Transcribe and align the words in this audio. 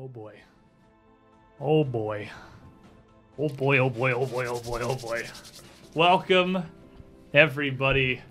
Oh 0.00 0.06
boy. 0.06 0.34
Oh 1.58 1.82
boy. 1.82 2.30
Oh 3.36 3.48
boy, 3.48 3.78
oh 3.78 3.90
boy, 3.90 4.12
oh 4.12 4.26
boy, 4.26 4.46
oh 4.46 4.60
boy, 4.60 4.80
oh 4.80 4.94
boy. 4.94 5.26
Welcome, 5.92 6.62
everybody, 7.34 8.22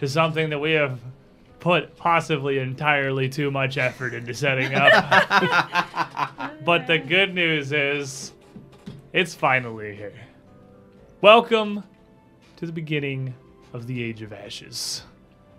to 0.00 0.08
something 0.08 0.50
that 0.50 0.58
we 0.58 0.72
have 0.72 0.98
put 1.60 1.96
possibly 1.96 2.58
entirely 2.58 3.28
too 3.28 3.52
much 3.52 3.78
effort 3.78 4.12
into 4.12 4.34
setting 4.34 4.74
up. 4.74 4.90
but 6.64 6.88
the 6.88 6.98
good 6.98 7.32
news 7.32 7.70
is, 7.70 8.32
it's 9.12 9.36
finally 9.36 9.94
here. 9.94 10.20
Welcome 11.20 11.84
to 12.56 12.66
the 12.66 12.72
beginning 12.72 13.32
of 13.72 13.86
the 13.86 14.02
Age 14.02 14.20
of 14.22 14.32
Ashes. 14.32 15.04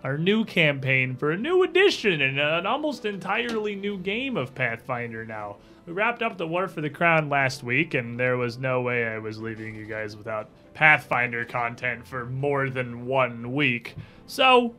Our 0.06 0.16
new 0.16 0.44
campaign 0.44 1.16
for 1.16 1.32
a 1.32 1.36
new 1.36 1.64
edition 1.64 2.20
and 2.20 2.38
an 2.38 2.64
almost 2.64 3.04
entirely 3.04 3.74
new 3.74 3.98
game 3.98 4.36
of 4.36 4.54
Pathfinder 4.54 5.26
now. 5.26 5.56
We 5.84 5.94
wrapped 5.94 6.22
up 6.22 6.38
the 6.38 6.46
War 6.46 6.68
for 6.68 6.80
the 6.80 6.88
Crown 6.88 7.28
last 7.28 7.64
week, 7.64 7.94
and 7.94 8.16
there 8.16 8.36
was 8.36 8.56
no 8.56 8.82
way 8.82 9.04
I 9.04 9.18
was 9.18 9.40
leaving 9.40 9.74
you 9.74 9.84
guys 9.84 10.16
without 10.16 10.48
Pathfinder 10.74 11.44
content 11.44 12.06
for 12.06 12.24
more 12.24 12.70
than 12.70 13.06
one 13.06 13.52
week. 13.52 13.96
So, 14.26 14.76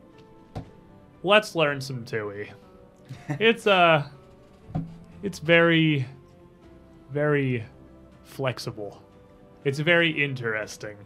let's 1.22 1.54
learn 1.54 1.82
some 1.82 2.06
Tui. 2.06 2.50
It's, 3.28 3.66
uh, 3.66 4.08
it's 5.22 5.40
very, 5.40 6.06
very 7.12 7.66
flexible. 8.24 9.02
It's 9.62 9.78
very 9.78 10.10
interesting. 10.10 10.96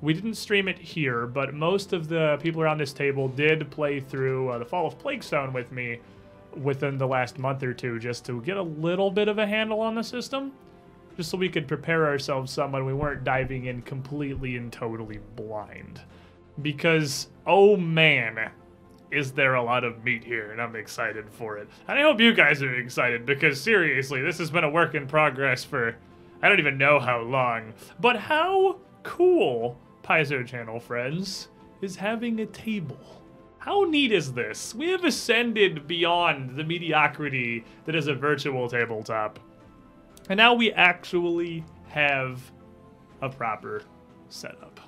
We 0.00 0.12
didn't 0.12 0.34
stream 0.34 0.68
it 0.68 0.78
here, 0.78 1.26
but 1.26 1.54
most 1.54 1.92
of 1.92 2.08
the 2.08 2.38
people 2.42 2.62
around 2.62 2.78
this 2.78 2.92
table 2.92 3.28
did 3.28 3.70
play 3.70 4.00
through 4.00 4.50
uh, 4.50 4.58
the 4.58 4.64
Fall 4.64 4.86
of 4.86 4.98
Plaguestone 4.98 5.52
with 5.52 5.72
me 5.72 6.00
within 6.54 6.98
the 6.98 7.06
last 7.06 7.38
month 7.38 7.62
or 7.62 7.72
two 7.72 7.98
just 7.98 8.24
to 8.26 8.40
get 8.42 8.56
a 8.56 8.62
little 8.62 9.10
bit 9.10 9.28
of 9.28 9.38
a 9.38 9.46
handle 9.46 9.80
on 9.80 9.94
the 9.94 10.02
system. 10.02 10.52
Just 11.16 11.30
so 11.30 11.38
we 11.38 11.48
could 11.48 11.66
prepare 11.66 12.06
ourselves 12.06 12.52
some 12.52 12.72
when 12.72 12.84
we 12.84 12.92
weren't 12.92 13.24
diving 13.24 13.66
in 13.66 13.80
completely 13.82 14.56
and 14.56 14.70
totally 14.70 15.18
blind. 15.34 16.02
Because, 16.60 17.28
oh 17.46 17.76
man, 17.76 18.50
is 19.10 19.32
there 19.32 19.54
a 19.54 19.62
lot 19.62 19.82
of 19.82 20.04
meat 20.04 20.24
here, 20.24 20.52
and 20.52 20.60
I'm 20.60 20.76
excited 20.76 21.30
for 21.30 21.56
it. 21.56 21.68
And 21.88 21.98
I 21.98 22.02
hope 22.02 22.20
you 22.20 22.34
guys 22.34 22.62
are 22.62 22.74
excited 22.74 23.24
because 23.24 23.60
seriously, 23.60 24.20
this 24.20 24.36
has 24.38 24.50
been 24.50 24.64
a 24.64 24.70
work 24.70 24.94
in 24.94 25.06
progress 25.06 25.64
for 25.64 25.96
I 26.42 26.48
don't 26.48 26.58
even 26.60 26.76
know 26.76 27.00
how 27.00 27.20
long. 27.20 27.72
But 27.98 28.16
how 28.16 28.76
cool, 29.02 29.78
Paizo 30.06 30.46
channel 30.46 30.78
friends, 30.78 31.48
is 31.82 31.96
having 31.96 32.40
a 32.40 32.46
table. 32.46 33.22
How 33.58 33.82
neat 33.82 34.12
is 34.12 34.32
this? 34.32 34.74
We 34.74 34.90
have 34.90 35.04
ascended 35.04 35.88
beyond 35.88 36.56
the 36.56 36.62
mediocrity 36.62 37.64
that 37.84 37.96
is 37.96 38.06
a 38.06 38.14
virtual 38.14 38.68
tabletop. 38.68 39.40
And 40.28 40.36
now 40.38 40.54
we 40.54 40.72
actually 40.72 41.64
have 41.88 42.40
a 43.20 43.28
proper 43.28 43.82
setup. 44.28 44.80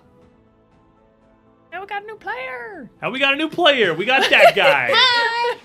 Now 1.73 1.81
we 1.81 1.87
got 1.87 2.05
a 2.05 2.07
new 2.07 2.17
player. 2.17 2.91
Now 3.03 3.11
we 3.11 3.19
got 3.19 3.35
a 3.35 3.37
new 3.37 3.49
player. 3.49 3.95
We 3.95 4.05
got 4.05 4.31
that 4.31 4.53
guy. 4.57 4.93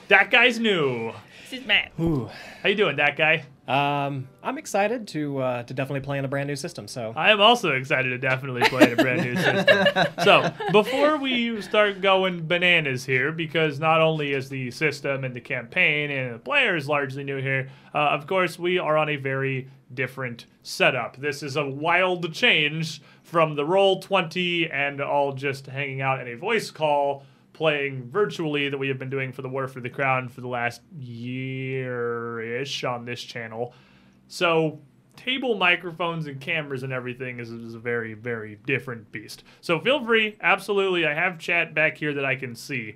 that 0.08 0.32
guy's 0.32 0.60
new. 0.60 1.14
This 1.50 1.62
is 1.62 1.68
Matt. 1.68 1.92
Ooh. 2.00 2.30
How 2.62 2.70
you 2.70 2.76
doing, 2.76 2.96
that 2.98 3.16
guy? 3.16 3.46
Um, 3.68 4.28
I'm 4.44 4.58
excited 4.58 5.08
to 5.10 5.40
uh, 5.40 5.64
to 5.64 5.74
definitely 5.74 6.02
play 6.02 6.18
in 6.18 6.26
a 6.26 6.28
brand 6.28 6.48
new 6.48 6.56
system. 6.56 6.86
So 6.88 7.14
I 7.16 7.32
am 7.32 7.40
also 7.40 7.72
excited 7.72 8.10
to 8.10 8.18
definitely 8.18 8.64
play 8.64 8.92
in 8.92 9.00
a 9.00 9.02
brand 9.02 9.22
new 9.22 9.36
system. 9.36 9.88
So 10.24 10.54
before 10.72 11.18
we 11.18 11.62
start 11.62 12.02
going 12.02 12.46
bananas 12.46 13.06
here, 13.06 13.32
because 13.32 13.80
not 13.80 14.02
only 14.02 14.34
is 14.34 14.50
the 14.50 14.70
system 14.72 15.24
and 15.24 15.34
the 15.34 15.42
campaign 15.42 16.12
and 16.12 16.36
the 16.36 16.40
players 16.40 16.88
largely 16.88 17.24
new 17.24 17.42
here, 17.42 17.70
uh, 17.94 18.10
of 18.10 18.28
course 18.28 18.60
we 18.60 18.80
are 18.80 18.98
on 18.98 19.10
a 19.10 19.16
very 19.16 19.70
different 19.94 20.46
setup. 20.62 21.18
This 21.18 21.42
is 21.42 21.56
a 21.56 21.66
wild 21.66 22.34
change 22.34 23.02
from 23.24 23.56
the 23.56 23.66
roll 23.66 24.02
twenty 24.02 24.70
and 24.70 25.00
all 25.00 25.32
just 25.34 25.68
hanging 25.68 26.02
out 26.02 26.20
in 26.20 26.28
a 26.28 26.36
voice 26.36 26.70
call 26.70 27.24
playing 27.54 28.10
virtually 28.10 28.68
that 28.70 28.78
we 28.78 28.88
have 28.88 29.00
been 29.00 29.10
doing 29.10 29.32
for 29.32 29.42
the 29.42 29.50
War 29.50 29.68
for 29.68 29.80
the 29.80 29.90
Crown 29.90 30.28
for 30.28 30.42
the 30.42 30.48
last 30.48 30.82
year 31.00 32.42
ish 32.42 32.84
on 32.84 33.06
this 33.06 33.22
channel. 33.22 33.74
So, 34.28 34.80
table 35.16 35.56
microphones 35.56 36.26
and 36.26 36.42
cameras 36.42 36.84
and 36.84 36.92
everything 36.92 37.40
is, 37.40 37.52
is, 37.52 37.76
a 37.76 37.80
very, 37.80 38.16
very 38.16 38.58
different 38.66 39.12
beast. 39.12 39.44
So, 39.62 39.80
feel 39.80 40.04
free, 40.04 40.38
absolutely. 40.42 41.06
I 41.06 41.14
have 41.14 41.38
chat 41.38 41.74
back 41.76 41.98
here 41.98 42.14
that 42.14 42.26
I 42.26 42.36
can 42.36 42.56
see. 42.56 42.96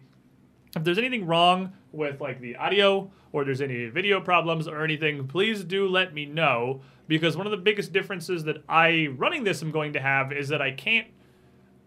If 0.76 0.84
there's 0.84 0.98
anything 0.98 1.26
wrong 1.26 1.74
with 1.92 2.20
like 2.20 2.42
the 2.42 2.56
audio 2.56 3.12
or 3.32 3.46
there's 3.46 3.62
any 3.62 3.86
video 3.86 4.20
problems 4.20 4.68
or 4.68 4.84
anything, 4.84 5.28
please 5.28 5.64
do 5.64 5.88
let 5.88 6.14
me 6.14 6.26
know 6.26 6.82
because 7.08 7.38
one 7.38 7.48
of 7.48 7.52
the 7.52 7.58
biggest 7.58 7.94
differences 7.94 8.44
that 8.46 8.64
I 8.68 9.10
running 9.16 9.44
this 9.44 9.62
am 9.62 9.72
going 9.72 9.94
to 9.94 10.00
have 10.00 10.32
is 10.32 10.50
that 10.50 10.62
I 10.62 10.72
can't 10.72 11.08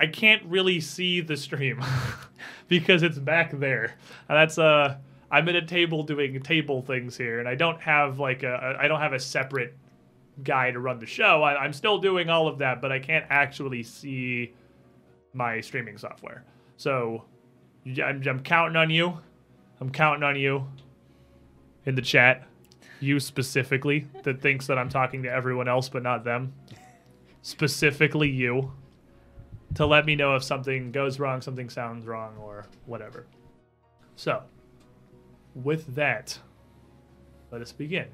I 0.00 0.06
can't 0.06 0.43
really 0.47 0.81
see 0.81 1.21
the 1.21 1.37
stream 1.37 1.84
because 2.69 3.03
it's 3.03 3.19
back 3.19 3.53
there. 3.53 3.94
That's 4.28 4.59
uh 4.59 4.97
I'm 5.31 5.49
at 5.49 5.55
a 5.55 5.62
table 5.62 6.03
doing 6.03 6.41
table 6.43 6.83
things 6.83 7.16
here, 7.16 7.38
and 7.38 7.49
I 7.49 7.55
don't 7.55 7.81
have 7.83 8.19
like 8.19 8.43
a 8.43 8.77
I 8.81 8.88
don't 8.88 9.00
have 9.00 9.12
a 9.12 9.21
separate 9.21 9.77
guy 10.43 10.71
to 10.71 10.81
run 10.81 10.99
the 10.99 11.06
show. 11.06 11.43
I, 11.43 11.62
I'm 11.62 11.72
still 11.72 11.99
doing 11.99 12.31
all 12.31 12.49
of 12.49 12.59
that, 12.59 12.81
but 12.81 12.91
I 12.91 12.99
can't 12.99 13.27
actually 13.28 13.83
see 13.83 14.55
my 15.34 15.61
streaming 15.61 15.99
software. 15.99 16.44
So 16.78 17.25
I'm, 17.87 18.22
I'm 18.27 18.41
counting 18.41 18.77
on 18.77 18.91
you. 18.91 19.19
I'm 19.81 19.91
counting 19.91 20.22
on 20.22 20.37
you 20.37 20.67
in 21.84 21.94
the 21.94 22.03
chat. 22.03 22.47
You 23.00 23.21
specifically 23.21 24.06
that 24.22 24.41
thinks 24.41 24.67
that 24.67 24.78
I'm 24.78 24.88
talking 24.88 25.22
to 25.22 25.31
everyone 25.31 25.69
else 25.69 25.88
but 25.88 26.03
not 26.03 26.25
them. 26.25 26.53
Specifically 27.43 28.28
you 28.28 28.72
to 29.75 29.86
let 29.86 30.06
me 30.06 30.16
know 30.16 30.34
if 30.34 30.42
something 30.42 30.92
goes 30.92 31.19
wrong, 31.19 31.41
something 31.41 31.69
sounds 31.69 32.06
wrong, 32.06 32.34
or 32.38 32.66
whatever. 32.86 33.26
So, 34.16 34.42
with 35.54 35.94
that, 35.94 36.38
let 37.50 37.62
us 37.62 37.72
begin. 37.72 38.06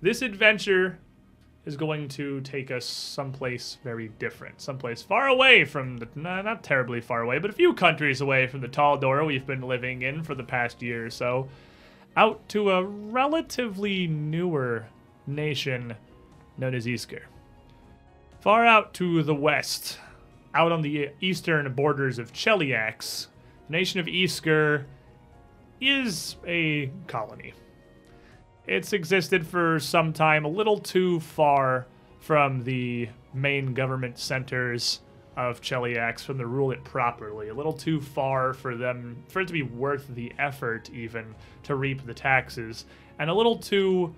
This 0.00 0.22
adventure 0.22 0.98
is 1.66 1.76
going 1.76 2.08
to 2.08 2.40
take 2.40 2.70
us 2.70 2.86
someplace 2.86 3.78
very 3.84 4.08
different, 4.18 4.60
someplace 4.60 5.02
far 5.02 5.28
away 5.28 5.64
from 5.64 5.98
the, 5.98 6.08
nah, 6.14 6.40
not 6.40 6.64
terribly 6.64 7.00
far 7.00 7.22
away, 7.22 7.38
but 7.38 7.50
a 7.50 7.54
few 7.54 7.74
countries 7.74 8.20
away 8.20 8.46
from 8.46 8.60
the 8.60 8.68
Taldor 8.68 9.26
we've 9.26 9.46
been 9.46 9.60
living 9.60 10.02
in 10.02 10.22
for 10.22 10.34
the 10.34 10.42
past 10.42 10.80
year 10.80 11.06
or 11.06 11.10
so, 11.10 11.48
out 12.16 12.48
to 12.48 12.70
a 12.70 12.82
relatively 12.82 14.06
newer 14.06 14.86
nation 15.26 15.94
known 16.56 16.74
as 16.74 16.86
Isger. 16.86 17.22
Far 18.40 18.64
out 18.64 18.94
to 18.94 19.22
the 19.22 19.34
west, 19.34 19.98
out 20.54 20.72
on 20.72 20.82
the 20.82 21.10
eastern 21.20 21.72
borders 21.74 22.18
of 22.18 22.32
Cheliax, 22.32 23.26
the 23.68 23.72
nation 23.72 24.00
of 24.00 24.06
Isger 24.06 24.84
is 25.80 26.36
a 26.46 26.90
colony. 27.06 27.54
It's 28.66 28.92
existed 28.92 29.46
for 29.46 29.80
some 29.80 30.12
time, 30.12 30.44
a 30.44 30.48
little 30.48 30.78
too 30.78 31.20
far 31.20 31.86
from 32.20 32.64
the 32.64 33.08
main 33.32 33.74
government 33.74 34.18
centers 34.18 35.00
of 35.36 35.60
Cheliax 35.60 36.20
from 36.20 36.38
to 36.38 36.46
rule 36.46 36.70
it 36.70 36.84
properly. 36.84 37.48
A 37.48 37.54
little 37.54 37.72
too 37.72 38.00
far 38.00 38.52
for 38.52 38.76
them 38.76 39.24
for 39.28 39.40
it 39.40 39.46
to 39.46 39.52
be 39.52 39.62
worth 39.62 40.06
the 40.14 40.32
effort 40.38 40.90
even 40.90 41.34
to 41.62 41.76
reap 41.76 42.04
the 42.04 42.14
taxes, 42.14 42.84
and 43.18 43.30
a 43.30 43.34
little 43.34 43.56
too 43.56 44.14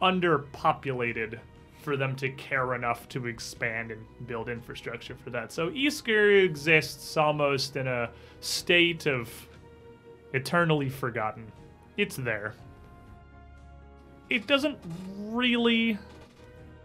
underpopulated 0.00 1.38
for 1.84 1.96
them 1.96 2.16
to 2.16 2.30
care 2.30 2.74
enough 2.74 3.08
to 3.10 3.26
expand 3.26 3.90
and 3.90 4.04
build 4.26 4.48
infrastructure 4.48 5.14
for 5.14 5.30
that. 5.30 5.52
So 5.52 5.70
Isger 5.70 6.44
exists 6.44 7.16
almost 7.16 7.76
in 7.76 7.86
a 7.86 8.10
state 8.40 9.06
of 9.06 9.30
eternally 10.32 10.88
forgotten. 10.88 11.46
It's 11.96 12.16
there. 12.16 12.54
It 14.30 14.46
doesn't 14.46 14.78
really 15.18 15.98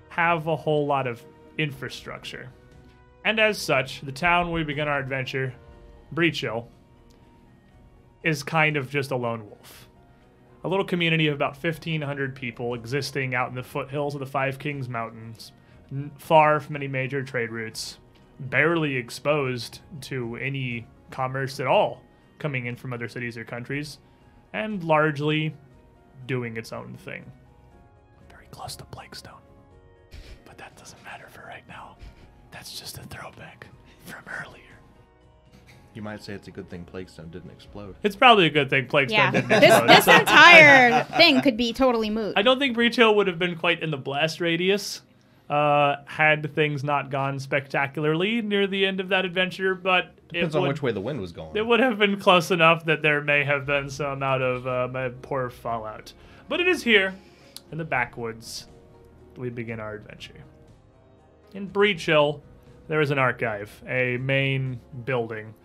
have 0.09 0.47
a 0.47 0.55
whole 0.55 0.85
lot 0.85 1.07
of 1.07 1.23
infrastructure. 1.57 2.49
And 3.25 3.39
as 3.39 3.57
such, 3.57 4.01
the 4.01 4.11
town 4.11 4.51
we 4.51 4.63
begin 4.63 4.87
our 4.87 4.99
adventure, 4.99 5.53
Breachill, 6.13 6.67
is 8.23 8.43
kind 8.43 8.75
of 8.75 8.89
just 8.89 9.11
a 9.11 9.15
lone 9.15 9.49
wolf 9.49 9.88
a 10.63 10.67
little 10.67 10.85
community 10.85 11.27
of 11.27 11.35
about 11.35 11.61
1,500 11.61 12.35
people 12.35 12.73
existing 12.73 13.33
out 13.33 13.49
in 13.49 13.55
the 13.55 13.63
foothills 13.63 14.13
of 14.13 14.19
the 14.19 14.25
Five 14.25 14.59
Kings 14.59 14.89
Mountains, 14.89 15.51
far 16.17 16.59
from 16.59 16.75
any 16.75 16.87
major 16.87 17.23
trade 17.23 17.51
routes, 17.51 17.97
barely 18.39 18.95
exposed 18.95 19.79
to 20.01 20.35
any 20.35 20.85
commerce 21.11 21.59
at 21.59 21.67
all 21.67 22.01
coming 22.39 22.65
in 22.65 22.75
from 22.75 22.93
other 22.93 23.07
cities 23.07 23.37
or 23.37 23.43
countries, 23.43 23.99
and 24.53 24.83
largely 24.83 25.53
doing 26.25 26.57
its 26.57 26.71
own 26.71 26.95
thing. 26.95 27.29
Very 28.29 28.47
close 28.51 28.75
to 28.77 28.85
Plaguestone. 28.85 29.41
But 30.45 30.57
that 30.57 30.75
doesn't 30.77 31.03
matter 31.03 31.27
for 31.29 31.41
right 31.41 31.67
now. 31.67 31.97
That's 32.51 32.79
just 32.79 32.97
a 32.97 33.03
throwback 33.03 33.67
from 34.05 34.23
earlier. 34.41 34.68
You 35.99 36.03
might 36.03 36.23
say 36.23 36.31
it's 36.31 36.47
a 36.47 36.51
good 36.51 36.69
thing 36.69 36.87
Plaguestone 36.89 37.29
didn't 37.29 37.51
explode. 37.51 37.93
It's 38.03 38.15
probably 38.15 38.45
a 38.45 38.49
good 38.49 38.69
thing 38.69 38.87
Plague 38.87 39.11
Yeah. 39.11 39.31
Didn't 39.31 39.49
This 39.49 39.63
explode. 39.65 39.89
this 39.89 40.07
entire 40.21 41.03
thing 41.17 41.41
could 41.41 41.57
be 41.57 41.73
totally 41.73 42.09
moot. 42.09 42.35
I 42.37 42.41
don't 42.41 42.57
think 42.57 42.77
Breachill 42.77 43.13
would 43.15 43.27
have 43.27 43.37
been 43.37 43.57
quite 43.57 43.83
in 43.83 43.91
the 43.91 43.97
blast 43.97 44.39
radius 44.39 45.01
uh, 45.49 45.97
had 46.05 46.55
things 46.55 46.85
not 46.85 47.11
gone 47.11 47.37
spectacularly 47.37 48.41
near 48.41 48.65
the 48.65 48.85
end 48.85 49.01
of 49.01 49.09
that 49.09 49.25
adventure, 49.25 49.75
but 49.75 50.15
Depends 50.29 50.55
it 50.55 50.57
on 50.57 50.61
would, 50.61 50.67
which 50.69 50.81
way 50.81 50.93
the 50.93 51.01
wind 51.01 51.19
was 51.19 51.33
going. 51.33 51.57
it 51.57 51.67
would 51.67 51.81
have 51.81 51.99
been 51.99 52.17
close 52.17 52.49
enough 52.49 52.85
that 52.85 53.01
there 53.01 53.19
may 53.19 53.43
have 53.43 53.65
been 53.65 53.89
some 53.89 54.13
amount 54.13 54.41
of 54.41 54.67
um, 54.95 55.15
poor 55.21 55.49
fallout. 55.49 56.13
But 56.47 56.61
it 56.61 56.69
is 56.69 56.81
here, 56.81 57.13
in 57.73 57.77
the 57.77 57.83
backwoods, 57.83 58.67
we 59.35 59.49
begin 59.49 59.81
our 59.81 59.95
adventure. 59.95 60.45
In 61.53 61.69
Breachill, 61.69 62.39
there 62.87 63.01
is 63.01 63.11
an 63.11 63.19
archive, 63.19 63.83
a 63.85 64.15
main 64.15 64.79
building 65.03 65.55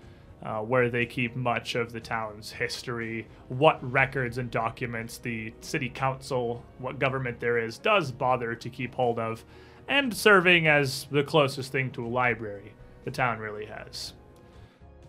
uh, 0.45 0.61
where 0.61 0.91
they 0.91 1.07
keep 1.07 1.35
much 1.35 1.75
of 1.75 1.93
the 1.93 2.01
town's 2.01 2.53
history, 2.53 3.27
what 3.49 3.79
records 3.91 4.39
and 4.39 4.51
documents 4.51 5.19
the 5.19 5.53
city 5.61 5.89
council, 5.89 6.63
what 6.79 6.99
government 6.99 7.41
there 7.41 7.59
is, 7.59 7.79
does 7.79 8.13
bother 8.13 8.55
to 8.55 8.69
keep 8.69 8.95
hold 8.95 9.19
of, 9.19 9.45
and 9.89 10.15
serving 10.15 10.67
as 10.67 11.07
the 11.11 11.25
closest 11.25 11.73
thing 11.73 11.91
to 11.91 12.05
a 12.05 12.09
library 12.09 12.73
the 13.05 13.11
town 13.11 13.39
really 13.39 13.67
has. 13.67 14.13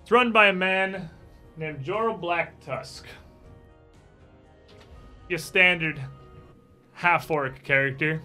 It's 0.02 0.12
run 0.12 0.32
by 0.32 0.48
a 0.48 0.54
man 0.54 1.10
named 1.58 1.84
Jorl 1.84 2.20
Blacktusk. 2.20 3.04
Your 5.28 5.40
standard 5.40 6.02
half 6.94 7.30
orc 7.30 7.62
character, 7.64 8.22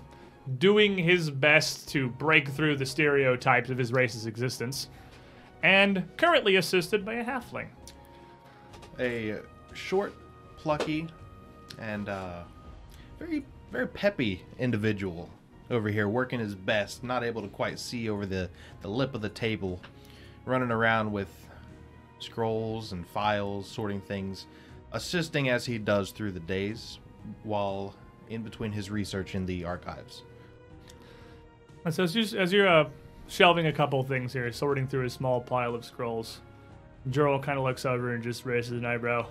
doing 0.59 0.97
his 0.97 1.31
best 1.31 1.89
to 1.89 2.09
break 2.09 2.49
through 2.49 2.77
the 2.77 2.87
stereotypes 2.87 3.71
of 3.71 3.79
his 3.79 3.93
race's 3.93 4.27
existence, 4.27 4.89
and 5.63 6.09
currently 6.17 6.57
assisted 6.57 7.05
by 7.05 7.15
a 7.15 7.25
halfling. 7.25 7.69
a 8.99 9.39
short, 9.75 10.15
plucky, 10.57 11.09
and 11.79 12.09
uh, 12.09 12.43
very 13.19 13.45
very 13.71 13.87
peppy 13.87 14.43
individual 14.59 15.31
over 15.71 15.89
here, 15.89 16.09
working 16.09 16.41
his 16.41 16.55
best, 16.55 17.05
not 17.05 17.23
able 17.23 17.43
to 17.43 17.49
quite 17.49 17.79
see 17.79 18.09
over 18.09 18.27
the 18.27 18.51
the 18.83 18.89
lip 18.89 19.15
of 19.15 19.23
the 19.23 19.29
table, 19.29 19.81
running 20.45 20.71
around 20.71 21.13
with 21.13 21.29
scrolls 22.19 22.93
and 22.93 23.07
files, 23.07 23.69
sorting 23.69 24.01
things, 24.01 24.47
assisting 24.93 25.49
as 25.49 25.65
he 25.67 25.79
does 25.79 26.11
through 26.11 26.33
the 26.33 26.41
days, 26.41 26.99
while 27.45 27.95
in 28.29 28.43
between 28.43 28.73
his 28.73 28.91
research 28.91 29.35
in 29.35 29.47
the 29.47 29.65
archives. 29.65 30.23
And 31.85 31.95
so 31.95 32.03
as, 32.05 32.15
you, 32.15 32.39
as 32.39 32.53
you're 32.53 32.69
uh, 32.69 32.89
shelving 33.31 33.69
a 33.69 33.73
couple 33.73 34.03
things 34.03 34.33
here, 34.33 34.51
sorting 34.53 34.87
through 34.87 35.07
a 35.07 35.11
small 35.11 35.41
pile 35.41 35.75
of 35.75 35.85
scrolls, 35.85 36.41
Jorl 37.09 37.43
kind 37.43 37.57
of 37.57 37.65
looks 37.65 37.87
over 37.87 38.13
and 38.13 38.23
just 38.23 38.45
raises 38.45 38.73
an 38.73 38.85
eyebrow. 38.85 39.27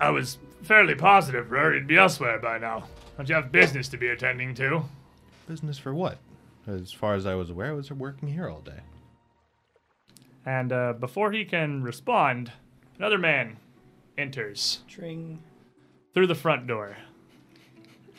I 0.00 0.10
was 0.10 0.38
fairly 0.62 0.94
positive, 0.94 1.50
Rur, 1.50 1.74
you'd 1.74 1.88
be 1.88 1.96
elsewhere 1.96 2.38
by 2.38 2.58
now. 2.58 2.84
Don't 3.16 3.28
you 3.28 3.34
have 3.34 3.50
business 3.50 3.88
to 3.88 3.96
be 3.96 4.08
attending 4.08 4.54
to? 4.54 4.84
Business 5.48 5.76
for 5.76 5.92
what? 5.92 6.18
As 6.68 6.92
far 6.92 7.14
as 7.14 7.26
I 7.26 7.34
was 7.34 7.50
aware, 7.50 7.70
I 7.70 7.72
was 7.72 7.90
working 7.90 8.28
here 8.28 8.48
all 8.48 8.60
day. 8.60 8.80
And 10.46 10.72
uh, 10.72 10.92
before 10.92 11.32
he 11.32 11.44
can 11.44 11.82
respond, 11.82 12.52
another 12.96 13.18
man 13.18 13.56
enters 14.16 14.80
Tring. 14.88 15.42
through 16.14 16.28
the 16.28 16.34
front 16.34 16.66
door. 16.68 16.96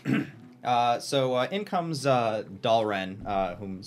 Uh, 0.64 1.00
so 1.00 1.36
uh, 1.36 1.48
in 1.52 1.64
comes 1.64 2.06
uh, 2.06 2.44
Dalren, 2.62 3.26
uh, 3.26 3.56
whom 3.56 3.82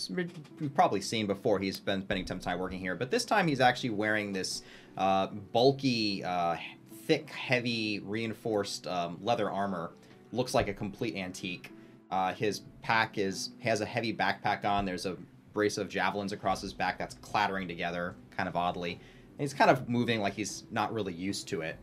you've 0.60 0.74
probably 0.74 1.00
seen 1.00 1.26
before. 1.26 1.58
He's 1.58 1.78
been 1.78 2.02
spending 2.02 2.26
some 2.26 2.40
time 2.40 2.58
working 2.58 2.80
here, 2.80 2.94
but 2.94 3.10
this 3.10 3.24
time 3.24 3.46
he's 3.46 3.60
actually 3.60 3.90
wearing 3.90 4.32
this 4.32 4.62
uh, 4.96 5.26
bulky, 5.26 6.24
uh, 6.24 6.56
thick, 7.04 7.28
heavy, 7.30 8.00
reinforced 8.00 8.86
um, 8.86 9.18
leather 9.22 9.50
armor. 9.50 9.90
Looks 10.32 10.54
like 10.54 10.68
a 10.68 10.74
complete 10.74 11.14
antique. 11.16 11.70
Uh, 12.10 12.32
his 12.32 12.62
pack 12.82 13.18
is 13.18 13.50
has 13.60 13.80
a 13.80 13.86
heavy 13.86 14.14
backpack 14.14 14.64
on. 14.64 14.84
There's 14.84 15.06
a 15.06 15.16
brace 15.52 15.76
of 15.76 15.88
javelins 15.88 16.32
across 16.32 16.62
his 16.62 16.72
back 16.72 16.98
that's 16.98 17.14
clattering 17.16 17.68
together, 17.68 18.14
kind 18.34 18.48
of 18.48 18.56
oddly. 18.56 18.92
And 18.92 19.40
he's 19.40 19.54
kind 19.54 19.70
of 19.70 19.88
moving 19.88 20.20
like 20.20 20.34
he's 20.34 20.64
not 20.70 20.92
really 20.92 21.12
used 21.12 21.48
to 21.48 21.60
it. 21.60 21.76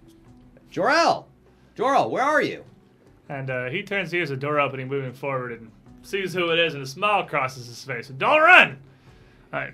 Jorel, 0.71 1.25
Jorel, 1.75 2.09
where 2.09 2.23
are 2.23 2.41
you? 2.41 2.63
And 3.29 3.49
uh, 3.49 3.69
he 3.69 3.83
turns, 3.83 4.11
hears 4.11 4.31
a 4.31 4.37
door 4.37 4.59
opening, 4.59 4.87
moving 4.87 5.13
forward, 5.13 5.51
and 5.51 5.71
sees 6.01 6.33
who 6.33 6.49
it 6.51 6.59
is, 6.59 6.73
and 6.73 6.83
a 6.83 6.87
smile 6.87 7.23
crosses 7.23 7.67
his 7.67 7.83
face. 7.83 8.07
Don't 8.09 8.41
run! 8.41 8.79
Alright. 9.53 9.73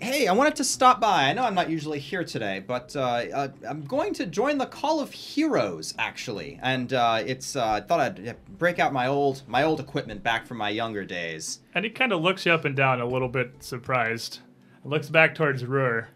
Hey, 0.00 0.26
I 0.26 0.32
wanted 0.32 0.56
to 0.56 0.64
stop 0.64 1.00
by. 1.00 1.24
I 1.24 1.32
know 1.32 1.44
I'm 1.44 1.54
not 1.54 1.70
usually 1.70 2.00
here 2.00 2.24
today, 2.24 2.62
but 2.66 2.96
uh, 2.96 3.00
uh, 3.00 3.48
I'm 3.68 3.84
going 3.84 4.12
to 4.14 4.26
join 4.26 4.58
the 4.58 4.66
Call 4.66 4.98
of 4.98 5.12
Heroes 5.12 5.94
actually, 5.96 6.58
and 6.60 6.92
uh, 6.92 7.22
it's. 7.24 7.54
Uh, 7.54 7.66
I 7.66 7.80
thought 7.82 8.00
I'd 8.00 8.28
uh, 8.28 8.34
break 8.58 8.80
out 8.80 8.92
my 8.92 9.06
old 9.06 9.42
my 9.46 9.62
old 9.62 9.78
equipment 9.78 10.24
back 10.24 10.44
from 10.44 10.56
my 10.58 10.70
younger 10.70 11.04
days. 11.04 11.60
And 11.74 11.84
he 11.84 11.90
kind 11.90 12.12
of 12.12 12.20
looks 12.20 12.44
you 12.44 12.52
up 12.52 12.64
and 12.64 12.74
down, 12.74 13.00
a 13.00 13.06
little 13.06 13.28
bit 13.28 13.62
surprised. 13.62 14.40
And 14.82 14.90
looks 14.90 15.08
back 15.08 15.36
towards 15.36 15.64
Ruhr. 15.64 16.08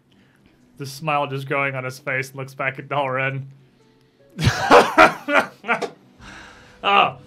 The 0.77 0.85
smile 0.85 1.27
just 1.27 1.47
growing 1.47 1.73
on 1.73 1.85
his 1.85 1.97
face, 1.97 2.29
and 2.29 2.37
looks 2.39 2.53
back 2.53 2.77
at 2.77 2.89
Dalren. 2.89 3.45
oh, 6.83 7.17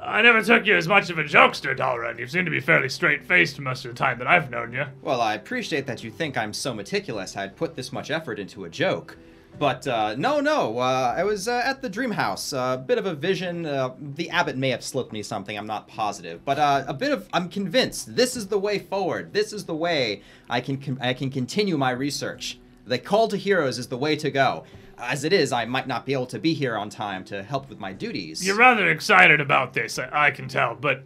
I 0.00 0.20
never 0.20 0.42
took 0.42 0.66
you 0.66 0.76
as 0.76 0.86
much 0.86 1.08
of 1.08 1.18
a 1.18 1.24
jokester, 1.24 1.76
Dalren. 1.76 2.18
You 2.18 2.26
seem 2.26 2.44
to 2.44 2.50
be 2.50 2.60
fairly 2.60 2.88
straight-faced 2.88 3.58
most 3.58 3.84
of 3.84 3.90
the 3.90 3.96
time 3.96 4.18
that 4.18 4.26
I've 4.26 4.50
known 4.50 4.72
you. 4.72 4.84
Well, 5.00 5.20
I 5.20 5.34
appreciate 5.34 5.86
that 5.86 6.04
you 6.04 6.10
think 6.10 6.36
I'm 6.36 6.52
so 6.52 6.74
meticulous. 6.74 7.36
I'd 7.36 7.56
put 7.56 7.74
this 7.74 7.92
much 7.92 8.10
effort 8.10 8.38
into 8.38 8.64
a 8.64 8.68
joke. 8.68 9.16
But 9.58 9.86
uh, 9.86 10.16
no, 10.16 10.40
no, 10.40 10.78
uh, 10.78 11.14
I 11.16 11.22
was 11.24 11.46
uh, 11.46 11.62
at 11.64 11.80
the 11.80 11.88
dream 11.88 12.10
house. 12.10 12.52
A 12.52 12.82
bit 12.84 12.98
of 12.98 13.06
a 13.06 13.14
vision. 13.14 13.66
Uh, 13.66 13.94
the 13.98 14.28
abbot 14.30 14.56
may 14.56 14.70
have 14.70 14.82
slipped 14.82 15.12
me 15.12 15.22
something. 15.22 15.56
I'm 15.56 15.66
not 15.66 15.86
positive, 15.86 16.44
but 16.44 16.58
uh, 16.58 16.84
a 16.88 16.94
bit 16.94 17.12
of. 17.12 17.28
I'm 17.32 17.48
convinced 17.48 18.16
this 18.16 18.36
is 18.36 18.48
the 18.48 18.58
way 18.58 18.80
forward. 18.80 19.32
This 19.32 19.52
is 19.52 19.64
the 19.64 19.74
way 19.74 20.22
I 20.50 20.60
can 20.60 20.98
I 21.00 21.14
can 21.14 21.30
continue 21.30 21.78
my 21.78 21.92
research. 21.92 22.58
The 22.86 22.98
call 22.98 23.28
to 23.28 23.36
heroes 23.36 23.78
is 23.78 23.86
the 23.86 23.96
way 23.96 24.16
to 24.16 24.30
go. 24.30 24.64
As 24.98 25.24
it 25.24 25.32
is, 25.32 25.52
I 25.52 25.64
might 25.64 25.86
not 25.86 26.06
be 26.06 26.12
able 26.12 26.26
to 26.26 26.38
be 26.38 26.54
here 26.54 26.76
on 26.76 26.88
time 26.88 27.24
to 27.24 27.42
help 27.42 27.68
with 27.68 27.78
my 27.78 27.92
duties. 27.92 28.46
You're 28.46 28.56
rather 28.56 28.88
excited 28.88 29.40
about 29.40 29.72
this, 29.72 29.98
I, 29.98 30.08
I 30.12 30.30
can 30.30 30.48
tell, 30.48 30.74
but 30.74 31.02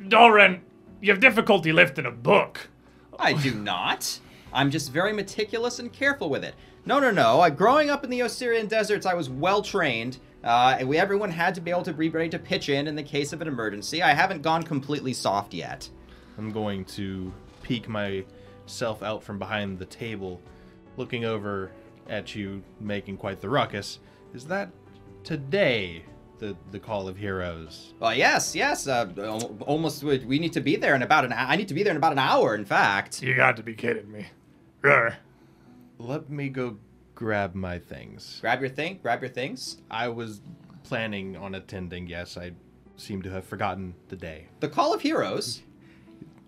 Dalren, 0.00 0.60
you 1.00 1.10
have 1.12 1.20
difficulty 1.20 1.72
lifting 1.72 2.06
a 2.06 2.10
book. 2.10 2.68
I 3.18 3.32
do 3.32 3.54
not. 3.54 4.20
I'm 4.52 4.70
just 4.70 4.92
very 4.92 5.12
meticulous 5.12 5.78
and 5.78 5.92
careful 5.92 6.30
with 6.30 6.44
it. 6.44 6.54
No, 6.86 7.00
no, 7.00 7.10
no. 7.10 7.40
I, 7.40 7.50
growing 7.50 7.90
up 7.90 8.04
in 8.04 8.10
the 8.10 8.22
Osirian 8.22 8.66
deserts, 8.66 9.06
I 9.06 9.14
was 9.14 9.28
well 9.28 9.62
trained. 9.62 10.18
Uh, 10.42 10.76
and 10.78 10.88
we, 10.88 10.96
everyone 10.98 11.30
had 11.30 11.54
to 11.56 11.60
be 11.60 11.70
able 11.70 11.82
to 11.82 11.92
be 11.92 12.08
ready 12.08 12.28
to 12.30 12.38
pitch 12.38 12.68
in 12.68 12.86
in 12.86 12.94
the 12.94 13.02
case 13.02 13.32
of 13.32 13.42
an 13.42 13.48
emergency. 13.48 14.02
I 14.02 14.14
haven't 14.14 14.42
gone 14.42 14.62
completely 14.62 15.12
soft 15.12 15.52
yet. 15.52 15.88
I'm 16.38 16.52
going 16.52 16.84
to 16.86 17.32
peek 17.62 17.88
myself 17.88 19.02
out 19.02 19.22
from 19.22 19.38
behind 19.38 19.78
the 19.78 19.84
table, 19.84 20.40
looking 20.96 21.24
over 21.24 21.72
at 22.08 22.34
you, 22.34 22.62
making 22.80 23.16
quite 23.16 23.40
the 23.40 23.48
ruckus. 23.48 23.98
Is 24.34 24.44
that 24.46 24.70
today 25.24 26.04
the 26.38 26.56
the 26.70 26.78
call 26.78 27.08
of 27.08 27.16
heroes? 27.16 27.94
Well, 28.00 28.14
yes, 28.14 28.54
yes. 28.54 28.86
Uh, 28.86 29.08
almost. 29.66 30.02
We 30.02 30.18
we 30.18 30.38
need 30.38 30.52
to 30.54 30.60
be 30.60 30.76
there 30.76 30.94
in 30.94 31.02
about 31.02 31.24
an. 31.24 31.30
hou- 31.32 31.46
I 31.52 31.56
need 31.56 31.68
to 31.68 31.74
be 31.74 31.82
there 31.82 31.90
in 31.92 31.96
about 31.96 32.12
an 32.12 32.18
hour. 32.18 32.54
In 32.54 32.64
fact. 32.64 33.22
You 33.22 33.34
got 33.34 33.56
to 33.56 33.62
be 33.62 33.74
kidding 33.74 34.10
me. 34.10 34.26
Rur. 34.82 35.16
Let 35.98 36.30
me 36.30 36.48
go 36.48 36.78
grab 37.14 37.54
my 37.54 37.78
things. 37.78 38.38
Grab 38.40 38.60
your 38.60 38.70
thing. 38.70 39.00
Grab 39.02 39.20
your 39.22 39.30
things. 39.30 39.78
I 39.90 40.08
was 40.08 40.40
planning 40.84 41.36
on 41.36 41.54
attending. 41.56 42.06
Yes, 42.06 42.36
I 42.36 42.52
seem 42.96 43.22
to 43.22 43.30
have 43.30 43.44
forgotten 43.44 43.94
the 44.08 44.16
day. 44.16 44.46
The 44.60 44.68
Call 44.68 44.94
of 44.94 45.02
Heroes. 45.02 45.62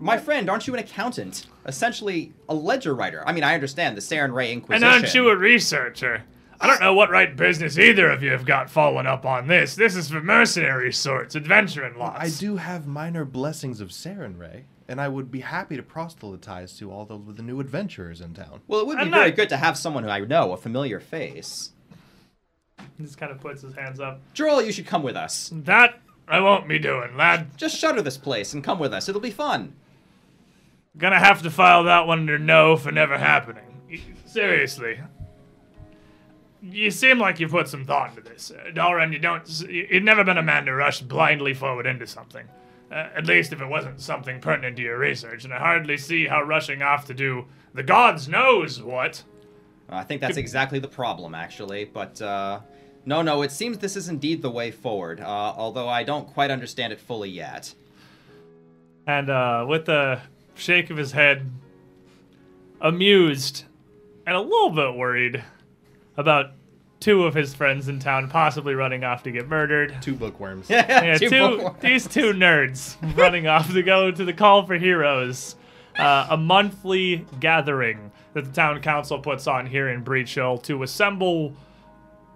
My 0.03 0.17
friend, 0.17 0.49
aren't 0.49 0.67
you 0.67 0.73
an 0.73 0.81
accountant? 0.81 1.47
Essentially, 1.67 2.33
a 2.49 2.55
ledger 2.55 2.95
writer. 2.95 3.23
I 3.27 3.33
mean, 3.33 3.45
I 3.45 3.55
understand 3.55 3.97
the 3.97 4.01
Sarenrae 4.01 4.51
Inquisition. 4.51 4.83
And 4.83 5.03
aren't 5.05 5.15
you 5.15 5.29
a 5.29 5.37
researcher? 5.37 6.23
I 6.59 6.67
don't 6.67 6.81
know 6.81 6.95
what 6.95 7.11
right 7.11 7.35
business 7.37 7.79
either 7.79 8.11
of 8.11 8.23
you 8.23 8.31
have 8.31 8.45
got 8.47 8.71
following 8.71 9.07
up 9.07 9.25
on 9.27 9.47
this. 9.47 9.75
This 9.77 9.95
is 9.97 10.11
for 10.11 10.21
mercenary 10.23 10.93
sorts, 10.93 11.37
adventuring 11.37 11.97
lots. 11.99 12.19
I 12.21 12.31
do 12.41 12.57
have 12.57 12.87
minor 12.87 13.25
blessings 13.25 13.81
of 13.81 13.89
Sarenrae, 13.91 14.65
and 14.89 15.01
I 15.01 15.09
would 15.09 15.31
be 15.31 15.41
happy 15.41 15.77
to 15.77 15.83
proselytize 15.83 16.77
to 16.79 16.91
all 16.91 17.05
those 17.05 17.21
with 17.27 17.37
the 17.37 17.43
new 17.43 17.61
adventurers 17.61 18.21
in 18.21 18.35
town. 18.35 18.61
Well, 18.69 18.81
it 18.81 18.87
would 18.87 18.97
be 18.99 19.03
I'm 19.05 19.11
very 19.11 19.29
not- 19.31 19.37
good 19.37 19.49
to 19.51 19.57
have 19.59 19.77
someone 19.79 20.05
who 20.05 20.11
I 20.11 20.21
know, 20.21 20.53
a 20.53 20.57
familiar 20.57 21.01
face. 21.01 21.71
He 22.97 23.05
just 23.05 23.19
kind 23.19 23.33
of 23.33 23.41
puts 23.41 23.63
his 23.63 23.75
hands 23.75 24.01
up. 24.01 24.21
Joel, 24.35 24.63
you 24.63 24.73
should 24.73 24.87
come 24.87 25.03
with 25.03 25.17
us. 25.17 25.51
That 25.55 25.99
I 26.29 26.41
won't 26.41 26.69
be 26.69 26.79
doing, 26.79 27.17
lad. 27.17 27.57
Just 27.57 27.77
shutter 27.77 28.03
this 28.03 28.19
place 28.19 28.53
and 28.55 28.63
come 28.65 28.79
with 28.79 28.93
us. 28.95 29.09
It'll 29.09 29.21
be 29.21 29.31
fun. 29.31 29.75
Gonna 30.97 31.19
have 31.19 31.43
to 31.43 31.51
file 31.51 31.85
that 31.85 32.07
one 32.07 32.21
under 32.21 32.39
no 32.39 32.77
for 32.77 32.91
never 32.91 33.17
happening. 33.17 33.65
Seriously. 34.27 35.01
You 36.63 36.91
seem 36.91 37.19
like 37.19 37.41
you 37.41 37.49
put 37.49 37.69
some 37.69 37.85
thought 37.85 38.11
into 38.11 38.23
this. 38.23 38.51
Uh, 38.51 38.71
Dalren, 38.71 39.13
you 39.13 39.19
don't. 39.19 39.49
You've 39.69 40.03
never 40.03 40.25
been 40.25 40.37
a 40.37 40.43
man 40.43 40.67
to 40.67 40.75
rush 40.75 41.01
blindly 41.01 41.55
forward 41.55 41.87
into 41.87 42.07
something. 42.07 42.47
Uh, 42.91 43.09
at 43.17 43.27
least 43.27 43.53
if 43.53 43.61
it 43.61 43.67
wasn't 43.67 44.01
something 44.01 44.41
pertinent 44.41 44.77
to 44.77 44.83
your 44.83 44.99
research, 44.99 45.45
and 45.45 45.55
I 45.55 45.59
hardly 45.59 45.97
see 45.97 46.27
how 46.27 46.43
rushing 46.43 46.83
off 46.83 47.07
to 47.07 47.15
do 47.15 47.47
the 47.73 47.85
gods 47.85 48.29
knows 48.29 48.83
what. 48.83 49.23
I 49.89 50.05
think 50.05 50.21
that's 50.21 50.37
exactly 50.37 50.81
the 50.81 50.89
problem, 50.89 51.35
actually. 51.35 51.85
But 51.85 52.21
uh, 52.21 52.61
no, 53.05 53.23
no, 53.23 53.43
it 53.43 53.53
seems 53.53 53.79
this 53.79 53.97
is 53.97 54.09
indeed 54.09 54.43
the 54.43 54.51
way 54.51 54.71
forward. 54.71 55.21
Uh, 55.21 55.25
although 55.57 55.89
I 55.89 56.03
don't 56.03 56.27
quite 56.29 56.51
understand 56.51 56.93
it 56.93 57.01
fully 57.01 57.31
yet. 57.31 57.73
And 59.07 59.31
uh, 59.31 59.65
with 59.69 59.89
a 59.89 60.21
shake 60.61 60.91
of 60.91 60.97
his 60.97 61.13
head, 61.13 61.51
amused 62.81 63.65
and 64.27 64.37
a 64.37 64.41
little 64.41 64.71
bit 64.71 64.95
worried 64.95 65.43
about 66.17 66.53
two 67.01 67.25
of 67.25 67.35
his 67.35 67.55
friends 67.55 67.89
in 67.89 67.99
town 67.99 68.29
possibly 68.29 68.75
running 68.75 69.03
off 69.05 69.23
to 69.23 69.31
get 69.33 69.49
murdered. 69.49 69.97
Two 70.03 70.15
bookworms. 70.15 70.67
Yeah, 70.71 71.17
Two 71.17 71.31
two, 71.31 71.49
bookworms. 71.57 71.81
these 71.81 72.07
two 72.07 72.33
nerds 72.33 72.97
running 73.17 73.47
off 73.47 73.73
to 73.73 73.83
go 73.83 74.11
to 74.11 74.25
the 74.25 74.33
Call 74.35 74.65
for 74.67 74.77
Heroes, 74.77 75.57
uh, 75.99 76.27
a 76.31 76.37
monthly 76.37 77.27
gathering 77.41 78.13
that 78.35 78.45
the 78.45 78.53
town 78.53 78.81
council 78.83 79.19
puts 79.19 79.47
on 79.47 79.67
here 79.67 79.89
in 79.89 80.05
Breachill 80.05 80.63
to 80.65 80.83
assemble, 80.83 81.55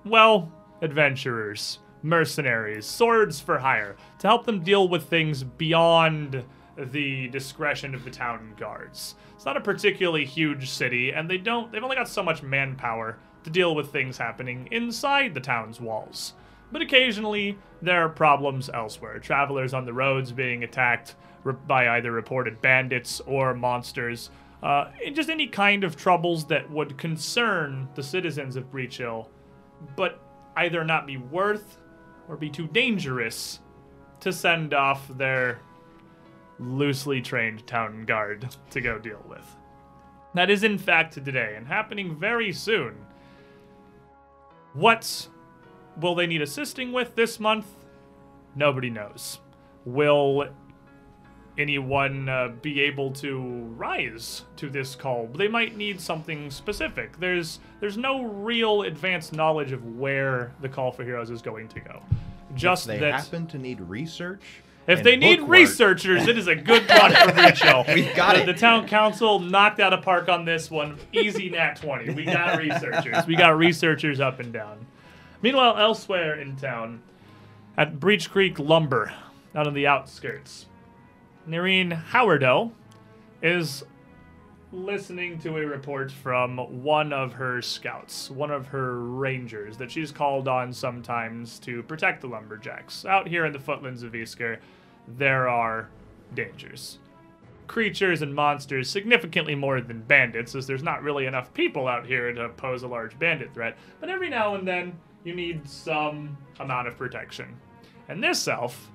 well, 0.05 0.51
adventurers, 0.83 1.79
mercenaries, 2.03 2.87
swords 2.87 3.39
for 3.41 3.59
hire, 3.59 3.97
to 4.19 4.27
help 4.27 4.47
them 4.47 4.61
deal 4.65 4.89
with 4.89 5.05
things 5.09 5.45
beyond 5.45 6.43
the 6.77 7.29
discretion 7.29 7.95
of 7.95 8.05
the 8.05 8.11
town 8.11 8.55
guards. 8.59 9.15
It's 9.35 9.45
not 9.45 9.57
a 9.57 9.61
particularly 9.61 10.25
huge 10.25 10.71
city, 10.71 11.11
and 11.11 11.29
they 11.29 11.39
don't 11.39 11.71
they've 11.71 11.83
only 11.83 11.97
got 11.97 12.09
so 12.09 12.23
much 12.23 12.43
manpower 12.43 13.19
to 13.45 13.51
deal 13.51 13.75
with 13.75 13.93
things 13.93 14.19
happening 14.19 14.69
inside 14.71 15.35
the 15.35 15.41
town's 15.41 15.81
walls. 15.81 16.35
But 16.73 16.83
occasionally, 16.83 17.59
there 17.83 18.05
are 18.05 18.09
problems 18.09 18.71
elsewhere. 18.71 19.19
Travelers 19.19 19.75
on 19.75 19.85
the 19.85 19.93
roads 19.93 20.33
being 20.33 20.65
attacked 20.65 21.15
by 21.67 21.89
either 21.91 22.11
reported 22.11 22.61
bandits 22.61 23.21
or 23.21 23.55
monsters. 23.55 24.31
Uh, 24.63 24.91
just 25.13 25.29
any 25.29 25.47
kind 25.47 25.85
of 25.85 25.95
troubles 25.95 26.47
that 26.47 26.69
would 26.71 26.97
concern 26.97 27.87
the 27.95 28.03
citizens 28.03 28.57
of 28.57 28.73
Breachill, 28.73 29.29
but 29.95 30.21
either 30.57 30.83
not 30.85 31.07
be 31.07 31.19
worth 31.19 31.79
or 32.29 32.37
be 32.37 32.49
too 32.49 32.67
dangerous 32.69 33.61
to 34.21 34.33
send 34.33 34.73
off 34.73 35.07
their 35.19 35.61
loosely 36.59 37.21
trained 37.21 37.67
town 37.67 38.05
guard 38.05 38.55
to 38.71 38.81
go 38.81 38.99
deal 38.99 39.23
with. 39.29 39.45
That 40.35 40.51
is, 40.51 40.65
in 40.65 40.79
fact, 40.79 41.15
today 41.15 41.55
and 41.57 41.67
happening 41.67 42.17
very 42.17 42.53
soon. 42.53 42.97
What 44.73 45.29
will 46.01 46.15
they 46.15 46.27
need 46.27 46.43
assisting 46.43 46.93
with 46.93 47.15
this 47.15 47.39
month? 47.39 47.67
Nobody 48.57 48.91
knows. 48.91 49.39
Will 49.85 50.49
anyone 51.57 52.29
uh, 52.29 52.49
be 52.63 52.81
able 52.81 53.13
to 53.13 53.41
rise 53.77 54.43
to 54.57 54.69
this 54.69 54.95
call? 54.97 55.29
They 55.33 55.49
might 55.49 55.77
need 55.77 56.01
something 56.01 56.51
specific. 56.51 57.19
There's 57.19 57.61
there's 57.81 57.97
no 57.97 58.25
real 58.25 58.83
advanced 58.83 59.33
knowledge 59.33 59.73
of 59.73 59.85
where 59.97 60.53
the 60.61 60.69
call 60.69 60.91
for 60.91 61.05
heroes 61.05 61.31
is 61.31 61.43
going 61.43 61.69
to 61.69 61.81
go. 61.81 62.03
Just 62.55 62.89
if 62.89 62.95
they 62.95 62.99
that 63.01 63.15
happen 63.25 63.47
to 63.49 63.59
need 63.59 63.81
research. 63.81 64.43
If 64.87 65.03
they 65.03 65.17
need 65.17 65.41
bookwork, 65.41 65.59
researchers, 65.59 66.29
it 66.29 66.37
is 66.37 66.47
a 66.47 66.55
good 66.55 66.89
one 66.89 67.13
for 67.15 67.33
Breach 67.33 67.63
We 67.95 68.15
got 68.15 68.35
the, 68.35 68.43
it. 68.43 68.47
The 68.47 68.55
town 68.55 68.87
council 68.87 69.41
knocked 69.41 69.81
out 69.81 69.93
a 69.93 69.99
park 69.99 70.29
on 70.29 70.45
this 70.45 70.71
one. 70.71 70.99
Easy 71.13 71.49
nat 71.51 71.77
20. 71.77 72.13
We 72.15 72.25
got 72.25 72.59
researchers. 72.59 73.27
We 73.27 73.37
got 73.37 73.57
researchers 73.57 74.21
up 74.21 74.41
and 74.41 74.53
down. 74.53 74.87
Meanwhile, 75.43 75.79
elsewhere 75.79 76.41
in 76.41 76.57
town, 76.57 77.03
at 77.77 77.99
Breach 77.99 78.31
Creek 78.31 78.59
Lumber, 78.59 79.13
out 79.55 79.67
on 79.67 79.75
the 79.75 79.87
outskirts, 79.87 80.67
Nerine 81.49 82.05
Howardo 82.11 82.73
is 83.43 83.85
listening 84.75 85.39
to 85.39 85.57
a 85.57 85.67
report 85.67 86.11
from 86.11 86.59
one 86.83 87.13
of 87.13 87.33
her 87.33 87.63
scouts, 87.63 88.29
one 88.31 88.51
of 88.51 88.67
her 88.67 88.99
rangers 89.01 89.77
that 89.77 89.91
she's 89.91 90.11
called 90.11 90.49
on 90.49 90.73
sometimes 90.73 91.59
to 91.61 91.83
protect 91.85 92.21
the 92.21 92.27
lumberjacks. 92.27 93.05
Out 93.05 93.29
here 93.29 93.47
in 93.47 93.53
the 93.53 93.59
footlands 93.59 94.03
of 94.03 94.13
Isger, 94.13 94.59
there 95.07 95.49
are 95.49 95.89
dangers. 96.35 96.99
Creatures 97.69 98.21
and 98.21 98.35
monsters 98.35 98.91
significantly 98.91 99.55
more 99.55 99.81
than 99.81 100.03
bandits, 100.03 100.55
as 100.55 100.67
there's 100.67 100.83
not 100.83 101.03
really 101.03 101.27
enough 101.27 101.55
people 101.55 101.87
out 101.87 102.05
here 102.05 102.33
to 102.33 102.49
pose 102.51 102.83
a 102.83 102.89
large 102.89 103.19
bandit 103.19 103.55
threat. 103.55 103.79
But 104.01 104.11
every 104.11 104.29
now 104.29 104.57
and 104.57 104.67
then, 104.67 104.99
you 105.23 105.35
need 105.35 105.69
some 105.69 106.37
amount 106.61 106.89
of 106.89 106.99
protection. 106.99 107.57
And 108.09 108.23
this 108.23 108.47
elf 108.49 108.91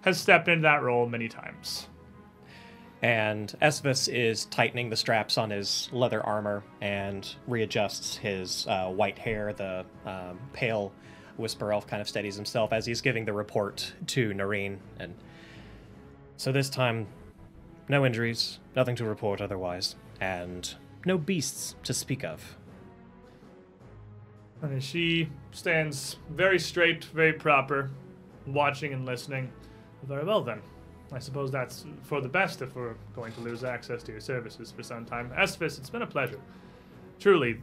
has 0.00 0.18
stepped 0.18 0.48
into 0.48 0.62
that 0.62 0.82
role 0.82 1.06
many 1.06 1.28
times. 1.28 1.86
And 3.02 3.52
Esvis 3.60 4.12
is 4.12 4.44
tightening 4.46 4.88
the 4.88 4.96
straps 4.96 5.36
on 5.36 5.50
his 5.50 5.88
leather 5.92 6.24
armor 6.24 6.62
and 6.80 7.28
readjusts 7.48 8.16
his 8.16 8.66
uh, 8.68 8.88
white 8.90 9.18
hair. 9.18 9.52
The 9.52 9.84
um, 10.06 10.38
pale 10.52 10.92
whisper 11.36 11.72
elf 11.72 11.86
kind 11.86 12.00
of 12.00 12.08
steadies 12.08 12.36
himself 12.36 12.72
as 12.72 12.86
he's 12.86 13.00
giving 13.00 13.24
the 13.24 13.32
report 13.32 13.92
to 14.06 14.30
Nareen. 14.30 14.78
And 15.00 15.14
so 16.36 16.52
this 16.52 16.70
time, 16.70 17.08
no 17.88 18.06
injuries, 18.06 18.60
nothing 18.76 18.94
to 18.96 19.04
report 19.04 19.40
otherwise, 19.40 19.96
and 20.20 20.72
no 21.04 21.18
beasts 21.18 21.74
to 21.82 21.92
speak 21.92 22.22
of. 22.22 22.56
And 24.62 24.80
she 24.80 25.28
stands 25.50 26.18
very 26.30 26.60
straight, 26.60 27.04
very 27.06 27.32
proper, 27.32 27.90
watching 28.46 28.92
and 28.92 29.04
listening. 29.04 29.50
Very 30.04 30.24
well, 30.24 30.42
then. 30.42 30.62
I 31.14 31.18
suppose 31.18 31.50
that's 31.50 31.84
for 32.02 32.20
the 32.20 32.28
best 32.28 32.62
if 32.62 32.74
we're 32.74 32.94
going 33.14 33.32
to 33.34 33.40
lose 33.40 33.64
access 33.64 34.02
to 34.04 34.12
your 34.12 34.20
services 34.20 34.70
for 34.70 34.82
some 34.82 35.04
time. 35.04 35.30
Esphis, 35.36 35.78
it's 35.78 35.90
been 35.90 36.02
a 36.02 36.06
pleasure. 36.06 36.40
Truly, 37.20 37.60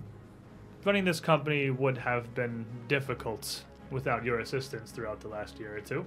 running 0.86 1.04
this 1.04 1.20
company 1.20 1.70
would 1.70 1.98
have 1.98 2.34
been 2.36 2.66
difficult 2.88 3.64
without 3.92 4.24
your 4.24 4.40
assistance 4.40 4.92
throughout 4.92 5.20
the 5.20 5.28
last 5.28 5.60
year 5.60 5.76
or 5.76 5.82
two. 5.82 6.06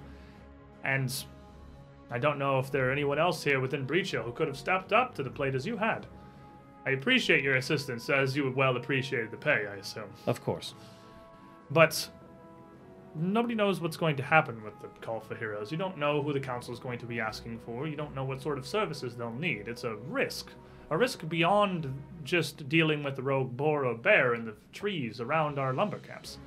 And 0.85 1.13
I 2.11 2.19
don't 2.19 2.39
know 2.39 2.59
if 2.59 2.71
there 2.71 2.89
are 2.89 2.93
anyone 2.93 3.19
else 3.19 3.43
here 3.43 3.59
within 3.59 3.87
Breachill 3.87 4.25
who 4.25 4.33
could 4.33 4.47
have 4.47 4.57
stepped 4.57 4.93
up 4.93 5.15
to 5.17 5.23
the 5.23 5.31
plate 5.31 5.55
as 5.55 5.67
you 5.67 5.77
had. 5.77 6.07
I 6.85 6.91
appreciate 6.91 7.43
your 7.43 7.57
assistance, 7.57 8.11
as 8.11 8.37
you 8.37 8.45
would 8.45 8.57
well 8.57 8.77
appreciated 8.77 9.31
the 9.31 9.37
pay, 9.37 9.67
I 9.71 9.77
assume. 9.77 10.11
Of 10.27 10.43
course. 10.45 10.75
But 11.71 12.09
nobody 13.15 13.55
knows 13.55 13.81
what's 13.81 13.97
going 13.97 14.17
to 14.17 14.23
happen 14.23 14.63
with 14.63 14.79
the 14.81 14.89
Call 15.01 15.21
for 15.21 15.35
Heroes. 15.35 15.71
You 15.71 15.79
don't 15.79 15.99
know 15.99 16.23
who 16.23 16.33
the 16.33 16.41
council 16.41 16.73
is 16.73 16.81
going 16.81 16.99
to 16.99 17.07
be 17.07 17.21
asking 17.21 17.59
for. 17.65 17.87
You 17.87 17.97
don't 17.97 18.15
know 18.15 18.25
what 18.25 18.41
sort 18.41 18.59
of 18.59 18.67
services 18.67 19.15
they'll 19.15 19.33
need. 19.33 19.69
It's 19.69 19.85
a 19.85 19.97
risk. 19.97 20.51
A 20.91 20.97
risk 20.97 21.29
beyond 21.29 21.93
just 22.25 22.69
dealing 22.69 23.03
with 23.03 23.17
the 23.17 23.23
rogue 23.23 23.57
boar 23.57 23.85
or 23.87 23.95
bear 23.95 24.35
in 24.35 24.45
the 24.45 24.55
trees 24.73 25.21
around 25.21 25.59
our 25.59 25.73
lumber 25.73 25.99
camps. 25.99 26.39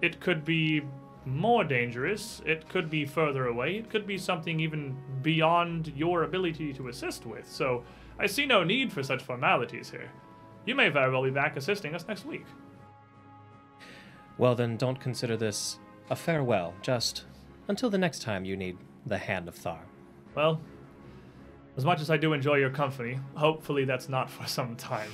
It 0.00 0.20
could 0.20 0.44
be 0.44 0.82
more 1.24 1.64
dangerous. 1.64 2.40
It 2.46 2.68
could 2.68 2.88
be 2.88 3.04
further 3.04 3.46
away. 3.46 3.76
It 3.76 3.90
could 3.90 4.06
be 4.06 4.18
something 4.18 4.60
even 4.60 4.96
beyond 5.22 5.92
your 5.96 6.22
ability 6.22 6.72
to 6.74 6.88
assist 6.88 7.26
with. 7.26 7.48
So 7.48 7.84
I 8.18 8.26
see 8.26 8.46
no 8.46 8.64
need 8.64 8.92
for 8.92 9.02
such 9.02 9.22
formalities 9.22 9.90
here. 9.90 10.10
You 10.66 10.74
may 10.74 10.88
very 10.88 11.10
well 11.10 11.22
be 11.22 11.30
back 11.30 11.56
assisting 11.56 11.94
us 11.94 12.06
next 12.06 12.24
week. 12.24 12.44
Well, 14.38 14.54
then 14.54 14.76
don't 14.76 15.00
consider 15.00 15.36
this 15.36 15.78
a 16.10 16.16
farewell, 16.16 16.74
just 16.80 17.24
until 17.66 17.90
the 17.90 17.98
next 17.98 18.22
time 18.22 18.44
you 18.44 18.56
need 18.56 18.78
the 19.04 19.18
Hand 19.18 19.48
of 19.48 19.56
Thar. 19.56 19.80
Well, 20.34 20.60
as 21.76 21.84
much 21.84 22.00
as 22.00 22.08
I 22.08 22.16
do 22.16 22.32
enjoy 22.32 22.56
your 22.56 22.70
company, 22.70 23.18
hopefully 23.34 23.84
that's 23.84 24.08
not 24.08 24.30
for 24.30 24.46
some 24.46 24.76
time. 24.76 25.10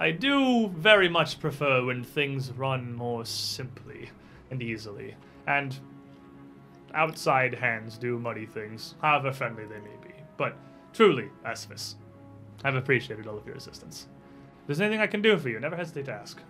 I 0.00 0.10
do 0.10 0.68
very 0.68 1.08
much 1.08 1.38
prefer 1.38 1.84
when 1.84 2.02
things 2.02 2.50
run 2.52 2.94
more 2.94 3.24
simply 3.24 4.10
and 4.50 4.62
easily, 4.62 5.14
and 5.46 5.78
outside 6.94 7.54
hands 7.54 7.98
do 7.98 8.18
muddy 8.18 8.46
things, 8.46 8.94
however 9.00 9.32
friendly 9.32 9.64
they 9.66 9.78
may 9.78 9.96
be. 10.02 10.14
But 10.36 10.56
truly, 10.92 11.28
Esphis, 11.44 11.94
I've 12.64 12.76
appreciated 12.76 13.26
all 13.26 13.36
of 13.36 13.46
your 13.46 13.56
assistance. 13.56 14.08
If 14.62 14.66
there's 14.66 14.80
anything 14.80 15.00
I 15.00 15.06
can 15.06 15.22
do 15.22 15.38
for 15.38 15.48
you, 15.48 15.60
never 15.60 15.76
hesitate 15.76 16.06
to 16.06 16.12
ask. 16.12 16.40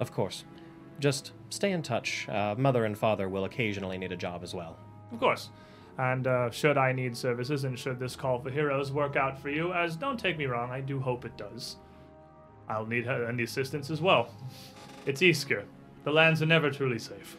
Of 0.00 0.12
course. 0.12 0.44
Just 1.00 1.32
stay 1.48 1.72
in 1.72 1.82
touch. 1.82 2.28
Uh, 2.28 2.54
mother 2.56 2.84
and 2.84 2.96
father 2.96 3.28
will 3.28 3.44
occasionally 3.46 3.98
need 3.98 4.12
a 4.12 4.16
job 4.16 4.42
as 4.42 4.54
well. 4.54 4.78
Of 5.12 5.18
course. 5.18 5.48
And 5.98 6.26
uh, 6.26 6.50
should 6.50 6.78
I 6.78 6.92
need 6.92 7.16
services 7.16 7.64
and 7.64 7.78
should 7.78 7.98
this 7.98 8.16
call 8.16 8.40
for 8.40 8.50
heroes 8.50 8.92
work 8.92 9.16
out 9.16 9.38
for 9.38 9.50
you, 9.50 9.72
as 9.72 9.96
don't 9.96 10.18
take 10.18 10.38
me 10.38 10.46
wrong, 10.46 10.70
I 10.70 10.80
do 10.80 11.00
hope 11.00 11.24
it 11.24 11.36
does. 11.36 11.76
I'll 12.68 12.86
need 12.86 13.08
any 13.08 13.42
assistance 13.42 13.90
as 13.90 14.00
well. 14.00 14.30
It's 15.04 15.20
Isger. 15.20 15.64
The 16.04 16.12
lands 16.12 16.40
are 16.40 16.46
never 16.46 16.70
truly 16.70 16.98
safe. 16.98 17.36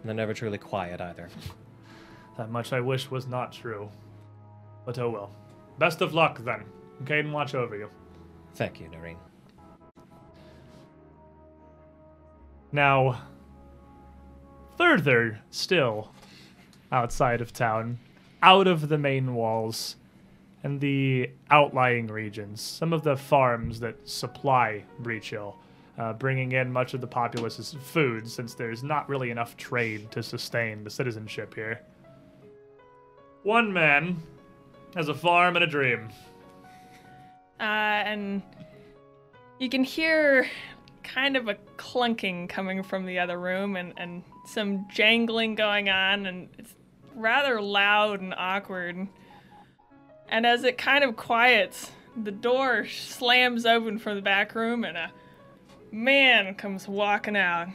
And 0.00 0.08
they're 0.08 0.14
never 0.16 0.34
truly 0.34 0.58
quiet 0.58 1.00
either. 1.00 1.28
That 2.36 2.50
much 2.50 2.72
I 2.72 2.80
wish 2.80 3.10
was 3.10 3.26
not 3.26 3.52
true. 3.52 3.90
But 4.86 4.98
oh 4.98 5.10
well. 5.10 5.30
Best 5.78 6.00
of 6.00 6.14
luck 6.14 6.38
then. 6.44 6.64
Cayden 7.06 7.32
watch 7.32 7.54
over 7.54 7.76
you. 7.76 7.90
Thank 8.54 8.80
you, 8.80 8.88
Noreen. 8.88 9.18
Now, 12.74 13.22
further 14.76 15.38
still 15.52 16.10
outside 16.90 17.40
of 17.40 17.52
town, 17.52 18.00
out 18.42 18.66
of 18.66 18.88
the 18.88 18.98
main 18.98 19.36
walls 19.36 19.94
and 20.64 20.80
the 20.80 21.30
outlying 21.52 22.08
regions, 22.08 22.60
some 22.60 22.92
of 22.92 23.04
the 23.04 23.16
farms 23.16 23.78
that 23.78 24.08
supply 24.08 24.82
Breachill, 25.00 25.54
uh, 25.98 26.14
bringing 26.14 26.50
in 26.50 26.72
much 26.72 26.94
of 26.94 27.00
the 27.00 27.06
populace's 27.06 27.76
food 27.80 28.28
since 28.28 28.54
there's 28.54 28.82
not 28.82 29.08
really 29.08 29.30
enough 29.30 29.56
trade 29.56 30.10
to 30.10 30.20
sustain 30.20 30.82
the 30.82 30.90
citizenship 30.90 31.54
here. 31.54 31.80
One 33.44 33.72
man 33.72 34.20
has 34.96 35.08
a 35.08 35.14
farm 35.14 35.54
and 35.54 35.62
a 35.62 35.68
dream. 35.68 36.08
Uh, 37.60 37.62
and 37.62 38.42
you 39.60 39.68
can 39.68 39.84
hear 39.84 40.48
kind 41.04 41.36
of 41.36 41.48
a 41.48 41.54
clunking 41.76 42.48
coming 42.48 42.82
from 42.82 43.06
the 43.06 43.18
other 43.18 43.38
room 43.38 43.76
and, 43.76 43.92
and 43.96 44.24
some 44.46 44.86
jangling 44.90 45.54
going 45.54 45.88
on, 45.88 46.26
and 46.26 46.48
it's 46.58 46.74
rather 47.14 47.60
loud 47.60 48.20
and 48.20 48.34
awkward. 48.36 49.06
And 50.28 50.46
as 50.46 50.64
it 50.64 50.78
kind 50.78 51.04
of 51.04 51.16
quiets, 51.16 51.92
the 52.20 52.32
door 52.32 52.86
slams 52.86 53.66
open 53.66 53.98
from 53.98 54.16
the 54.16 54.22
back 54.22 54.54
room, 54.54 54.84
and 54.84 54.96
a 54.96 55.12
man 55.92 56.54
comes 56.54 56.88
walking 56.88 57.36
out. 57.36 57.68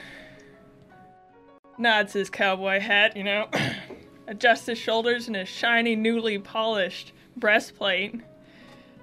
Nods 1.77 2.13
his 2.13 2.29
cowboy 2.29 2.79
hat, 2.79 3.15
you 3.15 3.23
know, 3.23 3.47
adjusts 4.27 4.65
his 4.65 4.77
shoulders 4.77 5.27
and 5.27 5.35
his 5.35 5.47
shiny, 5.47 5.95
newly 5.95 6.37
polished 6.37 7.13
breastplate. 7.37 8.15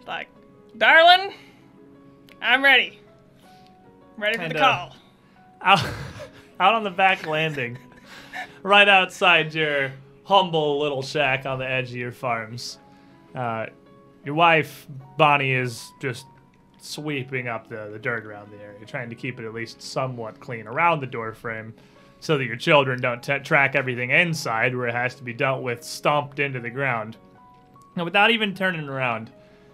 Like, 0.06 0.28
darling, 0.76 1.32
I'm 2.42 2.62
ready. 2.62 3.00
Ready 4.16 4.38
for 4.38 4.48
the 4.48 4.54
call. 4.54 4.96
out, 5.60 5.84
out 6.60 6.74
on 6.74 6.84
the 6.84 6.90
back 6.90 7.26
landing, 7.26 7.78
right 8.62 8.88
outside 8.88 9.54
your 9.54 9.92
humble 10.24 10.80
little 10.80 11.02
shack 11.02 11.46
on 11.46 11.58
the 11.58 11.68
edge 11.68 11.90
of 11.90 11.96
your 11.96 12.12
farms. 12.12 12.78
Uh, 13.34 13.66
your 14.24 14.34
wife, 14.34 14.86
Bonnie, 15.16 15.52
is 15.52 15.92
just 16.00 16.26
sweeping 16.78 17.48
up 17.48 17.68
the, 17.68 17.90
the 17.92 17.98
dirt 17.98 18.24
around 18.24 18.50
the 18.50 18.58
area, 18.58 18.84
trying 18.86 19.10
to 19.10 19.14
keep 19.14 19.38
it 19.38 19.46
at 19.46 19.54
least 19.54 19.82
somewhat 19.82 20.40
clean 20.40 20.66
around 20.66 21.00
the 21.00 21.06
door 21.06 21.32
frame 21.32 21.74
so 22.20 22.38
that 22.38 22.44
your 22.44 22.56
children 22.56 23.00
don't 23.00 23.22
t- 23.22 23.38
track 23.40 23.76
everything 23.76 24.10
inside 24.10 24.74
where 24.74 24.88
it 24.88 24.94
has 24.94 25.14
to 25.14 25.22
be 25.22 25.32
dealt 25.32 25.62
with 25.62 25.84
stomped 25.84 26.38
into 26.38 26.60
the 26.60 26.70
ground. 26.70 27.16
And 27.94 28.04
without 28.04 28.30
even 28.30 28.54
turning 28.54 28.88
around, 28.88 29.30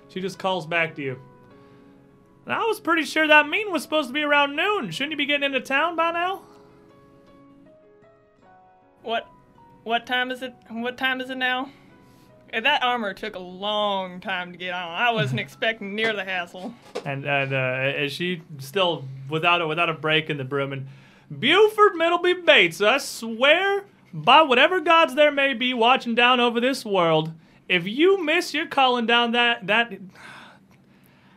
she 0.08 0.20
just 0.20 0.38
calls 0.38 0.66
back 0.66 0.94
to 0.96 1.02
you. 1.02 1.20
I 2.46 2.64
was 2.64 2.80
pretty 2.80 3.04
sure 3.04 3.26
that 3.26 3.48
meeting 3.48 3.72
was 3.72 3.82
supposed 3.82 4.08
to 4.08 4.12
be 4.12 4.22
around 4.22 4.56
noon. 4.56 4.90
Shouldn't 4.90 5.12
you 5.12 5.16
be 5.16 5.26
getting 5.26 5.44
into 5.44 5.60
town 5.60 5.94
by 5.96 6.10
now? 6.10 6.42
What 9.02 9.28
what 9.84 10.06
time 10.06 10.30
is 10.30 10.42
it? 10.42 10.54
What 10.68 10.96
time 10.96 11.20
is 11.20 11.30
it 11.30 11.38
now? 11.38 11.70
Uh, 12.52 12.60
That 12.60 12.82
armor 12.82 13.14
took 13.14 13.34
a 13.34 13.40
long 13.40 14.20
time 14.20 14.52
to 14.52 14.58
get 14.58 14.74
on. 14.74 14.88
I 14.94 15.10
wasn't 15.10 15.40
expecting 15.46 15.94
near 15.94 16.12
the 16.12 16.24
hassle. 16.24 16.74
And 17.04 17.24
and 17.24 17.52
uh, 17.52 17.98
is 17.98 18.12
she 18.12 18.42
still 18.58 19.04
without 19.28 19.60
a 19.60 19.66
without 19.66 19.88
a 19.90 19.94
break 19.94 20.30
in 20.30 20.36
the 20.36 20.44
broom? 20.44 20.72
And 20.72 20.88
Buford 21.30 21.94
Middleby 21.94 22.44
Bates, 22.44 22.80
I 22.80 22.98
swear 22.98 23.86
by 24.12 24.42
whatever 24.42 24.80
gods 24.80 25.14
there 25.14 25.32
may 25.32 25.54
be 25.54 25.72
watching 25.74 26.14
down 26.14 26.38
over 26.40 26.60
this 26.60 26.84
world, 26.84 27.32
if 27.68 27.86
you 27.86 28.22
miss 28.22 28.52
your 28.52 28.66
calling 28.66 29.06
down 29.06 29.32
that 29.32 29.66
that, 29.66 29.92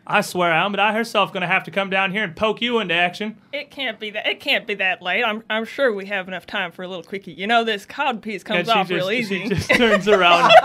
I 0.08 0.22
swear 0.22 0.54
Almeda 0.54 0.92
herself 0.94 1.34
gonna 1.34 1.48
have 1.48 1.64
to 1.64 1.72
come 1.72 1.90
down 1.90 2.12
here 2.12 2.24
and 2.24 2.36
poke 2.36 2.62
you 2.62 2.78
into 2.80 2.94
action. 2.94 3.38
It 3.52 3.72
can't 3.72 4.00
be 4.00 4.12
that. 4.12 4.28
It 4.28 4.40
can't 4.40 4.68
be 4.68 4.76
that 4.76 5.02
late. 5.02 5.24
I'm 5.24 5.44
I'm 5.50 5.66
sure 5.66 5.92
we 5.92 6.06
have 6.06 6.28
enough 6.28 6.46
time 6.46 6.72
for 6.72 6.84
a 6.84 6.88
little 6.88 7.04
quickie. 7.04 7.32
You 7.34 7.48
know 7.48 7.64
this 7.64 7.86
cod 7.86 8.22
piece 8.22 8.44
comes 8.44 8.70
off 8.70 8.88
just, 8.88 8.92
real 8.92 9.10
easy. 9.10 9.44
She 9.44 9.50
just 9.50 9.70
turns 9.72 10.08
around. 10.08 10.50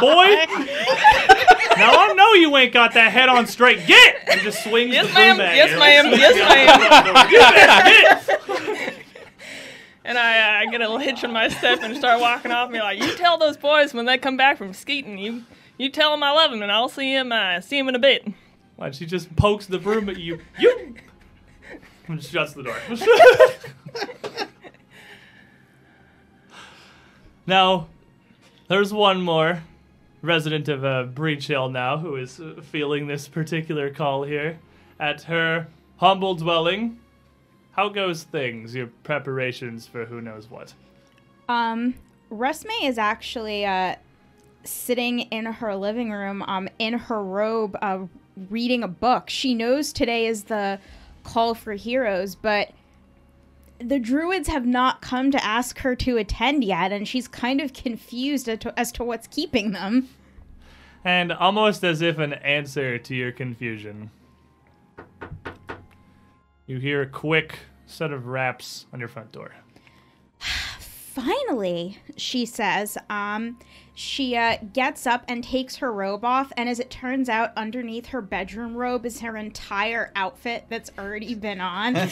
Boy, 0.00 0.26
now 1.76 1.90
I 1.92 2.14
know 2.16 2.32
you 2.34 2.56
ain't 2.56 2.72
got 2.72 2.94
that 2.94 3.10
head 3.12 3.28
on 3.28 3.46
straight. 3.48 3.84
Get! 3.86 4.16
And 4.28 4.40
just 4.40 4.62
swings 4.62 4.92
Yes, 4.94 5.08
the 5.08 5.14
ma'am. 5.14 5.40
at 5.40 5.56
Yes, 5.56 5.70
you. 5.72 5.78
ma'am. 5.78 6.04
Yes, 7.30 8.28
it, 8.28 8.34
get. 8.86 8.94
And 10.06 10.18
I, 10.18 10.38
uh, 10.38 10.60
I 10.60 10.66
get 10.70 10.82
a 10.82 10.84
little 10.84 10.98
hitch 10.98 11.24
in 11.24 11.32
my 11.32 11.48
step 11.48 11.78
and 11.82 11.96
start 11.96 12.20
walking 12.20 12.50
off. 12.50 12.66
And 12.66 12.74
be 12.74 12.78
like, 12.78 13.02
you 13.02 13.14
tell 13.16 13.38
those 13.38 13.56
boys 13.56 13.94
when 13.94 14.04
they 14.04 14.18
come 14.18 14.36
back 14.36 14.58
from 14.58 14.74
skeeting, 14.74 15.16
you 15.16 15.44
you 15.78 15.90
tell 15.90 16.14
him 16.14 16.22
I 16.22 16.32
love 16.32 16.52
him, 16.52 16.62
and 16.62 16.70
I'll 16.70 16.88
see 16.88 17.12
him 17.12 17.32
uh, 17.32 17.60
see 17.60 17.78
him 17.78 17.88
in 17.88 17.94
a 17.94 17.98
bit. 17.98 18.26
Why 18.76 18.90
she 18.90 19.06
just 19.06 19.34
pokes 19.36 19.66
the 19.66 19.78
broom 19.78 20.08
at 20.08 20.18
you? 20.18 20.40
You. 20.58 20.94
And 22.06 22.22
shuts 22.22 22.52
the 22.52 22.62
door. 22.62 22.76
now, 27.46 27.86
there's 28.68 28.92
one 28.92 29.22
more 29.22 29.62
resident 30.20 30.68
of 30.68 30.84
uh, 30.84 31.04
Breach 31.04 31.46
Hill 31.46 31.70
now 31.70 31.96
who 31.96 32.16
is 32.16 32.40
uh, 32.40 32.60
feeling 32.62 33.06
this 33.06 33.26
particular 33.26 33.88
call 33.88 34.24
here 34.24 34.58
at 35.00 35.22
her 35.22 35.68
humble 35.96 36.34
dwelling. 36.34 36.98
How 37.72 37.88
goes 37.88 38.24
things? 38.24 38.74
Your 38.74 38.88
preparations 39.02 39.86
for 39.86 40.04
who 40.04 40.20
knows 40.20 40.50
what? 40.50 40.74
Um, 41.48 41.94
Resme 42.30 42.82
is 42.82 42.98
actually 42.98 43.64
uh, 43.64 43.96
sitting 44.64 45.20
in 45.20 45.46
her 45.46 45.76
living 45.76 46.10
room, 46.10 46.42
um, 46.42 46.68
in 46.78 46.94
her 46.94 47.22
robe, 47.22 47.76
uh, 47.82 48.00
reading 48.50 48.82
a 48.82 48.88
book. 48.88 49.30
She 49.30 49.54
knows 49.54 49.92
today 49.92 50.26
is 50.26 50.44
the 50.44 50.78
call 51.22 51.54
for 51.54 51.72
heroes, 51.74 52.34
but 52.34 52.70
the 53.78 53.98
druids 53.98 54.48
have 54.48 54.66
not 54.66 55.00
come 55.00 55.30
to 55.30 55.44
ask 55.44 55.78
her 55.78 55.94
to 55.96 56.16
attend 56.16 56.64
yet, 56.64 56.92
and 56.92 57.06
she's 57.06 57.28
kind 57.28 57.60
of 57.60 57.72
confused 57.72 58.48
as 58.48 58.58
to, 58.60 58.78
as 58.78 58.92
to 58.92 59.04
what's 59.04 59.26
keeping 59.26 59.72
them. 59.72 60.08
And 61.04 61.32
almost 61.32 61.84
as 61.84 62.00
if 62.00 62.18
an 62.18 62.32
answer 62.34 62.98
to 62.98 63.14
your 63.14 63.32
confusion, 63.32 64.10
you 66.66 66.78
hear 66.78 67.02
a 67.02 67.06
quick 67.06 67.58
set 67.86 68.10
of 68.10 68.26
raps 68.26 68.86
on 68.92 69.00
your 69.00 69.08
front 69.08 69.32
door. 69.32 69.52
Finally, 70.78 71.98
she 72.16 72.46
says. 72.46 72.96
Um, 73.10 73.58
she 73.94 74.36
uh, 74.36 74.56
gets 74.72 75.06
up 75.06 75.24
and 75.28 75.44
takes 75.44 75.76
her 75.76 75.92
robe 75.92 76.24
off, 76.24 76.52
and 76.56 76.68
as 76.68 76.80
it 76.80 76.90
turns 76.90 77.28
out, 77.28 77.52
underneath 77.56 78.06
her 78.06 78.20
bedroom 78.20 78.74
robe 78.76 79.06
is 79.06 79.20
her 79.20 79.36
entire 79.36 80.10
outfit 80.16 80.64
that's 80.68 80.90
already 80.98 81.34
been 81.34 81.60
on. 81.60 81.94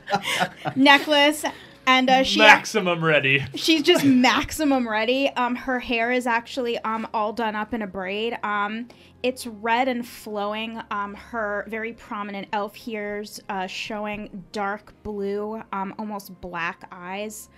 Necklace, 0.76 1.44
and 1.86 2.08
uh, 2.08 2.22
she 2.22 2.38
Maximum 2.38 3.04
ready. 3.04 3.44
she's 3.54 3.82
just 3.82 4.04
maximum 4.04 4.88
ready. 4.88 5.28
Um, 5.30 5.56
her 5.56 5.78
hair 5.80 6.10
is 6.12 6.26
actually 6.26 6.78
um 6.78 7.06
all 7.12 7.32
done 7.32 7.54
up 7.54 7.74
in 7.74 7.82
a 7.82 7.86
braid. 7.86 8.38
Um, 8.42 8.88
it's 9.22 9.46
red 9.46 9.88
and 9.88 10.06
flowing. 10.06 10.80
Um, 10.90 11.14
her 11.14 11.66
very 11.68 11.92
prominent 11.92 12.48
elf 12.52 12.76
ears 12.88 13.40
uh, 13.48 13.66
showing 13.66 14.44
dark 14.52 14.94
blue, 15.02 15.62
um, 15.72 15.94
almost 15.98 16.40
black 16.40 16.86
eyes. 16.90 17.48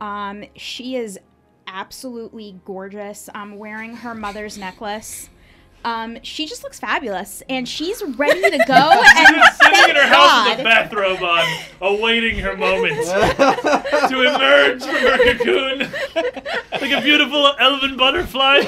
Um, 0.00 0.44
she 0.56 0.96
is 0.96 1.18
absolutely 1.72 2.60
gorgeous. 2.64 3.28
Um, 3.34 3.56
wearing 3.56 3.96
her 3.96 4.14
mother's 4.14 4.58
necklace. 4.58 5.30
Um, 5.82 6.18
she 6.22 6.46
just 6.46 6.62
looks 6.62 6.78
fabulous, 6.78 7.42
and 7.48 7.66
she's 7.66 8.02
ready 8.02 8.42
to 8.42 8.58
go. 8.66 8.74
and 9.16 9.42
Sitting 9.54 9.90
in 9.90 9.96
her 9.96 10.06
house 10.06 10.50
with 10.50 10.60
a 10.60 10.62
bathrobe 10.64 11.22
on, 11.22 11.46
awaiting 11.80 12.38
her 12.40 12.54
moment 12.54 12.96
to 13.06 14.20
emerge 14.20 14.82
from 14.82 14.94
her 14.94 15.34
cocoon 15.34 15.90
like 16.80 16.92
a 16.92 17.00
beautiful 17.00 17.54
elven 17.58 17.96
butterfly. 17.96 18.62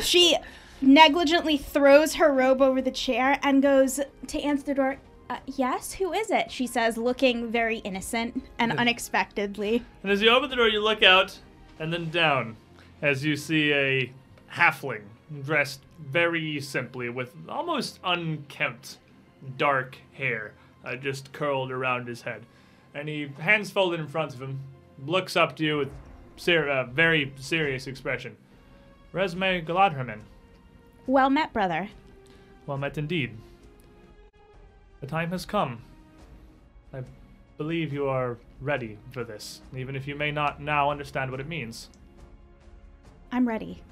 She 0.00 0.36
negligently 0.80 1.56
throws 1.56 2.14
her 2.14 2.32
robe 2.32 2.60
over 2.60 2.82
the 2.82 2.90
chair 2.90 3.38
and 3.42 3.62
goes 3.62 4.00
to 4.26 4.40
answer 4.40 4.64
the 4.64 4.74
door. 4.74 4.96
Uh, 5.30 5.38
yes, 5.46 5.94
who 5.94 6.12
is 6.12 6.30
it? 6.30 6.50
She 6.50 6.66
says, 6.66 6.96
looking 6.96 7.50
very 7.50 7.78
innocent 7.78 8.44
and 8.58 8.72
unexpectedly. 8.72 9.82
And 10.02 10.12
as 10.12 10.20
you 10.20 10.30
open 10.30 10.50
the 10.50 10.56
door, 10.56 10.68
you 10.68 10.82
look 10.82 11.02
out 11.02 11.38
and 11.78 11.92
then 11.92 12.10
down 12.10 12.56
as 13.02 13.24
you 13.24 13.36
see 13.36 13.72
a 13.72 14.12
halfling 14.52 15.02
dressed 15.42 15.80
very 16.00 16.60
simply 16.60 17.08
with 17.08 17.34
almost 17.48 17.98
unkempt 18.04 18.98
dark 19.56 19.98
hair 20.12 20.52
uh, 20.84 20.96
just 20.96 21.32
curled 21.32 21.70
around 21.70 22.06
his 22.06 22.22
head. 22.22 22.42
And 22.94 23.08
he, 23.08 23.28
hands 23.38 23.70
folded 23.70 24.00
in 24.00 24.06
front 24.06 24.34
of 24.34 24.40
him, 24.40 24.60
looks 25.04 25.36
up 25.36 25.56
to 25.56 25.64
you 25.64 25.78
with 25.78 25.90
ser- 26.36 26.68
uh, 26.68 26.84
very 26.84 27.32
serious 27.36 27.86
expression. 27.86 28.36
Resme 29.12 29.64
Galadherman. 29.64 30.20
Well 31.06 31.30
met, 31.30 31.52
brother. 31.52 31.88
Well 32.66 32.78
met 32.78 32.98
indeed. 32.98 33.36
The 35.00 35.06
time 35.06 35.30
has 35.30 35.44
come. 35.44 35.82
I 36.92 37.02
believe 37.58 37.92
you 37.92 38.08
are 38.08 38.38
ready 38.64 38.98
for 39.10 39.22
this, 39.24 39.60
even 39.76 39.94
if 39.94 40.08
you 40.08 40.14
may 40.14 40.30
not 40.30 40.60
now 40.60 40.90
understand 40.90 41.30
what 41.30 41.40
it 41.40 41.46
means. 41.46 41.90
I'm 43.30 43.46
ready. 43.46 43.82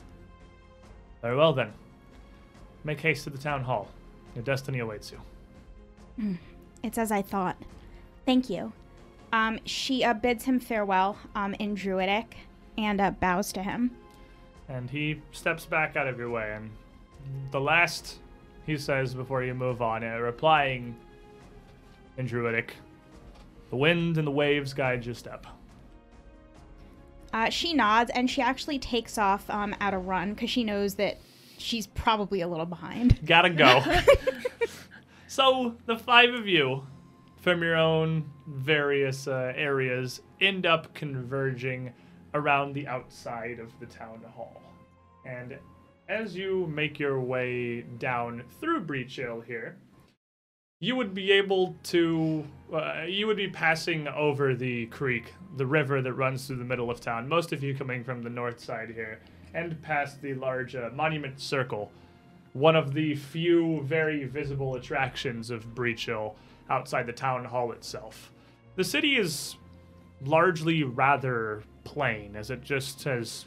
Very 1.21 1.37
well 1.37 1.53
then. 1.53 1.73
Make 2.85 3.01
haste 3.01 3.25
to 3.25 3.31
the 3.31 3.39
town 3.39 3.63
hall. 3.63 3.89
Your 4.35 4.43
destiny 4.43 4.79
awaits 4.79 5.13
you. 5.13 6.39
It's 6.83 6.99
as 6.99 7.13
I 7.13 7.23
thought. 7.23 7.57
Thank 8.27 8.51
you. 8.51 8.73
Um, 9.33 9.61
she 9.65 10.05
uh, 10.05 10.15
bids 10.15 10.45
him 10.45 10.59
farewell 10.59 11.17
um, 11.35 11.55
in 11.55 11.75
Druidic 11.75 12.37
and 12.77 13.01
uh, 13.01 13.11
bows 13.13 13.53
to 13.53 13.63
him. 13.63 13.91
And 14.69 14.91
he 14.91 15.21
steps 15.33 15.65
back 15.65 15.97
out 15.97 16.07
of 16.07 16.19
your 16.19 16.31
way. 16.31 16.55
And 16.55 16.71
the 17.51 17.61
last 17.61 18.19
he 18.67 18.77
says 18.77 19.15
before 19.15 19.43
you 19.43 19.55
move 19.55 19.83
on, 19.83 20.05
uh, 20.05 20.19
replying 20.19 20.97
in 22.17 22.27
Druidic, 22.27 22.75
the 23.73 23.77
wind 23.77 24.19
and 24.19 24.27
the 24.27 24.31
waves 24.31 24.75
guide 24.75 25.07
your 25.07 25.15
step. 25.15 25.47
Uh, 27.33 27.49
she 27.49 27.73
nods 27.73 28.11
and 28.15 28.29
she 28.31 28.43
actually 28.43 28.79
takes 28.79 29.17
off 29.17 29.49
um, 29.49 29.75
at 29.81 29.95
a 29.95 29.99
run 29.99 30.35
because 30.35 30.51
she 30.51 30.63
knows 30.63 30.97
that 30.97 31.19
she's 31.57 31.87
probably 31.87 32.43
a 32.43 32.47
little 32.47 32.67
behind. 32.67 33.19
Gotta 33.25 33.49
go. 33.49 33.83
so 35.27 35.75
the 35.87 35.97
five 35.97 36.35
of 36.35 36.47
you, 36.47 36.87
from 37.41 37.63
your 37.63 37.77
own 37.77 38.31
various 38.47 39.27
uh, 39.27 39.55
areas, 39.57 40.21
end 40.43 40.67
up 40.67 40.93
converging 40.93 41.95
around 42.35 42.75
the 42.75 42.87
outside 42.87 43.59
of 43.59 43.73
the 43.81 43.87
town 43.87 44.21
hall. 44.37 44.61
And 45.25 45.59
as 46.11 46.37
you 46.37 46.67
make 46.67 46.99
your 46.99 47.21
way 47.21 47.87
down 47.99 48.45
through 48.61 48.85
Breachill 48.85 49.43
here, 49.43 49.79
you 50.83 50.97
would 50.97 51.15
be 51.15 51.31
able 51.33 51.75
to 51.85 52.45
uh, 52.75 53.05
you 53.07 53.27
would 53.27 53.37
be 53.37 53.49
passing 53.49 54.09
over 54.09 54.55
the 54.55 54.87
creek 54.87 55.33
the 55.57 55.67
river 55.67 56.03
that 56.03 56.13
runs 56.13 56.47
through 56.47 56.57
the 56.57 56.65
middle 56.65 56.91
of 56.91 57.01
town 57.01 57.29
most 57.29 57.53
of 57.53 57.63
you 57.63 57.75
coming 57.75 58.05
from 58.05 58.23
the 58.23 58.31
north 58.31 58.61
side 58.61 58.91
here 58.91 59.21
and 59.55 59.81
past 59.81 60.21
the 60.21 60.35
large 60.35 60.75
uh, 60.75 60.91
monument 60.95 61.39
circle 61.41 61.91
one 62.53 62.77
of 62.77 62.93
the 62.93 63.15
few 63.15 63.83
very 63.83 64.25
visible 64.25 64.75
attractions 64.75 65.51
of 65.51 65.75
Breachill 65.75 66.35
outside 66.69 67.07
the 67.07 67.13
town 67.13 67.45
hall 67.45 67.73
itself. 67.73 68.31
The 68.77 68.85
city 68.85 69.17
is 69.17 69.57
largely 70.25 70.83
rather 70.83 71.63
plain 71.85 72.37
as 72.37 72.51
it 72.51 72.63
just 72.63 73.05
has 73.05 73.47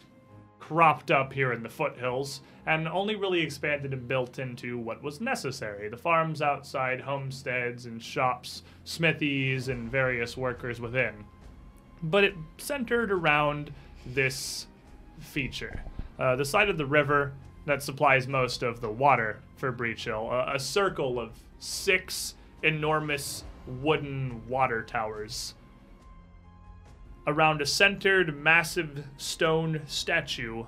cropped 0.67 1.12
up 1.12 1.32
here 1.32 1.54
in 1.54 1.62
the 1.62 1.69
foothills 1.69 2.41
and 2.65 2.88
only 2.88 3.15
really 3.15 3.39
expanded 3.41 3.93
and 3.93 4.08
built 4.08 4.39
into 4.39 4.80
what 4.80 5.04
was 5.04 5.21
necessary. 5.21 5.88
The 5.89 5.97
farms 5.97 6.41
outside, 6.41 7.01
homesteads 7.01 7.86
and 7.86 8.01
shops, 8.01 8.63
smithies, 8.84 9.67
and 9.67 9.91
various 9.91 10.36
workers 10.36 10.82
within. 10.82 11.25
But 12.01 12.23
it 12.23 12.34
centered 12.58 13.12
around 13.12 13.71
this 14.08 14.65
feature. 15.19 15.84
Uh, 16.17 16.36
the 16.36 16.45
side 16.45 16.69
of 16.69 16.80
the 16.80 16.86
river 16.86 17.34
that 17.67 17.84
supplies 17.84 18.28
most 18.28 18.63
of 18.63 18.82
the 18.82 18.89
water 18.89 19.41
for 19.58 19.71
Breachill, 19.71 20.32
a, 20.32 20.56
a 20.56 20.60
circle 20.60 21.19
of 21.19 21.32
six 21.60 22.34
enormous 22.63 23.43
wooden 23.67 24.41
water 24.49 24.82
towers 24.82 25.54
around 27.27 27.61
a 27.61 27.65
centered, 27.65 28.38
massive 28.38 29.05
stone 29.17 29.81
statue 29.85 30.65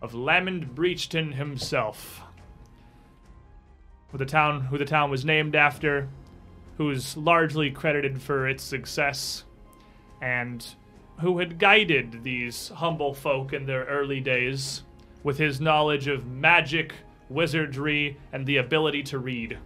of 0.00 0.14
Lamond 0.14 0.74
Breachton 0.74 1.32
himself. 1.32 2.22
Who 4.10 4.18
the 4.18 4.26
town 4.26 4.62
who 4.62 4.78
the 4.78 4.84
town 4.84 5.10
was 5.10 5.24
named 5.24 5.54
after, 5.54 6.08
who's 6.78 7.16
largely 7.16 7.70
credited 7.70 8.20
for 8.22 8.48
its 8.48 8.62
success, 8.62 9.44
and 10.20 10.66
who 11.20 11.38
had 11.38 11.58
guided 11.58 12.24
these 12.24 12.68
humble 12.68 13.14
folk 13.14 13.52
in 13.52 13.66
their 13.66 13.84
early 13.84 14.20
days 14.20 14.82
with 15.22 15.38
his 15.38 15.60
knowledge 15.60 16.08
of 16.08 16.26
magic, 16.26 16.94
wizardry, 17.28 18.16
and 18.32 18.46
the 18.46 18.56
ability 18.56 19.02
to 19.02 19.18
read, 19.18 19.58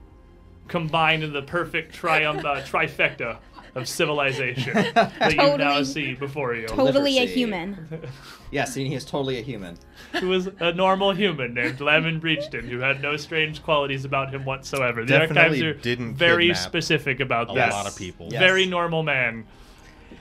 combined 0.66 1.22
in 1.22 1.32
the 1.32 1.42
perfect 1.42 1.94
triumph 1.94 2.44
uh, 2.44 2.60
trifecta 2.62 3.38
of 3.80 3.88
civilization 3.88 4.74
that 4.94 5.30
you 5.30 5.56
now 5.58 5.82
see 5.82 6.14
before 6.14 6.54
you. 6.54 6.66
Totally 6.66 7.18
a 7.18 7.26
human. 7.26 7.88
Yes, 8.50 8.72
he 8.72 8.94
is 8.94 9.04
totally 9.04 9.38
a 9.38 9.42
human. 9.42 9.76
who 10.20 10.28
was 10.28 10.46
a 10.60 10.72
normal 10.72 11.10
human 11.10 11.54
named 11.54 11.80
Lemon 11.80 12.20
Breachton, 12.20 12.68
who 12.68 12.78
had 12.78 13.02
no 13.02 13.16
strange 13.16 13.64
qualities 13.64 14.04
about 14.04 14.32
him 14.32 14.44
whatsoever. 14.44 15.00
The 15.00 15.08
Definitely 15.18 15.40
archives 15.40 15.62
are 15.62 15.74
didn't 15.74 16.14
very 16.14 16.54
specific 16.54 17.18
about 17.18 17.50
A 17.50 17.54
that. 17.54 17.72
A 17.72 17.74
lot 17.74 17.88
of 17.88 17.96
people. 17.96 18.28
Yes. 18.30 18.38
Very 18.38 18.64
normal 18.66 19.02
man. 19.02 19.44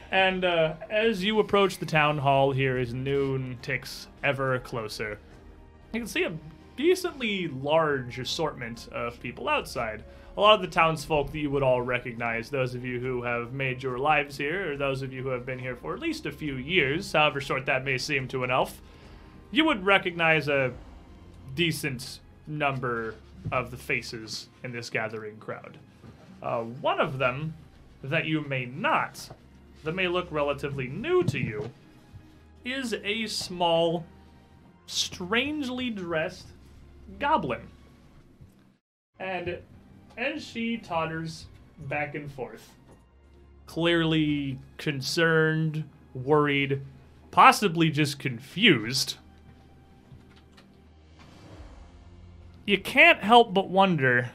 And 0.09 0.43
uh, 0.43 0.75
as 0.89 1.23
you 1.23 1.39
approach 1.39 1.77
the 1.77 1.85
town 1.85 2.17
hall 2.17 2.51
here, 2.51 2.79
as 2.79 2.91
noon 2.91 3.59
ticks 3.61 4.07
ever 4.23 4.57
closer, 4.59 5.19
you 5.91 5.99
can 5.99 6.07
see 6.07 6.23
a 6.23 6.33
decently 6.75 7.49
large 7.49 8.17
assortment 8.17 8.87
of 8.91 9.19
people 9.19 9.47
outside. 9.47 10.03
A 10.35 10.41
lot 10.41 10.55
of 10.55 10.61
the 10.61 10.67
townsfolk 10.67 11.31
that 11.31 11.37
you 11.37 11.51
would 11.51 11.61
all 11.61 11.81
recognize, 11.83 12.49
those 12.49 12.73
of 12.73 12.83
you 12.83 12.99
who 12.99 13.21
have 13.21 13.53
made 13.53 13.83
your 13.83 13.99
lives 13.99 14.35
here, 14.35 14.71
or 14.71 14.77
those 14.77 15.03
of 15.03 15.13
you 15.13 15.21
who 15.21 15.29
have 15.29 15.45
been 15.45 15.59
here 15.59 15.75
for 15.75 15.93
at 15.93 15.99
least 15.99 16.25
a 16.25 16.31
few 16.31 16.55
years, 16.55 17.11
however 17.11 17.39
short 17.39 17.67
that 17.67 17.85
may 17.85 17.99
seem 17.99 18.27
to 18.29 18.43
an 18.43 18.49
elf, 18.49 18.81
you 19.51 19.63
would 19.63 19.85
recognize 19.85 20.47
a 20.47 20.73
decent 21.53 22.19
number 22.47 23.13
of 23.51 23.69
the 23.69 23.77
faces 23.77 24.49
in 24.63 24.71
this 24.71 24.89
gathering 24.89 25.37
crowd. 25.37 25.77
Uh, 26.41 26.61
one 26.61 26.99
of 26.99 27.19
them 27.19 27.53
that 28.01 28.25
you 28.25 28.41
may 28.41 28.65
not, 28.65 29.29
that 29.83 29.93
may 29.93 30.07
look 30.07 30.27
relatively 30.31 30.87
new 30.87 31.23
to 31.23 31.37
you, 31.37 31.69
is 32.65 32.95
a 33.03 33.27
small, 33.27 34.03
strangely 34.87 35.91
dressed 35.91 36.47
goblin. 37.19 37.61
And 39.19 39.59
as 40.17 40.43
she 40.43 40.77
totters 40.77 41.45
back 41.79 42.15
and 42.15 42.31
forth, 42.31 42.71
clearly 43.65 44.59
concerned, 44.77 45.83
worried, 46.13 46.81
possibly 47.31 47.89
just 47.89 48.19
confused, 48.19 49.15
you 52.65 52.77
can't 52.77 53.19
help 53.19 53.53
but 53.53 53.69
wonder 53.69 54.31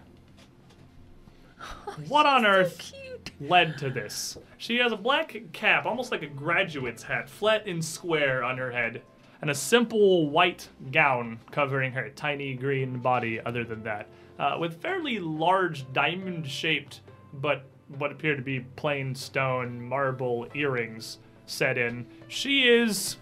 what 2.09 2.27
on 2.27 2.45
earth 2.45 2.93
led 3.41 3.79
to 3.79 3.91
this. 3.91 4.37
She 4.57 4.79
has 4.79 4.93
a 4.93 4.97
black 4.97 5.37
cap, 5.53 5.87
almost 5.87 6.11
like 6.11 6.23
a 6.23 6.27
graduate's 6.27 7.05
hat, 7.05 7.29
flat 7.29 7.67
and 7.67 7.85
square 7.85 8.43
on 8.43 8.59
her 8.59 8.73
head, 8.73 9.03
and 9.41 9.51
a 9.51 9.55
simple 9.55 10.29
white 10.31 10.69
gown 10.91 11.39
covering 11.53 11.93
her 11.93 12.11
tiny 12.11 12.55
green 12.55 12.99
body, 12.99 13.41
other 13.41 13.65
than 13.65 13.85
that, 13.85 14.09
uh, 14.39 14.57
with 14.59 14.81
fairly 14.81 15.19
large 15.19 15.91
diamond 15.93 16.47
shaped 16.47 17.01
but 17.35 17.65
what 17.99 18.13
appear 18.13 18.37
to 18.37 18.43
be 18.43 18.61
plain 18.61 19.15
stone 19.15 19.81
marble 19.81 20.47
earrings 20.55 21.19
set 21.47 21.79
in. 21.79 22.07
She 22.29 22.69
is 22.69 23.17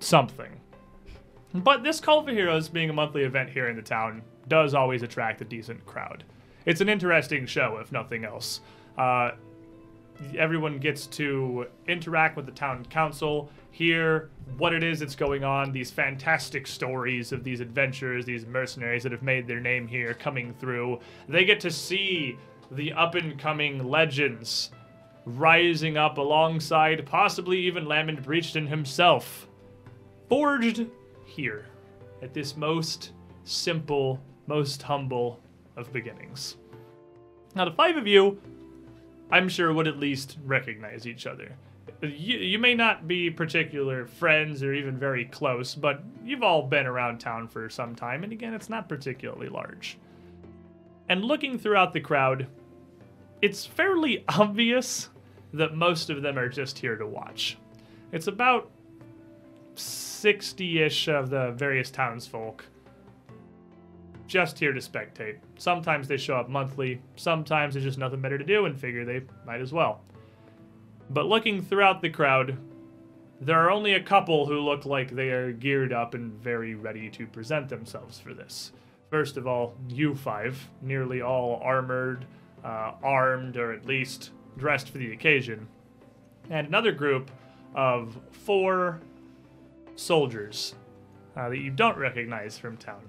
something. 0.00 0.60
But 1.54 1.82
this 1.82 2.00
Call 2.00 2.22
for 2.22 2.30
Heroes, 2.30 2.68
being 2.68 2.90
a 2.90 2.92
monthly 2.92 3.22
event 3.22 3.50
here 3.50 3.68
in 3.68 3.76
the 3.76 3.82
town, 3.82 4.22
does 4.48 4.74
always 4.74 5.02
attract 5.02 5.40
a 5.40 5.44
decent 5.44 5.84
crowd. 5.86 6.24
It's 6.64 6.80
an 6.80 6.88
interesting 6.88 7.46
show, 7.46 7.78
if 7.78 7.92
nothing 7.92 8.24
else. 8.24 8.60
Uh, 8.98 9.32
everyone 10.36 10.78
gets 10.78 11.06
to 11.06 11.66
interact 11.86 12.36
with 12.36 12.46
the 12.46 12.52
town 12.52 12.84
council, 12.86 13.50
hear 13.76 14.30
what 14.56 14.72
it 14.72 14.82
is 14.82 15.00
that's 15.00 15.14
going 15.14 15.44
on, 15.44 15.70
these 15.70 15.90
fantastic 15.90 16.66
stories 16.66 17.30
of 17.30 17.44
these 17.44 17.60
adventurers, 17.60 18.24
these 18.24 18.46
mercenaries 18.46 19.02
that 19.02 19.12
have 19.12 19.22
made 19.22 19.46
their 19.46 19.60
name 19.60 19.86
here 19.86 20.14
coming 20.14 20.54
through. 20.54 20.98
They 21.28 21.44
get 21.44 21.60
to 21.60 21.70
see 21.70 22.38
the 22.70 22.94
up 22.94 23.16
and 23.16 23.38
coming 23.38 23.86
legends 23.86 24.70
rising 25.26 25.98
up 25.98 26.16
alongside 26.16 27.04
possibly 27.04 27.58
even 27.58 27.84
Lamond 27.84 28.22
Breachton 28.22 28.66
himself 28.66 29.46
forged 30.30 30.86
here 31.26 31.66
at 32.22 32.32
this 32.32 32.56
most 32.56 33.12
simple, 33.44 34.18
most 34.46 34.80
humble 34.80 35.38
of 35.76 35.92
beginnings. 35.92 36.56
Now, 37.54 37.66
the 37.66 37.72
five 37.72 37.98
of 37.98 38.06
you, 38.06 38.40
I'm 39.30 39.50
sure, 39.50 39.74
would 39.74 39.86
at 39.86 39.98
least 39.98 40.38
recognize 40.46 41.06
each 41.06 41.26
other. 41.26 41.54
You, 42.02 42.38
you 42.38 42.58
may 42.58 42.74
not 42.74 43.08
be 43.08 43.30
particular 43.30 44.06
friends 44.06 44.62
or 44.62 44.74
even 44.74 44.98
very 44.98 45.24
close, 45.24 45.74
but 45.74 46.02
you've 46.24 46.42
all 46.42 46.62
been 46.62 46.86
around 46.86 47.18
town 47.18 47.48
for 47.48 47.70
some 47.70 47.94
time, 47.94 48.24
and 48.24 48.32
again, 48.32 48.54
it's 48.54 48.68
not 48.68 48.88
particularly 48.88 49.48
large. 49.48 49.98
And 51.08 51.24
looking 51.24 51.58
throughout 51.58 51.92
the 51.92 52.00
crowd, 52.00 52.48
it's 53.40 53.64
fairly 53.64 54.24
obvious 54.28 55.08
that 55.52 55.74
most 55.74 56.10
of 56.10 56.22
them 56.22 56.38
are 56.38 56.48
just 56.48 56.78
here 56.78 56.96
to 56.96 57.06
watch. 57.06 57.56
It's 58.12 58.26
about 58.26 58.70
60 59.74 60.82
ish 60.82 61.08
of 61.08 61.30
the 61.30 61.52
various 61.52 61.90
townsfolk 61.90 62.64
just 64.26 64.58
here 64.58 64.72
to 64.72 64.80
spectate. 64.80 65.38
Sometimes 65.56 66.08
they 66.08 66.16
show 66.16 66.36
up 66.36 66.48
monthly, 66.48 67.00
sometimes 67.16 67.74
there's 67.74 67.84
just 67.84 67.98
nothing 67.98 68.20
better 68.20 68.38
to 68.38 68.44
do 68.44 68.66
and 68.66 68.78
figure 68.78 69.04
they 69.04 69.22
might 69.46 69.60
as 69.60 69.72
well. 69.72 70.00
But 71.10 71.26
looking 71.26 71.62
throughout 71.62 72.02
the 72.02 72.10
crowd, 72.10 72.58
there 73.40 73.58
are 73.58 73.70
only 73.70 73.94
a 73.94 74.02
couple 74.02 74.46
who 74.46 74.60
look 74.60 74.86
like 74.86 75.10
they 75.10 75.30
are 75.30 75.52
geared 75.52 75.92
up 75.92 76.14
and 76.14 76.32
very 76.32 76.74
ready 76.74 77.08
to 77.10 77.26
present 77.26 77.68
themselves 77.68 78.18
for 78.18 78.34
this. 78.34 78.72
First 79.10 79.36
of 79.36 79.46
all, 79.46 79.74
you 79.88 80.14
five, 80.14 80.68
nearly 80.82 81.22
all 81.22 81.60
armored, 81.62 82.24
uh, 82.64 82.92
armed, 83.02 83.56
or 83.56 83.72
at 83.72 83.86
least 83.86 84.30
dressed 84.56 84.88
for 84.88 84.98
the 84.98 85.12
occasion. 85.12 85.68
And 86.50 86.66
another 86.66 86.92
group 86.92 87.30
of 87.74 88.18
four 88.32 89.00
soldiers 89.94 90.74
uh, 91.36 91.50
that 91.50 91.58
you 91.58 91.70
don't 91.70 91.98
recognize 91.98 92.58
from 92.58 92.76
town, 92.76 93.02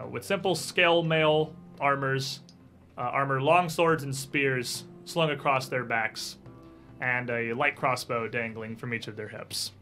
uh, 0.00 0.06
with 0.06 0.24
simple 0.24 0.54
scale 0.54 1.02
mail 1.02 1.54
armors, 1.80 2.40
uh, 2.96 3.02
armor 3.02 3.42
long 3.42 3.68
swords 3.68 4.04
and 4.04 4.14
spears 4.14 4.84
slung 5.04 5.30
across 5.30 5.68
their 5.68 5.84
backs, 5.84 6.36
and 7.00 7.30
a 7.30 7.52
light 7.52 7.76
crossbow 7.76 8.28
dangling 8.28 8.76
from 8.76 8.94
each 8.94 9.08
of 9.08 9.16
their 9.16 9.28
hips. 9.28 9.72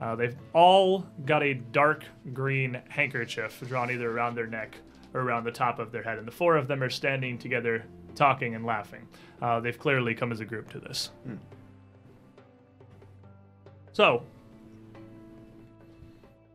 Uh, 0.00 0.14
they've 0.16 0.36
all 0.54 1.06
got 1.26 1.42
a 1.42 1.54
dark 1.54 2.04
green 2.32 2.80
handkerchief 2.88 3.62
drawn 3.66 3.90
either 3.90 4.10
around 4.10 4.34
their 4.34 4.46
neck 4.46 4.76
or 5.12 5.20
around 5.20 5.44
the 5.44 5.50
top 5.50 5.78
of 5.78 5.92
their 5.92 6.02
head, 6.02 6.18
and 6.18 6.26
the 6.26 6.32
four 6.32 6.56
of 6.56 6.68
them 6.68 6.82
are 6.82 6.90
standing 6.90 7.36
together, 7.36 7.84
talking 8.14 8.54
and 8.54 8.64
laughing. 8.64 9.06
Uh, 9.42 9.60
they've 9.60 9.78
clearly 9.78 10.14
come 10.14 10.32
as 10.32 10.40
a 10.40 10.44
group 10.44 10.70
to 10.70 10.78
this. 10.78 11.10
So, 13.92 14.22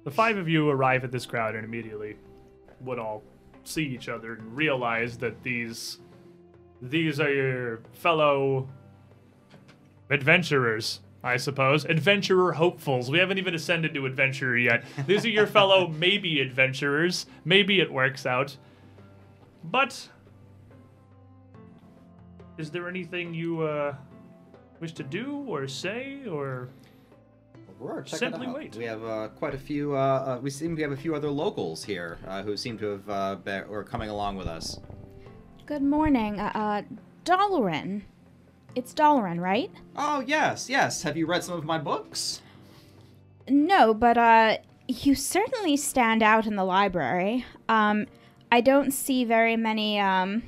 the 0.04 0.12
five 0.12 0.38
of 0.38 0.48
you 0.48 0.70
arrive 0.70 1.04
at 1.04 1.12
this 1.12 1.26
crowd 1.26 1.56
and 1.56 1.66
immediately 1.66 2.16
would 2.82 3.00
all 3.00 3.24
see 3.64 3.84
each 3.84 4.10
other 4.10 4.34
and 4.34 4.56
realize 4.56 5.18
that 5.18 5.42
these 5.44 6.00
these 6.82 7.20
are 7.20 7.34
your 7.34 7.82
fellow 7.94 8.70
adventurers, 10.10 11.02
I 11.24 11.38
suppose. 11.38 11.86
Adventurer 11.86 12.54
hopefuls. 12.54 13.10
We 13.10 13.20
haven't 13.20 13.38
even 13.38 13.56
ascended 13.56 13.94
to 13.94 14.06
adventurer 14.06 14.58
yet. 14.58 14.84
These 15.08 15.26
are 15.26 15.30
your 15.30 15.48
fellow 15.48 15.88
maybe 16.00 16.40
adventurers. 16.42 17.26
Maybe 17.44 17.80
it 17.80 17.92
works 17.92 18.26
out. 18.26 18.56
But 19.64 20.10
is 22.58 22.72
there 22.72 22.88
anything 22.88 23.34
you 23.34 23.62
uh, 23.62 23.96
wish 24.80 24.94
to 24.94 25.04
do 25.04 25.44
or 25.48 25.68
say 25.68 26.26
or 26.30 26.70
Roar, 27.80 28.04
check 28.04 28.20
Simply 28.20 28.46
it 28.46 28.50
out. 28.50 28.56
wait. 28.56 28.76
We 28.76 28.86
have 28.86 29.04
uh, 29.04 29.28
quite 29.30 29.54
a 29.54 29.58
few. 29.58 29.96
Uh, 29.96 30.00
uh, 30.00 30.40
we 30.42 30.50
seem 30.50 30.76
to 30.78 30.82
have 30.82 30.92
a 30.92 30.98
few 30.98 31.14
other 31.14 31.30
locals 31.30 31.84
here 31.84 32.18
uh, 32.28 32.42
who 32.42 32.56
seem 32.56 32.78
to 32.78 32.86
have 32.86 33.10
uh, 33.10 33.36
be- 33.36 33.68
or 33.70 33.84
coming 33.84 34.10
along 34.10 34.38
with 34.38 34.48
us. 34.48 34.80
Good 35.66 35.82
morning, 35.82 36.40
uh, 36.40 36.52
uh 36.56 36.82
Dalaran. 37.26 38.04
It's 38.76 38.94
Dalaran, 38.94 39.40
right? 39.40 39.72
Oh 39.96 40.20
yes, 40.20 40.70
yes. 40.70 41.04
Have 41.04 41.16
you 41.16 41.26
read 41.26 41.44
some 41.44 41.58
of 41.58 41.64
my 41.64 41.78
books? 41.78 42.42
No, 43.48 43.94
but 43.94 44.18
uh, 44.18 44.58
you 44.88 45.16
certainly 45.16 45.78
stand 45.78 46.22
out 46.22 46.46
in 46.46 46.56
the 46.56 46.64
library. 46.64 47.46
Um, 47.70 48.08
I 48.52 48.62
don't 48.62 48.92
see 48.92 49.24
very 49.24 49.56
many 49.56 50.00
um, 50.00 50.44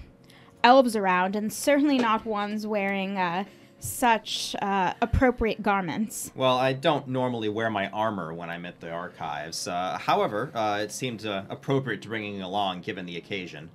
elves 0.64 0.96
around, 0.96 1.36
and 1.36 1.52
certainly 1.52 1.98
not 1.98 2.26
ones 2.26 2.68
wearing 2.68 3.18
uh, 3.18 3.46
such 3.80 4.56
uh, 4.62 4.94
appropriate 5.02 5.62
garments. 5.62 6.32
Well, 6.36 6.58
I 6.58 6.74
don't 6.74 7.08
normally 7.08 7.50
wear 7.50 7.70
my 7.70 7.88
armor 7.90 8.34
when 8.34 8.50
I'm 8.50 8.66
at 8.66 8.80
the 8.80 8.90
archives. 8.90 9.68
Uh, 9.68 9.98
however, 10.00 10.52
uh, 10.54 10.80
it 10.82 10.92
seemed 10.92 11.26
uh, 11.26 11.44
appropriate 11.50 12.02
to 12.04 12.08
bringing 12.10 12.42
along 12.42 12.82
given 12.82 13.06
the 13.06 13.18
occasion. 13.18 13.70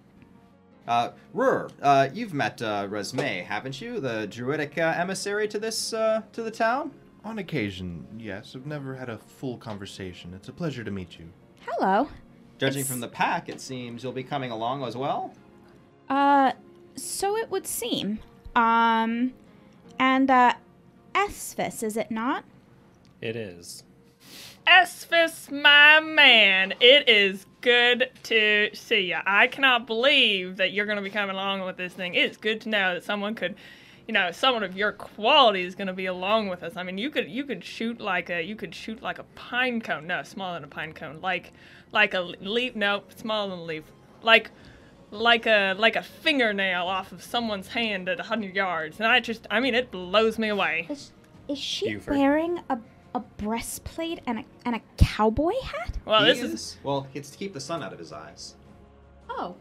Uh, 0.86 1.10
Rur, 1.32 1.68
uh, 1.80 2.08
you've 2.12 2.34
met 2.34 2.60
uh, 2.60 2.86
Resme, 2.88 3.44
haven't 3.44 3.80
you? 3.80 4.00
The 4.00 4.26
druidic 4.26 4.78
uh, 4.78 4.94
emissary 4.96 5.46
to 5.48 5.58
this 5.58 5.92
uh, 5.92 6.22
to 6.32 6.42
the 6.42 6.50
town. 6.50 6.90
On 7.24 7.38
occasion, 7.38 8.04
yes. 8.18 8.54
I've 8.56 8.66
never 8.66 8.94
had 8.96 9.08
a 9.08 9.16
full 9.18 9.56
conversation. 9.56 10.34
It's 10.34 10.48
a 10.48 10.52
pleasure 10.52 10.82
to 10.82 10.90
meet 10.90 11.18
you. 11.20 11.26
Hello. 11.66 12.08
Judging 12.58 12.80
It's- 12.80 12.90
from 12.90 13.00
the 13.00 13.08
pack, 13.08 13.48
it 13.48 13.60
seems 13.60 14.02
you'll 14.02 14.12
be 14.12 14.24
coming 14.24 14.50
along 14.50 14.82
as 14.84 14.96
well. 14.96 15.32
Uh, 16.08 16.52
so 16.96 17.36
it 17.36 17.48
would 17.50 17.66
seem. 17.66 18.18
Um, 18.56 19.32
and 20.00 20.30
uh, 20.30 20.54
Esphus, 21.14 21.82
is 21.84 21.96
it 21.96 22.10
not? 22.10 22.44
It 23.20 23.36
is. 23.36 23.84
Esphus, 24.66 25.50
my 25.50 26.00
man, 26.00 26.74
it 26.80 27.08
is 27.08 27.46
good 27.60 28.10
to 28.24 28.70
see 28.74 29.08
you. 29.10 29.16
I 29.26 29.46
cannot 29.46 29.86
believe 29.86 30.56
that 30.56 30.72
you're 30.72 30.86
going 30.86 30.96
to 30.96 31.02
be 31.02 31.10
coming 31.10 31.34
along 31.34 31.62
with 31.64 31.76
this 31.76 31.92
thing. 31.92 32.14
It's 32.14 32.36
good 32.36 32.60
to 32.62 32.68
know 32.68 32.94
that 32.94 33.04
someone 33.04 33.34
could, 33.34 33.56
you 34.06 34.14
know, 34.14 34.30
someone 34.30 34.62
of 34.62 34.76
your 34.76 34.92
quality 34.92 35.62
is 35.62 35.74
going 35.74 35.88
to 35.88 35.92
be 35.92 36.06
along 36.06 36.48
with 36.48 36.62
us. 36.62 36.76
I 36.76 36.82
mean, 36.84 36.98
you 36.98 37.10
could 37.10 37.28
you 37.28 37.44
could 37.44 37.64
shoot 37.64 38.00
like 38.00 38.30
a 38.30 38.42
you 38.42 38.54
could 38.56 38.74
shoot 38.74 39.02
like 39.02 39.18
a 39.18 39.24
pine 39.34 39.80
cone. 39.80 40.06
No, 40.06 40.22
smaller 40.22 40.54
than 40.54 40.64
a 40.64 40.68
pine 40.68 40.92
cone. 40.92 41.20
Like 41.20 41.52
like 41.92 42.14
a 42.14 42.20
leaf. 42.20 42.76
No, 42.76 43.02
smaller 43.16 43.50
than 43.50 43.58
a 43.60 43.64
leaf. 43.64 43.84
Like 44.22 44.50
like 45.10 45.46
a 45.46 45.74
like 45.78 45.96
a 45.96 46.02
fingernail 46.02 46.86
off 46.86 47.12
of 47.12 47.22
someone's 47.22 47.68
hand 47.68 48.08
at 48.08 48.18
100 48.18 48.54
yards. 48.54 48.98
And 48.98 49.06
I 49.08 49.20
just 49.20 49.46
I 49.50 49.60
mean, 49.60 49.74
it 49.74 49.90
blows 49.90 50.38
me 50.38 50.48
away. 50.48 50.86
Is, 50.88 51.12
is 51.48 51.58
she 51.58 51.94
Buford. 51.94 52.16
wearing 52.16 52.60
a, 52.70 52.78
a 53.14 53.20
breastplate 53.20 54.20
and 54.26 54.40
a, 54.40 54.44
and 54.64 54.76
a 54.76 54.80
cowboy 54.96 55.52
hat? 55.62 55.98
Well, 56.04 56.24
He 56.24 56.32
this 56.32 56.40
is 56.42 56.52
is- 56.54 56.76
well. 56.82 57.06
It's 57.14 57.30
to 57.30 57.38
keep 57.38 57.52
the 57.54 57.60
sun 57.60 57.82
out 57.82 57.92
of 57.92 57.98
his 57.98 58.12
eyes. 58.12 58.54
Oh. 59.28 59.54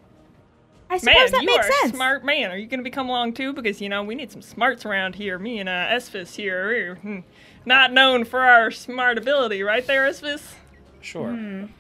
I 0.90 0.96
Man, 0.96 1.00
suppose 1.00 1.32
that 1.32 1.42
you 1.42 1.46
makes 1.46 1.66
are 1.68 1.72
sense. 1.72 1.94
a 1.94 1.96
smart 1.96 2.26
man. 2.26 2.52
Are 2.52 2.58
you 2.58 2.68
going 2.68 2.80
to 2.80 2.84
become 2.84 3.08
along 3.08 3.34
too? 3.34 3.54
Because 3.54 3.80
you 3.80 3.88
know 3.88 4.04
we 4.04 4.14
need 4.14 4.30
some 4.30 4.42
smarts 4.42 4.86
around 4.86 5.16
here. 5.16 5.40
Me 5.40 5.60
and 5.60 5.70
uh, 5.70 5.88
Esphus 5.90 6.36
here, 6.36 6.68
we're 6.68 6.96
hmm, 6.96 7.20
not 7.66 7.94
known 7.94 8.26
for 8.26 8.42
our 8.42 8.72
smart 8.72 9.18
ability, 9.18 9.64
right 9.64 9.88
there, 9.88 10.06
Esphus? 10.06 10.56
Sure. 11.00 11.30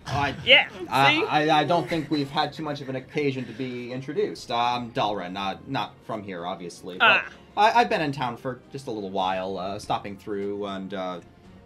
I, 0.07 0.33
Yeah. 0.45 0.69
See, 0.69 0.87
I, 0.89 1.25
I, 1.49 1.59
I 1.59 1.63
don't 1.65 1.87
think 1.89 2.09
we've 2.09 2.29
had 2.29 2.53
too 2.53 2.63
much 2.63 2.79
of 2.79 2.87
an 2.89 2.95
occasion 2.95 3.45
to 3.45 3.51
be 3.51 3.91
introduced. 3.91 4.49
I'm 4.49 4.91
Dalren, 4.93 5.35
uh, 5.37 5.57
not 5.67 5.93
from 6.05 6.23
here, 6.23 6.45
obviously. 6.47 6.97
But 6.97 7.23
Ah. 7.25 7.29
I, 7.57 7.81
I've 7.81 7.89
been 7.89 8.01
in 8.01 8.13
town 8.13 8.37
for 8.37 8.61
just 8.71 8.87
a 8.87 8.91
little 8.91 9.09
while, 9.11 9.57
uh, 9.57 9.77
stopping 9.77 10.15
through, 10.17 10.65
and 10.67 10.93
uh, 10.93 11.19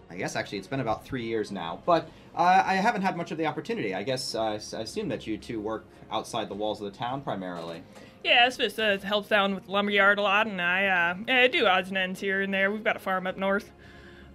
I 0.10 0.15
guess 0.15 0.36
actually 0.36 0.60
it's 0.60 0.68
been 0.68 0.80
about 0.80 1.06
three 1.06 1.26
years 1.26 1.52
now. 1.52 1.82
But 1.86 2.10
uh, 2.36 2.63
I 2.65 2.76
haven't 2.76 3.02
had 3.02 3.18
much 3.18 3.32
of 3.32 3.38
the 3.38 3.46
opportunity. 3.46 3.94
I 3.94 4.04
guess 4.04 4.36
uh, 4.36 4.60
I 4.74 4.82
assume 4.82 5.10
that 5.10 5.26
you 5.26 5.38
two 5.38 5.60
work 5.60 5.86
outside 6.12 6.50
the 6.50 6.56
walls 6.56 6.82
of 6.82 6.91
the 6.91 6.98
town 6.98 7.22
primarily. 7.22 7.82
yeah, 8.24 8.46
Esphus 8.46 8.78
uh, 8.80 8.98
helps 9.04 9.30
down 9.30 9.56
with 9.56 9.68
lumberyard 9.68 10.18
a 10.18 10.22
lot, 10.22 10.48
and 10.48 10.62
I 10.62 10.88
uh, 10.88 11.34
I 11.34 11.48
do 11.48 11.65
odds 11.68 11.89
and 11.89 11.98
ends 11.98 12.20
here 12.20 12.41
and 12.41 12.54
there. 12.54 12.72
We've 12.72 12.84
got 12.84 12.96
a 12.96 13.00
farm 13.00 13.28
up 13.28 13.38
north, 13.38 13.72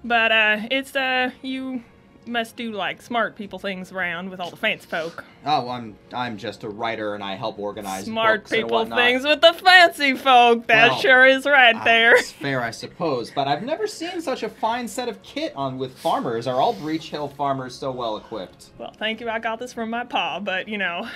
but 0.05 0.33
uh, 0.33 0.59
it's 0.71 0.95
uh, 0.97 1.31
you 1.43 1.83
must 2.31 2.57
do 2.57 2.73
like 2.73 3.03
smart 3.03 3.37
people 3.37 3.59
things 3.59 3.93
around 3.93 4.31
with 4.31 4.41
all 4.41 4.51
the 4.51 4.57
fancy 4.57 4.87
folk. 4.87 5.25
Oh, 5.45 5.69
I'm 5.69 5.97
I'm 6.13 6.39
just 6.39 6.65
a 6.65 6.69
writer, 6.69 7.15
and 7.15 7.23
I 7.23 7.35
help 7.35 7.59
organize 7.59 8.05
Smart 8.05 8.49
people 8.49 8.87
things 8.87 9.25
with 9.25 9.41
the 9.41 9.53
fancy 9.53 10.15
folk. 10.15 10.67
That 10.69 10.91
Well, 10.93 11.01
sure 11.01 11.27
is 11.27 11.45
right 11.45 11.75
Ah, 11.77 11.85
there. 11.85 12.17
It's 12.17 12.33
fair, 12.33 12.63
I 12.63 12.71
suppose, 12.71 13.31
but 13.31 13.49
I've 13.49 13.63
never 13.63 13.87
seen 13.87 14.21
such 14.21 14.43
a 14.43 14.49
fine 14.49 14.87
set 14.89 15.09
of 15.09 15.23
kit 15.23 15.53
on 15.57 15.77
with 15.79 15.97
farmers. 15.99 16.47
Are 16.47 16.61
all 16.61 16.75
Breachill 16.75 17.35
farmers 17.37 17.75
so 17.75 17.91
well 17.91 18.17
equipped? 18.17 18.71
Well, 18.79 18.93
thank 18.99 19.21
you. 19.21 19.29
I 19.29 19.39
got 19.39 19.59
this 19.59 19.73
from 19.73 19.91
my 19.91 20.05
pa, 20.05 20.41
but 20.41 20.69
you 20.69 20.79
know, 20.79 21.09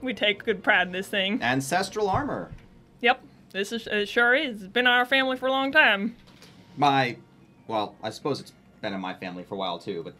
we 0.00 0.14
take 0.14 0.44
good 0.44 0.62
pride 0.64 0.86
in 0.88 0.92
this 0.92 1.08
thing. 1.08 1.42
Ancestral 1.42 2.08
armor. 2.08 2.50
Yep, 3.00 3.20
this 3.52 3.72
is 3.72 3.86
it 3.86 4.08
sure 4.08 4.34
is. 4.34 4.62
It's 4.62 4.72
been 4.72 4.86
in 4.86 4.92
our 4.92 5.04
family 5.04 5.36
for 5.36 5.46
a 5.46 5.50
long 5.52 5.70
time. 5.72 6.16
My, 6.76 7.16
well, 7.66 7.94
I 8.02 8.10
suppose 8.10 8.40
it's 8.40 8.52
been 8.80 8.94
in 8.94 9.00
my 9.00 9.14
family 9.14 9.42
for 9.44 9.54
a 9.54 9.58
while 9.58 9.78
too, 9.78 10.02
but 10.02 10.14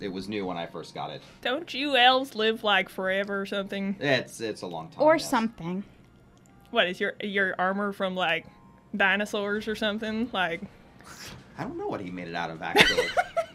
it 0.00 0.12
was 0.12 0.28
new 0.28 0.46
when 0.46 0.56
I 0.56 0.66
first 0.66 0.94
got 0.94 1.10
it. 1.10 1.22
Don't 1.42 1.72
you 1.72 1.96
elves 1.96 2.34
live 2.34 2.64
like 2.64 2.88
forever 2.88 3.40
or 3.40 3.46
something? 3.46 3.96
It's 4.00 4.40
it's 4.40 4.62
a 4.62 4.66
long 4.66 4.88
time. 4.88 5.02
or 5.02 5.16
yes. 5.16 5.28
something. 5.28 5.84
What 6.70 6.86
is 6.86 7.00
your 7.00 7.14
your 7.22 7.54
armor 7.58 7.92
from 7.92 8.14
like 8.14 8.46
dinosaurs 8.96 9.68
or 9.68 9.74
something? 9.74 10.30
Like, 10.32 10.62
I 11.58 11.64
don't 11.64 11.78
know 11.78 11.88
what 11.88 12.00
he 12.00 12.10
made 12.10 12.28
it 12.28 12.34
out 12.34 12.50
of 12.50 12.62
actually. 12.62 13.06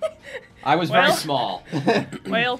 I 0.63 0.75
was 0.75 0.89
very 0.89 1.11
small. 1.11 1.63
well, 2.27 2.59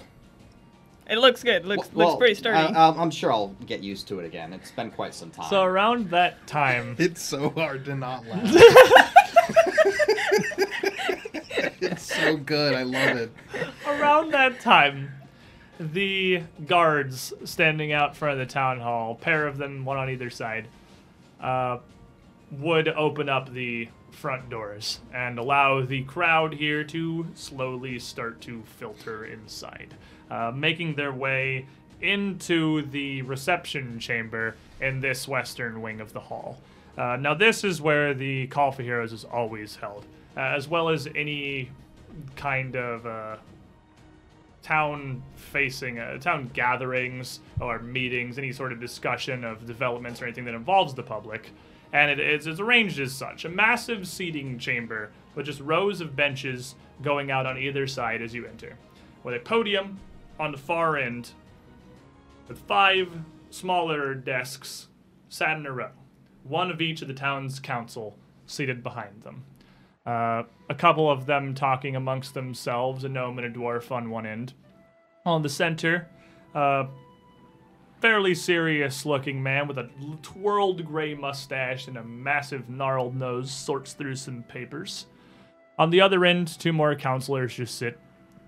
it 1.10 1.18
looks 1.18 1.44
good. 1.44 1.66
Looks 1.66 1.92
Well, 1.94 2.10
looks 2.10 2.20
pretty 2.20 2.36
sturdy. 2.36 2.58
I, 2.58 2.90
I'm 2.90 3.12
sure 3.12 3.32
I'll 3.32 3.56
get 3.66 3.82
used 3.82 4.08
to 4.10 4.20
it 4.20 4.26
again. 4.26 4.54
It's 4.54 4.72
been 4.72 4.92
quite 4.92 5.14
some 5.14 5.32
time. 5.32 5.50
So 5.50 5.64
around 5.64 6.10
that 6.12 6.46
time, 6.48 6.96
It's 7.00 7.22
so 7.22 7.50
hard 7.50 7.86
to 7.86 7.96
not 7.96 8.26
laugh. 8.28 9.14
It's 11.86 12.16
so 12.16 12.38
good. 12.38 12.74
I 12.74 12.84
love 12.84 13.18
it. 13.18 13.32
around 13.88 14.32
that 14.32 14.60
time, 14.60 15.12
the 15.80 16.44
guards 16.66 17.34
standing 17.44 17.92
out 17.92 18.16
front 18.16 18.40
of 18.40 18.48
the 18.48 18.52
town 18.52 18.80
hall, 18.80 19.16
pair 19.16 19.48
of 19.48 19.58
them, 19.58 19.86
one 19.86 19.98
on 19.98 20.10
either 20.10 20.30
side, 20.30 20.68
uh, 21.42 21.80
would 22.52 22.88
open 22.88 23.30
up 23.30 23.52
the 23.54 23.90
front 24.12 24.50
doors 24.50 25.00
and 25.14 25.38
allow 25.38 25.82
the 25.82 26.04
crowd 26.04 26.54
here 26.54 26.84
to 26.86 27.28
slowly 27.36 28.00
start 28.00 28.40
to 28.42 28.64
filter 28.78 29.26
inside, 29.26 29.94
uh, 30.32 30.52
making 30.56 30.96
their 30.96 31.12
way 31.12 31.66
into 32.02 32.84
the 32.84 33.22
reception 33.24 34.00
chamber 34.00 34.56
in 34.80 35.00
this 35.00 35.28
western 35.28 35.82
wing 35.82 36.00
of 36.00 36.14
the 36.14 36.20
hall. 36.20 36.60
Uh, 36.98 37.18
now, 37.20 37.34
this 37.34 37.64
is 37.64 37.82
where 37.82 38.14
the 38.14 38.48
Call 38.48 38.72
for 38.72 38.84
Heroes 38.84 39.12
is 39.12 39.26
always 39.26 39.76
held, 39.76 40.06
uh, 40.36 40.40
as 40.40 40.68
well 40.68 40.90
as 40.90 41.08
any 41.16 41.70
kind 42.36 42.76
of 42.76 43.06
uh, 43.06 43.38
town 44.62 45.22
facing 45.36 46.00
uh, 46.00 46.18
town 46.18 46.50
gatherings 46.54 47.40
or 47.62 47.80
meetings 47.80 48.38
any 48.38 48.52
sort 48.52 48.72
of 48.72 48.80
discussion 48.80 49.44
of 49.44 49.66
developments 49.68 50.22
or 50.22 50.26
anything 50.26 50.46
that 50.46 50.56
involves 50.56 50.94
the 50.94 51.04
public. 51.04 51.52
And 51.94 52.10
it 52.10 52.20
is 52.20 52.48
it's 52.48 52.60
arranged 52.60 53.00
as 53.00 53.14
such. 53.14 53.46
A 53.46 53.50
massive 53.50 54.08
seating 54.08 54.58
chamber 54.58 55.12
with 55.36 55.46
just 55.46 55.60
rows 55.60 56.02
of 56.02 56.16
benches 56.16 56.76
going 57.02 57.30
out 57.30 57.46
on 57.46 57.58
either 57.58 57.86
side 57.88 58.22
as 58.22 58.34
you 58.34 58.46
enter, 58.48 58.78
with 59.24 59.36
a 59.36 59.40
podium 59.40 60.00
on 60.40 60.52
the 60.52 60.58
far 60.58 60.98
end, 60.98 61.32
with 62.48 62.60
five 62.60 63.10
smaller 63.50 64.14
desks 64.14 64.88
sat 65.30 65.58
in 65.58 65.66
a 65.66 65.72
row, 65.72 65.92
one 66.44 66.72
of 66.72 66.82
each 66.82 67.02
of 67.02 67.08
the 67.08 67.14
town's 67.14 67.60
council 67.60 68.18
seated 68.48 68.84
behind 68.84 69.22
them. 69.24 69.44
Uh, 70.06 70.44
a 70.70 70.76
couple 70.76 71.10
of 71.10 71.26
them 71.26 71.56
talking 71.56 71.96
amongst 71.96 72.34
themselves, 72.34 73.04
a 73.04 73.10
gnome 73.10 73.40
and 73.40 73.48
a 73.48 73.50
dwarf 73.50 73.92
on 73.92 74.10
one 74.10 74.26
end. 74.26 74.54
On 75.26 75.42
the 75.42 75.50
center, 75.50 76.08
uh, 76.54 76.86
fairly 78.02 78.36
serious 78.36 79.06
looking 79.06 79.42
man 79.42 79.68
with 79.68 79.80
a 79.80 79.90
twirled 80.22 80.86
gray 80.86 81.16
mustache 81.16 81.88
and 81.88 81.98
a 81.98 82.04
massive 82.04 82.70
gnarled 82.70 83.16
nose 83.16 83.52
sorts 83.52 83.94
through 83.94 84.16
some 84.16 84.44
papers. 84.44 85.08
On 85.80 85.90
the 85.90 86.02
other 86.02 86.24
end, 86.24 86.48
two 86.60 86.72
more 86.72 86.96
counselors 86.96 87.56
just 87.56 87.78
sit 87.78 88.00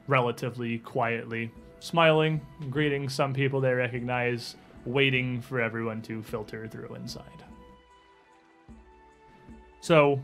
relatively 0.08 0.78
quietly, 0.78 1.52
smiling, 1.80 2.40
greeting 2.70 3.10
some 3.10 3.34
people 3.34 3.60
they 3.60 3.74
recognize, 3.74 4.56
waiting 4.86 5.42
for 5.42 5.60
everyone 5.60 6.02
to 6.04 6.22
filter 6.22 6.68
through 6.68 6.94
inside. 6.96 7.24
So, 9.82 10.22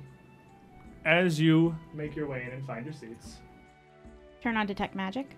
as 1.06 1.40
you 1.40 1.76
make 1.94 2.16
your 2.16 2.28
way 2.28 2.44
in 2.48 2.52
and 2.54 2.66
find 2.66 2.86
your 2.86 2.94
seats, 2.94 3.38
Turn 4.42 4.58
on 4.58 4.66
detect 4.66 4.94
magic. 4.96 5.38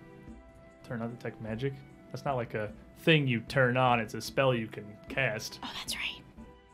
turn 0.82 1.00
on 1.02 1.10
detect 1.10 1.40
magic. 1.40 1.72
That's 2.10 2.24
not 2.24 2.34
like 2.36 2.54
a 2.54 2.72
thing 2.98 3.26
you 3.28 3.40
turn 3.40 3.76
on, 3.76 4.00
it's 4.00 4.14
a 4.14 4.20
spell 4.20 4.52
you 4.54 4.66
can 4.66 4.84
cast. 5.08 5.60
Oh, 5.62 5.70
that's 5.78 5.94
right. 5.94 6.22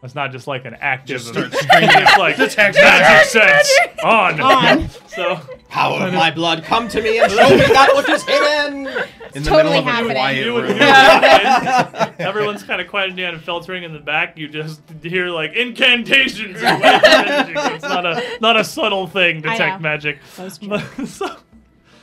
It's 0.03 0.17
not 0.17 0.33
just 0.33 0.49
like 0.49 0.65
an 0.65 0.75
active. 0.81 1.19
Just 1.21 1.29
start 1.29 1.53
screaming. 1.55 1.91
it's 1.93 2.19
like 2.19 2.37
Detect 2.37 2.75
magic 2.75 3.29
sense 3.31 3.79
on. 4.05 4.41
On. 4.41 4.89
So 5.07 5.41
Power 5.69 6.09
of 6.09 6.13
uh, 6.13 6.17
my 6.17 6.31
blood, 6.33 6.65
come 6.65 6.89
to 6.89 7.01
me 7.01 7.21
and 7.21 7.31
show 7.31 7.49
me 7.51 7.57
that 7.57 7.93
which 7.95 8.09
is 8.09 8.23
hidden. 8.25 8.87
In 9.35 9.43
the 9.45 9.49
totally 9.49 9.81
middle 9.83 10.01
of 10.01 10.11
a 10.11 10.13
quiet 10.13 10.45
you 10.45 10.57
room. 10.59 10.67
hear 10.67 10.79
that, 10.79 12.15
everyone's 12.19 12.63
kind 12.63 12.83
of 12.83 12.89
quieting 12.89 13.17
down 13.17 13.33
and 13.33 13.43
filtering 13.43 13.83
in 13.83 13.95
the 13.95 13.99
back. 13.99 14.37
You 14.37 14.47
just 14.47 14.83
hear 15.03 15.31
like 15.31 15.55
incantations. 15.55 16.61
magic. 16.61 17.57
It's 17.57 17.83
not 17.83 18.05
a 18.05 18.23
not 18.43 18.59
a 18.59 18.65
subtle 18.65 19.07
thing. 19.07 19.41
Detect 19.41 19.81
magic. 19.81 20.19
So, 20.35 20.49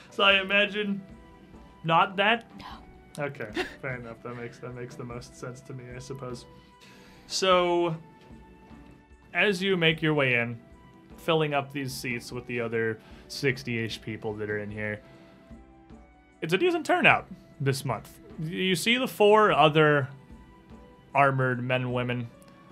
so 0.09 0.23
I 0.23 0.41
imagine 0.41 1.03
not 1.83 2.15
that. 2.15 2.49
No. 2.59 3.25
Okay, 3.25 3.49
fair 3.81 3.97
enough. 3.97 4.23
That 4.23 4.35
makes 4.35 4.57
that 4.59 4.73
makes 4.73 4.95
the 4.95 5.03
most 5.03 5.35
sense 5.37 5.61
to 5.61 5.73
me, 5.73 5.83
I 5.95 5.99
suppose. 5.99 6.45
So, 7.31 7.95
as 9.35 9.61
you 9.61 9.77
make 9.77 10.01
your 10.01 10.15
way 10.15 10.33
in, 10.33 10.59
filling 11.17 11.53
up 11.53 11.71
these 11.71 11.93
seats 11.93 12.31
with 12.31 12.47
the 12.47 12.59
other 12.59 12.99
60-ish 13.29 14.01
people 14.01 14.33
that 14.33 14.49
are 14.49 14.57
in 14.57 14.71
here, 14.71 14.99
it's 16.41 16.53
a 16.53 16.57
decent 16.57 16.87
turnout 16.87 17.27
this 17.61 17.85
month. 17.85 18.19
You 18.43 18.75
see 18.75 18.97
the 18.97 19.07
four 19.07 19.51
other 19.51 20.09
armored 21.13 21.61
men 21.61 21.81
and 21.81 21.93
women 21.93 22.27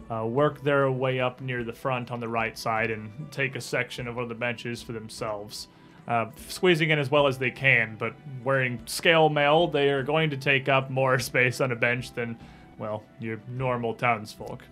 uh, 0.10 0.26
work 0.26 0.63
their 0.63 0.89
way 0.89 1.20
up 1.20 1.39
near 1.39 1.63
the 1.63 1.72
front 1.72 2.10
on 2.10 2.20
the 2.20 2.28
right 2.28 2.58
side 2.58 2.89
and 2.89 3.32
take 3.32 3.56
a 3.56 3.62
section 3.62 4.08
of 4.08 4.15
one 4.15 4.24
of 4.24 4.30
the 4.30 4.36
benches 4.36 4.82
for 4.82 4.91
themselves. 4.91 5.67
Uh, 6.08 6.32
squeezing 6.48 6.89
in 6.89 6.98
as 6.98 7.12
well 7.12 7.28
as 7.28 7.38
they 7.38 7.52
can, 7.52 7.96
but 8.00 8.15
wearing 8.43 8.82
scale 8.88 9.30
mail, 9.30 9.67
they 9.67 9.91
are 9.91 10.02
going 10.02 10.32
to 10.32 10.38
take 10.38 10.67
up 10.67 10.89
more 10.89 11.20
space 11.20 11.62
on 11.62 11.72
a 11.72 11.76
bench 11.76 12.12
than, 12.15 12.36
well, 12.78 13.04
your 13.20 13.40
normal 13.48 13.94
townsfolk. 13.94 14.63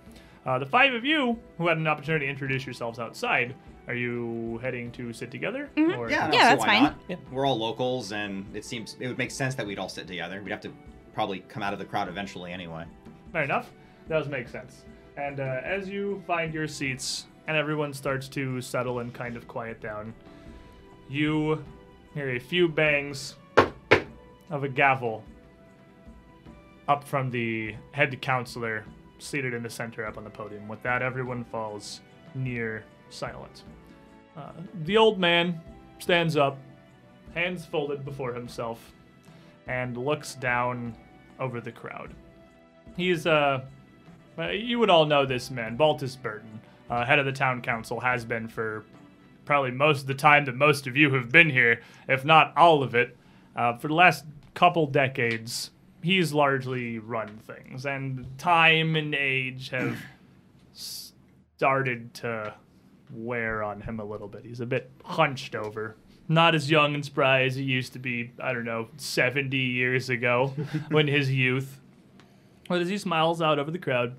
Uh, 0.46 0.60
the 0.60 0.66
five 0.66 0.94
of 0.94 1.04
you 1.04 1.38
who 1.58 1.68
had 1.68 1.78
an 1.78 1.88
opportunity 1.88 2.26
to 2.26 2.30
introduce 2.32 2.66
yourselves 2.66 3.00
outside, 3.00 3.56
are 3.88 3.96
you 3.96 4.60
heading 4.62 4.92
to 4.92 5.12
sit 5.14 5.32
together? 5.32 5.70
Or? 5.78 6.10
Yeah, 6.10 6.32
Yeah, 6.32 6.56
that's 6.56 6.60
why 6.62 6.68
fine. 6.68 6.84
not? 6.84 7.20
We're 7.32 7.46
all 7.46 7.58
locals, 7.58 8.12
and 8.12 8.46
it 8.56 8.64
seems 8.66 8.96
it 9.00 9.08
would 9.08 9.18
make 9.18 9.32
sense 9.32 9.56
that 9.56 9.66
we'd 9.66 9.80
all 9.80 9.90
sit 9.90 10.08
together. 10.08 10.42
We'd 10.44 10.52
have 10.52 10.62
to 10.62 10.72
probably 11.14 11.40
come 11.42 11.64
out 11.64 11.74
of 11.74 11.80
the 11.80 11.86
crowd 11.86 12.08
eventually 12.10 12.52
anyway. 12.52 12.86
Fair 13.32 13.44
enough. 13.44 13.72
Does 14.10 14.28
make 14.28 14.48
sense. 14.48 14.84
And 15.18 15.40
uh, 15.40 15.62
as 15.64 15.88
you 15.90 16.22
find 16.28 16.54
your 16.54 16.68
seats 16.68 17.26
and 17.48 17.56
everyone 17.58 17.94
starts 17.94 18.28
to 18.30 18.60
settle 18.62 19.00
and 19.00 19.14
kind 19.14 19.38
of 19.38 19.48
quiet 19.48 19.82
down, 19.82 20.14
you 21.10 21.64
hear 22.14 22.32
a 22.32 22.40
few 22.40 22.68
bangs 22.68 23.36
of 24.50 24.64
a 24.64 24.70
gavel 24.70 25.24
up 26.88 27.04
from 27.04 27.32
the 27.32 27.76
head 27.92 28.22
counselor 28.22 28.86
seated 29.20 29.54
in 29.54 29.64
the 29.64 29.70
center 29.70 30.06
up 30.06 30.18
on 30.18 30.24
the 30.24 30.30
podium. 30.30 30.68
With 30.68 30.82
that, 30.84 31.02
everyone 31.02 31.44
falls 31.46 32.02
near 32.34 32.84
silent. 33.10 33.64
Uh, 34.38 34.52
the 34.84 34.98
old 34.98 35.20
man 35.20 35.62
stands 36.00 36.36
up, 36.36 36.58
hands 37.34 37.66
folded 37.66 38.04
before 38.04 38.34
himself, 38.34 38.92
and 39.68 39.98
looks 39.98 40.36
down 40.36 40.96
over 41.40 41.62
the 41.62 41.72
crowd. 41.72 42.14
He's 42.96 43.26
uh, 43.26 43.66
uh, 44.38 44.50
you 44.50 44.80
would 44.80 44.90
all 44.90 45.06
know 45.06 45.26
this 45.26 45.50
man, 45.50 45.78
Baltus 45.78 46.16
Burton, 46.16 46.60
uh, 46.90 47.06
head 47.06 47.20
of 47.20 47.26
the 47.26 47.32
town 47.32 47.62
council, 47.62 48.00
has 48.00 48.26
been 48.26 48.48
for 48.48 48.86
probably 49.46 49.72
most 49.72 50.02
of 50.02 50.08
the 50.08 50.14
time 50.14 50.46
that 50.46 50.56
most 50.56 50.88
of 50.88 50.98
you 50.98 51.14
have 51.14 51.32
been 51.32 51.50
here, 51.50 51.82
if 52.10 52.26
not 52.26 52.56
all 52.58 52.84
of 52.84 52.96
it. 52.96 53.16
Uh, 53.56 53.78
for 53.78 53.88
the 53.88 53.94
last 53.94 54.26
couple 54.54 54.86
decades, 54.86 55.72
he's 56.06 56.32
largely 56.32 57.00
run 57.00 57.40
things, 57.40 57.86
and 57.86 58.28
time 58.38 58.96
and 58.96 59.16
age 59.16 59.70
have 59.70 59.98
started 60.74 62.14
to 62.14 62.54
wear 63.12 63.64
on 63.64 63.82
him 63.82 64.00
a 64.00 64.06
little 64.06 64.28
bit. 64.28 64.46
He's 64.46 64.60
a 64.60 64.68
bit 64.68 64.92
hunched 65.04 65.56
over. 65.56 65.96
Not 66.28 66.54
as 66.54 66.70
young 66.70 66.94
and 66.94 67.04
spry 67.04 67.42
as 67.42 67.56
he 67.56 67.64
used 67.64 67.94
to 67.94 68.00
be, 68.00 68.32
I 68.40 68.54
don't 68.54 68.66
know, 68.66 68.88
70 68.98 69.58
years 69.58 70.10
ago 70.10 70.54
when 70.90 71.08
his 71.08 71.32
youth. 71.32 71.82
But 72.70 72.82
as 72.82 72.90
he 72.90 73.00
smiles 73.00 73.42
out 73.42 73.58
over 73.58 73.72
the 73.72 73.80
crowd, 73.80 74.16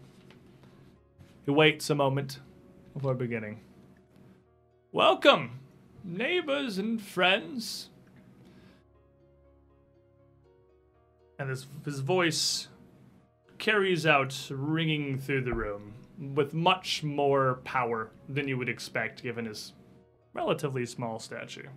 he 1.44 1.52
waits 1.52 1.88
a 1.88 1.94
moment 1.94 2.40
before 2.94 3.14
beginning. 3.14 3.60
Welcome, 4.90 5.60
neighbors 6.02 6.78
and 6.78 7.00
friends. 7.00 7.90
And 11.38 11.50
his, 11.50 11.66
his 11.84 12.00
voice 12.00 12.68
carries 13.58 14.06
out, 14.06 14.48
ringing 14.50 15.18
through 15.18 15.42
the 15.42 15.54
room 15.54 15.94
with 16.34 16.54
much 16.54 17.02
more 17.02 17.60
power 17.64 18.10
than 18.28 18.48
you 18.48 18.56
would 18.56 18.68
expect 18.68 19.22
given 19.22 19.44
his 19.44 19.72
relatively 20.32 20.86
small 20.86 21.18
stature. 21.18 21.70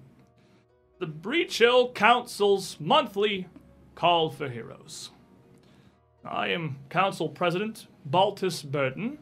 The 0.99 1.07
Breachill 1.07 1.93
Council's 1.93 2.77
monthly 2.79 3.47
call 3.95 4.29
for 4.29 4.49
heroes. 4.49 5.11
I 6.25 6.49
am 6.49 6.77
Council 6.89 7.29
President 7.29 7.87
Baltus 8.05 8.61
Burton, 8.61 9.17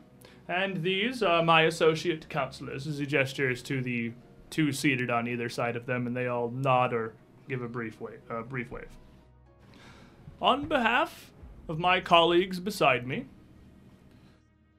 and 0.47 0.84
these 0.84 1.21
are 1.21 1.43
my 1.43 1.63
associate 1.63 2.30
councilors. 2.30 2.88
As 2.88 2.97
he 2.97 3.06
gestures 3.06 3.62
to 3.63 3.82
the 3.82 4.13
two 4.50 4.71
seated 4.71 5.10
on 5.10 5.28
either 5.28 5.50
side 5.50 5.76
of 5.76 5.86
them, 5.86 6.08
and 6.08 6.15
they 6.15 6.28
all 6.28 6.50
nod 6.50 6.93
or 6.93 7.13
give 7.47 7.62
a 7.62 7.67
brief 7.67 8.02
wave. 8.02 8.21
Brief 8.50 8.71
wave. 8.71 8.89
On 10.41 10.67
behalf 10.67 11.32
of 11.67 11.80
my 11.80 12.00
colleagues 12.00 12.60
beside 12.60 13.08
me, 13.08 13.26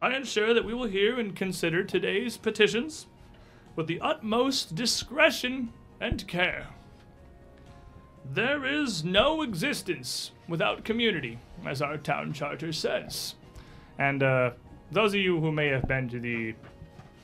I 0.00 0.14
ensure 0.14 0.54
that 0.54 0.64
we 0.64 0.72
will 0.72 0.86
hear 0.86 1.18
and 1.18 1.34
consider 1.34 1.82
today's 1.82 2.36
petitions 2.36 3.08
with 3.74 3.88
the 3.88 4.00
utmost 4.00 4.76
discretion 4.76 5.72
and 6.00 6.26
care. 6.28 6.68
There 8.32 8.64
is 8.64 9.02
no 9.02 9.42
existence 9.42 10.30
without 10.48 10.84
community, 10.84 11.38
as 11.66 11.82
our 11.82 11.96
town 11.96 12.32
charter 12.32 12.72
says. 12.72 13.34
And 13.98 14.22
uh, 14.22 14.50
those 14.92 15.12
of 15.14 15.20
you 15.20 15.40
who 15.40 15.50
may 15.50 15.68
have 15.68 15.88
been 15.88 16.08
to 16.10 16.20
the 16.20 16.54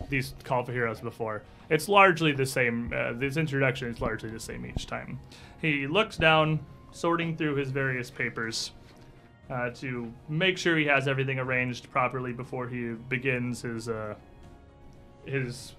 these 0.09 0.35
Call 0.45 0.65
for 0.65 0.73
Heroes 0.73 1.01
before, 1.01 1.43
it's 1.71 1.89
largely 1.89 2.33
the 2.33 2.47
same. 2.47 2.93
Uh, 2.95 3.13
this 3.13 3.37
introduction 3.37 3.89
is 3.89 4.01
largely 4.01 4.31
the 4.31 4.41
same 4.41 4.67
each 4.67 4.87
time. 4.87 5.21
He 5.63 5.87
looks 5.87 6.17
down, 6.17 6.61
sorting 6.95 7.37
through 7.37 7.57
his 7.57 7.71
various 7.71 8.09
papers 8.09 8.71
uh, 9.51 9.69
to 9.71 10.11
make 10.29 10.57
sure 10.57 10.79
he 10.79 10.87
has 10.87 11.09
everything 11.09 11.39
arranged 11.39 11.91
properly 11.91 12.33
before 12.33 12.69
he 12.69 12.93
begins 13.09 13.61
his 13.61 13.89
uh, 13.89 14.15
his 15.27 15.75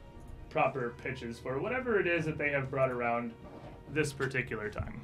proper 0.49 0.93
pitches 1.03 1.39
for 1.39 1.57
whatever 1.59 1.99
it 1.99 2.07
is 2.07 2.25
that 2.25 2.37
they 2.37 2.49
have 2.49 2.69
brought 2.69 2.91
around 2.91 3.31
this 3.93 4.11
particular 4.11 4.69
time. 4.69 4.99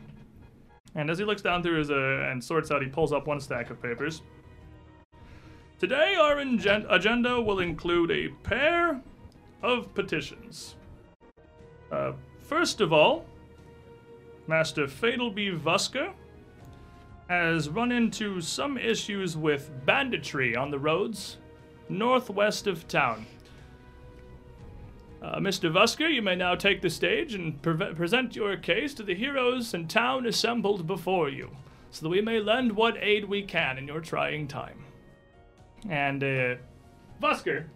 And 0.95 1.09
as 1.09 1.18
he 1.18 1.24
looks 1.24 1.41
down 1.41 1.64
through 1.64 1.78
his 1.78 1.91
uh, 1.91 2.28
and 2.30 2.43
sorts 2.43 2.72
out, 2.72 2.82
he 2.82 2.89
pulls 2.89 3.14
up 3.14 3.26
one 3.26 3.39
stack 3.39 3.70
of 3.70 3.82
papers. 3.82 4.22
Today, 5.80 6.16
our 6.16 6.39
ingen- 6.39 6.86
agenda 6.89 7.41
will 7.41 7.59
include 7.59 8.12
a 8.12 8.30
pair 8.43 9.01
of 9.64 9.93
petitions. 9.93 10.76
Uh, 11.91 12.12
first 12.41 12.82
of 12.82 12.91
all, 12.91 13.26
Master 14.52 14.86
Fatalby 14.86 15.58
Vusker 15.58 16.12
has 17.30 17.70
run 17.70 17.89
into 17.89 18.41
some 18.41 18.78
issues 18.78 19.38
with 19.38 19.72
banditry 19.86 20.58
on 20.58 20.70
the 20.70 20.78
roads 20.78 21.38
northwest 21.88 22.68
of 22.68 22.86
town. 22.89 23.26
Uh, 25.22 25.38
Mr. 25.38 25.72
Vusker, 25.72 26.14
you 26.14 26.22
may 26.22 26.36
now 26.36 26.54
take 26.54 26.82
the 26.82 26.89
stage 26.89 27.34
and 27.34 27.62
pre- 27.62 27.93
present 27.93 28.36
your 28.36 28.58
case 28.58 28.93
to 28.93 29.04
the 29.04 29.16
heroes 29.16 29.74
and 29.74 29.89
town 29.89 30.26
assembled 30.26 30.86
before 30.86 31.30
you, 31.30 31.49
so 31.91 32.04
that 32.04 32.10
we 32.10 32.20
may 32.20 32.41
lend 32.41 32.74
what 32.74 32.97
aid 32.99 33.24
we 33.24 33.41
can 33.41 33.78
in 33.78 33.88
your 33.88 34.02
trying 34.02 34.49
time. 34.49 34.84
And 35.88 36.22
uh, 36.22 36.56
Vusker, 37.24 37.68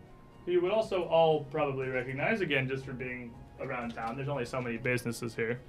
who 0.45 0.51
you 0.51 0.61
would 0.61 0.73
also 0.73 1.03
all 1.03 1.45
probably 1.45 1.87
recognize 1.87 2.41
again 2.41 2.67
just 2.67 2.83
for 2.83 2.91
being 2.91 3.33
around 3.61 3.93
town. 3.93 4.17
There's 4.17 4.27
only 4.27 4.43
so 4.43 4.61
many 4.61 4.75
businesses 4.75 5.33
here. 5.33 5.61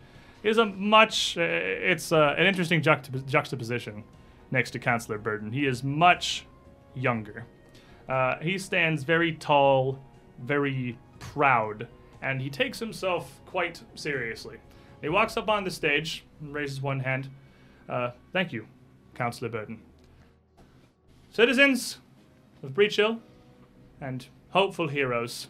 Is 0.42 0.58
a 0.58 0.66
much. 0.66 1.36
Uh, 1.36 1.42
it's 1.42 2.12
uh, 2.12 2.34
an 2.38 2.46
interesting 2.46 2.80
juxtap- 2.80 3.26
juxtaposition 3.26 4.04
next 4.50 4.70
to 4.72 4.78
Councillor 4.78 5.18
Burton. 5.18 5.52
He 5.52 5.66
is 5.66 5.82
much 5.82 6.46
younger. 6.94 7.46
Uh, 8.08 8.36
he 8.38 8.58
stands 8.58 9.02
very 9.02 9.32
tall, 9.32 9.98
very 10.40 10.98
proud, 11.18 11.88
and 12.22 12.40
he 12.40 12.48
takes 12.48 12.78
himself 12.78 13.40
quite 13.46 13.82
seriously. 13.94 14.58
He 15.02 15.08
walks 15.08 15.36
up 15.36 15.48
on 15.48 15.64
the 15.64 15.70
stage 15.70 16.24
and 16.40 16.54
raises 16.54 16.80
one 16.80 17.00
hand. 17.00 17.28
Uh, 17.88 18.10
thank 18.32 18.52
you, 18.52 18.66
Councillor 19.14 19.50
Burton. 19.50 19.80
Citizens 21.30 21.98
of 22.62 22.70
Breachill 22.70 23.20
and 24.00 24.26
hopeful 24.50 24.88
heroes. 24.88 25.48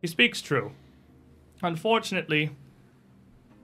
He 0.00 0.06
speaks 0.06 0.40
true. 0.40 0.72
Unfortunately, 1.62 2.50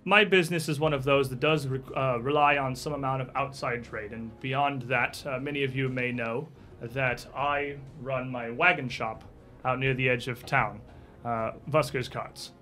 my 0.07 0.25
business 0.25 0.69
is 0.69 0.79
one 0.79 0.93
of 0.93 1.03
those 1.03 1.29
that 1.31 1.41
does 1.41 1.67
re- 1.67 1.81
uh, 1.97 2.19
rely 2.21 2.57
on 2.57 2.77
some 2.77 2.93
amount 2.93 3.21
of 3.21 3.29
outside 3.35 3.83
trade, 3.83 4.13
and 4.13 4.39
beyond 4.41 4.83
that, 4.83 5.23
uh, 5.27 5.37
many 5.41 5.65
of 5.65 5.75
you 5.75 5.89
may 5.89 6.13
know 6.13 6.49
that 6.81 7.27
I 7.37 7.77
run 8.01 8.31
my 8.31 8.51
wagon 8.51 8.89
shop 8.89 9.25
out 9.65 9.81
near 9.81 9.95
the 9.95 10.09
edge 10.09 10.29
of 10.29 10.47
town, 10.47 10.81
uh, 11.25 11.53
Vusker's 11.69 12.09
Carts. 12.09 12.53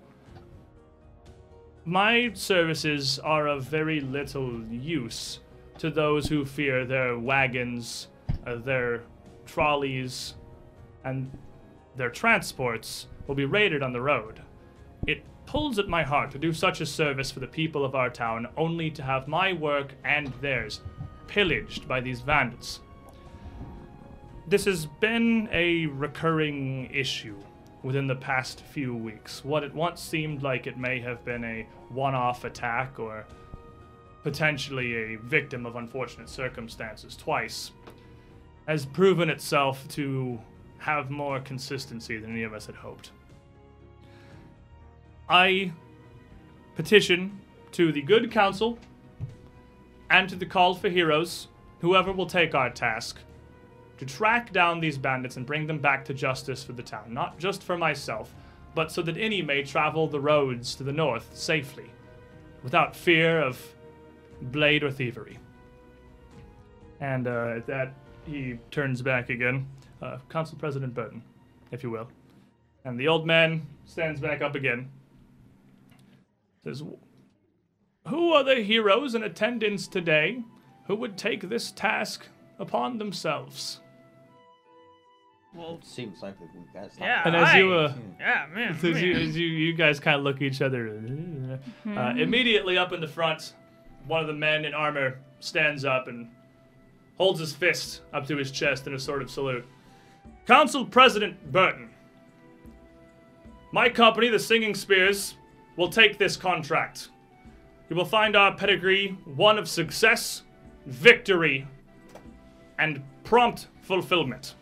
My 1.85 2.31
services 2.33 3.19
are 3.19 3.47
of 3.47 3.63
very 3.65 4.01
little 4.01 4.63
use 4.63 5.39
to 5.77 5.91
those 5.91 6.27
who 6.27 6.45
fear 6.45 6.83
their 6.83 7.19
wagons, 7.19 8.07
uh, 8.47 8.55
their 8.55 9.03
trolleys, 9.45 10.33
and 11.03 11.31
their 11.95 12.09
transports 12.09 13.05
will 13.27 13.35
be 13.35 13.45
raided 13.45 13.83
on 13.83 13.93
the 13.93 14.01
road. 14.01 14.41
It 15.05 15.23
pulls 15.55 15.79
at 15.79 15.87
my 15.87 16.03
heart 16.03 16.31
to 16.31 16.37
do 16.37 16.51
such 16.51 16.81
a 16.81 16.85
service 16.85 17.31
for 17.31 17.39
the 17.39 17.47
people 17.47 17.85
of 17.85 17.95
our 17.95 18.09
town, 18.09 18.45
only 18.57 18.91
to 18.91 19.01
have 19.01 19.25
my 19.25 19.53
work 19.53 19.93
and 20.03 20.27
theirs 20.41 20.81
pillaged 21.27 21.87
by 21.87 22.01
these 22.01 22.19
vandals. 22.19 22.81
This 24.47 24.65
has 24.65 24.85
been 24.85 25.47
a 25.53 25.85
recurring 25.85 26.93
issue 26.93 27.37
within 27.83 28.05
the 28.05 28.17
past 28.17 28.63
few 28.73 28.93
weeks. 28.93 29.45
What 29.45 29.63
it 29.63 29.73
once 29.73 30.01
seemed 30.01 30.43
like 30.43 30.67
it 30.67 30.77
may 30.77 30.99
have 30.99 31.23
been 31.23 31.45
a 31.45 31.65
one 31.87 32.15
off 32.15 32.43
attack 32.43 32.99
or 32.99 33.25
potentially 34.23 35.13
a 35.13 35.19
victim 35.19 35.65
of 35.65 35.77
unfortunate 35.77 36.27
circumstances 36.27 37.15
twice 37.15 37.71
has 38.67 38.85
proven 38.85 39.29
itself 39.29 39.87
to 39.91 40.37
have 40.79 41.09
more 41.09 41.39
consistency 41.39 42.17
than 42.17 42.31
any 42.31 42.43
of 42.43 42.53
us 42.53 42.65
had 42.65 42.75
hoped. 42.75 43.11
I 45.29 45.71
petition 46.75 47.39
to 47.71 47.91
the 47.91 48.01
good 48.01 48.31
council 48.31 48.77
and 50.09 50.29
to 50.29 50.35
the 50.35 50.45
call 50.45 50.75
for 50.75 50.89
heroes, 50.89 51.47
whoever 51.79 52.11
will 52.11 52.27
take 52.27 52.53
our 52.53 52.69
task, 52.69 53.19
to 53.97 54.05
track 54.05 54.51
down 54.51 54.79
these 54.79 54.97
bandits 54.97 55.37
and 55.37 55.45
bring 55.45 55.65
them 55.65 55.79
back 55.79 56.05
to 56.05 56.13
justice 56.13 56.63
for 56.63 56.73
the 56.73 56.83
town, 56.83 57.13
not 57.13 57.39
just 57.39 57.63
for 57.63 57.77
myself, 57.77 58.33
but 58.75 58.91
so 58.91 59.01
that 59.01 59.17
any 59.17 59.41
may 59.41 59.63
travel 59.63 60.07
the 60.07 60.19
roads 60.19 60.75
to 60.75 60.83
the 60.83 60.91
north 60.91 61.29
safely, 61.33 61.89
without 62.61 62.95
fear 62.95 63.41
of 63.41 63.59
blade 64.41 64.83
or 64.83 64.91
thievery. 64.91 65.39
And 66.99 67.27
uh, 67.27 67.55
at 67.57 67.67
that, 67.67 67.93
he 68.25 68.57
turns 68.71 69.01
back 69.01 69.29
again. 69.29 69.67
Uh, 70.01 70.17
Council 70.29 70.57
President 70.57 70.93
Burton, 70.93 71.23
if 71.71 71.83
you 71.83 71.89
will. 71.89 72.09
And 72.83 72.99
the 72.99 73.07
old 73.07 73.25
man 73.25 73.65
stands 73.85 74.19
back 74.19 74.41
up 74.41 74.55
again. 74.55 74.89
Says, 76.65 76.81
Who 78.07 78.33
are 78.33 78.43
the 78.43 78.55
heroes 78.55 79.13
in 79.13 79.23
attendance 79.23 79.87
today 79.87 80.43
who 80.87 80.95
would 80.95 81.15
take 81.15 81.47
this 81.47 81.71
task 81.71 82.27
upon 82.57 82.97
themselves? 82.97 83.81
Well, 85.53 85.75
it 85.75 85.85
Seems 85.85 86.23
like 86.23 86.35
we 86.41 86.47
guys. 86.73 86.95
yeah. 86.99 87.21
And 87.23 87.35
as 87.35 87.53
you, 87.53 87.71
uh, 87.71 87.93
yeah, 88.19 88.47
man. 88.53 88.71
As 88.83 89.01
you, 89.01 89.13
as 89.13 89.37
you, 89.37 89.47
you 89.47 89.73
guys 89.73 90.01
kind 90.01 90.17
of 90.17 90.23
look 90.23 90.37
at 90.37 90.41
each 90.41 90.61
other. 90.61 90.99
Uh, 91.87 92.13
immediately 92.17 92.77
up 92.77 92.91
in 92.91 92.99
the 92.99 93.07
front, 93.07 93.53
one 94.07 94.19
of 94.19 94.27
the 94.27 94.33
men 94.33 94.65
in 94.65 94.73
armor 94.73 95.19
stands 95.39 95.85
up 95.85 96.07
and 96.09 96.27
holds 97.17 97.39
his 97.39 97.53
fist 97.53 98.01
up 98.11 98.27
to 98.27 98.35
his 98.35 98.51
chest 98.51 98.87
in 98.87 98.95
a 98.95 98.99
sort 98.99 99.21
of 99.21 99.29
salute. 99.29 99.65
Council 100.45 100.83
President 100.83 101.51
Burton, 101.53 101.89
my 103.71 103.87
company, 103.87 104.27
the 104.27 104.39
Singing 104.39 104.75
Spears, 104.75 105.35
will 105.77 105.89
take 105.89 106.17
this 106.17 106.37
contract. 106.37 107.09
You 107.89 107.95
will 107.95 108.05
find 108.05 108.35
our 108.35 108.55
pedigree 108.55 109.17
one 109.25 109.57
of 109.57 109.67
success, 109.67 110.43
victory, 110.85 111.67
and 112.79 113.03
prompt 113.23 113.67
fulfillment. 113.81 114.55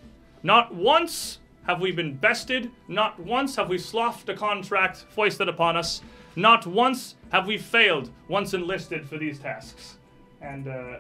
Not 0.44 0.74
once 0.74 1.40
have 1.66 1.80
we 1.80 1.92
been 1.92 2.16
bested, 2.16 2.70
not 2.88 3.20
once 3.20 3.56
have 3.56 3.70
we 3.70 3.78
sloughed 3.78 4.28
a 4.30 4.36
contract 4.36 5.06
foisted 5.10 5.48
upon 5.48 5.78
us, 5.78 6.02
not 6.36 6.68
once 6.68 7.16
have 7.32 7.48
we 7.48 7.58
failed 7.58 8.10
once 8.28 8.54
enlisted 8.54 9.08
for 9.08 9.18
these 9.18 9.40
tasks. 9.40 9.98
And 10.42 10.68
uh, 10.68 10.98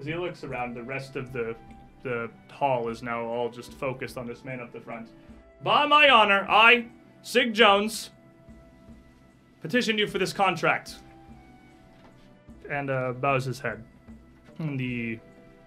as 0.00 0.06
he 0.06 0.14
looks 0.14 0.44
around, 0.44 0.74
the 0.74 0.82
rest 0.82 1.16
of 1.16 1.32
the 1.32 1.54
the 2.02 2.30
hall 2.52 2.88
is 2.88 3.02
now 3.02 3.24
all 3.24 3.50
just 3.50 3.72
focused 3.72 4.16
on 4.16 4.26
this 4.26 4.44
man 4.44 4.60
up 4.60 4.72
the 4.72 4.80
front. 4.80 5.08
By 5.62 5.84
my 5.86 6.08
honor, 6.08 6.46
I, 6.48 6.86
Sig 7.22 7.52
Jones, 7.54 8.10
petition 9.60 9.98
you 9.98 10.06
for 10.06 10.18
this 10.18 10.32
contract. 10.32 10.96
And 12.70 12.90
uh, 12.90 13.12
bows 13.12 13.44
his 13.44 13.58
head. 13.60 13.82
And 14.58 14.78
the 14.78 15.18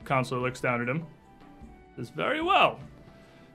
counselor 0.05 0.39
looks 0.41 0.61
down 0.61 0.81
at 0.81 0.89
him. 0.89 1.05
Says, 1.95 2.09
Very 2.09 2.41
well. 2.41 2.79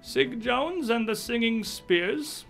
Sig 0.02 0.40
Jones 0.40 0.90
and 0.90 1.08
the 1.08 1.14
Singing 1.14 1.62
Spears 1.64 2.44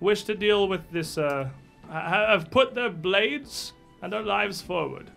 wish 0.00 0.24
to 0.24 0.34
deal 0.34 0.68
with 0.68 0.88
this, 0.90 1.18
uh, 1.18 1.48
have 1.90 2.50
put 2.50 2.74
their 2.74 2.90
blades 2.90 3.72
and 4.02 4.12
their 4.12 4.22
lives 4.22 4.60
forward. 4.60 5.10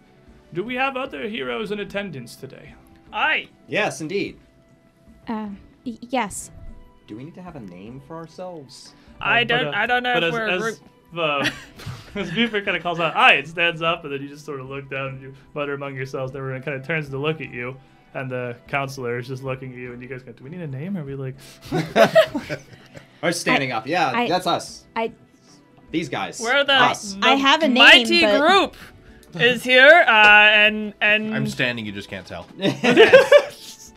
Do 0.54 0.64
we 0.64 0.76
have 0.76 0.96
other 0.96 1.28
heroes 1.28 1.72
in 1.72 1.80
attendance 1.80 2.36
today? 2.36 2.74
Aye. 3.12 3.48
Yes, 3.68 4.02
indeed. 4.02 4.38
Uh, 5.28 5.50
y- 5.86 5.98
yes. 6.02 6.52
Do 7.08 7.16
we 7.18 7.24
need 7.26 7.36
to 7.36 7.42
have 7.42 7.56
a 7.56 7.62
name 7.62 8.02
for 8.08 8.16
ourselves? 8.18 8.94
I 9.20 9.42
Uh, 9.42 9.44
but, 9.44 9.48
don't. 9.48 9.68
uh, 9.68 9.78
I 9.78 9.86
don't 9.88 10.04
know 10.04 10.14
but 10.14 10.24
if 10.24 10.28
as, 10.30 10.34
we're. 10.34 10.48
as, 10.48 10.62
we're- 10.62 10.76
uh, 11.16 11.50
as 12.16 12.32
Buford 12.32 12.66
kind 12.66 12.76
of 12.76 12.84
calls 12.84 13.00
out, 13.00 13.16
"Aye!" 13.16 13.34
It 13.36 13.48
stands 13.48 13.82
up, 13.82 14.04
and 14.04 14.14
then 14.14 14.22
you 14.22 14.30
just 14.30 14.46
sort 14.46 14.60
of 14.60 14.68
look 14.70 14.90
down 14.90 15.08
and 15.10 15.22
you 15.22 15.34
mutter 15.54 15.74
among 15.74 15.96
yourselves. 15.96 16.32
Then 16.34 16.42
everyone 16.42 16.64
kind 16.64 16.76
of 16.80 16.86
turns 16.86 17.10
to 17.10 17.18
look 17.18 17.42
at 17.42 17.52
you, 17.52 17.76
and 18.14 18.30
the 18.32 18.56
counselor 18.68 19.18
is 19.20 19.28
just 19.28 19.44
looking 19.44 19.72
at 19.74 19.78
you, 19.78 19.94
and 19.94 20.02
you 20.02 20.08
guys 20.08 20.24
go, 20.24 20.32
"Do 20.32 20.44
we 20.44 20.50
need 20.50 20.62
a 20.62 20.68
name? 20.68 20.98
Or 20.98 21.02
are 21.02 21.06
we 21.06 21.16
like?" 21.16 21.36
Or 23.24 23.32
standing 23.32 23.72
up. 23.72 23.88
Yeah, 23.88 24.12
I- 24.14 24.28
that's 24.30 24.46
us. 24.46 24.86
I 24.96 25.12
These 25.90 26.08
guys. 26.10 26.40
we're 26.40 26.64
the, 26.64 26.74
us. 26.74 27.14
the 27.16 27.26
I 27.26 27.32
have 27.36 27.64
a 27.64 27.68
name, 27.68 27.74
mighty 27.80 28.22
but- 28.22 28.40
group 28.40 28.76
is 29.40 29.64
here, 29.64 30.06
uh, 30.08 30.12
and 30.12 30.94
and 31.02 31.34
I'm 31.34 31.48
standing, 31.48 31.86
you 31.86 31.92
just 31.92 32.10
can't 32.10 32.28
tell. 32.28 32.46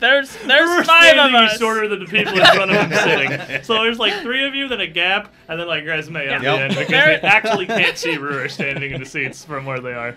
there's 0.01 0.35
We're 0.43 0.49
there's 0.49 0.87
five 0.87 1.05
of 1.05 1.31
standing 1.31 1.35
us. 1.37 1.59
shorter 1.59 1.87
than 1.89 2.01
the 2.01 2.07
people 2.07 2.33
in 2.39 2.45
front 2.47 2.71
of 2.71 2.77
him 2.77 2.93
sitting. 2.99 3.63
So 3.65 3.75
there's 3.83 3.99
like 3.99 4.15
three 4.23 4.45
of 4.47 4.55
you, 4.55 4.67
then 4.69 4.81
a 4.81 4.87
gap, 4.87 5.33
and 5.49 5.61
then 5.61 5.67
like 5.69 5.85
Resume 5.87 6.27
at 6.27 6.43
Yeah. 6.43 6.57
the 6.57 6.63
end 6.63 6.75
because 6.75 6.89
There- 6.89 7.19
they 7.21 7.29
actually 7.29 7.67
can't 7.67 7.97
see 7.99 8.17
Ruhr 8.17 8.49
standing 8.49 8.93
in 8.93 9.01
the 9.01 9.07
seats 9.07 9.45
from 9.45 9.65
where 9.67 9.81
they 9.81 9.93
are. 9.95 10.17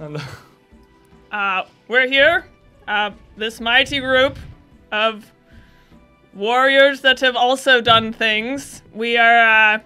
And 0.00 0.20
Uh, 1.30 1.64
we're 1.88 2.06
here, 2.08 2.44
uh, 2.86 3.10
this 3.36 3.60
mighty 3.60 4.00
group 4.00 4.38
of 4.90 5.24
warriors 6.34 7.00
that 7.02 7.20
have 7.20 7.36
also 7.36 7.80
done 7.80 8.12
things. 8.12 8.82
We 8.92 9.16
are, 9.16 9.78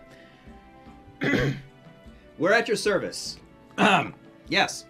uh, 1.22 1.50
We're 2.38 2.52
at 2.52 2.68
your 2.68 2.76
service. 2.76 3.38
yes. 4.48 4.84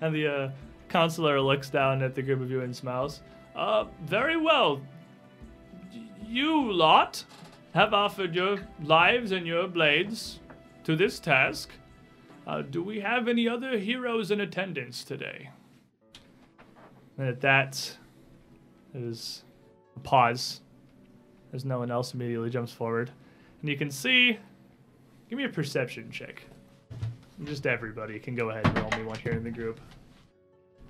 And 0.00 0.14
the 0.14 0.26
uh, 0.26 0.50
counselor 0.92 1.40
looks 1.40 1.70
down 1.70 2.02
at 2.02 2.14
the 2.14 2.20
group 2.20 2.42
of 2.42 2.50
you 2.50 2.60
and 2.60 2.76
smiles. 2.76 3.22
Uh, 3.56 3.86
very 4.04 4.36
well. 4.36 4.80
You 6.26 6.70
lot 6.70 7.24
have 7.72 7.94
offered 7.94 8.34
your 8.34 8.58
lives 8.82 9.32
and 9.32 9.46
your 9.46 9.66
blades 9.66 10.38
to 10.84 10.94
this 10.94 11.18
task. 11.18 11.70
Uh, 12.46 12.60
do 12.60 12.82
we 12.82 13.00
have 13.00 13.26
any 13.26 13.48
other 13.48 13.78
heroes 13.78 14.30
in 14.30 14.40
attendance 14.40 15.02
today? 15.02 15.48
And 17.16 17.28
at 17.28 17.40
that, 17.40 17.96
there's 18.92 19.44
a 19.96 20.00
pause, 20.00 20.60
as 21.52 21.64
no 21.64 21.78
one 21.78 21.90
else 21.90 22.12
immediately 22.12 22.50
jumps 22.50 22.72
forward. 22.72 23.10
and 23.60 23.70
you 23.70 23.76
can 23.76 23.90
see. 23.90 24.38
Give 25.30 25.38
me 25.38 25.44
a 25.44 25.48
perception 25.48 26.10
check. 26.10 26.42
Just 27.44 27.66
everybody 27.66 28.18
can 28.18 28.34
go 28.34 28.50
ahead 28.50 28.66
and 28.66 28.78
roll 28.78 28.90
me 28.90 29.04
one 29.04 29.18
here 29.18 29.32
in 29.32 29.44
the 29.44 29.50
group. 29.50 29.80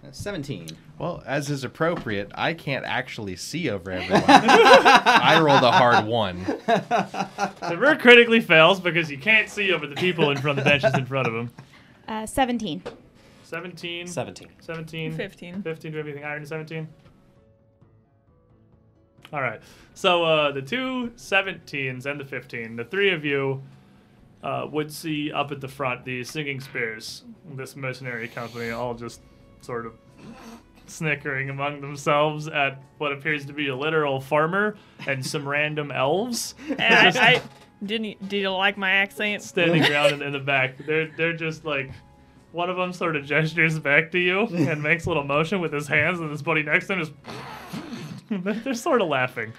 Uh, 0.05 0.11
17. 0.11 0.69
Well, 0.99 1.23
as 1.27 1.49
is 1.49 1.63
appropriate, 1.63 2.33
I 2.35 2.55
can't 2.55 2.85
actually 2.85 3.37
see 3.37 3.71
over 3.71 3.91
everyone. 3.91 4.25
I 4.27 5.41
rolled 5.41 5.63
a 5.63 5.71
hard 5.71 6.07
one. 6.07 6.43
The 6.67 7.77
ver 7.79 7.97
critically 7.97 8.41
fails 8.41 8.81
because 8.81 9.11
you 9.11 9.19
can't 9.19 9.49
see 9.49 9.73
over 9.73 9.87
the 9.87 9.95
people 9.95 10.31
in 10.31 10.39
front 10.39 10.59
of 10.59 10.65
the 10.65 10.71
benches 10.71 10.95
in 10.95 11.07
front 11.07 11.29
of 11.29 11.35
him. 11.35 11.51
Uh, 12.09 12.27
17. 12.27 12.83
17. 13.45 14.07
17. 14.09 14.49
17. 14.61 15.13
15. 15.13 15.63
15 15.63 15.93
to 15.93 15.99
everything 15.99 16.23
higher 16.23 16.39
than 16.39 16.47
17. 16.47 16.89
All 19.33 19.41
right. 19.41 19.61
So 19.95 20.25
uh, 20.25 20.53
the 20.53 20.63
two 20.63 21.13
17s 21.17 22.07
and 22.07 22.21
the 22.21 22.25
15, 22.25 22.77
the 22.77 22.85
three 22.85 23.13
of 23.13 23.25
you 23.25 23.63
uh, 24.43 24.67
would 24.71 24.93
see 24.93 25.33
up 25.33 25.53
at 25.53 25.61
the 25.61 25.69
front 25.69 26.05
the 26.05 26.25
singing 26.25 26.61
spears, 26.61 27.23
this 27.55 27.77
mercenary 27.77 28.29
company, 28.29 28.71
all 28.71 28.95
just 28.95 29.21
sort 29.65 29.87
of 29.87 29.95
snickering 30.87 31.49
among 31.49 31.81
themselves 31.81 32.49
at 32.49 32.83
what 32.99 33.13
appears 33.13 33.47
to 33.47 33.53
be 33.53 33.69
a 33.69 33.77
literal 33.77 34.21
farmer 34.21 34.77
and 35.07 35.25
some 35.25 35.49
random 35.49 35.91
elves 35.91 36.55
I, 36.79 37.13
I 37.15 37.43
didn't. 37.85 38.29
Did 38.29 38.43
you 38.43 38.51
like 38.51 38.77
my 38.77 38.91
accent? 38.91 39.43
standing 39.43 39.85
around 39.91 40.15
in, 40.15 40.23
in 40.23 40.33
the 40.33 40.39
back. 40.39 40.79
They're 40.87 41.11
they're 41.17 41.33
just 41.33 41.65
like 41.65 41.91
one 42.53 42.69
of 42.71 42.77
them 42.77 42.93
sort 42.93 43.17
of 43.17 43.25
gestures 43.25 43.79
back 43.79 44.13
to 44.13 44.19
you 44.19 44.41
and 44.41 44.83
makes 44.85 45.07
a 45.07 45.09
little 45.09 45.25
motion 45.25 45.61
with 45.61 45.73
his 45.73 45.89
hands, 45.89 46.21
and 46.21 46.31
his 46.31 46.43
buddy 46.43 46.63
next 46.63 46.87
to 46.89 46.95
him 46.95 47.01
is. 47.01 47.11
they're, 48.31 48.55
they're 48.55 48.75
sort 48.75 49.01
of 49.01 49.09
laughing. 49.09 49.53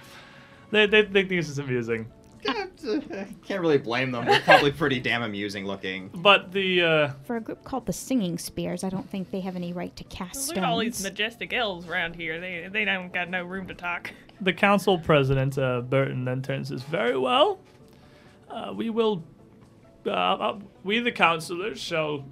They, 0.71 0.85
they 0.87 1.03
think 1.03 1.29
this 1.29 1.49
is 1.49 1.59
amusing, 1.59 2.07
Can't 2.45 3.61
really 3.61 3.77
blame 3.77 4.11
them. 4.11 4.25
They're 4.25 4.39
probably 4.41 4.71
pretty 4.71 4.99
damn 4.99 5.23
amusing 5.23 5.65
looking. 5.65 6.09
but 6.15 6.51
the 6.51 6.81
uh, 6.81 7.09
For 7.23 7.37
a 7.37 7.41
group 7.41 7.63
called 7.63 7.85
the 7.85 7.93
Singing 7.93 8.37
Spears, 8.37 8.83
I 8.83 8.89
don't 8.89 9.09
think 9.09 9.31
they 9.31 9.39
have 9.41 9.55
any 9.55 9.73
right 9.73 9.95
to 9.95 10.03
cast 10.05 10.35
Look 10.35 10.43
stones. 10.43 10.57
at 10.57 10.63
all 10.63 10.79
these 10.79 11.01
majestic 11.03 11.53
elves 11.53 11.87
around 11.87 12.15
here. 12.15 12.39
They 12.39 12.67
they 12.71 12.85
don't 12.85 13.11
got 13.13 13.29
no 13.29 13.43
room 13.43 13.67
to 13.67 13.73
talk. 13.73 14.11
the 14.41 14.53
council 14.53 14.97
president 14.99 15.57
uh, 15.57 15.81
Burton 15.81 16.25
then 16.25 16.41
turns 16.41 16.69
this 16.69 16.81
very 16.83 17.17
well. 17.17 17.59
Uh, 18.49 18.73
we 18.75 18.89
will, 18.89 19.23
uh, 20.05 20.09
uh, 20.11 20.59
we 20.83 20.99
the 20.99 21.11
councilors 21.11 21.79
shall 21.79 22.23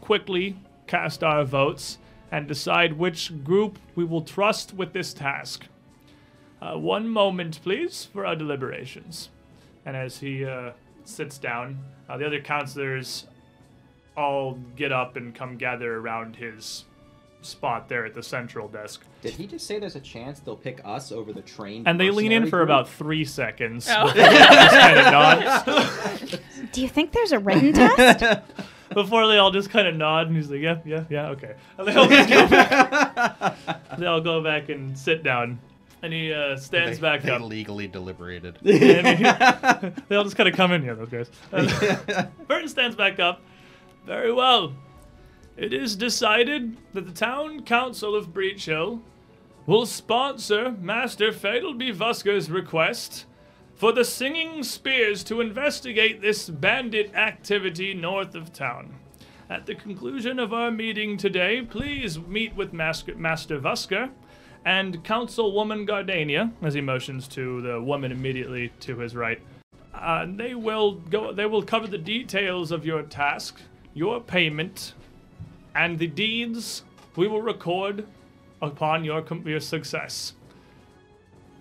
quickly 0.00 0.56
cast 0.86 1.22
our 1.22 1.44
votes 1.44 1.98
and 2.32 2.48
decide 2.48 2.92
which 2.94 3.44
group 3.44 3.78
we 3.94 4.04
will 4.04 4.22
trust 4.22 4.72
with 4.74 4.92
this 4.92 5.12
task. 5.12 5.66
Uh, 6.62 6.76
one 6.76 7.08
moment, 7.08 7.60
please, 7.62 8.08
for 8.12 8.26
our 8.26 8.36
deliberations. 8.36 9.30
And 9.86 9.96
as 9.96 10.18
he 10.18 10.44
uh, 10.44 10.72
sits 11.04 11.38
down, 11.38 11.78
uh, 12.08 12.16
the 12.16 12.26
other 12.26 12.40
counselors 12.40 13.26
all 14.16 14.58
get 14.76 14.92
up 14.92 15.16
and 15.16 15.34
come 15.34 15.56
gather 15.56 15.96
around 15.96 16.36
his 16.36 16.84
spot 17.42 17.88
there 17.88 18.04
at 18.04 18.14
the 18.14 18.22
central 18.22 18.68
desk. 18.68 19.02
Did 19.22 19.34
he 19.34 19.46
just 19.46 19.66
say 19.66 19.78
there's 19.78 19.96
a 19.96 20.00
chance 20.00 20.40
they'll 20.40 20.56
pick 20.56 20.80
us 20.84 21.12
over 21.12 21.32
the 21.32 21.42
train? 21.42 21.84
And 21.86 21.98
they 21.98 22.10
lean 22.10 22.32
in 22.32 22.44
for 22.44 22.58
group? 22.58 22.64
about 22.64 22.88
three 22.88 23.24
seconds. 23.24 23.88
Oh. 23.90 24.12
just 24.12 25.10
kind 25.10 25.44
of. 25.44 26.72
Do 26.72 26.82
you 26.82 26.88
think 26.88 27.12
there's 27.12 27.32
a 27.32 27.38
written 27.38 27.72
test? 27.72 28.42
Before 28.94 29.28
they 29.28 29.38
all 29.38 29.52
just 29.52 29.70
kind 29.70 29.86
of 29.86 29.94
nod, 29.94 30.26
and 30.26 30.36
he's 30.36 30.50
like, 30.50 30.60
"Yeah, 30.60 30.78
yeah, 30.84 31.04
yeah, 31.08 31.28
okay." 31.28 31.54
And 31.78 31.86
they 31.86 31.94
all 31.94 32.08
just 32.08 32.28
go 32.28 32.48
back. 32.48 33.56
they 33.98 34.06
all 34.06 34.20
go 34.20 34.42
back 34.42 34.68
and 34.68 34.98
sit 34.98 35.22
down, 35.22 35.60
and 36.02 36.12
he 36.12 36.32
uh, 36.32 36.56
stands 36.56 36.98
They, 36.98 37.02
back 37.02 37.22
they 37.22 37.30
up. 37.30 37.42
legally 37.42 37.86
deliberated. 37.88 38.58
He- 38.62 38.78
they 38.78 40.16
all 40.16 40.24
just 40.24 40.36
kind 40.36 40.48
of 40.48 40.54
come 40.54 40.72
in 40.72 40.82
here, 40.82 40.94
those 40.94 41.08
guys. 41.08 41.30
And 41.52 42.28
Burton 42.48 42.68
stands 42.68 42.96
back 42.96 43.18
up. 43.20 43.40
Very 44.06 44.32
well. 44.32 44.72
It 45.56 45.72
is 45.74 45.94
decided 45.96 46.76
that 46.94 47.06
the 47.06 47.12
town 47.12 47.64
council 47.64 48.14
of 48.14 48.28
Breachill 48.32 49.00
will 49.66 49.84
sponsor 49.84 50.72
Master 50.80 51.32
Fatalby 51.32 51.94
Vusker's 51.94 52.50
request 52.50 53.26
for 53.74 53.92
the 53.92 54.04
Singing 54.04 54.62
Spears 54.62 55.22
to 55.24 55.40
investigate 55.40 56.20
this 56.22 56.48
bandit 56.48 57.14
activity 57.14 57.92
north 57.94 58.34
of 58.34 58.52
town. 58.52 58.94
At 59.50 59.66
the 59.66 59.74
conclusion 59.74 60.38
of 60.38 60.52
our 60.52 60.70
meeting 60.70 61.16
today, 61.16 61.60
please 61.62 62.18
meet 62.18 62.54
with 62.54 62.72
Mas- 62.72 63.04
Master 63.16 63.58
Vusker 63.60 64.10
and 64.64 65.02
Councilwoman 65.04 65.88
Gardania, 65.88 66.52
as 66.62 66.74
he 66.74 66.80
motions 66.80 67.26
to 67.28 67.60
the 67.62 67.80
woman 67.80 68.12
immediately 68.12 68.72
to 68.80 68.98
his 68.98 69.14
right. 69.16 69.40
Uh, 69.94 70.26
they 70.28 70.54
will 70.54 70.92
go. 70.92 71.32
They 71.32 71.46
will 71.46 71.62
cover 71.62 71.86
the 71.86 71.98
details 71.98 72.70
of 72.70 72.86
your 72.86 73.02
task, 73.02 73.60
your 73.94 74.20
payment, 74.20 74.94
and 75.74 75.98
the 75.98 76.06
deeds 76.06 76.84
we 77.16 77.26
will 77.26 77.42
record 77.42 78.06
upon 78.62 79.04
your 79.04 79.24
your 79.44 79.60
success. 79.60 80.34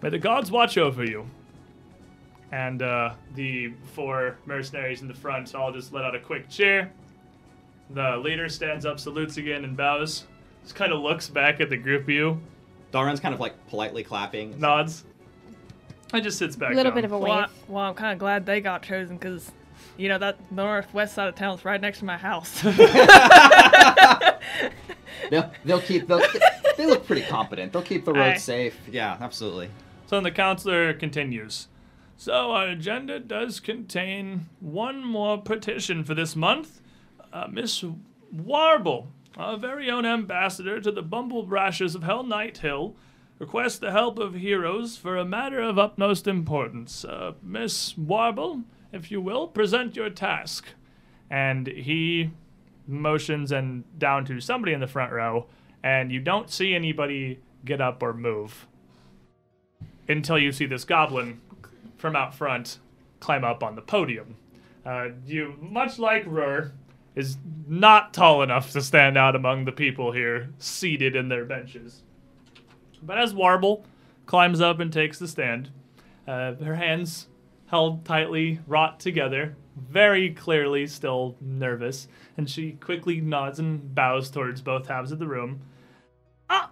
May 0.02 0.10
the 0.10 0.20
gods 0.20 0.52
watch 0.52 0.78
over 0.78 1.04
you. 1.04 1.26
And 2.52 2.82
uh, 2.82 3.14
the 3.36 3.74
four 3.94 4.38
mercenaries 4.46 5.02
in 5.02 5.08
the 5.08 5.14
front 5.14 5.54
all 5.54 5.72
just 5.72 5.94
let 5.94 6.04
out 6.04 6.16
a 6.16 6.20
quick 6.20 6.50
cheer. 6.50 6.92
The 7.92 8.18
leader 8.18 8.50
stands 8.50 8.86
up, 8.86 9.00
salutes 9.00 9.38
again, 9.38 9.64
and 9.64 9.78
bows. 9.78 10.26
Just 10.64 10.76
kind 10.76 10.92
of 10.92 11.00
looks 11.02 11.30
back 11.30 11.62
at 11.62 11.70
the 11.70 11.78
group 11.78 12.04
of 12.04 12.10
you, 12.10 12.42
Darren's 12.92 13.20
kind 13.20 13.34
of 13.34 13.40
like 13.40 13.68
politely 13.68 14.04
clapping. 14.04 14.60
nods, 14.60 15.04
I 16.14 16.20
just 16.20 16.38
sits 16.40 16.56
back 16.56 16.72
A 16.72 16.76
little 16.76 16.92
down. 16.92 16.96
bit 16.96 17.06
of 17.06 17.12
a 17.12 17.18
Well, 17.18 17.32
I, 17.32 17.48
well, 17.68 17.84
I'm 17.86 17.94
kind 17.94 18.14
of 18.14 18.20
glad 18.20 18.46
they 18.46 18.62
got 18.62 18.82
chosen 18.82 19.18
because, 19.18 19.52
you 19.98 20.10
know, 20.10 20.18
that 20.18 20.52
northwest 20.52 21.14
side 21.16 21.28
of 21.28 21.36
town's 21.36 21.64
right 21.66 21.80
next 21.80 22.00
to 22.00 22.06
my 22.06 22.18
house. 22.18 22.64
They'll, 25.30 25.52
they'll 25.64 25.82
keep. 25.82 26.08
They'll, 26.08 26.22
they 26.78 26.88
look 26.88 27.06
pretty 27.06 27.22
competent. 27.24 27.72
They'll 27.72 27.84
keep 27.84 28.04
the 28.06 28.14
road 28.14 28.34
Aye. 28.34 28.38
safe. 28.38 28.76
Yeah, 28.92 29.16
absolutely. 29.20 29.70
So 30.08 30.20
the 30.22 30.32
counselor 30.32 30.92
continues. 30.94 31.68
So 32.18 32.52
our 32.52 32.68
agenda 32.70 33.20
does 33.20 33.60
contain 33.60 34.48
one 34.60 35.04
more 35.06 35.40
petition 35.40 36.04
for 36.04 36.16
this 36.16 36.36
month. 36.36 36.82
Uh, 37.32 37.48
Miss 37.50 37.84
Warble, 38.36 39.08
our 39.40 39.58
very 39.58 39.90
own 39.90 40.06
ambassador 40.06 40.82
to 40.82 40.92
the 40.92 41.02
Bumblebrashers 41.02 41.96
of 41.96 42.02
Hellknight 42.02 42.58
Hill, 42.58 42.96
requests 43.40 43.80
the 43.80 43.92
help 43.92 44.20
of 44.20 44.34
heroes 44.34 44.98
for 44.98 45.16
a 45.16 45.24
matter 45.24 45.62
of 45.62 45.80
utmost 45.80 46.28
importance. 46.28 47.06
Uh, 47.06 47.32
Miss 47.42 47.98
Warble, 47.98 48.64
if 48.92 49.10
you 49.10 49.22
will, 49.22 49.48
present 49.48 49.96
your 49.96 50.10
task. 50.10 50.68
And 51.30 51.68
he 51.68 52.32
motions 52.86 53.54
and 53.54 53.86
down 53.98 54.26
to 54.26 54.42
somebody 54.42 54.74
in 54.74 54.82
the 54.82 54.88
front 54.88 55.14
row, 55.14 55.48
and 55.82 56.12
you 56.12 56.20
don't 56.20 56.50
see 56.50 56.76
anybody 56.76 57.40
get 57.64 57.80
up 57.80 58.04
or 58.04 58.14
move 58.14 58.68
until 60.10 60.38
you 60.38 60.52
see 60.52 60.66
this 60.66 60.84
goblin 60.84 61.40
from 61.98 62.16
out 62.16 62.34
front 62.34 62.80
climb 63.22 63.46
up 63.46 63.64
on 63.64 63.76
the 63.76 63.82
podium. 63.82 64.36
Uh, 64.86 65.10
you, 65.26 65.56
much 65.62 66.00
like 66.00 66.24
Rur, 66.26 66.74
is 67.20 67.38
not 67.68 68.14
tall 68.14 68.42
enough 68.42 68.72
to 68.72 68.82
stand 68.82 69.18
out 69.18 69.36
among 69.36 69.66
the 69.66 69.72
people 69.74 70.14
here 70.14 70.50
seated 70.58 71.16
in 71.18 71.28
their 71.28 71.44
benches. 71.44 72.02
But 73.04 73.18
as 73.18 73.34
Warble 73.34 73.86
climbs 74.26 74.62
up 74.62 74.80
and 74.80 74.92
takes 74.92 75.20
the 75.20 75.28
stand, 75.28 75.70
uh, 76.26 76.54
her 76.56 76.76
hands 76.76 77.28
held 77.68 78.06
tightly, 78.06 78.62
wrought 78.68 79.00
together, 79.02 79.58
very 79.76 80.34
clearly 80.34 80.88
still 80.88 81.36
nervous, 81.42 82.08
and 82.38 82.50
she 82.50 82.72
quickly 82.72 83.20
nods 83.20 83.60
and 83.60 83.94
bows 83.94 84.30
towards 84.30 84.62
both 84.62 84.88
halves 84.88 85.12
of 85.12 85.20
the 85.20 85.28
room. 85.28 85.62
Ah, 86.50 86.72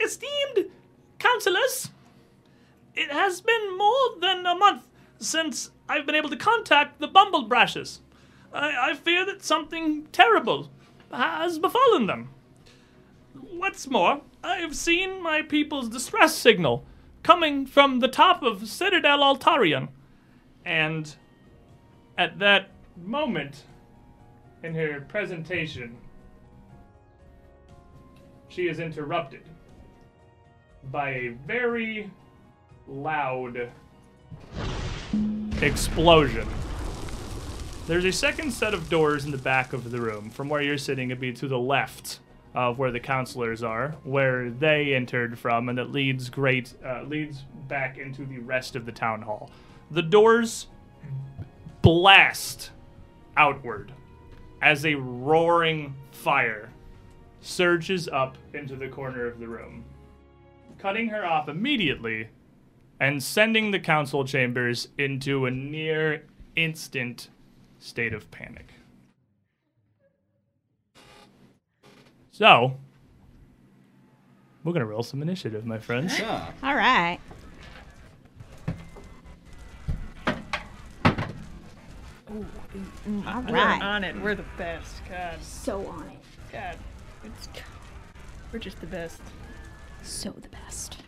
esteemed 0.00 0.70
counselors, 1.18 1.90
it 2.94 3.10
has 3.12 3.40
been 3.40 3.78
more 3.78 4.18
than 4.20 4.44
a 4.44 4.54
month 4.56 4.82
since 5.18 5.70
I've 5.88 6.06
been 6.06 6.14
able 6.16 6.30
to 6.30 6.36
contact 6.36 6.98
the 6.98 7.08
Bumble 7.08 7.42
Brashes. 7.42 8.00
I, 8.52 8.90
I 8.90 8.94
fear 8.94 9.24
that 9.26 9.42
something 9.42 10.06
terrible 10.12 10.70
has 11.12 11.58
befallen 11.58 12.06
them. 12.06 12.30
What's 13.34 13.88
more, 13.88 14.22
I 14.42 14.56
have 14.56 14.76
seen 14.76 15.22
my 15.22 15.42
people's 15.42 15.88
distress 15.88 16.34
signal 16.34 16.84
coming 17.22 17.66
from 17.66 18.00
the 18.00 18.08
top 18.08 18.42
of 18.42 18.68
Citadel 18.68 19.20
Altaerein. 19.20 19.88
And 20.64 21.14
at 22.16 22.38
that 22.38 22.70
moment 22.96 23.64
in 24.62 24.74
her 24.74 25.04
presentation, 25.08 25.96
she 28.48 28.68
is 28.68 28.80
interrupted 28.80 29.42
by 30.90 31.10
a 31.10 31.28
very 31.46 32.10
loud 32.86 33.70
explosion. 35.60 36.48
There's 37.88 38.04
a 38.04 38.12
second 38.12 38.50
set 38.50 38.74
of 38.74 38.90
doors 38.90 39.24
in 39.24 39.30
the 39.30 39.38
back 39.38 39.72
of 39.72 39.90
the 39.90 39.98
room. 39.98 40.28
From 40.28 40.50
where 40.50 40.60
you're 40.60 40.76
sitting, 40.76 41.08
it'd 41.08 41.22
be 41.22 41.32
to 41.32 41.48
the 41.48 41.58
left 41.58 42.18
of 42.54 42.78
where 42.78 42.90
the 42.90 43.00
counselors 43.00 43.62
are, 43.62 43.96
where 44.04 44.50
they 44.50 44.94
entered 44.94 45.38
from, 45.38 45.70
and 45.70 45.78
it 45.78 45.90
leads 45.90 46.28
great 46.28 46.74
uh, 46.84 47.04
leads 47.04 47.44
back 47.66 47.96
into 47.96 48.26
the 48.26 48.40
rest 48.40 48.76
of 48.76 48.84
the 48.84 48.92
town 48.92 49.22
hall. 49.22 49.50
The 49.90 50.02
doors 50.02 50.66
blast 51.80 52.72
outward 53.38 53.90
as 54.60 54.84
a 54.84 54.94
roaring 54.96 55.94
fire 56.10 56.68
surges 57.40 58.06
up 58.06 58.36
into 58.52 58.76
the 58.76 58.88
corner 58.88 59.24
of 59.24 59.40
the 59.40 59.48
room, 59.48 59.82
cutting 60.78 61.08
her 61.08 61.24
off 61.24 61.48
immediately 61.48 62.28
and 63.00 63.22
sending 63.22 63.70
the 63.70 63.80
council 63.80 64.26
chambers 64.26 64.88
into 64.98 65.46
a 65.46 65.50
near 65.50 66.26
instant 66.54 67.30
state 67.78 68.12
of 68.12 68.30
panic. 68.30 68.66
So, 72.30 72.76
we're 74.64 74.72
going 74.72 74.80
to 74.80 74.86
roll 74.86 75.02
some 75.02 75.22
initiative, 75.22 75.66
my 75.66 75.78
friends. 75.78 76.18
Yeah. 76.18 76.50
All 76.62 76.74
right. 76.74 77.18
All 82.28 83.42
We're 83.42 83.54
right. 83.54 83.82
on 83.82 84.04
it. 84.04 84.14
We're 84.20 84.34
the 84.34 84.44
best. 84.56 85.00
God, 85.08 85.42
So 85.42 85.86
on 85.86 86.08
it. 86.08 86.52
God, 86.52 86.76
it's 87.24 87.48
we're 88.52 88.58
just 88.58 88.80
the 88.80 88.86
best. 88.86 89.20
So 90.02 90.30
the 90.30 90.48
best. 90.48 90.98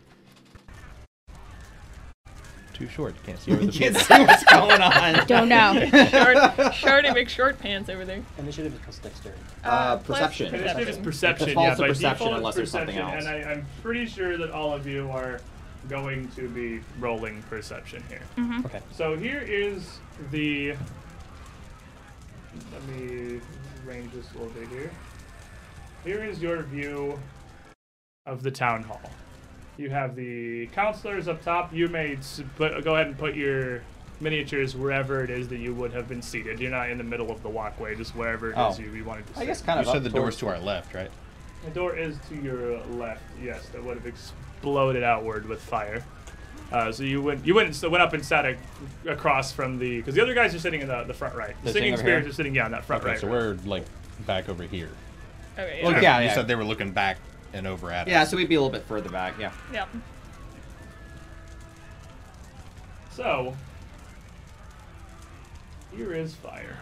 Too 2.73 2.87
short. 2.87 3.15
Can't 3.23 3.39
see 3.39 3.51
over 3.53 3.65
the 3.65 3.71
Can't 3.71 3.95
see 3.95 4.19
what's 4.23 4.43
going 4.45 4.81
on. 4.81 5.25
Don't 5.27 5.49
know. 5.49 5.73
Short, 6.11 6.73
shorty 6.73 7.11
big 7.13 7.29
short 7.29 7.59
pants 7.59 7.89
over 7.89 8.05
there. 8.05 8.23
Initiative 8.37 8.73
is 8.73 8.79
plus 8.83 8.99
dexterity. 8.99 9.41
Uh, 9.63 9.97
plus 9.97 10.19
perception. 10.19 10.55
Initiative 10.55 10.89
is 10.89 10.97
perception. 10.97 11.47
Defaults 11.49 11.79
yeah, 11.79 11.83
by 11.83 11.87
perception 11.89 12.27
default, 12.27 12.37
unless 12.37 12.57
it's 12.57 12.57
there's 12.57 12.71
something 12.71 12.97
else. 12.97 13.25
And 13.25 13.27
I, 13.27 13.51
I'm 13.51 13.65
pretty 13.81 14.05
sure 14.05 14.37
that 14.37 14.51
all 14.51 14.73
of 14.73 14.87
you 14.87 15.09
are 15.11 15.41
going 15.89 16.27
to 16.29 16.47
be 16.49 16.81
rolling 16.99 17.41
perception 17.43 18.03
here. 18.09 18.21
Okay. 18.65 18.81
So 18.91 19.15
here 19.15 19.41
is 19.41 19.99
the. 20.31 20.75
Let 22.73 22.87
me 22.87 23.39
range 23.85 24.11
this 24.13 24.29
a 24.31 24.37
little 24.37 24.53
bit 24.53 24.67
here. 24.69 24.91
Here 26.03 26.23
is 26.23 26.41
your 26.41 26.63
view 26.63 27.19
of 28.25 28.43
the 28.43 28.51
town 28.51 28.83
hall. 28.83 29.01
You 29.81 29.89
have 29.89 30.15
the 30.15 30.67
counselors 30.67 31.27
up 31.27 31.43
top. 31.43 31.73
You 31.73 31.87
may 31.87 32.15
put, 32.55 32.83
go 32.83 32.93
ahead 32.93 33.07
and 33.07 33.17
put 33.17 33.33
your 33.35 33.81
miniatures 34.19 34.75
wherever 34.75 35.23
it 35.23 35.31
is 35.31 35.47
that 35.47 35.57
you 35.57 35.73
would 35.73 35.91
have 35.91 36.07
been 36.07 36.21
seated. 36.21 36.59
You're 36.59 36.69
not 36.69 36.91
in 36.91 36.99
the 36.99 37.03
middle 37.03 37.31
of 37.31 37.41
the 37.41 37.49
walkway, 37.49 37.95
just 37.95 38.15
wherever 38.15 38.49
it 38.51 38.51
is 38.51 38.57
Oh. 38.57 38.75
you, 38.79 38.91
you 38.91 39.03
wanted 39.03 39.25
to 39.25 39.33
sit. 39.33 39.41
I 39.41 39.45
guess 39.47 39.61
kind 39.63 39.79
You 39.83 39.87
of. 39.87 39.93
said 39.93 40.03
the 40.03 40.09
door's 40.09 40.37
towards- 40.37 40.37
to 40.37 40.47
our 40.49 40.59
left, 40.59 40.93
right? 40.93 41.09
The 41.65 41.71
door 41.71 41.95
is 41.95 42.15
to 42.29 42.35
your 42.35 42.77
left. 42.91 43.23
Yes, 43.43 43.67
that 43.69 43.83
would 43.83 43.97
have 43.97 44.05
exploded 44.05 45.01
outward 45.01 45.47
with 45.49 45.59
fire. 45.61 46.03
Uh, 46.71 46.91
so 46.91 47.01
you 47.03 47.19
went 47.21 47.43
you 47.45 47.53
went 47.55 47.75
so 47.75 47.89
went 47.89 48.01
up 48.03 48.13
and 48.13 48.23
sat 48.23 48.45
a, 48.45 48.55
across 49.07 49.51
from 49.51 49.77
the 49.79 49.97
because 49.97 50.13
the 50.15 50.21
other 50.21 50.33
guys 50.35 50.53
are 50.55 50.59
sitting 50.59 50.81
in 50.81 50.87
the, 50.87 51.03
the 51.03 51.13
front 51.13 51.35
right. 51.35 51.55
The 51.63 51.71
singing 51.73 51.97
spirits 51.97 52.27
are 52.27 52.33
sitting 52.33 52.53
yeah 52.55 52.65
in 52.67 52.71
that 52.71 52.85
front 52.85 53.01
Okay, 53.03 53.11
right. 53.13 53.19
so 53.19 53.27
row. 53.27 53.33
we're 53.33 53.57
like 53.65 53.83
back 54.25 54.47
over 54.47 54.63
here. 54.63 54.89
Okay. 55.59 55.81
Look, 55.83 55.95
Yeah. 55.95 56.01
yeah, 56.01 56.19
You 56.19 56.25
yeah. 56.27 56.33
said 56.35 56.47
they 56.47 56.55
were 56.55 56.63
looking 56.63 56.91
back 56.91 57.17
and 57.53 57.67
over 57.67 57.91
at 57.91 58.07
Yeah, 58.07 58.21
us. 58.23 58.31
so 58.31 58.37
we'd 58.37 58.49
be 58.49 58.55
a 58.55 58.61
little 58.61 58.71
bit 58.71 58.85
further 58.87 59.09
back. 59.09 59.35
Yeah. 59.39 59.51
Yep. 59.73 59.89
So 63.11 63.55
here 65.95 66.13
is 66.13 66.33
fire. 66.35 66.77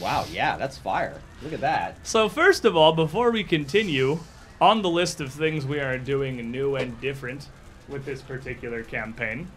Wow. 0.00 0.24
Yeah, 0.30 0.56
that's 0.56 0.78
fire. 0.78 1.20
Look 1.42 1.52
at 1.52 1.60
that. 1.60 2.06
So 2.06 2.28
first 2.28 2.64
of 2.64 2.76
all, 2.76 2.92
before 2.92 3.30
we 3.30 3.44
continue, 3.44 4.18
on 4.60 4.80
the 4.82 4.88
list 4.88 5.20
of 5.20 5.32
things 5.32 5.66
we 5.66 5.80
are 5.80 5.98
doing 5.98 6.50
new 6.50 6.76
and 6.76 6.98
different 7.00 7.48
with 7.88 8.04
this 8.06 8.22
particular 8.22 8.82
campaign, 8.82 9.48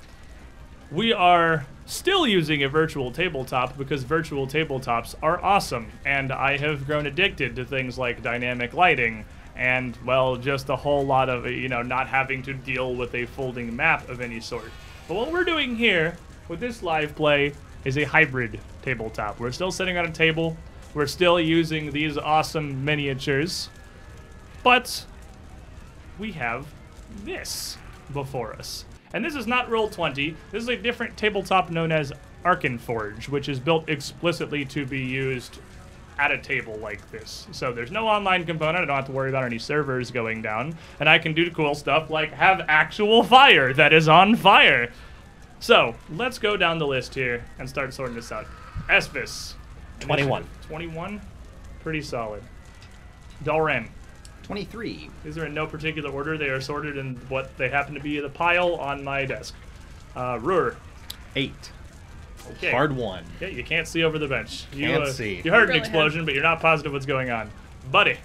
we 0.91 1.13
are 1.13 1.65
still 1.85 2.27
using 2.27 2.63
a 2.63 2.69
virtual 2.69 3.11
tabletop 3.11 3.77
because 3.77 4.03
virtual 4.03 4.45
tabletops 4.47 5.15
are 5.23 5.41
awesome, 5.43 5.87
and 6.05 6.31
I 6.31 6.57
have 6.57 6.85
grown 6.85 7.05
addicted 7.05 7.55
to 7.55 7.65
things 7.65 7.97
like 7.97 8.21
dynamic 8.21 8.73
lighting 8.73 9.23
and 9.59 9.97
well, 10.05 10.37
just 10.37 10.69
a 10.69 10.75
whole 10.75 11.05
lot 11.05 11.29
of 11.29 11.45
you 11.45 11.67
know 11.67 11.83
not 11.83 12.07
having 12.07 12.41
to 12.43 12.53
deal 12.53 12.95
with 12.95 13.13
a 13.13 13.25
folding 13.25 13.75
map 13.75 14.07
of 14.09 14.21
any 14.21 14.39
sort. 14.39 14.71
But 15.07 15.15
what 15.15 15.31
we're 15.31 15.43
doing 15.43 15.75
here 15.75 16.17
with 16.47 16.61
this 16.61 16.81
live 16.81 17.13
play 17.13 17.53
is 17.83 17.97
a 17.97 18.05
hybrid 18.05 18.59
tabletop. 18.81 19.39
We're 19.39 19.51
still 19.51 19.71
sitting 19.71 19.97
on 19.97 20.05
a 20.05 20.11
table. 20.11 20.57
We're 20.93 21.07
still 21.07 21.39
using 21.39 21.91
these 21.91 22.17
awesome 22.17 22.83
miniatures, 22.85 23.69
but 24.63 25.05
we 26.17 26.31
have 26.31 26.65
this 27.23 27.77
before 28.13 28.53
us. 28.53 28.85
And 29.13 29.25
this 29.25 29.35
is 29.35 29.45
not 29.45 29.69
Roll20. 29.69 30.35
This 30.51 30.63
is 30.63 30.69
a 30.69 30.77
different 30.77 31.17
tabletop 31.17 31.69
known 31.69 31.91
as 31.91 32.13
Arkenforge, 32.45 33.27
which 33.27 33.49
is 33.49 33.59
built 33.59 33.89
explicitly 33.89 34.63
to 34.65 34.85
be 34.85 34.99
used 34.99 35.59
at 36.19 36.31
a 36.31 36.37
table 36.37 36.75
like 36.77 37.09
this. 37.11 37.47
So 37.51 37.71
there's 37.71 37.91
no 37.91 38.07
online 38.07 38.45
component. 38.45 38.83
I 38.83 38.85
don't 38.85 38.95
have 38.97 39.05
to 39.05 39.11
worry 39.13 39.29
about 39.29 39.45
any 39.45 39.57
servers 39.57 40.11
going 40.11 40.41
down. 40.41 40.77
And 40.99 41.07
I 41.07 41.17
can 41.17 41.33
do 41.33 41.49
cool 41.49 41.73
stuff 41.73 42.09
like 42.09 42.33
have 42.33 42.65
actual 42.67 43.23
fire 43.23 43.73
that 43.73 43.93
is 43.93 44.09
on 44.09 44.35
fire. 44.35 44.91
So 45.61 45.95
let's 46.11 46.37
go 46.37 46.57
down 46.57 46.77
the 46.77 46.85
list 46.85 47.15
here 47.15 47.43
and 47.57 47.67
start 47.67 47.93
sorting 47.93 48.15
this 48.15 48.31
out. 48.31 48.45
Espis. 48.89 49.53
21. 50.01 50.45
21? 50.67 51.21
Pretty 51.81 52.01
solid. 52.01 52.43
Dalren. 53.43 53.87
Twenty-three. 54.43 55.11
These 55.23 55.37
are 55.37 55.45
in 55.45 55.53
no 55.53 55.67
particular 55.67 56.09
order. 56.09 56.35
They 56.35 56.49
are 56.49 56.59
sorted 56.59 56.97
in 56.97 57.15
what 57.29 57.55
they 57.57 57.69
happen 57.69 57.93
to 57.93 57.99
be 57.99 58.17
in 58.17 58.23
the 58.23 58.29
pile 58.29 58.75
on 58.75 59.03
my 59.03 59.23
desk. 59.23 59.53
Uh, 60.15 60.39
Ruhr. 60.41 60.75
Eight. 61.35 61.71
Okay. 62.51 62.71
Hard 62.71 62.95
one. 62.95 63.23
Yeah, 63.39 63.47
you 63.47 63.63
can't 63.63 63.87
see 63.87 64.03
over 64.03 64.19
the 64.19 64.27
bench. 64.27 64.65
You, 64.73 64.87
Can't 64.87 65.03
uh, 65.03 65.11
see. 65.11 65.41
You 65.43 65.51
heard 65.51 65.63
an 65.63 65.67
Really 65.69 65.79
explosion, 65.79 66.25
but 66.25 66.33
you're 66.33 66.43
not 66.43 66.59
positive 66.59 66.91
what's 66.91 67.05
going 67.05 67.29
on. 67.29 67.49
Buddy. 67.91 68.17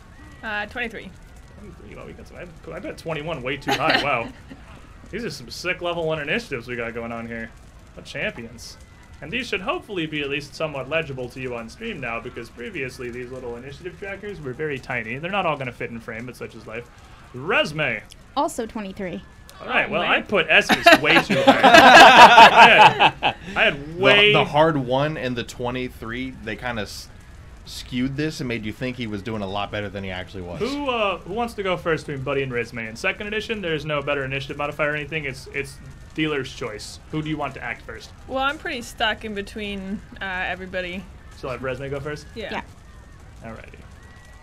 Uh, 0.42 0.66
23. 0.66 1.10
23. 1.58 1.96
Well, 1.96 2.06
we 2.06 2.12
got 2.12 2.28
some, 2.28 2.36
I, 2.36 2.72
I 2.72 2.78
bet 2.78 2.98
21 2.98 3.42
way 3.42 3.56
too 3.56 3.72
high. 3.72 4.02
Wow. 4.02 4.28
These 5.10 5.24
are 5.24 5.30
some 5.30 5.50
sick 5.50 5.80
level 5.80 6.06
one 6.06 6.20
initiatives 6.20 6.66
we 6.66 6.76
got 6.76 6.94
going 6.94 7.12
on 7.12 7.26
here. 7.26 7.50
What 7.94 8.04
champions. 8.04 8.76
And 9.20 9.32
these 9.32 9.46
should 9.46 9.60
hopefully 9.60 10.06
be 10.06 10.20
at 10.22 10.28
least 10.28 10.54
somewhat 10.54 10.88
legible 10.88 11.28
to 11.30 11.40
you 11.40 11.54
on 11.54 11.68
stream 11.68 12.00
now, 12.00 12.20
because 12.20 12.50
previously 12.50 13.10
these 13.10 13.30
little 13.30 13.56
initiative 13.56 13.98
trackers 13.98 14.40
were 14.40 14.52
very 14.52 14.78
tiny. 14.78 15.18
They're 15.18 15.30
not 15.30 15.46
all 15.46 15.54
going 15.54 15.66
to 15.68 15.72
fit 15.72 15.90
in 15.90 16.00
frame, 16.00 16.26
but 16.26 16.36
such 16.36 16.54
is 16.54 16.66
life. 16.66 16.90
Resume. 17.32 18.02
Also 18.36 18.66
23. 18.66 19.22
All 19.60 19.68
right. 19.68 19.86
Oh, 19.88 19.92
well, 19.92 20.02
man. 20.02 20.10
I 20.10 20.20
put 20.22 20.46
S's 20.48 20.84
way 21.00 21.14
too 21.22 21.34
high. 21.42 21.60
I, 21.64 22.68
had, 22.68 23.36
I 23.56 23.62
had 23.64 23.94
The, 23.96 24.00
way. 24.00 24.32
the 24.32 24.44
hard 24.44 24.76
one 24.76 25.16
and 25.16 25.34
the 25.36 25.44
23, 25.44 26.30
they 26.42 26.56
kind 26.56 26.78
of 26.78 26.84
s- 26.88 27.08
skewed 27.64 28.16
this 28.16 28.40
and 28.40 28.48
made 28.48 28.64
you 28.66 28.72
think 28.72 28.96
he 28.96 29.06
was 29.06 29.22
doing 29.22 29.40
a 29.42 29.46
lot 29.46 29.70
better 29.72 29.88
than 29.88 30.04
he 30.04 30.10
actually 30.10 30.42
was. 30.42 30.60
Who 30.60 30.88
uh, 30.90 31.18
who 31.18 31.32
wants 31.32 31.54
to 31.54 31.62
go 31.62 31.76
first 31.76 32.06
between 32.06 32.22
Buddy 32.24 32.42
and 32.42 32.52
Resume? 32.52 32.86
In 32.88 32.96
second 32.96 33.26
edition, 33.26 33.62
there's 33.62 33.84
no 33.86 34.02
better 34.02 34.24
initiative 34.24 34.58
modifier 34.58 34.92
or 34.92 34.96
anything. 34.96 35.24
It's 35.24 35.46
it's 35.54 35.78
dealer's 36.14 36.52
choice. 36.52 37.00
Who 37.10 37.22
do 37.22 37.28
you 37.30 37.36
want 37.38 37.54
to 37.54 37.62
act 37.62 37.82
first? 37.82 38.10
Well, 38.28 38.38
I'm 38.44 38.58
pretty 38.58 38.82
stuck 38.82 39.24
in 39.24 39.34
between 39.34 40.00
uh, 40.20 40.24
everybody. 40.24 41.02
So 41.38 41.48
have 41.48 41.62
Resume 41.62 41.88
go 41.90 42.00
first. 42.00 42.26
Yeah. 42.34 42.62
Yeah. 43.42 43.50
Alrighty. 43.50 43.78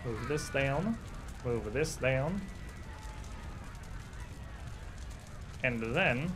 Move 0.06 0.28
this 0.28 0.50
down. 0.50 0.98
Move 1.46 1.72
this 1.74 1.96
down. 1.98 2.42
And 5.64 5.96
then 5.96 6.32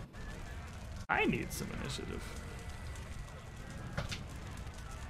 I 1.10 1.26
need 1.26 1.52
some 1.52 1.68
initiative. 1.82 2.24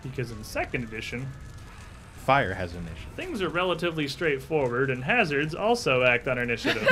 Because 0.03 0.31
in 0.31 0.43
second 0.43 0.83
edition, 0.83 1.27
Fire 2.25 2.53
has 2.55 2.73
initiative. 2.73 3.13
things 3.15 3.41
are 3.41 3.49
relatively 3.49 4.07
straightforward, 4.07 4.89
and 4.89 5.03
hazards 5.03 5.53
also 5.53 6.03
act 6.03 6.27
on 6.27 6.37
initiative. 6.39 6.87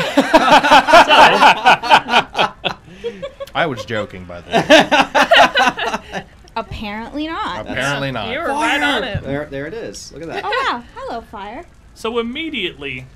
I 3.56 3.66
was 3.68 3.84
joking, 3.86 4.26
by 4.26 4.42
the 4.42 4.52
way. 4.52 6.24
Apparently 6.56 7.28
not. 7.28 7.62
Apparently 7.62 8.12
not. 8.12 8.32
You 8.32 8.40
were 8.40 8.46
right 8.48 8.82
on 8.82 9.04
it. 9.04 9.24
There, 9.24 9.46
there 9.46 9.66
it 9.66 9.74
is. 9.74 10.12
Look 10.12 10.22
at 10.22 10.28
that. 10.30 10.44
Oh 10.46 10.50
wow. 10.72 10.84
Hello, 10.96 11.22
fire. 11.22 11.66
So 11.96 12.20
immediately, 12.20 13.08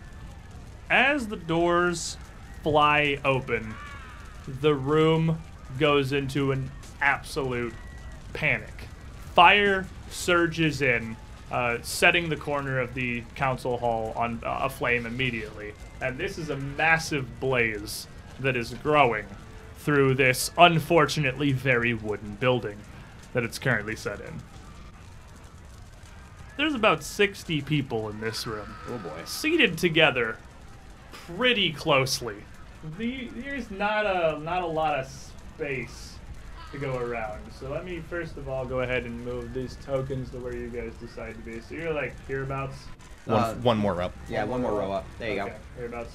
as 0.90 1.28
the 1.28 1.36
doors 1.38 2.18
fly 2.64 3.20
open, 3.24 3.76
the 4.48 4.74
room 4.74 5.42
goes 5.80 6.12
into 6.14 6.52
an 6.52 6.72
absolute 7.02 7.74
panic. 8.34 8.88
Fire 9.34 9.86
surges 10.10 10.82
in, 10.82 11.16
uh, 11.52 11.78
setting 11.82 12.30
the 12.30 12.36
corner 12.36 12.80
of 12.80 12.94
the 12.94 13.24
council 13.36 13.78
hall 13.78 14.14
on 14.16 14.42
uh, 14.44 14.60
aflame 14.64 15.06
immediately. 15.06 15.74
And 16.02 16.18
this 16.18 16.38
is 16.38 16.50
a 16.50 16.58
massive 16.58 17.40
blaze 17.40 18.08
that 18.40 18.56
is 18.56 18.74
growing 18.76 19.26
through 19.78 20.16
this 20.16 20.52
unfortunately 20.58 21.52
very 21.52 21.94
wooden 21.94 22.36
building 22.36 22.78
that 23.34 23.44
it's 23.44 23.60
currently 23.60 23.96
set 23.96 24.20
in. 24.20 24.42
There's 26.58 26.74
about 26.74 27.04
60 27.04 27.62
people 27.62 28.10
in 28.10 28.20
this 28.20 28.48
room 28.48 28.76
Oh 28.90 28.98
boy. 28.98 29.22
seated 29.26 29.78
together 29.78 30.38
pretty 31.12 31.72
closely. 31.72 32.38
The, 32.98 33.30
there's 33.36 33.70
not 33.72 34.06
a 34.06 34.40
not 34.40 34.62
a 34.64 34.68
lot 34.68 35.00
of 35.00 35.08
space 35.08 36.14
to 36.72 36.78
go 36.78 36.98
around. 36.98 37.42
So 37.60 37.70
let 37.70 37.86
me 37.86 38.00
first 38.10 38.38
of 38.38 38.48
all 38.48 38.66
go 38.66 38.82
ahead 38.82 39.06
and 39.06 39.24
move 39.26 39.54
these 39.54 39.78
tokens 39.86 40.30
to 40.32 40.38
where 40.40 40.56
you 40.56 40.70
guys 40.70 40.94
decide 41.00 41.34
to 41.36 41.42
be. 41.42 41.60
So 41.62 41.76
you're 41.76 41.94
like 41.94 42.14
hereabouts. 42.28 42.78
One, 43.26 43.40
Uh, 43.40 43.54
one 43.56 43.78
more 43.78 44.02
up. 44.02 44.14
Yeah, 44.30 44.44
one 44.46 44.62
more 44.62 44.72
row 44.74 44.92
up. 44.92 45.06
There 45.20 45.34
you 45.34 45.42
okay, 45.42 45.50
go. 45.52 45.56
Hereabouts. 45.78 46.14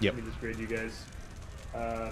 Yep. 0.00 0.14
Let 0.14 0.22
me 0.24 0.28
just 0.30 0.40
grade 0.40 0.56
you 0.58 0.66
guys. 0.66 1.04
Uh, 1.74 2.10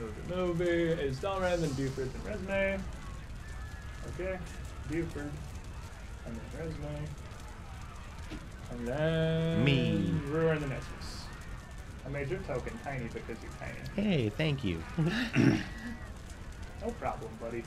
movie, 0.00 0.34
movie 0.34 1.02
is 1.02 1.18
Dalren, 1.18 1.60
then 1.60 1.72
Buford, 1.72 2.10
then 2.12 2.32
resume. 2.32 2.80
Okay, 4.20 4.38
Buford, 4.90 5.30
and 6.26 6.36
then 6.36 6.66
resume, 6.66 7.08
and 8.72 8.86
then 8.88 9.64
Me. 9.64 10.12
Brewer 10.26 10.52
and 10.52 10.62
the 10.62 10.66
Nessus. 10.66 11.23
I 12.04 12.08
made 12.10 12.28
your 12.28 12.40
token 12.40 12.78
tiny 12.84 13.04
because 13.06 13.36
you're 13.42 13.52
tiny. 13.58 14.08
Hey, 14.08 14.28
thank 14.28 14.62
you. 14.62 14.82
No 16.82 16.90
problem, 17.00 17.30
buddy. 17.40 17.64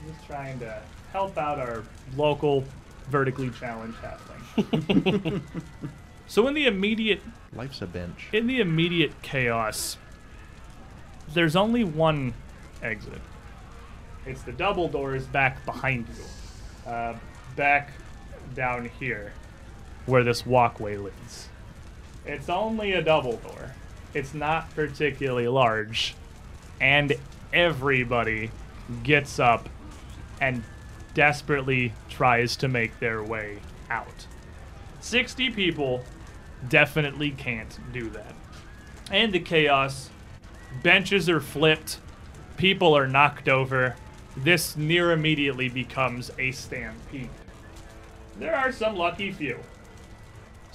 I'm 0.00 0.12
just 0.12 0.26
trying 0.26 0.58
to 0.58 0.82
help 1.12 1.38
out 1.38 1.58
our 1.58 1.82
local 2.16 2.64
vertically 3.08 3.50
challenged 3.50 3.96
halfling. 3.98 5.40
so 6.26 6.46
in 6.46 6.54
the 6.54 6.66
immediate 6.66 7.22
Life's 7.54 7.80
a 7.80 7.86
bench. 7.86 8.28
in 8.32 8.46
the 8.46 8.60
immediate 8.60 9.22
chaos, 9.22 9.96
there's 11.32 11.56
only 11.56 11.84
one 11.84 12.34
exit. 12.82 13.20
It's 14.26 14.42
the 14.42 14.52
double 14.52 14.88
doors 14.88 15.24
back 15.26 15.64
behind 15.64 16.06
you, 16.08 16.90
uh, 16.90 17.14
back 17.54 17.92
down 18.54 18.90
here, 19.00 19.32
where 20.04 20.22
this 20.24 20.44
walkway 20.44 20.96
leads. 20.96 21.48
It's 22.26 22.48
only 22.48 22.92
a 22.92 23.02
double 23.02 23.36
door. 23.36 23.72
It's 24.12 24.34
not 24.34 24.74
particularly 24.74 25.46
large, 25.48 26.14
and 26.80 27.14
everybody 27.52 28.50
gets 29.02 29.38
up 29.38 29.68
and 30.40 30.62
desperately 31.14 31.92
tries 32.08 32.56
to 32.56 32.68
make 32.68 32.98
their 32.98 33.22
way 33.22 33.58
out. 33.90 34.26
60 35.00 35.50
people 35.50 36.02
definitely 36.68 37.30
can't 37.30 37.78
do 37.92 38.10
that. 38.10 38.34
And 39.10 39.32
the 39.32 39.40
chaos, 39.40 40.10
benches 40.82 41.28
are 41.28 41.40
flipped, 41.40 42.00
people 42.56 42.96
are 42.96 43.06
knocked 43.06 43.48
over. 43.48 43.96
This 44.36 44.76
near 44.76 45.12
immediately 45.12 45.68
becomes 45.68 46.30
a 46.38 46.50
stampede. 46.50 47.30
There 48.38 48.54
are 48.54 48.72
some 48.72 48.96
lucky 48.96 49.32
few. 49.32 49.58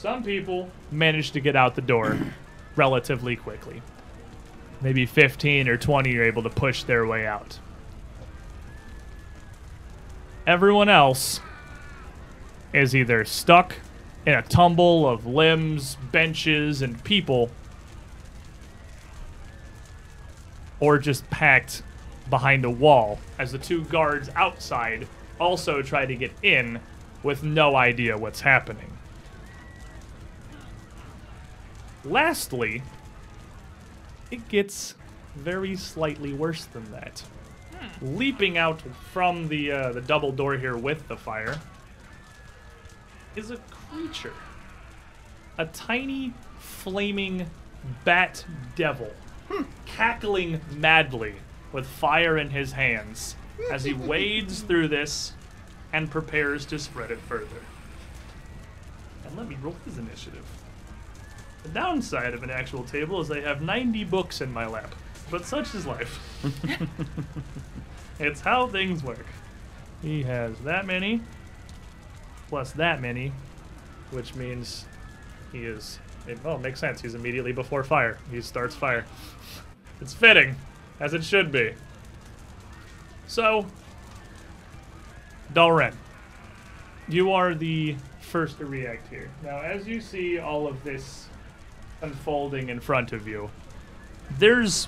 Some 0.01 0.23
people 0.23 0.67
manage 0.89 1.29
to 1.33 1.39
get 1.39 1.55
out 1.55 1.75
the 1.75 1.81
door 1.83 2.17
relatively 2.75 3.35
quickly. 3.35 3.83
Maybe 4.81 5.05
15 5.05 5.67
or 5.67 5.77
20 5.77 6.17
are 6.17 6.23
able 6.23 6.41
to 6.41 6.49
push 6.49 6.81
their 6.81 7.05
way 7.05 7.27
out. 7.27 7.59
Everyone 10.47 10.89
else 10.89 11.39
is 12.73 12.95
either 12.95 13.23
stuck 13.25 13.75
in 14.25 14.33
a 14.33 14.41
tumble 14.41 15.07
of 15.07 15.27
limbs, 15.27 15.97
benches, 16.11 16.81
and 16.81 17.03
people, 17.03 17.51
or 20.79 20.97
just 20.97 21.29
packed 21.29 21.83
behind 22.27 22.65
a 22.65 22.71
wall 22.71 23.19
as 23.37 23.51
the 23.51 23.59
two 23.59 23.83
guards 23.83 24.29
outside 24.35 25.07
also 25.39 25.83
try 25.83 26.07
to 26.07 26.15
get 26.15 26.31
in 26.41 26.79
with 27.21 27.43
no 27.43 27.75
idea 27.75 28.17
what's 28.17 28.41
happening. 28.41 28.97
Lastly, 32.03 32.81
it 34.31 34.47
gets 34.49 34.95
very 35.35 35.75
slightly 35.75 36.33
worse 36.33 36.65
than 36.65 36.89
that. 36.91 37.23
Leaping 38.01 38.57
out 38.57 38.81
from 39.11 39.47
the 39.47 39.71
uh, 39.71 39.91
the 39.91 40.01
double 40.01 40.31
door 40.31 40.55
here 40.55 40.77
with 40.77 41.07
the 41.07 41.17
fire 41.17 41.59
is 43.35 43.51
a 43.51 43.57
creature. 43.89 44.33
A 45.57 45.65
tiny, 45.65 46.33
flaming 46.59 47.47
bat 48.03 48.45
devil, 48.75 49.11
cackling 49.85 50.61
madly 50.71 51.35
with 51.71 51.87
fire 51.87 52.37
in 52.37 52.49
his 52.49 52.71
hands 52.71 53.35
as 53.71 53.83
he 53.83 53.93
wades 53.93 54.61
through 54.67 54.87
this 54.87 55.33
and 55.93 56.09
prepares 56.09 56.65
to 56.65 56.79
spread 56.79 57.11
it 57.11 57.19
further. 57.19 57.61
And 59.25 59.37
let 59.37 59.47
me 59.47 59.57
roll 59.61 59.75
his 59.85 59.97
initiative. 59.97 60.45
The 61.63 61.69
downside 61.69 62.33
of 62.33 62.43
an 62.43 62.49
actual 62.49 62.83
table 62.83 63.21
is 63.21 63.29
I 63.29 63.41
have 63.41 63.61
90 63.61 64.03
books 64.05 64.41
in 64.41 64.51
my 64.51 64.65
lap, 64.65 64.93
but 65.29 65.45
such 65.45 65.75
is 65.75 65.85
life. 65.85 66.19
it's 68.19 68.41
how 68.41 68.67
things 68.67 69.03
work. 69.03 69.25
He 70.01 70.23
has 70.23 70.57
that 70.59 70.85
many, 70.85 71.21
plus 72.47 72.71
that 72.73 73.01
many, 73.01 73.31
which 74.09 74.33
means 74.35 74.85
he 75.51 75.59
is. 75.59 75.99
It, 76.27 76.39
oh, 76.45 76.57
makes 76.57 76.79
sense. 76.79 77.01
He's 77.01 77.15
immediately 77.15 77.51
before 77.51 77.83
fire. 77.83 78.19
He 78.31 78.41
starts 78.41 78.75
fire. 78.75 79.05
It's 79.99 80.13
fitting, 80.13 80.55
as 80.99 81.13
it 81.13 81.23
should 81.23 81.51
be. 81.51 81.73
So, 83.27 83.65
Dalren, 85.53 85.93
you 87.07 87.31
are 87.31 87.53
the 87.53 87.95
first 88.19 88.57
to 88.59 88.65
react 88.65 89.07
here. 89.09 89.29
Now, 89.43 89.59
as 89.59 89.87
you 89.87 90.01
see 90.01 90.39
all 90.39 90.67
of 90.67 90.83
this 90.83 91.27
unfolding 92.01 92.69
in 92.69 92.79
front 92.79 93.11
of 93.11 93.27
you, 93.27 93.49
there's 94.37 94.87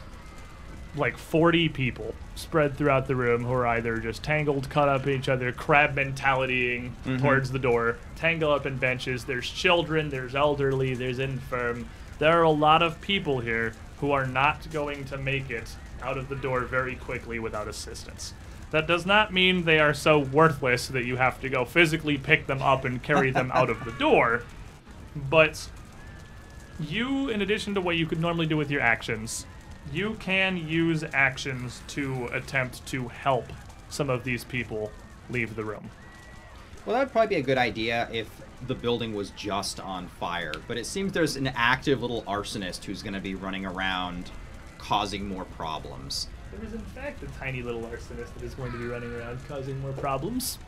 like 0.96 1.18
40 1.18 1.70
people 1.70 2.14
spread 2.36 2.78
throughout 2.78 3.08
the 3.08 3.16
room 3.16 3.44
who 3.44 3.54
are 3.54 3.68
either 3.68 3.98
just 3.98 4.24
tangled, 4.24 4.70
cut 4.70 4.90
up 4.90 5.08
in 5.08 5.20
each 5.20 5.30
other, 5.30 5.52
crab 5.52 5.96
mentalitying 5.96 6.92
mm-hmm. 6.92 7.18
towards 7.18 7.52
the 7.52 7.60
door, 7.60 7.98
tangle 8.16 8.52
up 8.52 8.66
in 8.66 8.78
benches. 8.78 9.26
There's 9.26 9.50
children, 9.50 10.10
there's 10.10 10.36
elderly, 10.36 10.94
there's 10.94 11.20
infirm. 11.20 11.88
There 12.20 12.32
are 12.40 12.44
a 12.44 12.52
lot 12.52 12.82
of 12.82 13.02
people 13.02 13.40
here 13.40 13.74
who 14.00 14.12
are 14.12 14.26
not 14.26 14.70
going 14.72 15.06
to 15.06 15.18
make 15.18 15.50
it 15.50 15.76
out 16.02 16.18
of 16.18 16.30
the 16.30 16.36
door 16.36 16.62
very 16.62 16.96
quickly 16.96 17.40
without 17.40 17.68
assistance. 17.68 18.34
That 18.72 18.88
does 18.88 19.06
not 19.06 19.32
mean 19.32 19.66
they 19.66 19.80
are 19.80 19.94
so 19.94 20.20
worthless 20.20 20.88
that 20.88 21.06
you 21.06 21.16
have 21.18 21.40
to 21.42 21.50
go 21.50 21.64
physically 21.64 22.18
pick 22.18 22.48
them 22.48 22.62
up 22.62 22.86
and 22.86 23.02
carry 23.02 23.30
them 23.30 23.52
out 23.54 23.70
of 23.70 23.84
the 23.86 23.92
door, 23.92 24.44
but 25.16 25.70
you, 26.80 27.30
in 27.30 27.42
addition 27.42 27.74
to 27.76 27.82
what 27.82 27.98
you 27.98 28.06
could 28.06 28.20
normally 28.20 28.46
do 28.46 28.58
with 28.58 28.72
your 28.72 28.82
actions, 28.82 29.46
you 29.92 30.16
can 30.20 30.58
use 30.58 31.04
actions 31.14 31.82
to 31.90 32.28
attempt 32.34 32.86
to 32.88 33.08
help 33.08 33.46
some 33.90 34.10
of 34.10 34.24
these 34.24 34.44
people 34.44 34.92
leave 35.30 35.56
the 35.56 35.64
room. 35.64 35.90
Well, 36.86 36.96
that 36.96 37.06
would 37.06 37.12
probably 37.12 37.36
be 37.36 37.42
a 37.42 37.46
good 37.46 37.58
idea 37.58 38.10
if 38.12 38.30
the 38.68 38.76
building 38.76 39.14
was 39.14 39.32
just 39.32 39.80
on 39.80 40.08
fire. 40.08 40.54
But 40.68 40.78
it 40.78 40.86
seems 40.86 41.12
there's 41.14 41.36
an 41.36 41.48
active 41.48 42.02
little 42.02 42.24
arsonist 42.24 42.84
who's 42.84 43.02
going 43.02 43.14
to 43.14 43.22
be 43.22 43.36
running 43.36 43.66
around 43.66 44.32
causing 44.78 45.28
more 45.28 45.46
problems. 45.46 46.28
There 46.52 46.66
is, 46.66 46.74
in 46.74 46.82
fact, 46.82 47.24
a 47.24 47.28
tiny 47.40 47.62
little 47.62 47.82
arsonist 47.82 48.34
that 48.34 48.44
is 48.44 48.54
going 48.54 48.72
to 48.72 48.78
be 48.78 48.86
running 48.86 49.14
around 49.14 49.40
causing 49.48 49.80
more 49.82 49.94
problems. 49.94 50.60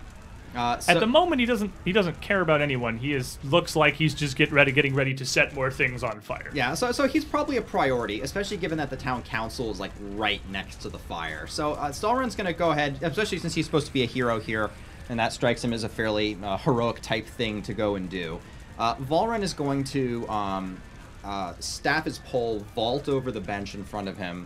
Uh, 0.56 0.80
so, 0.80 0.93
At 0.93 0.99
the 1.01 1.08
moment, 1.08 1.41
he 1.41 1.45
doesn't 1.45 1.72
he 1.84 1.91
doesn't 1.91 2.22
care 2.22 2.39
about 2.39 2.62
anyone. 2.62 2.97
He 2.97 3.14
is 3.14 3.38
looks 3.43 3.76
like 3.76 3.95
he's 3.95 4.16
just 4.16 4.38
get 4.38 4.51
ready, 4.51 4.72
getting 4.72 4.95
ready 4.95 5.14
to 5.16 5.26
set 5.26 5.53
more 5.53 5.70
things 5.70 6.03
on 6.03 6.22
fire. 6.22 6.49
yeah, 6.53 6.74
so, 6.74 6.91
so 6.91 7.08
he's 7.08 7.26
probably 7.26 7.58
a 7.58 7.62
priority, 7.62 8.22
especially 8.22 8.58
given 8.58 8.78
that 8.78 8.89
the 8.89 8.97
town 8.97 9.24
council 9.24 9.70
is 9.72 9.80
like 9.80 9.91
right 10.12 10.41
next 10.49 10.82
to 10.82 10.89
the 10.89 10.99
fire. 10.99 11.47
So 11.47 11.74
uh, 11.74 11.89
Stalron's 11.89 12.36
to 12.36 12.53
go 12.53 12.72
ahead, 12.72 12.99
especially 13.01 13.39
since 13.39 13.53
he's 13.53 13.66
supposed 13.66 13.88
to 13.88 13.93
be 13.93 14.03
a 14.03 14.06
hero 14.06 14.39
here, 14.39 14.70
and 15.10 15.20
that 15.20 15.34
strikes 15.34 15.64
him 15.64 15.74
as 15.74 15.84
a 15.84 15.89
fairly 15.89 16.38
uh, 16.43 16.58
heroic 16.58 17.01
type 17.01 17.28
thing 17.28 17.62
to 17.64 17.74
go 17.74 17.95
and 17.95 18.10
do. 18.10 18.39
Uh, 18.78 18.95
Valren 18.95 19.41
is 19.41 19.53
going 19.53 19.84
to 19.86 20.28
um, 20.30 20.82
uh, 21.24 21.53
staff 21.60 22.06
his 22.06 22.20
pole, 22.20 22.60
vault 22.76 23.10
over 23.10 23.32
the 23.32 23.41
bench 23.41 23.76
in 23.76 23.84
front 23.84 24.08
of 24.08 24.18
him 24.18 24.45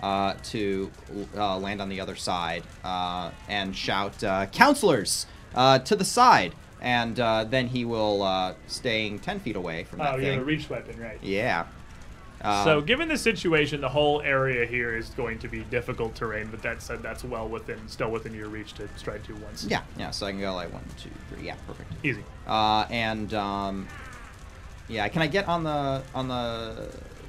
uh, 0.00 0.34
to 0.44 0.90
uh, 1.36 1.58
land 1.58 1.80
on 1.80 1.88
the 1.88 2.00
other 2.00 2.16
side, 2.16 2.62
uh, 2.84 3.30
and 3.48 3.74
shout, 3.74 4.22
uh, 4.22 4.46
"Counselors, 4.46 5.26
uh, 5.54 5.78
to 5.80 5.96
the 5.96 6.04
side!" 6.04 6.54
And 6.82 7.20
uh, 7.20 7.44
then 7.44 7.66
he 7.68 7.84
will, 7.84 8.22
uh, 8.22 8.54
staying 8.66 9.18
ten 9.18 9.38
feet 9.40 9.56
away 9.56 9.84
from 9.84 9.98
that 9.98 10.14
Oh, 10.14 10.16
you 10.16 10.22
thing. 10.22 10.32
have 10.34 10.42
a 10.42 10.44
reach 10.44 10.70
weapon, 10.70 10.98
right? 11.00 11.18
Yeah. 11.22 11.66
Uh, 12.42 12.64
so, 12.64 12.80
given 12.80 13.06
the 13.06 13.18
situation, 13.18 13.82
the 13.82 13.88
whole 13.90 14.22
area 14.22 14.64
here 14.64 14.96
is 14.96 15.10
going 15.10 15.38
to 15.40 15.46
be 15.46 15.60
difficult 15.64 16.14
terrain. 16.14 16.48
But 16.50 16.62
that 16.62 16.80
said, 16.80 17.02
that's 17.02 17.22
well 17.22 17.46
within, 17.46 17.86
still 17.86 18.10
within 18.10 18.32
your 18.34 18.48
reach 18.48 18.72
to 18.74 18.88
strike 18.96 19.22
to 19.26 19.34
once. 19.36 19.66
yeah, 19.68 19.82
yeah. 19.98 20.10
So 20.10 20.24
I 20.26 20.30
can 20.32 20.40
go 20.40 20.54
like 20.54 20.72
one, 20.72 20.82
two, 20.96 21.10
three. 21.28 21.44
Yeah, 21.46 21.56
perfect. 21.66 21.92
easy. 22.02 22.24
Uh, 22.46 22.86
and 22.88 23.34
um, 23.34 23.86
yeah, 24.88 25.06
can 25.08 25.20
I 25.20 25.26
get 25.26 25.48
on 25.48 25.64
the 25.64 26.02
on 26.14 26.28
the? 26.28 26.88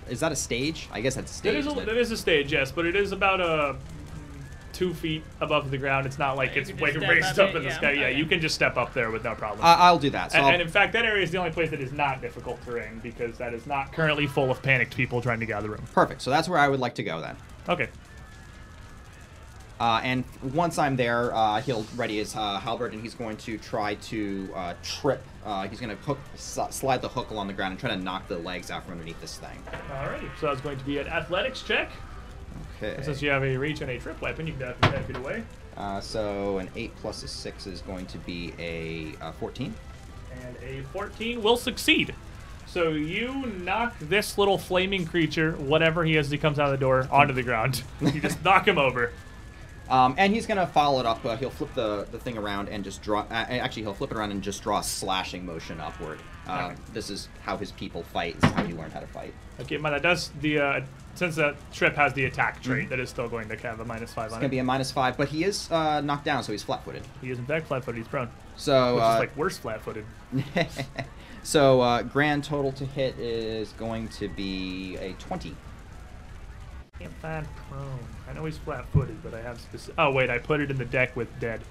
Is 0.09 0.21
that 0.21 0.31
a 0.31 0.35
stage? 0.37 0.87
I 0.93 1.01
guess 1.01 1.15
that's 1.15 1.31
a 1.31 1.35
stage. 1.35 1.55
is 1.55 1.67
a, 1.67 1.71
that- 1.75 1.85
that 1.87 1.97
is 1.97 2.11
a 2.11 2.17
stage, 2.17 2.53
yes, 2.53 2.71
but 2.71 2.85
it 2.85 2.95
is 2.95 3.11
about 3.11 3.41
a 3.41 3.75
two 4.73 4.93
feet 4.93 5.23
above 5.39 5.71
the 5.71 5.77
ground. 5.77 6.05
It's 6.05 6.17
not 6.19 6.37
like 6.37 6.55
You 6.55 6.61
it's 6.61 6.73
way 6.73 6.91
raised 6.93 7.39
up 7.39 7.49
up 7.49 7.55
it, 7.55 7.57
in 7.57 7.63
the 7.63 7.69
yeah, 7.69 7.77
sky. 7.77 7.91
Yeah, 7.91 8.01
okay. 8.07 8.17
you 8.17 8.25
can 8.25 8.39
just 8.41 8.55
step 8.55 8.77
up 8.77 8.93
there 8.93 9.11
with 9.11 9.23
no 9.23 9.35
problem. 9.35 9.65
I- 9.65 9.75
I'll 9.75 9.99
do 9.99 10.09
that. 10.11 10.31
So 10.31 10.37
and, 10.37 10.45
I'll- 10.47 10.53
and 10.53 10.61
in 10.61 10.67
fact, 10.69 10.93
that 10.93 11.05
area 11.05 11.23
is 11.23 11.31
the 11.31 11.37
only 11.37 11.51
place 11.51 11.69
that 11.71 11.81
is 11.81 11.91
not 11.91 12.21
difficult 12.21 12.63
terrain 12.65 12.99
because 13.03 13.37
that 13.37 13.53
is 13.53 13.65
not 13.67 13.91
currently 13.93 14.27
full 14.27 14.49
of 14.51 14.61
panicked 14.61 14.95
people 14.95 15.21
trying 15.21 15.39
to 15.39 15.45
gather 15.45 15.69
room. 15.69 15.83
perfect. 15.93 16.21
So 16.21 16.29
that's 16.29 16.47
where 16.49 16.59
I 16.59 16.67
would 16.67 16.79
like 16.79 16.95
to 16.95 17.03
go 17.03 17.19
then. 17.21 17.35
Okay. 17.69 17.89
Uh, 19.79 19.99
and 20.03 20.23
once 20.53 20.77
I'm 20.77 20.95
there, 20.95 21.33
uh, 21.33 21.59
he'll 21.61 21.87
ready 21.95 22.17
his 22.17 22.35
uh, 22.35 22.59
halberd 22.59 22.93
and 22.93 23.01
he's 23.01 23.15
going 23.15 23.35
to 23.37 23.57
try 23.57 23.95
to 23.95 24.49
uh, 24.53 24.73
trip. 24.83 25.23
Uh, 25.43 25.67
he's 25.67 25.79
going 25.79 25.89
to 25.89 25.95
hook, 26.03 26.19
s- 26.35 26.59
slide 26.69 27.01
the 27.01 27.07
hook 27.09 27.31
along 27.31 27.47
the 27.47 27.53
ground 27.53 27.71
and 27.71 27.79
try 27.79 27.89
to 27.89 27.95
knock 27.95 28.27
the 28.27 28.37
legs 28.37 28.69
out 28.69 28.83
from 28.83 28.91
underneath 28.93 29.19
this 29.21 29.37
thing. 29.39 29.57
All 29.97 30.05
right. 30.05 30.21
So 30.39 30.45
that's 30.47 30.61
going 30.61 30.77
to 30.77 30.85
be 30.85 30.99
an 30.99 31.07
athletics 31.07 31.63
check. 31.63 31.89
And 32.81 32.93
Okay. 32.93 33.03
since 33.03 33.21
you 33.21 33.29
have 33.29 33.43
a 33.43 33.55
reach 33.57 33.81
and 33.81 33.89
a 33.91 33.99
trip 33.99 34.19
weapon, 34.21 34.47
you 34.47 34.53
can 34.53 34.61
definitely 34.69 34.97
take 34.99 35.09
it 35.09 35.15
away. 35.17 35.43
Uh, 35.77 35.99
so 36.01 36.57
an 36.57 36.69
8 36.75 36.91
plus 36.97 37.23
a 37.23 37.27
6 37.27 37.67
is 37.67 37.81
going 37.81 38.05
to 38.07 38.17
be 38.19 38.53
a 38.59 39.13
uh, 39.23 39.31
14. 39.33 39.73
And 40.45 40.55
a 40.63 40.81
14 40.87 41.41
will 41.41 41.57
succeed. 41.57 42.13
So 42.67 42.89
you 42.91 43.33
knock 43.63 43.95
this 43.99 44.37
little 44.37 44.57
flaming 44.57 45.05
creature, 45.05 45.53
whatever 45.53 46.03
he 46.05 46.15
is, 46.17 46.27
as 46.27 46.31
he 46.31 46.37
comes 46.37 46.57
out 46.57 46.65
of 46.67 46.71
the 46.71 46.77
door, 46.77 47.07
onto 47.11 47.33
the 47.33 47.43
ground. 47.43 47.83
You 48.01 48.21
just 48.21 48.41
knock 48.45 48.67
him 48.67 48.77
over. 48.77 49.11
Um, 49.89 50.15
and 50.17 50.33
he's 50.33 50.45
gonna 50.45 50.67
follow 50.67 51.01
it 51.01 51.05
up. 51.05 51.25
Uh, 51.25 51.35
he'll 51.35 51.49
flip 51.49 51.73
the, 51.75 52.07
the 52.13 52.17
thing 52.17 52.37
around 52.37 52.69
and 52.69 52.81
just 52.81 53.01
draw. 53.01 53.21
Uh, 53.29 53.33
actually, 53.33 53.81
he'll 53.81 53.93
flip 53.93 54.11
it 54.11 54.17
around 54.17 54.31
and 54.31 54.41
just 54.41 54.63
draw 54.63 54.79
a 54.79 54.83
slashing 54.83 55.45
motion 55.45 55.81
upward. 55.81 56.19
Uh, 56.47 56.69
Okay. 56.71 56.75
This 56.93 57.09
is 57.09 57.27
how 57.43 57.57
his 57.57 57.73
people 57.73 58.03
fight. 58.03 58.39
This 58.39 58.49
is 58.51 58.55
how 58.55 58.63
he 58.63 58.73
learned 58.73 58.93
how 58.93 59.01
to 59.01 59.07
fight. 59.07 59.33
Okay, 59.59 59.75
but 59.77 59.89
that 59.89 60.01
does 60.01 60.29
the 60.39 60.59
uh, 60.59 60.81
since 61.21 61.35
that 61.35 61.55
trip 61.71 61.95
has 61.95 62.13
the 62.13 62.25
attack 62.25 62.63
trait, 62.63 62.89
that 62.89 62.99
is 62.99 63.07
still 63.07 63.29
going 63.29 63.47
to 63.47 63.55
have 63.57 63.79
a 63.79 63.85
minus 63.85 64.11
five 64.11 64.25
It's 64.25 64.33
on 64.33 64.39
gonna 64.39 64.47
it. 64.47 64.49
be 64.49 64.57
a 64.57 64.63
minus 64.63 64.91
five, 64.91 65.17
but 65.17 65.27
he 65.27 65.43
is 65.43 65.71
uh, 65.71 66.01
knocked 66.01 66.25
down, 66.25 66.43
so 66.43 66.51
he's 66.51 66.63
flat-footed. 66.63 67.03
he 67.21 67.29
is 67.29 67.37
in 67.37 67.45
fact 67.45 67.67
flat-footed. 67.67 67.99
He's 67.99 68.07
prone, 68.07 68.27
So 68.55 68.95
which 68.95 69.03
uh, 69.03 69.07
is 69.13 69.19
like 69.19 69.37
worse 69.37 69.55
flat-footed. 69.59 70.03
so 71.43 71.79
uh, 71.81 72.01
grand 72.01 72.43
total 72.43 72.71
to 72.71 72.87
hit 72.87 73.19
is 73.19 73.71
going 73.73 74.07
to 74.07 74.29
be 74.29 74.97
a 74.97 75.13
twenty. 75.13 75.55
Can't 76.97 77.13
find 77.21 77.47
prone. 77.69 77.99
I 78.27 78.33
know 78.33 78.45
he's 78.45 78.57
flat-footed, 78.57 79.21
but 79.21 79.35
I 79.35 79.41
have 79.41 79.61
specific. 79.61 79.93
Oh 79.99 80.11
wait, 80.11 80.31
I 80.31 80.39
put 80.39 80.59
it 80.59 80.71
in 80.71 80.77
the 80.79 80.85
deck 80.85 81.15
with 81.15 81.27
dead. 81.39 81.61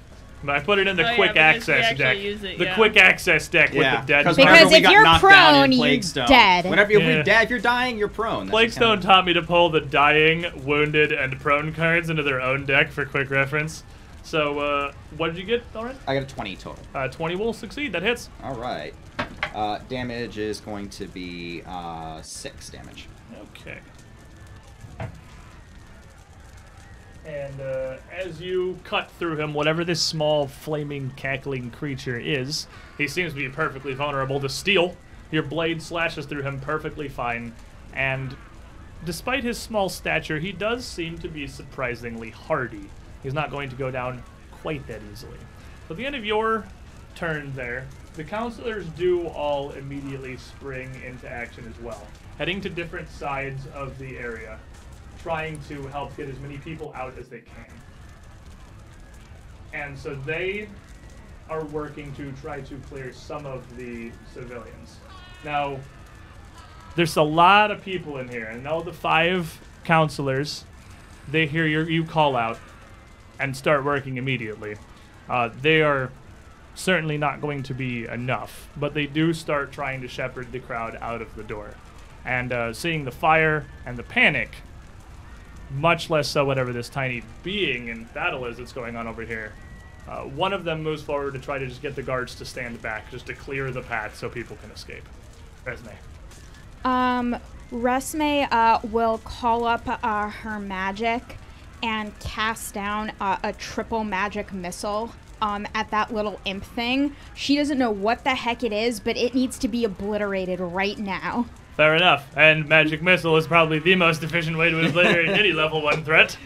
But 0.43 0.57
I 0.57 0.61
put 0.61 0.79
it 0.79 0.87
in 0.89 0.97
the 0.97 1.11
Oh, 1.11 1.15
quick 1.17 1.35
because 1.35 1.67
we 1.69 1.75
access 1.75 1.99
deck. 1.99 2.19
use 2.19 2.43
it, 2.43 2.59
the 2.59 2.65
yeah. 2.65 2.75
quick 2.75 2.97
access 2.97 3.47
deck 3.49 3.73
with 3.73 3.81
the 3.83 4.03
dead. 4.07 4.25
because 4.25 4.37
Because 4.37 4.73
if 4.73 4.83
you're 4.91 5.03
knocked 5.03 5.23
down 5.23 5.55
in 5.55 5.61
prone, 5.61 5.73
you're 5.73 5.81
Plaguestone, 5.99 6.27
dead. 6.29 6.65
Whenever 6.65 6.93
if, 6.93 7.01
Yeah. 7.01 7.17
we 7.19 7.23
dead, 7.23 7.45
if 7.45 7.51
you're 7.51 7.59
dying, 7.59 7.99
you're 7.99 8.09
prone. 8.09 8.47
That's 8.47 8.59
just 8.75 8.79
Plaguestone 8.79 9.01
taught 9.03 9.27
me 9.27 9.35
to 9.35 9.43
pull 9.43 9.69
the 9.69 9.81
dying, 9.83 10.47
wounded, 10.65 11.13
and 11.13 11.39
prone 11.39 11.75
cards 11.75 12.09
into 12.09 12.23
their 12.23 12.41
own 12.41 12.65
deck 12.65 12.91
for 12.91 13.05
quick 13.05 13.29
reference. 13.31 13.85
So, 14.23 14.59
uh, 14.61 14.93
what 15.17 15.29
did 15.35 15.39
you 15.39 15.45
get, 15.45 15.63
Lauren? 15.75 15.97
I 16.07 16.15
got 16.15 16.23
a 16.23 16.27
twenty 16.35 16.57
total. 16.57 16.79
Uh, 16.95 17.09
20 17.09 17.37
will 17.37 17.53
succeed. 17.53 17.93
That 17.93 18.03
hits. 18.03 18.29
All 18.43 18.55
right. 18.55 18.95
Uh, 19.55 19.79
damage 19.89 20.39
is 20.39 20.61
going 20.61 20.89
to 20.91 21.07
be 21.07 21.63
uh, 21.67 22.21
six 22.23 22.71
damage. 22.71 23.09
Okay. 23.59 23.79
And 27.31 27.61
uh, 27.61 27.97
as 28.13 28.41
you 28.41 28.77
cut 28.83 29.09
through 29.13 29.37
him, 29.37 29.55
whatever 29.55 29.85
this 29.85 30.03
small, 30.03 30.49
flaming, 30.49 31.13
cackling 31.15 31.71
creature 31.71 32.19
is, 32.19 32.67
he 32.99 33.07
seems 33.07 33.33
to 33.35 33.39
be 33.39 33.49
perfectly 33.49 33.95
vulnerable 33.95 34.41
to 34.41 34.49
steel. 34.49 34.97
Your 35.31 35.45
blade 35.45 35.81
slashes 35.81 36.27
through 36.27 36.43
him 36.43 36.59
perfectly 36.59 37.09
fine, 37.09 37.55
and 37.93 38.37
despite 39.05 39.45
his 39.45 39.59
small 39.59 39.89
stature, 39.89 40.41
he 40.41 40.51
does 40.51 40.85
seem 40.85 41.19
to 41.19 41.29
be 41.29 41.47
surprisingly 41.47 42.31
hardy. 42.31 42.91
He's 43.23 43.35
not 43.35 43.53
going 43.53 43.71
to 43.71 43.77
go 43.77 43.93
down 43.93 44.25
quite 44.51 44.85
that 44.89 45.01
easily. 45.13 45.39
At 45.89 45.97
the 45.97 46.07
end 46.07 46.17
of 46.17 46.25
your 46.25 46.67
turn 47.15 47.53
there, 47.55 47.87
the 48.15 48.25
counselors 48.25 48.87
do 48.89 49.29
all 49.29 49.71
immediately 49.71 50.37
spring 50.37 50.91
into 51.07 51.31
action 51.31 51.73
as 51.73 51.81
well, 51.81 52.05
heading 52.39 52.61
to 52.63 52.69
different 52.69 53.09
sides 53.09 53.69
of 53.73 53.97
the 53.99 54.19
area, 54.19 54.59
trying 55.23 55.61
to 55.69 55.83
help 55.89 56.17
get 56.17 56.29
as 56.29 56.39
many 56.41 56.59
people 56.59 56.93
out 56.95 57.17
as 57.19 57.29
they 57.29 57.41
can. 57.41 57.67
And 59.73 59.99
so 59.99 60.15
they 60.15 60.69
are 61.49 61.65
working 61.67 62.13
to 62.15 62.33
try 62.41 62.61
to 62.61 62.77
clear 62.89 63.13
some 63.13 63.47
of 63.47 63.77
the 63.77 64.11
civilians. 64.33 64.99
Now, 65.45 65.79
there's 66.97 67.17
a 67.17 67.23
lot 67.23 67.71
of 67.71 67.83
people 67.83 68.19
in 68.19 68.29
here, 68.29 68.47
and 68.47 68.67
all 68.67 68.83
the 68.83 68.93
five 68.93 69.61
counselors, 69.85 70.65
they 71.29 71.47
hear 71.47 71.67
your, 71.67 71.89
you 71.89 72.05
call 72.05 72.37
out 72.37 72.59
and 73.39 73.57
start 73.57 73.85
working 73.85 74.17
immediately. 74.17 74.77
Uh, 75.29 75.51
they 75.61 75.83
are 75.83 76.11
certainly 76.75 77.19
not 77.19 77.41
going 77.41 77.63
to 77.65 77.75
be 77.75 78.07
enough, 78.07 78.69
but 78.77 78.95
they 78.95 79.07
do 79.07 79.33
start 79.33 79.73
trying 79.73 80.01
to 80.01 80.09
shepherd 80.09 80.53
the 80.53 80.59
crowd 80.59 80.97
out 81.01 81.23
of 81.23 81.35
the 81.37 81.43
door. 81.43 81.75
And 82.25 82.53
uh, 82.53 82.73
seeing 82.73 83.05
the 83.05 83.11
fire 83.11 83.67
and 83.87 83.97
the 83.97 84.03
panic, 84.03 84.57
much 85.71 86.11
less 86.11 86.29
so 86.29 86.45
whatever 86.45 86.73
this 86.73 86.89
tiny 86.89 87.23
being 87.43 87.89
in 87.89 88.05
battle 88.15 88.45
is 88.47 88.57
that's 88.57 88.73
going 88.73 88.97
on 88.97 89.07
over 89.07 89.23
here, 89.23 89.53
uh, 90.09 90.23
one 90.23 90.53
of 90.53 90.65
them 90.65 90.83
moves 90.83 91.03
forward 91.03 91.35
to 91.35 91.41
try 91.41 91.59
to 91.59 91.67
just 91.67 91.83
get 91.83 91.95
the 91.95 92.03
guards 92.03 92.35
to 92.37 92.45
stand 92.45 92.81
back, 92.83 93.11
just 93.11 93.27
to 93.27 93.35
clear 93.35 93.71
the 93.71 93.83
path 93.83 94.17
so 94.17 94.29
people 94.29 94.57
can 94.57 94.71
escape. 94.71 95.05
Resme. 95.65 95.95
Um, 96.85 97.37
Resme 97.71 98.51
uh, 98.51 98.81
will 98.91 99.19
call 99.19 99.65
up 99.65 99.83
uh, 99.87 100.29
her 100.29 100.59
magic 100.59 101.23
and 101.83 102.19
cast 102.19 102.75
down 102.75 103.13
uh, 103.21 103.39
a 103.43 103.53
triple 103.53 104.05
magic 104.05 104.53
missile 104.53 105.13
um, 105.41 105.67
at 105.75 105.91
that 105.91 106.13
little 106.13 106.41
imp 106.45 106.65
thing. 106.65 107.15
She 107.35 107.57
doesn't 107.57 107.79
know 107.79 107.91
what 107.91 108.25
the 108.25 108.35
heck 108.35 108.63
it 108.65 108.73
is, 108.73 109.01
but 109.01 109.17
it 109.17 109.35
needs 109.35 109.59
to 109.61 109.69
be 109.69 109.85
obliterated 109.85 110.61
right 110.61 110.99
now. 110.99 111.47
Fair 111.77 111.97
enough. 111.97 112.27
And 112.37 112.69
magic 112.69 113.03
missile 113.03 113.37
is 113.37 113.47
probably 113.47 113.79
the 113.79 113.95
most 113.95 114.23
efficient 114.23 114.57
way 114.57 114.71
to 114.71 114.87
obliterate 114.87 115.29
any 115.39 115.53
level 115.53 115.83
one 115.83 116.05
threat. 116.05 116.37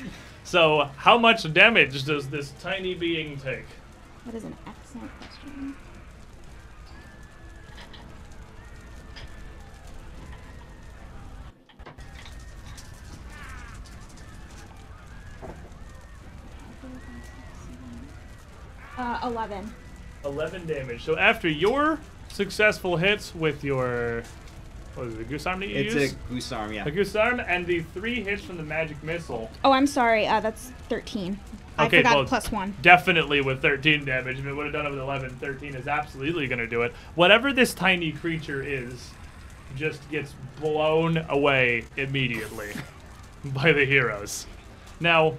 So, 0.45 0.91
how 0.97 1.19
much 1.19 1.51
damage 1.53 2.05
does 2.05 2.29
this 2.29 2.53
tiny 2.61 2.95
being 2.95 3.39
take? 3.39 3.65
That 4.27 4.35
is 4.35 4.45
an 4.45 4.57
excellent 4.67 5.11
question. 5.19 5.77
Uh, 18.97 19.19
11. 19.25 19.75
11 20.25 20.67
damage. 20.67 21.05
So 21.05 21.19
after 21.19 21.49
your 21.49 21.99
successful 22.29 22.97
hits 22.97 23.35
with 23.35 23.65
your 23.65 24.23
what 24.95 25.07
is 25.07 25.15
it, 25.15 25.29
the 25.29 25.35
guisarme 25.35 25.61
that 25.61 25.69
you 25.69 25.77
It's 25.77 25.95
use? 25.95 26.13
a 26.13 26.33
guisarme, 26.33 26.75
yeah. 26.75 26.85
the 26.85 26.93
guisarme 26.93 27.45
and 27.49 27.67
the 27.67 27.81
three 27.95 28.23
hits 28.23 28.43
from 28.45 28.57
the 28.57 28.63
magic 28.63 29.03
missile. 29.03 29.51
Oh, 29.65 29.73
I'm 29.73 29.87
sorry. 29.87 30.27
Uh, 30.27 30.41
that's 30.41 30.73
13. 30.89 31.39
I 31.77 31.89
forgot 31.89 32.15
well, 32.15 32.25
plus 32.25 32.53
one. 32.53 32.75
Definitely 32.83 33.41
with 33.41 33.61
13 33.61 34.05
damage. 34.05 34.39
If 34.39 34.47
it 34.47 34.53
would 34.53 34.67
have 34.67 34.73
done 34.73 34.87
it 34.87 34.91
with 34.91 35.01
11, 35.01 35.31
13 35.37 35.75
is 35.75 35.89
absolutely 35.89 36.47
going 36.47 36.61
to 36.61 36.69
do 36.69 36.83
it. 36.83 36.93
Whatever 37.17 37.53
this 37.53 37.75
tiny 37.75 38.13
creature 38.13 38.63
is, 38.63 39.11
just 39.77 40.09
gets 40.11 40.35
blown 40.61 41.19
away 41.29 41.85
immediately 41.97 42.73
by 43.47 43.73
the 43.73 43.85
heroes. 43.85 44.47
Now, 45.01 45.35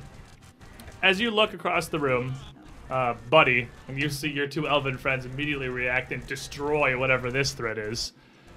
as 1.02 1.22
you 1.22 1.32
look 1.32 1.54
across 1.54 1.88
the 1.88 2.00
room, 2.00 2.34
uh, 2.90 3.16
Buddy, 3.30 3.70
and 3.88 4.00
you 4.00 4.10
see 4.10 4.30
your 4.30 4.48
two 4.48 4.68
elven 4.68 4.98
friends 4.98 5.26
immediately 5.26 5.70
react 5.70 6.12
and 6.12 6.26
destroy 6.28 6.98
whatever 6.98 7.32
this 7.32 7.54
threat 7.54 7.78
is, 7.78 8.12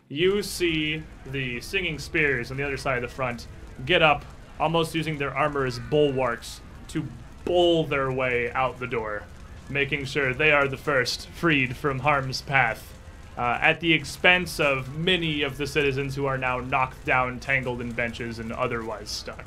you 0.09 0.43
see 0.43 1.03
the 1.27 1.61
singing 1.61 1.99
spears 1.99 2.51
on 2.51 2.57
the 2.57 2.63
other 2.63 2.77
side 2.77 3.03
of 3.03 3.11
the 3.11 3.15
front 3.15 3.47
get 3.85 4.03
up, 4.03 4.25
almost 4.59 4.95
using 4.95 5.19
their 5.19 5.35
armor 5.37 5.65
as 5.65 5.79
bulwarks 5.79 6.61
to 6.89 7.07
bowl 7.45 7.85
their 7.85 8.11
way 8.11 8.51
out 8.53 8.79
the 8.81 8.87
door, 8.87 9.23
making 9.69 10.05
sure 10.05 10.33
they 10.33 10.51
are 10.51 10.67
the 10.67 10.77
first 10.77 11.29
freed 11.29 11.77
from 11.77 11.99
harm's 12.01 12.43
path. 12.43 12.95
Uh, 13.37 13.57
at 13.61 13.79
the 13.79 13.93
expense 13.93 14.59
of 14.59 14.97
many 14.97 15.43
of 15.43 15.57
the 15.59 15.67
citizens 15.67 16.17
who 16.17 16.27
are 16.27 16.39
now 16.39 16.59
knocked 16.59 17.05
down, 17.05 17.39
tangled 17.39 17.81
in 17.81 17.93
benches, 17.93 18.41
and 18.41 18.53
otherwise 18.53 19.09
stuck. 19.09 19.45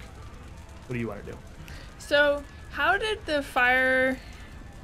What 0.87 0.93
do 0.93 0.99
you 0.99 1.09
want 1.09 1.25
to 1.25 1.31
do? 1.33 1.37
So, 1.99 2.41
how 2.71 2.97
did 2.97 3.25
the 3.25 3.43
fire? 3.43 4.17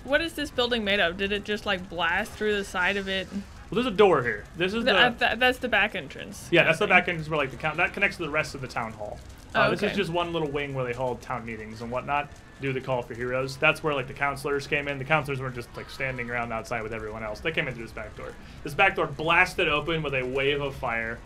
What 0.03 0.21
is 0.21 0.33
this 0.33 0.51
building 0.51 0.83
made 0.83 0.99
of? 0.99 1.15
Did 1.15 1.31
it 1.31 1.45
just 1.45 1.65
like 1.65 1.89
blast 1.89 2.33
through 2.33 2.57
the 2.57 2.65
side 2.65 2.97
of 2.97 3.07
it? 3.07 3.29
Well, 3.69 3.75
there's 3.83 3.93
a 3.93 3.95
door 3.97 4.23
here. 4.23 4.45
This 4.55 4.73
is 4.73 4.85
The, 4.85 4.93
the 4.93 4.97
uh, 4.99 5.11
th- 5.11 5.39
that's 5.39 5.57
the 5.59 5.67
back 5.67 5.95
entrance. 5.95 6.47
Yeah, 6.51 6.63
that's 6.63 6.79
the 6.79 6.87
back 6.87 7.07
entrance 7.07 7.29
where 7.29 7.37
like 7.37 7.51
the 7.51 7.57
count 7.57 7.77
that 7.77 7.93
connects 7.93 8.17
to 8.17 8.23
the 8.23 8.29
rest 8.29 8.55
of 8.55 8.61
the 8.61 8.67
town 8.67 8.93
hall. 8.93 9.19
Uh, 9.53 9.65
Oh, 9.67 9.71
This 9.71 9.83
is 9.83 9.95
just 9.95 10.09
one 10.11 10.31
little 10.33 10.49
wing 10.49 10.73
where 10.73 10.85
they 10.85 10.93
hold 10.93 11.21
town 11.21 11.45
meetings 11.45 11.81
and 11.81 11.89
whatnot. 11.91 12.29
Do 12.61 12.73
the 12.73 12.81
call 12.81 13.01
for 13.01 13.13
heroes. 13.13 13.57
That's 13.57 13.83
where 13.83 13.93
like 13.93 14.07
the 14.07 14.13
counselors 14.13 14.67
came 14.67 14.87
in. 14.87 14.97
The 14.97 15.05
counselors 15.05 15.39
weren't 15.39 15.55
just 15.55 15.69
like 15.75 15.89
standing 15.89 16.29
around 16.29 16.51
outside 16.53 16.81
with 16.83 16.93
everyone 16.93 17.23
else. 17.23 17.39
They 17.39 17.51
came 17.51 17.67
in 17.67 17.73
through 17.73 17.83
this 17.83 17.91
back 17.93 18.15
door. 18.17 18.33
This 18.63 18.73
back 18.73 18.95
door 18.95 19.07
blasted 19.07 19.67
open 19.67 20.01
with 20.01 20.13
a 20.15 20.23
wave 20.23 20.61
of 20.61 20.75
fire. 20.75 21.19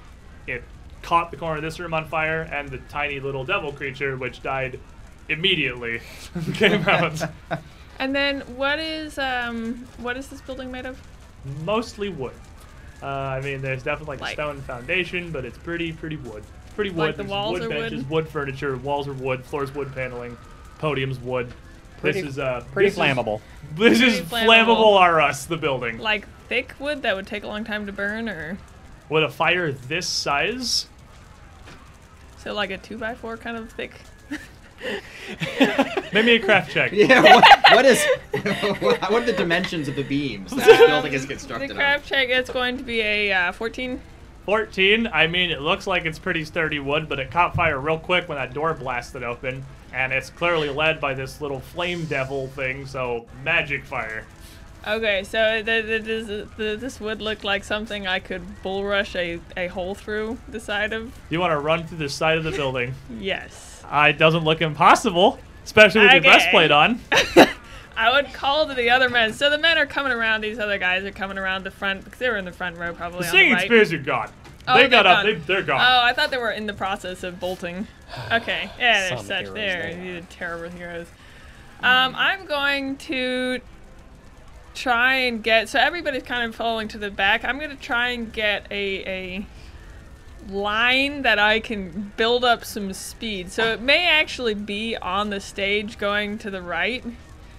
It 0.48 0.64
caught 1.04 1.32
the 1.32 1.38
corner 1.38 1.58
of 1.58 1.62
this 1.64 1.80
room 1.80 1.94
on 1.94 2.06
fire, 2.08 2.42
and 2.52 2.70
the 2.70 2.78
tiny 2.90 3.20
little 3.20 3.44
devil 3.44 3.72
creature, 3.72 4.18
which 4.18 4.44
died 4.44 4.80
immediately, 5.30 6.02
came 6.54 6.88
out. 6.88 7.22
And 8.00 8.16
then 8.16 8.42
what 8.58 8.80
is 8.80 9.20
um 9.20 9.88
what 10.00 10.18
is 10.18 10.28
this 10.30 10.42
building 10.42 10.72
made 10.72 10.88
of? 10.88 11.00
Mostly 11.64 12.10
wood. 12.10 12.34
Uh, 13.02 13.06
I 13.08 13.42
mean, 13.42 13.62
there's 13.62 13.84
definitely 13.84 14.18
like, 14.18 14.22
Like- 14.22 14.32
a 14.32 14.36
stone 14.36 14.62
foundation, 14.62 15.32
but 15.32 15.44
it's 15.46 15.58
pretty, 15.58 15.92
pretty 15.92 16.18
wood. 16.18 16.44
It's 16.66 16.74
pretty 16.76 16.92
wood. 16.92 16.98
Like 17.08 17.18
the 17.18 17.24
There's 17.24 17.32
walls 17.32 17.54
wood 17.54 17.64
are 17.64 17.70
benches, 17.70 18.04
wood 18.06 18.28
furniture, 18.28 18.78
walls 18.78 19.08
are 19.08 19.14
wood, 19.14 19.44
floors 19.44 19.74
wood 19.74 19.94
paneling, 19.96 20.38
podiums 20.80 21.20
wood, 21.22 21.52
Pretty- 22.00 22.22
this 22.22 22.32
is 22.32 22.40
uh, 22.40 22.64
Pretty 22.74 22.90
this 22.90 22.98
is- 22.98 23.00
flammable. 23.04 23.42
this 23.76 24.02
is 24.02 24.22
flammable. 24.22 24.48
flammable. 24.76 25.00
R 25.00 25.22
us 25.22 25.46
the 25.46 25.58
building. 25.58 25.98
Like 25.98 26.28
thick 26.48 26.74
wood 26.80 27.02
that 27.04 27.16
would 27.16 27.28
take 27.28 27.44
a 27.44 27.48
long 27.48 27.64
time 27.64 27.86
to 27.88 27.92
burn, 27.92 28.30
or 28.30 28.58
With 29.10 29.24
a 29.24 29.30
fire 29.30 29.72
this 29.72 30.08
size, 30.08 30.88
so 32.38 32.54
like 32.54 32.72
a 32.72 32.78
two 32.78 32.98
by 32.98 33.14
four 33.16 33.38
kind 33.38 33.58
of 33.58 33.72
thick. 33.72 34.02
maybe 36.14 36.32
a 36.32 36.40
craft 36.40 36.72
check. 36.72 36.92
Yeah, 37.02 37.22
what, 37.22 37.46
what 37.72 37.86
is 37.86 38.04
what 38.82 39.12
are 39.14 39.26
the 39.26 39.34
dimensions 39.34 39.88
of 39.88 39.96
the 39.96 40.04
beams 40.04 40.52
that 40.52 40.66
this 40.66 40.78
building 40.78 41.14
is 41.14 41.22
The 41.24 41.28
constructed 41.30 41.72
on? 41.72 41.78
craft 41.78 42.06
check 42.06 42.30
is 42.30 42.50
going 42.50 42.78
to 42.78 42.84
be 42.84 43.02
a 43.02 43.32
uh, 43.32 43.52
14. 43.52 44.00
14. 44.46 45.08
I 45.08 45.28
mean, 45.28 45.52
it 45.52 45.62
looks 45.62 45.88
like 45.88 46.06
it's 46.06 46.20
pretty 46.20 46.44
sturdy 46.46 46.80
wood, 46.80 47.08
but 47.08 47.20
it 47.20 47.32
caught 47.32 47.56
fire 47.56 47.80
real 47.80 48.00
quick 48.00 48.28
when 48.28 48.38
that 48.38 48.54
door 48.54 48.74
blasted 48.74 49.24
open, 49.24 49.64
and 49.94 50.12
it's 50.12 50.30
clearly 50.30 50.70
led 50.70 51.00
by 51.00 51.14
this 51.14 51.42
little 51.42 51.60
flame 51.60 52.06
devil 52.06 52.48
thing. 52.48 52.86
So 52.86 53.28
magic 53.44 53.86
fire. 53.86 54.26
Okay, 54.88 55.24
so 55.24 55.62
the, 55.62 55.82
the, 55.82 56.00
this, 56.00 56.48
the, 56.58 56.76
this 56.76 57.00
would 57.00 57.22
look 57.22 57.44
like 57.44 57.64
something 57.64 58.08
I 58.08 58.18
could 58.20 58.64
bull 58.64 58.84
rush 58.84 59.16
a, 59.16 59.40
a 59.56 59.68
hole 59.68 59.94
through 59.94 60.40
the 60.48 60.60
side 60.60 60.92
of. 60.92 61.14
You 61.30 61.40
want 61.40 61.52
to 61.52 61.60
run 61.60 61.86
through 61.86 62.00
the 62.00 62.10
side 62.10 62.40
of 62.40 62.44
the 62.44 62.52
building? 62.52 62.96
Yes. 63.20 63.71
Uh, 63.92 64.08
it 64.10 64.18
doesn't 64.18 64.44
look 64.46 64.62
impossible, 64.62 65.38
especially 65.66 66.02
with 66.02 66.14
your 66.14 66.22
breastplate 66.22 66.72
on. 66.72 67.02
I 67.98 68.10
would 68.14 68.34
call 68.34 68.68
to 68.68 68.74
the 68.74 68.90
other 68.90 69.10
men. 69.10 69.34
So 69.34 69.50
the 69.50 69.58
men 69.58 69.78
are 69.78 69.86
coming 69.86 70.14
around. 70.14 70.42
These 70.42 70.60
other 70.60 70.78
guys 70.78 71.04
are 71.04 71.12
coming 71.12 71.38
around 71.38 71.66
the 71.66 71.72
front 71.72 72.06
because 72.06 72.20
they 72.20 72.30
were 72.30 72.38
in 72.38 72.46
the 72.46 72.52
front 72.54 72.78
row 72.78 72.94
probably 72.94 73.20
The 73.20 73.26
on 73.28 73.32
the 73.34 73.38
singing 73.38 73.54
right. 73.54 73.66
spears 73.66 73.92
are 73.94 73.98
gone. 73.98 74.32
Oh, 74.68 74.78
they 74.78 74.88
got 74.88 75.06
up. 75.06 75.18
gone. 75.18 75.26
They, 75.26 75.40
they're 75.40 75.62
gone. 75.64 75.82
Oh, 75.82 76.02
I 76.04 76.14
thought 76.14 76.32
they 76.32 76.38
were 76.38 76.52
in 76.52 76.68
the 76.68 76.74
process 76.74 77.24
of 77.24 77.40
bolting. 77.40 77.88
Okay, 78.30 78.70
yeah, 78.78 79.08
they're 79.08 79.18
Some 79.18 79.26
such. 79.26 79.46
They're 79.54 79.94
they 79.96 80.00
these 80.02 80.22
are 80.22 80.28
terrible 80.30 80.70
heroes. 80.70 81.08
Um, 81.82 82.14
I'm 82.16 82.46
going 82.46 82.98
to 82.98 83.62
try 84.74 85.14
and 85.14 85.42
get. 85.42 85.70
So 85.70 85.80
everybody's 85.80 86.24
kind 86.24 86.44
of 86.44 86.54
following 86.54 86.90
to 86.90 86.98
the 86.98 87.10
back. 87.10 87.46
I'm 87.46 87.58
going 87.58 87.70
to 87.70 87.78
try 87.78 88.10
and 88.10 88.32
get 88.34 88.68
a 88.70 89.06
a 89.08 89.46
line 90.50 91.22
that 91.24 91.40
I 91.40 91.60
can 91.60 92.12
build 92.18 92.44
up 92.44 92.66
some 92.66 92.94
speed. 92.94 93.52
So 93.52 93.72
it 93.74 93.82
may 93.82 94.08
actually 94.08 94.54
be 94.54 94.96
on 94.98 95.30
the 95.30 95.40
stage 95.40 95.98
going 95.98 96.38
to 96.40 96.50
the 96.52 96.62
right. 96.62 97.04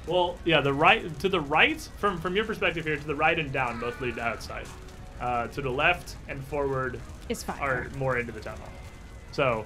Well, 0.06 0.38
yeah, 0.44 0.60
the 0.60 0.72
right 0.72 1.18
to 1.20 1.28
the 1.28 1.40
right 1.40 1.80
from 1.98 2.18
from 2.20 2.34
your 2.34 2.44
perspective 2.44 2.84
here 2.84 2.96
to 2.96 3.06
the 3.06 3.14
right 3.14 3.38
and 3.38 3.52
down 3.52 3.78
both 3.80 4.00
lead 4.00 4.16
to 4.16 4.22
outside. 4.22 4.66
Uh, 5.20 5.46
to 5.48 5.62
the 5.62 5.70
left 5.70 6.16
and 6.26 6.42
forward 6.44 7.00
Is 7.28 7.44
fine. 7.44 7.60
are 7.60 7.88
more 7.96 8.18
into 8.18 8.32
the 8.32 8.40
tunnel. 8.40 8.66
So 9.30 9.64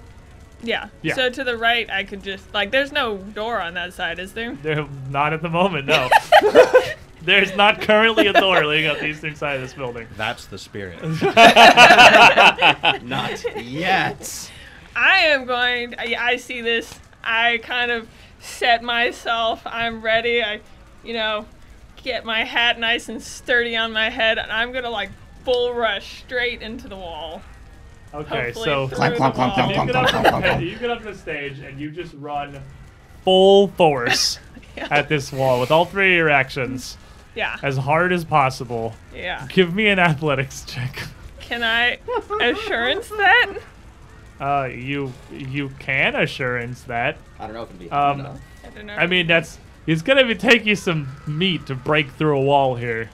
Yeah. 0.63 0.89
Yeah. 1.01 1.15
So 1.15 1.31
to 1.31 1.45
the 1.45 1.57
right, 1.57 1.89
I 1.89 2.05
could 2.05 2.23
just 2.23 2.53
like. 2.53 2.71
There's 2.71 2.93
no 2.93 3.17
door 3.17 3.61
on 3.61 3.73
that 3.75 3.95
side, 3.95 4.19
is 4.19 4.35
there? 4.35 4.55
they're 4.57 4.87
not 5.09 5.33
at 5.33 5.41
the 5.41 5.49
moment. 5.49 5.87
No, 5.87 6.11
there's 7.27 7.55
not 7.57 7.81
currently 7.83 8.29
a 8.29 8.33
door 8.33 8.65
leading 8.65 8.87
up 8.87 8.99
the 8.99 9.07
eastern 9.07 9.35
side 9.35 9.57
of 9.57 9.63
this 9.63 9.75
building. 9.75 10.07
That's 10.17 10.47
the 10.47 10.59
spirit. 10.59 11.03
Not 13.03 13.45
yet. 13.63 14.51
I 14.95 15.19
am 15.21 15.45
going. 15.45 15.95
I, 15.99 16.17
I 16.19 16.37
see 16.37 16.61
this. 16.63 16.99
I 17.23 17.59
kind 17.63 17.91
of 17.91 18.09
set 18.41 18.83
myself. 18.83 19.61
I'm 19.67 20.01
ready. 20.01 20.43
I, 20.43 20.61
you 21.05 21.13
know, 21.13 21.47
get 22.03 22.25
my 22.25 22.45
hat 22.45 22.79
nice 22.79 23.09
and 23.09 23.23
sturdy 23.23 23.77
on 23.77 23.93
my 23.93 24.09
head, 24.09 24.39
and 24.39 24.51
I'm 24.51 24.73
gonna 24.73 24.91
like 24.91 25.11
bull 25.45 25.75
rush 25.75 26.21
straight 26.21 26.63
into 26.63 26.89
the 26.89 26.97
wall. 26.97 27.43
Okay, 28.15 28.47
Hopefully 28.47 28.65
so 28.65 28.89
through 28.89 28.97
Clunk, 28.97 29.15
the 29.15 29.19
clunk, 29.19 29.35
clunk, 29.35 29.57
wall. 29.57 29.69
you 29.69 29.75
clunk, 29.75 29.87
get, 29.93 29.97
up 29.97 30.09
clunk, 30.09 30.25
to 30.25 30.31
clunk, 30.31 30.45
the, 30.45 30.51
clunk. 30.51 30.65
you 30.65 30.79
get 30.79 30.91
up 30.91 30.99
to 31.01 31.05
the 31.07 31.15
stage 31.15 31.59
and 31.59 31.79
you 31.79 31.91
just 31.91 32.15
run 32.15 32.61
full 33.25 33.69
force 33.69 34.39
Yeah. 34.77 34.89
at 34.91 35.09
this 35.09 35.33
wall 35.33 35.61
with 35.61 35.71
all 35.71 35.85
three 35.87 36.13
of 36.13 36.17
your 36.17 36.29
actions 36.31 36.97
Yeah. 37.37 37.59
as 37.63 37.77
hard 37.77 38.13
as 38.13 38.25
possible. 38.25 38.95
Yeah. 39.15 39.47
Give 39.49 39.75
me 39.75 39.87
an 39.87 39.99
athletics 39.99 40.65
check. 40.67 41.03
Can 41.41 41.63
I 41.63 41.99
assurance 42.41 43.09
that? 43.09 43.53
Uh, 44.41 44.69
you 44.73 45.13
you 45.31 45.71
can 45.79 46.17
assurance 46.17 46.83
that. 46.83 47.19
I 47.39 47.47
don't 47.47 47.55
know 47.55 47.63
if 47.63 47.69
it'd 47.69 47.79
be. 47.79 47.91
Um, 47.91 48.21
enough. 48.21 48.41
I 48.65 48.69
don't 48.71 48.87
know. 48.87 48.95
I 48.95 49.07
mean, 49.07 49.27
that's 49.27 49.59
it's 49.87 50.03
gonna 50.03 50.27
be, 50.27 50.35
take 50.35 50.67
you 50.67 50.75
some 50.75 51.09
meat 51.27 51.67
to 51.67 51.75
break 51.75 52.11
through 52.11 52.39
a 52.39 52.43
wall 52.43 52.75
here. 52.75 53.11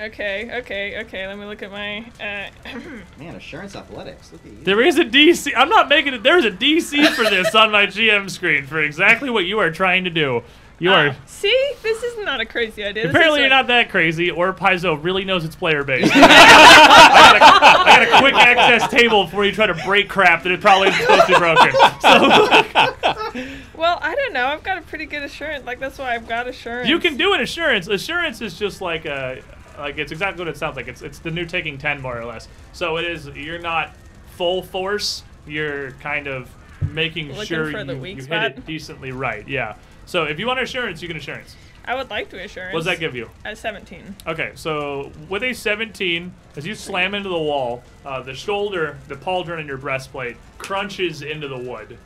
Okay. 0.00 0.58
Okay. 0.60 1.00
Okay. 1.00 1.26
Let 1.26 1.38
me 1.38 1.44
look 1.44 1.62
at 1.62 1.70
my. 1.70 1.98
Uh, 2.20 2.78
man, 3.18 3.34
assurance 3.34 3.76
athletics. 3.76 4.32
Look 4.32 4.44
at 4.46 4.52
you. 4.52 4.64
There 4.64 4.80
is 4.80 4.98
a 4.98 5.04
DC. 5.04 5.52
I'm 5.56 5.68
not 5.68 5.88
making 5.88 6.14
it. 6.14 6.22
There's 6.22 6.44
a 6.44 6.50
DC 6.50 7.08
for 7.08 7.24
this 7.24 7.54
on 7.54 7.70
my 7.70 7.86
GM 7.86 8.30
screen 8.30 8.66
for 8.66 8.80
exactly 8.80 9.28
what 9.28 9.44
you 9.44 9.58
are 9.58 9.70
trying 9.70 10.04
to 10.04 10.10
do. 10.10 10.42
You 10.78 10.90
ah, 10.90 10.94
are. 10.94 11.16
see, 11.26 11.72
this 11.82 12.02
is 12.02 12.24
not 12.24 12.40
a 12.40 12.46
crazy 12.46 12.82
idea. 12.82 13.08
Apparently, 13.08 13.40
you're 13.40 13.48
not 13.48 13.68
that 13.68 13.90
crazy, 13.90 14.30
or 14.30 14.52
Paizo 14.52 15.02
really 15.02 15.24
knows 15.24 15.44
its 15.44 15.54
player 15.54 15.84
base. 15.84 16.10
I, 16.14 16.18
got 16.18 17.36
a, 17.36 17.44
I 17.44 17.84
got 17.84 18.02
a 18.02 18.20
quick 18.20 18.34
access 18.34 18.90
table 18.90 19.24
before 19.24 19.44
you 19.44 19.52
try 19.52 19.66
to 19.66 19.74
break 19.84 20.08
crap 20.08 20.42
that 20.42 20.52
it 20.52 20.60
probably 20.60 20.88
isn't 20.88 21.00
supposed 21.00 21.26
to 21.26 21.32
be 21.32 21.38
broken. 21.38 21.72
So 22.02 23.48
Well, 23.78 23.98
I 24.02 24.14
don't 24.14 24.32
know. 24.32 24.46
I've 24.46 24.62
got 24.62 24.78
a 24.78 24.82
pretty 24.82 25.06
good 25.06 25.22
assurance. 25.22 25.64
Like 25.64 25.78
that's 25.78 25.98
why 25.98 26.14
I've 26.14 26.28
got 26.28 26.48
assurance. 26.48 26.88
you 26.88 26.98
can 26.98 27.16
do 27.16 27.32
an 27.32 27.40
assurance. 27.40 27.86
Assurance 27.86 28.40
is 28.40 28.58
just 28.58 28.80
like 28.80 29.04
a, 29.04 29.42
like 29.78 29.98
it's 29.98 30.10
exactly 30.10 30.44
what 30.44 30.48
it 30.48 30.56
sounds 30.56 30.76
like. 30.76 30.88
It's 30.88 31.02
it's 31.02 31.18
the 31.18 31.30
new 31.30 31.46
taking 31.46 31.78
ten 31.78 32.00
more 32.00 32.18
or 32.18 32.24
less. 32.24 32.48
So 32.72 32.96
it 32.96 33.04
is. 33.04 33.28
You're 33.28 33.58
not 33.58 33.94
full 34.32 34.62
force. 34.62 35.22
You're 35.46 35.92
kind 35.92 36.26
of 36.26 36.50
making 36.90 37.28
Looking 37.28 37.46
sure 37.46 37.70
you, 37.70 38.04
you 38.04 38.24
hit 38.24 38.30
it 38.30 38.66
decently 38.66 39.12
right. 39.12 39.46
Yeah. 39.46 39.76
So 40.12 40.24
if 40.24 40.38
you 40.38 40.46
want 40.46 40.60
assurance, 40.60 41.00
you 41.00 41.08
can 41.08 41.16
assurance. 41.16 41.56
I 41.86 41.94
would 41.94 42.10
like 42.10 42.28
to 42.28 42.38
assurance. 42.38 42.74
What 42.74 42.80
does 42.80 42.84
that 42.84 43.00
give 43.00 43.16
you? 43.16 43.30
At 43.46 43.56
17. 43.56 44.14
Okay, 44.26 44.52
so 44.54 45.10
with 45.30 45.42
a 45.42 45.54
17, 45.54 46.30
as 46.54 46.66
you 46.66 46.74
slam 46.74 47.14
into 47.14 47.30
the 47.30 47.38
wall, 47.38 47.82
uh, 48.04 48.20
the 48.20 48.34
shoulder, 48.34 48.98
the 49.08 49.14
pauldron 49.14 49.58
in 49.58 49.66
your 49.66 49.78
breastplate 49.78 50.36
crunches 50.58 51.22
into 51.22 51.48
the 51.48 51.56
wood, 51.56 51.96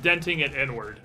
denting 0.00 0.40
it 0.40 0.54
inward. 0.54 1.00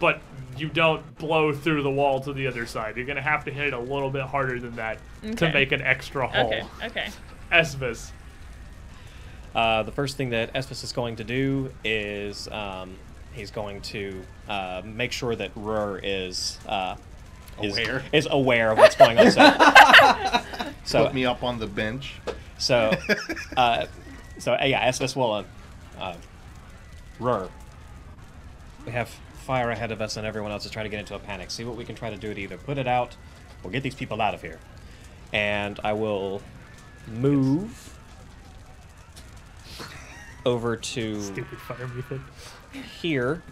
But 0.00 0.22
you 0.56 0.70
don't 0.70 1.14
blow 1.18 1.52
through 1.52 1.82
the 1.82 1.90
wall 1.90 2.20
to 2.20 2.32
the 2.32 2.46
other 2.46 2.64
side. 2.64 2.96
You're 2.96 3.04
gonna 3.04 3.20
have 3.20 3.44
to 3.44 3.50
hit 3.50 3.66
it 3.66 3.74
a 3.74 3.78
little 3.78 4.08
bit 4.08 4.22
harder 4.22 4.58
than 4.58 4.74
that 4.76 4.98
to 5.36 5.52
make 5.52 5.72
an 5.72 5.82
extra 5.82 6.26
hole. 6.26 6.54
Okay. 6.54 6.62
Okay. 6.84 7.08
Esvis. 7.52 8.12
Uh, 9.54 9.82
the 9.82 9.92
first 9.92 10.16
thing 10.16 10.30
that 10.30 10.52
Esphus 10.54 10.84
is 10.84 10.92
going 10.94 11.16
to 11.16 11.24
do 11.24 11.70
is 11.84 12.48
um, 12.48 12.96
he's 13.32 13.50
going 13.50 13.80
to 13.82 14.22
uh, 14.48 14.82
make 14.84 15.12
sure 15.12 15.34
that 15.36 15.50
Rur 15.54 16.00
is, 16.02 16.58
uh, 16.66 16.96
is 17.62 17.76
Aware. 17.76 18.02
is 18.12 18.28
aware 18.30 18.70
of 18.70 18.78
what's 18.78 18.96
going 18.96 19.18
on. 19.18 19.30
So, 19.30 19.40
so, 20.84 21.04
Put 21.04 21.14
me 21.14 21.24
up 21.26 21.42
on 21.42 21.58
the 21.58 21.66
bench. 21.66 22.14
so, 22.58 22.92
uh, 23.56 23.86
so 24.38 24.54
uh, 24.54 24.64
yeah, 24.64 24.84
Esphus 24.84 25.14
will. 25.16 25.32
Uh, 25.32 25.44
uh, 25.98 26.16
Rur, 27.20 27.48
we 28.86 28.92
have 28.92 29.08
fire 29.44 29.70
ahead 29.70 29.92
of 29.92 30.00
us, 30.00 30.16
and 30.16 30.26
everyone 30.26 30.50
else 30.50 30.64
is 30.64 30.70
trying 30.70 30.84
to 30.86 30.90
get 30.90 31.00
into 31.00 31.14
a 31.14 31.18
panic. 31.18 31.50
See 31.50 31.64
what 31.64 31.76
we 31.76 31.84
can 31.84 31.94
try 31.94 32.10
to 32.10 32.16
do 32.16 32.32
to 32.32 32.40
either 32.40 32.56
put 32.56 32.78
it 32.78 32.86
out 32.86 33.16
or 33.62 33.70
get 33.70 33.82
these 33.82 33.94
people 33.94 34.20
out 34.20 34.34
of 34.34 34.42
here. 34.42 34.58
And 35.32 35.78
I 35.84 35.92
will 35.92 36.42
move 37.06 37.96
over 40.44 40.76
to 40.76 41.20
Stupid 41.20 41.58
fire 41.58 41.86
method. 41.88 42.20
Here, 42.72 43.42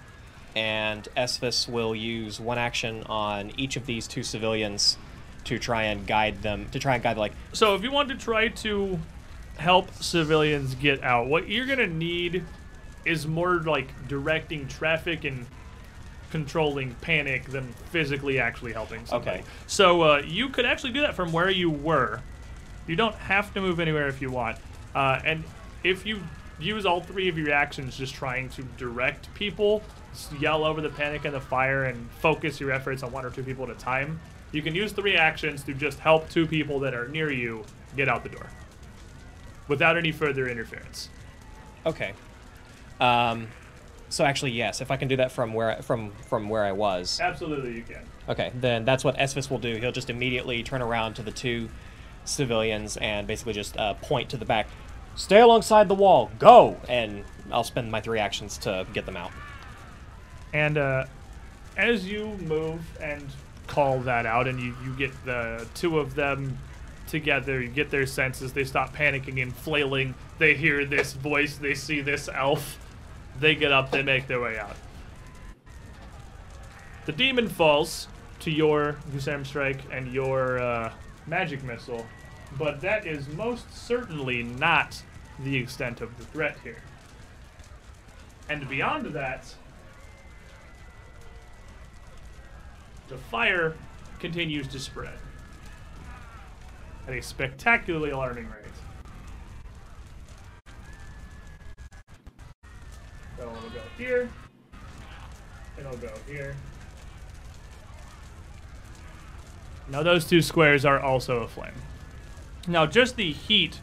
and 0.55 1.07
Esphus 1.17 1.69
will 1.69 1.95
use 1.95 2.41
one 2.41 2.59
action 2.59 3.05
on 3.05 3.53
each 3.57 3.77
of 3.77 3.87
these 3.87 4.07
two 4.07 4.23
civilians 4.23 4.97
to 5.45 5.59
try 5.59 5.85
and 5.85 6.07
guide 6.07 6.43
them. 6.43 6.69
To 6.71 6.79
try 6.79 6.95
and 6.95 7.03
guide, 7.03 7.17
like, 7.17 7.33
So 7.53 7.75
if 7.75 7.83
you 7.83 7.91
want 7.91 8.09
to 8.11 8.17
try 8.17 8.49
to 8.49 8.99
help 9.59 9.93
civilians 9.95 10.75
get 10.75 11.03
out, 11.03 11.27
what 11.27 11.49
you're 11.49 11.67
gonna 11.67 11.87
need 11.87 12.45
is 13.05 13.27
more 13.27 13.61
like 13.61 14.09
directing 14.09 14.69
traffic 14.69 15.25
and 15.25 15.47
controlling 16.31 16.95
panic 17.01 17.45
than 17.47 17.73
physically 17.91 18.39
actually 18.39 18.73
helping 18.73 19.05
somebody. 19.07 19.41
Okay. 19.41 19.49
So 19.67 20.03
uh, 20.03 20.23
you 20.25 20.49
could 20.49 20.65
actually 20.65 20.93
do 20.93 21.01
that 21.01 21.15
from 21.15 21.33
where 21.33 21.51
you 21.51 21.71
were. 21.71 22.21
You 22.87 22.97
don't 22.97 23.15
have 23.17 23.53
to 23.55 23.61
move 23.61 23.81
anywhere 23.81 24.09
if 24.09 24.21
you 24.23 24.31
want. 24.31 24.59
Uh, 24.95 25.21
and 25.25 25.45
if 25.83 26.07
you 26.07 26.21
use 26.63 26.87
all 26.87 27.01
three 27.01 27.29
of 27.29 27.37
your 27.39 27.53
actions 27.53 27.97
just 27.97 28.15
trying 28.15 28.49
to 28.51 28.63
direct 28.77 29.33
people, 29.35 29.83
yell 30.39 30.65
over 30.65 30.81
the 30.81 30.89
panic 30.91 31.25
and 31.25 31.35
the 31.35 31.41
fire, 31.41 31.85
and 31.85 32.11
focus 32.21 32.61
your 32.61 32.71
efforts 32.73 33.03
on 33.03 33.13
one 33.13 33.25
or 33.25 33.31
two 33.31 33.43
people 33.43 33.65
at 33.65 33.71
a 33.71 33.79
time, 33.79 34.21
you 34.53 34.63
can 34.63 34.75
use 34.75 34.93
three 34.93 35.17
actions 35.17 35.63
to 35.65 35.75
just 35.75 35.99
help 35.99 36.29
two 36.29 36.47
people 36.47 36.81
that 36.81 36.95
are 36.95 37.09
near 37.09 37.31
you 37.31 37.65
get 37.97 38.09
out 38.09 38.23
the 38.23 38.29
door 38.29 38.47
without 39.69 39.97
any 39.97 40.13
further 40.13 40.49
interference. 40.49 41.09
okay. 41.87 42.13
Um, 43.01 43.49
so 44.11 44.25
actually, 44.25 44.51
yes, 44.51 44.81
if 44.81 44.91
I 44.91 44.97
can 44.97 45.07
do 45.09 45.17
that 45.17 45.31
from 45.33 45.55
where 45.55 45.81
from 45.83 46.11
from 46.29 46.49
where 46.49 46.65
I 46.65 46.73
was, 46.73 47.19
Absolutely, 47.21 47.77
you 47.77 47.83
can. 47.83 48.03
okay, 48.29 48.51
then 48.57 48.85
that's 48.85 49.05
what 49.05 49.15
Esphus 49.19 49.49
will 49.49 49.59
do. 49.61 49.77
He'll 49.77 49.93
just 49.93 50.11
immediately 50.11 50.63
turn 50.65 50.83
around 50.83 51.15
to 51.15 51.23
the 51.23 51.31
two 51.31 51.71
civilians 52.25 52.97
and 52.99 53.27
basically 53.27 53.53
just 53.55 53.77
uh, 53.79 53.95
point 53.95 54.29
to 54.31 54.37
the 54.37 54.45
back. 54.45 54.69
Stay 55.21 55.43
alongside 55.43 55.87
the 55.87 55.95
wall. 55.95 56.31
Go, 56.39 56.79
and 56.89 57.25
I'll 57.53 57.63
spend 57.63 57.91
my 57.93 58.01
three 58.01 58.19
actions 58.19 58.57
to 58.59 58.87
get 58.95 59.05
them 59.05 59.19
out. 59.19 59.31
And 60.55 60.79
uh, 60.79 61.05
as 61.77 62.09
you 62.09 62.39
move 62.41 62.81
and 63.03 63.27
call 63.67 64.01
that 64.01 64.25
out, 64.25 64.49
and 64.49 64.59
you, 64.59 64.75
you 64.83 64.95
get 64.95 65.13
the 65.27 65.67
two 65.75 65.99
of 65.99 66.15
them 66.15 66.59
together, 67.07 67.61
you 67.61 67.69
get 67.69 67.91
their 67.91 68.07
senses, 68.07 68.55
they 68.55 68.65
stop 68.65 68.97
panicking 68.97 69.43
and 69.43 69.55
flailing. 69.55 70.15
They 70.39 70.55
hear 70.55 70.87
this 70.87 71.13
voice, 71.13 71.59
they 71.59 71.75
see 71.75 72.01
this 72.01 72.31
elf. 72.33 72.79
They 73.39 73.55
get 73.55 73.73
up, 73.73 73.91
they 73.91 74.03
make 74.03 74.27
their 74.27 74.41
way 74.41 74.59
out. 74.59 74.77
The 77.05 77.13
demon 77.13 77.51
falls 77.51 78.09
to 78.41 78.51
your 78.51 78.97
guisarme 79.13 79.47
Strike 79.47 79.83
and 79.93 80.11
your 80.15 80.59
uh, 80.61 80.93
magic 81.27 81.63
missile, 81.63 82.07
but 82.59 82.81
that 82.81 83.07
is 83.07 83.29
most 83.29 83.71
certainly 83.71 84.43
not 84.43 85.03
the 85.45 85.57
extent 85.57 86.01
of 86.01 86.17
the 86.19 86.25
threat 86.25 86.57
here. 86.63 86.83
And 88.49 88.69
beyond 88.69 89.07
that, 89.07 89.55
the 93.09 93.17
fire 93.17 93.77
continues 94.19 94.69
to 94.69 94.79
spread 94.79 95.19
at 97.07 97.15
a 97.15 97.23
spectacularly 97.23 98.11
alarming 98.11 98.47
rate. 98.47 98.67
So 103.37 103.43
it'll 103.43 103.71
go 103.71 103.81
here, 103.97 104.29
it'll 105.79 105.97
go 105.97 106.13
here. 106.27 106.55
Now 109.89 110.03
those 110.03 110.27
two 110.27 110.43
squares 110.43 110.85
are 110.85 111.01
also 111.01 111.43
aflame. 111.43 111.73
Now 112.69 112.87
just 112.87 113.17
the 113.17 113.33
heat 113.33 113.81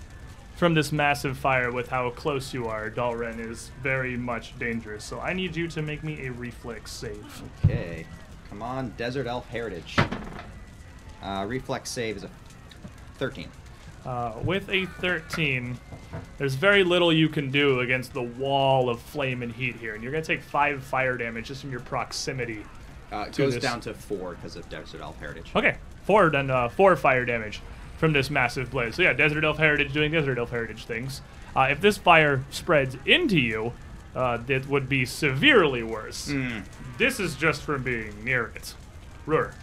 from 0.57 0.73
this 0.73 0.91
massive 0.91 1.37
fire 1.37 1.71
with 1.71 1.87
how 1.87 2.09
close 2.09 2.53
you 2.53 2.67
are, 2.67 2.89
Dalren, 2.89 3.39
is 3.39 3.69
very 3.81 4.17
much 4.17 4.57
dangerous. 4.57 5.03
So 5.05 5.19
I 5.19 5.33
need 5.33 5.55
you 5.55 5.67
to 5.69 5.81
make 5.81 6.03
me 6.03 6.25
a 6.25 6.31
reflex 6.31 6.91
save. 6.91 7.43
Okay. 7.65 8.05
Come 8.49 8.61
on, 8.63 8.89
Desert 8.97 9.27
Elf 9.27 9.47
Heritage. 9.49 9.95
Uh, 11.21 11.45
reflex 11.47 11.89
save 11.91 12.17
is 12.17 12.23
a 12.23 12.29
13. 13.17 13.49
Uh, 14.05 14.33
with 14.43 14.67
a 14.69 14.85
13, 14.85 15.77
there's 16.37 16.55
very 16.55 16.83
little 16.83 17.11
you 17.11 17.27
can 17.27 17.51
do 17.51 17.81
against 17.81 18.13
the 18.13 18.21
wall 18.23 18.89
of 18.89 18.99
flame 19.01 19.43
and 19.43 19.51
heat 19.51 19.75
here, 19.75 19.93
and 19.95 20.01
you're 20.03 20.11
gonna 20.11 20.23
take 20.23 20.41
five 20.41 20.81
fire 20.83 21.17
damage 21.17 21.47
just 21.47 21.61
from 21.61 21.71
your 21.71 21.81
proximity. 21.81 22.63
Uh, 23.11 23.25
it 23.27 23.33
To 23.33 23.43
goes 23.43 23.53
this- 23.55 23.63
down 23.63 23.79
to 23.81 23.93
4 23.93 24.35
because 24.35 24.55
of 24.55 24.67
Desert 24.69 25.01
Elf 25.01 25.19
Heritage. 25.19 25.51
Okay, 25.55 25.77
four 26.03 26.29
then 26.29 26.49
uh, 26.49 26.69
four 26.69 26.95
fire 26.95 27.25
damage 27.25 27.61
from 27.97 28.13
this 28.13 28.29
massive 28.29 28.71
blaze. 28.71 28.95
So 28.95 29.01
yeah, 29.01 29.13
Desert 29.13 29.43
Elf 29.43 29.57
Heritage 29.57 29.91
doing 29.93 30.11
Desert 30.11 30.37
Elf 30.37 30.49
Heritage 30.51 30.85
things. 30.85 31.21
Uh, 31.55 31.67
if 31.71 31.81
this 31.81 31.97
fire 31.97 32.43
spreads 32.51 32.95
into 33.05 33.39
you, 33.39 33.73
uh, 34.15 34.39
it 34.47 34.67
would 34.67 34.87
be 34.87 35.05
severely 35.05 35.83
worse. 35.83 36.31
This 36.97 37.19
is 37.19 37.35
just 37.35 37.61
from 37.63 37.83
being 37.83 38.23
near 38.23 38.51
it. 38.55 38.73
Rur. 39.25 39.53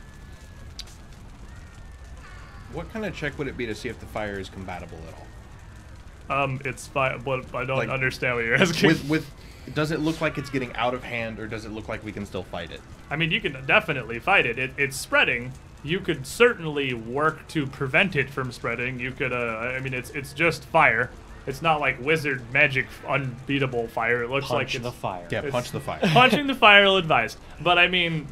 What 2.72 2.92
kind 2.92 3.04
of 3.06 3.14
check 3.14 3.38
would 3.38 3.46
it 3.46 3.56
be 3.56 3.66
to 3.66 3.74
see 3.74 3.88
if 3.88 4.00
the 4.00 4.06
fire 4.06 4.38
is 4.38 4.48
compatible 4.48 4.98
at 5.08 5.14
all? 5.14 6.44
Um, 6.44 6.60
it's 6.64 6.86
fire, 6.88 7.18
but 7.18 7.54
I 7.54 7.64
don't 7.64 7.76
Like, 7.78 7.88
understand 7.88 8.36
what 8.36 8.44
you're 8.44 8.56
asking. 8.56 8.88
With 8.88 9.08
with, 9.08 9.30
does 9.74 9.90
it 9.92 10.00
look 10.00 10.20
like 10.20 10.38
it's 10.38 10.50
getting 10.50 10.74
out 10.74 10.94
of 10.94 11.04
hand, 11.04 11.38
or 11.38 11.46
does 11.46 11.64
it 11.64 11.70
look 11.70 11.88
like 11.88 12.02
we 12.04 12.12
can 12.12 12.26
still 12.26 12.42
fight 12.42 12.70
it? 12.70 12.80
I 13.10 13.16
mean, 13.16 13.30
you 13.30 13.40
can 13.40 13.64
definitely 13.66 14.18
fight 14.18 14.46
it. 14.46 14.58
it. 14.58 14.72
It's 14.76 14.96
spreading. 14.96 15.52
You 15.84 16.00
could 16.00 16.26
certainly 16.26 16.94
work 16.94 17.46
to 17.48 17.66
prevent 17.66 18.16
it 18.16 18.30
from 18.30 18.50
spreading. 18.50 18.98
You 18.98 19.12
could. 19.12 19.32
Uh, 19.32 19.36
I 19.76 19.80
mean, 19.80 19.94
it's 19.94 20.10
it's 20.10 20.32
just 20.32 20.64
fire. 20.64 21.10
It's 21.46 21.60
not 21.60 21.78
like 21.78 22.00
wizard 22.00 22.50
magic 22.52 22.86
unbeatable 23.06 23.86
fire. 23.88 24.22
It 24.22 24.30
looks 24.30 24.48
like 24.48 24.68
Punch 24.68 24.74
it's 24.76 24.84
the 24.84 24.92
fire. 24.92 25.28
Yeah, 25.30 25.38
It's- 25.40 25.52
punch 25.52 25.70
the 25.72 25.80
fire. 25.80 26.00
punching 26.02 26.46
the 26.46 26.54
fire 26.54 26.84
ill 26.84 26.96
advised. 26.96 27.36
But 27.60 27.78
I 27.78 27.86
mean, 27.88 28.26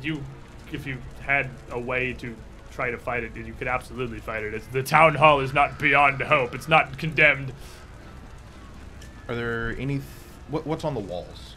you 0.00 0.22
if 0.72 0.86
you 0.86 0.98
had 1.20 1.50
a 1.70 1.78
way 1.80 2.12
to 2.14 2.34
try 2.70 2.90
to 2.92 2.96
fight 2.98 3.24
it, 3.24 3.36
you 3.36 3.52
could 3.58 3.68
absolutely 3.68 4.18
fight 4.20 4.44
it. 4.44 4.54
It's, 4.54 4.66
the 4.68 4.82
town 4.84 5.16
hall 5.16 5.40
is 5.40 5.52
not 5.52 5.78
beyond 5.80 6.22
hope. 6.22 6.54
It's 6.54 6.68
not 6.68 6.96
condemned. 6.96 7.52
Are 9.28 9.34
there 9.34 9.70
any? 9.78 9.94
Th- 9.94 10.02
what, 10.48 10.66
what's 10.66 10.84
on 10.84 10.94
the 10.94 11.00
walls? 11.00 11.54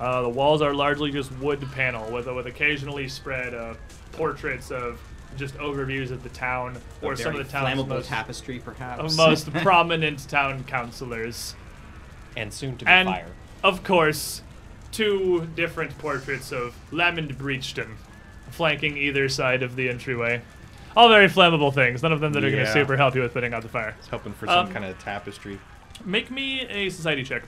Uh, 0.00 0.22
the 0.22 0.28
walls 0.28 0.62
are 0.62 0.72
largely 0.74 1.10
just 1.10 1.32
wood 1.38 1.60
panel 1.72 2.10
with 2.10 2.26
with 2.28 2.46
occasionally 2.46 3.08
spread 3.08 3.52
uh, 3.52 3.74
portraits 4.18 4.70
of 4.70 5.00
just 5.36 5.54
overviews 5.58 6.10
of 6.10 6.22
the 6.22 6.28
town 6.30 6.76
or 7.02 7.14
some 7.16 7.34
of 7.36 7.46
the 7.46 7.50
town's 7.50 7.78
flammable 7.80 7.88
most, 7.88 8.08
tapestry, 8.08 8.58
perhaps. 8.58 9.16
most 9.16 9.52
prominent 9.62 10.28
town 10.28 10.64
councilors. 10.64 11.54
And 12.36 12.52
soon 12.52 12.76
to 12.78 12.84
be 12.84 12.90
And 12.90 13.08
fire. 13.08 13.26
of 13.64 13.82
course, 13.84 14.42
two 14.92 15.46
different 15.56 15.96
portraits 15.98 16.52
of 16.52 16.74
Lamond 16.92 17.36
Breachton 17.38 17.96
flanking 18.50 18.96
either 18.96 19.28
side 19.28 19.62
of 19.62 19.76
the 19.76 19.88
entryway. 19.88 20.40
All 20.96 21.08
very 21.08 21.28
flammable 21.28 21.72
things. 21.72 22.02
None 22.02 22.12
of 22.12 22.20
them 22.20 22.32
that 22.32 22.42
are 22.42 22.50
going 22.50 22.64
to 22.64 22.72
super 22.72 22.96
help 22.96 23.14
you 23.14 23.20
with 23.20 23.32
putting 23.32 23.52
out 23.54 23.62
the 23.62 23.68
fire. 23.68 23.94
It's 23.98 24.08
helping 24.08 24.32
for 24.32 24.46
some 24.46 24.66
Um, 24.66 24.72
kind 24.72 24.84
of 24.84 24.98
tapestry. 24.98 25.58
Make 26.04 26.30
me 26.30 26.62
a 26.62 26.88
society 26.90 27.22
check 27.22 27.42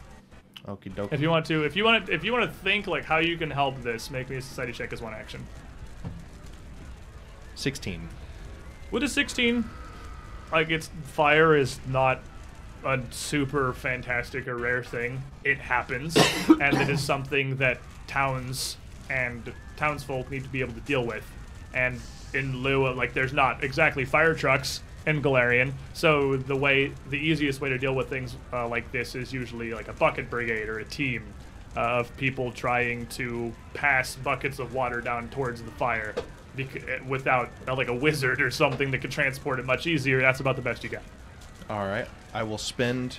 Okie 0.68 0.95
dokie. 0.95 1.12
if 1.12 1.21
you 1.21 1.31
want 1.31 1.47
to. 1.47 1.64
If 1.64 1.75
you 1.75 1.85
want 1.85 2.07
to, 2.07 2.12
if 2.12 2.23
you 2.23 2.33
want 2.33 2.45
to 2.45 2.51
think 2.59 2.87
like 2.87 3.05
how 3.05 3.18
you 3.18 3.37
can 3.39 3.51
help 3.51 3.81
this, 3.83 4.11
make 4.11 4.29
me 4.29 4.37
a 4.37 4.43
society 4.43 4.73
check 4.73 4.93
as 4.93 5.01
one 5.01 5.14
action. 5.14 5.45
Sixteen. 7.61 8.09
With 8.91 9.03
a 9.03 9.09
16, 9.09 9.69
like 10.51 10.71
it's 10.71 10.89
fire 11.05 11.55
is 11.55 11.79
not 11.87 12.21
a 12.87 12.99
super 13.11 13.75
fantastic 13.75 14.49
or 14.49 14.57
rare 14.57 14.83
thing. 14.83 15.23
It 15.45 15.59
happens, 15.59 16.17
and 16.49 16.79
it 16.79 16.89
is 16.89 17.03
something 17.03 17.57
that 17.57 17.79
towns 18.07 18.79
and 19.11 19.53
townsfolk 19.77 20.31
need 20.31 20.43
to 20.45 20.49
be 20.49 20.63
able 20.63 20.73
to 20.73 20.81
deal 20.81 21.05
with. 21.05 21.31
And 21.75 22.01
in 22.33 22.63
lieu 22.63 22.87
of 22.87 22.97
like, 22.97 23.13
there's 23.13 23.35
not 23.35 23.63
exactly 23.63 24.07
fire 24.07 24.35
trucks 24.35 24.81
in 25.07 25.21
Golarion, 25.21 25.75
so 25.93 26.39
the 26.39 26.57
way, 26.57 26.93
the 27.11 27.19
easiest 27.19 27.61
way 27.61 27.69
to 27.69 27.77
deal 27.77 27.95
with 27.95 28.09
things 28.09 28.37
uh, 28.55 28.67
like 28.69 28.91
this 28.91 29.15
is 29.15 29.35
usually 29.35 29.75
like 29.75 29.89
a 29.89 29.93
bucket 29.93 30.31
brigade 30.31 30.71
or 30.71 30.79
a 30.79 30.85
team 30.87 31.25
uh, 31.77 31.81
of 31.81 32.17
people 32.17 32.53
trying 32.53 33.05
to 33.09 33.53
pass 33.75 34.17
buckets 34.17 34.59
of 34.59 34.73
water 34.73 35.03
down 35.03 35.29
towards 35.29 35.61
the 35.61 35.71
fire. 35.73 36.15
Bec- 36.57 37.03
without 37.07 37.51
uh, 37.68 37.76
like 37.76 37.88
a 37.88 37.94
wizard 37.94 38.40
or 38.40 38.51
something 38.51 38.90
that 38.90 38.98
could 38.98 39.11
transport 39.11 39.59
it 39.59 39.64
much 39.64 39.86
easier, 39.86 40.20
that's 40.20 40.40
about 40.40 40.57
the 40.57 40.62
best 40.62 40.82
you 40.82 40.90
got. 40.90 41.03
All 41.68 41.86
right. 41.86 42.07
I 42.34 42.42
will 42.42 42.59
spend 42.59 43.18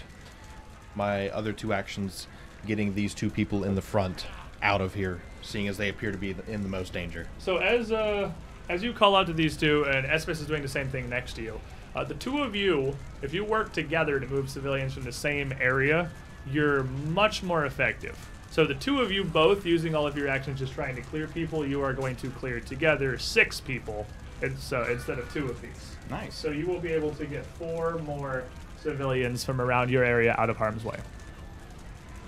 my 0.95 1.29
other 1.29 1.53
two 1.53 1.73
actions 1.73 2.27
getting 2.67 2.93
these 2.93 3.13
two 3.13 3.29
people 3.29 3.63
in 3.63 3.75
the 3.75 3.81
front 3.81 4.25
out 4.61 4.81
of 4.81 4.93
here, 4.93 5.21
seeing 5.41 5.67
as 5.67 5.77
they 5.77 5.89
appear 5.89 6.11
to 6.11 6.17
be 6.17 6.35
in 6.47 6.61
the 6.61 6.69
most 6.69 6.93
danger. 6.93 7.27
So 7.39 7.57
as 7.57 7.91
uh, 7.91 8.31
as 8.69 8.83
you 8.83 8.93
call 8.93 9.15
out 9.15 9.27
to 9.27 9.33
these 9.33 9.57
two, 9.57 9.85
and 9.85 10.05
Espis 10.05 10.41
is 10.41 10.45
doing 10.45 10.61
the 10.61 10.67
same 10.67 10.89
thing 10.89 11.09
next 11.09 11.33
to 11.33 11.41
you, 11.41 11.59
uh, 11.95 12.03
the 12.03 12.13
two 12.15 12.41
of 12.41 12.55
you, 12.55 12.95
if 13.21 13.33
you 13.33 13.43
work 13.43 13.73
together 13.73 14.19
to 14.19 14.27
move 14.27 14.49
civilians 14.49 14.93
from 14.93 15.03
the 15.03 15.11
same 15.11 15.53
area, 15.59 16.09
you're 16.51 16.83
much 16.83 17.43
more 17.43 17.65
effective. 17.65 18.17
So 18.51 18.65
the 18.65 18.75
two 18.75 18.99
of 18.99 19.13
you 19.13 19.23
both 19.23 19.65
using 19.65 19.95
all 19.95 20.05
of 20.05 20.17
your 20.17 20.27
actions 20.27 20.59
just 20.59 20.73
trying 20.73 20.93
to 20.97 21.01
clear 21.01 21.25
people, 21.25 21.65
you 21.65 21.81
are 21.81 21.93
going 21.93 22.17
to 22.17 22.29
clear 22.31 22.59
together 22.59 23.17
six 23.17 23.61
people, 23.61 24.05
and 24.41 24.57
so 24.59 24.83
instead 24.83 25.19
of 25.19 25.33
two 25.33 25.45
of 25.45 25.61
these. 25.61 25.95
Nice. 26.09 26.35
So 26.35 26.51
you 26.51 26.67
will 26.67 26.81
be 26.81 26.91
able 26.91 27.11
to 27.15 27.25
get 27.25 27.45
four 27.45 27.97
more 27.99 28.43
civilians 28.81 29.45
from 29.45 29.61
around 29.61 29.89
your 29.89 30.03
area 30.03 30.35
out 30.37 30.49
of 30.49 30.57
harm's 30.57 30.83
way. 30.83 30.99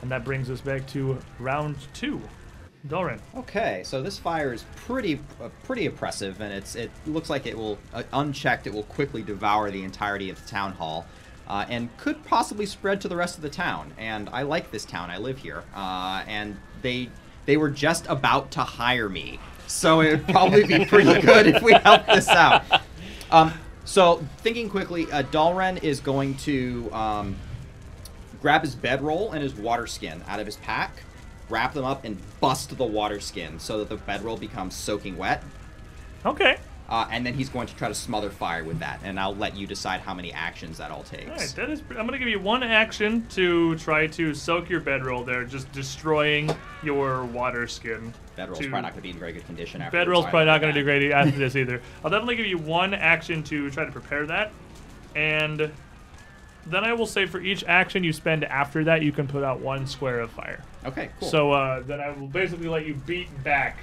And 0.01 0.09
that 0.11 0.23
brings 0.23 0.49
us 0.49 0.61
back 0.61 0.87
to 0.87 1.19
round 1.39 1.75
two. 1.93 2.21
Doran. 2.87 3.19
Okay, 3.35 3.81
so 3.85 4.01
this 4.01 4.17
fire 4.17 4.53
is 4.53 4.65
pretty 4.75 5.19
uh, 5.41 5.49
pretty 5.63 5.85
oppressive, 5.85 6.41
and 6.41 6.53
it's 6.53 6.75
it 6.75 6.91
looks 7.05 7.29
like 7.29 7.45
it 7.45 7.57
will 7.57 7.77
uh, 7.93 8.03
unchecked. 8.11 8.67
It 8.67 8.73
will 8.73 8.83
quickly 8.83 9.23
devour 9.23 9.71
the 9.71 9.83
entirety 9.83 10.29
of 10.29 10.41
the 10.41 10.49
town 10.49 10.73
hall, 10.73 11.05
uh, 11.47 11.65
and 11.69 11.95
could 11.97 12.23
possibly 12.25 12.65
spread 12.65 13.01
to 13.01 13.07
the 13.07 13.15
rest 13.15 13.35
of 13.35 13.41
the 13.41 13.49
town. 13.49 13.93
And 13.97 14.29
I 14.29 14.43
like 14.43 14.71
this 14.71 14.85
town. 14.85 15.09
I 15.09 15.17
live 15.17 15.37
here, 15.37 15.63
uh, 15.75 16.23
and 16.27 16.57
they 16.81 17.09
they 17.45 17.57
were 17.57 17.69
just 17.69 18.05
about 18.07 18.51
to 18.51 18.61
hire 18.61 19.09
me, 19.09 19.39
so 19.67 20.01
it 20.01 20.11
would 20.11 20.27
probably 20.27 20.63
be 20.63 20.85
pretty 20.93 21.21
good 21.21 21.47
if 21.47 21.61
we 21.61 21.73
help 21.73 22.05
this 22.07 22.29
out. 22.29 22.63
Um, 23.31 23.53
so 23.85 24.23
thinking 24.37 24.69
quickly, 24.69 25.11
uh, 25.11 25.23
Dalren 25.23 25.83
is 25.83 25.99
going 25.99 26.35
to 26.37 26.89
um, 26.93 27.35
grab 28.41 28.61
his 28.61 28.75
bedroll 28.75 29.31
and 29.31 29.43
his 29.43 29.53
water 29.53 29.87
skin 29.87 30.23
out 30.27 30.39
of 30.39 30.45
his 30.45 30.55
pack, 30.57 31.03
wrap 31.49 31.73
them 31.73 31.85
up, 31.85 32.05
and 32.05 32.17
bust 32.39 32.77
the 32.77 32.85
water 32.85 33.19
skin 33.19 33.59
so 33.59 33.79
that 33.79 33.89
the 33.89 33.97
bedroll 33.97 34.37
becomes 34.37 34.75
soaking 34.75 35.17
wet. 35.17 35.43
Okay. 36.25 36.57
Uh, 36.89 37.07
and 37.09 37.25
then 37.25 37.33
he's 37.33 37.49
going 37.49 37.65
to 37.65 37.75
try 37.75 37.87
to 37.87 37.95
smother 37.95 38.29
fire 38.29 38.63
with 38.63 38.79
that. 38.79 38.99
And 39.03 39.19
I'll 39.19 39.35
let 39.35 39.55
you 39.55 39.65
decide 39.65 40.01
how 40.01 40.13
many 40.13 40.33
actions 40.33 40.77
that 40.77 40.91
all 40.91 41.03
takes. 41.03 41.29
All 41.29 41.35
right, 41.37 41.53
that 41.55 41.69
is. 41.69 41.81
I'm 41.89 41.95
going 41.95 42.11
to 42.11 42.17
give 42.19 42.27
you 42.27 42.39
one 42.39 42.61
action 42.61 43.25
to 43.29 43.75
try 43.77 44.07
to 44.07 44.33
soak 44.33 44.69
your 44.69 44.81
bedroll 44.81 45.23
there, 45.23 45.43
just 45.45 45.71
destroying 45.71 46.51
your 46.83 47.23
water 47.25 47.67
skin. 47.67 48.13
Bedroll's 48.35 48.59
to- 48.59 48.69
probably 48.69 48.81
not 48.81 48.91
going 48.91 49.01
to 49.01 49.01
be 49.01 49.09
in 49.11 49.17
very 49.17 49.31
good 49.33 49.45
condition 49.45 49.81
after. 49.81 49.97
Bedroll's 49.97 50.25
probably 50.25 50.45
not 50.45 50.59
going 50.61 50.73
to 50.73 50.79
do 50.79 50.83
great 50.83 51.11
after 51.11 51.31
this 51.31 51.55
either. 51.55 51.81
I'll 52.03 52.11
definitely 52.11 52.35
give 52.35 52.47
you 52.47 52.57
one 52.57 52.93
action 52.93 53.43
to 53.43 53.69
try 53.71 53.85
to 53.85 53.91
prepare 53.91 54.25
that, 54.27 54.51
and 55.15 55.71
then 56.65 56.83
I 56.83 56.93
will 56.93 57.05
say 57.05 57.25
for 57.25 57.39
each 57.41 57.63
action 57.65 58.03
you 58.03 58.13
spend 58.13 58.43
after 58.45 58.83
that, 58.85 59.01
you 59.01 59.11
can 59.11 59.27
put 59.27 59.43
out 59.43 59.59
one 59.59 59.85
square 59.85 60.19
of 60.19 60.31
fire. 60.31 60.63
Okay, 60.85 61.09
cool. 61.19 61.29
So 61.29 61.51
uh, 61.51 61.81
then 61.81 61.99
I 61.99 62.09
will 62.11 62.27
basically 62.27 62.67
let 62.67 62.85
you 62.85 62.93
beat 62.93 63.43
back 63.43 63.77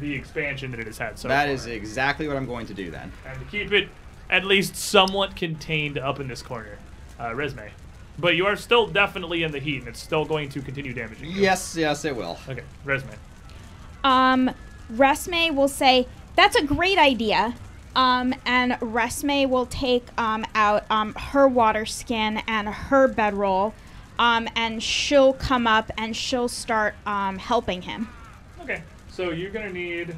the 0.00 0.14
expansion 0.14 0.70
that 0.70 0.80
it 0.80 0.86
has 0.86 0.98
had 0.98 1.18
so 1.18 1.28
That 1.28 1.44
far. 1.46 1.54
is 1.54 1.66
exactly 1.66 2.26
what 2.28 2.36
I'm 2.36 2.46
going 2.46 2.66
to 2.66 2.74
do 2.74 2.90
then. 2.90 3.12
and 3.26 3.38
to 3.38 3.44
keep 3.46 3.72
it 3.72 3.88
at 4.30 4.44
least 4.44 4.74
somewhat 4.76 5.36
contained 5.36 5.98
up 5.98 6.18
in 6.20 6.28
this 6.28 6.42
corner. 6.42 6.78
Uh, 7.20 7.34
resume. 7.34 7.70
But 8.18 8.34
you 8.36 8.46
are 8.46 8.56
still 8.56 8.86
definitely 8.86 9.42
in 9.42 9.52
the 9.52 9.58
heat, 9.58 9.78
and 9.80 9.88
it's 9.88 10.00
still 10.00 10.24
going 10.24 10.48
to 10.50 10.60
continue 10.60 10.92
damaging 10.92 11.30
you. 11.30 11.40
Yes, 11.40 11.76
yes, 11.76 12.04
it 12.04 12.14
will. 12.16 12.38
Okay, 12.48 12.62
resume. 12.84 13.12
Um, 14.04 14.50
Resme 14.92 15.54
will 15.54 15.68
say, 15.68 16.06
"That's 16.36 16.56
a 16.56 16.64
great 16.64 16.98
idea." 16.98 17.54
Um, 17.94 18.34
and 18.46 18.72
Resme 18.80 19.48
will 19.48 19.66
take 19.66 20.06
um, 20.18 20.44
out 20.54 20.84
um, 20.90 21.14
her 21.14 21.46
water 21.46 21.84
skin 21.86 22.42
and 22.48 22.68
her 22.68 23.06
bedroll, 23.06 23.74
um, 24.18 24.48
and 24.56 24.82
she'll 24.82 25.34
come 25.34 25.66
up 25.66 25.90
and 25.98 26.16
she'll 26.16 26.48
start 26.48 26.94
um, 27.06 27.38
helping 27.38 27.82
him. 27.82 28.08
Okay, 29.12 29.24
so 29.24 29.30
you're 29.30 29.50
gonna 29.50 29.72
need 29.72 30.16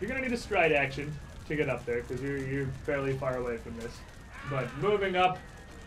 you're 0.00 0.08
gonna 0.08 0.22
need 0.22 0.32
a 0.32 0.36
stride 0.36 0.72
action 0.72 1.12
to 1.48 1.56
get 1.56 1.68
up 1.68 1.84
there 1.84 2.02
because 2.02 2.22
you're 2.22 2.38
you're 2.38 2.66
fairly 2.84 3.16
far 3.16 3.36
away 3.36 3.56
from 3.56 3.76
this. 3.78 3.92
But 4.50 4.66
moving 4.78 5.16
up 5.16 5.38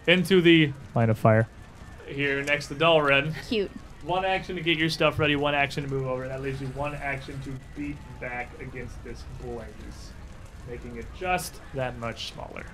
into 0.07 0.41
the 0.41 0.71
line 0.93 1.09
of 1.09 1.17
fire 1.17 1.47
here 2.07 2.41
next 2.43 2.67
to 2.67 2.75
Dalren. 2.75 3.33
Cute. 3.47 3.71
One 4.03 4.23
action 4.23 4.55
to 4.55 4.61
get 4.61 4.77
your 4.77 4.89
stuff 4.89 5.17
ready, 5.17 5.35
one 5.35 5.55
action 5.55 5.83
to 5.83 5.89
move 5.89 6.05
over, 6.05 6.23
and 6.23 6.31
that 6.31 6.41
leaves 6.43 6.61
you 6.61 6.67
one 6.67 6.93
action 6.93 7.41
to 7.41 7.51
beat 7.75 7.97
back 8.21 8.51
against 8.61 9.03
this 9.03 9.23
blaze, 9.41 10.11
making 10.69 10.97
it 10.97 11.07
just 11.19 11.59
that 11.73 11.97
much 11.97 12.31
smaller. 12.31 12.65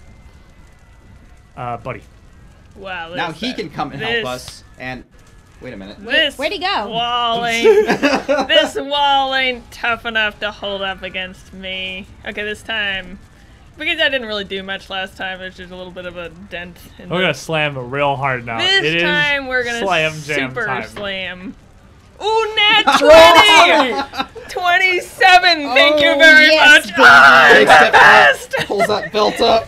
Uh, 1.56 1.78
buddy. 1.78 2.02
Wow. 2.76 3.14
Now 3.14 3.32
he 3.32 3.54
can 3.54 3.70
come 3.70 3.94
and 3.94 4.02
help 4.02 4.14
this- 4.14 4.26
us. 4.26 4.64
And 4.78 5.06
wait 5.62 5.74
a 5.74 5.78
minute. 5.78 5.98
This 6.00 6.38
Where'd 6.38 6.52
he 6.52 6.60
go? 6.60 6.88
Wall 6.90 7.46
ain't, 7.46 7.88
this 8.48 8.76
wall 8.76 9.34
ain't 9.36 9.70
tough 9.72 10.06
enough 10.06 10.40
to 10.40 10.52
hold 10.52 10.82
up 10.82 11.02
against 11.04 11.54
me. 11.54 12.08
Okay, 12.26 12.44
this 12.44 12.62
time. 12.64 13.20
Because 13.78 14.00
I 14.00 14.10
didn't 14.10 14.28
really 14.28 14.44
do 14.44 14.62
much 14.64 14.90
last 14.90 15.16
time, 15.18 15.40
there's 15.40 15.56
just 15.58 15.72
a 15.72 15.76
little 15.76 15.94
bit 15.94 16.06
of 16.06 16.18
a 16.18 16.30
dent. 16.30 16.78
In 17.00 17.10
We're 17.10 17.18
the- 17.18 17.24
gonna 17.24 17.34
slam 17.34 17.90
real 17.90 18.16
hard 18.16 18.46
now. 18.46 18.58
This 18.60 18.84
It 18.84 18.96
is 18.96 19.04
time 19.04 19.48
we're 19.48 19.64
gonna 19.64 19.80
slam 19.80 20.12
jam 20.22 20.50
super 20.50 20.66
time. 20.66 20.84
slam. 20.88 21.56
Ooh, 22.24 22.56
nat 22.56 22.84
20! 24.46 24.50
27! 24.50 25.42
Thank 25.74 26.02
you 26.02 26.10
Oh, 26.10 26.18
very 26.20 26.48
yes, 26.48 26.86
much! 26.86 26.96
Big 26.96 26.96
ah, 27.00 27.86
the 27.86 27.92
best! 27.92 28.68
Pulls 28.68 28.88
that 28.88 29.12
belt 29.12 29.40
up. 29.42 29.68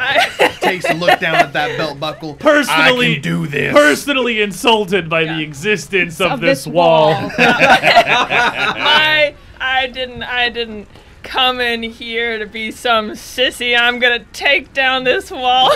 I- 0.00 0.56
Takes 0.60 0.88
a 0.88 0.94
look 0.94 1.18
down 1.20 1.34
at 1.36 1.52
that 1.54 1.76
belt 1.76 1.98
buckle. 1.98 2.34
Personally- 2.34 3.10
I 3.10 3.14
can 3.14 3.22
do 3.22 3.46
this. 3.46 3.72
Personally 3.72 4.40
insulted 4.40 5.08
by 5.08 5.24
the 5.24 5.42
existence 5.42 6.20
of, 6.20 6.32
Of 6.32 6.40
this, 6.40 6.64
this 6.64 6.72
wall. 6.72 7.10
wall. 7.12 7.30
I, 7.38 9.34
I 9.60 9.86
didn't, 9.88 10.22
I 10.22 10.48
didn't 10.50 10.88
come 11.22 11.60
in 11.60 11.82
here 11.82 12.38
to 12.38 12.46
be 12.46 12.70
some 12.70 13.10
sissy. 13.10 13.78
I'm 13.78 13.98
gonna 13.98 14.24
take 14.32 14.72
down 14.72 15.04
this 15.04 15.30
wall. 15.30 15.70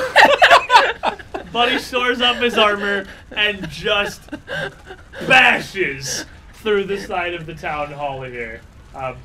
Buddy 1.53 1.79
stores 1.79 2.21
up 2.23 2.37
his 2.37 2.57
armor 2.57 3.07
and 3.33 3.69
just 3.69 4.23
bashes 5.27 6.25
through 6.55 6.85
the 6.85 6.99
side 6.99 7.35
of 7.35 7.45
the 7.47 7.55
town 7.55 7.93
hall 7.93 8.23
here. 8.23 8.61
Um, 8.95 9.17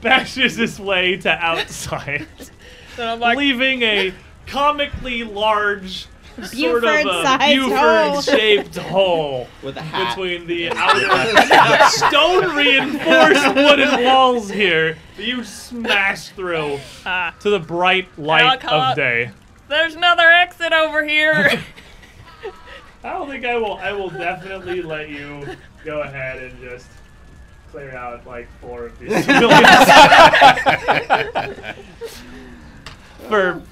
bashes 0.00 0.56
his 0.56 0.78
way 0.80 1.16
to 1.18 1.30
outside, 1.30 2.26
and 2.98 3.08
I'm 3.08 3.20
like, 3.20 3.36
leaving 3.36 3.82
a 3.82 4.14
comically 4.46 5.24
large, 5.24 6.06
sort 6.42 6.84
of 6.84 6.90
a 6.90 7.02
Buford-sized 7.04 7.58
hole. 7.72 8.14
Buford-shaped 8.14 8.76
hole 8.76 9.46
With 9.62 9.76
a 9.76 9.82
hat. 9.82 10.16
between 10.16 10.46
the 10.46 10.70
outer 10.70 11.88
stone 11.90 12.56
reinforced 12.56 13.54
wooden 13.54 14.04
walls 14.04 14.50
here 14.50 14.96
that 15.16 15.24
you 15.26 15.44
smash 15.44 16.28
through 16.30 16.78
ah, 17.06 17.34
to 17.40 17.50
the 17.50 17.60
bright 17.60 18.08
light 18.18 18.42
Alcohol- 18.44 18.80
of 18.80 18.96
day. 18.96 19.30
there's 19.68 19.94
another 19.94 20.28
exit 20.30 20.72
over 20.72 21.04
here. 21.04 21.62
I 23.02 23.12
don't 23.12 23.28
think 23.28 23.44
I 23.44 23.56
will. 23.56 23.74
I 23.74 23.92
will 23.92 24.08
definitely 24.08 24.80
let 24.80 25.10
you 25.10 25.46
go 25.84 26.00
ahead 26.02 26.42
and 26.42 26.58
just 26.60 26.86
clear 27.70 27.94
out 27.94 28.26
like 28.26 28.48
four 28.62 28.86
of 28.86 28.98
these 28.98 29.12
civilians. 29.26 29.66
For 33.28 33.62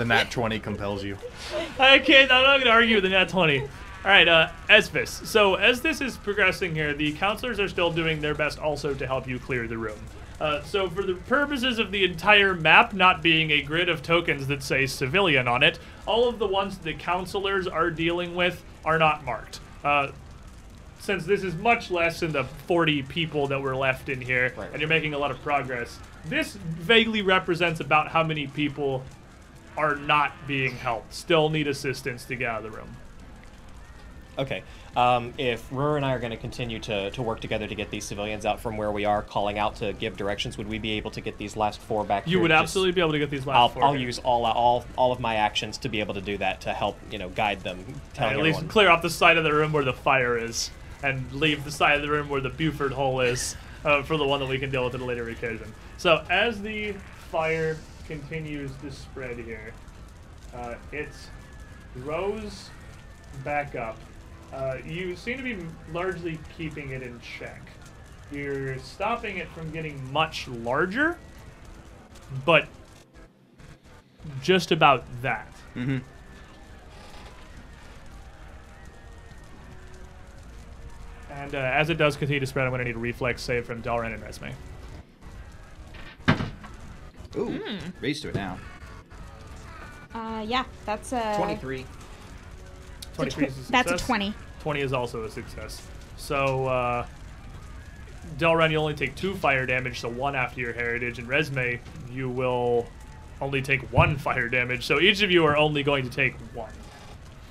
The 0.00 0.06
nat 0.06 0.30
20 0.30 0.58
compels 0.60 1.04
you. 1.04 1.18
I 1.78 1.98
can't. 1.98 2.32
I'm 2.32 2.42
not 2.42 2.54
going 2.54 2.64
to 2.64 2.70
argue 2.70 2.94
with 2.94 3.04
the 3.04 3.10
nat 3.10 3.28
20. 3.28 3.60
All 3.60 3.68
right, 4.06 4.26
uh, 4.26 4.48
Esvis. 4.70 5.08
So 5.26 5.56
as 5.56 5.82
this 5.82 6.00
is 6.00 6.16
progressing 6.16 6.74
here, 6.74 6.94
the 6.94 7.12
counselors 7.12 7.60
are 7.60 7.68
still 7.68 7.92
doing 7.92 8.22
their 8.22 8.34
best 8.34 8.58
also 8.58 8.94
to 8.94 9.06
help 9.06 9.28
you 9.28 9.38
clear 9.38 9.68
the 9.68 9.76
room. 9.76 9.98
Uh, 10.40 10.62
so 10.62 10.88
for 10.88 11.02
the 11.02 11.16
purposes 11.16 11.78
of 11.78 11.92
the 11.92 12.02
entire 12.02 12.54
map 12.54 12.94
not 12.94 13.20
being 13.22 13.50
a 13.50 13.60
grid 13.60 13.90
of 13.90 14.02
tokens 14.02 14.46
that 14.46 14.62
say 14.62 14.86
civilian 14.86 15.46
on 15.46 15.62
it, 15.62 15.78
all 16.06 16.26
of 16.30 16.38
the 16.38 16.46
ones 16.46 16.78
the 16.78 16.94
counselors 16.94 17.66
are 17.66 17.90
dealing 17.90 18.34
with 18.34 18.64
are 18.86 18.98
not 18.98 19.22
marked. 19.22 19.60
Uh, 19.84 20.12
since 20.98 21.26
this 21.26 21.44
is 21.44 21.54
much 21.56 21.90
less 21.90 22.20
than 22.20 22.32
the 22.32 22.44
40 22.44 23.02
people 23.02 23.48
that 23.48 23.60
were 23.60 23.76
left 23.76 24.08
in 24.08 24.22
here, 24.22 24.54
Right. 24.56 24.70
and 24.72 24.80
you're 24.80 24.88
making 24.88 25.12
a 25.12 25.18
lot 25.18 25.30
of 25.30 25.42
progress, 25.42 25.98
this 26.24 26.54
vaguely 26.54 27.20
represents 27.20 27.80
about 27.80 28.08
how 28.08 28.22
many 28.22 28.46
people 28.46 29.02
are 29.76 29.96
not 29.96 30.32
being 30.46 30.72
helped, 30.76 31.14
still 31.14 31.48
need 31.48 31.66
assistance 31.66 32.24
to 32.24 32.36
get 32.36 32.48
out 32.48 32.64
of 32.64 32.70
the 32.70 32.76
room. 32.76 32.96
Okay. 34.38 34.62
Um, 34.96 35.34
if 35.38 35.66
Rur 35.70 35.96
and 35.96 36.04
I 36.04 36.12
are 36.14 36.18
going 36.18 36.32
to 36.32 36.36
continue 36.36 36.78
to, 36.80 37.10
to 37.12 37.22
work 37.22 37.40
together 37.40 37.68
to 37.68 37.74
get 37.74 37.90
these 37.90 38.04
civilians 38.04 38.44
out 38.44 38.58
from 38.58 38.76
where 38.76 38.90
we 38.90 39.04
are, 39.04 39.22
calling 39.22 39.58
out 39.58 39.76
to 39.76 39.92
give 39.92 40.16
directions, 40.16 40.58
would 40.58 40.68
we 40.68 40.78
be 40.78 40.92
able 40.92 41.10
to 41.12 41.20
get 41.20 41.38
these 41.38 41.56
last 41.56 41.78
four 41.80 42.04
back? 42.04 42.26
You 42.26 42.40
would 42.40 42.48
just- 42.48 42.60
absolutely 42.62 42.92
be 42.92 43.00
able 43.00 43.12
to 43.12 43.18
get 43.18 43.30
these 43.30 43.46
last 43.46 43.56
I'll, 43.56 43.68
four. 43.68 43.84
I'll 43.84 43.92
here. 43.92 44.06
use 44.06 44.18
all 44.20 44.44
all 44.46 44.84
all 44.96 45.12
of 45.12 45.20
my 45.20 45.36
actions 45.36 45.78
to 45.78 45.88
be 45.88 46.00
able 46.00 46.14
to 46.14 46.20
do 46.20 46.38
that 46.38 46.62
to 46.62 46.72
help 46.72 46.98
you 47.10 47.18
know 47.18 47.28
guide 47.28 47.60
them. 47.60 47.84
Telling 48.14 48.36
at 48.36 48.42
least 48.42 48.66
clear 48.68 48.88
off 48.88 49.02
the 49.02 49.10
side 49.10 49.36
of 49.36 49.44
the 49.44 49.52
room 49.52 49.72
where 49.72 49.84
the 49.84 49.92
fire 49.92 50.36
is, 50.36 50.70
and 51.04 51.30
leave 51.32 51.64
the 51.64 51.70
side 51.70 51.96
of 51.96 52.02
the 52.02 52.10
room 52.10 52.28
where 52.28 52.40
the 52.40 52.50
Buford 52.50 52.92
hole 52.92 53.20
is 53.20 53.56
uh, 53.84 54.02
for 54.02 54.16
the 54.16 54.26
one 54.26 54.40
that 54.40 54.48
we 54.48 54.58
can 54.58 54.70
deal 54.70 54.84
with 54.84 54.94
at 54.94 55.00
a 55.00 55.04
later 55.04 55.28
occasion. 55.28 55.72
So 55.98 56.24
as 56.30 56.60
the 56.60 56.94
fire 57.30 57.76
continues 58.10 58.72
to 58.82 58.90
spread 58.90 59.38
here, 59.38 59.72
uh, 60.52 60.74
it 60.90 61.10
grows 61.94 62.68
back 63.44 63.76
up. 63.76 63.96
Uh, 64.52 64.78
you 64.84 65.14
seem 65.14 65.36
to 65.36 65.44
be 65.44 65.56
largely 65.92 66.36
keeping 66.58 66.90
it 66.90 67.04
in 67.04 67.20
check. 67.20 67.62
You're 68.32 68.76
stopping 68.80 69.36
it 69.36 69.48
from 69.50 69.70
getting 69.70 70.12
much 70.12 70.48
larger, 70.48 71.18
but 72.44 72.66
just 74.42 74.72
about 74.72 75.04
that. 75.22 75.52
Mm-hmm. 75.76 75.98
And 81.30 81.54
uh, 81.54 81.58
as 81.58 81.90
it 81.90 81.94
does 81.94 82.16
continue 82.16 82.40
to 82.40 82.46
spread, 82.46 82.66
I'm 82.66 82.72
going 82.72 82.80
to 82.80 82.84
need 82.84 82.96
a 82.96 82.98
reflex 82.98 83.40
save 83.40 83.66
from 83.66 83.82
Dalren 83.82 84.12
and 84.12 84.22
Resme. 84.22 84.52
Ooh, 87.36 87.60
raise 88.00 88.20
to 88.22 88.28
it 88.28 88.34
now. 88.34 88.58
Uh, 90.14 90.44
yeah, 90.46 90.64
that's 90.84 91.12
a 91.12 91.34
23. 91.36 91.86
23 93.14 93.46
is 93.46 93.68
a 93.68 93.72
That's 93.72 93.92
a 93.92 93.98
20. 93.98 94.34
20 94.60 94.80
is 94.80 94.92
also 94.92 95.24
a 95.24 95.30
success. 95.30 95.86
So, 96.16 96.66
uh, 96.66 97.06
Delren, 98.38 98.70
you 98.70 98.78
only 98.78 98.94
take 98.94 99.14
two 99.14 99.34
fire 99.34 99.66
damage, 99.66 100.00
so 100.00 100.08
one 100.08 100.34
after 100.34 100.60
your 100.60 100.72
heritage, 100.72 101.18
and 101.18 101.28
Resme, 101.28 101.78
you 102.10 102.28
will 102.28 102.86
only 103.40 103.62
take 103.62 103.80
one 103.92 104.16
fire 104.16 104.48
damage. 104.48 104.84
So 104.84 105.00
each 105.00 105.22
of 105.22 105.30
you 105.30 105.44
are 105.46 105.56
only 105.56 105.82
going 105.82 106.04
to 106.04 106.10
take 106.10 106.34
one. 106.54 106.72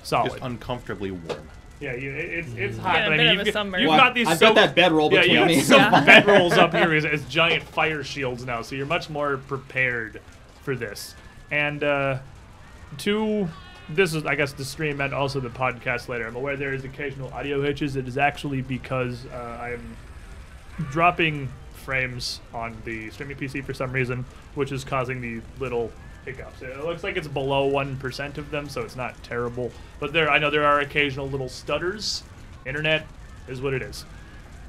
Solid. 0.02 0.30
Just 0.30 0.42
uncomfortably 0.42 1.10
warm. 1.10 1.48
Yeah, 1.80 1.94
you, 1.94 2.10
it's 2.12 2.52
it's 2.54 2.78
hot. 2.78 2.94
Get 2.94 3.06
a 3.06 3.10
but 3.10 3.12
I 3.14 3.16
mean, 3.16 3.26
of 3.40 3.46
you've, 3.46 3.48
a 3.48 3.52
got- 3.52 3.80
you've 3.80 3.88
Well, 3.88 3.98
got 3.98 4.14
these. 4.14 4.28
I've 4.28 4.38
so- 4.38 4.46
got 4.48 4.54
that 4.56 4.74
bedroll 4.74 5.12
Yeah, 5.12 5.20
between 5.22 5.38
you 5.40 5.46
me. 5.46 5.56
got 5.56 5.64
some 5.64 5.80
Yeah. 5.80 6.04
bedrolls 6.22 6.52
up 6.58 6.74
here 6.74 6.92
as, 6.94 7.04
as 7.04 7.24
giant 7.24 7.62
fire 7.62 8.04
shields 8.04 8.44
now, 8.44 8.62
so 8.62 8.74
you're 8.76 8.86
much 8.86 9.08
more 9.10 9.38
prepared 9.38 10.20
for 10.62 10.76
this. 10.76 11.14
And 11.50 11.82
uh, 11.82 12.18
to 12.98 13.48
this 13.88 14.14
is, 14.14 14.24
I 14.24 14.36
guess, 14.36 14.52
the 14.52 14.64
stream 14.64 15.00
and 15.00 15.12
also 15.12 15.40
the 15.40 15.48
podcast 15.48 16.08
later. 16.08 16.26
I'm 16.26 16.36
aware 16.36 16.56
there 16.56 16.74
is 16.74 16.84
occasional 16.84 17.32
audio 17.32 17.60
hitches. 17.62 17.96
It 17.96 18.06
is 18.06 18.18
actually 18.18 18.62
because 18.62 19.26
uh, 19.32 19.58
I'm 19.60 19.96
dropping 20.90 21.48
frames 21.74 22.40
on 22.54 22.76
the 22.84 23.10
streaming 23.10 23.36
PC 23.36 23.64
for 23.64 23.74
some 23.74 23.90
reason, 23.90 24.24
which 24.54 24.70
is 24.70 24.84
causing 24.84 25.20
the 25.20 25.40
little 25.58 25.90
hiccups. 26.24 26.62
It 26.62 26.84
looks 26.84 27.02
like 27.02 27.16
it's 27.16 27.28
below 27.28 27.66
one 27.66 27.96
percent 27.96 28.38
of 28.38 28.50
them, 28.50 28.68
so 28.68 28.82
it's 28.82 28.96
not 28.96 29.20
terrible. 29.22 29.72
But 29.98 30.12
there, 30.12 30.30
I 30.30 30.38
know 30.38 30.50
there 30.50 30.64
are 30.64 30.80
occasional 30.80 31.28
little 31.28 31.48
stutters. 31.48 32.22
Internet 32.66 33.06
is 33.48 33.60
what 33.60 33.74
it 33.74 33.82
is. 33.82 34.04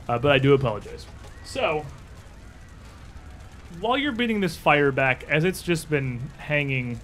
Uh, 0.08 0.18
but 0.18 0.32
I 0.32 0.40
do 0.40 0.54
apologize. 0.54 1.06
So, 1.44 1.86
while 3.80 3.98
you're 3.98 4.12
beating 4.12 4.40
this 4.40 4.56
fire 4.56 4.92
back, 4.92 5.24
as 5.30 5.44
it's 5.44 5.62
just 5.62 5.90
been 5.90 6.20
hanging 6.38 7.00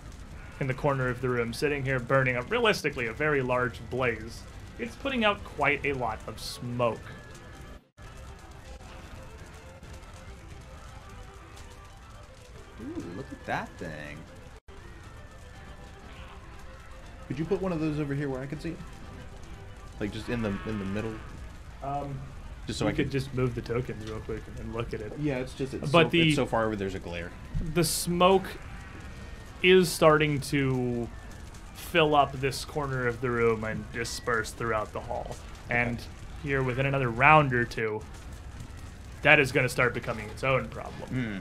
in 0.60 0.68
the 0.68 0.74
corner 0.74 1.10
of 1.10 1.22
the 1.22 1.30
room, 1.30 1.54
sitting 1.54 1.84
here 1.84 2.00
burning 2.00 2.36
up, 2.36 2.50
realistically, 2.50 3.08
a 3.08 3.14
very 3.14 3.42
large 3.42 3.80
blaze, 3.90 4.42
it's 4.80 4.96
putting 4.96 5.24
out 5.24 5.44
quite 5.44 5.86
a 5.86 5.94
lot 5.94 6.20
of 6.28 6.40
smoke. 6.40 7.00
look 13.16 13.26
at 13.32 13.46
that 13.46 13.70
thing. 13.78 14.18
Could 17.28 17.38
you 17.40 17.46
put 17.46 17.62
one 17.62 17.72
of 17.72 17.80
those 17.80 18.00
over 18.00 18.14
here 18.14 18.30
where 18.30 18.42
I 18.42 18.46
can 18.46 18.60
see 18.60 18.70
it? 18.70 18.78
Like 20.00 20.12
just 20.12 20.30
in 20.30 20.42
the 20.42 20.50
in 20.68 20.80
the 20.80 20.86
middle, 20.86 21.14
Um, 21.84 22.20
just 22.68 22.80
so 22.80 22.86
so 22.86 22.90
I 22.90 22.92
could 22.92 23.06
could. 23.06 23.12
just 23.12 23.34
move 23.34 23.56
the 23.56 23.62
tokens 23.62 24.10
real 24.10 24.20
quick 24.20 24.44
and 24.60 24.74
look 24.74 24.94
at 24.94 25.02
it. 25.02 25.14
Yeah, 25.20 25.38
it's 25.38 25.54
just 25.54 25.74
it's 25.74 25.92
But 25.92 26.06
so, 26.06 26.10
the- 26.10 26.34
so 26.36 26.46
far 26.46 26.66
over. 26.66 26.76
There's 26.76 26.96
a 26.96 27.00
glare. 27.00 27.32
the 27.74 27.84
smoke 27.84 28.46
is 29.64 29.90
starting 29.90 30.40
to 30.40 31.08
fill 31.74 32.16
up 32.16 32.34
this 32.34 32.64
corner 32.66 33.08
of 33.08 33.22
the 33.22 33.30
room 33.32 33.64
and 33.64 33.92
disperse 33.92 34.52
throughout 34.52 34.94
the 34.94 35.00
hall. 35.00 35.36
And 35.70 36.00
here, 36.44 36.62
within 36.62 36.86
another 36.86 37.10
round 37.10 37.54
or 37.54 37.66
two, 37.66 38.02
that 39.24 39.40
is 39.40 39.52
going 39.52 39.66
to 39.66 39.70
start 39.70 39.94
becoming 39.96 40.30
its 40.30 40.44
own 40.44 40.68
problem. 40.70 41.10
Hmm. 41.10 41.38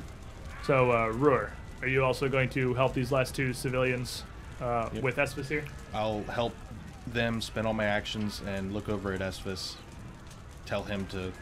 So, 0.65 0.91
uh, 0.93 1.09
Roar, 1.09 1.53
are 1.83 1.89
you 1.89 2.03
also 2.05 2.29
going 2.29 2.49
to 2.51 2.73
help 2.75 2.95
these 2.95 3.13
last 3.13 3.35
two 3.35 3.53
civilians 3.53 4.25
uh, 4.61 4.89
Yep. 4.93 5.03
with 5.03 5.17
Espis 5.17 5.49
here? 5.49 5.65
I'll 5.95 6.23
help 6.25 6.55
them 7.07 7.41
spend 7.41 7.67
all 7.67 7.75
my 7.75 7.85
actions 7.85 8.43
and 8.47 8.73
look 8.75 8.89
over 8.89 9.13
at 9.13 9.21
Esphus. 9.23 9.77
Tell 10.67 10.83
him 10.83 11.07
to 11.09 11.33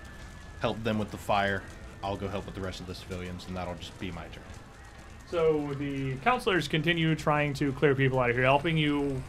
help 0.60 0.82
them 0.84 0.98
with 0.98 1.10
the 1.10 1.16
fire. 1.16 1.62
I'll 2.02 2.16
go 2.16 2.28
help 2.28 2.44
with 2.46 2.54
the 2.54 2.60
rest 2.60 2.80
of 2.80 2.86
the 2.86 2.94
civilians, 2.94 3.46
and 3.46 3.56
that'll 3.56 3.74
just 3.76 3.98
be 3.98 4.10
my 4.10 4.24
turn. 4.24 4.42
So 5.30 5.72
the 5.78 6.16
counselors 6.16 6.68
continue 6.68 7.14
trying 7.14 7.54
to 7.54 7.72
clear 7.72 7.94
people 7.94 8.20
out 8.20 8.30
of 8.30 8.36
here, 8.36 8.44
helping 8.44 8.76
you 8.76 9.22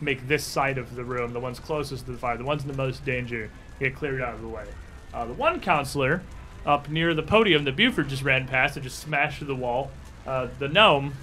make 0.00 0.26
this 0.26 0.42
side 0.44 0.78
of 0.78 0.94
the 0.96 1.04
room, 1.04 1.32
the 1.32 1.40
ones 1.40 1.60
closest 1.60 2.06
to 2.06 2.12
the 2.12 2.18
fire, 2.18 2.36
the 2.36 2.44
ones 2.44 2.62
in 2.62 2.68
the 2.68 2.76
most 2.76 3.04
danger, 3.04 3.50
get 3.78 3.94
cleared 3.94 4.20
out 4.22 4.34
of 4.34 4.40
the 4.40 4.48
way. 4.48 4.64
Uh, 5.12 5.26
the 5.26 5.32
one 5.34 5.60
counselor 5.60 6.22
up 6.66 6.88
near 6.88 7.12
the 7.14 7.22
podium 7.22 7.64
that 7.64 7.76
Buford 7.76 8.08
just 8.08 8.22
ran 8.22 8.48
past 8.48 8.76
and 8.76 8.82
just 8.82 8.98
smashed 8.98 9.38
through 9.38 9.46
the 9.48 9.54
wall, 9.54 9.90
uh, 10.26 10.48
the 10.58 10.68
gnome, 10.68 11.14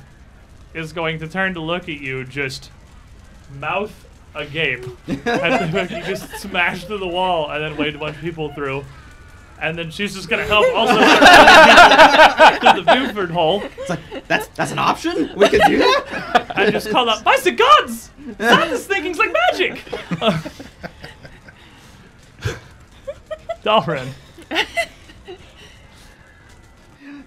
is 0.74 0.94
going 0.94 1.20
to 1.20 1.28
turn 1.28 1.54
to 1.56 1.60
look 1.60 1.84
at 1.84 2.00
you, 2.00 2.24
just 2.24 2.72
mouth 3.60 4.08
agape. 4.36 4.86
and 5.08 5.74
then 5.74 5.90
you 5.90 6.04
just 6.04 6.30
smash 6.38 6.86
through 6.86 7.00
the 7.00 7.08
wall 7.08 7.52
and 7.52 7.64
then 7.64 7.78
waved 7.78 7.96
a 7.96 8.00
bunch 8.00 8.16
of 8.16 8.22
people 8.22 8.54
through. 8.54 8.86
And 9.62 9.78
then 9.78 9.92
she's 9.92 10.16
just 10.16 10.28
gonna 10.28 10.46
help 10.46 10.66
also 10.74 10.94
to 12.74 12.82
the 12.82 12.94
Buford 12.96 13.30
hole. 13.30 13.62
It's 13.78 13.90
like 13.90 14.00
that's 14.28 14.48
that's 14.50 14.72
an 14.72 14.80
option. 14.80 15.30
We 15.36 15.50
could 15.50 15.62
do 15.68 15.78
that. 15.78 16.52
I 16.56 16.72
just 16.72 16.90
called 16.90 17.10
out, 17.10 17.24
by 17.24 17.38
the 17.44 17.52
gods! 17.52 18.10
Santa's 18.40 18.88
thinking's 18.88 19.20
like 19.20 19.32
magic! 19.52 19.84
Dalren. 23.64 24.10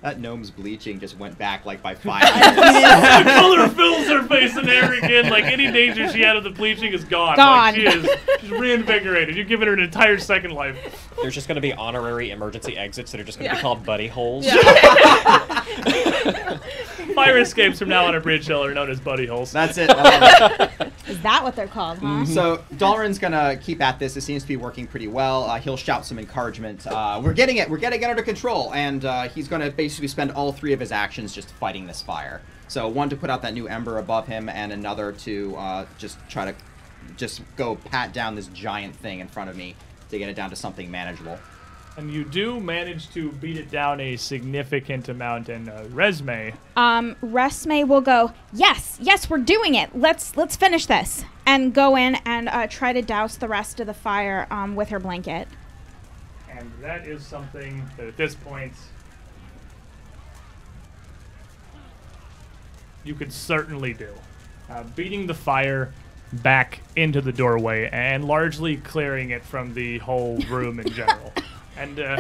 That 0.04 0.20
gnome's 0.20 0.50
bleaching 0.50 1.00
just 1.00 1.16
went 1.18 1.38
back 1.38 1.64
like 1.64 1.80
by 1.82 1.94
five. 1.96 2.20
The 2.20 3.22
color 3.40 3.68
fills 3.70 4.06
her 4.08 4.22
face 4.28 4.54
and 4.54 4.68
hair 4.68 4.92
again. 4.92 5.30
Like 5.30 5.44
any 5.44 5.72
danger 5.72 6.10
she 6.10 6.20
had 6.20 6.36
of 6.36 6.44
the 6.44 6.50
bleaching 6.50 6.92
is 6.92 7.04
gone. 7.04 7.38
Like 7.38 7.74
Gone. 7.74 7.74
she 7.74 7.86
is 7.86 8.06
she's 8.42 8.50
reinvigorated. 8.50 9.34
You've 9.34 9.48
given 9.48 9.66
her 9.66 9.72
an 9.72 9.80
entire 9.80 10.18
second 10.18 10.50
life. 10.50 11.08
There's 11.22 11.32
just 11.32 11.48
going 11.48 11.54
to 11.56 11.62
be 11.62 11.72
honorary 11.72 12.32
emergency 12.32 12.76
exits 12.76 13.12
that 13.12 13.20
are 13.20 13.24
just 13.24 13.38
going 13.38 13.48
to 13.48 13.54
Yeah. 13.56 13.60
be 13.60 13.62
called 13.62 13.86
buddy 13.86 14.06
holes. 14.06 14.46
Fire 17.14 17.38
escapes 17.38 17.78
from 17.78 17.88
now 17.88 18.04
on 18.06 18.14
a 18.14 18.20
Breachill 18.20 18.62
are 18.62 18.74
known 18.74 18.90
as 18.90 19.00
buddy 19.00 19.24
holes. 19.26 19.52
That's 19.52 19.78
it. 19.78 19.88
I 19.88 20.02
love 20.38 20.70
it. 20.80 20.92
Is 21.08 21.20
that 21.20 21.42
what 21.42 21.54
they're 21.54 21.66
called, 21.66 21.98
huh? 21.98 22.24
So 22.24 22.64
Dalrin's 22.76 23.18
gonna 23.18 23.56
keep 23.56 23.82
at 23.82 23.98
this. 23.98 24.16
It 24.16 24.22
seems 24.22 24.42
to 24.42 24.48
be 24.48 24.56
working 24.56 24.86
pretty 24.86 25.08
well. 25.08 25.44
Uh, 25.44 25.58
he'll 25.58 25.76
shout 25.76 26.06
some 26.06 26.18
encouragement. 26.18 26.86
Uh, 26.86 27.20
we're 27.22 27.34
getting 27.34 27.58
it. 27.58 27.68
We're 27.68 27.78
getting 27.78 28.02
it 28.02 28.08
under 28.08 28.22
control. 28.22 28.72
And 28.72 29.04
uh, 29.04 29.28
he's 29.28 29.46
gonna 29.46 29.70
basically 29.70 30.08
spend 30.08 30.30
all 30.32 30.52
three 30.52 30.72
of 30.72 30.80
his 30.80 30.92
actions 30.92 31.34
just 31.34 31.50
fighting 31.52 31.86
this 31.86 32.00
fire. 32.00 32.40
So 32.68 32.88
one 32.88 33.10
to 33.10 33.16
put 33.16 33.28
out 33.28 33.42
that 33.42 33.52
new 33.52 33.68
ember 33.68 33.98
above 33.98 34.26
him, 34.26 34.48
and 34.48 34.72
another 34.72 35.12
to 35.12 35.56
uh, 35.56 35.86
just 35.98 36.18
try 36.28 36.50
to 36.50 36.54
just 37.16 37.42
go 37.56 37.76
pat 37.76 38.12
down 38.12 38.34
this 38.34 38.46
giant 38.48 38.96
thing 38.96 39.20
in 39.20 39.28
front 39.28 39.50
of 39.50 39.56
me 39.56 39.76
to 40.10 40.18
get 40.18 40.28
it 40.28 40.34
down 40.34 40.50
to 40.50 40.56
something 40.56 40.90
manageable. 40.90 41.38
And 41.96 42.12
you 42.12 42.24
do 42.24 42.58
manage 42.58 43.08
to 43.10 43.30
beat 43.32 43.56
it 43.56 43.70
down 43.70 44.00
a 44.00 44.16
significant 44.16 45.08
amount 45.08 45.48
in 45.48 45.68
uh, 45.68 45.86
Resme. 45.90 46.52
Um, 46.74 47.14
Resme 47.22 47.86
will 47.86 48.00
go. 48.00 48.32
Yes, 48.52 48.98
yes, 49.00 49.30
we're 49.30 49.38
doing 49.38 49.76
it. 49.76 49.96
Let's 49.96 50.36
let's 50.36 50.56
finish 50.56 50.86
this 50.86 51.24
and 51.46 51.72
go 51.72 51.96
in 51.96 52.16
and 52.24 52.48
uh, 52.48 52.66
try 52.66 52.92
to 52.92 53.00
douse 53.00 53.36
the 53.36 53.46
rest 53.46 53.78
of 53.78 53.86
the 53.86 53.94
fire 53.94 54.48
um, 54.50 54.74
with 54.74 54.88
her 54.88 54.98
blanket. 54.98 55.46
And 56.50 56.70
that 56.80 57.06
is 57.06 57.24
something 57.24 57.84
that 57.96 58.08
at 58.08 58.16
this 58.16 58.34
point 58.34 58.72
you 63.04 63.14
could 63.14 63.32
certainly 63.32 63.92
do. 63.92 64.12
Uh, 64.68 64.82
beating 64.96 65.26
the 65.26 65.34
fire 65.34 65.92
back 66.32 66.80
into 66.96 67.20
the 67.20 67.32
doorway 67.32 67.88
and 67.92 68.24
largely 68.24 68.78
clearing 68.78 69.30
it 69.30 69.44
from 69.44 69.74
the 69.74 69.98
whole 69.98 70.38
room 70.48 70.80
in 70.80 70.88
general. 70.90 71.32
And 71.76 72.00
uh, 72.00 72.16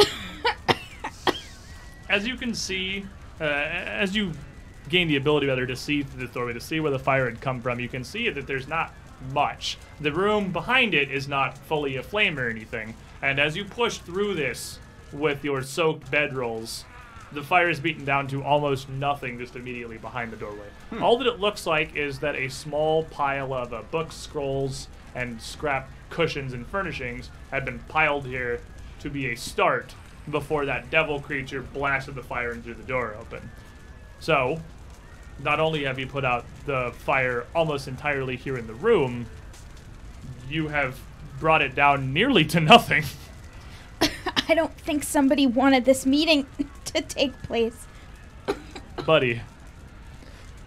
as 2.08 2.26
you 2.26 2.36
can 2.36 2.54
see, 2.54 3.06
uh, 3.40 3.44
as 3.44 4.14
you 4.14 4.32
gain 4.88 5.08
the 5.08 5.16
ability 5.16 5.46
rather 5.46 5.66
to 5.66 5.76
see 5.76 6.02
through 6.02 6.26
the 6.26 6.32
doorway, 6.32 6.52
to 6.52 6.60
see 6.60 6.80
where 6.80 6.90
the 6.90 6.98
fire 6.98 7.28
had 7.28 7.40
come 7.40 7.60
from, 7.60 7.80
you 7.80 7.88
can 7.88 8.04
see 8.04 8.28
that 8.30 8.46
there's 8.46 8.68
not 8.68 8.92
much. 9.32 9.78
The 10.00 10.12
room 10.12 10.52
behind 10.52 10.94
it 10.94 11.10
is 11.10 11.28
not 11.28 11.56
fully 11.56 11.96
aflame 11.96 12.38
or 12.38 12.48
anything. 12.48 12.94
And 13.22 13.38
as 13.38 13.56
you 13.56 13.64
push 13.64 13.98
through 13.98 14.34
this 14.34 14.78
with 15.12 15.44
your 15.44 15.62
soaked 15.62 16.10
bedrolls, 16.10 16.84
the 17.32 17.42
fire 17.42 17.68
is 17.68 17.80
beaten 17.80 18.04
down 18.04 18.28
to 18.28 18.44
almost 18.44 18.88
nothing 18.88 19.38
just 19.38 19.56
immediately 19.56 19.98
behind 19.98 20.32
the 20.32 20.36
doorway. 20.36 20.66
All 21.00 21.16
that 21.18 21.26
it 21.26 21.40
looks 21.40 21.66
like 21.66 21.96
is 21.96 22.18
that 22.20 22.36
a 22.36 22.48
small 22.48 23.04
pile 23.04 23.52
of 23.52 23.72
uh, 23.72 23.82
books, 23.90 24.14
scrolls, 24.14 24.88
and 25.14 25.40
scrap 25.40 25.90
cushions 26.10 26.52
and 26.52 26.66
furnishings 26.66 27.30
had 27.50 27.64
been 27.64 27.78
piled 27.88 28.26
here 28.26 28.60
to 29.04 29.10
be 29.10 29.30
a 29.30 29.36
start 29.36 29.94
before 30.30 30.66
that 30.66 30.90
devil 30.90 31.20
creature 31.20 31.62
blasted 31.62 32.14
the 32.14 32.22
fire 32.22 32.50
and 32.50 32.64
threw 32.64 32.74
the 32.74 32.82
door 32.82 33.14
open. 33.20 33.50
So, 34.18 34.60
not 35.42 35.60
only 35.60 35.84
have 35.84 35.98
you 35.98 36.06
put 36.06 36.24
out 36.24 36.44
the 36.66 36.92
fire 36.98 37.46
almost 37.54 37.86
entirely 37.86 38.36
here 38.36 38.56
in 38.56 38.66
the 38.66 38.74
room, 38.74 39.26
you 40.48 40.68
have 40.68 40.98
brought 41.38 41.62
it 41.62 41.74
down 41.74 42.12
nearly 42.12 42.44
to 42.46 42.60
nothing. 42.60 43.04
I 44.48 44.54
don't 44.54 44.76
think 44.78 45.04
somebody 45.04 45.46
wanted 45.46 45.84
this 45.84 46.06
meeting 46.06 46.46
to 46.86 47.02
take 47.02 47.40
place. 47.42 47.86
Buddy, 49.04 49.42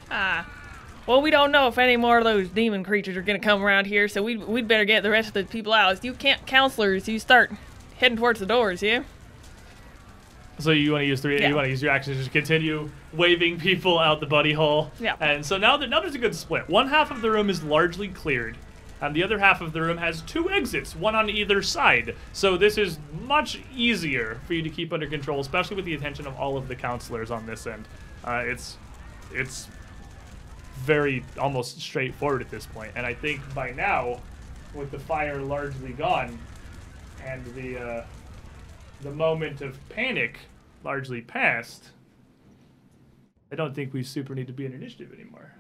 Ah. 0.10 0.48
Well, 1.06 1.22
we 1.22 1.32
don't 1.32 1.52
know 1.52 1.68
if 1.68 1.78
any 1.78 1.98
more 1.98 2.18
of 2.18 2.24
those 2.24 2.50
demon 2.50 2.84
creatures 2.84 3.16
are 3.18 3.22
gonna 3.22 3.40
come 3.40 3.64
around 3.64 3.88
here, 3.88 4.08
so 4.08 4.22
we'd, 4.22 4.44
we'd 4.44 4.68
better 4.68 4.86
get 4.86 5.04
the 5.04 5.10
rest 5.10 5.30
of 5.30 5.34
the 5.34 5.44
people 5.46 5.74
out. 5.74 6.04
You 6.04 6.14
can't, 6.14 6.46
counselors, 6.46 7.08
you 7.08 7.18
start 7.18 7.52
heading 7.98 8.18
towards 8.18 8.40
the 8.40 8.46
doors, 8.46 8.82
yeah? 8.82 9.04
so 10.60 10.72
you 10.72 10.92
want 10.92 11.04
to 11.04 11.06
use 11.06 11.22
three? 11.22 11.40
Yeah. 11.40 11.50
You 11.50 11.56
want 11.56 11.66
to 11.66 11.70
use 11.70 11.82
your 11.82 11.92
actions 11.92 12.24
to 12.24 12.32
continue 12.32 12.90
waving 13.14 13.60
people 13.60 14.00
out 14.00 14.20
the 14.20 14.26
buddy 14.26 14.54
hole? 14.54 14.92
Yeah. 15.00 15.16
And 15.20 15.46
so 15.46 15.58
now 15.58 15.78
that 15.78 15.90
now 15.90 16.00
there's 16.00 16.16
a 16.16 16.20
good 16.20 16.36
split. 16.36 16.68
One 16.68 16.88
half 16.88 17.12
of 17.12 17.22
the 17.22 17.30
room 17.30 17.50
is 17.50 17.64
largely 17.64 18.08
cleared, 18.08 18.58
and 19.02 19.16
the 19.16 19.24
other 19.24 19.38
half 19.38 19.62
of 19.62 19.74
the 19.74 19.82
room 19.82 19.98
has 19.98 20.22
two 20.22 20.50
exits, 20.50 20.96
one 20.96 21.16
on 21.16 21.30
either 21.30 21.62
side. 21.62 22.16
So 22.34 22.58
this 22.58 22.78
is 22.78 22.98
much 23.22 23.60
easier 23.76 24.40
for 24.48 24.54
you 24.54 24.64
to 24.64 24.70
keep 24.70 24.94
under 24.94 25.08
control, 25.08 25.40
especially 25.40 25.76
with 25.76 25.86
the 25.86 25.94
attention 25.94 26.26
of 26.26 26.36
all 26.40 26.58
of 26.58 26.68
the 26.68 26.76
counselors 26.76 27.30
on 27.30 27.46
this 27.46 27.68
end. 27.68 27.88
Uh, 28.24 28.44
it's 28.46 28.78
it's 29.32 29.68
very 30.80 31.24
almost 31.40 31.82
straightforward 31.82 32.42
at 32.42 32.50
this 32.50 32.66
point, 32.66 32.92
and 32.96 33.06
I 33.06 33.14
think 33.14 33.42
by 33.54 33.72
now, 33.72 34.22
with 34.74 34.90
the 34.90 35.00
fire 35.00 35.42
largely 35.42 35.92
gone, 35.92 36.40
and 37.28 37.46
the 37.56 37.78
uh, 37.78 38.06
the 39.02 39.12
moment 39.12 39.62
of 39.62 39.78
panic 39.90 40.40
largely 40.84 41.22
passed, 41.22 41.90
I 43.52 43.56
don't 43.56 43.76
think 43.76 43.94
we 43.94 44.04
super 44.04 44.34
need 44.34 44.48
to 44.48 44.54
be 44.54 44.66
in 44.66 44.74
initiative 44.74 45.14
anymore. 45.14 45.54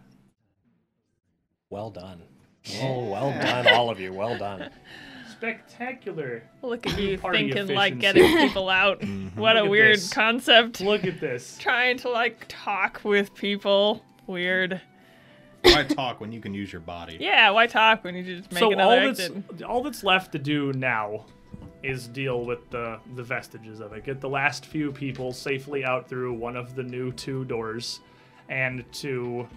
Well 1.70 1.92
done. 1.92 2.22
Oh, 2.82 3.06
well 3.10 3.32
done, 3.32 3.68
all 3.68 3.90
of 3.90 4.00
you. 4.00 4.14
Well 4.14 4.38
done. 4.38 4.70
Spectacular. 5.32 6.44
Look 6.64 6.88
at 6.88 7.00
you 7.00 7.18
Party 7.18 7.52
thinking 7.52 7.76
like 7.76 8.00
getting 8.00 8.24
people 8.48 8.70
out. 8.70 9.04
What 9.36 9.56
a 9.56 9.60
Look 9.60 9.66
at 9.66 9.70
weird 9.70 9.96
this. 9.98 10.12
concept. 10.12 10.82
Look 10.82 11.06
at 11.06 11.20
this. 11.20 11.58
Trying 11.62 11.98
to 12.00 12.10
like 12.10 12.46
talk 12.48 13.02
with 13.04 13.34
people. 13.36 14.04
Weird. 14.26 14.82
Why 15.62 15.84
talk 15.84 16.22
when 16.22 16.32
you 16.32 16.40
can 16.40 16.54
use 16.54 16.72
your 16.72 16.82
body? 16.82 17.18
Yeah, 17.20 17.50
why 17.52 17.68
talk 17.68 18.04
when 18.04 18.16
you 18.16 18.24
just 18.24 18.52
make 18.52 18.60
so 18.60 18.72
another 18.72 19.08
all 19.08 19.14
that's 19.14 19.64
all 19.64 19.84
that's 19.84 20.04
left 20.04 20.32
to 20.32 20.40
do 20.40 20.72
now 20.74 21.26
is 21.88 22.08
deal 22.08 22.44
with 22.44 22.70
the 22.70 23.00
the 23.16 23.24
vestiges 23.24 23.80
of 23.80 23.94
it. 23.94 24.04
Get 24.04 24.20
the 24.20 24.30
last 24.30 24.66
few 24.66 24.92
people 24.92 25.32
safely 25.32 25.86
out 25.86 26.08
through 26.08 26.34
one 26.34 26.56
of 26.56 26.76
the 26.76 26.84
new 26.84 27.12
two 27.14 27.46
doors, 27.46 28.02
and 28.50 28.84
to 28.94 29.48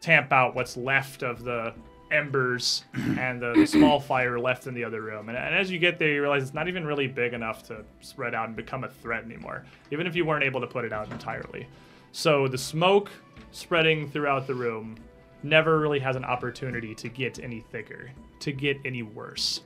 tamp 0.00 0.32
out 0.32 0.54
what's 0.54 0.76
left 0.76 1.22
of 1.22 1.44
the 1.44 1.72
embers 2.10 2.84
and 3.18 3.40
the, 3.40 3.54
the 3.54 3.66
small 3.66 3.98
fire 3.98 4.38
left 4.38 4.66
in 4.66 4.74
the 4.74 4.84
other 4.84 5.00
room. 5.00 5.28
And, 5.28 5.38
and 5.38 5.54
as 5.54 5.70
you 5.70 5.78
get 5.78 5.98
there, 5.98 6.10
you 6.10 6.20
realize 6.20 6.42
it's 6.42 6.54
not 6.54 6.68
even 6.68 6.84
really 6.84 7.06
big 7.06 7.32
enough 7.32 7.62
to 7.68 7.84
spread 8.00 8.34
out 8.34 8.48
and 8.48 8.56
become 8.56 8.84
a 8.84 8.88
threat 8.88 9.24
anymore, 9.24 9.64
even 9.90 10.06
if 10.06 10.14
you 10.14 10.26
weren't 10.26 10.44
able 10.44 10.60
to 10.60 10.66
put 10.66 10.84
it 10.84 10.92
out 10.92 11.10
entirely. 11.10 11.66
So 12.12 12.46
the 12.46 12.58
smoke 12.58 13.10
spreading 13.52 14.10
throughout 14.10 14.46
the 14.46 14.54
room 14.54 14.96
never 15.42 15.78
really 15.78 15.98
has 16.00 16.16
an 16.16 16.24
opportunity 16.24 16.94
to 16.94 17.08
get 17.08 17.38
any 17.38 17.60
thicker, 17.60 18.10
to 18.40 18.52
get 18.52 18.78
any 18.84 19.02
worse. 19.02 19.62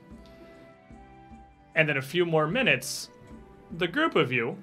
And 1.77 1.89
then 1.89 1.98
a 1.98 2.03
few 2.03 2.24
more 2.24 2.48
minutes, 2.48 3.11
the 3.77 3.86
group 3.86 4.16
of 4.16 4.32
you, 4.32 4.57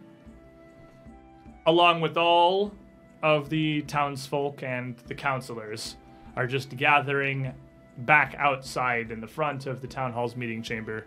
along 1.65 2.01
with 2.01 2.17
all 2.17 2.73
of 3.21 3.49
the 3.49 3.83
townsfolk 3.83 4.63
and 4.63 4.97
the 5.07 5.15
counselors, 5.15 5.95
are 6.35 6.47
just 6.47 6.75
gathering 6.75 7.53
back 7.99 8.35
outside 8.39 9.11
in 9.11 9.21
the 9.21 9.27
front 9.27 9.67
of 9.67 9.79
the 9.79 9.87
town 9.87 10.11
hall's 10.11 10.35
meeting 10.35 10.63
chamber, 10.63 11.05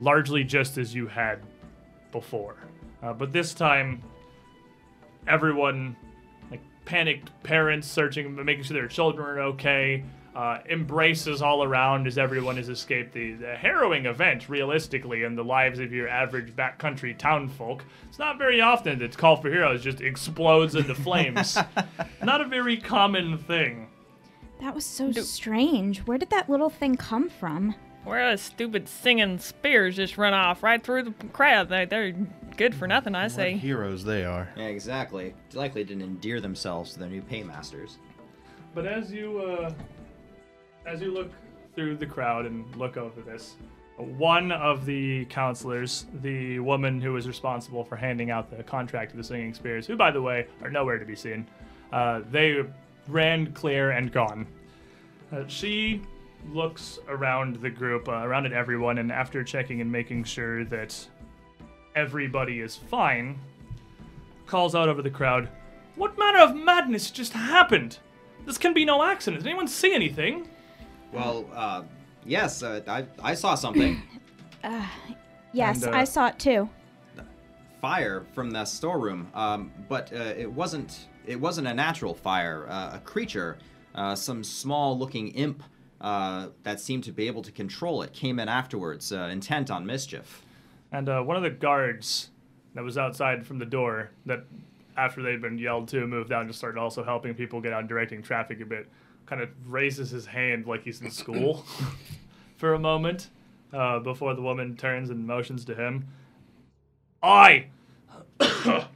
largely 0.00 0.42
just 0.42 0.78
as 0.78 0.94
you 0.94 1.06
had 1.06 1.40
before. 2.10 2.56
Uh, 3.02 3.12
but 3.12 3.30
this 3.30 3.52
time, 3.52 4.02
everyone, 5.26 5.94
like 6.50 6.62
panicked 6.86 7.30
parents 7.42 7.86
searching, 7.86 8.34
making 8.44 8.64
sure 8.64 8.74
their 8.74 8.88
children 8.88 9.26
are 9.28 9.40
okay, 9.40 10.02
uh, 10.38 10.60
embraces 10.70 11.42
all 11.42 11.64
around 11.64 12.06
as 12.06 12.16
everyone 12.16 12.56
has 12.56 12.68
escaped 12.68 13.12
the, 13.12 13.32
the 13.32 13.56
harrowing 13.56 14.06
event, 14.06 14.48
realistically, 14.48 15.24
in 15.24 15.34
the 15.34 15.42
lives 15.42 15.80
of 15.80 15.92
your 15.92 16.06
average 16.08 16.54
backcountry 16.54 17.18
townfolk. 17.18 17.84
It's 18.08 18.20
not 18.20 18.38
very 18.38 18.60
often 18.60 19.00
that 19.00 19.18
Call 19.18 19.34
for 19.36 19.50
Heroes 19.50 19.82
just 19.82 20.00
explodes 20.00 20.76
into 20.76 20.94
flames. 21.06 21.58
not 22.22 22.40
a 22.40 22.44
very 22.44 22.76
common 22.76 23.36
thing. 23.36 23.88
That 24.60 24.76
was 24.76 24.86
so 24.86 25.10
strange. 25.10 26.06
Where 26.06 26.18
did 26.18 26.30
that 26.30 26.48
little 26.48 26.70
thing 26.70 26.94
come 26.94 27.28
from? 27.28 27.74
Where 28.04 28.30
those 28.30 28.40
stupid 28.40 28.88
singing 28.88 29.40
spears 29.40 29.96
just 29.96 30.16
run 30.18 30.34
off 30.34 30.62
right 30.62 30.80
through 30.80 31.02
the 31.02 31.10
crowd. 31.32 31.68
They, 31.68 31.84
they're 31.84 32.12
good 32.56 32.76
for 32.76 32.86
nothing, 32.86 33.16
I 33.16 33.24
What 33.24 33.32
say. 33.32 33.56
heroes 33.56 34.04
they 34.04 34.24
are. 34.24 34.48
Yeah, 34.56 34.66
exactly. 34.66 35.34
Likely 35.52 35.82
didn't 35.82 36.04
endear 36.04 36.40
themselves 36.40 36.92
to 36.92 37.00
their 37.00 37.08
new 37.08 37.22
paymasters. 37.22 37.98
But 38.72 38.86
as 38.86 39.10
you 39.12 39.40
uh, 39.40 39.72
as 40.88 41.02
you 41.02 41.12
look 41.12 41.30
through 41.74 41.96
the 41.96 42.06
crowd 42.06 42.46
and 42.46 42.64
look 42.76 42.96
over 42.96 43.20
this, 43.20 43.56
one 43.98 44.50
of 44.52 44.86
the 44.86 45.26
counselors, 45.26 46.06
the 46.22 46.58
woman 46.60 47.00
who 47.00 47.12
was 47.12 47.28
responsible 47.28 47.84
for 47.84 47.96
handing 47.96 48.30
out 48.30 48.50
the 48.56 48.62
contract 48.62 49.10
to 49.10 49.16
the 49.16 49.24
Singing 49.24 49.52
Spears, 49.52 49.86
who 49.86 49.96
by 49.96 50.10
the 50.10 50.22
way 50.22 50.46
are 50.62 50.70
nowhere 50.70 50.98
to 50.98 51.04
be 51.04 51.14
seen, 51.14 51.46
uh, 51.92 52.22
they 52.30 52.64
ran 53.06 53.52
clear 53.52 53.90
and 53.90 54.12
gone. 54.12 54.46
Uh, 55.30 55.42
she 55.46 56.00
looks 56.52 56.98
around 57.08 57.56
the 57.56 57.68
group, 57.68 58.08
uh, 58.08 58.12
around 58.12 58.46
at 58.46 58.52
everyone, 58.52 58.98
and 58.98 59.12
after 59.12 59.44
checking 59.44 59.80
and 59.82 59.92
making 59.92 60.24
sure 60.24 60.64
that 60.64 61.06
everybody 61.94 62.60
is 62.60 62.76
fine, 62.76 63.38
calls 64.46 64.74
out 64.74 64.88
over 64.88 65.02
the 65.02 65.10
crowd, 65.10 65.48
"What 65.96 66.16
manner 66.16 66.38
of 66.38 66.56
madness 66.56 67.10
just 67.10 67.34
happened? 67.34 67.98
This 68.46 68.56
can 68.56 68.72
be 68.72 68.86
no 68.86 69.02
accident. 69.02 69.42
Did 69.42 69.50
anyone 69.50 69.68
see 69.68 69.92
anything?" 69.92 70.48
Well, 71.12 71.46
uh, 71.54 71.82
yes, 72.24 72.62
uh, 72.62 72.80
I, 72.86 73.06
I 73.22 73.34
saw 73.34 73.54
something. 73.54 74.02
Yes, 75.52 75.82
And, 75.82 75.94
uh, 75.94 75.98
I 75.98 76.04
saw 76.04 76.26
it 76.26 76.38
too. 76.38 76.68
fire 77.80 78.26
from 78.34 78.50
the 78.50 78.64
storeroom, 78.66 79.28
um, 79.34 79.72
but 79.88 80.12
uh, 80.12 80.34
it 80.36 80.50
wasn't 80.50 81.06
it 81.26 81.40
wasn't 81.40 81.66
a 81.66 81.72
natural 81.74 82.12
fire. 82.12 82.66
Uh, 82.68 82.96
a 82.96 82.98
creature, 83.00 83.56
uh, 83.94 84.14
some 84.14 84.44
small-looking 84.44 85.28
imp 85.28 85.62
uh, 86.00 86.48
that 86.64 86.80
seemed 86.80 87.04
to 87.04 87.12
be 87.12 87.26
able 87.26 87.42
to 87.42 87.52
control 87.52 88.02
it, 88.02 88.12
came 88.12 88.38
in 88.38 88.48
afterwards, 88.48 89.12
uh, 89.12 89.28
intent 89.32 89.70
on 89.70 89.86
mischief. 89.86 90.42
And 90.92 91.08
uh, 91.08 91.22
one 91.22 91.36
of 91.36 91.42
the 91.42 91.50
guards 91.50 92.30
that 92.74 92.84
was 92.84 92.98
outside 92.98 93.46
from 93.46 93.58
the 93.58 93.66
door, 93.66 94.10
that 94.26 94.44
after 94.96 95.22
they'd 95.22 95.40
been 95.42 95.58
yelled 95.58 95.88
to, 95.88 96.06
moved 96.06 96.32
out 96.32 96.40
and 96.42 96.50
just 96.50 96.58
started 96.58 96.78
also 96.78 97.04
helping 97.04 97.34
people 97.34 97.60
get 97.60 97.72
out 97.72 97.80
and 97.80 97.88
directing 97.88 98.22
traffic 98.22 98.60
a 98.60 98.66
bit, 98.66 98.88
kind 99.28 99.42
of 99.42 99.50
raises 99.66 100.10
his 100.10 100.26
hand 100.26 100.66
like 100.66 100.82
he's 100.82 101.02
in 101.02 101.10
school 101.10 101.64
for 102.56 102.72
a 102.74 102.78
moment 102.78 103.28
uh, 103.72 103.98
before 103.98 104.34
the 104.34 104.42
woman 104.42 104.76
turns 104.76 105.10
and 105.10 105.26
motions 105.26 105.64
to 105.66 105.74
him. 105.74 106.08
I. 107.22 107.66
the, 108.38 108.86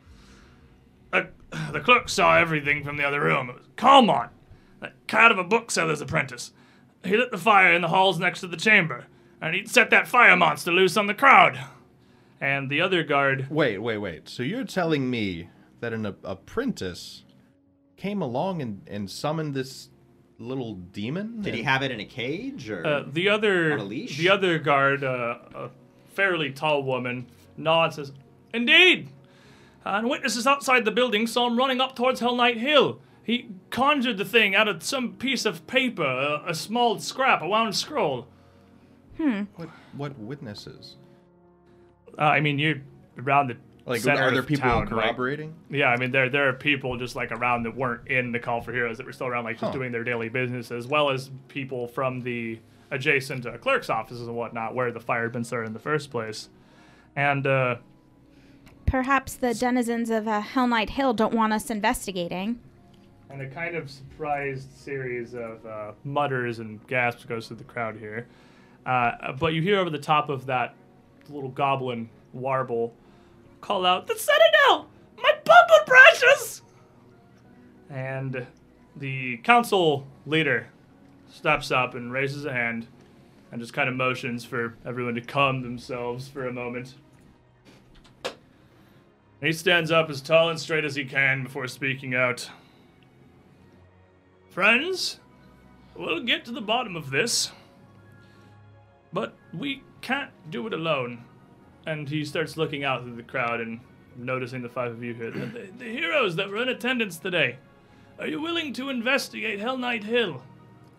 the 1.73 1.81
clerk 1.81 2.09
saw 2.09 2.39
everything 2.39 2.83
from 2.83 2.97
the 2.97 3.05
other 3.05 3.21
room. 3.21 3.51
It 3.51 3.57
was 3.57 3.67
Calmont, 3.77 4.31
that 4.81 4.95
cat 5.07 5.31
of 5.31 5.39
a 5.39 5.45
bookseller's 5.45 6.01
apprentice. 6.01 6.53
He 7.05 7.17
lit 7.17 7.31
the 7.31 7.39
fire 7.39 7.73
in 7.73 7.83
the 7.83 7.89
halls 7.89 8.19
next 8.19 8.41
to 8.41 8.47
the 8.47 8.57
chamber, 8.57 9.07
and 9.41 9.55
he'd 9.55 9.69
set 9.69 9.91
that 9.91 10.09
fire 10.09 10.37
monster 10.37 10.71
loose 10.71 10.97
on 10.97 11.09
the 11.09 11.15
crowd. 11.15 11.59
And 12.41 12.71
the 12.71 12.81
other 12.81 13.03
guard, 13.05 13.49
Wait, 13.51 13.79
wait, 13.79 13.99
wait. 13.99 14.29
So 14.29 14.43
you're 14.43 14.65
telling 14.65 15.11
me 15.11 15.49
that 15.81 15.93
an 15.93 16.07
a- 16.07 16.15
apprentice 16.25 17.25
came 17.97 18.23
along 18.23 18.63
and, 18.63 18.83
and 18.89 19.11
summoned 19.11 19.55
this 19.55 19.91
little 20.43 20.75
demon? 20.75 21.41
Did 21.43 21.55
he 21.55 21.63
have 21.63 21.83
it 21.83 21.91
in 21.91 22.01
a 22.01 22.05
cage 22.05 22.69
or? 22.71 22.87
uh, 22.87 23.05
the 23.11 23.29
other, 23.29 23.73
On 23.75 23.79
a 23.81 23.85
leash? 23.85 24.19
the 24.19 24.29
other 24.29 24.59
guard, 24.59 25.03
uh, 25.05 25.39
a 25.55 25.71
fairly 26.15 26.51
tall 26.53 26.83
woman, 26.83 27.27
nods 27.57 27.99
and 27.99 28.07
says, 28.09 28.17
"Indeed." 28.53 29.09
And 29.85 30.09
witnesses 30.09 30.47
outside 30.47 30.85
the 30.85 30.91
building 30.93 31.27
saw 31.27 31.47
him 31.49 31.57
running 31.57 31.81
up 31.81 31.97
towards 31.97 32.21
Hellknight 32.21 32.57
Hill. 32.59 33.01
He 33.25 33.49
conjured 33.71 34.19
the 34.19 34.25
thing 34.25 34.55
out 34.55 34.69
of 34.69 34.83
some 34.83 35.15
piece 35.15 35.45
of 35.45 35.67
paper, 35.67 36.05
a, 36.05 36.51
a 36.51 36.55
small 36.55 36.99
scrap, 36.99 37.43
a 37.43 37.49
wound 37.49 37.75
scroll. 37.77 38.27
What, 39.57 39.69
what 39.97 40.19
witnesses? 40.19 40.97
Uh, 42.19 42.23
I 42.23 42.41
mean, 42.41 42.59
you're 42.59 42.81
around 43.19 43.49
the 43.49 43.57
Like, 43.85 44.01
center 44.01 44.23
are 44.23 44.31
there 44.31 44.43
people 44.45 44.69
town, 44.71 44.81
right? 44.83 45.07
corroborating? 45.07 45.55
Yeah, 45.71 45.87
I 45.89 45.97
mean 45.97 46.13
there 46.13 46.29
there 46.29 46.49
are 46.49 46.53
people 46.53 46.97
just 46.97 47.17
like 47.17 47.33
around 47.33 47.65
that 47.65 47.75
weren't 47.77 48.07
in 48.09 48.31
the 48.33 48.39
Call 48.39 48.61
for 48.61 48.73
Heroes 48.73 48.97
that 48.99 49.07
were 49.07 49.13
still 49.13 49.27
around, 49.27 49.45
like 49.45 49.57
just 49.57 49.73
Huh. 49.73 49.79
doing 49.79 49.91
their 49.93 50.05
daily 50.05 50.29
business, 50.29 50.71
as 50.71 50.87
well 50.87 51.11
as 51.11 51.31
people 51.49 51.89
from 51.89 52.21
the 52.21 52.59
adjacent 52.93 53.45
uh, 53.47 53.57
clerk's 53.59 53.91
offices 53.91 54.27
and 54.29 54.37
whatnot, 54.37 54.75
where 54.75 54.93
the 54.93 55.01
fire 55.01 55.25
had 55.25 55.33
been 55.33 55.43
started 55.45 55.67
in 55.67 55.73
the 55.73 55.79
first 55.81 56.11
place. 56.11 56.49
And 57.17 57.47
uh, 57.47 57.77
Perhaps 58.87 59.37
the 59.37 59.55
denizens 59.55 60.11
of 60.11 60.29
uh, 60.29 60.43
Hellknight 60.43 60.91
Hill 60.91 61.15
don't 61.15 61.33
want 61.35 61.53
us 61.53 61.71
investigating. 61.71 62.61
and 63.31 63.41
a 63.41 63.49
kind 63.49 63.75
of 63.75 63.91
surprised 63.91 64.71
series 64.77 65.35
of 65.35 65.65
uh, 65.65 65.93
mutters 66.05 66.59
and 66.59 66.87
gasps 66.87 67.25
goes 67.25 67.49
through 67.49 67.57
the 67.57 67.65
crowd 67.65 67.97
here. 67.97 68.27
Uh, 68.85 69.33
but 69.33 69.55
you 69.55 69.63
hear 69.63 69.79
over 69.79 69.89
the 69.91 69.99
top 69.99 70.29
of 70.29 70.45
that 70.47 70.75
little 71.31 71.49
goblin 71.49 72.11
warble 72.35 72.93
call 73.63 73.87
out, 73.87 74.07
"The 74.07 74.15
Citadel! 74.15 74.91
My 75.17 75.33
bumble 75.45 75.87
brushes!" 75.87 76.61
And 77.89 78.47
the 78.95 79.39
council 79.39 80.07
leader 80.27 80.69
steps 81.31 81.71
up 81.71 81.95
and 81.95 82.13
raises 82.13 82.45
a 82.45 82.53
hand 82.53 82.89
and 83.51 83.61
just 83.61 83.73
kind 83.73 83.89
of 83.89 83.95
motions 83.95 84.45
for 84.45 84.77
everyone 84.85 85.15
to 85.15 85.21
calm 85.23 85.63
themselves 85.63 86.29
for 86.29 86.47
a 86.47 86.53
moment. 86.53 86.95
He 89.41 89.53
stands 89.53 89.91
up 89.91 90.09
as 90.09 90.21
tall 90.21 90.51
and 90.51 90.61
straight 90.61 90.85
as 90.85 90.95
he 90.95 91.05
can 91.05 91.43
before 91.43 91.67
speaking 91.67 92.15
out. 92.15 92.51
Friends, 94.51 95.19
we'll 95.97 96.23
get 96.23 96.45
to 96.45 96.53
the 96.53 96.61
bottom 96.61 96.95
of 96.95 97.11
this. 97.11 97.51
But 99.13 99.35
we 99.53 99.83
can't 100.01 100.31
do 100.51 100.67
it 100.67 100.73
alone. 100.73 101.25
And 101.87 102.09
he 102.09 102.25
starts 102.25 102.57
looking 102.57 102.85
out 102.85 103.03
through 103.03 103.17
the 103.17 103.23
crowd 103.23 103.61
and 103.61 103.81
noticing 104.17 104.63
the 104.63 104.69
five 104.69 104.93
of 104.93 105.03
you 105.03 105.15
here. 105.15 105.31
The, 105.31 105.47
the, 105.47 105.69
the 105.79 105.85
heroes 105.85 106.37
that 106.37 106.49
were 106.49 106.63
in 106.63 106.69
attendance 106.69 107.19
today. 107.19 107.57
Are 108.19 108.27
you 108.27 108.41
willing 108.41 108.73
to 108.75 108.89
investigate 108.91 109.59
Hellknight 109.59 110.05
Hill? 110.05 110.43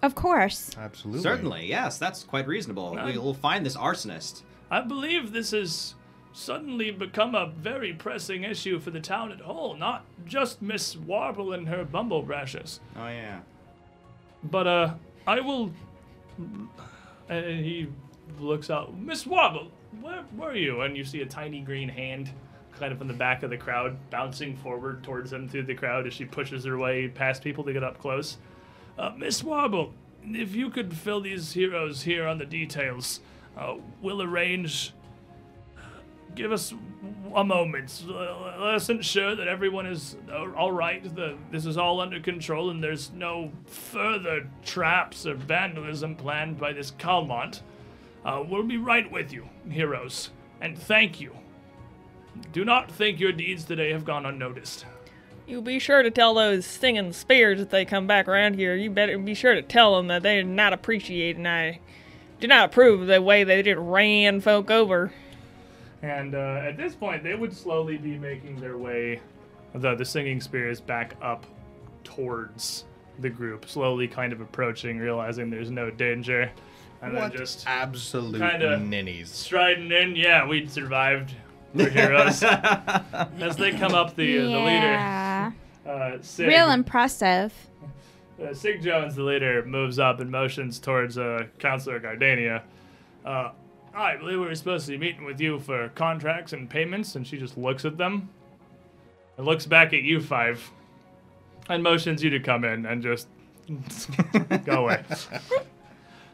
Of 0.01 0.15
course. 0.15 0.72
Absolutely. 0.77 1.22
Certainly, 1.23 1.65
yes, 1.68 1.97
that's 1.97 2.23
quite 2.23 2.47
reasonable. 2.47 2.97
Um, 2.99 3.14
We'll 3.15 3.34
find 3.34 3.65
this 3.65 3.77
arsonist. 3.77 4.41
I 4.69 4.81
believe 4.81 5.31
this 5.31 5.51
has 5.51 5.95
suddenly 6.34 6.91
become 6.91 7.35
a 7.35 7.45
very 7.47 7.93
pressing 7.93 8.43
issue 8.43 8.80
for 8.80 8.89
the 8.91 8.99
town 8.99 9.31
at 9.31 9.39
whole, 9.39 9.76
not 9.77 10.03
just 10.26 10.61
Miss 10.61 10.97
Warble 10.97 11.53
and 11.53 11.68
her 11.69 11.85
Bumblebrashers. 11.85 12.80
Oh 12.97 13.07
yeah. 13.07 13.39
But 14.43 14.68
uh, 14.68 14.93
I 15.26 15.39
will. 15.39 15.72
And 17.30 17.64
he 17.64 17.88
looks 18.39 18.69
out. 18.69 18.97
Miss 18.97 19.26
Wobble, 19.26 19.72
where 20.02 20.24
were 20.36 20.56
you? 20.56 20.82
And 20.82 20.95
you 20.98 21.03
see 21.03 21.22
a 21.22 21.26
tiny 21.26 21.61
green 21.61 21.90
hand, 21.90 22.32
kind 22.78 22.91
of 22.91 23.02
in 23.02 23.07
the 23.07 23.14
back 23.14 23.44
of 23.44 23.49
the 23.49 23.57
crowd, 23.57 23.98
bouncing 24.10 24.56
forward 24.57 25.03
towards 25.03 25.32
them 25.32 25.48
through 25.48 25.64
the 25.64 25.76
crowd 25.76 26.07
as 26.07 26.14
she 26.14 26.26
pushes 26.26 26.65
her 26.65 26.78
way 26.78 27.07
past 27.07 27.44
people 27.44 27.64
to 27.64 27.74
get 27.74 27.84
up 27.84 27.99
close. 27.99 28.38
Uh, 28.98 29.11
Miss 29.18 29.44
Wobble, 29.44 29.94
if 30.26 30.56
you 30.56 30.70
could 30.70 30.95
fill 30.95 31.22
these 31.22 31.53
heroes 31.53 32.03
here 32.03 32.28
on 32.28 32.38
the 32.38 32.45
details, 32.45 33.20
uh, 33.57 33.76
we'll 34.02 34.22
arrange. 34.22 34.94
Give 36.36 36.52
us 36.52 36.74
a 37.36 37.44
moment. 37.44 38.03
Uh, 38.07 38.11
Let 38.60 38.76
us 38.76 38.90
ensure 38.90 39.36
that 39.36 39.48
everyone 39.48 39.86
is 39.86 40.15
uh, 40.32 40.52
all 40.53 40.72
right. 40.72 41.03
The, 41.15 41.38
this 41.52 41.65
is 41.65 41.78
all 41.78 41.99
under 41.99 42.20
control, 42.20 42.72
and 42.72 42.84
there's 42.84 43.11
no 43.11 43.52
further 43.65 44.49
traps 44.64 45.28
or 45.28 45.36
vandalism 45.36 46.15
planned 46.15 46.57
by 46.57 46.74
this 46.74 46.91
Calmont. 46.91 47.61
Uh, 48.26 48.44
we'll 48.48 48.64
be 48.64 48.78
right 48.78 49.10
with 49.12 49.34
you, 49.34 49.50
heroes, 49.70 50.30
and 50.62 50.78
thank 50.78 51.20
you. 51.20 51.36
Do 52.52 52.64
not 52.64 52.91
think 52.91 53.20
your 53.20 53.32
deeds 53.32 53.64
today 53.66 53.91
have 53.91 54.06
gone 54.06 54.26
unnoticed. 54.26 54.86
You 55.45 55.62
be 55.62 55.78
sure 55.80 56.04
to 56.04 56.10
tell 56.10 56.34
those 56.34 56.66
singing 56.66 57.12
spears 57.12 57.60
if 57.60 57.70
they 57.70 57.84
come 57.84 58.08
back 58.08 58.28
around 58.28 58.56
here. 58.56 58.76
You 58.76 58.90
better 58.90 59.18
be 59.18 59.34
sure 59.34 59.54
to 59.54 59.62
tell 59.62 59.98
them 59.98 60.08
that 60.08 60.24
they're 60.24 60.41
not 60.41 60.72
appreciating. 60.72 61.45
I 61.45 61.80
do 62.40 62.48
not 62.48 62.70
approve 62.70 63.02
of 63.02 63.08
the 63.08 63.22
way 63.22 63.44
they 63.44 63.62
just 63.62 63.80
ran 63.80 64.40
folk 64.40 64.72
over. 64.72 65.12
And 66.02 66.34
uh, 66.34 66.62
at 66.64 66.78
this 66.78 66.95
point, 66.95 67.24
they 67.24 67.36
would 67.36 67.54
slowly 67.54 67.98
be 67.98 68.18
making 68.18 68.60
their 68.60 68.78
way, 68.78 69.22
the, 69.74 69.95
the 69.95 70.06
singing 70.06 70.40
spears, 70.41 70.80
back 70.80 71.16
up 71.22 71.45
towards 72.04 72.86
the 73.20 73.30
group, 73.30 73.68
slowly 73.68 74.08
kind 74.08 74.34
of 74.34 74.41
approaching, 74.41 74.98
realizing 74.98 75.50
there's 75.50 75.72
no 75.72 75.90
danger. 75.90 76.52
And 77.03 77.13
What 77.13 77.31
then 77.31 77.38
just 77.38 77.65
absolute 77.67 78.39
kinda- 78.39 78.80
ninnies. 78.80 79.30
striding 79.30 79.91
in. 79.91 80.15
Yeah, 80.15 80.47
we'd 80.47 80.71
survived. 80.71 81.34
We're 81.73 81.89
heroes. 81.89 82.41
As 82.43 83.57
they 83.57 83.71
come 83.71 83.93
up, 83.93 84.15
the, 84.15 84.38
the 84.38 84.43
yeah. 84.49 85.51
leader, 85.85 85.91
uh, 85.91 86.17
Sig, 86.21 86.47
Real 86.47 86.71
impressive. 86.71 87.53
uh, 88.43 88.53
Sig 88.53 88.81
Jones, 88.81 89.15
the 89.15 89.23
leader, 89.23 89.65
moves 89.65 89.99
up 89.99 90.19
and 90.21 90.31
motions 90.31 90.80
towards 90.80 91.17
uh, 91.17 91.47
Counselor 91.59 91.99
Gardania. 91.99 92.61
Uh, 93.25 93.51
I 93.93 94.15
believe 94.15 94.39
we 94.39 94.45
were 94.45 94.55
supposed 94.55 94.85
to 94.85 94.91
be 94.93 94.97
meeting 94.97 95.25
with 95.25 95.41
you 95.41 95.59
for 95.59 95.89
contracts 95.89 96.53
and 96.53 96.69
payments, 96.69 97.15
and 97.15 97.27
she 97.27 97.38
just 97.38 97.57
looks 97.57 97.84
at 97.85 97.97
them 97.97 98.30
and 99.38 99.45
looks 99.45 99.65
back 99.65 99.93
at 99.93 100.03
you 100.03 100.21
five 100.21 100.63
and 101.69 101.84
motions 101.84 102.23
you 102.23 102.30
to 102.30 102.39
come 102.39 102.63
in 102.63 102.85
and 102.85 103.01
just 103.03 103.27
go 104.65 104.84
away. 104.85 105.03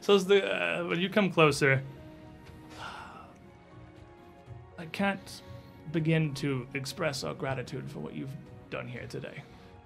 So 0.01 0.15
as 0.15 0.25
the 0.25 0.43
uh, 0.45 0.85
when 0.85 0.99
you 0.99 1.09
come 1.09 1.29
closer, 1.31 1.81
I 4.77 4.85
can't 4.91 5.41
begin 5.91 6.33
to 6.35 6.67
express 6.73 7.23
our 7.23 7.33
gratitude 7.33 7.89
for 7.89 7.99
what 7.99 8.13
you've 8.13 8.35
done 8.69 8.87
here 8.87 9.05
today. 9.09 9.41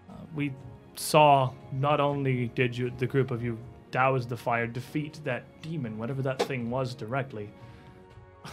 Uh, 0.09 0.13
we 0.35 0.53
saw 0.95 1.51
not 1.71 1.99
only 1.99 2.47
did 2.49 2.77
you 2.77 2.91
the 2.97 3.07
group 3.07 3.31
of 3.31 3.43
you 3.43 3.57
douse 3.93 4.25
the 4.25 4.35
fire, 4.35 4.67
defeat 4.67 5.19
that 5.23 5.43
demon, 5.61 5.97
whatever 5.97 6.21
that 6.23 6.41
thing 6.41 6.69
was 6.69 6.95
directly. 6.95 7.49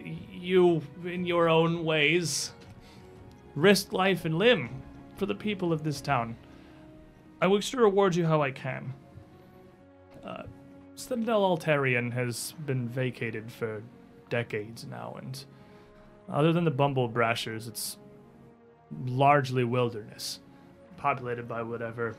you, 0.00 0.82
in 1.04 1.26
your 1.26 1.48
own 1.48 1.84
ways, 1.84 2.52
risked 3.54 3.92
life 3.92 4.24
and 4.24 4.38
limb 4.38 4.70
for 5.16 5.26
the 5.26 5.34
people 5.34 5.72
of 5.72 5.84
this 5.84 6.00
town. 6.00 6.34
I 7.42 7.46
wish 7.46 7.70
to 7.70 7.76
reward 7.76 8.16
you 8.16 8.26
how 8.26 8.42
I 8.42 8.50
can. 8.50 8.94
Uh, 10.24 10.44
Citadel 10.98 11.42
Altaerein 11.42 12.12
has 12.12 12.54
been 12.66 12.88
vacated 12.88 13.52
for 13.52 13.84
decades 14.30 14.84
now, 14.84 15.16
and 15.22 15.44
other 16.28 16.52
than 16.52 16.64
the 16.64 16.72
Bumblebrashers, 16.72 17.68
it's 17.68 17.98
largely 19.06 19.62
wilderness, 19.62 20.40
populated 20.96 21.46
by 21.46 21.62
whatever 21.62 22.16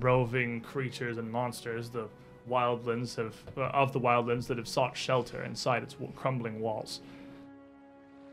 roving 0.00 0.60
creatures 0.62 1.18
and 1.18 1.30
monsters 1.30 1.90
the 1.90 2.08
wildlands 2.50 3.14
have 3.14 3.36
uh, 3.56 3.66
of 3.66 3.92
the 3.92 4.00
wildlands 4.00 4.48
that 4.48 4.58
have 4.58 4.66
sought 4.66 4.96
shelter 4.96 5.44
inside 5.44 5.84
its 5.84 5.94
crumbling 6.16 6.58
walls. 6.58 7.02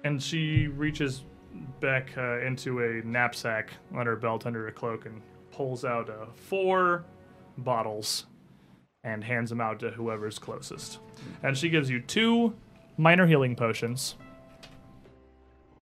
And 0.03 0.21
she 0.21 0.65
reaches 0.65 1.25
back 1.79 2.17
uh, 2.17 2.39
into 2.39 2.79
a 2.79 3.05
knapsack 3.05 3.69
on 3.93 4.07
her 4.07 4.15
belt 4.15 4.47
under 4.47 4.65
her 4.65 4.71
cloak 4.71 5.05
and 5.05 5.21
pulls 5.51 5.85
out 5.85 6.09
uh, 6.09 6.25
four 6.33 7.05
bottles 7.59 8.25
and 9.05 9.23
hands 9.23 9.51
them 9.51 9.61
out 9.61 9.79
to 9.79 9.91
whoever's 9.91 10.39
closest. 10.39 10.99
And 11.43 11.57
she 11.57 11.69
gives 11.69 11.89
you 11.89 12.01
two 12.01 12.53
minor 12.97 13.25
healing 13.27 13.55
potions, 13.55 14.15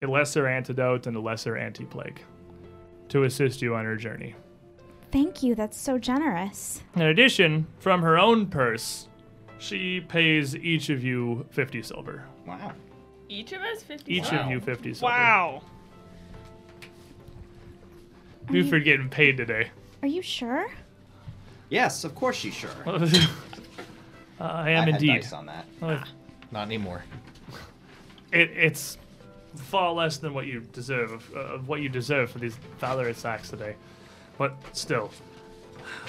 a 0.02 0.06
lesser 0.06 0.48
antidote, 0.48 1.06
and 1.06 1.14
a 1.14 1.20
lesser 1.20 1.56
anti 1.56 1.84
plague 1.84 2.20
to 3.10 3.24
assist 3.24 3.60
you 3.60 3.74
on 3.74 3.84
your 3.84 3.97
journey. 3.97 4.34
Thank 5.12 5.42
you. 5.42 5.55
That's 5.55 5.78
so 5.78 5.98
generous. 5.98 6.82
In 6.97 7.02
addition, 7.02 7.66
from 7.78 8.01
her 8.02 8.18
own 8.18 8.47
purse, 8.47 9.09
she 9.59 10.01
pays 10.01 10.56
each 10.56 10.88
of 10.88 11.05
you 11.05 11.47
50 11.51 11.82
silver. 11.82 12.24
wow. 12.47 12.72
Each 13.28 13.52
of 13.52 13.60
us 13.62 13.80
50 13.84 14.12
Each 14.12 14.32
of 14.32 14.51
you 14.51 14.59
50 14.59 14.94
silver. 14.94 15.12
Wow. 15.12 15.62
You 18.51 18.64
for 18.64 18.80
getting 18.80 19.09
paid 19.09 19.36
today. 19.36 19.70
Are 20.02 20.09
you 20.09 20.20
sure? 20.22 20.68
Yes, 21.70 22.05
of 22.05 22.14
course 22.14 22.36
she's 22.36 22.55
sure. 22.55 22.70
Uh, 24.40 24.44
I 24.44 24.70
am 24.70 24.76
I 24.76 24.80
had 24.84 24.88
indeed. 24.88 25.20
dice 25.20 25.34
on 25.34 25.44
that. 25.44 25.66
Uh, 25.82 26.02
Not 26.51 26.62
anymore. 26.62 27.05
It, 28.32 28.51
it's 28.56 28.97
far 29.55 29.92
less 29.92 30.16
than 30.16 30.32
what 30.32 30.47
you 30.47 30.60
deserve, 30.72 31.30
uh, 31.36 31.40
of 31.56 31.68
what 31.68 31.82
you 31.82 31.90
deserve 31.90 32.30
for 32.30 32.38
these 32.38 32.56
valorous 32.78 33.26
acts 33.26 33.51
today. 33.51 33.74
But 34.38 34.55
still, 34.72 35.10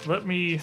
let 0.07 0.25
me 0.25 0.61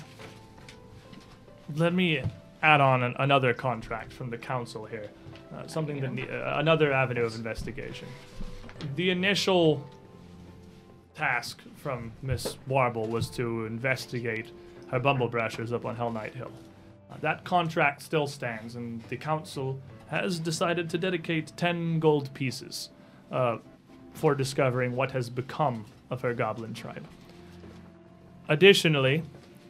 let 1.77 1.93
me 1.93 2.23
add 2.63 2.81
on 2.81 3.03
an, 3.03 3.15
another 3.19 3.53
contract 3.53 4.15
from 4.15 4.31
the 4.31 4.39
council 4.39 4.87
here, 4.87 5.11
uh, 5.55 5.67
something 5.67 6.01
that 6.01 6.15
ne- 6.15 6.27
uh, 6.31 6.59
another 6.61 6.91
avenue 6.91 7.25
of 7.27 7.35
investigation. 7.35 8.09
The 8.97 9.11
initial 9.11 9.87
task 11.15 11.61
from 11.77 12.13
Miss 12.23 12.57
Warble 12.67 13.09
was 13.09 13.29
to 13.31 13.67
investigate 13.67 14.53
her 14.91 15.01
Bumblebrashers 15.01 15.73
up 15.73 15.85
on 15.85 15.97
Hellknight 15.97 16.35
Hill. 16.35 16.53
Uh, 17.11 17.17
that 17.21 17.45
contract 17.45 18.03
still 18.03 18.27
stands, 18.27 18.77
and 18.77 19.03
the 19.05 19.17
council 19.17 19.81
has 20.09 20.39
decided 20.39 20.89
to 20.91 20.99
dedicate 20.99 21.53
10 21.57 22.01
gold 22.01 22.33
pieces 22.35 22.91
uh, 23.31 23.59
for 24.15 24.35
discovering 24.35 24.97
what 24.97 25.13
has 25.13 25.31
become 25.31 25.85
of 26.11 26.23
her 26.23 26.35
goblin 26.35 26.75
tribe. 26.75 27.07
Additionally, 28.49 29.23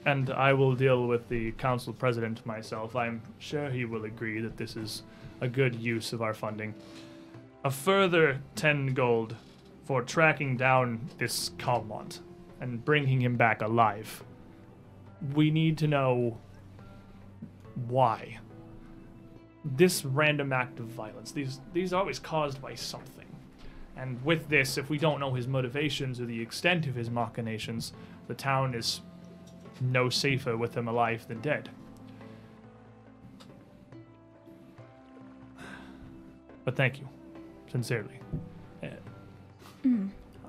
and 0.05 0.31
I 0.31 0.53
will 0.53 0.75
deal 0.75 1.07
with 1.07 1.29
the 1.29 1.53
council 1.53 1.93
president 1.93 2.45
myself, 2.47 2.95
I'm 2.95 3.21
sure 3.39 3.71
he 3.71 3.85
will 3.85 4.05
agree 4.05 4.41
that 4.41 4.57
this 4.57 4.77
is 4.77 5.03
a 5.41 5.49
good 5.49 5.75
use 5.75 6.13
of 6.13 6.23
our 6.23 6.35
funding. 6.35 6.75
A 7.65 7.71
further 7.71 8.41
10 8.55 8.95
gold 8.95 9.35
for 9.85 10.03
tracking 10.03 10.57
down 10.57 11.01
this 11.19 11.51
Calmont 11.59 12.21
and 12.61 12.85
bringing 12.85 13.21
him 13.21 13.37
back 13.37 13.63
alive. 13.63 14.23
We 15.35 15.51
need 15.51 15.79
to 15.79 15.87
know 15.87 16.39
why. 17.87 18.39
This 19.65 20.05
random 20.05 20.53
act 20.53 20.79
of 20.81 20.87
violence, 20.87 21.33
these 21.33 21.61
these 21.73 21.93
are 21.93 22.01
always 22.01 22.19
caused 22.19 22.63
by 22.63 22.75
something. 22.75 23.27
And 23.97 24.25
with 24.25 24.49
this, 24.49 24.79
if 24.79 24.89
we 24.89 24.97
don't 24.97 25.19
know 25.19 25.35
his 25.35 25.49
motivations 25.49 26.21
or 26.21 26.27
the 26.27 26.41
extent 26.41 26.87
of 26.87 26.95
his 26.95 27.11
machinations, 27.11 27.93
the 28.29 28.35
town 28.35 28.75
is 28.75 29.01
no 29.81 30.09
safer 30.09 30.57
with 30.57 30.77
him 30.77 30.87
alive 30.87 31.27
than 31.27 31.41
dead. 31.41 31.69
But 36.65 36.77
thank 36.77 37.01
you, 37.01 37.09
sincerely. 37.73 38.21
Uh, 38.83 39.89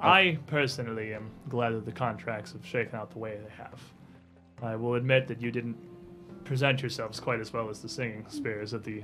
I 0.01 0.37
personally 0.47 1.13
am 1.13 1.31
glad 1.47 1.73
that 1.73 1.85
the 1.85 1.91
contracts 1.91 2.51
have 2.51 2.65
shaken 2.65 2.95
out 2.95 3.11
the 3.11 3.19
way 3.19 3.37
they 3.37 3.55
have. 3.55 3.81
I 4.61 4.75
will 4.75 4.95
admit 4.95 5.27
that 5.27 5.41
you 5.41 5.51
didn't 5.51 5.77
present 6.43 6.81
yourselves 6.81 7.19
quite 7.19 7.39
as 7.39 7.53
well 7.53 7.69
as 7.69 7.81
the 7.81 7.89
singing 7.89 8.25
spears 8.27 8.73
at 8.73 8.83
the 8.83 9.03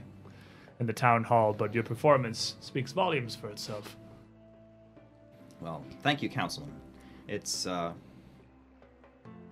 in 0.79 0.85
the 0.85 0.93
town 0.93 1.23
hall, 1.23 1.53
but 1.53 1.73
your 1.73 1.83
performance 1.83 2.55
speaks 2.59 2.91
volumes 2.91 3.35
for 3.35 3.49
itself. 3.49 3.95
Well, 5.61 5.85
thank 6.03 6.21
you, 6.21 6.29
Councilman. 6.29 6.73
It's, 7.27 7.65
uh. 7.65 7.93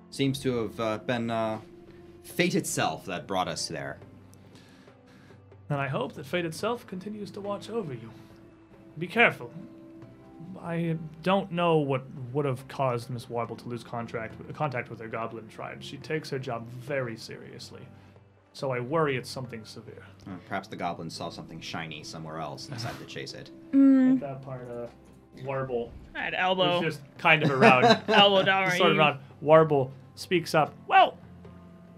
Seems 0.10 0.40
to 0.42 0.64
have 0.64 0.80
uh, 0.80 0.98
been, 0.98 1.32
uh. 1.32 1.60
Fate 2.24 2.56
itself 2.56 3.06
that 3.06 3.26
brought 3.26 3.48
us 3.48 3.68
there. 3.68 4.00
And 5.70 5.80
I 5.80 5.88
hope 5.88 6.14
that 6.14 6.26
fate 6.26 6.46
itself 6.46 6.86
continues 6.88 7.32
to 7.32 7.42
watch 7.42 7.70
over 7.70 7.94
you. 7.94 8.10
Be 8.98 9.08
careful. 9.08 9.52
I 10.62 10.98
don't 11.22 11.52
know 11.52 11.78
what 11.78 12.04
would 12.32 12.46
have 12.46 12.68
caused 12.68 13.10
Miss 13.10 13.30
Warble 13.30 13.56
to 13.58 13.68
lose 13.68 13.84
contract, 13.84 14.36
contact 14.54 14.90
with 14.90 15.00
her 15.00 15.08
goblin 15.08 15.48
tribe. 15.48 15.84
She 15.84 15.98
takes 15.98 16.30
her 16.30 16.40
job 16.40 16.68
very 16.70 17.18
seriously. 17.18 17.82
So 18.54 18.72
I 18.72 18.80
worry 18.80 19.18
it's 19.18 19.30
something 19.30 19.66
severe. 19.66 20.04
Uh, 20.28 20.36
perhaps 20.48 20.68
the 20.68 20.76
goblins 20.76 21.16
saw 21.16 21.30
something 21.30 21.60
shiny 21.60 22.04
somewhere 22.04 22.38
else 22.40 22.68
and 22.68 22.76
decided 22.76 23.00
to 23.00 23.06
chase 23.06 23.34
it. 23.34 23.50
At 23.74 24.20
that 24.20 24.42
part, 24.44 24.70
uh, 24.70 24.88
Warble 25.44 25.92
I 26.16 26.20
had 26.24 26.34
was 26.34 26.40
elbow. 26.40 26.82
just 26.82 27.02
kind 27.18 27.44
of 27.44 27.50
around. 27.52 27.86
elbow 28.08 28.44
down 28.44 28.70
sort 28.72 28.92
of 28.92 28.98
around. 28.98 29.20
Warble 29.42 29.92
speaks 30.16 30.54
up. 30.54 30.74
Well, 30.88 31.18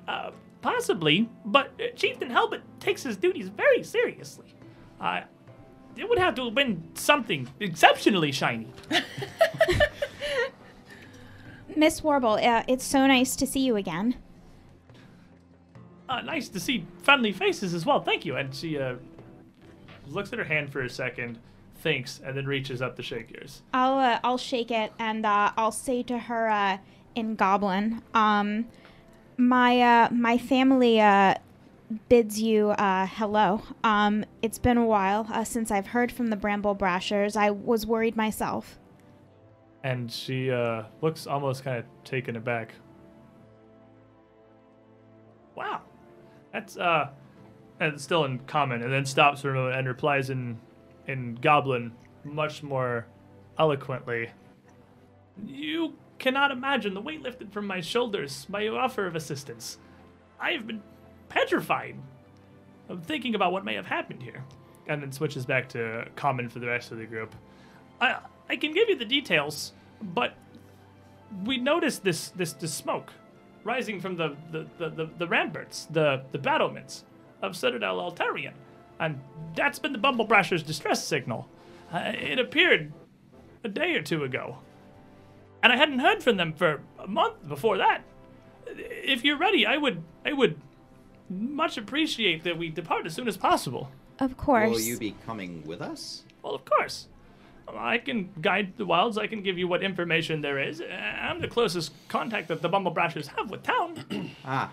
uh, 0.08 0.32
possibly, 0.62 1.30
but 1.44 1.72
uh, 1.80 1.88
Chieftain 1.96 2.30
Helbut 2.30 2.62
takes 2.80 3.04
his 3.04 3.18
duties 3.18 3.50
very 3.50 3.84
seriously. 3.84 4.48
Uh, 5.00 5.22
it 5.98 6.08
would 6.08 6.20
have 6.20 6.36
to 6.36 6.46
have 6.46 6.56
been 6.56 6.84
something 6.96 7.48
exceptionally 7.60 8.32
shiny. 8.32 8.68
Miss 11.76 12.04
Warble, 12.04 12.34
uh, 12.34 12.64
it's 12.68 12.86
so 12.86 13.06
nice 13.06 13.36
to 13.36 13.46
see 13.46 13.60
you 13.60 13.76
again. 13.76 14.16
Uh, 16.08 16.22
nice 16.22 16.48
to 16.50 16.60
see 16.60 16.86
friendly 17.02 17.32
faces 17.32 17.74
as 17.74 17.86
well. 17.86 18.00
Thank 18.00 18.26
you. 18.26 18.36
And 18.36 18.54
she 18.54 18.78
uh, 18.78 18.96
looks 20.08 20.32
at 20.32 20.40
her 20.40 20.46
hand 20.46 20.72
for 20.72 20.82
a 20.82 20.90
second, 20.90 21.40
thinks, 21.78 22.22
and 22.24 22.38
then 22.38 22.46
reaches 22.46 22.82
up 22.82 22.96
to 22.98 23.04
shake 23.04 23.32
yours. 23.32 23.64
I'll 23.74 23.98
uh, 23.98 24.20
I'll 24.24 24.38
shake 24.38 24.72
it 24.72 24.94
and 25.00 25.26
uh, 25.26 25.52
I'll 25.58 25.72
say 25.72 26.04
to 26.04 26.18
her 26.18 26.50
uh, 26.50 26.78
in 27.16 27.36
Goblin, 27.36 28.02
um, 28.14 28.68
my 29.38 29.82
uh, 29.82 30.10
my 30.12 30.38
family 30.38 31.02
uh, 31.02 31.36
bids 32.10 32.42
you 32.42 32.70
uh, 32.72 33.08
hello. 33.08 33.62
Um, 33.84 34.26
it's 34.42 34.58
been 34.58 34.78
a 34.78 34.86
while 34.86 35.28
uh, 35.32 35.44
since 35.44 35.72
I've 35.72 35.88
heard 35.88 36.12
from 36.12 36.28
the 36.28 36.36
Bramble 36.36 36.76
Brashers. 36.76 37.36
I 37.36 37.52
was 37.52 37.86
worried 37.86 38.16
myself. 38.16 38.80
And 39.84 40.12
she 40.12 40.50
uh, 40.50 40.84
looks 41.02 41.28
almost 41.28 41.64
kind 41.64 41.78
of 41.78 41.86
taken 42.04 42.36
aback. 42.36 42.74
Wow, 45.56 45.82
that's 46.52 46.76
uh, 46.78 47.10
and 47.80 48.00
still 48.02 48.26
in 48.26 48.40
common, 48.40 48.82
and 48.82 48.92
then 48.92 49.06
stops 49.06 49.42
for 49.42 49.52
a 49.52 49.54
moment 49.54 49.78
and 49.78 49.88
replies 49.88 50.30
in 50.30 50.60
in 51.08 51.36
Goblin 51.36 51.92
much 52.24 52.64
more 52.64 53.06
eloquently. 53.60 54.32
You 55.46 55.94
cannot 56.18 56.52
imagine 56.52 56.94
the 56.94 57.02
weight 57.02 57.22
lifted 57.22 57.54
from 57.54 57.68
my 57.68 57.82
shoulders 57.82 58.46
by 58.50 58.62
your 58.62 58.80
offer 58.80 59.06
of 59.06 59.16
assistance. 59.16 59.78
I 60.40 60.52
have 60.52 60.66
been 60.66 60.82
petrified 61.30 61.96
of 62.90 63.04
thinking 63.06 63.36
about 63.36 63.52
what 63.52 63.66
may 63.66 63.76
have 63.76 63.86
happened 63.86 64.22
here. 64.22 64.44
And 64.88 65.02
then 65.02 65.12
switches 65.12 65.46
back 65.46 65.68
to 65.70 66.06
common 66.16 66.50
for 66.50 66.60
the 66.60 66.68
rest 66.68 66.92
of 66.92 67.00
the 67.00 67.06
group. 67.06 67.34
I 68.00 68.18
I 68.50 68.56
can 68.56 68.72
give 68.72 68.88
you 68.88 68.96
the 68.96 69.06
details, 69.06 69.74
but 70.02 70.36
we 71.44 71.58
noticed 71.58 72.04
this 72.04 72.30
this, 72.30 72.54
this 72.54 72.74
smoke 72.74 73.12
rising 73.64 74.00
from 74.00 74.16
the 74.16 74.36
the, 74.52 74.68
the, 74.78 74.90
the, 74.90 75.10
the 75.18 75.28
ramparts, 75.28 75.86
the, 75.86 76.24
the 76.32 76.38
battlements 76.38 77.04
of 77.42 77.56
Citadel 77.56 77.98
Altaerein. 77.98 78.54
And 79.00 79.20
that's 79.56 79.80
been 79.80 79.92
the 79.92 80.00
Bumblebrasher's 80.00 80.64
distress 80.64 81.04
signal. 81.04 81.50
Uh, 81.92 82.14
it 82.16 82.40
appeared 82.40 82.94
a 83.64 83.68
day 83.68 83.96
or 83.96 84.02
two 84.02 84.24
ago. 84.24 84.58
And 85.64 85.74
I 85.74 85.78
hadn't 85.78 86.00
heard 86.00 86.24
from 86.24 86.38
them 86.38 86.54
for 86.54 86.82
a 87.00 87.08
month 87.08 87.48
before 87.48 87.78
that. 87.78 88.04
If 88.68 89.24
you're 89.24 89.38
ready, 89.38 89.66
I 89.66 89.78
would 89.78 90.04
I 90.24 90.34
would 90.34 90.62
much 91.30 91.78
appreciate 91.78 92.44
that 92.44 92.58
we 92.58 92.70
depart 92.70 93.06
as 93.06 93.14
soon 93.14 93.28
as 93.28 93.38
possible. 93.38 93.92
Of 94.20 94.38
course. 94.38 94.70
Will 94.70 94.80
you 94.80 94.98
be 94.98 95.16
coming 95.26 95.64
with 95.66 95.82
us? 95.82 96.24
Well, 96.42 96.56
of 96.56 96.64
course. 96.66 97.08
I 97.76 97.98
can 97.98 98.30
guide 98.42 98.74
the 98.78 98.86
wilds. 98.86 99.18
I 99.18 99.26
can 99.28 99.42
give 99.42 99.58
you 99.58 99.68
what 99.68 99.82
information 99.84 100.42
there 100.42 100.60
is. 100.60 100.82
Uh, 100.82 100.86
I'm 100.86 101.42
the 101.42 101.48
closest 101.48 101.92
contact 102.08 102.48
that 102.50 102.62
the 102.62 102.70
Bumblebrashers 102.70 103.28
have 103.36 103.50
with 103.50 103.64
town. 103.64 104.32
Ah, 104.46 104.72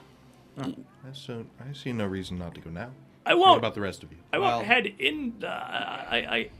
So 1.15 1.47
I 1.59 1.73
see 1.73 1.93
no 1.95 2.07
reason 2.07 2.39
not 2.39 2.55
to 2.55 2.61
go 2.61 2.69
now. 2.71 2.91
I 3.25 3.33
won't. 3.35 3.51
What 3.53 3.59
about 3.59 3.75
the 3.75 3.81
rest 3.81 4.03
of 4.03 4.13
you? 4.13 4.19
I 4.33 4.39
won't 4.39 4.57
Well- 4.59 4.65
head 4.65 4.87
in. 4.99 5.43
Uh, 5.43 5.47
I, 5.47 6.17
I, 6.17 6.51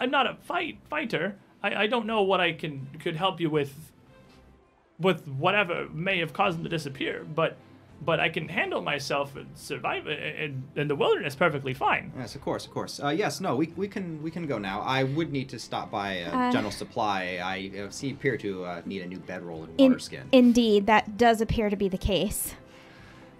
I'm 0.00 0.10
not 0.10 0.26
a 0.26 0.36
fight 0.42 0.78
fighter. 0.88 1.36
I, 1.62 1.82
I 1.82 1.86
don't 1.86 2.06
know 2.06 2.22
what 2.22 2.40
I 2.40 2.52
can 2.52 2.88
could 2.98 3.16
help 3.16 3.38
you 3.40 3.50
with. 3.50 3.74
With 4.98 5.26
whatever 5.28 5.88
may 5.92 6.18
have 6.18 6.32
caused 6.32 6.58
them 6.58 6.64
to 6.64 6.70
disappear, 6.70 7.24
but, 7.34 7.56
but 8.02 8.18
I 8.18 8.28
can 8.30 8.48
handle 8.48 8.80
myself 8.80 9.36
and 9.36 9.46
survive 9.54 10.06
in, 10.06 10.62
in 10.74 10.88
the 10.88 10.96
wilderness 10.96 11.34
perfectly 11.34 11.74
fine. 11.74 12.12
yes, 12.18 12.34
of 12.34 12.40
course, 12.40 12.64
of 12.64 12.72
course. 12.72 12.98
Uh, 13.02 13.08
yes, 13.08 13.40
no, 13.40 13.56
we, 13.56 13.66
we 13.76 13.88
can 13.88 14.22
we 14.22 14.30
can 14.30 14.46
go 14.46 14.58
now. 14.58 14.80
I 14.80 15.04
would 15.04 15.30
need 15.32 15.48
to 15.50 15.58
stop 15.58 15.90
by 15.90 16.22
uh, 16.22 16.30
Uh, 16.36 16.52
General 16.52 16.70
Supply. 16.72 17.38
I 17.42 17.70
uh, 17.82 17.90
see 17.90 18.10
appear 18.12 18.36
to 18.38 18.64
uh, 18.64 18.82
need 18.86 19.02
a 19.02 19.06
new 19.06 19.18
bedroll 19.18 19.64
and 19.64 19.72
In- 19.78 19.90
water 19.92 19.98
skin. 20.00 20.28
indeed, 20.32 20.86
that 20.86 21.16
does 21.18 21.40
appear 21.40 21.68
to 21.70 21.76
be 21.76 21.88
the 21.88 21.98
case. 21.98 22.54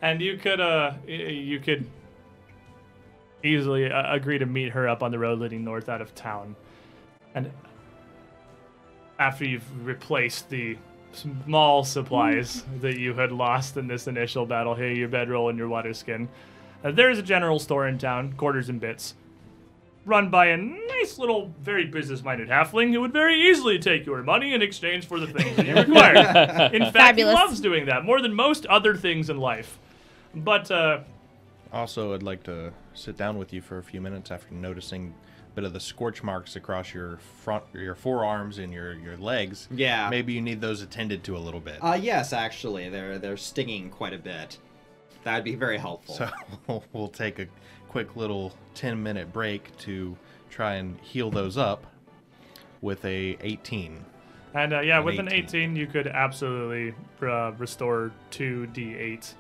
and 0.03 0.21
you 0.21 0.37
could 0.39 0.61
uh 0.61 0.93
you 1.07 1.59
could 1.61 1.85
easily 3.43 3.91
uh, 3.91 4.15
agree 4.15 4.39
to 4.39 4.47
meet 4.47 4.71
her 4.73 4.89
up 4.89 5.03
on 5.03 5.11
the 5.11 5.19
road 5.19 5.39
leading 5.39 5.65
north 5.65 5.89
out 5.89 6.01
of 6.03 6.15
town 6.15 6.55
and 7.35 7.51
after 9.19 9.45
you've 9.45 9.87
replaced 9.87 10.49
the 10.51 10.77
small 11.13 11.85
supplies 11.85 12.65
that 12.81 12.99
you 12.99 13.15
had 13.15 13.33
lost 13.33 13.77
in 13.77 13.87
this 13.87 14.07
initial 14.07 14.47
battle. 14.47 14.75
Here 14.75 14.93
your 14.93 15.09
bedroll 15.09 15.49
and 15.49 15.59
your 15.59 15.69
water 15.69 15.93
skin. 15.95 16.29
Uh, 16.85 16.91
there's 16.93 17.19
a 17.19 17.23
general 17.23 17.59
store 17.59 17.87
in 17.89 17.99
town 17.99 18.33
quarters 18.35 18.69
and 18.69 18.81
bits. 18.81 19.15
Run 20.07 20.31
by 20.31 20.47
a 20.47 20.57
nice 20.57 21.19
little 21.19 21.53
very 21.61 21.85
business-minded 21.85 22.49
halfling 22.49 22.93
who 22.93 23.01
would 23.03 23.13
very 23.13 23.39
easily 23.51 23.79
take 23.79 24.07
your 24.07 24.23
money 24.23 24.55
in 24.55 24.63
exchange 24.63 25.07
for 25.07 25.21
the 25.21 25.27
things 25.27 25.57
that 25.57 25.67
you 25.67 25.75
require. 25.77 26.71
In 26.73 26.83
fact 26.85 26.95
Fabulous. 26.97 27.35
he 27.35 27.45
loves 27.45 27.61
doing 27.61 27.87
that 27.87 28.05
more 28.05 28.23
than 28.23 28.33
most 28.33 28.65
other 28.67 28.97
things 28.97 29.29
in 29.29 29.37
life. 29.39 29.79
But 30.35 30.71
uh, 30.71 31.01
Also, 31.73 32.15
I'd 32.15 32.23
like 32.23 32.43
to 32.45 32.73
sit 32.95 33.17
down 33.19 33.37
with 33.37 33.53
you 33.53 33.61
for 33.61 33.77
a 33.79 33.83
few 33.83 34.01
minutes 34.01 34.31
after 34.31 34.55
noticing 34.55 35.13
a 35.39 35.40
bit 35.55 35.65
of 35.65 35.73
the 35.73 35.81
scorch 35.81 36.23
marks 36.23 36.57
across 36.57 36.95
your 36.95 37.19
front, 37.43 37.65
your 37.73 37.95
forearms 37.95 38.59
and 38.59 38.73
your 38.73 38.95
your 38.95 39.17
legs. 39.17 39.69
Yeah. 39.71 40.09
Maybe 40.11 40.33
you 40.33 40.41
need 40.41 40.61
those 40.61 40.83
attended 40.83 41.25
to 41.25 41.37
a 41.37 41.39
little 41.39 41.61
bit. 41.61 41.79
Uh, 41.83 41.99
yes, 42.01 42.33
actually, 42.33 42.89
they're 42.89 43.19
they're 43.19 43.37
stinging 43.37 43.91
quite 43.91 44.13
a 44.15 44.19
bit. 44.19 44.59
That'd 45.25 45.45
be 45.45 45.55
very 45.55 45.79
helpful. 45.79 46.15
So 46.15 46.31
we'll 46.93 47.09
take 47.09 47.39
a 47.39 47.47
quick 47.89 48.17
little 48.17 48.55
10 48.75 49.03
minute 49.03 49.33
break 49.33 49.77
to 49.79 50.17
try 50.49 50.75
and 50.75 50.99
heal 51.01 51.31
those 51.31 51.59
up 51.59 51.87
with 52.81 53.05
a 53.05 53.37
18. 53.41 54.05
And 54.55 54.73
uh, 54.73 54.81
yeah, 54.81 54.99
An 54.99 55.05
with 55.05 55.19
an 55.19 55.29
18. 55.29 55.45
18, 55.45 55.77
you 55.77 55.87
could 55.87 56.07
absolutely 56.07 56.95
uh, 57.23 57.53
restore 57.53 58.13
2d8 58.31 59.35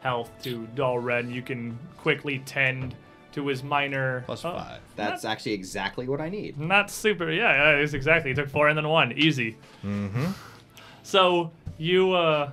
health 0.00 0.30
to 0.42 0.68
Dalren. 0.74 1.32
You 1.32 1.42
can 1.42 1.78
quickly 1.96 2.40
tend 2.44 2.94
to 3.32 3.46
his 3.46 3.62
minor. 3.62 4.22
Plus 4.26 4.44
oh, 4.44 4.52
5. 4.52 4.80
That's 4.96 5.24
actually 5.24 5.52
exactly 5.52 6.08
what 6.08 6.20
I 6.20 6.28
need. 6.28 6.58
Not 6.58 6.90
super. 6.90 7.30
Yeah, 7.30 7.74
yeah, 7.74 7.82
it's 7.82 7.94
exactly. 7.94 8.30
It 8.30 8.34
took 8.34 8.48
four 8.48 8.68
and 8.68 8.76
then 8.76 8.88
one. 8.88 9.12
Easy. 9.12 9.56
Mm-hmm. 9.84 10.26
So 11.02 11.50
you 11.78 12.12
uh, 12.12 12.50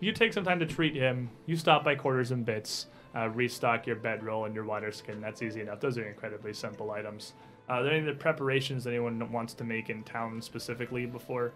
you 0.00 0.12
take 0.12 0.32
some 0.32 0.44
time 0.44 0.58
to 0.60 0.66
treat 0.66 0.94
him. 0.94 1.30
You 1.46 1.56
stop 1.56 1.84
by 1.84 1.94
quarters 1.94 2.30
and 2.30 2.44
bits, 2.44 2.86
uh, 3.14 3.28
restock 3.28 3.86
your 3.86 3.96
bedroll 3.96 4.44
and 4.44 4.54
your 4.54 4.64
water 4.64 4.92
skin. 4.92 5.20
That's 5.20 5.42
easy 5.42 5.60
enough. 5.60 5.80
Those 5.80 5.96
are 5.98 6.06
incredibly 6.06 6.52
simple 6.52 6.90
items. 6.90 7.34
Uh, 7.68 7.74
are 7.74 7.82
there 7.84 7.92
any 7.92 8.02
other 8.02 8.14
preparations 8.14 8.86
anyone 8.86 9.30
wants 9.30 9.54
to 9.54 9.64
make 9.64 9.90
in 9.90 10.02
town 10.02 10.42
specifically 10.42 11.06
before 11.06 11.52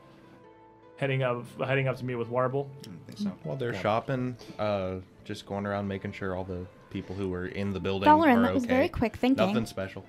heading 0.97 1.23
up 1.23 1.45
heading 1.61 1.89
up 1.89 1.97
to 1.97 2.05
meet 2.05 2.15
with 2.15 2.28
Warble? 2.28 2.70
I 2.78 2.83
don't 2.83 3.07
think 3.07 3.19
so. 3.19 3.33
While 3.43 3.57
they're 3.57 3.74
shopping, 3.74 4.37
uh, 4.59 4.97
just 5.24 5.47
going 5.47 5.66
around 5.66 5.89
making 5.89 6.12
sure 6.12 6.37
all 6.37 6.45
the 6.45 6.66
people 6.97 7.14
who 7.14 7.28
were 7.28 7.47
in 7.47 7.74
the 7.74 7.78
building 7.78 8.09
Dalaran, 8.09 8.39
are 8.39 8.43
that 8.43 8.55
was 8.55 8.64
okay. 8.64 8.73
very 8.73 8.89
quick 8.89 9.16
thinking. 9.16 9.47
Nothing 9.47 9.66
special. 9.66 10.02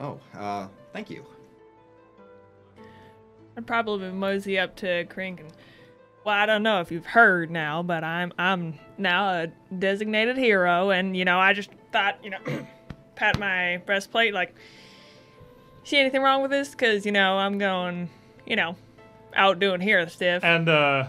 Oh, 0.00 0.18
uh, 0.36 0.66
thank 0.92 1.08
you. 1.08 1.24
I'd 3.56 3.64
probably 3.64 4.10
mosey 4.10 4.58
up 4.58 4.74
to 4.76 5.04
Krink 5.04 5.38
and 5.38 5.52
well, 6.24 6.34
I 6.34 6.46
don't 6.46 6.64
know 6.64 6.80
if 6.80 6.90
you've 6.90 7.06
heard 7.06 7.48
now, 7.48 7.84
but 7.84 8.02
I'm 8.02 8.32
I'm 8.36 8.74
now 8.98 9.30
a 9.30 9.46
designated 9.78 10.36
hero, 10.36 10.90
and 10.90 11.16
you 11.16 11.24
know 11.24 11.38
I 11.38 11.52
just 11.52 11.70
thought 11.92 12.18
you 12.24 12.30
know 12.30 12.38
pat 13.14 13.38
my 13.38 13.80
breastplate 13.86 14.34
like 14.34 14.54
see 15.84 15.96
anything 15.96 16.22
wrong 16.22 16.42
with 16.42 16.50
this? 16.50 16.74
Cause 16.74 17.06
you 17.06 17.12
know 17.12 17.38
I'm 17.38 17.58
going 17.58 18.10
you 18.46 18.56
know 18.56 18.74
out 19.32 19.60
doing 19.60 19.80
hero 19.80 20.06
stuff. 20.06 20.42
And 20.42 20.68
uh, 20.68 21.06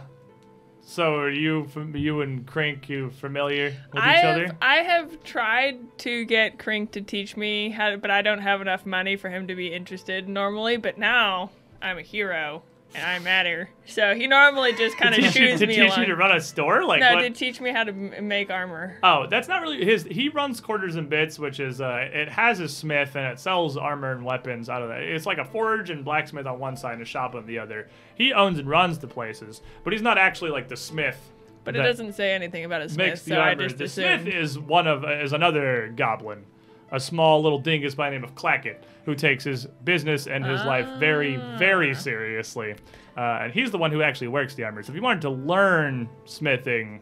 so 0.83 1.15
are 1.15 1.29
you 1.29 1.67
you 1.93 2.21
and 2.21 2.45
Crink? 2.45 2.89
You 2.89 3.11
familiar 3.11 3.75
with 3.93 4.03
I 4.03 4.13
each 4.13 4.21
have, 4.21 4.35
other? 4.35 4.57
I 4.61 4.75
have 4.77 5.23
tried 5.23 5.97
to 5.99 6.25
get 6.25 6.57
Krink 6.57 6.91
to 6.91 7.01
teach 7.01 7.37
me 7.37 7.69
how, 7.69 7.91
to, 7.91 7.97
but 7.97 8.11
I 8.11 8.21
don't 8.21 8.41
have 8.41 8.61
enough 8.61 8.85
money 8.85 9.15
for 9.15 9.29
him 9.29 9.47
to 9.47 9.55
be 9.55 9.73
interested 9.73 10.27
normally. 10.27 10.77
But 10.77 10.97
now 10.97 11.51
I'm 11.81 11.97
a 11.97 12.03
hero 12.03 12.63
and 12.93 13.05
I 13.05 13.19
matter, 13.19 13.69
so 13.85 14.13
he 14.15 14.27
normally 14.27 14.73
just 14.73 14.97
kind 14.97 15.13
of 15.15 15.21
teach, 15.21 15.35
you, 15.35 15.47
shoos 15.49 15.59
to 15.59 15.67
teach 15.67 15.97
you 15.97 16.05
to 16.05 16.15
run 16.15 16.35
a 16.35 16.41
store? 16.41 16.83
Like 16.85 16.99
no, 16.99 17.13
what? 17.15 17.21
to 17.21 17.29
teach 17.29 17.61
me 17.61 17.71
how 17.71 17.83
to 17.83 17.91
m- 17.91 18.27
make 18.27 18.49
armor. 18.49 18.97
Oh, 19.03 19.27
that's 19.27 19.47
not 19.47 19.61
really 19.61 19.83
his. 19.85 20.03
He 20.03 20.29
runs 20.29 20.59
quarters 20.59 20.95
and 20.95 21.09
bits, 21.09 21.39
which 21.39 21.59
is 21.59 21.81
uh, 21.81 22.09
it 22.11 22.29
has 22.29 22.59
a 22.59 22.67
smith 22.67 23.15
and 23.15 23.25
it 23.27 23.39
sells 23.39 23.77
armor 23.77 24.11
and 24.11 24.25
weapons 24.25 24.69
out 24.69 24.81
of 24.81 24.89
that. 24.89 25.01
It's 25.01 25.25
like 25.25 25.37
a 25.37 25.45
forge 25.45 25.89
and 25.89 26.03
blacksmith 26.03 26.45
on 26.45 26.59
one 26.59 26.75
side 26.75 26.93
and 26.93 27.01
a 27.01 27.05
shop 27.05 27.35
on 27.35 27.45
the 27.45 27.59
other. 27.59 27.89
He 28.15 28.33
owns 28.33 28.59
and 28.59 28.67
runs 28.69 28.99
the 28.99 29.07
places, 29.07 29.61
but 29.83 29.93
he's 29.93 30.01
not 30.01 30.17
actually 30.17 30.51
like 30.51 30.67
the 30.67 30.77
smith. 30.77 31.17
But 31.63 31.75
it 31.75 31.83
doesn't 31.83 32.13
say 32.13 32.31
anything 32.33 32.65
about 32.65 32.81
his 32.81 32.93
smith, 32.93 33.21
so 33.21 33.39
I 33.39 33.53
just 33.53 33.77
The 33.77 33.83
assumed. 33.83 34.21
smith 34.23 34.33
is 34.33 34.57
one 34.57 34.87
of 34.87 35.05
is 35.05 35.31
another 35.31 35.93
goblin, 35.95 36.43
a 36.91 36.99
small 36.99 37.41
little 37.41 37.59
dingus 37.59 37.95
by 37.95 38.09
the 38.09 38.15
name 38.15 38.23
of 38.23 38.35
Clackett, 38.35 38.77
who 39.05 39.15
takes 39.15 39.43
his 39.43 39.65
business 39.83 40.27
and 40.27 40.45
his 40.45 40.61
life 40.65 40.87
very 40.99 41.35
very 41.57 41.93
seriously. 41.95 42.75
Uh, 43.17 43.39
and 43.43 43.53
he's 43.53 43.71
the 43.71 43.77
one 43.77 43.91
who 43.91 44.01
actually 44.01 44.27
works 44.29 44.55
the 44.55 44.63
armor. 44.63 44.81
So 44.83 44.91
if 44.91 44.95
you 44.95 45.01
wanted 45.01 45.21
to 45.23 45.29
learn 45.29 46.07
smithing, 46.25 47.01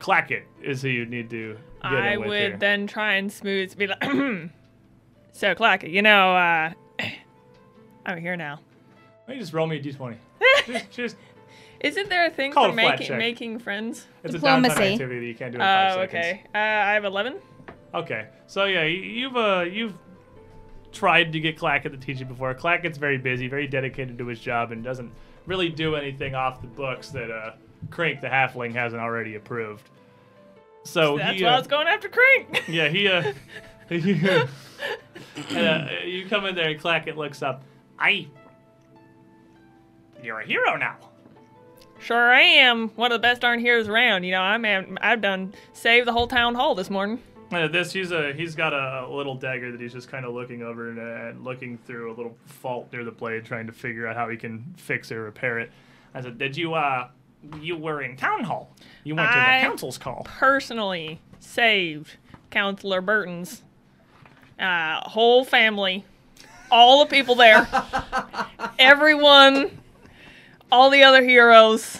Clackett 0.00 0.42
is 0.62 0.82
who 0.82 0.88
you 0.88 1.06
need 1.06 1.30
to 1.30 1.56
get 1.82 1.92
I 1.92 2.12
in 2.14 2.20
with 2.20 2.28
would 2.28 2.38
here. 2.40 2.56
then 2.58 2.86
try 2.88 3.14
and 3.14 3.32
smooth, 3.32 3.76
be 3.76 3.86
like, 3.86 4.02
so 5.32 5.54
Clackett, 5.54 5.90
you 5.92 6.02
know, 6.02 6.34
uh, 6.36 6.72
I'm 8.06 8.18
here 8.20 8.36
now. 8.36 8.56
Why 9.24 9.34
don't 9.34 9.36
you 9.36 9.42
just 9.42 9.52
roll 9.52 9.66
me 9.66 9.76
a 9.78 9.82
d20? 9.82 10.16
just, 10.66 10.90
just 10.92 11.16
Isn't 11.80 12.08
there 12.08 12.26
a 12.26 12.30
thing 12.30 12.52
Call 12.52 12.64
for 12.64 12.70
a 12.70 12.74
making 12.74 13.16
making 13.18 13.58
friends? 13.60 14.06
it's 14.24 14.34
a 14.34 14.38
Diplomacy. 14.38 14.74
downtime 14.74 14.92
activity 14.94 15.20
that 15.20 15.26
you 15.26 15.34
can't 15.34 15.52
do 15.52 15.56
in 15.56 15.60
five 15.60 15.92
Oh, 15.92 16.00
seconds. 16.02 16.18
okay. 16.26 16.42
Uh, 16.54 16.58
I 16.58 16.92
have 16.94 17.04
11. 17.04 17.36
Okay, 17.94 18.26
so 18.46 18.64
yeah, 18.64 18.84
you- 18.84 19.00
you've 19.02 19.36
uh, 19.36 19.64
you've 19.70 19.94
tried 20.92 21.32
to 21.32 21.40
get 21.40 21.56
Clackett 21.58 21.90
to 21.92 21.96
teach 21.96 22.20
it 22.20 22.28
before. 22.28 22.54
Clackett's 22.54 22.98
very 22.98 23.18
busy, 23.18 23.48
very 23.48 23.66
dedicated 23.66 24.18
to 24.18 24.26
his 24.26 24.40
job, 24.40 24.72
and 24.72 24.82
doesn't 24.84 25.10
really 25.46 25.68
do 25.68 25.96
anything 25.96 26.34
off 26.34 26.60
the 26.60 26.66
books 26.66 27.08
that 27.10 27.30
uh, 27.30 27.52
Crank 27.90 28.20
the 28.20 28.26
Halfling 28.26 28.74
hasn't 28.74 29.00
already 29.00 29.36
approved. 29.36 29.88
So 30.84 31.18
That's 31.18 31.38
he, 31.38 31.44
why 31.44 31.50
uh, 31.50 31.54
I 31.54 31.58
was 31.58 31.66
going 31.66 31.86
after 31.88 32.08
Crink. 32.08 32.68
yeah, 32.68 32.88
he 32.88 33.08
uh, 33.08 33.32
he, 33.88 34.28
uh, 34.28 34.46
uh, 35.56 35.88
you 36.04 36.26
come 36.28 36.44
in 36.46 36.54
there 36.54 36.68
and 36.70 36.80
Clackett 36.80 37.16
looks 37.16 37.42
up. 37.42 37.62
I, 37.98 38.28
you're 40.22 40.40
a 40.40 40.46
hero 40.46 40.76
now. 40.76 40.96
Sure, 42.00 42.32
I 42.32 42.40
am 42.42 42.90
one 42.90 43.10
of 43.12 43.16
the 43.20 43.22
best 43.22 43.40
darn 43.40 43.58
heroes 43.58 43.88
around. 43.88 44.22
You 44.24 44.32
know, 44.32 44.40
I'm 44.42 44.98
I've 45.00 45.20
done 45.20 45.52
saved 45.72 46.06
the 46.06 46.12
whole 46.12 46.28
town 46.28 46.54
hall 46.54 46.74
this 46.74 46.90
morning. 46.90 47.20
Uh, 47.50 47.66
this 47.66 47.92
he's 47.92 48.12
a 48.12 48.32
he's 48.34 48.54
got 48.54 48.74
a, 48.74 49.08
little 49.08 49.34
dagger 49.34 49.72
that 49.72 49.80
he's 49.80 49.92
just 49.94 50.08
kind 50.08 50.26
of 50.26 50.34
looking 50.34 50.62
over 50.62 50.90
and, 50.90 50.98
uh, 50.98 51.40
looking 51.42 51.78
through 51.78 52.12
a 52.12 52.14
little 52.14 52.36
fault 52.44 52.92
near 52.92 53.04
the 53.04 53.10
blade, 53.10 53.44
trying 53.44 53.66
to 53.66 53.72
figure 53.72 54.06
out 54.06 54.16
how 54.16 54.28
he 54.28 54.36
can 54.36 54.74
fix 54.76 55.10
it 55.10 55.16
or 55.16 55.24
repair 55.24 55.58
it. 55.58 55.70
I 56.14 56.20
said, 56.20 56.36
"Did 56.36 56.56
you 56.56 56.74
uh, 56.74 57.08
you 57.60 57.76
were 57.76 58.02
in 58.02 58.16
town 58.16 58.44
hall? 58.44 58.70
You 59.04 59.14
went 59.14 59.30
to 59.30 59.38
I- 59.38 59.60
the 59.60 59.66
council's 59.66 59.96
call." 59.96 60.24
Personally 60.26 61.20
saved 61.40 62.16
Councilor 62.50 63.00
Burton's 63.00 63.62
uh, 64.58 65.00
whole 65.08 65.44
family, 65.44 66.04
all 66.70 67.04
the 67.04 67.10
people 67.10 67.34
there, 67.34 67.66
everyone, 68.78 69.78
all 70.70 70.90
the 70.90 71.02
other 71.02 71.22
heroes. 71.22 71.98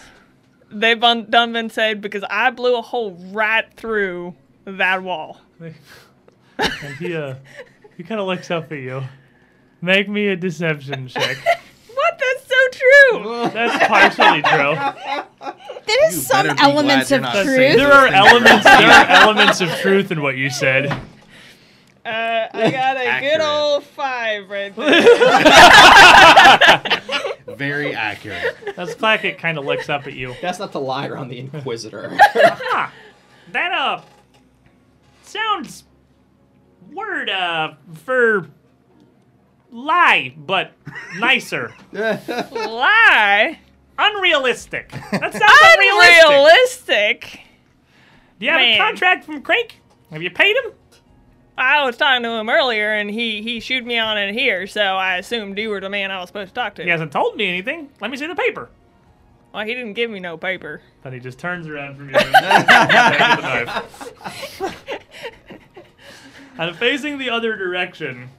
They've 0.71 0.99
been, 0.99 1.27
done 1.31 1.51
been 1.53 1.71
saved 1.71 2.01
because 2.01 2.23
I 2.29 2.51
blew 2.51 2.77
a 2.77 2.81
hole 2.81 3.17
right 3.31 3.65
through 3.73 4.35
that 4.77 5.01
wall. 5.03 5.41
And 6.59 6.95
he 6.97 7.15
uh, 7.15 7.35
he 7.95 8.03
kind 8.03 8.19
of 8.19 8.27
looks 8.27 8.51
up 8.51 8.69
at 8.73 8.79
you. 8.79 9.01
Make 9.81 10.09
me 10.09 10.27
a 10.27 10.35
deception 10.35 11.07
check. 11.07 11.37
What? 11.93 12.19
That's 12.19 12.47
so 12.47 12.55
true. 12.71 13.49
That's 13.53 13.87
partially 13.87 14.41
true. 14.41 14.75
There 15.85 16.07
is 16.09 16.15
You 16.15 16.21
some 16.21 16.47
better 16.47 16.55
be 16.55 16.61
elements 16.61 17.09
glad 17.09 17.19
of 17.19 17.33
you're 17.33 17.33
not 17.33 17.43
truth. 17.43 17.75
There 17.77 17.91
are 17.93 18.07
elements. 18.07 18.63
There 18.63 18.89
are 18.91 19.05
elements 19.09 19.61
of 19.61 19.69
truth 19.81 20.11
in 20.11 20.21
what 20.21 20.35
you 20.37 20.49
said. 20.49 20.87
Uh, 20.87 20.97
I 22.05 22.71
got 22.71 22.97
a 22.97 23.05
Accurate. 23.05 23.33
good 23.37 23.41
old 23.41 23.83
five 23.83 24.49
right 24.49 24.75
there. 24.75 25.01
Very 27.55 27.93
accurate. 27.95 28.57
That's 28.75 28.95
Clackett 28.95 29.37
kind 29.37 29.57
of 29.57 29.65
looks 29.65 29.89
up 29.89 30.07
at 30.07 30.13
you. 30.13 30.35
That's 30.41 30.59
not 30.59 30.71
the 30.71 30.79
liar 30.79 31.17
on 31.17 31.27
the 31.27 31.39
Inquisitor. 31.39 32.09
Huh. 32.33 32.89
That 33.51 33.71
uh 33.71 34.01
sounds 35.29 35.83
word 36.91 37.29
uh 37.29 37.73
for 38.03 38.47
lie, 39.71 40.33
but 40.37 40.73
nicer. 41.17 41.73
Lie. 41.91 43.59
Unrealistic. 43.97 44.89
That 44.89 45.33
sounds 45.33 45.43
unrealistic. 45.63 46.25
Unrealistic. 46.25 47.39
Do 48.39 48.45
you 48.45 48.51
have 48.51 48.61
Man. 48.61 48.75
a 48.75 48.77
contract 48.77 49.25
from 49.25 49.41
Crank? 49.41 49.81
Have 50.11 50.23
you 50.23 50.31
paid 50.31 50.55
him? 50.55 50.71
I 51.57 51.83
was 51.83 51.97
talking 51.97 52.23
to 52.23 52.29
him 52.29 52.49
earlier, 52.49 52.93
and 52.93 53.11
he 53.11 53.41
he 53.41 53.59
shooed 53.59 53.85
me 53.85 53.97
on 53.97 54.17
it 54.17 54.33
here, 54.33 54.65
so 54.65 54.81
I 54.81 55.17
assumed 55.17 55.57
you 55.59 55.69
were 55.69 55.81
the 55.81 55.89
man 55.89 56.09
I 56.09 56.21
was 56.21 56.29
supposed 56.29 56.49
to 56.49 56.53
talk 56.55 56.75
to. 56.75 56.83
He 56.83 56.89
hasn't 56.89 57.11
told 57.11 57.35
me 57.35 57.47
anything. 57.49 57.89
Let 57.99 58.09
me 58.09 58.17
see 58.17 58.27
the 58.27 58.35
paper. 58.35 58.69
Well, 59.53 59.65
he 59.65 59.73
didn't 59.73 59.93
give 59.93 60.11
me 60.11 60.19
no 60.19 60.37
paper. 60.37 60.81
Then 61.03 61.13
he 61.13 61.19
just 61.19 61.39
turns 61.39 61.67
around 61.67 61.95
from 61.97 62.09
you 62.09 62.15
and 62.15 62.31
back 62.33 63.37
with 63.37 64.59
the 64.59 64.61
knife. 64.61 64.95
And 66.59 66.75
facing 66.75 67.17
the 67.17 67.29
other 67.29 67.55
direction, 67.55 68.29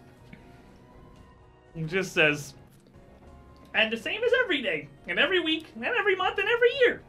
he 1.75 1.85
just 1.85 2.13
says, 2.13 2.53
and 3.73 3.91
the 3.91 3.97
same 3.97 4.23
as 4.23 4.31
every 4.45 4.61
day, 4.61 4.89
and 5.09 5.19
every 5.19 5.41
week, 5.41 5.69
and 5.75 5.87
every 5.87 6.15
month, 6.17 6.39
and 6.39 6.47
every 6.47 6.69
year. 6.81 7.01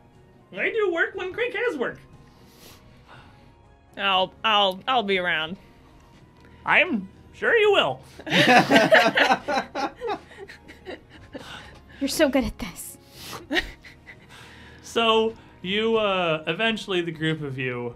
I 0.57 0.69
do 0.69 0.90
work 0.90 1.14
when 1.15 1.34
Crank 1.34 1.53
has 1.53 1.78
work. 1.78 1.99
I'll 3.98 4.34
I'll 4.41 4.80
I'll 4.88 5.03
be 5.03 5.18
around. 5.18 5.57
I'm 6.65 7.10
sure 7.34 7.57
you 7.57 7.73
will. 7.73 7.99
You're 11.99 12.07
so 12.07 12.30
good 12.30 12.45
at 12.45 12.57
this. 12.57 12.91
So 14.92 15.34
you 15.62 15.96
uh, 15.96 16.44
eventually, 16.48 17.00
the 17.00 17.14
group 17.14 17.42
of 17.42 17.58
you, 17.58 17.96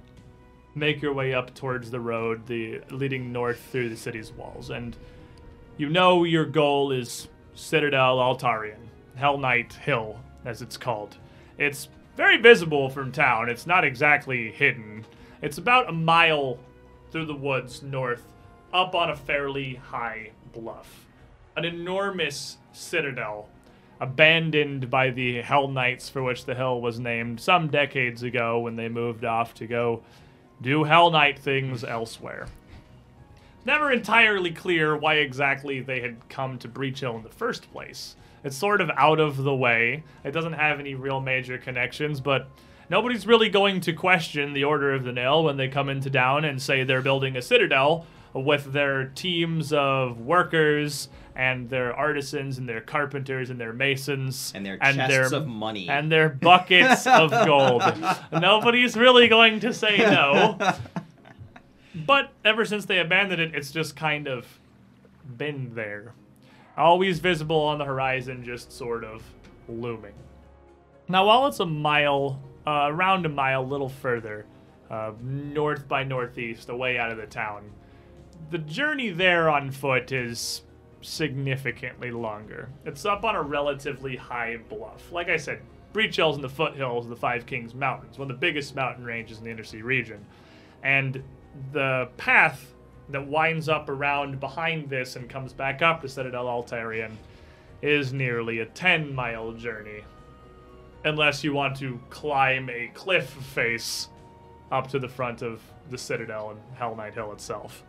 make 0.75 1.01
your 1.01 1.11
way 1.11 1.33
up 1.33 1.53
towards 1.53 1.91
the 1.91 1.99
road, 1.99 2.47
the 2.47 2.79
leading 2.89 3.33
north 3.33 3.59
through 3.69 3.89
the 3.89 3.97
city's 3.97 4.31
walls, 4.31 4.69
and 4.69 4.95
you 5.75 5.89
know 5.89 6.23
your 6.23 6.45
goal 6.45 6.93
is 6.93 7.27
Citadel 7.53 8.19
Altaerein, 8.19 8.77
Hell 9.15 9.37
Knight 9.37 9.73
Hill, 9.73 10.17
as 10.45 10.61
it's 10.61 10.77
called. 10.77 11.17
It's 11.57 11.89
very 12.15 12.37
visible 12.37 12.89
from 12.89 13.11
town. 13.11 13.49
It's 13.49 13.67
not 13.67 13.83
exactly 13.83 14.49
hidden. 14.51 15.05
It's 15.41 15.57
about 15.57 15.89
a 15.89 15.91
mile 15.91 16.57
through 17.11 17.25
the 17.25 17.35
woods 17.35 17.83
north, 17.83 18.23
up 18.71 18.95
on 18.95 19.09
a 19.09 19.17
fairly 19.17 19.75
high 19.75 20.31
bluff. 20.53 21.05
An 21.57 21.65
enormous 21.65 22.57
citadel 22.71 23.49
abandoned 23.99 24.89
by 24.89 25.09
the 25.09 25.41
Hellknights 25.41 26.09
for 26.11 26.21
which 26.21 26.45
the 26.45 26.55
hill 26.55 26.81
was 26.81 26.99
named 26.99 27.39
some 27.39 27.67
decades 27.67 28.23
ago 28.23 28.59
when 28.59 28.75
they 28.75 28.89
moved 28.89 29.23
off 29.23 29.53
to 29.55 29.67
go 29.67 30.03
do 30.61 30.83
Hellknight 30.83 31.39
things 31.39 31.83
elsewhere. 31.83 32.47
Never 33.65 33.91
entirely 33.91 34.51
clear 34.51 34.95
why 34.95 35.15
exactly 35.15 35.81
they 35.81 35.99
had 35.99 36.29
come 36.29 36.57
to 36.59 36.67
Breachill 36.67 37.15
in 37.15 37.23
the 37.23 37.29
first 37.29 37.71
place. 37.71 38.15
It's 38.43 38.55
sort 38.55 38.79
of 38.79 38.91
out 38.95 39.19
of 39.19 39.37
the 39.37 39.55
way. 39.55 40.03
It 40.23 40.31
doesn't 40.31 40.53
have 40.53 40.79
any 40.79 40.93
real 40.93 41.19
major 41.19 41.57
connections, 41.57 42.19
but 42.19 42.47
nobody's 42.89 43.25
really 43.25 43.49
going 43.49 43.81
to 43.81 43.93
question 43.93 44.53
the 44.53 44.65
Order 44.65 44.93
of 44.93 45.03
the 45.03 45.11
Nail 45.11 45.43
when 45.43 45.57
they 45.57 45.67
come 45.67 45.89
into 45.89 46.11
town 46.11 46.45
and 46.45 46.61
say 46.61 46.83
they're 46.83 47.01
building 47.01 47.35
a 47.35 47.41
citadel 47.41 48.05
with 48.33 48.71
their 48.71 49.05
teams 49.05 49.73
of 49.73 50.19
workers 50.19 51.09
and 51.35 51.69
their 51.69 51.93
artisans 51.93 52.57
and 52.57 52.67
their 52.69 52.79
carpenters 52.81 53.49
and 53.49 53.59
their 53.59 53.73
masons 53.73 54.53
And 54.55 54.65
their 54.65 54.77
chests 54.77 55.33
of 55.33 55.47
money. 55.47 55.89
and 55.89 56.11
their 56.11 56.29
buckets 56.29 57.05
of 57.05 57.31
gold. 57.45 57.83
Nobody's 58.31 58.95
really 58.95 59.27
going 59.27 59.59
to 59.61 59.73
say 59.73 59.97
no. 59.97 60.57
But 62.05 62.31
ever 62.43 62.65
since 62.65 62.85
they 62.85 62.99
abandoned 62.99 63.41
it, 63.41 63.55
it's 63.55 63.71
just 63.71 63.95
kind 63.95 64.27
of 64.27 64.45
been 65.37 65.73
there. 65.75 66.13
Always 66.77 67.19
visible 67.19 67.61
on 67.61 67.77
the 67.77 67.85
horizon, 67.85 68.43
just 68.43 68.71
sort 68.73 69.05
of 69.05 69.23
looming. 69.69 70.13
Now, 71.07 71.25
while 71.25 71.47
it's 71.47 71.61
a 71.61 71.65
mile, 71.65 72.41
uh, 72.67 72.87
around 72.89 73.25
a 73.25 73.29
mile, 73.29 73.61
a 73.61 73.63
little 73.63 73.87
further, 73.87 74.45
uh, 74.91 75.13
north 75.21 75.87
by 75.87 76.03
northeast, 76.03 76.67
away 76.67 76.97
out 76.97 77.11
of 77.11 77.17
the 77.17 77.27
town, 77.27 77.71
the 78.51 78.57
journey 78.57 79.11
there 79.11 79.49
on 79.49 79.71
foot 79.71 80.11
is 80.11 80.63
significantly 81.05 82.11
longer. 82.11 82.69
It's 82.85 83.05
up 83.05 83.23
on 83.23 83.35
a 83.35 83.41
relatively 83.41 84.15
high 84.15 84.57
bluff. 84.57 85.11
Like 85.11 85.29
I 85.29 85.37
said, 85.37 85.61
Breachill's 85.93 86.35
in 86.35 86.41
the 86.41 86.49
foothills 86.49 87.05
of 87.05 87.09
the 87.09 87.15
Five 87.15 87.45
Kings 87.45 87.73
Mountains, 87.73 88.17
one 88.17 88.29
of 88.29 88.35
the 88.35 88.39
biggest 88.39 88.75
mountain 88.75 89.05
ranges 89.05 89.37
in 89.37 89.45
the 89.45 89.51
Inner 89.51 89.63
Sea 89.63 89.81
region. 89.81 90.25
And 90.83 91.23
the 91.71 92.09
path 92.17 92.73
that 93.09 93.25
winds 93.25 93.69
up 93.69 93.87
around 93.87 94.39
behind 94.39 94.89
this 94.89 95.15
and 95.15 95.29
comes 95.29 95.53
back 95.53 95.81
up 95.81 96.01
to 96.01 96.09
Citadel 96.09 96.45
Altaerein 96.45 97.13
is 97.81 98.11
nearly 98.11 98.59
a 98.59 98.65
10 98.65 99.13
mile 99.13 99.53
journey. 99.53 100.01
Unless 101.03 101.43
you 101.43 101.53
want 101.53 101.77
to 101.77 101.99
climb 102.09 102.69
a 102.69 102.89
cliff 102.93 103.29
face 103.29 104.09
up 104.71 104.87
to 104.87 104.99
the 104.99 105.07
front 105.07 105.43
of 105.43 105.61
the 105.91 105.97
Citadel 105.97 106.49
and 106.49 106.59
Hellknight 106.79 107.13
Hill 107.13 107.31
itself. 107.31 107.83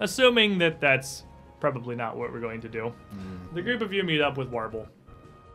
Assuming 0.00 0.58
that 0.58 0.80
that's 0.80 1.24
probably 1.60 1.96
not 1.96 2.16
what 2.16 2.32
we're 2.32 2.40
going 2.40 2.60
to 2.60 2.68
do. 2.68 2.92
The 3.54 3.62
group 3.62 3.80
of 3.82 3.92
you 3.92 4.02
meet 4.02 4.20
up 4.20 4.36
with 4.36 4.48
Warble 4.48 4.86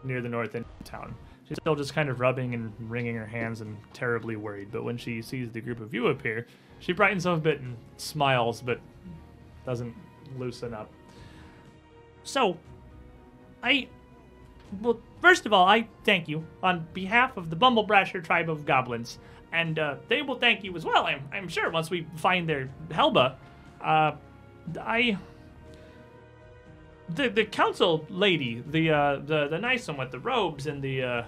near 0.03 0.21
the 0.21 0.29
north 0.29 0.55
end 0.55 0.65
of 0.79 0.85
town. 0.85 1.15
She's 1.47 1.57
still 1.57 1.75
just 1.75 1.93
kind 1.93 2.09
of 2.09 2.19
rubbing 2.19 2.53
and 2.53 2.73
wringing 2.79 3.15
her 3.15 3.25
hands 3.25 3.61
and 3.61 3.77
terribly 3.93 4.35
worried, 4.35 4.69
but 4.71 4.83
when 4.83 4.97
she 4.97 5.21
sees 5.21 5.51
the 5.51 5.61
group 5.61 5.79
of 5.79 5.93
you 5.93 6.07
appear, 6.07 6.47
she 6.79 6.93
brightens 6.93 7.25
up 7.25 7.37
a 7.37 7.41
bit 7.41 7.59
and 7.59 7.75
smiles, 7.97 8.61
but 8.61 8.79
doesn't 9.65 9.93
loosen 10.37 10.73
up. 10.73 10.89
So, 12.23 12.57
I. 13.61 13.87
Well, 14.81 14.99
first 15.21 15.45
of 15.45 15.53
all, 15.53 15.67
I 15.67 15.87
thank 16.03 16.27
you 16.27 16.45
on 16.63 16.87
behalf 16.93 17.37
of 17.37 17.49
the 17.49 17.55
Bumblebrasher 17.55 18.23
tribe 18.23 18.49
of 18.49 18.65
goblins, 18.65 19.19
and 19.51 19.77
uh, 19.77 19.95
they 20.07 20.21
will 20.21 20.39
thank 20.39 20.63
you 20.63 20.75
as 20.75 20.83
well, 20.83 21.05
I'm, 21.05 21.21
I'm 21.31 21.47
sure, 21.47 21.69
once 21.69 21.89
we 21.89 22.07
find 22.15 22.49
their 22.49 22.69
Helba. 22.89 23.35
Uh, 23.79 24.13
I 24.79 25.17
the 27.09 27.29
the 27.29 27.45
council 27.45 28.05
lady, 28.09 28.63
the 28.65 28.91
uh, 28.91 29.15
the 29.25 29.47
the 29.47 29.59
nice 29.59 29.87
one 29.87 29.97
with 29.97 30.11
the 30.11 30.19
robes 30.19 30.67
and 30.67 30.81
the 30.81 31.03
uh, 31.03 31.23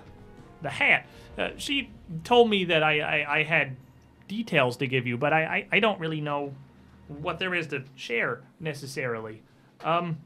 the 0.61 0.69
hat, 0.69 1.05
uh, 1.37 1.49
she 1.57 1.89
told 2.23 2.49
me 2.49 2.65
that 2.65 2.81
I, 2.83 2.99
I, 2.99 3.37
I 3.39 3.43
had 3.43 3.75
details 4.27 4.77
to 4.77 4.87
give 4.87 5.05
you, 5.05 5.17
but 5.17 5.33
I, 5.33 5.43
I, 5.43 5.67
I 5.73 5.79
don't 5.79 5.99
really 5.99 6.21
know 6.21 6.53
what 7.07 7.37
there 7.39 7.53
is 7.53 7.67
to 7.67 7.83
share 7.95 8.41
necessarily. 8.59 9.43
Um, 9.83 10.17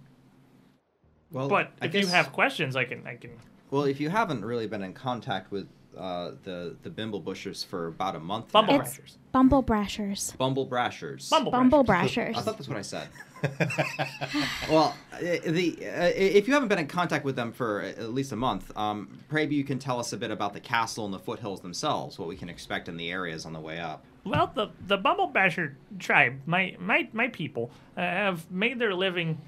Well, 1.31 1.49
but 1.49 1.71
I 1.81 1.88
if 1.88 1.93
you 1.95 2.07
have 2.07 2.31
questions, 2.31 2.76
I 2.76 2.85
can 2.85 3.05
I 3.05 3.15
can. 3.15 3.31
well, 3.71 3.84
if 3.84 3.99
you 3.99 4.09
haven't 4.09 4.45
really 4.45 4.67
been 4.67 4.84
in 4.84 4.93
contact 4.93 5.51
with 5.51 5.67
uh, 5.97 6.31
the 6.43 6.76
the 6.84 6.89
Bimble 6.89 7.19
Bushers 7.19 7.63
for 7.63 7.88
about 7.88 8.15
a 8.15 8.19
month, 8.19 8.51
Bumble 8.51 8.76
now, 8.77 8.81
It's- 8.81 8.97
Brashers. 8.97 9.17
Bumblebrashers. 9.34 10.38
Bumble 10.38 10.67
Brashers. 10.67 11.30
Bumble, 11.30 11.51
Bumblebrashers. 11.51 11.85
Brashers. 11.85 12.38
I 12.38 12.41
thought 12.41 12.57
that's 12.57 12.67
what 12.69 12.77
I 12.77 12.81
said. 12.84 13.07
well, 14.70 14.95
uh, 15.14 15.18
the 15.20 15.78
uh, 15.82 16.11
if 16.16 16.48
you 16.48 16.53
haven't 16.53 16.70
been 16.70 16.80
in 16.80 16.88
contact 16.88 17.26
with 17.26 17.36
them 17.36 17.52
for 17.52 17.82
at 17.82 18.14
least 18.14 18.32
a 18.32 18.36
month, 18.36 18.76
um, 18.78 19.20
maybe 19.32 19.56
you 19.56 19.64
can 19.64 19.80
tell 19.80 19.99
us 19.99 20.14
a 20.14 20.18
bit 20.18 20.32
about 20.32 20.53
the 20.53 20.60
castle 20.60 21.06
and 21.06 21.14
the 21.14 21.20
foothills 21.20 21.61
themselves, 21.61 22.20
what 22.20 22.28
we 22.28 22.36
can 22.36 22.49
expect 22.49 22.90
in 22.90 22.98
the 22.98 23.11
areas 23.11 23.45
on 23.45 23.53
the 23.53 23.60
way 23.60 23.80
up. 23.80 24.03
Well, 24.26 24.52
the 24.53 24.70
the 24.86 24.98
Bumble 24.98 25.28
Basher 25.28 25.78
tribe, 25.98 26.41
my 26.45 26.76
my 26.80 27.07
my 27.14 27.30
people, 27.30 27.72
uh, 27.95 28.02
have 28.02 28.49
made 28.52 28.80
their 28.80 28.94
living 28.94 29.41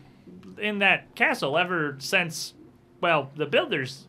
in 0.57 0.79
that 0.79 1.13
castle 1.15 1.57
ever 1.57 1.97
since. 1.99 2.53
Well, 3.01 3.31
the 3.35 3.47
builders 3.47 4.05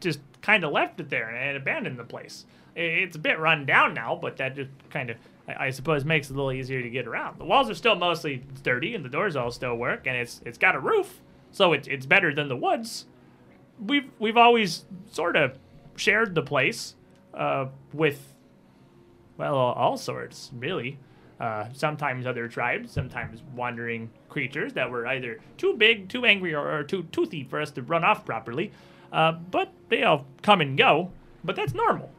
just 0.00 0.18
kind 0.42 0.64
of 0.64 0.72
left 0.72 1.00
it 1.00 1.10
there 1.10 1.28
and 1.28 1.56
abandoned 1.56 1.98
the 1.98 2.04
place. 2.04 2.44
It's 2.74 3.16
a 3.16 3.18
bit 3.18 3.38
run 3.38 3.64
down 3.66 3.94
now, 3.94 4.18
but 4.20 4.36
that 4.36 4.54
just 4.54 4.70
kind 4.90 5.10
of, 5.10 5.16
I 5.48 5.70
suppose, 5.70 6.04
makes 6.04 6.28
it 6.28 6.32
a 6.32 6.36
little 6.36 6.52
easier 6.52 6.82
to 6.82 6.90
get 6.90 7.06
around. 7.06 7.38
The 7.38 7.44
walls 7.44 7.70
are 7.70 7.74
still 7.74 7.94
mostly 7.94 8.42
sturdy, 8.56 8.94
and 8.94 9.04
the 9.04 9.08
doors 9.08 9.36
all 9.36 9.50
still 9.50 9.76
work, 9.76 10.06
and 10.06 10.16
it's 10.16 10.40
it's 10.44 10.58
got 10.58 10.74
a 10.74 10.80
roof, 10.80 11.20
so 11.52 11.72
it's 11.72 11.86
it's 11.86 12.06
better 12.06 12.34
than 12.34 12.48
the 12.48 12.56
woods. 12.56 13.06
We've 13.78 14.10
we've 14.18 14.36
always 14.36 14.84
sort 15.10 15.36
of 15.36 15.58
shared 15.94 16.34
the 16.34 16.42
place 16.42 16.94
uh, 17.32 17.66
with 17.92 18.34
well, 19.36 19.54
all, 19.54 19.72
all 19.74 19.96
sorts, 19.96 20.50
really. 20.54 20.98
Uh, 21.38 21.66
sometimes 21.74 22.26
other 22.26 22.48
tribes, 22.48 22.90
sometimes 22.90 23.42
wandering 23.54 24.08
creatures 24.30 24.72
that 24.72 24.90
were 24.90 25.06
either 25.06 25.38
too 25.58 25.74
big, 25.76 26.08
too 26.08 26.24
angry, 26.24 26.54
or, 26.54 26.78
or 26.78 26.82
too 26.82 27.02
toothy 27.12 27.44
for 27.44 27.60
us 27.60 27.70
to 27.70 27.82
run 27.82 28.02
off 28.02 28.24
properly. 28.24 28.72
Uh, 29.12 29.32
but 29.32 29.70
they 29.90 30.02
all 30.02 30.26
come 30.42 30.60
and 30.62 30.78
go. 30.78 31.10
But 31.44 31.54
that's 31.54 31.74
normal. 31.74 32.10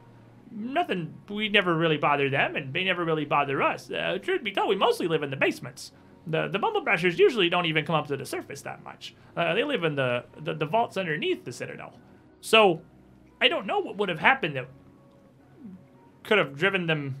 Nothing, 0.50 1.14
we 1.28 1.48
never 1.48 1.74
really 1.74 1.98
bother 1.98 2.30
them, 2.30 2.56
and 2.56 2.72
they 2.72 2.84
never 2.84 3.04
really 3.04 3.24
bother 3.24 3.62
us. 3.62 3.90
Uh, 3.90 4.18
truth 4.20 4.42
be 4.42 4.52
told, 4.52 4.68
we 4.68 4.76
mostly 4.76 5.06
live 5.06 5.22
in 5.22 5.30
the 5.30 5.36
basements. 5.36 5.92
The, 6.26 6.48
the 6.48 6.58
Bumblebrashers 6.58 7.18
usually 7.18 7.48
don't 7.48 7.66
even 7.66 7.84
come 7.84 7.94
up 7.94 8.06
to 8.08 8.16
the 8.16 8.26
surface 8.26 8.62
that 8.62 8.82
much. 8.82 9.14
Uh, 9.36 9.54
they 9.54 9.64
live 9.64 9.84
in 9.84 9.94
the, 9.94 10.24
the, 10.42 10.54
the 10.54 10.66
vaults 10.66 10.96
underneath 10.96 11.44
the 11.44 11.52
Citadel. 11.52 11.94
So, 12.40 12.82
I 13.40 13.48
don't 13.48 13.66
know 13.66 13.80
what 13.80 13.96
would 13.96 14.08
have 14.08 14.18
happened 14.18 14.56
that 14.56 14.68
could 16.24 16.38
have 16.38 16.56
driven 16.56 16.86
them 16.86 17.16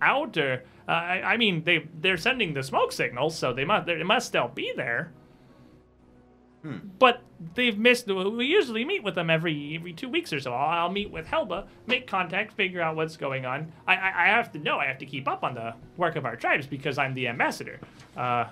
out 0.00 0.36
or 0.36 0.64
uh, 0.88 0.92
I, 0.92 1.34
I 1.34 1.36
mean 1.36 1.64
they 1.64 1.86
they're 2.00 2.16
sending 2.16 2.54
the 2.54 2.62
smoke 2.62 2.92
signals 2.92 3.36
so 3.36 3.52
they 3.52 3.64
must 3.64 3.86
they 3.86 4.02
must 4.02 4.28
still 4.28 4.48
be 4.48 4.72
there 4.76 5.12
but 6.98 7.22
they've 7.54 7.78
missed 7.78 8.06
we 8.06 8.46
usually 8.46 8.84
meet 8.84 9.02
with 9.02 9.14
them 9.14 9.30
every 9.30 9.76
every 9.76 9.92
two 9.92 10.08
weeks 10.08 10.32
or 10.32 10.40
so. 10.40 10.52
I'll, 10.52 10.84
I'll 10.84 10.90
meet 10.90 11.10
with 11.10 11.26
helba 11.26 11.66
make 11.86 12.06
contact 12.06 12.52
figure 12.52 12.80
out 12.80 12.96
what's 12.96 13.16
going 13.16 13.46
on. 13.46 13.72
I, 13.86 13.94
I 13.94 14.24
i 14.24 14.26
have 14.26 14.52
to 14.52 14.58
know 14.58 14.78
i 14.78 14.86
have 14.86 14.98
to 14.98 15.06
keep 15.06 15.28
up 15.28 15.44
on 15.44 15.54
the 15.54 15.74
work 15.96 16.16
of 16.16 16.24
our 16.24 16.36
tribes 16.36 16.66
because 16.66 16.98
i'm 16.98 17.14
the 17.14 17.28
ambassador. 17.28 17.80
Uh 18.16 18.46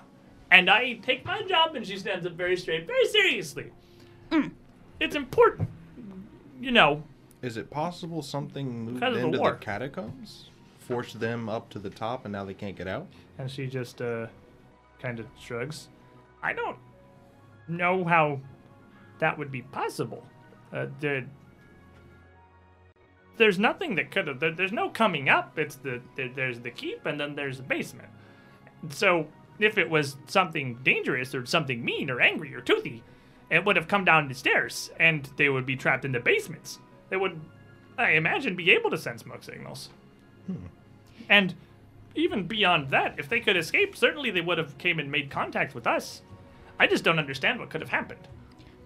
and 0.51 0.69
i 0.69 0.93
take 0.93 1.25
my 1.25 1.41
job 1.43 1.75
and 1.75 1.85
she 1.85 1.97
stands 1.97 2.25
up 2.25 2.33
very 2.33 2.55
straight 2.55 2.87
very 2.87 3.05
seriously. 3.07 3.71
It's 4.99 5.15
important 5.15 5.69
you 6.59 6.71
know. 6.71 7.03
Is 7.41 7.57
it 7.57 7.69
possible 7.69 8.21
something 8.21 8.85
moved 8.85 8.99
Because 8.99 9.15
of 9.15 9.21
the 9.21 9.27
into 9.27 9.37
the, 9.37 9.51
catacombs, 9.53 10.49
forced 10.79 11.19
them 11.19 11.49
up 11.49 11.69
to 11.69 11.79
the 11.79 11.89
top, 11.89 12.25
and 12.25 12.31
now 12.31 12.43
they 12.43 12.55
can't 12.55 12.75
get 12.75 12.87
out? 12.87 13.07
And 13.37 13.49
she 13.49 13.67
just 13.67 14.01
uh, 14.01 14.27
kind 14.99 15.19
of 15.19 15.27
shrugs. 15.39 15.89
I 16.41 16.53
don't 16.53 16.77
know 17.67 18.03
how 18.03 18.39
that 19.19 19.37
would 19.37 19.51
be 19.51 19.61
possible. 19.61 20.25
Uh, 20.71 20.87
there, 20.99 21.25
there's 23.37 23.59
nothing 23.59 23.95
that 23.95 24.11
could 24.11 24.27
have. 24.27 24.39
There, 24.39 24.51
there's 24.51 24.71
no 24.71 24.89
coming 24.89 25.29
up. 25.29 25.57
It's 25.57 25.75
the 25.75 26.01
there, 26.15 26.29
there's 26.29 26.59
the 26.59 26.71
keep, 26.71 27.05
and 27.05 27.19
then 27.19 27.35
there's 27.35 27.57
the 27.57 27.63
basement. 27.63 28.09
So 28.89 29.27
if 29.59 29.77
it 29.77 29.89
was 29.89 30.17
something 30.27 30.75
dangerous 30.83 31.33
or 31.33 31.45
something 31.45 31.83
mean 31.83 32.09
or 32.09 32.21
angry 32.21 32.53
or 32.53 32.61
toothy, 32.61 33.03
it 33.49 33.65
would 33.65 33.75
have 33.75 33.87
come 33.87 34.05
down 34.05 34.27
the 34.27 34.35
stairs, 34.35 34.91
and 34.99 35.29
they 35.37 35.49
would 35.49 35.65
be 35.65 35.75
trapped 35.75 36.05
in 36.05 36.11
the 36.11 36.19
basements. 36.19 36.79
They 37.09 37.17
would, 37.17 37.39
I 37.97 38.11
imagine, 38.11 38.55
be 38.55 38.71
able 38.71 38.89
to 38.91 38.97
send 38.97 39.19
smoke 39.19 39.43
signals. 39.43 39.89
And 41.29 41.55
even 42.15 42.47
beyond 42.47 42.89
that, 42.91 43.15
if 43.17 43.29
they 43.29 43.39
could 43.39 43.57
escape, 43.57 43.95
certainly 43.95 44.31
they 44.31 44.41
would 44.41 44.57
have 44.57 44.77
came 44.77 44.99
and 44.99 45.11
made 45.11 45.29
contact 45.29 45.73
with 45.73 45.87
us. 45.87 46.21
I 46.79 46.87
just 46.87 47.03
don't 47.03 47.19
understand 47.19 47.59
what 47.59 47.69
could 47.69 47.81
have 47.81 47.89
happened. 47.89 48.27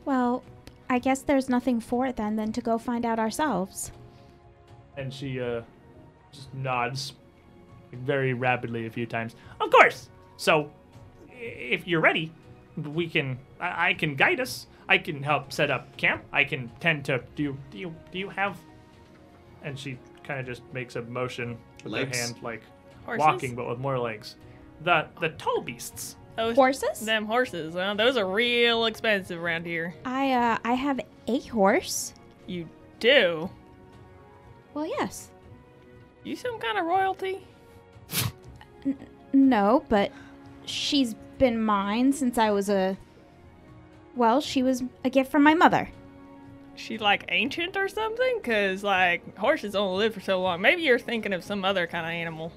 Well, 0.06 0.44
I 0.90 1.00
guess 1.00 1.22
there's 1.22 1.50
nothing 1.50 1.80
for 1.80 2.06
it 2.06 2.16
then 2.16 2.36
than 2.36 2.52
to 2.54 2.62
go 2.62 2.78
find 2.78 3.06
out 3.06 3.20
ourselves. 3.20 3.92
And 4.98 5.14
she 5.14 5.40
uh, 5.40 5.62
just 6.32 6.54
nods 6.54 7.14
very 7.94 8.34
rapidly 8.34 8.86
a 8.86 8.90
few 8.90 9.06
times. 9.06 9.36
Of 9.60 9.72
course. 9.72 10.10
So, 10.38 10.72
if 11.30 11.88
you're 11.88 12.02
ready, 12.02 12.32
we 12.78 13.08
can. 13.08 13.38
I, 13.60 13.90
I 13.90 13.94
can 13.94 14.16
guide 14.16 14.40
us. 14.40 14.68
I 14.90 14.98
can 14.98 15.24
help 15.24 15.54
set 15.54 15.72
up 15.72 15.96
camp. 15.98 16.24
I 16.32 16.44
can 16.44 16.70
tend 16.80 17.06
to. 17.06 17.22
Do 17.36 17.44
you? 17.44 17.58
Do 17.70 17.78
you? 17.78 17.96
Do 18.12 18.20
you 18.20 18.30
have? 18.30 18.58
And 19.64 19.78
she 19.78 19.98
kind 20.24 20.40
of 20.40 20.46
just 20.46 20.62
makes 20.74 20.96
a 20.96 21.02
motion 21.04 21.58
with 21.84 21.94
Legs? 21.94 22.18
her 22.18 22.24
hand, 22.24 22.42
like 22.42 22.64
Horses? 23.06 23.20
walking, 23.20 23.56
but 23.56 23.68
with 23.70 23.80
more 23.80 24.00
legs. 24.00 24.36
The 24.84 25.08
the 25.20 25.30
tall 25.30 25.62
beasts. 25.62 26.16
Those, 26.38 26.56
Horses? 26.56 27.00
Them 27.02 27.26
horses. 27.26 27.74
Well, 27.76 27.96
those 27.96 28.16
are 28.18 28.26
real 28.26 28.86
expensive 28.86 29.42
around 29.42 29.66
here. 29.66 29.94
I 30.06 30.32
uh 30.32 30.58
I 30.64 30.74
have 30.74 31.00
a 31.28 31.40
horse. 31.42 32.14
You 32.48 32.68
do? 33.00 33.50
Well, 34.74 34.88
yes. 34.88 35.30
You 36.24 36.36
some 36.36 36.58
kind 36.60 36.78
of 36.78 36.86
royalty? 36.86 37.46
No, 39.34 39.84
but 39.90 40.12
she's 40.66 41.14
been 41.38 41.62
mine 41.62 42.14
since 42.14 42.38
I 42.38 42.52
was 42.52 42.70
a 42.70 42.98
Well, 44.16 44.42
she 44.42 44.64
was 44.64 44.84
a 45.04 45.10
gift 45.10 45.32
from 45.32 45.44
my 45.44 45.54
mother. 45.54 45.90
She 46.76 46.98
like 46.98 47.26
ancient 47.30 47.76
or 47.78 47.88
something? 47.88 48.40
Cause 48.42 48.84
like 48.84 49.38
horses 49.38 49.76
only 49.76 49.98
live 50.06 50.14
for 50.14 50.22
so 50.22 50.42
long. 50.42 50.62
Maybe 50.62 50.82
you're 50.84 51.00
thinking 51.00 51.34
of 51.34 51.44
some 51.44 51.64
other 51.66 51.88
kind 51.88 52.06
of 52.06 52.12
animal. 52.12 52.52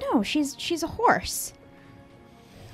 No, 0.00 0.22
she's 0.22 0.54
she's 0.58 0.82
a 0.82 0.86
horse. 0.88 1.52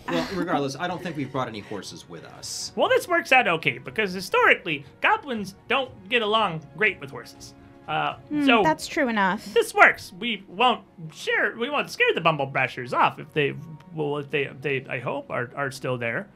Well, 0.08 0.26
regardless, 0.34 0.76
I 0.76 0.86
don't 0.86 1.02
think 1.02 1.16
we've 1.16 1.32
brought 1.32 1.48
any 1.48 1.60
horses 1.60 2.08
with 2.08 2.24
us. 2.24 2.72
Well, 2.76 2.88
this 2.88 3.08
works 3.08 3.32
out 3.32 3.48
okay 3.48 3.78
because 3.78 4.12
historically, 4.12 4.84
goblins 5.00 5.54
don't 5.68 5.90
get 6.08 6.22
along 6.22 6.60
great 6.76 7.00
with 7.00 7.10
horses. 7.10 7.54
Uh, 7.88 8.14
Hmm, 8.30 8.46
so 8.46 8.62
that's 8.62 8.86
true 8.86 9.08
enough. 9.08 9.44
this 9.52 9.74
works. 9.74 10.12
We 10.18 10.44
won't 10.48 10.82
share. 11.12 11.54
We 11.56 11.68
won't 11.68 11.90
scare 11.90 12.14
the 12.14 12.20
Bumblebrashers 12.22 12.92
off 12.94 13.18
if 13.18 13.30
they, 13.34 13.54
well, 13.94 14.16
if 14.18 14.30
they, 14.30 14.50
they, 14.60 14.86
I 14.88 15.00
hope, 15.00 15.30
are 15.30 15.50
are 15.54 15.70
still 15.70 15.98
there. 15.98 16.28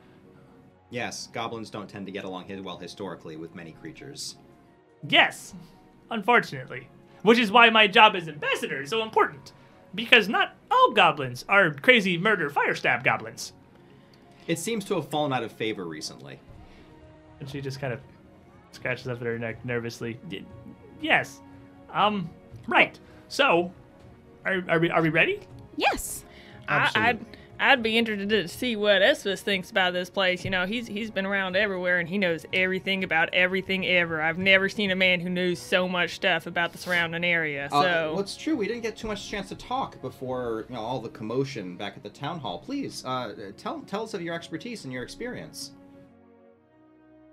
Yes, 0.91 1.29
goblins 1.33 1.71
don't 1.71 1.89
tend 1.89 2.07
to 2.07 2.13
get 2.13 2.25
along 2.25 2.47
well 2.63 2.77
historically 2.79 3.37
with 3.37 3.55
many 3.55 3.73
creatures. 3.73 4.37
Yes, 5.09 5.55
unfortunately, 6.11 6.89
which 7.23 7.39
is 7.39 7.51
why 7.53 7.71
my 7.71 7.87
job 7.87 8.15
as 8.17 8.29
ambassador 8.29 8.83
is 8.83 8.91
so 8.91 9.03
important, 9.03 9.53
because 9.95 10.29
not 10.29 10.55
all 10.71 10.93
goblins 10.93 11.45
are 11.49 11.71
crazy 11.73 12.17
murder 12.19 12.49
fire 12.51 12.75
stab 12.75 13.05
goblins. 13.05 13.53
It 14.49 14.59
seems 14.59 14.85
to 14.87 14.95
have 14.97 15.09
fallen 15.09 15.33
out 15.33 15.45
of 15.45 15.53
favor 15.53 15.85
recently. 15.85 16.41
And 17.39 17.49
she 17.49 17.61
just 17.61 17.81
kind 17.81 17.93
of 17.93 18.01
scratches 18.73 19.07
up 19.07 19.21
at 19.21 19.27
her 19.27 19.39
neck 19.39 19.65
nervously. 19.65 20.19
Yes. 21.01 21.41
Um. 21.93 22.29
Right. 22.67 22.99
So, 23.29 23.71
are 24.45 24.65
are 24.69 24.81
we 24.81 24.91
are 24.91 25.03
we 25.03 25.11
ready? 25.11 25.41
Yes. 25.77 26.25
I, 26.97 27.19
I'd 27.61 27.83
be 27.83 27.99
interested 27.99 28.29
to 28.29 28.47
see 28.47 28.77
what 28.77 29.03
Esvis 29.03 29.41
thinks 29.41 29.71
about 29.71 29.93
this 29.93 30.09
place. 30.09 30.45
You 30.45 30.51
know, 30.51 30.65
he's 30.65 30.87
he's 30.87 31.11
been 31.11 31.27
around 31.27 31.57
everywhere 31.57 31.99
and 31.99 32.09
he 32.09 32.17
knows 32.17 32.47
everything 32.53 33.03
about 33.03 33.35
everything 33.35 33.85
ever. 33.87 34.23
I've 34.23 34.39
never 34.39 34.69
seen 34.69 34.91
a 34.91 34.97
man 34.97 35.21
who 35.21 35.29
knows 35.29 35.59
so 35.59 35.89
much 35.89 36.15
stuff 36.15 36.47
about 36.47 36.73
the 36.73 36.79
surrounding 36.79 37.25
area. 37.25 37.69
So 37.71 37.77
Uh, 37.79 37.83
well, 38.13 38.21
it's 38.21 38.37
true. 38.37 38.57
We 38.57 38.69
didn't 38.69 38.83
get 38.83 38.97
too 38.97 39.09
much 39.09 39.29
chance 39.29 39.49
to 39.49 39.57
talk 39.57 40.01
before 40.01 40.67
you 40.69 40.77
know, 40.77 40.81
all 40.81 41.01
the 41.01 41.09
commotion 41.09 41.77
back 41.77 41.97
at 41.97 42.03
the 42.05 42.11
town 42.11 42.39
hall. 42.39 42.61
Please, 42.61 43.05
uh, 43.05 43.35
tell 43.57 43.81
tell 43.81 44.05
us 44.05 44.15
of 44.15 44.23
your 44.23 44.35
expertise 44.35 44.85
and 44.85 44.93
your 44.93 45.03
experience. 45.03 45.73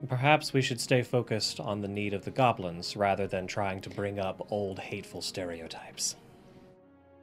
Perhaps 0.09 0.53
we 0.53 0.61
should 0.61 0.81
stay 0.81 1.01
focused 1.01 1.59
on 1.59 1.81
the 1.81 1.87
need 1.87 2.13
of 2.13 2.25
the 2.25 2.31
goblins 2.31 2.95
rather 2.97 3.27
than 3.27 3.47
trying 3.47 3.79
to 3.81 3.89
bring 3.89 4.19
up 4.19 4.45
old 4.51 4.77
hateful 4.77 5.21
stereotypes. 5.21 6.15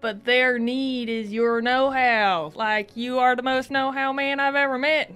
But 0.03 0.25
their 0.27 0.59
need 0.59 1.09
is 1.09 1.33
your 1.33 1.63
know-how. 1.63 2.53
Like 2.55 2.95
you 2.95 3.19
are 3.21 3.35
the 3.35 3.43
most 3.43 3.71
know-how 3.71 4.13
man 4.13 4.39
I've 4.41 4.55
ever 4.57 4.77
met. 4.77 5.15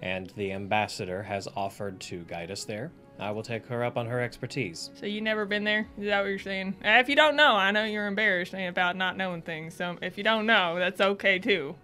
And 0.00 0.32
the 0.36 0.52
ambassador 0.52 1.22
has 1.22 1.48
offered 1.56 2.00
to 2.02 2.20
guide 2.24 2.50
us 2.50 2.64
there. 2.64 2.92
I 3.18 3.30
will 3.30 3.42
take 3.42 3.66
her 3.66 3.82
up 3.82 3.96
on 3.96 4.06
her 4.06 4.20
expertise. 4.20 4.90
So 4.94 5.06
you 5.06 5.20
never 5.20 5.44
been 5.46 5.64
there? 5.64 5.86
Is 5.98 6.04
that 6.06 6.20
what 6.20 6.28
you're 6.28 6.38
saying? 6.38 6.76
Uh, 6.84 6.98
If 7.00 7.08
you 7.08 7.16
don't 7.16 7.34
know, 7.34 7.54
I 7.54 7.70
know 7.70 7.84
you're 7.84 8.06
embarrassed 8.06 8.54
about 8.54 8.94
not 8.96 9.16
knowing 9.16 9.42
things. 9.42 9.74
So 9.74 9.96
if 10.02 10.16
you 10.18 10.24
don't 10.24 10.46
know, 10.46 10.78
that's 10.78 11.00
okay 11.00 11.38
too. 11.38 11.76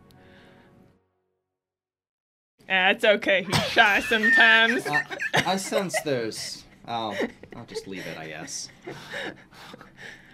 Ah, 2.69 2.91
it's 2.91 3.05
okay. 3.05 3.43
He's 3.43 3.67
shy 3.69 4.01
sometimes. 4.01 4.87
Uh, 5.35 5.43
I 5.47 5.57
sense 5.57 5.99
there's. 6.03 6.65
I'll, 6.87 7.17
I'll 7.57 7.65
just 7.65 7.87
leave 7.87 8.07
it, 8.07 8.19
I 8.19 8.29
guess. 8.29 8.69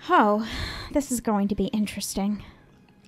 Oh, 0.08 0.48
this 0.92 1.10
is 1.12 1.20
going 1.20 1.48
to 1.48 1.54
be 1.54 1.66
interesting. 1.66 2.42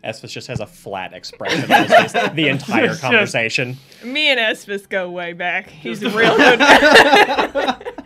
Esphus 0.02 0.32
just 0.32 0.46
has 0.48 0.60
a 0.60 0.66
flat 0.66 1.12
expression 1.12 1.70
on 1.70 1.82
his 1.84 1.92
face 2.12 2.30
the 2.32 2.48
entire 2.48 2.94
conversation. 3.00 3.76
Me 4.02 4.28
and 4.30 4.40
Esphus 4.40 4.86
go 4.86 5.10
way 5.10 5.32
back. 5.34 5.68
He's 5.68 6.02
a 6.04 6.10
real 6.10 6.36
good. 6.36 7.86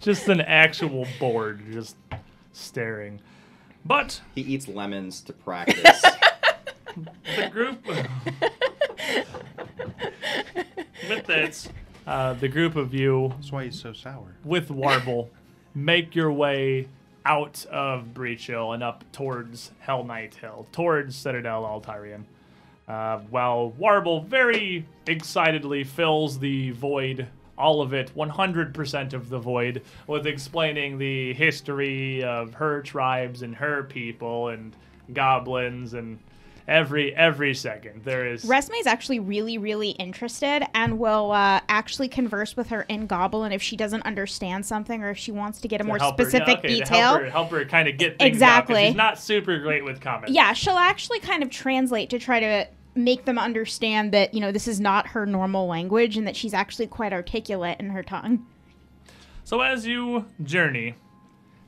Just 0.00 0.28
an 0.28 0.40
actual 0.40 1.06
board, 1.20 1.62
just 1.72 1.94
staring. 2.52 3.20
But 3.84 4.20
He 4.34 4.40
eats 4.40 4.66
lemons 4.66 5.20
to 5.22 5.32
practice. 5.32 6.02
the 7.36 7.48
group 7.52 7.86
with 11.08 11.26
this, 11.26 11.68
uh, 12.04 12.32
the 12.34 12.48
group 12.48 12.74
of 12.74 12.92
you 12.92 13.28
That's 13.36 13.52
why 13.52 13.66
he's 13.66 13.80
so 13.80 13.92
sour. 13.92 14.34
with 14.44 14.70
Warble 14.72 15.30
make 15.72 16.16
your 16.16 16.32
way 16.32 16.88
out 17.24 17.64
of 17.66 18.14
Breach 18.14 18.46
Hill 18.46 18.72
and 18.72 18.82
up 18.82 19.04
towards 19.12 19.70
Hellknight 19.86 20.34
Hill, 20.34 20.66
towards 20.72 21.16
Citadel 21.16 21.62
Altaerein. 21.64 22.24
Uh, 22.88 23.18
while 23.30 23.70
Warble 23.70 24.22
very 24.22 24.86
excitedly 25.06 25.84
fills 25.84 26.38
the 26.38 26.70
void, 26.72 27.28
all 27.56 27.80
of 27.80 27.92
it, 27.92 28.12
100% 28.16 29.12
of 29.12 29.28
the 29.28 29.38
void, 29.38 29.82
with 30.06 30.26
explaining 30.26 30.98
the 30.98 31.32
history 31.34 32.24
of 32.24 32.54
her 32.54 32.82
tribes 32.82 33.42
and 33.42 33.54
her 33.56 33.84
people 33.84 34.48
and 34.48 34.74
goblins 35.12 35.94
and 35.94 36.18
every 36.68 37.14
every 37.14 37.54
second 37.54 38.04
there 38.04 38.26
is 38.26 38.44
Resme's 38.44 38.86
actually 38.86 39.18
really, 39.18 39.58
really 39.58 39.90
interested 39.90 40.64
and 40.74 40.98
will 40.98 41.32
uh, 41.32 41.60
actually 41.68 42.08
converse 42.08 42.56
with 42.56 42.68
her 42.68 42.82
in 42.82 43.06
Goblin 43.06 43.52
if 43.52 43.60
she 43.62 43.76
doesn't 43.76 44.02
understand 44.02 44.64
something 44.64 45.02
or 45.02 45.10
if 45.10 45.18
she 45.18 45.32
wants 45.32 45.60
to 45.60 45.68
get 45.68 45.80
a 45.80 45.84
to 45.84 45.88
more 45.88 45.98
help 45.98 46.16
her- 46.18 46.22
yeah, 46.22 46.28
specific 46.28 46.58
okay, 46.58 46.68
to 46.68 46.74
detail. 46.76 46.98
help 46.98 47.20
her, 47.20 47.30
help 47.30 47.50
her 47.50 47.64
kind 47.64 47.88
of 47.88 47.96
get 47.98 48.18
things 48.18 48.20
out, 48.20 48.28
Exactly. 48.32 48.86
she's 48.86 48.94
not 48.94 49.18
super 49.18 49.58
great 49.58 49.84
with 49.84 50.00
comments. 50.00 50.32
Yeah, 50.34 50.52
she'll 50.52 50.76
actually 50.78 51.20
kind 51.20 51.42
of 51.42 51.50
translate 51.50 52.10
to 52.10 52.18
try 52.18 52.40
to 52.40 52.68
make 52.94 53.24
them 53.24 53.38
understand 53.38 54.12
that, 54.12 54.34
you 54.34 54.40
know, 54.40 54.52
this 54.52 54.68
is 54.68 54.78
not 54.78 55.06
her 55.08 55.24
normal 55.26 55.66
language 55.66 56.16
and 56.16 56.26
that 56.26 56.36
she's 56.36 56.52
actually 56.54 56.86
quite 56.86 57.12
articulate 57.12 57.80
in 57.80 57.90
her 57.90 58.02
tongue. 58.02 58.46
So 59.44 59.60
as 59.62 59.86
you 59.86 60.26
journey, 60.42 60.94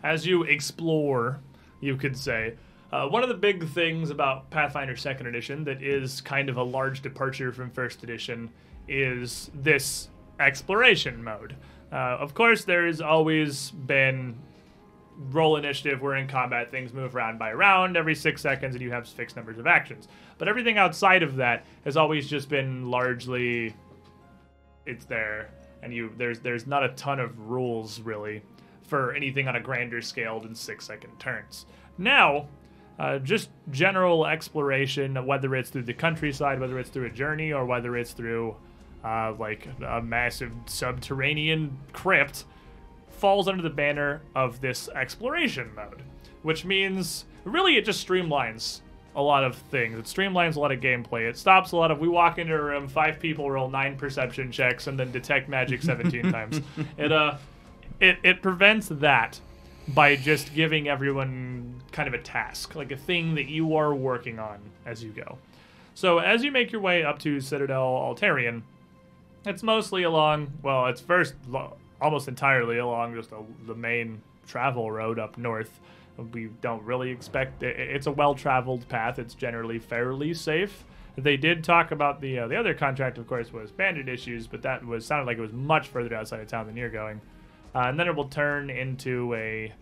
as 0.03 0.27
you 0.27 0.43
explore, 0.43 1.41
you 1.81 1.97
could 1.97 2.17
say, 2.17 2.55
uh, 2.95 3.09
one 3.09 3.25
of 3.25 3.29
the 3.29 3.35
big 3.35 3.69
things 3.71 4.11
about 4.11 4.49
Pathfinder 4.51 4.95
Second 4.95 5.27
Edition 5.27 5.65
that 5.65 5.83
is 5.83 6.21
kind 6.21 6.49
of 6.49 6.59
a 6.59 6.63
large 6.63 7.03
departure 7.03 7.51
from 7.51 7.69
First 7.69 8.05
Edition 8.05 8.49
is 8.87 9.51
this 9.53 10.11
exploration 10.39 11.23
mode. 11.25 11.57
Uh, 11.91 11.97
of 11.97 12.35
course, 12.35 12.65
there's 12.65 13.01
always 13.01 13.73
been 13.73 14.39
roll 15.33 15.57
initiative, 15.57 16.03
we're 16.03 16.15
in 16.15 16.29
combat, 16.29 16.71
things 16.71 16.93
move 16.93 17.17
round 17.17 17.37
by 17.37 17.53
round 17.53 17.97
every 17.97 18.15
six 18.15 18.41
seconds, 18.41 18.77
and 18.77 18.83
you 18.83 18.93
have 18.93 19.09
fixed 19.09 19.35
numbers 19.35 19.59
of 19.59 19.67
actions. 19.67 20.07
But 20.39 20.47
everything 20.47 20.79
outside 20.79 21.25
of 21.25 21.35
that 21.37 21.67
has 21.85 21.97
always 21.97 22.29
just 22.29 22.49
been 22.49 22.93
largely 22.93 23.75
it's 24.87 25.05
there, 25.05 25.51
and 25.83 25.93
you 25.93 26.13
there's 26.17 26.39
there's 26.39 26.69
not 26.69 26.85
a 26.85 26.91
ton 26.91 27.19
of 27.19 27.37
rules 27.41 27.99
really 27.99 28.43
for 28.85 29.15
anything 29.15 29.49
on 29.49 29.57
a 29.57 29.61
grander 29.61 30.01
scale 30.01 30.39
than 30.39 30.55
six 30.55 30.87
second 30.87 31.19
turns. 31.19 31.67
Now, 31.99 32.47
uh, 32.99 33.19
just 33.19 33.51
general 33.71 34.27
exploration, 34.27 35.27
whether 35.27 35.55
it's 35.55 35.71
through 35.71 35.83
the 35.83 35.95
countryside, 35.95 36.61
whether 36.61 36.79
it's 36.79 36.91
through 36.91 37.07
a 37.07 37.11
journey, 37.11 37.53
or 37.53 37.65
whether 37.65 37.97
it's 37.97 38.13
through 38.13 38.57
uh, 39.05 39.33
like 39.39 39.69
a 39.87 40.01
massive 40.01 40.53
subterranean 40.67 41.77
crypt, 41.93 42.45
falls 43.11 43.49
under 43.49 43.63
the 43.63 43.71
banner 43.71 44.23
of 44.35 44.61
this 44.61 44.89
exploration 44.91 45.71
mode, 45.75 46.03
which 46.43 46.65
means 46.65 47.25
really 47.45 47.77
it 47.77 47.85
just 47.85 48.07
streamlines 48.07 48.81
a 49.17 49.23
lot 49.23 49.45
of 49.45 49.57
things. 49.57 49.99
It 49.99 50.05
streamlines 50.05 50.57
a 50.57 50.61
lot 50.61 50.73
of 50.73 50.81
gameplay. 50.81 51.29
It 51.29 51.37
stops 51.37 51.73
a 51.73 51.77
lot 51.77 51.91
of 51.91 51.99
we 52.01 52.09
walk 52.09 52.39
into 52.39 52.55
a 52.55 52.61
room, 52.63 52.89
five 52.89 53.21
people 53.21 53.51
roll 53.51 53.71
nine 53.71 53.97
perception 53.97 54.51
checks, 54.51 54.87
and 54.87 54.99
then 54.99 55.13
detect 55.13 55.49
magic 55.49 55.83
17 55.83 56.33
times. 56.33 56.61
It 56.97 57.13
uh, 57.13 57.37
it 58.01 58.19
it 58.23 58.43
prevents 58.43 58.89
that 58.89 59.41
by 59.89 60.17
just 60.17 60.55
giving 60.55 60.89
everyone 60.89 61.83
kind 61.93 62.09
of 62.09 62.15
a 62.15 62.19
task, 62.23 62.75
like 62.75 62.91
a 62.91 62.97
thing 62.97 63.35
that 63.35 63.49
you 63.49 63.77
are 63.77 63.95
working 63.95 64.39
on 64.39 64.59
as 64.87 65.05
you 65.05 65.11
go. 65.11 65.39
So 65.95 66.19
as 66.19 66.43
you 66.43 66.51
make 66.51 66.73
your 66.73 66.81
way 66.81 67.05
up 67.05 67.19
to 67.21 67.41
Citadel 67.41 67.85
Altarian, 67.87 68.63
it's 69.45 69.63
mostly 69.63 70.03
along, 70.03 70.53
well, 70.63 70.87
it's 70.87 71.01
first 71.01 71.35
lo- 71.49 71.77
almost 72.01 72.29
entirely 72.29 72.79
along 72.79 73.15
just 73.15 73.31
the, 73.31 73.43
the 73.67 73.75
main 73.75 74.23
travel 74.47 74.91
road 74.91 75.19
up 75.19 75.37
north. 75.39 75.81
We 76.33 76.47
don't 76.63 76.83
really 76.83 77.11
expect 77.11 77.63
i- 77.63 77.67
it's 77.67 78.07
a 78.07 78.13
well-traveled 78.13 78.89
path. 78.89 79.19
It's 79.19 79.35
generally 79.35 79.79
fairly 79.79 80.33
safe. 80.35 80.85
They 81.17 81.37
did 81.37 81.63
talk 81.63 81.93
about 81.93 82.21
the 82.21 82.41
uh, 82.41 82.49
the 82.49 82.57
other 82.57 82.75
contract, 82.75 83.19
of 83.19 83.29
course, 83.29 83.53
was 83.53 83.71
bandit 83.71 84.09
issues, 84.09 84.49
but 84.49 84.63
that 84.63 84.85
was 84.85 85.07
sounded 85.07 85.27
like 85.27 85.39
it 85.39 85.43
was 85.43 85.53
much 85.53 85.87
further 85.87 86.13
outside 86.17 86.41
of 86.41 86.49
town 86.49 86.67
than 86.67 86.77
you're 86.77 86.89
going. 86.91 87.21
Uh, 87.75 87.89
and 87.89 87.99
then 87.99 88.07
it 88.07 88.15
will 88.15 88.29
turn 88.29 88.71
into 88.71 89.35
a 89.35 89.73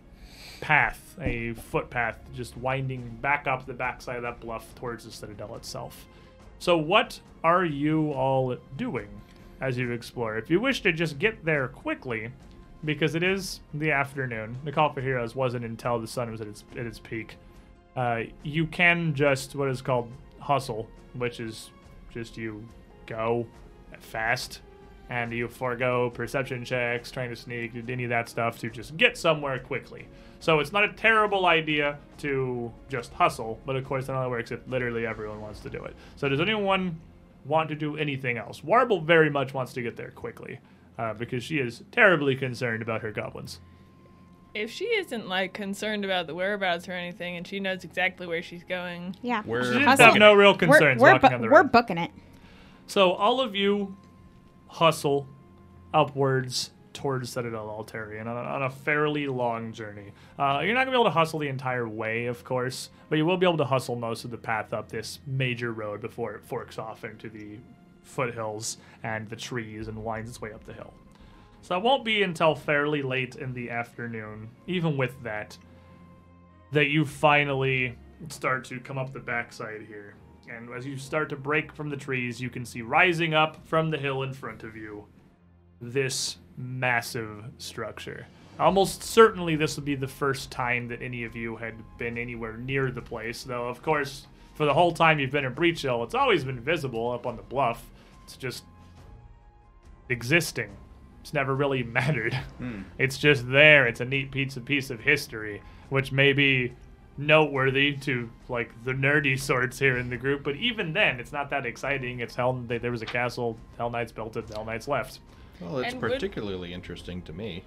path, 0.61 1.15
a 1.21 1.53
footpath, 1.53 2.17
just 2.33 2.57
winding 2.57 3.17
back 3.21 3.47
up 3.47 3.65
the 3.65 3.73
backside 3.73 4.17
of 4.17 4.23
that 4.23 4.39
bluff 4.39 4.73
towards 4.75 5.05
the 5.05 5.11
citadel 5.11 5.55
itself. 5.55 6.05
So, 6.59 6.77
what 6.77 7.19
are 7.43 7.65
you 7.65 8.11
all 8.13 8.55
doing 8.77 9.09
as 9.61 9.77
you 9.77 9.91
explore? 9.91 10.37
If 10.37 10.49
you 10.49 10.59
wish 10.59 10.81
to 10.81 10.93
just 10.93 11.19
get 11.19 11.43
there 11.43 11.67
quickly, 11.67 12.31
because 12.85 13.15
it 13.15 13.23
is 13.23 13.59
the 13.73 13.91
afternoon, 13.91 14.57
the 14.63 14.71
call 14.71 14.91
for 14.93 15.01
heroes 15.01 15.35
wasn't 15.35 15.65
until 15.65 15.99
the 15.99 16.07
sun 16.07 16.31
was 16.31 16.41
at 16.41 16.47
its 16.47 16.63
at 16.77 16.85
its 16.85 16.99
peak. 16.99 17.37
Uh, 17.95 18.21
you 18.43 18.65
can 18.65 19.13
just 19.13 19.55
what 19.55 19.69
is 19.69 19.81
called 19.81 20.11
hustle, 20.39 20.87
which 21.13 21.39
is 21.39 21.69
just 22.11 22.37
you 22.37 22.65
go 23.05 23.45
fast 23.99 24.61
and 25.09 25.31
you 25.33 25.47
forego 25.47 26.09
perception 26.09 26.63
checks, 26.65 27.11
trying 27.11 27.29
to 27.29 27.35
sneak, 27.35 27.71
any 27.89 28.03
of 28.05 28.09
that 28.09 28.29
stuff 28.29 28.59
to 28.59 28.69
just 28.69 28.95
get 28.97 29.17
somewhere 29.17 29.59
quickly. 29.59 30.07
So 30.39 30.59
it's 30.59 30.71
not 30.71 30.83
a 30.83 30.93
terrible 30.93 31.45
idea 31.45 31.97
to 32.19 32.71
just 32.89 33.13
hustle, 33.13 33.59
but 33.65 33.75
of 33.75 33.85
course 33.85 34.09
it 34.09 34.11
only 34.11 34.29
works 34.29 34.51
if 34.51 34.59
literally 34.67 35.05
everyone 35.05 35.41
wants 35.41 35.59
to 35.61 35.69
do 35.69 35.83
it. 35.83 35.95
So 36.15 36.27
does 36.29 36.39
anyone 36.41 36.99
want 37.45 37.69
to 37.69 37.75
do 37.75 37.97
anything 37.97 38.37
else? 38.37 38.63
Warble 38.63 39.01
very 39.01 39.29
much 39.29 39.53
wants 39.53 39.73
to 39.73 39.81
get 39.81 39.95
there 39.95 40.11
quickly 40.11 40.59
uh, 40.97 41.13
because 41.13 41.43
she 41.43 41.57
is 41.59 41.83
terribly 41.91 42.35
concerned 42.35 42.81
about 42.81 43.01
her 43.01 43.11
goblins. 43.11 43.59
if 44.53 44.69
she 44.69 44.85
isn't 44.85 45.27
like 45.27 45.53
concerned 45.53 46.05
about 46.05 46.27
the 46.27 46.35
whereabouts 46.35 46.87
or 46.87 46.91
anything, 46.93 47.37
and 47.37 47.47
she 47.47 47.59
knows 47.59 47.83
exactly 47.83 48.27
where 48.27 48.41
she's 48.43 48.63
going, 48.63 49.15
Yeah. 49.21 49.43
We're 49.45 49.63
She 49.63 49.79
didn't 49.79 49.99
have 49.99 50.15
no 50.15 50.33
real 50.33 50.55
We're, 50.59 50.67
we're, 50.67 50.95
walking 50.97 51.29
bu- 51.29 51.35
on 51.35 51.41
the 51.41 51.47
we're 51.49 51.63
booking 51.63 51.97
it. 51.97 52.11
So 52.85 53.13
all 53.13 53.39
of 53.41 53.55
you 53.55 53.95
hustle 54.73 55.27
upwards 55.93 56.71
towards 56.93 57.29
Citadel 57.29 57.67
Altaerein 57.67 58.21
on 58.21 58.35
a, 58.35 58.39
on 58.39 58.63
a 58.63 58.69
fairly 58.69 59.27
long 59.27 59.71
journey. 59.71 60.11
Uh, 60.37 60.61
you're 60.63 60.73
not 60.73 60.81
gonna 60.85 60.91
be 60.91 60.95
able 60.95 61.05
to 61.05 61.11
hustle 61.11 61.39
the 61.39 61.47
entire 61.47 61.87
way, 61.87 62.25
of 62.25 62.43
course, 62.43 62.89
but 63.07 63.17
you 63.17 63.25
will 63.25 63.37
be 63.37 63.45
able 63.45 63.57
to 63.57 63.65
hustle 63.65 63.95
most 63.95 64.25
of 64.25 64.31
the 64.31 64.37
path 64.37 64.73
up 64.73 64.89
this 64.89 65.19
major 65.27 65.71
road 65.71 66.01
before 66.01 66.33
it 66.33 66.43
forks 66.43 66.79
off 66.79 67.03
into 67.03 67.29
the 67.29 67.59
foothills 68.01 68.77
and 69.03 69.29
the 69.29 69.35
trees 69.35 69.87
and 69.87 70.03
winds 70.03 70.29
its 70.29 70.41
way 70.41 70.51
up 70.51 70.63
the 70.65 70.73
hill. 70.73 70.93
So 71.61 71.77
it 71.77 71.83
won't 71.83 72.03
be 72.03 72.23
until 72.23 72.55
fairly 72.55 73.03
late 73.03 73.35
in 73.35 73.53
the 73.53 73.69
afternoon, 73.69 74.49
even 74.65 74.97
with 74.97 75.21
that, 75.23 75.55
that 76.71 76.87
you 76.87 77.05
finally 77.05 77.95
start 78.29 78.65
to 78.65 78.79
come 78.79 78.97
up 78.97 79.13
the 79.13 79.19
backside 79.19 79.85
here. 79.87 80.15
And 80.49 80.69
as 80.73 80.85
you 80.85 80.97
start 80.97 81.29
to 81.29 81.35
break 81.35 81.71
from 81.71 81.89
the 81.89 81.97
trees, 81.97 82.41
you 82.41 82.49
can 82.49 82.65
see 82.65 82.81
rising 82.81 83.33
up 83.33 83.65
from 83.65 83.89
the 83.89 83.97
hill 83.97 84.23
in 84.23 84.33
front 84.33 84.63
of 84.63 84.75
you 84.75 85.05
this 85.81 86.37
massive 86.57 87.45
structure. 87.57 88.27
Almost 88.59 89.03
certainly, 89.03 89.55
this 89.55 89.75
would 89.75 89.85
be 89.85 89.95
the 89.95 90.07
first 90.07 90.51
time 90.51 90.87
that 90.89 91.01
any 91.01 91.23
of 91.23 91.35
you 91.35 91.55
had 91.55 91.73
been 91.97 92.17
anywhere 92.17 92.55
near 92.55 92.91
the 92.91 93.01
place, 93.01 93.43
though, 93.43 93.67
of 93.67 93.81
course, 93.81 94.27
for 94.53 94.65
the 94.65 94.73
whole 94.73 94.91
time 94.91 95.19
you've 95.19 95.31
been 95.31 95.45
in 95.45 95.55
Breachill, 95.55 96.03
it's 96.03 96.13
always 96.13 96.43
been 96.43 96.59
visible 96.59 97.11
up 97.11 97.25
on 97.25 97.35
the 97.35 97.41
bluff. 97.41 97.89
It's 98.23 98.37
just 98.37 98.63
existing. 100.09 100.69
It's 101.21 101.33
never 101.33 101.55
really 101.55 101.83
mattered. 101.83 102.33
Hmm. 102.57 102.81
It's 102.99 103.17
just 103.17 103.49
there. 103.49 103.87
It's 103.87 104.01
a 104.01 104.05
neat 104.05 104.31
piece 104.31 104.55
of 104.55 104.65
piece 104.65 104.89
of 104.91 104.99
history, 104.99 105.61
which 105.89 106.11
may 106.11 106.33
be 106.33 106.73
noteworthy 107.17 107.93
to 107.97 108.29
like 108.49 108.71
the 108.83 108.91
nerdy 108.93 109.39
sorts 109.39 109.79
here 109.79 109.97
in 109.97 110.09
the 110.09 110.17
group. 110.17 110.43
But 110.43 110.55
even 110.55 110.93
then, 110.93 111.19
it's 111.19 111.31
not 111.31 111.49
that 111.51 111.65
exciting. 111.65 112.19
It's 112.19 112.35
Hell. 112.35 112.53
they- 112.53 112.77
There 112.77 112.91
was 112.91 113.01
a 113.01 113.05
castle. 113.07 113.57
Hellknights 113.79 114.13
built 114.13 114.35
it. 114.37 114.47
Hellknights 114.47 114.87
left. 114.87 115.19
Well, 115.59 115.79
it's 115.79 115.93
And 115.93 116.01
would- 116.01 116.11
particularly 116.11 116.73
interesting 116.73 117.21
to 117.23 117.33
me. 117.33 117.63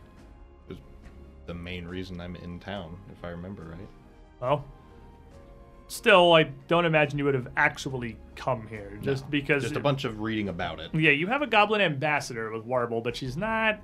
It's 0.68 0.78
the 1.46 1.54
main 1.54 1.86
reason 1.86 2.20
I'm 2.20 2.36
in 2.36 2.58
town, 2.58 2.96
if 3.12 3.24
I 3.24 3.28
remember 3.28 3.62
right. 3.62 3.88
Well, 4.40 4.64
still, 5.88 6.32
I 6.34 6.44
don't 6.68 6.84
imagine 6.84 7.18
you 7.18 7.24
would 7.24 7.34
have 7.34 7.48
actually 7.56 8.16
come 8.34 8.66
here 8.66 8.98
just 9.02 9.30
because. 9.30 9.62
Just 9.62 9.76
a 9.76 9.80
bunch 9.80 10.04
of 10.04 10.20
reading 10.20 10.48
about 10.48 10.80
it. 10.80 10.92
Yeah, 10.94 11.12
you 11.12 11.28
have 11.28 11.42
a 11.42 11.46
goblin 11.46 11.80
ambassador 11.80 12.50
with 12.50 12.64
Warble, 12.64 13.00
but 13.00 13.16
she's 13.16 13.36
not 13.36 13.78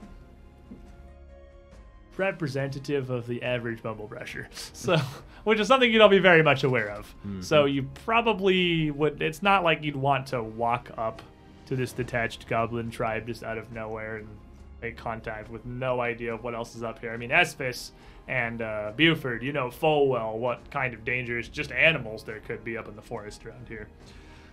representative 2.18 3.10
of 3.10 3.26
the 3.26 3.42
average 3.42 3.82
Bumblebrasher. 3.82 4.46
So, 4.74 4.96
which 5.44 5.58
is 5.60 5.68
something 5.68 5.90
you'd 5.92 6.00
all 6.00 6.08
be 6.08 6.18
very 6.18 6.42
much 6.42 6.64
aware 6.64 6.90
of. 6.90 7.14
So 7.40 7.64
you 7.64 7.84
probably 8.04 8.90
would. 8.90 9.20
It's 9.22 9.42
not 9.42 9.64
like 9.64 9.82
you'd 9.82 9.96
want 9.96 10.28
to 10.28 10.42
walk 10.42 10.90
up 10.96 11.20
to 11.66 11.76
this 11.76 11.92
detached 11.92 12.46
goblin 12.48 12.90
tribe 12.90 13.26
just 13.26 13.42
out 13.42 13.58
of 13.58 13.72
nowhere 13.72 14.16
and 14.18 14.28
make 14.80 14.96
contact 14.96 15.50
with 15.50 15.64
no 15.64 16.00
idea 16.00 16.34
of 16.34 16.42
what 16.42 16.54
else 16.54 16.74
is 16.74 16.82
up 16.82 16.98
here. 17.00 17.12
I 17.12 17.16
mean, 17.16 17.30
Esphis 17.30 17.90
and 18.28 18.62
uh, 18.62 18.92
Buford, 18.96 19.42
you 19.42 19.52
know 19.52 19.70
full 19.70 20.08
well 20.08 20.38
what 20.38 20.70
kind 20.70 20.94
of 20.94 21.04
dangerous 21.04 21.48
just 21.48 21.72
animals 21.72 22.24
there 22.24 22.40
could 22.40 22.62
be 22.64 22.76
up 22.76 22.88
in 22.88 22.96
the 22.96 23.02
forest 23.02 23.44
around 23.46 23.68
here. 23.68 23.88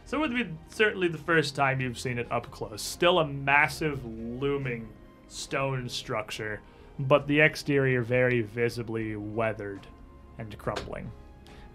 So 0.06 0.18
it 0.18 0.22
would 0.22 0.34
be 0.36 0.50
certainly 0.70 1.08
the 1.08 1.20
first 1.20 1.56
time 1.56 1.80
you've 1.82 2.00
seen 2.00 2.18
it 2.18 2.32
up 2.32 2.50
close. 2.50 2.82
Still 2.82 3.20
a 3.20 3.28
massive 3.28 4.04
looming 4.06 4.90
stone 5.28 5.88
structure, 5.88 6.62
but 7.00 7.28
the 7.28 7.40
exterior 7.40 8.02
very 8.02 8.42
visibly 8.42 9.16
weathered 9.16 9.88
and 10.38 10.58
crumbling. 10.58 11.10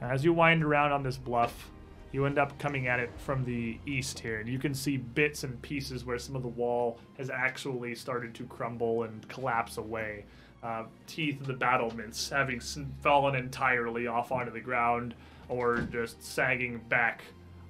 As 0.01 0.24
you 0.24 0.32
wind 0.32 0.62
around 0.62 0.92
on 0.92 1.02
this 1.02 1.16
bluff, 1.16 1.70
you 2.12 2.26
end 2.26 2.38
up 2.38 2.56
coming 2.59 2.86
at 2.86 3.01
it 3.01 3.10
from 3.18 3.44
the 3.44 3.78
east 3.86 4.20
here, 4.20 4.38
and 4.38 4.48
you 4.48 4.59
can 4.59 4.74
see 4.74 4.96
bits 4.96 5.42
and 5.42 5.60
pieces 5.62 6.05
where 6.05 6.18
some 6.18 6.36
of 6.36 6.42
the 6.42 6.48
wall 6.48 6.98
has 7.18 7.28
actually 7.28 7.94
started 7.94 8.34
to 8.34 8.44
crumble 8.44 9.02
and 9.02 9.26
collapse 9.28 9.78
away. 9.78 10.24
Uh, 10.62 10.84
teeth 11.06 11.40
of 11.40 11.46
the 11.46 11.52
battlements 11.52 12.30
having 12.30 12.60
fallen 13.02 13.34
entirely 13.34 14.06
off 14.06 14.30
onto 14.30 14.52
the 14.52 14.60
ground, 14.60 15.14
or 15.48 15.78
just 15.90 16.22
sagging 16.22 16.78
back 16.88 17.22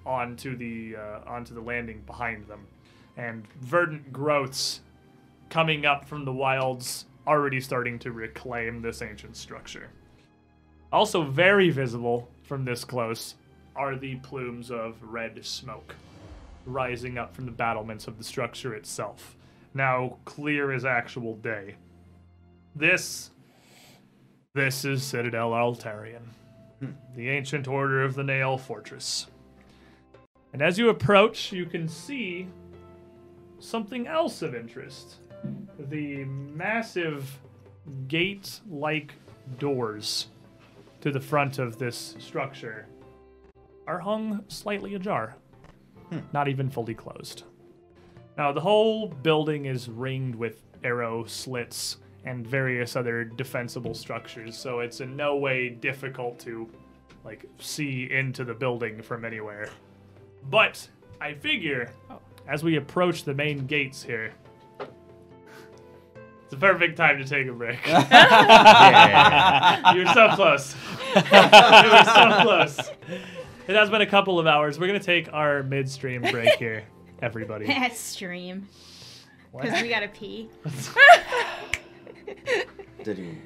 onto 0.05 0.56
the 0.56 0.94
uh, 0.97 1.20
onto 1.26 1.55
the 1.55 1.60
landing 1.60 2.02
behind 2.06 2.47
them, 2.47 2.66
and 3.16 3.47
verdant 3.60 4.12
growths 4.12 4.81
coming 5.48 5.86
up 5.86 6.06
from 6.06 6.24
the 6.24 6.32
wilds, 6.32 7.06
already 7.26 7.60
starting 7.60 7.98
to 8.01 8.12
reclaim 8.12 8.82
this 8.82 9.02
ancient 9.02 9.36
structure. 9.36 9.90
Also, 10.92 11.22
very 11.22 11.70
visible 11.70 12.28
from 12.42 12.64
this 12.64 12.84
close 12.84 13.34
are 13.74 13.96
the 13.96 14.16
plumes 14.16 14.70
of 14.70 14.96
red 15.02 15.44
smoke 15.44 15.94
rising 16.66 17.18
up 17.18 17.34
from 17.34 17.46
the 17.46 17.52
battlements 17.52 18.06
of 18.06 18.18
the 18.18 18.24
structure 18.24 18.74
itself, 18.74 19.36
now 19.74 20.16
clear 20.24 20.72
as 20.72 20.84
actual 20.84 21.36
day. 21.36 21.74
This, 22.74 23.30
this 24.55 24.84
is 24.84 25.02
Citadel 25.02 25.51
Altaerein, 25.51 26.22
the 27.14 27.28
ancient 27.28 27.68
order 27.68 28.02
of 28.02 28.14
the 28.14 28.24
Nail 28.24 28.56
Fortress. 28.56 29.26
And 30.52 30.62
as 30.62 30.78
you 30.78 30.88
approach, 30.88 31.52
you 31.52 31.66
can 31.66 31.88
see 31.88 32.46
something 33.59 34.06
else 34.06 34.42
of 34.42 34.55
interest. 34.55 35.16
The 35.78 36.24
massive 36.24 37.38
gate 38.08 38.60
like 38.68 39.14
doors 39.58 40.28
to 41.00 41.10
the 41.10 41.20
front 41.20 41.58
of 41.58 41.78
this 41.78 42.16
structure 42.18 42.86
are 43.86 43.98
hung 43.98 44.44
slightly 44.48 44.94
ajar, 44.94 45.36
hmm. 46.10 46.20
not 46.32 46.48
even 46.48 46.70
fully 46.70 46.94
closed. 46.94 47.44
Now, 48.36 48.52
the 48.52 48.60
whole 48.60 49.08
building 49.08 49.66
is 49.66 49.88
ringed 49.88 50.34
with 50.34 50.62
arrow 50.82 51.24
slits 51.24 51.98
and 52.24 52.46
various 52.46 52.96
other 52.96 53.24
defensible 53.24 53.94
structures, 53.94 54.56
so 54.56 54.80
it's 54.80 55.00
in 55.00 55.14
no 55.14 55.36
way 55.36 55.68
difficult 55.68 56.38
to 56.40 56.68
like 57.24 57.44
see 57.58 58.10
into 58.10 58.44
the 58.44 58.54
building 58.54 59.02
from 59.02 59.24
anywhere. 59.24 59.68
But 60.50 60.86
I 61.20 61.34
figure 61.34 61.90
oh. 62.10 62.18
as 62.48 62.64
we 62.64 62.76
approach 62.76 63.24
the 63.24 63.34
main 63.34 63.66
gates 63.66 64.02
here, 64.02 64.32
it's 66.44 66.52
a 66.52 66.56
perfect 66.56 66.96
time 66.96 67.18
to 67.18 67.24
take 67.24 67.46
a 67.46 67.52
break. 67.52 67.84
You're 69.94 70.12
so 70.14 70.34
close. 70.34 70.74
you 71.16 71.22
were 71.90 72.04
so 72.04 72.42
close. 72.42 72.78
It 73.66 73.74
has 73.74 73.88
been 73.88 74.02
a 74.02 74.06
couple 74.06 74.38
of 74.38 74.46
hours. 74.46 74.78
We're 74.78 74.86
gonna 74.86 75.00
take 75.00 75.32
our 75.32 75.62
midstream 75.62 76.20
break 76.20 76.58
here, 76.58 76.84
everybody. 77.22 77.66
At 77.70 77.96
stream. 77.96 78.68
Because 79.56 79.80
we 79.80 79.88
gotta 79.88 80.08
pee. 80.08 80.50
Did 83.02 83.18
you? 83.18 83.36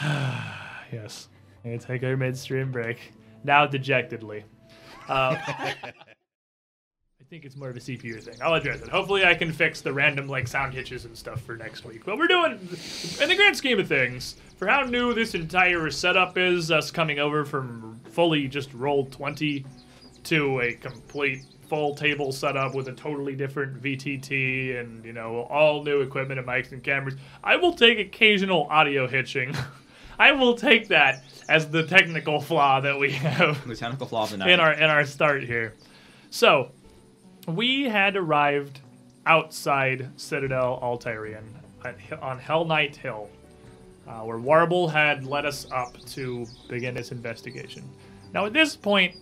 Yes. 0.92 1.28
I'm 1.64 1.72
gonna 1.72 1.82
take 1.82 2.04
our 2.04 2.16
midstream 2.16 2.70
break. 2.70 2.98
Now 3.42 3.66
dejectedly. 3.66 4.44
Uh, 5.08 5.36
I 7.24 7.26
think 7.30 7.46
it's 7.46 7.56
more 7.56 7.70
of 7.70 7.76
a 7.76 7.80
CPU 7.80 8.22
thing. 8.22 8.34
I'll 8.42 8.52
address 8.52 8.82
it. 8.82 8.88
Hopefully 8.88 9.24
I 9.24 9.32
can 9.32 9.50
fix 9.50 9.80
the 9.80 9.92
random 9.94 10.28
like 10.28 10.46
sound 10.46 10.74
hitches 10.74 11.06
and 11.06 11.16
stuff 11.16 11.40
for 11.40 11.56
next 11.56 11.82
week. 11.82 12.04
But 12.04 12.18
we're 12.18 12.26
doing 12.26 12.52
in 12.52 13.28
the 13.28 13.34
grand 13.34 13.56
scheme 13.56 13.80
of 13.80 13.88
things, 13.88 14.36
for 14.58 14.68
how 14.68 14.82
new 14.82 15.14
this 15.14 15.34
entire 15.34 15.90
setup 15.90 16.36
is, 16.36 16.70
us 16.70 16.90
coming 16.90 17.18
over 17.18 17.46
from 17.46 17.98
fully 18.10 18.46
just 18.46 18.76
Roll20 18.76 19.64
to 20.24 20.60
a 20.60 20.74
complete 20.74 21.46
full 21.66 21.94
table 21.94 22.30
setup 22.30 22.74
with 22.74 22.88
a 22.88 22.92
totally 22.92 23.34
different 23.34 23.82
VTT 23.82 24.78
and 24.78 25.02
you 25.02 25.14
know 25.14 25.44
all 25.48 25.82
new 25.82 26.02
equipment 26.02 26.38
and 26.38 26.46
mics 26.46 26.72
and 26.72 26.84
cameras. 26.84 27.14
I 27.42 27.56
will 27.56 27.72
take 27.72 27.98
occasional 27.98 28.64
audio 28.70 29.08
hitching. 29.08 29.56
I 30.18 30.32
will 30.32 30.54
take 30.56 30.88
that 30.88 31.24
as 31.48 31.70
the 31.70 31.84
technical 31.86 32.42
flaw 32.42 32.80
that 32.80 32.98
we 32.98 33.12
have 33.12 33.66
The 33.66 33.74
technical 33.76 34.06
flaw 34.06 34.24
of 34.24 34.30
the 34.30 34.36
night. 34.36 34.50
in 34.50 34.60
our 34.60 34.72
in 34.74 34.90
our 34.90 35.06
start 35.06 35.42
here. 35.42 35.72
So, 36.28 36.72
we 37.46 37.84
had 37.84 38.16
arrived 38.16 38.80
outside 39.26 40.10
Citadel 40.16 40.78
Altaerein 40.82 41.44
on 42.20 42.38
Hellknight 42.38 42.96
Hill, 42.96 43.28
uh, 44.06 44.20
where 44.20 44.38
Warble 44.38 44.88
had 44.88 45.24
led 45.24 45.44
us 45.44 45.66
up 45.70 45.98
to 46.06 46.46
begin 46.68 46.96
its 46.96 47.12
investigation. 47.12 47.84
Now, 48.32 48.46
at 48.46 48.52
this 48.52 48.76
point, 48.76 49.14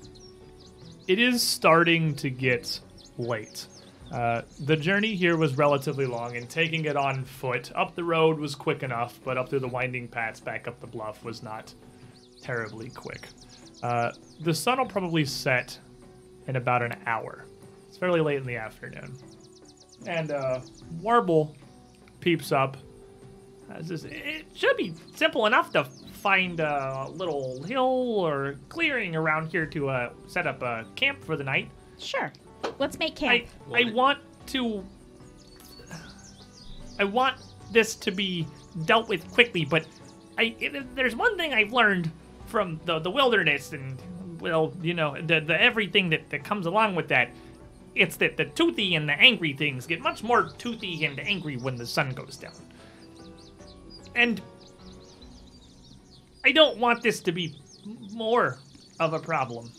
it 1.09 1.19
is 1.19 1.43
starting 1.43 2.15
to 2.16 2.31
get 2.31 2.81
late. 3.19 3.66
Uh, 4.12 4.43
the 4.61 4.77
journey 4.77 5.15
here 5.15 5.36
was 5.36 5.57
relatively 5.57 6.07
long, 6.07 6.36
and 6.36 6.49
taking 6.49 6.85
it 6.85 6.97
on 6.97 7.24
foot 7.24 7.73
up 7.74 7.94
the 7.94 8.05
road 8.05 8.39
was 8.39 8.55
quick 8.55 8.82
enough, 8.82 9.19
but 9.24 9.39
up 9.39 9.49
through 9.49 9.61
the 9.61 9.69
winding 9.69 10.07
paths 10.07 10.39
back 10.39 10.69
up 10.69 10.78
the 10.81 10.86
bluff 10.86 11.24
was 11.24 11.43
not 11.43 11.73
terribly 12.43 12.90
quick. 12.90 13.28
Uh, 13.82 14.12
the 14.40 14.55
sun 14.55 14.78
will 14.78 14.86
probably 14.86 15.24
set 15.24 15.78
in 16.47 16.57
about 16.57 16.82
an 16.82 16.94
hour. 17.07 17.47
It's 18.03 18.09
fairly 18.09 18.20
late 18.20 18.39
in 18.39 18.47
the 18.49 18.57
afternoon. 18.57 19.16
And 20.09 20.33
uh, 20.33 20.59
Warble 21.01 21.55
peeps 22.19 22.51
up. 22.51 22.77
Says, 23.81 24.05
it 24.05 24.47
should 24.55 24.77
be 24.77 24.93
simple 25.15 25.47
enough 25.47 25.73
to 25.74 25.85
find 25.85 26.59
a 26.59 27.07
little 27.12 27.62
hill 27.62 28.19
or 28.19 28.57
clearing 28.69 29.15
around 29.15 29.53
here 29.53 29.66
to 29.66 29.89
uh, 29.89 30.11
set 30.27 30.49
up 30.49 30.62
a 30.62 30.85
camp 30.97 31.23
for 31.23 31.37
the 31.37 31.45
night. 31.45 31.70
Sure. 31.97 32.33
Let's 32.81 32.99
make 32.99 33.15
camp. 33.15 33.45
I 33.73 33.93
want 33.93 34.19
to. 34.49 34.85
I 36.99 37.05
want 37.05 37.37
this 37.70 37.95
to 37.95 38.11
be 38.11 38.49
dealt 38.85 39.09
with 39.09 39.31
quickly, 39.31 39.65
but 39.65 39.87
I 40.37 40.57
if 40.59 40.85
there's 40.97 41.15
one 41.15 41.37
thing 41.37 41.55
I've 41.55 41.73
learned 41.73 42.11
from 42.47 42.81
the 42.85 42.99
the 42.99 43.12
wilderness 43.12 43.73
and 43.73 43.97
well, 44.41 44.74
you 44.83 44.93
know, 44.93 45.16
the 45.20 45.39
the 45.39 45.59
everything 45.59 46.11
that 46.11 46.29
that 46.31 46.43
comes 46.43 46.66
along 46.66 46.97
with 46.97 47.07
that. 47.09 47.31
It's 47.94 48.16
that 48.16 48.36
the 48.36 48.47
toothy 48.47 48.94
and 48.94 49.09
the 49.09 49.12
angry 49.12 49.52
things 49.52 49.86
get 49.86 50.01
much 50.01 50.23
more 50.23 50.51
toothy 50.59 51.05
and 51.05 51.20
angry 51.20 51.56
when 51.56 51.77
the 51.77 51.86
sun 51.86 52.10
goes 52.10 52.36
down. 52.36 52.55
And 54.14 54.40
I 56.44 56.52
don't 56.52 56.78
want 56.78 57.02
this 57.02 57.20
to 57.20 57.32
be 57.32 57.55
more 58.12 58.59
of 58.98 59.12
a 59.12 59.19
problem. 59.19 59.70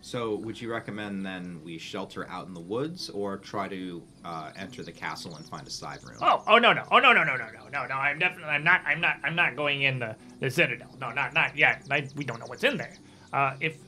So, 0.00 0.34
would 0.36 0.60
you 0.60 0.70
recommend 0.70 1.24
then 1.24 1.58
we 1.64 1.78
shelter 1.78 2.28
out 2.28 2.46
in 2.46 2.52
the 2.52 2.60
woods, 2.60 3.08
or 3.08 3.38
try 3.38 3.66
to 3.68 4.02
uh, 4.26 4.50
enter 4.56 4.82
the 4.82 4.92
castle 4.92 5.36
and 5.36 5.46
find 5.46 5.66
a 5.66 5.70
side 5.70 6.04
room? 6.04 6.18
Oh, 6.20 6.42
oh 6.46 6.58
no, 6.58 6.74
no, 6.74 6.84
oh 6.90 6.98
no, 6.98 7.14
no, 7.14 7.24
no, 7.24 7.34
no, 7.34 7.46
no, 7.46 7.68
no, 7.72 7.86
no. 7.86 7.94
I'm 7.94 8.18
definitely, 8.18 8.50
I'm 8.50 8.62
not, 8.62 8.82
I'm 8.84 9.00
not, 9.00 9.16
I'm 9.24 9.34
not 9.34 9.56
going 9.56 9.82
in 9.82 10.00
the, 10.00 10.14
the 10.38 10.50
citadel. 10.50 10.94
No, 11.00 11.12
not, 11.12 11.32
not 11.32 11.56
yet. 11.56 11.86
I, 11.90 12.06
we 12.14 12.24
don't 12.24 12.40
know 12.40 12.46
what's 12.46 12.62
in 12.62 12.76
there. 12.76 12.92
Uh, 13.32 13.54
if, 13.58 13.78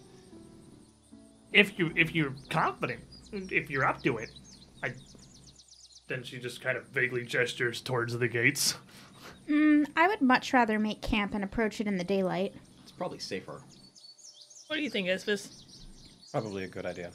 if 1.54 1.78
you, 1.78 1.90
if 1.96 2.14
you're 2.14 2.34
confident, 2.50 3.00
if 3.32 3.70
you're 3.70 3.86
up 3.86 4.02
to 4.02 4.18
it, 4.18 4.30
I. 4.82 4.92
Then 6.06 6.22
she 6.22 6.38
just 6.38 6.60
kind 6.60 6.76
of 6.76 6.86
vaguely 6.88 7.24
gestures 7.24 7.80
towards 7.80 8.18
the 8.18 8.28
gates. 8.28 8.74
Mm, 9.48 9.86
I 9.96 10.06
would 10.06 10.20
much 10.20 10.52
rather 10.52 10.78
make 10.78 11.00
camp 11.00 11.34
and 11.34 11.42
approach 11.42 11.80
it 11.80 11.86
in 11.86 11.96
the 11.96 12.04
daylight. 12.04 12.54
It's 12.82 12.92
probably 12.92 13.18
safer. 13.18 13.62
What 14.66 14.76
do 14.76 14.82
you 14.82 14.90
think, 14.90 15.08
Isvis? 15.08 15.62
Probably 16.30 16.64
a 16.64 16.68
good 16.68 16.84
idea. 16.84 17.10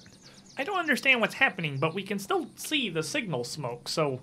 I 0.57 0.63
don't 0.63 0.79
understand 0.79 1.21
what's 1.21 1.35
happening, 1.35 1.77
but 1.77 1.93
we 1.93 2.01
can 2.01 2.17
still 2.17 2.47
see 2.55 2.89
the 2.89 3.03
signal 3.03 3.43
smoke, 3.43 3.87
so 3.87 4.21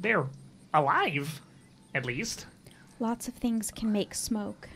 they're 0.00 0.26
alive, 0.72 1.40
at 1.94 2.06
least. 2.06 2.46
Lots 2.98 3.28
of 3.28 3.34
things 3.34 3.70
can 3.70 3.92
make 3.92 4.14
smoke. 4.14 4.68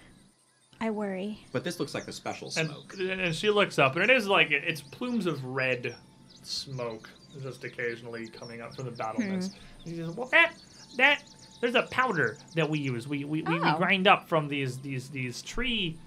I 0.80 0.90
worry. 0.90 1.44
But 1.52 1.62
this 1.64 1.78
looks 1.78 1.94
like 1.94 2.06
the 2.06 2.12
special 2.12 2.52
And, 2.56 2.68
smoke. 2.70 2.94
and 2.98 3.34
she 3.34 3.50
looks 3.50 3.78
up, 3.78 3.96
and 3.96 4.02
it 4.08 4.10
is 4.16 4.26
like 4.26 4.50
it's 4.50 4.80
plumes 4.80 5.26
of 5.26 5.44
red 5.44 5.94
smoke 6.42 7.08
just 7.42 7.64
occasionally 7.64 8.28
coming 8.28 8.60
up 8.60 8.74
from 8.74 8.86
the 8.86 8.90
battlements. 8.90 9.50
She 9.84 9.96
says, 9.96 10.10
"Well, 10.16 10.28
that 10.28 10.52
that 10.96 11.22
there's 11.60 11.74
a 11.74 11.82
powder 11.82 12.38
that 12.54 12.68
we 12.68 12.78
use. 12.78 13.06
We 13.06 13.24
we, 13.24 13.42
we, 13.42 13.58
we 13.58 13.60
Oh. 13.68 13.76
grind 13.76 14.06
up 14.08 14.28
from 14.28 14.48
these 14.48 14.78
these 14.78 15.10
these 15.10 15.42
tree." 15.42 15.98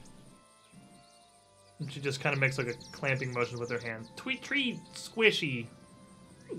And 1.79 1.91
she 1.91 1.99
just 1.99 2.19
kind 2.19 2.33
of 2.33 2.39
makes 2.39 2.57
like 2.57 2.67
a 2.67 2.73
clamping 2.91 3.31
motion 3.33 3.59
with 3.59 3.69
her 3.69 3.79
hand. 3.79 4.07
Tree 4.17 4.37
tree 4.37 4.79
squishy 4.95 5.67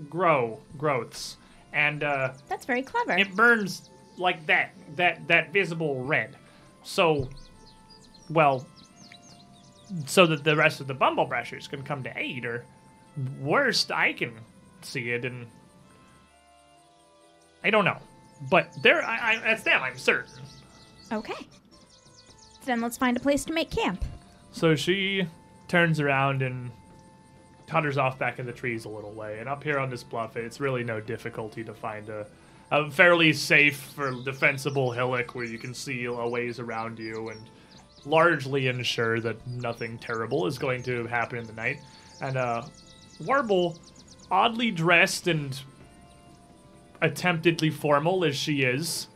grow 0.09 0.59
growths, 0.77 1.37
and 1.73 2.03
uh, 2.03 2.33
That's 2.47 2.65
very 2.65 2.81
clever. 2.81 3.13
it 3.17 3.35
burns 3.35 3.89
like 4.17 4.45
that 4.45 4.71
that 4.95 5.27
that 5.27 5.51
visible 5.51 6.01
red 6.03 6.35
so 6.83 7.29
well 8.29 8.65
so 10.05 10.25
that 10.25 10.43
the 10.43 10.55
rest 10.55 10.81
of 10.81 10.87
the 10.87 10.95
Bumblebrashers 10.95 11.69
can 11.69 11.83
come 11.83 12.03
to 12.03 12.13
aid 12.17 12.45
or 12.45 12.65
worst 13.39 13.91
i 13.91 14.11
can 14.11 14.33
see 14.81 15.11
it 15.11 15.23
and 15.25 15.47
i 17.63 17.69
don't 17.69 17.85
know 17.85 17.97
but 18.49 18.71
there 18.81 19.03
i, 19.05 19.35
I 19.35 19.39
that's 19.39 19.63
them 19.63 19.81
i'm 19.81 19.97
certain 19.97 20.43
Okay. 21.11 21.47
Then 22.65 22.81
let's 22.81 22.97
find 22.97 23.15
a 23.15 23.19
place 23.19 23.45
to 23.45 23.53
make 23.53 23.69
camp. 23.69 24.03
so 24.51 24.75
she 24.75 25.27
turns 25.67 25.99
around 25.99 26.41
and 26.41 26.71
totters 27.67 27.97
off 27.97 28.19
back 28.19 28.37
in 28.37 28.45
the 28.45 28.53
trees 28.53 28.85
a 28.85 28.89
little 28.89 29.11
way. 29.11 29.39
And 29.39 29.49
up 29.49 29.63
here 29.63 29.79
on 29.79 29.89
this 29.89 30.03
bluff, 30.03 30.37
it's 30.37 30.59
really 30.59 30.83
no 30.83 31.01
difficulty 31.01 31.63
to 31.63 31.73
find 31.73 32.07
a, 32.09 32.27
a 32.71 32.89
fairly 32.91 33.33
safe 33.33 33.97
or 33.97 34.11
defensible 34.23 34.91
hillock 34.91 35.33
where 35.33 35.45
you 35.45 35.57
can 35.57 35.73
see 35.73 36.05
a 36.05 36.27
ways 36.27 36.59
around 36.59 36.99
you 36.99 37.29
and 37.29 37.41
largely 38.05 38.67
ensure 38.67 39.19
that 39.21 39.45
nothing 39.47 39.97
terrible 39.97 40.45
is 40.47 40.57
going 40.57 40.83
to 40.83 41.05
happen 41.07 41.39
in 41.39 41.45
the 41.45 41.53
night. 41.53 41.79
And 42.21 42.37
uh, 42.37 42.63
Warble, 43.19 43.77
oddly 44.31 44.71
dressed 44.71 45.27
and 45.27 45.59
attemptedly 47.01 47.71
formal 47.73 48.23
as 48.25 48.35
she 48.35 48.63
is, 48.63 49.07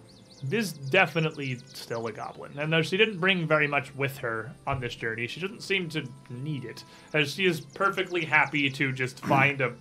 is 0.51 0.73
definitely 0.73 1.59
still 1.73 2.07
a 2.07 2.11
goblin. 2.11 2.57
And 2.57 2.71
though 2.71 2.81
she 2.81 2.97
didn't 2.97 3.19
bring 3.19 3.47
very 3.47 3.67
much 3.67 3.93
with 3.95 4.17
her 4.19 4.51
on 4.65 4.79
this 4.79 4.95
journey, 4.95 5.27
she 5.27 5.39
doesn't 5.39 5.63
seem 5.63 5.89
to 5.89 6.07
need 6.29 6.65
it, 6.65 6.83
as 7.13 7.33
she 7.33 7.45
is 7.45 7.59
perfectly 7.59 8.25
happy 8.25 8.69
to 8.69 8.91
just 8.91 9.19
find 9.25 9.61
a 9.61 9.73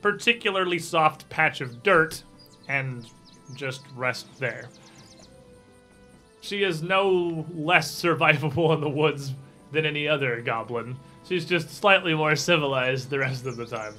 particularly 0.00 0.78
soft 0.78 1.28
patch 1.28 1.60
of 1.60 1.82
dirt 1.82 2.22
and 2.68 3.06
just 3.54 3.82
rest 3.94 4.26
there. 4.38 4.68
She 6.42 6.64
is 6.64 6.82
no 6.82 7.46
less 7.54 7.90
survivable 7.90 8.74
in 8.74 8.80
the 8.80 8.90
woods 8.90 9.32
than 9.70 9.86
any 9.86 10.06
other 10.08 10.42
goblin. 10.42 10.96
She's 11.24 11.46
just 11.46 11.70
slightly 11.70 12.14
more 12.14 12.36
civilized 12.36 13.08
the 13.10 13.20
rest 13.20 13.46
of 13.46 13.56
the 13.56 13.64
time. 13.64 13.94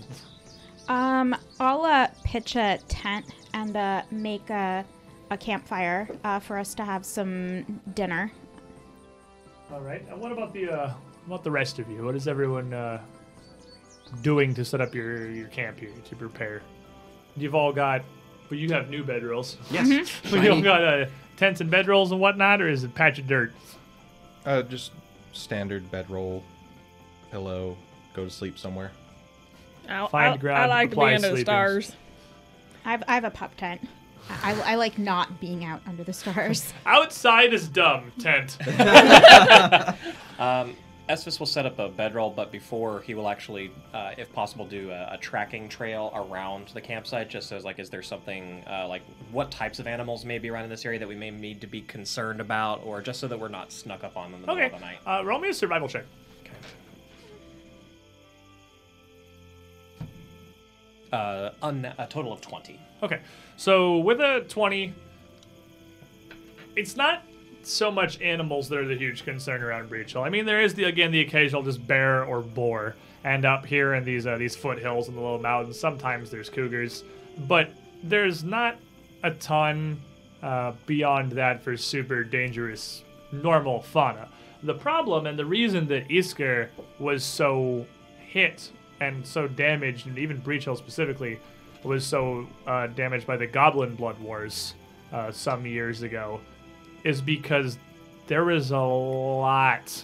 Um, 0.89 1.35
I'll 1.59 1.85
uh, 1.85 2.09
pitch 2.25 2.57
a 2.57 2.79
tent 2.89 3.25
and 3.53 3.77
uh, 3.77 4.03
make 4.11 4.49
a, 4.49 4.85
a 5.31 5.37
campfire 5.37 6.09
uh, 6.25 6.39
for 6.39 6.57
us 6.57 6.75
to 6.75 6.83
have 6.83 7.05
some 7.05 7.81
dinner. 7.95 8.31
All 9.71 9.79
right. 9.79 10.05
And 10.09 10.19
what 10.19 10.33
about 10.33 10.53
the 10.53 10.69
uh, 10.69 10.93
what 11.25 11.35
about 11.35 11.43
the 11.45 11.51
rest 11.51 11.79
of 11.79 11.89
you? 11.89 12.03
What 12.03 12.15
is 12.15 12.27
everyone 12.27 12.73
uh, 12.73 13.01
doing 14.21 14.53
to 14.55 14.65
set 14.65 14.81
up 14.81 14.93
your 14.93 15.31
your 15.31 15.47
camp 15.47 15.79
here 15.79 15.93
to 16.09 16.15
prepare? 16.17 16.61
You've 17.37 17.55
all 17.55 17.71
got, 17.71 18.03
but 18.49 18.57
you 18.57 18.67
have 18.73 18.89
new 18.89 19.05
bedrolls. 19.05 19.55
Yes. 19.71 20.11
you 20.25 20.51
all 20.51 20.61
got 20.61 20.83
uh, 20.83 21.05
tents 21.37 21.61
and 21.61 21.71
bedrolls 21.71 22.11
and 22.11 22.19
whatnot, 22.19 22.61
or 22.61 22.67
is 22.67 22.83
it 22.83 22.87
a 22.87 22.93
patch 22.93 23.19
of 23.19 23.27
dirt? 23.27 23.53
Uh, 24.45 24.61
just 24.63 24.91
standard 25.31 25.89
bedroll, 25.91 26.43
pillow, 27.31 27.77
go 28.13 28.25
to 28.25 28.29
sleep 28.29 28.57
somewhere. 28.57 28.91
I, 29.87 30.07
Find 30.07 30.33
I, 30.33 30.37
ground, 30.37 30.63
I 30.63 30.65
like 30.67 30.89
to 30.89 30.95
be 30.95 31.01
apply 31.01 31.15
under 31.15 31.31
the 31.31 31.37
stars. 31.41 31.95
I 32.85 32.91
have, 32.91 33.03
I 33.07 33.15
have 33.15 33.23
a 33.23 33.31
pup 33.31 33.55
tent. 33.57 33.81
I, 34.29 34.53
I, 34.53 34.71
I 34.71 34.75
like 34.75 34.97
not 34.97 35.39
being 35.39 35.65
out 35.65 35.81
under 35.85 36.03
the 36.03 36.13
stars. 36.13 36.73
Outside 36.85 37.53
is 37.53 37.67
dumb. 37.67 38.11
Tent. 38.19 38.57
Um, 40.39 40.75
Esphus 41.13 41.39
will 41.39 41.45
set 41.45 41.67
up 41.67 41.77
a 41.77 41.89
bedroll, 41.89 42.31
but 42.31 42.51
before 42.51 43.01
he 43.01 43.13
will 43.13 43.29
actually, 43.29 43.71
uh, 43.93 44.13
if 44.17 44.33
possible, 44.33 44.65
do 44.65 44.89
a, 44.89 45.09
a 45.11 45.17
tracking 45.19 45.69
trail 45.69 46.11
around 46.15 46.69
the 46.69 46.81
campsite, 46.81 47.29
just 47.29 47.49
so 47.49 47.55
as 47.55 47.63
like, 47.63 47.77
is 47.77 47.87
there 47.87 48.01
something 48.01 48.63
uh, 48.67 48.87
like 48.87 49.03
what 49.31 49.51
types 49.51 49.77
of 49.77 49.85
animals 49.85 50.25
may 50.25 50.39
be 50.39 50.49
around 50.49 50.63
in 50.63 50.71
this 50.71 50.87
area 50.87 50.97
that 50.97 51.07
we 51.07 51.13
may 51.13 51.29
need 51.29 51.61
to 51.61 51.67
be 51.67 51.81
concerned 51.81 52.41
about, 52.41 52.83
or 52.83 52.99
just 52.99 53.19
so 53.19 53.27
that 53.27 53.39
we're 53.39 53.47
not 53.47 53.71
snuck 53.71 54.03
up 54.03 54.17
on 54.17 54.31
them 54.31 54.41
in 54.41 54.47
the 54.47 54.51
okay. 54.53 54.61
middle 54.63 54.75
of 54.75 54.81
the 54.81 54.87
night. 54.87 55.19
Uh, 55.19 55.23
roll 55.23 55.39
me 55.39 55.49
a 55.49 55.53
survival 55.53 55.87
check. 55.87 56.05
Uh, 61.11 61.51
un- 61.61 61.93
a 61.99 62.07
total 62.07 62.33
of 62.33 62.41
twenty. 62.41 62.79
Okay. 63.03 63.19
So 63.55 63.99
with 63.99 64.19
a 64.19 64.45
20, 64.49 64.95
it's 66.75 66.95
not 66.95 67.21
so 67.65 67.91
much 67.91 68.21
animals 68.21 68.69
that 68.69 68.79
are 68.79 68.87
the 68.87 68.95
huge 68.95 69.23
concern 69.23 69.61
around 69.61 69.89
Breach. 69.89 70.15
I 70.15 70.29
mean, 70.29 70.45
there 70.45 70.61
is 70.61 70.73
the 70.73 70.85
again 70.85 71.11
the 71.11 71.21
occasional 71.21 71.63
just 71.63 71.85
bear 71.85 72.23
or 72.23 72.41
boar, 72.41 72.95
and 73.23 73.45
up 73.45 73.65
here 73.65 73.93
in 73.93 74.03
these 74.03 74.27
uh, 74.27 74.37
these 74.37 74.55
foothills 74.55 75.07
and 75.07 75.17
the 75.17 75.21
little 75.21 75.39
mountains, 75.39 75.79
sometimes 75.79 76.29
there's 76.29 76.49
cougars, 76.49 77.03
but 77.47 77.69
there's 78.03 78.43
not 78.43 78.77
a 79.23 79.31
ton 79.31 79.99
uh, 80.41 80.73
beyond 80.85 81.31
that 81.31 81.63
for 81.63 81.77
super 81.77 82.23
dangerous 82.23 83.03
normal 83.31 83.81
fauna. 83.81 84.29
The 84.63 84.73
problem 84.73 85.25
and 85.25 85.37
the 85.37 85.45
reason 85.45 85.87
that 85.87 86.07
Isger 86.09 86.69
was 86.99 87.23
so 87.23 87.85
hit 88.17 88.71
and 88.99 89.25
so 89.25 89.47
damaged, 89.47 90.07
and 90.07 90.17
even 90.17 90.37
Breach 90.37 90.63
specifically, 90.63 91.39
was 91.83 92.05
so 92.05 92.47
uh, 92.65 92.87
damaged 92.87 93.27
by 93.27 93.37
the 93.37 93.47
Goblinblood 93.47 94.19
Wars 94.19 94.75
uh, 95.11 95.31
some 95.31 95.65
years 95.65 96.01
ago, 96.01 96.39
is 97.03 97.21
because 97.21 97.77
there 98.27 98.49
is 98.49 98.71
a 98.71 98.79
lot 98.79 100.03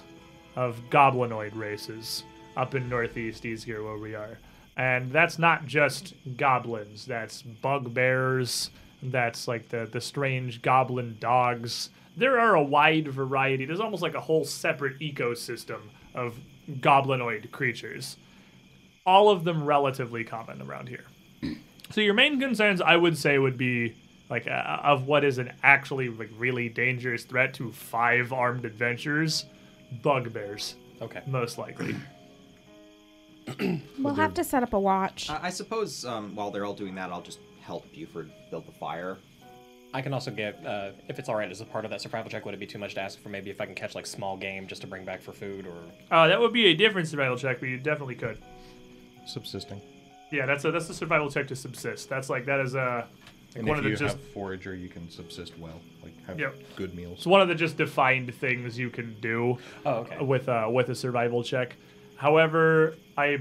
of 0.55 0.81
goblinoid 0.89 1.55
races 1.55 2.23
up 2.57 2.75
in 2.75 2.89
Northeast 2.89 3.43
Isger 3.43 3.83
where 3.83 3.97
we 3.97 4.15
are. 4.15 4.37
And 4.77 5.11
that's 5.11 5.39
not 5.39 5.65
just 5.65 6.13
goblins, 6.37 7.05
that's 7.05 7.41
bugbears, 7.41 8.69
that's 9.03 9.47
like 9.47 9.69
the, 9.69 9.87
the 9.91 10.01
strange 10.01 10.61
goblin 10.61 11.17
dogs. 11.19 11.89
There 12.17 12.39
are 12.39 12.55
a 12.55 12.63
wide 12.63 13.07
variety. 13.07 13.65
There's 13.65 13.79
almost 13.79 14.01
like 14.01 14.15
a 14.15 14.21
whole 14.21 14.45
separate 14.45 14.99
ecosystem 14.99 15.79
of 16.13 16.35
goblinoid 16.69 17.51
creatures. 17.51 18.17
All 19.05 19.29
of 19.29 19.43
them 19.43 19.63
relatively 19.63 20.23
common 20.23 20.61
around 20.61 20.89
here. 20.89 21.05
So 21.91 22.01
your 22.01 22.13
main 22.13 22.39
concerns, 22.39 22.81
I 22.81 22.95
would 22.95 23.17
say, 23.17 23.37
would 23.39 23.57
be 23.57 23.95
like 24.29 24.47
uh, 24.47 24.79
of 24.83 25.07
what 25.07 25.23
is 25.23 25.37
an 25.37 25.51
actually 25.63 26.09
like 26.09 26.29
really 26.37 26.69
dangerous 26.69 27.23
threat 27.23 27.53
to 27.55 27.71
five 27.71 28.31
armed 28.31 28.65
adventurers, 28.65 29.45
bugbears, 30.03 30.75
Okay. 31.01 31.21
most 31.27 31.57
likely. 31.57 31.95
We'll 33.97 34.13
have 34.13 34.35
to 34.35 34.43
set 34.43 34.61
up 34.63 34.73
a 34.73 34.79
watch. 34.79 35.29
I 35.29 35.47
I 35.47 35.49
suppose 35.49 36.05
um, 36.05 36.35
while 36.35 36.51
they're 36.51 36.65
all 36.65 36.73
doing 36.75 36.93
that, 36.95 37.11
I'll 37.11 37.21
just 37.21 37.39
help 37.61 37.91
Buford 37.91 38.31
build 38.51 38.67
the 38.67 38.71
fire. 38.71 39.17
I 39.91 40.01
can 40.03 40.13
also 40.13 40.29
get, 40.29 40.63
uh, 40.63 40.91
if 41.07 41.17
it's 41.17 41.29
all 41.29 41.35
right, 41.35 41.49
as 41.49 41.61
a 41.61 41.65
part 41.65 41.83
of 41.83 41.89
that 41.89 41.99
survival 41.99 42.29
check, 42.29 42.45
would 42.45 42.53
it 42.53 42.59
be 42.59 42.67
too 42.67 42.77
much 42.77 42.93
to 42.93 43.01
ask 43.01 43.19
for 43.23 43.29
maybe 43.29 43.49
if 43.49 43.59
I 43.59 43.65
can 43.65 43.73
catch 43.73 43.95
like 43.95 44.05
small 44.05 44.37
game 44.37 44.67
just 44.67 44.81
to 44.81 44.87
bring 44.87 45.03
back 45.03 45.19
for 45.19 45.31
food, 45.31 45.65
or 45.65 45.73
Uh, 46.15 46.27
that 46.27 46.39
would 46.39 46.53
be 46.53 46.67
a 46.67 46.75
different 46.75 47.07
survival 47.07 47.35
check, 47.37 47.59
but 47.59 47.69
you 47.69 47.77
definitely 47.79 48.13
could. 48.15 48.37
Subsisting. 49.25 49.81
Yeah, 50.31 50.45
that's 50.45 50.63
a 50.65 50.71
that's 50.71 50.89
a 50.89 50.93
survival 50.93 51.31
check 51.31 51.47
to 51.47 51.55
subsist. 51.55 52.07
That's 52.07 52.29
like 52.29 52.45
that 52.45 52.59
is 52.59 52.75
a 52.75 53.07
like 53.49 53.59
And 53.59 53.67
one 53.67 53.75
if 53.75 53.79
of 53.79 53.83
the 53.85 53.89
you 53.91 53.95
just 53.95 54.17
have 54.17 54.27
forager, 54.31 54.75
you 54.75 54.89
can 54.89 55.09
subsist 55.09 55.57
well. 55.57 55.79
Like 56.03 56.13
have 56.27 56.39
Yep. 56.39 56.55
good 56.75 56.95
meals. 56.95 57.17
it's 57.19 57.25
one 57.27 57.41
of 57.41 57.47
the 57.47 57.55
just 57.55 57.77
defined 57.77 58.33
things 58.35 58.77
you 58.77 58.89
can 58.89 59.15
do. 59.21 59.57
oh, 59.85 59.91
okay, 60.01 60.21
with 60.23 60.47
uh, 60.49 60.67
with 60.71 60.89
a 60.89 60.95
survival 60.95 61.43
check. 61.43 61.75
However, 62.17 62.95
I 63.17 63.39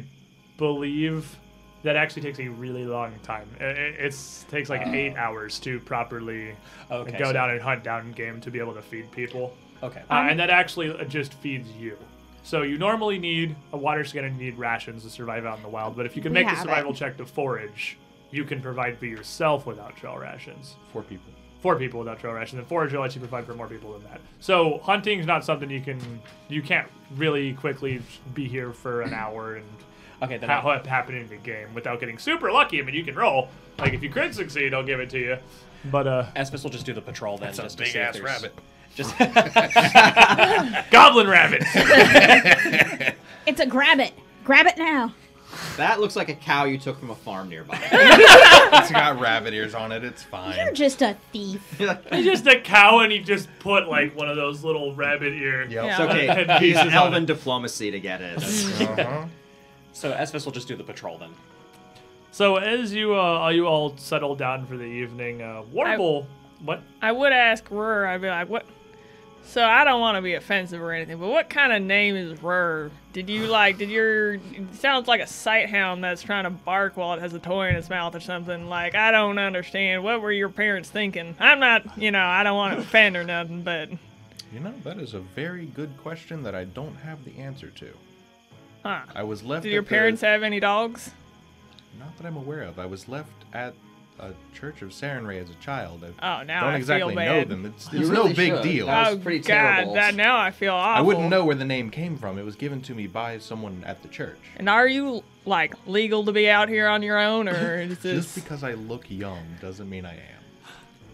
believe 0.57 1.37
that 1.85 1.95
actually 1.97 2.23
takes 2.23 2.41
a 2.41 2.49
really 2.49 2.85
long 2.85 3.13
time. 3.23 3.49
It 3.61 3.77
it's, 4.01 4.45
takes 4.51 4.69
like 4.69 4.87
eight 4.89 5.15
hours 5.17 5.59
to 5.61 5.79
properly 5.81 6.55
Okay, 6.91 7.17
go 7.19 7.27
so- 7.27 7.33
down 7.33 7.51
and 7.51 7.61
hunt 7.61 7.85
down 7.85 8.13
game 8.13 8.41
to 8.41 8.51
be 8.51 8.59
able 8.59 8.75
to 8.75 8.83
feed 8.83 9.11
people, 9.13 9.55
okay, 9.83 10.03
uh, 10.11 10.27
and 10.29 10.39
that 10.41 10.51
actually 10.51 10.93
just 11.07 11.35
feeds 11.35 11.71
you. 11.73 11.97
So 12.43 12.63
you 12.63 12.79
normally 12.79 13.19
need 13.19 13.55
a 13.73 13.77
water 13.77 14.05
skin 14.05 14.25
and 14.25 14.39
you 14.41 14.47
need 14.51 14.59
rations 14.59 15.03
to 15.05 15.11
survive 15.11 15.45
out 15.45 15.59
in 15.59 15.63
the 15.63 15.69
wild. 15.69 15.97
But 15.97 16.07
if 16.07 16.17
you 16.17 16.23
can 16.23 16.33
We 16.33 16.35
make 16.35 16.47
the 16.47 16.55
have 16.55 16.63
survival 16.63 16.93
it. 16.93 16.97
check 16.97 17.17
to 17.19 17.27
forage, 17.27 17.99
you 18.31 18.45
can 18.45 18.61
provide 18.61 18.99
for 18.99 19.07
yourself 19.07 19.67
without 19.67 19.97
trail 19.97 20.17
rations 20.19 20.77
Four 20.93 21.03
people. 21.03 21.33
four 21.61 21.77
people 21.77 21.99
without 22.01 22.19
trail 22.21 22.33
rations, 22.35 22.59
and 22.59 22.67
forage 22.69 22.93
will 22.93 23.01
let 23.01 23.15
you 23.15 23.21
provide 23.21 23.47
for 23.47 23.55
more 23.55 23.67
people 23.69 23.93
than 23.93 24.03
that. 24.05 24.21
So 24.41 24.79
hunting's 24.85 25.27
not 25.27 25.45
something 25.45 25.71
you 25.71 25.81
can 25.81 25.99
you 26.49 26.63
can't 26.63 26.89
really 27.17 27.55
quickly 27.55 28.03
be 28.35 28.47
here 28.49 28.73
for 28.73 29.03
an 29.03 29.13
hour 29.23 29.57
and 29.57 29.67
okay. 30.23 30.37
Then 30.39 30.49
ha- 30.51 30.67
I, 30.69 30.75
have 30.75 30.87
happen 30.87 31.15
in 31.17 31.27
the 31.29 31.37
game 31.37 31.73
without 31.75 32.01
getting 32.01 32.19
super 32.19 32.51
lucky. 32.53 32.81
I 32.81 32.85
mean, 32.85 32.95
you 32.95 33.05
can 33.05 33.15
roll. 33.15 33.49
Like 33.79 33.93
if 33.95 34.03
you 34.03 34.11
crit 34.11 34.35
succeed, 34.35 34.75
I'll 34.75 34.83
give 34.83 35.01
it 35.01 35.11
to 35.11 35.19
you. 35.19 35.37
But 35.93 36.07
uh, 36.07 36.27
Esphus 36.37 36.63
will 36.65 36.71
just 36.71 36.85
do 36.87 36.93
the 36.93 37.01
patrol 37.01 37.39
then, 37.39 37.49
That's 37.55 37.59
just 37.75 37.79
to 37.79 37.85
big 37.85 37.93
see 37.93 37.99
ass 38.01 38.15
there's- 38.19 38.27
rabbit. 38.43 38.55
Just 38.95 39.17
Goblin 40.91 41.29
rabbit. 41.29 41.63
It's 43.47 43.61
a 43.61 43.67
grab 43.67 43.99
it. 44.01 44.13
Grab 44.45 44.67
it 44.67 44.77
now. 44.77 45.15
That 45.77 46.01
looks 46.01 46.17
like 46.17 46.29
a 46.29 46.35
cow 46.35 46.65
you 46.65 46.79
took 46.79 46.99
from 46.99 47.11
a 47.11 47.15
farm 47.15 47.49
nearby. 47.49 47.79
It's 48.71 48.91
got 48.91 49.19
rabbit 49.19 49.55
ears 49.55 49.75
on 49.75 49.93
it. 49.93 50.05
It's 50.05 50.23
fine. 50.23 50.57
You're 50.57 50.73
just 50.73 51.03
a 51.03 51.17
thief. 51.33 51.63
He's 52.13 52.25
just 52.25 52.47
a 52.47 52.61
cow, 52.61 53.01
and 53.01 53.11
he 53.11 53.19
just 53.19 53.49
put 53.61 53.89
like 53.89 54.15
one 54.17 54.29
of 54.29 54.37
those 54.37 54.63
little 54.65 54.95
rabbit 54.95 55.33
ear. 55.35 55.63
Yep. 55.63 55.71
It's 55.71 55.99
Yeah. 55.99 56.05
okay. 56.05 56.27
Head 56.27 56.63
Use 56.63 56.77
elven 56.93 57.25
diplomacy 57.25 57.91
to 57.91 58.01
get 58.01 58.21
it. 58.21 58.39
Uh-huh. 58.99 59.27
So 59.93 60.13
Esvis 60.13 60.45
will 60.45 60.53
just 60.53 60.69
do 60.69 60.77
the 60.77 60.85
patrol 60.85 61.19
then. 61.19 61.31
So 62.31 62.57
as 62.57 62.93
you 62.95 63.19
uh, 63.19 63.49
you 63.49 63.67
all 63.67 63.97
settle 63.97 64.37
down 64.37 64.67
for 64.67 64.77
the 64.77 64.85
evening, 64.85 65.43
uh, 65.43 65.63
Warble, 65.73 66.27
what? 66.61 66.83
I 67.03 67.11
would 67.11 67.33
ask 67.33 67.65
Rur, 67.71 68.07
I'd 68.07 68.21
be 68.21 68.29
like, 68.29 68.49
what? 68.49 68.65
So 69.49 69.65
I 69.65 69.83
don't 69.85 70.01
want 70.03 70.17
to 70.17 70.21
be 70.23 70.35
offensive 70.35 70.79
or 70.83 70.93
anything, 70.93 71.17
but 71.17 71.29
what 71.29 71.49
kind 71.49 71.73
of 71.73 71.81
name 71.83 72.17
is 72.17 72.43
Rur? 72.43 72.91
Did 73.15 73.31
you 73.31 73.47
like, 73.47 73.79
did 73.79 73.89
your, 73.89 74.35
it 74.35 74.75
sounds 74.75 75.09
like 75.09 75.23
a 75.23 75.27
sight 75.27 75.71
hound 75.71 76.05
that's 76.05 76.21
trying 76.23 76.45
to 76.45 76.51
bark 76.51 76.99
while 76.99 77.15
it 77.15 77.21
has 77.21 77.33
a 77.33 77.39
toy 77.39 77.69
in 77.71 77.75
its 77.77 77.89
mouth 77.89 78.15
or 78.15 78.21
something. 78.21 78.69
Like, 78.69 78.95
I 78.95 79.11
don't 79.11 79.39
understand. 79.39 80.05
What 80.05 80.21
were 80.21 80.33
your 80.33 80.51
parents 80.51 80.91
thinking? 80.91 81.35
I'm 81.41 81.61
not, 81.61 81.97
you 81.97 82.11
know, 82.11 82.23
I 82.23 82.43
don't 82.43 82.57
want 82.59 82.75
to 82.75 82.81
offend 82.83 83.17
or 83.17 83.25
nothing, 83.25 83.63
but, 83.63 83.89
You 84.53 84.61
know, 84.61 84.75
that 84.85 84.99
is 84.99 85.15
a 85.15 85.21
very 85.21 85.65
good 85.65 85.97
question 85.97 86.43
that 86.43 86.55
I 86.55 86.65
don't 86.65 86.97
have 86.97 87.25
the 87.25 87.39
answer 87.39 87.71
to. 87.71 87.89
huh. 88.83 89.01
I 89.15 89.23
was 89.23 89.43
left. 89.43 89.63
Did 89.63 89.73
your 89.73 89.81
at 89.81 89.87
the- 89.87 89.95
parents 89.95 90.21
have 90.21 90.43
any 90.43 90.61
dogs? 90.61 91.11
Not 91.99 92.15
that 92.19 92.27
I'm 92.27 92.37
aware 92.37 92.63
of. 92.65 92.79
I 92.79 92.85
was 92.85 93.09
left 93.09 93.33
at 93.55 93.73
a 94.19 94.33
church 94.55 94.83
of 94.83 94.91
Sarenrae 94.91 95.41
as 95.43 95.51
a 95.51 95.55
child. 95.55 96.05
I 96.05 96.41
Oh, 96.41 96.45
now 96.45 96.65
don't 96.65 96.75
I 96.75 96.77
exactly 96.77 97.15
feel 97.15 97.25
know 97.25 97.39
bad. 97.41 97.49
them. 97.49 97.67
It's, 97.67 97.93
You 97.93 98.01
it's 98.01 98.09
really 98.09 98.31
no 98.31 98.35
big 98.37 98.53
should. 98.55 98.63
deal. 98.63 98.87
That 98.87 99.09
oh, 99.09 99.15
was 99.15 99.23
pretty 99.23 99.39
God, 99.41 99.47
terrible. 99.75 99.95
that 99.95 100.15
now 100.15 100.39
I 100.39 100.51
feel 100.51 100.75
awful. 100.75 100.99
I 100.99 101.07
wouldn't 101.07 101.29
know 101.29 101.45
where 101.45 101.55
the 101.57 101.65
name 101.65 101.91
came 101.91 102.17
from. 102.19 102.39
It 102.39 102.45
was 102.45 102.57
given 102.57 102.81
to 102.83 102.95
me 102.95 103.07
by 103.07 103.39
someone 103.39 103.83
at 103.87 104.03
the 104.03 104.09
church. 104.09 104.39
And 104.57 104.69
are 104.69 104.89
you, 104.89 105.23
like, 105.45 105.75
legal 105.87 106.25
to 106.25 106.33
be 106.33 106.49
out 106.51 106.69
here 106.69 106.89
on 106.89 107.03
your 107.03 107.19
own, 107.19 107.49
or 107.49 107.77
is 107.77 107.99
this... 108.03 108.25
Just 108.27 108.35
because 108.35 108.65
I 108.65 108.75
look 108.75 109.11
young 109.11 109.45
doesn't 109.61 109.89
mean 109.89 110.05
I 110.05 110.15
am. 110.15 110.21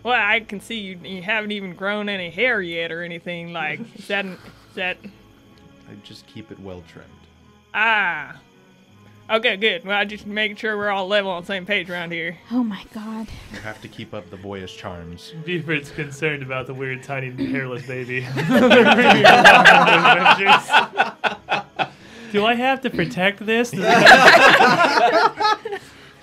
Well, 0.02 0.14
I 0.20 0.40
can 0.40 0.60
see 0.60 0.80
you. 0.80 0.98
You 1.02 1.22
haven't 1.22 1.52
even 1.52 1.74
grown 1.74 2.08
any 2.10 2.28
hair 2.30 2.60
yet 2.60 2.92
or 2.92 3.02
anything. 3.02 3.54
Like, 3.54 3.80
is 3.98 4.06
that 4.08 4.26
is 4.26 4.36
that? 4.74 4.98
I 5.90 5.94
just 6.02 6.26
keep 6.26 6.50
it 6.50 6.60
well 6.60 6.82
trimmed. 6.86 7.08
Ah. 7.72 8.38
Okay, 9.30 9.56
good. 9.56 9.86
Well, 9.86 9.96
I 9.96 10.04
just 10.04 10.26
make 10.26 10.58
sure 10.58 10.76
we're 10.76 10.90
all 10.90 11.08
level 11.08 11.30
on 11.30 11.42
the 11.42 11.46
same 11.46 11.64
page 11.64 11.88
around 11.88 12.12
here. 12.12 12.36
Oh 12.50 12.62
my 12.62 12.84
god. 12.92 13.26
You 13.54 13.60
have 13.60 13.80
to 13.80 13.88
keep 13.88 14.12
up 14.12 14.28
the 14.28 14.36
boyish 14.36 14.76
charms. 14.76 15.32
Beaver's 15.44 15.90
concerned 15.90 16.42
about 16.42 16.66
the 16.66 16.74
weird, 16.74 17.02
tiny, 17.02 17.30
hairless 17.50 17.86
baby. 17.86 18.20
They're 18.34 18.44
bringing 18.68 19.24
around 19.24 19.66
on 19.66 20.18
adventures. 20.18 21.90
Do 22.32 22.44
I 22.44 22.54
have 22.54 22.82
to 22.82 22.90
protect 22.90 23.46
this? 23.46 23.70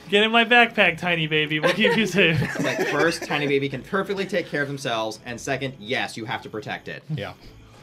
Get 0.10 0.23
in 0.23 0.32
my 0.32 0.44
backpack, 0.44 0.98
tiny 0.98 1.26
baby. 1.26 1.60
We'll 1.61 1.72
keep 1.73 1.95
you 1.95 2.06
safe. 2.06 2.60
like 2.60 2.86
first, 2.90 3.23
tiny 3.23 3.48
baby 3.48 3.69
can 3.69 3.82
perfectly 3.82 4.26
take 4.26 4.45
care 4.45 4.61
of 4.61 4.68
themselves, 4.68 5.22
and 5.26 5.40
second, 5.40 5.76
yes, 5.80 6.18
you 6.18 6.26
have 6.26 6.41
to 6.41 6.49
protect 6.49 6.90
it. 6.90 7.02
Yeah. 7.10 7.34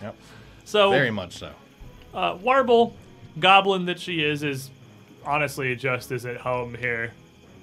Yep. 0.02 0.14
So, 0.66 0.90
Very 0.90 1.10
much 1.10 1.38
so. 1.38 1.52
uh, 2.12 2.36
Warble, 2.40 2.94
goblin 3.40 3.86
that 3.86 3.98
she 3.98 4.22
is, 4.22 4.42
is 4.42 4.70
honestly 5.24 5.74
just 5.76 6.10
as 6.10 6.26
at 6.26 6.38
home 6.38 6.74
here 6.74 7.12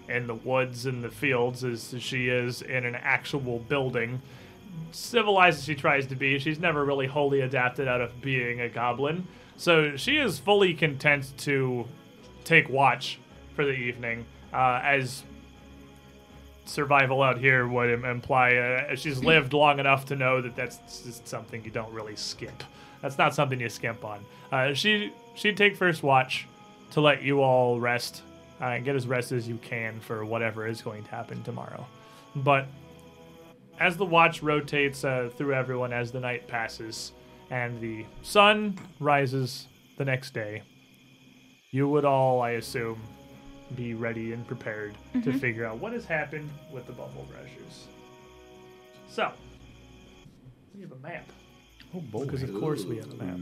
in 0.07 0.27
the 0.27 0.36
woods 0.36 0.86
and 0.86 1.03
the 1.03 1.10
fields 1.10 1.64
as 1.64 1.95
she 1.99 2.30
is 2.30 2.61
in 2.61 2.86
an 2.86 2.95
actual 2.95 3.60
building. 3.60 4.22
Civilized 4.91 5.60
as 5.60 5.65
she 5.65 5.76
tries 5.76 6.06
to 6.07 6.15
be, 6.15 6.38
she's 6.38 6.60
never 6.60 6.86
really 6.86 7.07
wholly 7.07 7.41
adapted 7.41 7.88
out 7.88 8.02
of 8.02 8.22
being 8.22 8.61
a 8.61 8.69
goblin. 8.69 9.27
So 9.57 9.95
she 9.95 10.18
is 10.18 10.38
fully 10.38 10.73
content 10.73 11.34
to 11.40 11.88
take 12.44 12.69
watch 12.69 13.19
for 13.56 13.65
the 13.65 13.72
evening, 13.72 14.26
uh, 14.53 14.82
as 14.84 15.23
survival 16.65 17.22
out 17.22 17.38
here 17.38 17.68
would 17.68 17.90
imply. 17.90 18.56
Uh, 18.56 18.95
she's 18.95 19.23
lived 19.23 19.53
long 19.53 19.80
enough 19.80 20.06
to 20.06 20.15
know 20.15 20.41
that 20.41 20.56
that's 20.56 21.02
just 21.02 21.27
something 21.27 21.64
you 21.64 21.72
don't 21.72 21.91
really 21.94 22.15
skip. 22.15 22.64
That's 23.02 23.18
not 23.18 23.34
something 23.34 23.60
you 23.60 23.69
skimp 23.69 24.03
on. 24.03 24.26
Uh, 24.52 24.73
she 24.73 25.14
she'd 25.36 25.57
take 25.57 25.76
first 25.76 26.03
watch 26.03 26.48
to 26.95 27.01
let 27.01 27.22
you 27.22 27.41
all 27.41 27.77
rest 27.77 28.23
uh, 28.61 28.67
and 28.67 28.85
get 28.85 28.95
as 28.95 29.05
rest 29.05 29.34
as 29.34 29.49
you 29.49 29.57
can 29.57 29.99
for 29.99 30.23
whatever 30.23 30.65
is 30.65 30.81
going 30.81 31.03
to 31.03 31.11
happen 31.11 31.43
tomorrow. 31.43 31.85
But 32.38 32.67
as 33.81 33.97
the 33.97 34.05
watch 34.05 34.41
rotates 34.41 35.03
uh, 35.03 35.30
through 35.35 35.55
everyone 35.55 35.91
as 35.91 36.13
the 36.13 36.22
night 36.22 36.47
passes 36.47 37.11
and 37.49 37.81
the 37.81 38.05
sun 38.22 38.80
rises 39.01 39.67
the 39.97 40.05
next 40.05 40.34
day, 40.34 40.63
you 41.72 41.89
would 41.89 42.05
all, 42.05 42.41
I 42.41 42.51
assume, 42.51 43.01
be 43.76 43.93
ready 43.93 44.31
and 44.31 44.47
prepared 44.47 44.95
to 45.22 45.38
figure 45.38 45.65
out 45.65 45.80
what 45.80 45.91
has 45.91 46.05
happened 46.05 46.49
with 46.72 46.88
the 46.88 46.93
Bumblebrashers. 46.93 47.88
So, 49.09 49.34
we 50.73 50.80
have 50.80 50.93
a 50.93 50.99
map. 50.99 51.27
Oh 51.95 52.01
boy. 52.01 52.26
Because 52.26 52.43
of 52.43 52.53
course 52.59 52.84
we 52.85 52.97
have 52.97 53.11
a 53.11 53.15
map. 53.15 53.38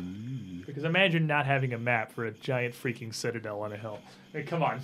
Because 0.65 0.84
imagine 0.84 1.27
not 1.27 1.45
having 1.45 1.73
a 1.73 1.77
map 1.77 2.11
for 2.11 2.25
a 2.25 2.31
giant 2.31 2.73
freaking 2.75 3.13
citadel 3.13 3.61
on 3.61 3.73
a 3.73 3.77
hill. 3.77 3.99
I 4.34 4.38
mean, 4.38 4.45
come 4.47 4.63
on. 4.63 4.80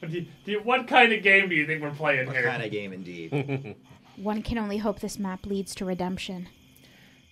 What, 0.00 0.10
do 0.10 0.18
you, 0.18 0.26
do 0.44 0.52
you- 0.52 0.60
what 0.62 0.86
kind 0.86 1.12
of 1.12 1.22
game 1.22 1.48
do 1.48 1.54
you 1.54 1.66
think 1.66 1.80
we're 1.82 1.90
playing 1.90 2.26
What 2.26 2.36
here? 2.36 2.44
kind 2.48 2.62
of 2.62 2.70
game, 2.70 2.92
indeed? 2.92 3.76
One 4.16 4.42
can 4.42 4.58
only 4.58 4.78
hope 4.78 5.00
this 5.00 5.18
map 5.18 5.46
leads 5.46 5.74
to 5.76 5.84
redemption. 5.84 6.48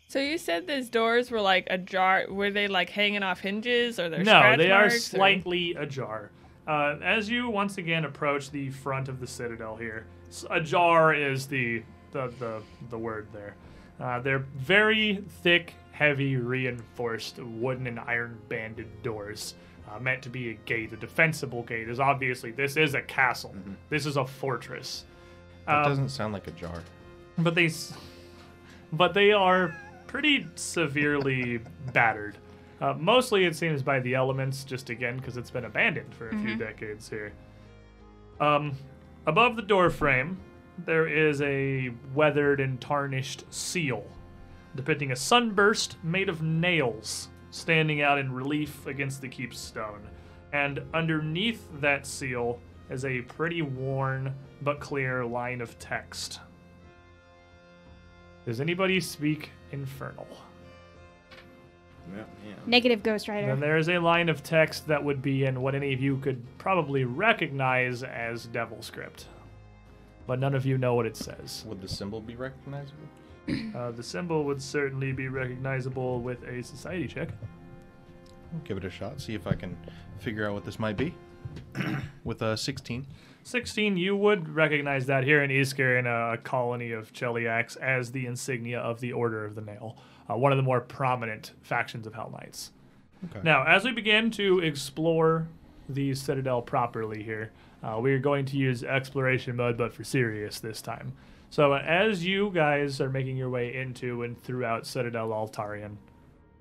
So 0.09 0.19
you 0.21 0.37
said 0.39 0.67
these 0.67 0.89
doors 0.91 1.31
were 1.31 1.41
like 1.41 1.67
ajar. 1.71 2.25
Were 2.29 2.51
they 2.51 2.69
like 2.69 2.91
hanging 2.91 3.23
off 3.23 3.41
hinges, 3.41 3.99
or 4.01 4.09
they're 4.09 4.19
no, 4.25 4.25
scratch 4.41 4.59
they 4.59 4.71
are 4.71 4.81
marks, 4.83 4.97
or- 4.97 5.17
slightly 5.17 5.75
ajar. 5.75 6.31
Uh, 6.67 6.97
as 7.03 7.29
you 7.31 7.49
once 7.49 7.79
again 7.79 8.05
approach 8.05 8.51
the 8.51 8.71
front 8.71 9.09
of 9.09 9.21
the 9.21 9.27
citadel 9.27 9.75
here, 9.77 10.07
s- 10.29 10.45
ajar 10.51 11.15
is 11.15 11.47
the 11.47 11.83
the 12.13 12.33
the, 12.39 12.63
the 12.91 12.99
word 12.99 13.27
there. 13.33 13.55
Uh, 14.01 14.21
they're 14.21 14.45
very 14.57 15.23
thick, 15.43 15.75
heavy, 15.93 16.37
reinforced 16.37 17.39
wooden 17.39 17.87
and 17.87 18.01
iron 18.01 18.39
banded 18.49 19.03
doors. 19.03 19.55
Uh, 19.91 19.99
meant 19.99 20.23
to 20.23 20.31
be 20.31 20.51
a 20.51 20.55
gate, 20.65 20.93
a 20.93 20.97
defensible 20.97 21.63
gate. 21.65 21.89
Is 21.89 22.01
obviously 22.01 22.51
this 22.51 22.77
is 22.77 22.95
a 22.95 23.03
castle. 23.03 23.55
This 23.91 24.07
is 24.07 24.17
a 24.17 24.25
fortress. 24.27 25.05
That 25.67 25.79
Um, 25.79 25.85
doesn't 25.85 26.09
sound 26.09 26.33
like 26.33 26.47
a 26.47 26.53
jar. 26.53 26.83
but 27.39 27.55
they 27.55 27.71
but 28.93 29.15
they 29.15 29.33
are 29.33 29.75
pretty 30.07 30.47
severely 30.55 31.59
battered 31.93 32.37
uh, 32.83 32.93
mostly 32.99 33.45
it 33.47 33.57
seems 33.57 33.83
by 33.83 33.99
the 34.01 34.15
elements 34.15 34.65
just 34.65 34.91
again 34.91 35.17
because 35.17 35.37
it's 35.39 35.51
been 35.51 35.65
abandoned 35.65 36.13
for 36.15 36.29
a 36.29 36.39
few 36.43 36.57
decades 36.57 37.09
here 37.09 37.33
um, 38.41 38.77
above 39.27 39.57
the 39.57 39.63
door 39.63 39.89
frame 39.89 40.37
there 40.79 41.07
is 41.07 41.41
a 41.43 41.91
weathered 42.15 42.61
and 42.61 42.81
tarnished 42.81 43.45
seal 43.53 44.05
depicting 44.75 45.13
a 45.13 45.17
sunburst 45.17 45.97
made 46.03 46.29
of 46.29 46.43
nails 46.43 47.29
standing 47.51 48.01
out 48.03 48.19
in 48.19 48.33
relief 48.33 48.87
against 48.87 49.21
the 49.21 49.29
keep 49.29 49.55
stone 49.55 50.09
and 50.53 50.81
underneath 50.95 51.69
that 51.81 52.07
seal 52.07 52.59
is 52.91 53.05
a 53.05 53.21
pretty 53.23 53.63
worn 53.63 54.35
but 54.63 54.81
clear 54.81 55.25
line 55.25 55.61
of 55.61 55.79
text 55.79 56.41
does 58.45 58.61
anybody 58.61 59.01
speak 59.01 59.51
Infernal? 59.71 60.27
yeah, 62.15 62.25
yeah. 62.45 62.55
Negative 62.67 63.03
Ghost 63.03 63.29
Rider. 63.29 63.47
Then 63.47 63.61
there 63.61 63.77
is 63.77 63.89
a 63.89 63.99
line 63.99 64.29
of 64.29 64.43
text 64.43 64.87
that 64.89 65.03
would 65.03 65.23
be 65.23 65.45
in 65.45 65.61
what 65.61 65.75
any 65.75 65.93
of 65.93 66.01
you 66.01 66.19
could 66.19 66.43
probably 66.59 67.05
recognize 67.05 68.03
as 68.03 68.47
Devil 68.47 68.83
Script. 68.83 69.27
But 70.27 70.39
none 70.39 70.55
of 70.55 70.65
you 70.65 70.79
know 70.79 70.95
what 70.95 71.07
it 71.07 71.17
says. 71.17 71.65
Would 71.67 71.81
the 71.81 71.89
symbol 71.89 72.21
be 72.21 72.37
recognizable? 72.37 73.09
Uh, 73.75 73.91
the 73.91 74.03
symbol 74.03 74.45
would 74.45 74.63
certainly 74.63 75.11
be 75.11 75.27
recognizable 75.27 76.21
with 76.21 76.45
a 76.45 76.63
society 76.63 77.09
check. 77.09 77.29
I'll 78.55 78.61
give 78.61 78.77
it 78.77 78.85
a 78.85 78.91
shot. 78.91 79.21
See 79.21 79.35
if 79.35 79.49
I 79.49 79.55
can 79.55 79.77
figure 80.19 80.47
out 80.47 80.55
what 80.55 80.65
this 80.65 80.79
might 80.79 80.97
be. 80.97 81.13
With 82.25 82.43
a 82.43 82.57
16. 82.57 83.07
16, 83.45 83.97
you 83.97 84.17
would 84.17 84.49
recognize 84.49 85.07
that 85.07 85.25
here 85.25 85.43
in 85.43 85.51
Isger 85.51 85.99
in 85.99 86.07
a 86.07 86.39
colony 86.43 86.93
of 86.93 87.13
Cheliax 87.13 87.77
as 87.79 88.13
the 88.13 88.27
insignia 88.27 88.79
of 88.79 89.01
the 89.01 89.13
Order 89.13 89.45
of 89.45 89.55
the 89.55 89.61
Nail, 89.61 89.97
uh, 90.31 90.37
one 90.37 90.53
of 90.53 90.57
the 90.57 90.63
more 90.63 90.81
prominent 90.81 91.53
factions 91.63 92.07
of 92.07 92.13
Hellknights. 92.13 92.71
Okay. 93.25 93.41
Now, 93.43 93.65
as 93.65 93.85
we 93.85 93.93
begin 93.93 94.31
to 94.33 94.61
explore 94.61 95.49
the 95.89 96.15
Citadel 96.15 96.63
properly 96.63 97.23
here, 97.23 97.51
uh, 97.83 97.99
we 98.01 98.13
are 98.13 98.19
going 98.19 98.45
to 98.47 98.57
use 98.57 98.85
exploration 98.85 99.57
mode, 99.57 99.77
but 99.77 99.93
for 99.93 100.05
serious 100.05 100.61
this 100.61 100.81
time. 100.83 101.13
So, 101.51 101.73
uh, 101.75 101.83
as 101.87 102.25
you 102.25 102.51
guys 102.51 103.01
are 103.01 103.11
making 103.11 103.37
your 103.37 103.51
way 103.51 103.75
into 103.77 104.23
and 104.23 104.41
throughout 104.43 104.87
Citadel 104.87 105.29
Altaerein, 105.31 105.97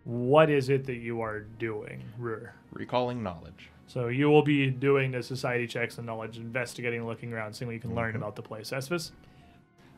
what 0.03 0.49
is 0.49 0.69
it 0.69 0.85
that 0.85 0.97
you 0.97 1.21
are 1.21 1.41
doing, 1.41 2.03
Rur? 2.17 2.53
Recalling 2.73 3.21
knowledge. 3.23 3.69
So, 3.87 4.07
you 4.07 4.29
will 4.29 4.41
be 4.41 4.69
doing 4.69 5.11
the 5.11 5.21
society 5.23 5.67
checks 5.67 5.97
and 5.97 6.05
knowledge, 6.07 6.37
investigating, 6.37 7.05
looking 7.05 7.31
around, 7.33 7.53
seeing 7.53 7.67
what 7.67 7.73
you 7.75 7.79
can 7.79 7.93
learn 7.95 8.15
about 8.15 8.35
the 8.35 8.41
place. 8.41 8.71
Esvis? 8.71 9.11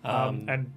Um, 0.03 0.15
Um, 0.15 0.45
and 0.49 0.73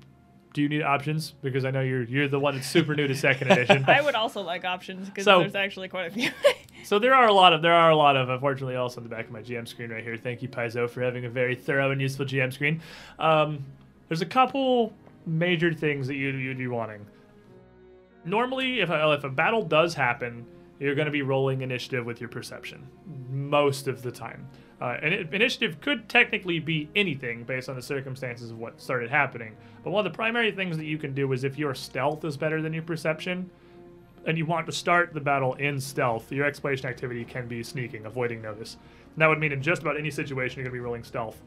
do 0.54 0.62
you 0.62 0.68
need 0.68 0.82
options? 0.82 1.34
Because 1.42 1.64
I 1.66 1.70
know 1.70 1.80
you're 1.82 2.04
you're 2.04 2.28
the 2.28 2.38
one 2.40 2.54
that's 2.54 2.66
super 2.68 2.94
new 2.94 3.06
to 3.08 3.14
second 3.14 3.50
edition. 3.50 3.84
I 3.88 4.00
would 4.00 4.14
also 4.14 4.40
like 4.42 4.64
options 4.64 5.08
because 5.08 5.24
So- 5.24 5.40
there's 5.40 5.54
actually 5.54 5.88
quite 5.88 6.06
a 6.06 6.10
few. 6.10 6.30
So 6.86 7.00
there 7.00 7.14
are 7.14 7.26
a 7.26 7.32
lot 7.32 7.52
of 7.52 7.62
there 7.62 7.74
are 7.74 7.90
a 7.90 7.96
lot 7.96 8.16
of 8.16 8.28
unfortunately 8.28 8.76
also 8.76 9.00
on 9.00 9.02
the 9.02 9.08
back 9.08 9.24
of 9.24 9.32
my 9.32 9.42
GM 9.42 9.66
screen 9.66 9.90
right 9.90 10.04
here. 10.04 10.16
Thank 10.16 10.40
you 10.40 10.48
Paizo 10.48 10.88
for 10.88 11.02
having 11.02 11.24
a 11.24 11.28
very 11.28 11.56
thorough 11.56 11.90
and 11.90 12.00
useful 12.00 12.24
GM 12.24 12.52
screen. 12.52 12.80
Um, 13.18 13.64
there's 14.06 14.22
a 14.22 14.26
couple 14.26 14.92
major 15.26 15.74
things 15.74 16.06
that 16.06 16.14
you 16.14 16.28
you'd 16.30 16.58
be 16.58 16.68
wanting. 16.68 17.04
Normally, 18.24 18.82
if 18.82 18.90
a, 18.90 19.12
if 19.14 19.24
a 19.24 19.28
battle 19.28 19.62
does 19.62 19.94
happen, 19.94 20.46
you're 20.78 20.94
going 20.94 21.06
to 21.06 21.12
be 21.12 21.22
rolling 21.22 21.62
initiative 21.62 22.06
with 22.06 22.20
your 22.20 22.28
perception 22.28 22.86
most 23.28 23.88
of 23.88 24.02
the 24.02 24.12
time. 24.12 24.46
Uh, 24.80 24.96
and 25.02 25.12
it, 25.12 25.34
initiative 25.34 25.80
could 25.80 26.08
technically 26.08 26.60
be 26.60 26.88
anything 26.94 27.42
based 27.42 27.68
on 27.68 27.74
the 27.74 27.82
circumstances 27.82 28.52
of 28.52 28.58
what 28.58 28.80
started 28.80 29.10
happening. 29.10 29.56
But 29.82 29.90
one 29.90 30.06
of 30.06 30.12
the 30.12 30.16
primary 30.16 30.52
things 30.52 30.76
that 30.76 30.84
you 30.84 30.98
can 30.98 31.14
do 31.14 31.32
is 31.32 31.42
if 31.42 31.58
your 31.58 31.74
stealth 31.74 32.24
is 32.24 32.36
better 32.36 32.62
than 32.62 32.72
your 32.72 32.84
perception, 32.84 33.50
and 34.26 34.36
you 34.36 34.44
want 34.44 34.66
to 34.66 34.72
start 34.72 35.14
the 35.14 35.20
battle 35.20 35.54
in 35.54 35.80
stealth, 35.80 36.30
your 36.30 36.44
exploration 36.44 36.88
activity 36.88 37.24
can 37.24 37.46
be 37.46 37.62
sneaking, 37.62 38.06
avoiding 38.06 38.42
notice. 38.42 38.76
And 39.14 39.22
that 39.22 39.28
would 39.28 39.38
mean 39.38 39.52
in 39.52 39.62
just 39.62 39.82
about 39.82 39.96
any 39.96 40.10
situation 40.10 40.58
you're 40.58 40.64
going 40.64 40.74
to 40.74 40.78
be 40.78 40.84
rolling 40.84 41.04
stealth 41.04 41.40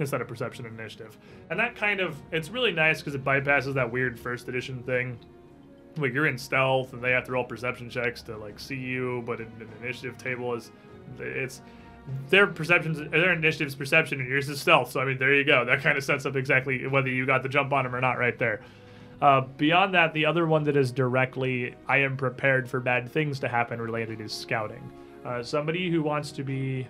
instead 0.00 0.20
of 0.20 0.26
perception 0.26 0.66
and 0.66 0.78
initiative. 0.78 1.16
And 1.50 1.58
that 1.60 1.76
kind 1.76 2.00
of, 2.00 2.20
it's 2.32 2.50
really 2.50 2.72
nice 2.72 2.98
because 2.98 3.14
it 3.14 3.24
bypasses 3.24 3.74
that 3.74 3.90
weird 3.90 4.18
first 4.18 4.48
edition 4.48 4.82
thing. 4.82 5.18
Like 5.96 6.12
you're 6.12 6.26
in 6.26 6.36
stealth 6.36 6.92
and 6.92 7.02
they 7.02 7.12
have 7.12 7.24
to 7.24 7.32
roll 7.32 7.44
perception 7.44 7.88
checks 7.88 8.20
to 8.22 8.36
like 8.36 8.58
see 8.58 8.74
you, 8.74 9.22
but 9.24 9.40
in 9.40 9.46
an 9.46 9.68
initiative 9.80 10.18
table 10.18 10.54
is, 10.54 10.72
it's, 11.20 11.62
their 12.28 12.48
perceptions, 12.48 12.98
their 13.10 13.32
initiative's 13.32 13.76
perception 13.76 14.20
and 14.20 14.28
yours 14.28 14.48
is 14.48 14.60
stealth. 14.60 14.90
So 14.90 15.00
I 15.00 15.04
mean, 15.04 15.18
there 15.18 15.32
you 15.32 15.44
go. 15.44 15.64
That 15.64 15.80
kind 15.82 15.96
of 15.96 16.02
sets 16.02 16.26
up 16.26 16.34
exactly 16.34 16.86
whether 16.88 17.08
you 17.08 17.24
got 17.24 17.44
the 17.44 17.48
jump 17.48 17.72
on 17.72 17.84
them 17.84 17.94
or 17.94 18.00
not 18.00 18.18
right 18.18 18.36
there. 18.36 18.60
Uh, 19.24 19.40
beyond 19.56 19.94
that, 19.94 20.12
the 20.12 20.26
other 20.26 20.46
one 20.46 20.64
that 20.64 20.76
is 20.76 20.92
directly 20.92 21.74
I 21.88 21.96
am 21.96 22.14
prepared 22.14 22.68
for 22.68 22.78
bad 22.78 23.10
things 23.10 23.40
to 23.40 23.48
happen 23.48 23.80
related 23.80 24.20
is 24.20 24.34
scouting. 24.34 24.92
Uh, 25.24 25.42
somebody 25.42 25.90
who 25.90 26.02
wants 26.02 26.30
to 26.32 26.44
be 26.44 26.86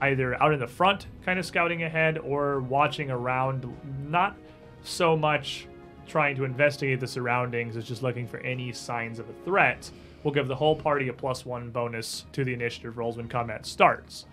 either 0.00 0.42
out 0.42 0.54
in 0.54 0.60
the 0.60 0.66
front, 0.66 1.08
kind 1.26 1.38
of 1.38 1.44
scouting 1.44 1.82
ahead, 1.82 2.16
or 2.16 2.60
watching 2.60 3.10
around, 3.10 3.70
not 4.08 4.34
so 4.82 5.14
much 5.14 5.68
trying 6.06 6.34
to 6.36 6.44
investigate 6.44 7.00
the 7.00 7.06
surroundings 7.06 7.76
as 7.76 7.86
just 7.86 8.02
looking 8.02 8.26
for 8.26 8.38
any 8.38 8.72
signs 8.72 9.18
of 9.18 9.28
a 9.28 9.34
threat, 9.44 9.90
will 10.24 10.32
give 10.32 10.48
the 10.48 10.56
whole 10.56 10.74
party 10.74 11.08
a 11.08 11.12
plus 11.12 11.44
one 11.44 11.68
bonus 11.68 12.24
to 12.32 12.44
the 12.44 12.54
initiative 12.54 12.96
rolls 12.96 13.18
when 13.18 13.28
combat 13.28 13.66
starts. 13.66 14.24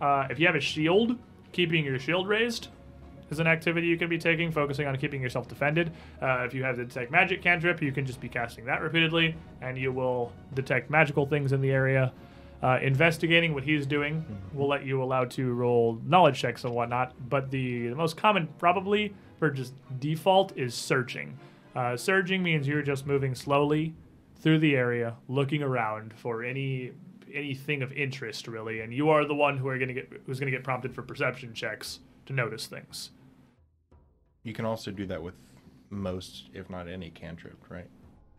Uh, 0.00 0.26
if 0.30 0.38
you 0.38 0.46
have 0.46 0.56
a 0.56 0.60
shield, 0.60 1.18
keeping 1.52 1.84
your 1.84 1.98
shield 1.98 2.26
raised 2.26 2.68
is 3.30 3.38
an 3.38 3.46
activity 3.46 3.86
you 3.86 3.96
can 3.96 4.08
be 4.08 4.18
taking, 4.18 4.50
focusing 4.50 4.86
on 4.86 4.96
keeping 4.96 5.20
yourself 5.20 5.48
defended. 5.48 5.92
Uh, 6.20 6.44
if 6.46 6.54
you 6.54 6.62
have 6.62 6.76
the 6.76 6.84
detect 6.84 7.10
magic 7.10 7.42
cantrip, 7.42 7.82
you 7.82 7.92
can 7.92 8.06
just 8.06 8.20
be 8.20 8.28
casting 8.28 8.64
that 8.64 8.80
repeatedly, 8.82 9.34
and 9.60 9.76
you 9.76 9.92
will 9.92 10.32
detect 10.54 10.90
magical 10.90 11.26
things 11.26 11.52
in 11.52 11.60
the 11.60 11.70
area. 11.70 12.12
Uh, 12.62 12.78
investigating 12.82 13.54
what 13.54 13.62
he's 13.62 13.86
doing 13.86 14.24
will 14.52 14.66
let 14.66 14.84
you 14.84 15.00
allow 15.02 15.24
to 15.24 15.52
roll 15.52 16.00
knowledge 16.04 16.40
checks 16.40 16.64
and 16.64 16.74
whatnot. 16.74 17.14
But 17.28 17.50
the, 17.50 17.88
the 17.88 17.94
most 17.94 18.16
common, 18.16 18.48
probably 18.58 19.14
for 19.38 19.50
just 19.50 19.74
default, 20.00 20.56
is 20.56 20.74
searching. 20.74 21.38
Uh, 21.76 21.96
surging 21.96 22.42
means 22.42 22.66
you're 22.66 22.82
just 22.82 23.06
moving 23.06 23.34
slowly 23.36 23.94
through 24.40 24.58
the 24.58 24.74
area, 24.74 25.14
looking 25.28 25.62
around 25.62 26.12
for 26.14 26.42
any 26.42 26.92
anything 27.32 27.82
of 27.82 27.92
interest, 27.92 28.48
really, 28.48 28.80
and 28.80 28.92
you 28.92 29.10
are 29.10 29.24
the 29.24 29.34
one 29.34 29.58
who 29.58 29.68
are 29.68 29.76
going 29.76 29.88
to 29.88 29.94
get 29.94 30.10
who's 30.26 30.40
going 30.40 30.50
to 30.50 30.56
get 30.56 30.64
prompted 30.64 30.94
for 30.94 31.02
perception 31.02 31.52
checks 31.54 32.00
to 32.26 32.32
notice 32.32 32.66
things. 32.66 33.10
You 34.48 34.54
can 34.54 34.64
also 34.64 34.90
do 34.90 35.04
that 35.06 35.22
with 35.22 35.34
most, 35.90 36.44
if 36.54 36.70
not 36.70 36.88
any, 36.88 37.10
cantrip, 37.10 37.58
right? 37.68 37.86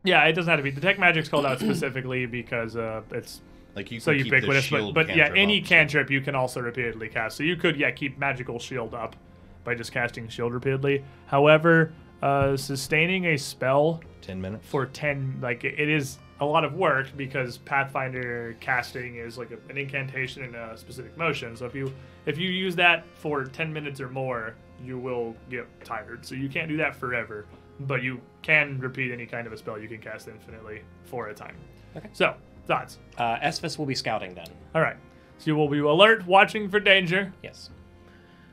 Yeah, 0.03 0.23
it 0.25 0.33
doesn't 0.33 0.49
have 0.49 0.57
to 0.57 0.63
be 0.63 0.71
detect 0.71 0.99
magic's 0.99 1.29
called 1.29 1.45
out 1.45 1.59
specifically 1.65 2.25
because 2.25 2.75
uh, 2.75 3.03
it's 3.11 3.41
Like 3.75 3.91
you 3.91 3.99
so 3.99 4.09
ubiquitous. 4.09 4.69
But, 4.71 4.93
but 4.93 5.15
yeah, 5.15 5.31
any 5.35 5.61
up. 5.61 5.67
cantrip 5.67 6.09
you 6.09 6.21
can 6.21 6.33
also 6.33 6.61
repeatedly 6.61 7.09
cast. 7.09 7.37
So 7.37 7.43
you 7.43 7.55
could 7.55 7.77
yeah 7.77 7.91
keep 7.91 8.17
magical 8.17 8.57
shield 8.57 8.95
up 8.95 9.15
by 9.63 9.75
just 9.75 9.91
casting 9.91 10.27
shield 10.29 10.53
repeatedly. 10.53 11.03
However, 11.27 11.93
uh, 12.23 12.57
sustaining 12.57 13.25
a 13.25 13.37
spell 13.37 14.01
ten 14.21 14.41
minutes. 14.41 14.65
for 14.67 14.85
10 14.85 15.39
like 15.41 15.63
it 15.63 15.89
is 15.89 16.17
a 16.41 16.45
lot 16.45 16.63
of 16.63 16.73
work 16.73 17.07
because 17.15 17.57
pathfinder 17.59 18.55
casting 18.59 19.15
is 19.15 19.37
like 19.37 19.51
a, 19.51 19.57
an 19.69 19.77
incantation 19.77 20.43
in 20.43 20.55
a 20.55 20.77
specific 20.77 21.17
motion 21.17 21.55
so 21.55 21.65
if 21.65 21.73
you 21.73 21.91
if 22.25 22.37
you 22.37 22.49
use 22.49 22.75
that 22.75 23.05
for 23.15 23.45
10 23.45 23.71
minutes 23.71 24.01
or 24.01 24.09
more 24.09 24.55
you 24.83 24.97
will 24.97 25.35
get 25.49 25.67
tired 25.83 26.25
so 26.25 26.35
you 26.35 26.49
can't 26.49 26.69
do 26.69 26.77
that 26.77 26.95
forever 26.95 27.45
but 27.81 28.01
you 28.03 28.19
can 28.41 28.77
repeat 28.79 29.11
any 29.11 29.25
kind 29.25 29.47
of 29.47 29.53
a 29.53 29.57
spell 29.57 29.77
you 29.79 29.87
can 29.87 29.99
cast 29.99 30.27
infinitely 30.27 30.81
for 31.05 31.27
a 31.29 31.33
time 31.33 31.55
Okay. 31.95 32.09
so 32.13 32.35
thoughts 32.65 32.99
Uh, 33.17 33.37
Esphus 33.41 33.77
will 33.77 33.85
be 33.85 33.95
scouting 33.95 34.33
then. 34.33 34.47
all 34.75 34.81
right 34.81 34.97
so 35.37 35.45
you 35.47 35.55
will 35.55 35.69
be 35.69 35.79
alert 35.79 36.25
watching 36.25 36.69
for 36.69 36.79
danger 36.79 37.33
Yes. 37.43 37.69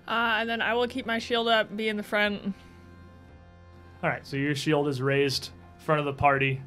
uh, 0.09 0.37
and 0.39 0.49
then 0.49 0.61
I 0.63 0.75
will 0.75 0.87
keep 0.89 1.07
my 1.07 1.19
shield 1.19 1.49
up, 1.49 1.77
be 1.77 1.89
in 1.89 1.97
the 1.97 2.03
front. 2.03 2.55
all 4.03 4.11
right 4.11 4.27
so 4.27 4.37
your 4.37 4.55
shield 4.55 4.89
is 4.89 5.01
raised 5.03 5.51
in 5.79 5.85
front 5.85 5.99
of 6.01 6.05
the 6.07 6.13
party 6.13 6.61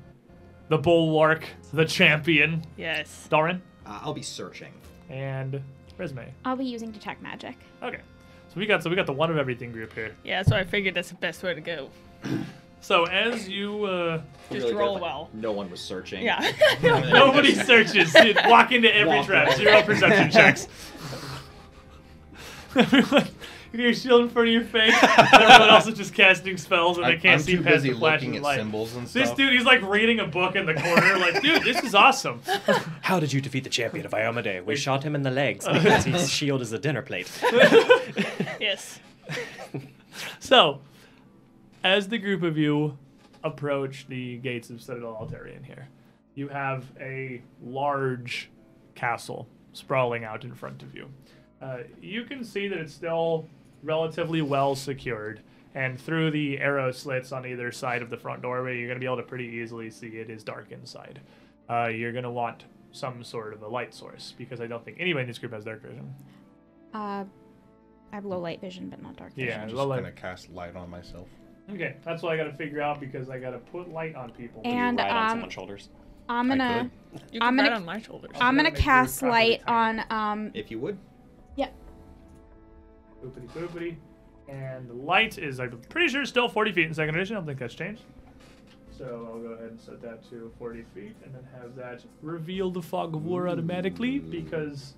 the 0.69 0.77
bulwark 0.77 1.45
the 1.73 1.85
champion 1.85 2.61
Yes. 2.77 3.27
Doran 3.29 3.61
Uh, 3.85 3.99
I'll 4.03 4.13
be 4.13 4.21
searching. 4.21 4.73
and 5.09 5.61
resume 5.97 6.31
I'll 6.45 6.55
be 6.55 6.65
using 6.65 6.91
detect 6.91 7.21
magic. 7.21 7.55
Okay. 7.83 7.99
So 8.53 8.59
we 8.59 8.65
got 8.65 8.83
so 8.83 8.89
we 8.89 8.95
got 8.95 9.05
the 9.05 9.13
one 9.13 9.29
of 9.29 9.37
everything 9.37 9.71
group 9.71 9.93
here. 9.93 10.15
Yeah, 10.23 10.41
so 10.43 10.55
I 10.55 10.63
figured 10.63 10.95
that's 10.95 11.09
the 11.09 11.15
best 11.15 11.43
way 11.43 11.53
to 11.53 11.61
go. 11.61 11.89
So 12.81 13.03
as 13.03 13.49
you 13.49 13.83
uh 13.83 14.17
Just 14.17 14.51
Really 14.51 14.71
good 14.71 14.77
roll 14.77 14.95
if 14.95 15.01
well. 15.01 15.29
No 15.33 15.51
one 15.51 15.69
was 15.69 15.81
searching. 15.81 16.23
Yeah. 16.23 16.39
nobody 16.81 17.53
searches, 17.53 18.13
you 18.13 18.33
walk 18.45 18.71
into 18.71 18.93
every 18.95 19.17
Walk 19.17 19.25
trap, 19.25 19.57
zero 19.57 19.81
perception 19.81 20.31
checks. 20.31 20.67
Everyone 22.75 23.03
you 23.11 23.11
get 23.11 23.38
your 23.73 23.93
shield 23.93 24.21
in 24.21 24.29
front 24.29 24.47
of 24.47 24.53
your 24.53 24.63
face, 24.63 24.93
and 25.01 25.33
everyone 25.33 25.69
else 25.69 25.87
is 25.87 25.95
just 25.95 26.13
casting 26.13 26.57
spells 26.57 26.97
and 26.97 27.05
they 27.05 27.13
I'm, 27.13 27.19
can't 27.19 27.39
I'm 27.39 27.45
see 27.45 27.51
too 27.57 27.63
past 27.63 27.75
busy 27.75 27.91
the 27.91 27.99
flashing 27.99 28.29
looking 28.29 28.37
at 28.37 28.43
light. 28.43 28.57
symbols 28.57 28.95
and 28.95 29.07
stuff. 29.07 29.23
This 29.23 29.31
dude, 29.35 29.53
he's 29.53 29.65
like 29.65 29.81
reading 29.83 30.19
a 30.19 30.25
book 30.27 30.55
in 30.55 30.65
the 30.65 30.73
corner, 30.73 31.17
like, 31.17 31.41
dude, 31.41 31.63
this 31.63 31.83
is 31.83 31.93
awesome. 31.93 32.41
How 33.01 33.19
did 33.19 33.31
you 33.33 33.41
defeat 33.41 33.63
the 33.63 33.69
champion 33.69 34.05
of 34.05 34.11
Iomedae? 34.11 34.65
We 34.65 34.75
shot 34.75 35.03
him 35.03 35.15
in 35.15 35.21
the 35.21 35.31
legs 35.31 35.65
because 35.67 36.05
his 36.05 36.29
shield 36.29 36.61
is 36.61 36.71
a 36.73 36.79
dinner 36.79 37.01
plate. 37.01 37.29
yes. 38.59 38.99
So, 40.39 40.81
as 41.83 42.07
the 42.07 42.17
group 42.17 42.43
of 42.43 42.57
you 42.57 42.97
approach 43.43 44.07
the 44.07 44.37
gates 44.37 44.69
of 44.69 44.81
Citadel 44.81 45.15
Altaerein 45.21 45.63
here, 45.65 45.87
you 46.35 46.47
have 46.49 46.85
a 46.99 47.41
large 47.63 48.49
castle 48.95 49.47
sprawling 49.73 50.23
out 50.23 50.43
in 50.43 50.53
front 50.53 50.83
of 50.83 50.93
you. 50.95 51.07
Uh, 51.61 51.79
you 52.01 52.23
can 52.23 52.43
see 52.43 52.67
that 52.67 52.79
it's 52.79 52.93
still 52.93 53.45
relatively 53.83 54.41
well 54.41 54.75
secured, 54.75 55.41
and 55.75 55.99
through 55.99 56.31
the 56.31 56.59
arrow 56.59 56.91
slits 56.91 57.31
on 57.31 57.45
either 57.45 57.71
side 57.71 58.01
of 58.01 58.09
the 58.09 58.17
front 58.17 58.41
doorway, 58.41 58.77
you're 58.77 58.87
going 58.87 58.97
to 58.97 58.99
be 58.99 59.05
able 59.05 59.17
to 59.17 59.23
pretty 59.23 59.45
easily 59.45 59.89
see 59.89 60.07
it 60.07 60.29
is 60.29 60.43
dark 60.43 60.71
inside. 60.71 61.19
Uh, 61.69 61.87
you're 61.87 62.11
going 62.11 62.23
to 62.23 62.31
want 62.31 62.65
some 62.91 63.23
sort 63.23 63.53
of 63.53 63.61
a 63.61 63.67
light 63.67 63.93
source 63.93 64.33
because 64.37 64.59
I 64.61 64.67
don't 64.67 64.83
think 64.83 64.97
anybody 64.99 65.21
in 65.23 65.27
this 65.27 65.37
group 65.37 65.53
has 65.53 65.63
dark 65.65 65.83
vision. 65.83 66.13
Uh, 66.93 67.23
I 68.11 68.15
have 68.15 68.25
low 68.25 68.39
light 68.39 68.59
vision, 68.61 68.89
but 68.89 69.01
not 69.03 69.15
dark 69.17 69.33
vision. 69.35 69.49
Yeah, 69.49 69.61
I'm 69.61 69.69
low 69.69 69.75
just 69.75 69.87
light- 69.89 69.99
gonna 70.01 70.11
cast 70.13 70.49
light 70.49 70.75
on 70.75 70.89
myself. 70.89 71.27
Okay, 71.71 71.97
that's 72.03 72.23
what 72.23 72.33
I 72.33 72.37
got 72.37 72.45
to 72.45 72.53
figure 72.53 72.81
out 72.81 72.99
because 72.99 73.29
I 73.29 73.37
got 73.37 73.51
to 73.51 73.59
put 73.59 73.89
light 73.93 74.15
on 74.15 74.31
people. 74.31 74.61
And, 74.65 74.97
right 74.97 75.11
on 75.11 75.23
um, 75.25 75.29
someone's 75.29 75.53
shoulders. 75.53 75.89
I'm 76.27 76.47
gonna 76.47 76.89
You 77.31 77.39
I'm 77.41 77.55
can 77.55 77.65
gonna- 77.65 77.75
on 77.77 77.85
my 77.85 78.01
shoulders. 78.01 78.31
I'm 78.35 78.55
gonna 78.55 78.71
gonna 78.71 78.81
cast 78.81 79.21
light 79.21 79.61
on 79.67 80.03
um 80.09 80.49
If 80.55 80.71
you 80.71 80.79
would. 80.79 80.97
Boopity 83.23 83.47
boopity. 83.49 83.95
And 84.47 84.89
the 84.89 84.93
light 84.93 85.37
is, 85.37 85.59
I'm 85.59 85.79
pretty 85.89 86.07
sure, 86.07 86.25
still 86.25 86.49
40 86.49 86.71
feet 86.71 86.87
in 86.87 86.93
second 86.93 87.15
edition. 87.15 87.35
I 87.35 87.39
don't 87.39 87.45
think 87.47 87.59
that's 87.59 87.75
changed. 87.75 88.01
So 88.97 89.29
I'll 89.31 89.39
go 89.39 89.49
ahead 89.53 89.69
and 89.69 89.79
set 89.79 90.01
that 90.01 90.27
to 90.31 90.51
40 90.59 90.83
feet 90.95 91.15
and 91.23 91.33
then 91.33 91.47
have 91.61 91.75
that 91.75 92.03
reveal 92.21 92.69
the 92.71 92.81
fog 92.81 93.15
of 93.15 93.25
war 93.25 93.47
automatically 93.47 94.19
because 94.19 94.95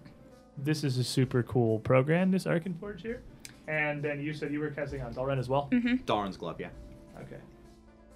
this 0.57 0.83
is 0.83 0.97
a 0.97 1.03
super 1.03 1.43
cool 1.43 1.79
program, 1.79 2.31
this 2.31 2.45
Arkenforge 2.45 3.01
here. 3.01 3.21
And 3.67 4.01
then 4.01 4.19
you 4.21 4.33
said 4.33 4.51
you 4.51 4.59
were 4.59 4.71
casting 4.71 5.01
on 5.01 5.13
Dalren 5.13 5.37
as 5.37 5.49
well? 5.49 5.67
mhm. 5.71 6.03
Darn's 6.05 6.37
glove, 6.37 6.59
yeah. 6.59 6.69
Okay. 7.21 7.37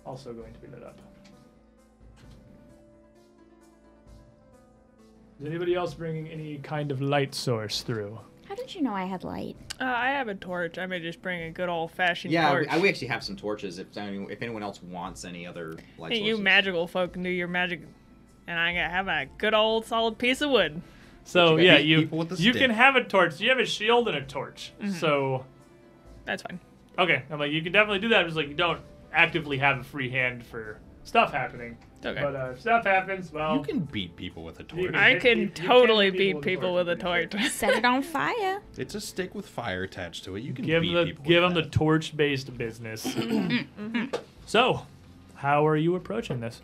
Also 0.05 0.33
going 0.33 0.53
to 0.53 0.59
be 0.59 0.67
lit 0.67 0.83
up. 0.83 0.97
Is 5.39 5.45
anybody 5.45 5.75
else 5.75 5.93
bringing 5.93 6.27
any 6.29 6.57
kind 6.59 6.91
of 6.91 7.01
light 7.01 7.35
source 7.35 7.81
through? 7.81 8.17
How 8.55 8.61
did 8.61 8.73
you 8.73 8.83
know 8.83 8.93
I 8.93 9.03
had 9.03 9.25
light? 9.25 9.57
Uh, 9.81 9.83
I 9.83 10.11
have 10.11 10.29
a 10.29 10.35
torch. 10.35 10.77
I 10.77 10.85
may 10.85 11.01
just 11.01 11.21
bring 11.21 11.41
a 11.41 11.51
good 11.51 11.67
old 11.67 11.91
fashioned 11.91 12.31
Yeah, 12.33 12.49
torch. 12.51 12.67
we, 12.71 12.79
we 12.83 12.89
actually 12.89 13.09
have 13.09 13.21
some 13.21 13.35
torches. 13.35 13.79
If 13.79 13.97
anyone, 13.97 14.31
if 14.31 14.41
anyone 14.41 14.63
else 14.63 14.81
wants 14.81 15.25
any 15.25 15.45
other 15.45 15.75
light 15.97 16.13
Hey, 16.13 16.21
you 16.23 16.37
magical 16.37 16.87
folk 16.87 17.11
can 17.11 17.23
do 17.23 17.29
your 17.29 17.49
magic, 17.49 17.81
and 18.47 18.57
I 18.57 18.73
gotta 18.73 18.87
have 18.89 19.09
a 19.09 19.25
good 19.37 19.53
old 19.53 19.85
solid 19.85 20.17
piece 20.17 20.39
of 20.39 20.51
wood. 20.51 20.81
So 21.25 21.57
you 21.57 21.65
yeah, 21.65 21.79
you 21.79 22.03
people 22.03 22.19
with 22.19 22.29
the 22.29 22.35
you 22.37 22.53
stick. 22.53 22.61
can 22.61 22.71
have 22.71 22.95
a 22.95 23.03
torch. 23.03 23.41
You 23.41 23.49
have 23.49 23.59
a 23.59 23.65
shield 23.65 24.07
and 24.07 24.15
a 24.15 24.21
torch. 24.21 24.71
So 24.99 25.45
That's 26.23 26.41
fine. 26.41 26.61
okay, 26.97 27.23
I'm 27.29 27.37
like 27.39 27.51
you 27.51 27.61
can 27.61 27.73
definitely 27.73 27.99
do 27.99 28.07
that. 28.09 28.23
Just 28.23 28.37
like 28.37 28.47
you 28.47 28.53
don't 28.53 28.79
actively 29.11 29.57
have 29.57 29.79
a 29.79 29.83
free 29.83 30.09
hand 30.09 30.45
for 30.45 30.79
stuff 31.05 31.31
happening. 31.31 31.77
Okay. 32.05 32.21
But 32.21 32.35
uh, 32.35 32.55
stuff 32.55 32.85
happens, 32.85 33.31
well, 33.33 33.55
You 33.55 33.63
can 33.63 33.79
beat 33.79 34.15
people 34.15 34.43
with 34.43 34.59
a 34.59 34.63
torch. 34.63 34.87
can- 34.87 34.95
I 34.95 35.15
can 35.17 35.37
you- 35.39 35.43
you 35.45 35.49
can 35.49 35.65
totally 35.65 36.11
beat 36.11 36.17
beat 36.17 36.27
people 36.27 36.41
people 36.41 36.73
with 36.75 36.87
with 36.87 36.97
a 36.97 36.99
a 36.99 37.03
torch. 37.03 37.31
torch. 37.31 37.49
Set 37.49 37.73
it 37.77 37.83
on 37.85 38.03
fire. 38.03 38.61
It's 38.77 38.93
a 38.93 39.01
stick 39.01 39.33
with 39.33 39.47
fire 39.47 39.83
attached 39.83 40.23
to 40.25 40.35
it. 40.35 40.41
You 40.43 40.53
can 40.53 40.65
give 40.65 40.81
beat 40.83 40.93
them 40.93 41.05
the 41.07 41.11
people 41.13 41.25
give 41.25 41.43
with 41.43 41.53
them 41.55 41.63
the 41.63 41.69
torch-based 41.69 42.55
business. 42.57 43.01
so, 44.45 44.85
how 45.35 45.65
are 45.65 45.77
you 45.77 45.95
approaching 45.95 46.41
this? 46.41 46.61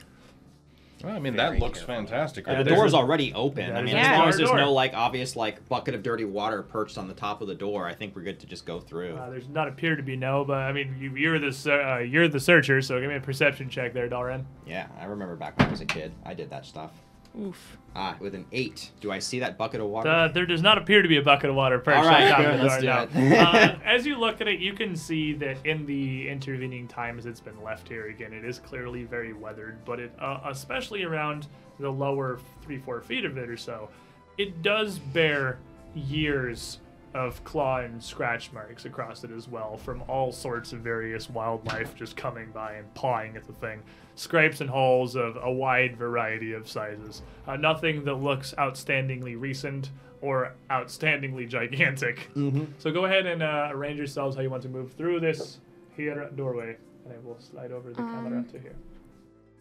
Well, 1.03 1.15
I 1.15 1.19
mean, 1.19 1.35
that 1.35 1.59
looks 1.59 1.79
careful. 1.79 1.95
fantastic. 1.95 2.47
Yeah, 2.47 2.59
the 2.59 2.63
there's 2.63 2.77
door's 2.77 2.93
a- 2.93 2.97
already 2.97 3.33
open. 3.33 3.67
that 3.69 3.77
I 3.77 3.81
mean, 3.81 3.95
a 3.95 3.99
as 3.99 4.17
long 4.17 4.29
as 4.29 4.37
there's 4.37 4.49
door. 4.49 4.57
no 4.59 4.71
like 4.73 4.93
obvious 4.93 5.35
like 5.35 5.67
bucket 5.69 5.95
of 5.95 6.03
dirty 6.03 6.25
water 6.25 6.61
perched 6.63 6.97
on 6.97 7.07
the 7.07 7.13
top 7.13 7.41
of 7.41 7.47
the 7.47 7.55
door, 7.55 7.87
I 7.87 7.93
think 7.93 8.15
we're 8.15 8.23
good 8.23 8.39
to 8.41 8.45
just 8.47 8.65
go 8.65 8.79
through. 8.79 9.15
Uh, 9.17 9.29
there's 9.29 9.47
not 9.49 9.67
appear 9.67 9.95
to 9.95 10.03
be 10.03 10.15
no, 10.15 10.43
but 10.45 10.57
I 10.57 10.71
mean, 10.71 10.95
you, 10.99 11.15
you're 11.15 11.39
the 11.39 11.49
uh, 11.93 11.99
you're 11.99 12.27
the 12.27 12.39
searcher, 12.39 12.81
so 12.81 12.99
give 12.99 13.09
me 13.09 13.15
a 13.15 13.19
perception 13.21 13.69
check 13.69 13.93
there, 13.93 14.09
Dalren. 14.09 14.45
yeah, 14.65 14.87
I 14.99 15.05
remember 15.05 15.35
back 15.35 15.57
when 15.57 15.67
I 15.67 15.71
was 15.71 15.81
a 15.81 15.85
kid, 15.85 16.11
I 16.25 16.33
did 16.33 16.49
that 16.49 16.65
stuff. 16.65 16.91
Oof. 17.39 17.77
Ah, 17.95 18.15
with 18.19 18.35
an 18.35 18.45
eight. 18.51 18.91
Do 18.99 19.11
I 19.11 19.19
see 19.19 19.39
that 19.39 19.57
bucket 19.57 19.79
of 19.79 19.87
water? 19.87 20.09
Uh, 20.09 20.27
there 20.27 20.45
does 20.45 20.61
not 20.61 20.77
appear 20.77 21.01
to 21.01 21.07
be 21.07 21.17
a 21.17 21.21
bucket 21.21 21.49
of 21.49 21.55
water 21.55 21.79
perched 21.79 21.99
All 21.99 22.05
right, 22.05 22.23
on 22.23 22.29
top 22.29 22.39
good, 22.39 22.53
of 22.53 22.59
the 22.59 22.65
let's 22.65 22.83
door. 22.83 23.05
do 23.07 23.29
no. 23.29 23.35
it. 23.35 23.37
uh, 23.39 23.75
as 23.85 24.05
you 24.05 24.17
look 24.17 24.41
at 24.41 24.47
it, 24.47 24.59
you 24.59 24.73
can 24.73 24.95
see 24.95 25.33
that 25.33 25.65
in 25.65 25.85
the 25.85 26.27
intervening 26.27 26.87
times 26.87 27.25
it's 27.25 27.39
been 27.39 27.61
left 27.63 27.87
here 27.87 28.07
again, 28.07 28.33
it 28.33 28.43
is 28.43 28.59
clearly 28.59 29.03
very 29.03 29.33
weathered. 29.33 29.83
But 29.85 29.99
it, 29.99 30.13
uh, 30.19 30.41
especially 30.45 31.03
around 31.03 31.47
the 31.79 31.89
lower 31.89 32.39
three, 32.63 32.79
four 32.79 33.01
feet 33.01 33.25
of 33.25 33.37
it 33.37 33.49
or 33.49 33.57
so, 33.57 33.89
it 34.37 34.61
does 34.61 34.99
bear 34.99 35.57
years 35.95 36.79
of 37.13 37.43
claw 37.43 37.79
and 37.79 38.01
scratch 38.01 38.51
marks 38.51 38.85
across 38.85 39.23
it 39.23 39.31
as 39.31 39.47
well, 39.47 39.77
from 39.77 40.03
all 40.07 40.31
sorts 40.31 40.73
of 40.73 40.79
various 40.79 41.29
wildlife 41.29 41.95
just 41.95 42.15
coming 42.15 42.49
by 42.51 42.73
and 42.73 42.93
pawing 42.93 43.35
at 43.35 43.45
the 43.45 43.53
thing. 43.53 43.81
Scrapes 44.15 44.61
and 44.61 44.69
holes 44.69 45.15
of 45.15 45.37
a 45.41 45.51
wide 45.51 45.97
variety 45.97 46.53
of 46.53 46.67
sizes. 46.69 47.21
Uh, 47.47 47.57
nothing 47.57 48.03
that 48.05 48.15
looks 48.15 48.53
outstandingly 48.57 49.39
recent 49.39 49.89
or 50.21 50.53
outstandingly 50.69 51.47
gigantic. 51.47 52.29
mm-hmm. 52.35 52.65
So 52.77 52.91
go 52.91 53.05
ahead 53.05 53.25
and 53.25 53.41
uh, 53.41 53.69
arrange 53.71 53.97
yourselves 53.97 54.35
how 54.35 54.41
you 54.41 54.49
want 54.49 54.63
to 54.63 54.69
move 54.69 54.93
through 54.93 55.19
this 55.19 55.57
here 55.97 56.29
doorway, 56.35 56.77
and 57.05 57.13
I 57.13 57.17
will 57.25 57.39
slide 57.39 57.71
over 57.71 57.89
the 57.89 57.95
camera 57.95 58.37
Um, 58.39 58.45
to 58.45 58.59
here. 58.59 58.75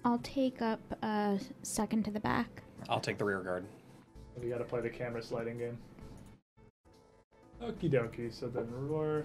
I'll 0.05 0.19
take 0.19 0.63
up 0.63 0.81
a 1.03 1.39
second 1.63 2.05
to 2.05 2.11
the 2.11 2.21
back. 2.21 2.63
I'll 2.89 3.01
take 3.01 3.19
the 3.19 3.25
rear 3.25 3.41
guard. 3.41 3.65
We 4.41 4.49
got 4.49 4.59
to 4.59 4.65
play 4.65 4.81
the 4.81 4.89
camera 4.91 5.23
sliding 5.23 5.59
game. 5.59 5.77
Okie 7.63 7.91
dokie. 7.91 8.33
So 8.33 8.49
then 8.49 8.67
roar 8.71 9.25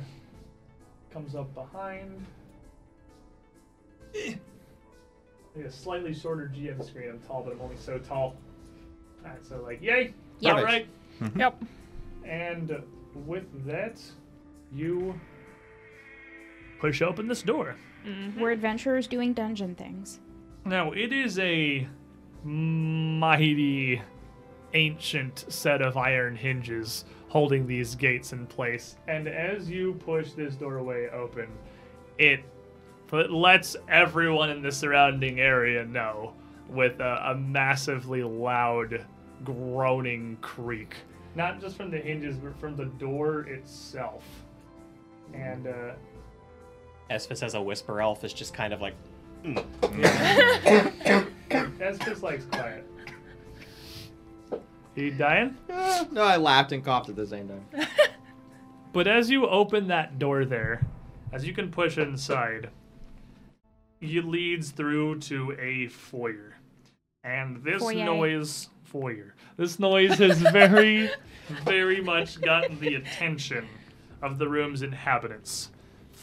comes 1.11 1.35
up 1.35 1.53
behind. 1.53 2.25
Like 4.13 5.65
a 5.65 5.71
slightly 5.71 6.13
shorter 6.13 6.51
GM 6.53 6.85
screen. 6.85 7.09
I'm 7.09 7.19
tall, 7.19 7.43
but 7.43 7.53
I'm 7.53 7.61
only 7.61 7.77
so 7.77 7.97
tall. 7.97 8.35
Alright, 9.23 9.45
so 9.45 9.61
like, 9.61 9.81
yay! 9.81 10.13
Yep. 10.39 10.55
Alright. 10.55 10.87
Mm-hmm. 11.21 11.39
Yep. 11.39 11.63
And 12.25 12.83
with 13.25 13.65
that, 13.65 14.01
you 14.73 15.19
push 16.79 17.01
open 17.01 17.27
this 17.27 17.41
door. 17.41 17.75
Mm-hmm. 18.05 18.39
We're 18.39 18.51
adventurers 18.51 19.07
doing 19.07 19.33
dungeon 19.33 19.75
things. 19.75 20.19
Now, 20.65 20.91
it 20.91 21.13
is 21.13 21.39
a 21.39 21.87
mighty 22.43 24.01
ancient 24.73 25.45
set 25.47 25.81
of 25.81 25.95
iron 25.95 26.35
hinges 26.35 27.05
holding 27.35 27.67
these 27.67 27.95
gates 27.95 28.31
in 28.31 28.47
place. 28.47 28.95
And 29.09 29.27
as 29.27 29.69
you 29.69 29.95
push 29.95 30.31
this 30.31 30.55
doorway 30.55 31.09
open, 31.09 31.49
it 32.17 32.39
it 33.11 33.29
lets 33.29 33.75
everyone 33.89 34.49
in 34.49 34.61
the 34.61 34.71
surrounding 34.71 35.41
area 35.41 35.83
know 35.83 36.33
with 36.69 37.01
a, 37.01 37.31
a 37.31 37.35
massively 37.35 38.23
loud 38.23 39.05
groaning 39.43 40.37
creak. 40.39 40.95
Not 41.35 41.59
just 41.59 41.75
from 41.75 41.91
the 41.91 41.97
hinges, 41.97 42.37
but 42.37 42.57
from 42.57 42.77
the 42.77 42.85
door 42.85 43.41
itself. 43.41 44.23
And 45.33 45.67
uh, 45.67 45.91
Esphus 47.09 47.43
as 47.43 47.53
a 47.53 47.61
whisper 47.61 47.99
elf 47.99 48.23
is 48.23 48.31
just 48.31 48.53
kind 48.53 48.71
of 48.71 48.79
like, 48.79 48.95
That's 51.77 51.99
just 52.05 52.23
like 52.23 52.49
quiet. 52.49 52.89
You 54.95 55.11
dying? 55.11 55.57
Eh, 55.69 56.05
no, 56.11 56.21
I 56.23 56.37
laughed 56.37 56.71
and 56.71 56.83
coughed 56.83 57.09
at 57.09 57.15
the 57.15 57.27
same 57.27 57.47
time. 57.49 57.65
But 58.93 59.07
as 59.07 59.29
you 59.29 59.45
open 59.45 59.89
that 59.89 60.19
door 60.19 60.45
there, 60.45 60.79
as 61.33 61.45
you 61.45 61.53
can 61.53 61.69
push 61.69 61.97
inside, 61.97 62.69
it 63.99 64.23
leads 64.23 64.71
through 64.71 65.19
to 65.19 65.51
a 65.59 65.89
foyer. 65.89 66.55
And 67.21 67.61
this 67.61 67.81
Foyer. 67.81 68.05
noise, 68.05 68.69
foyer, 68.85 69.35
this 69.57 69.79
noise 69.79 70.17
has 70.19 70.39
very, 70.53 71.09
very 71.65 71.99
much 71.99 72.39
gotten 72.39 72.79
the 72.79 72.95
attention 72.95 73.67
of 74.21 74.37
the 74.37 74.47
room's 74.47 74.81
inhabitants. 74.81 75.71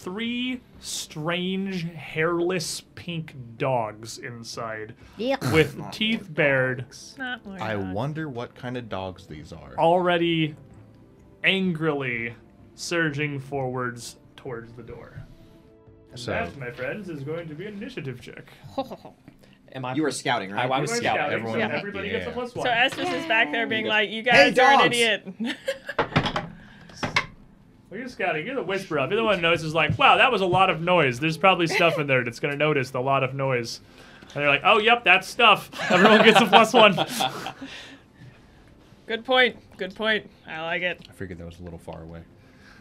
Three 0.02 0.60
strange, 0.80 1.84
hairless 1.94 2.80
pink 2.96 3.34
dogs 3.56 4.18
inside, 4.18 4.94
Yuck. 5.16 5.52
with 5.52 5.78
Not 5.78 5.92
teeth 5.92 6.22
more 6.22 6.30
bared, 6.34 6.78
dogs. 6.82 7.14
Not 7.16 7.46
more 7.46 7.62
I 7.62 7.74
dogs. 7.74 7.94
wonder 7.94 8.28
what 8.28 8.52
kind 8.56 8.76
of 8.76 8.88
dogs 8.88 9.26
these 9.26 9.52
are. 9.52 9.74
already 9.78 10.56
angrily 11.44 12.34
surging 12.74 13.38
forwards 13.38 14.16
towards 14.36 14.72
the 14.72 14.82
door. 14.82 15.22
And 16.10 16.18
So- 16.18 16.32
that, 16.32 16.56
my 16.58 16.70
friends, 16.72 17.08
is 17.08 17.22
going 17.22 17.48
to 17.48 17.54
be 17.54 17.66
an 17.66 17.74
initiative 17.74 18.20
check. 18.20 18.52
am 19.72 19.84
I? 19.84 19.94
You 19.94 20.02
were 20.02 20.10
scouting, 20.10 20.50
right? 20.50 20.68
I, 20.68 20.74
I 20.76 20.80
was 20.80 20.90
scouting. 20.90 21.10
scouting, 21.10 21.32
Everyone- 21.34 21.52
so 21.54 21.58
Yeah. 21.58 21.78
everybody 21.78 22.10
gets 22.10 22.26
a 22.26 22.28
Yeah. 22.30 22.34
plus 22.34 22.52
So 22.52 22.58
one. 22.60 22.68
Estes 22.68 23.08
is 23.08 23.26
back 23.26 23.52
there 23.52 23.66
being 23.68 23.86
like, 23.86 24.10
"You 24.10 24.22
Hey, 24.24 24.50
guys 24.52 24.58
are 24.58 24.72
an 24.72 24.78
dogs!" 24.78 24.96
idiot." 24.96 25.28
Well, 27.92 27.98
you're 28.00 28.08
scouting. 28.08 28.46
You're 28.46 28.54
the 28.54 28.62
whisperer. 28.62 29.00
You're 29.00 29.16
the 29.16 29.22
one 29.22 29.34
who 29.34 29.42
notices, 29.42 29.74
like, 29.74 29.98
wow, 29.98 30.16
that 30.16 30.32
was 30.32 30.40
a 30.40 30.46
lot 30.46 30.70
of 30.70 30.80
noise. 30.80 31.20
There's 31.20 31.36
probably 31.36 31.66
stuff 31.66 31.98
in 31.98 32.06
there 32.06 32.24
that's 32.24 32.40
going 32.40 32.52
to 32.52 32.56
notice 32.56 32.90
a 32.94 33.00
lot 33.00 33.22
of 33.22 33.34
noise. 33.34 33.80
And 34.22 34.30
they're 34.30 34.48
like, 34.48 34.62
oh, 34.64 34.78
yep, 34.78 35.04
that's 35.04 35.28
stuff. 35.28 35.70
Everyone 35.90 36.24
gets 36.24 36.40
a 36.40 36.46
plus 36.46 36.72
one. 36.72 36.94
Good 39.06 39.26
point. 39.26 39.58
Good 39.76 39.94
point. 39.94 40.30
I 40.46 40.62
like 40.62 40.80
it. 40.80 41.06
I 41.06 41.12
figured 41.12 41.38
that 41.40 41.44
was 41.44 41.60
a 41.60 41.62
little 41.64 41.78
far 41.78 42.02
away. 42.02 42.22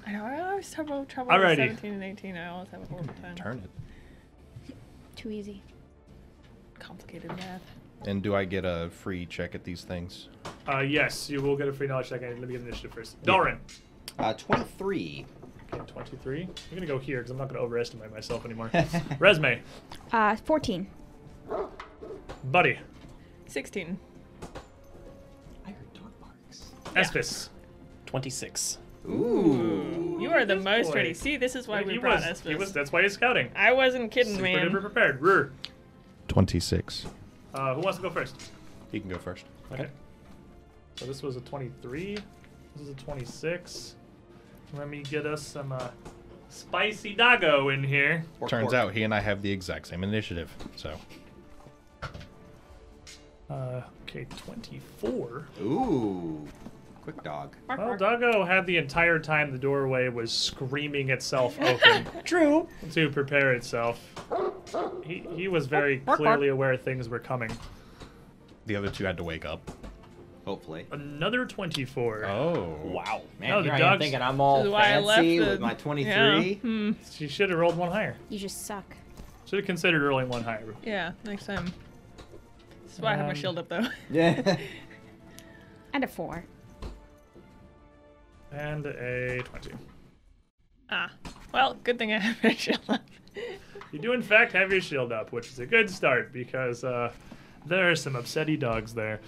I 0.07 0.13
know. 0.13 0.23
I 0.23 0.39
always 0.49 0.73
have 0.75 0.85
trouble 0.85 1.01
with 1.01 1.09
Alrighty. 1.09 1.57
17 1.57 1.91
and 1.91 2.03
18. 2.05 2.37
I 2.37 2.47
always 2.47 2.69
have 2.69 2.81
a 2.81 2.85
horrible 2.85 3.13
time. 3.21 3.35
Turn 3.35 3.61
it. 4.69 4.75
Too 5.17 5.29
easy. 5.29 5.61
Complicated 6.79 7.35
math. 7.35 7.63
And 8.05 8.23
do 8.23 8.33
I 8.33 8.45
get 8.45 8.63
a 8.63 8.89
free 8.89 9.25
check 9.25 9.55
at 9.55 9.65
these 9.65 9.81
things? 9.81 10.29
Uh, 10.69 10.79
yes, 10.79 11.29
you 11.29 11.41
will 11.41 11.57
get 11.57 11.67
a 11.67 11.73
free 11.73 11.87
knowledge 11.87 12.07
check. 12.07 12.21
And 12.21 12.39
Let 12.39 12.47
me 12.47 12.53
get 12.53 12.61
initiative 12.61 12.93
first. 12.93 13.21
Doran. 13.23 13.59
Uh, 14.19 14.33
23. 14.33 15.25
Okay, 15.73 15.83
23. 15.91 16.41
I'm 16.41 16.47
going 16.69 16.81
to 16.81 16.87
go 16.87 16.97
here 16.99 17.17
because 17.19 17.31
I'm 17.31 17.37
not 17.37 17.45
going 17.49 17.59
to 17.59 17.61
overestimate 17.65 18.11
myself 18.13 18.45
anymore. 18.45 18.69
Resume. 19.19 19.61
Uh, 20.11 20.35
14. 20.35 20.87
Buddy. 22.45 22.79
16. 23.47 23.97
I 25.65 25.69
heard 25.71 25.93
dog 25.93 26.11
barks. 26.19 26.71
Espis. 26.95 27.49
Twenty-six. 28.05 28.77
Ooh. 29.07 30.17
You 30.19 30.29
are 30.31 30.45
the 30.45 30.55
This 30.55 30.63
most 30.63 30.87
boy. 30.89 30.93
ready. 30.95 31.13
See, 31.13 31.37
this 31.37 31.55
is 31.55 31.67
why 31.67 31.81
we 31.81 31.93
he 31.93 31.97
brought 31.97 32.17
was, 32.17 32.25
Estes. 32.25 32.47
he 32.47 32.55
was, 32.55 32.73
that's 32.73 32.91
why 32.91 33.01
he's 33.01 33.13
scouting. 33.13 33.49
I 33.55 33.71
wasn't 33.71 34.11
kidding, 34.11 34.33
Super 34.33 34.43
man. 34.43 34.69
duper 34.69 34.81
prepared. 34.81 35.21
Rur. 35.21 35.51
26. 36.27 37.05
Uh, 37.53 37.73
who 37.75 37.81
wants 37.81 37.97
to 37.97 38.03
go 38.03 38.09
first? 38.09 38.35
You 38.91 38.99
can 38.99 39.09
go 39.09 39.17
first. 39.17 39.45
Okay. 39.71 39.87
So 40.97 41.05
this 41.05 41.23
was 41.23 41.37
a 41.37 41.41
23. 41.41 42.15
This 42.75 42.83
is 42.83 42.89
a 42.89 42.93
26. 42.95 43.95
Let 44.77 44.89
me 44.89 45.03
get 45.03 45.25
us 45.25 45.41
some 45.41 45.71
uh, 45.71 45.89
spicy 46.49 47.13
doggo 47.13 47.69
in 47.69 47.83
here. 47.83 48.23
Pork, 48.39 48.49
Turns 48.51 48.63
pork. 48.65 48.73
out 48.75 48.93
he 48.93 49.03
and 49.03 49.13
I 49.13 49.19
have 49.19 49.41
the 49.41 49.51
exact 49.51 49.87
same 49.87 50.03
initiative. 50.03 50.53
So 50.75 50.97
Uh, 53.49 53.81
okay, 54.03 54.25
24. 54.37 55.47
Ooh. 55.61 56.47
Quick 57.03 57.23
dog. 57.23 57.55
Well, 57.67 57.97
doggo 57.97 58.45
had 58.45 58.65
the 58.67 58.77
entire 58.77 59.17
time 59.19 59.51
the 59.51 59.57
doorway 59.57 60.07
was 60.07 60.31
screaming 60.31 61.09
itself 61.09 61.59
open 61.59 62.05
True. 62.23 62.67
to 62.91 63.09
prepare 63.09 63.53
itself. 63.53 63.99
He, 65.03 65.25
he 65.35 65.47
was 65.47 65.65
very 65.65 65.97
clearly 66.01 66.49
aware 66.49 66.77
things 66.77 67.09
were 67.09 67.17
coming. 67.19 67.51
the 68.67 68.75
other 68.75 68.89
two 68.91 69.03
had 69.03 69.17
to 69.17 69.23
wake 69.23 69.45
up. 69.45 69.69
Hopefully. 70.45 70.87
Another 70.91 71.45
24. 71.45 72.25
Oh. 72.25 72.79
Wow. 72.83 73.21
Man, 73.39 73.49
No, 73.49 73.57
the 73.63 73.75
here 73.75 73.85
I 73.85 73.93
am 73.93 73.99
thinking 73.99 74.21
I'm 74.21 74.41
all 74.41 74.57
This 74.57 74.65
is 74.67 74.71
why 74.73 74.93
I 74.93 74.99
left 74.99 75.17
fancy 75.19 75.37
the, 75.39 75.45
with 75.45 75.59
my 75.59 75.73
23. 75.75 76.11
Yeah. 76.13 76.53
Hmm. 76.55 76.91
She 77.11 77.27
should 77.27 77.49
have 77.51 77.59
rolled 77.59 77.77
one 77.77 77.91
higher. 77.91 78.15
You 78.29 78.39
just 78.39 78.65
suck. 78.65 78.85
Should 79.45 79.57
have 79.59 79.65
considered 79.65 80.01
rolling 80.01 80.29
one 80.29 80.43
higher. 80.43 80.73
yeah, 80.83 81.11
next 81.25 81.45
time. 81.45 81.65
This 82.85 82.95
is 82.95 83.01
why 83.01 83.13
I 83.13 83.15
have 83.17 83.25
my 83.25 83.31
Um, 83.31 83.35
shield 83.35 83.59
up, 83.59 83.67
though. 83.69 83.85
Yeah. 84.09 84.57
And 85.93 86.05
a 86.05 86.07
4. 86.07 86.43
And 88.53 88.85
a 88.85 89.41
20. 89.43 89.71
ah. 90.89 91.11
Well, 91.53 91.75
good 91.83 91.97
thing 91.99 92.13
I 92.13 92.19
have 92.19 92.41
my 92.43 92.53
shield 92.55 92.79
up. 92.87 93.01
You 93.91 93.99
do, 93.99 94.13
in 94.13 94.21
fact, 94.21 94.53
have 94.53 94.71
your 94.71 94.79
shield 94.81 95.11
up, 95.11 95.31
which 95.33 95.47
is 95.49 95.59
a 95.59 95.65
good 95.65 95.89
start 95.89 96.31
because 96.31 96.83
uh, 96.85 97.11
there 97.65 97.91
are 97.91 97.95
some 97.95 98.13
upsetty 98.13 98.57
dogs 98.57 98.93
there. 98.93 99.19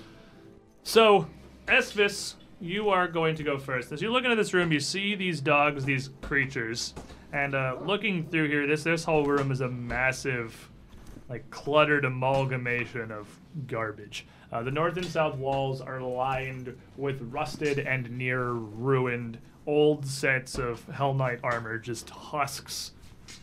So, 0.84 1.28
Esvis, 1.66 2.36
you 2.60 2.90
are 2.90 3.08
going 3.08 3.36
to 3.36 3.44
go 3.44 3.58
first. 3.58 3.92
As 3.94 4.02
you 4.02 4.12
look 4.12 4.26
into 4.26 4.36
this 4.36 4.54
room, 4.54 4.72
you 4.72 4.82
see 4.82 5.16
these 5.16 5.40
dogs, 5.40 5.86
these 5.86 6.10
creatures, 6.22 6.94
and 7.32 7.56
uh, 7.56 7.78
looking 7.84 8.28
through 8.28 8.50
here, 8.50 8.68
this 8.68 8.84
this 8.84 9.06
whole 9.06 9.26
room 9.26 9.52
is 9.52 9.62
a 9.62 9.68
massive, 9.70 10.70
like 11.30 11.50
cluttered 11.50 12.04
amalgamation 12.04 13.12
of 13.12 13.28
garbage. 13.66 14.28
Uh, 14.52 14.62
the 14.62 14.72
north 14.72 14.98
and 14.98 15.06
south 15.06 15.36
walls 15.36 15.80
are 15.80 16.02
lined 16.02 16.78
with 16.98 17.22
rusted 17.32 17.80
and 17.80 18.12
near 18.12 18.52
ruined 18.52 19.40
old 19.66 20.06
sets 20.06 20.60
of 20.60 20.86
Hellknight 20.90 21.40
armor, 21.44 21.80
just 21.80 22.10
husks 22.10 22.92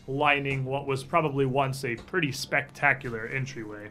lining 0.07 0.63
what 0.63 0.85
was 0.85 1.03
probably 1.03 1.47
once 1.47 1.83
a 1.83 1.95
pretty 1.95 2.31
spectacular 2.31 3.25
entryway. 3.27 3.89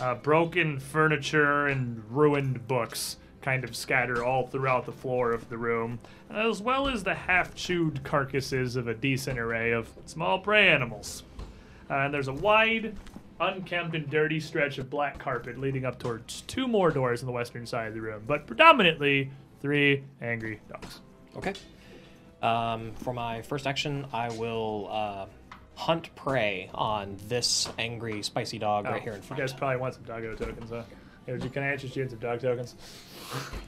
Uh, 0.00 0.14
broken 0.14 0.80
furniture 0.80 1.66
and 1.66 2.02
ruined 2.10 2.66
books 2.66 3.18
kind 3.42 3.64
of 3.64 3.76
scatter 3.76 4.24
all 4.24 4.46
throughout 4.46 4.86
the 4.86 4.92
floor 4.92 5.32
of 5.32 5.48
the 5.48 5.56
room, 5.58 5.98
as 6.30 6.62
well 6.62 6.88
as 6.88 7.02
the 7.04 7.14
half 7.14 7.54
chewed 7.54 8.02
carcasses 8.02 8.76
of 8.76 8.88
a 8.88 8.94
decent 8.94 9.38
array 9.38 9.72
of 9.72 9.88
small 10.06 10.38
prey 10.38 10.68
animals. 10.68 11.22
Uh, 11.90 11.94
and 11.94 12.14
there's 12.14 12.28
a 12.28 12.32
wide, 12.32 12.94
unkempt, 13.40 13.94
and 13.94 14.08
dirty 14.10 14.40
stretch 14.40 14.78
of 14.78 14.88
black 14.88 15.18
carpet 15.18 15.58
leading 15.58 15.84
up 15.84 15.98
towards 15.98 16.42
two 16.42 16.68
more 16.68 16.90
doors 16.90 17.20
on 17.20 17.26
the 17.26 17.32
western 17.32 17.66
side 17.66 17.88
of 17.88 17.94
the 17.94 18.00
room, 18.00 18.22
but 18.26 18.46
predominantly 18.46 19.30
three 19.60 20.04
angry 20.22 20.60
dogs. 20.70 21.00
Okay. 21.36 21.52
Um, 22.42 22.92
for 22.96 23.12
my 23.12 23.42
first 23.42 23.66
action, 23.66 24.06
I 24.12 24.30
will 24.30 24.88
uh, 24.90 25.26
hunt 25.80 26.14
prey 26.14 26.68
on 26.74 27.16
this 27.28 27.68
angry, 27.78 28.22
spicy 28.22 28.58
dog 28.58 28.84
right 28.84 28.96
Oh, 29.00 29.04
here 29.04 29.12
in 29.14 29.22
front. 29.22 29.38
You 29.38 29.46
guys 29.46 29.52
probably 29.54 29.78
want 29.78 29.94
some 29.94 30.02
doggo 30.04 30.34
tokens, 30.34 30.70
huh? 30.70 30.82
Here, 31.26 31.38
can 31.38 31.62
I 31.62 31.72
interest 31.72 31.96
you 31.96 32.02
in 32.02 32.10
some 32.10 32.18
dog 32.18 32.40
tokens? 32.40 32.74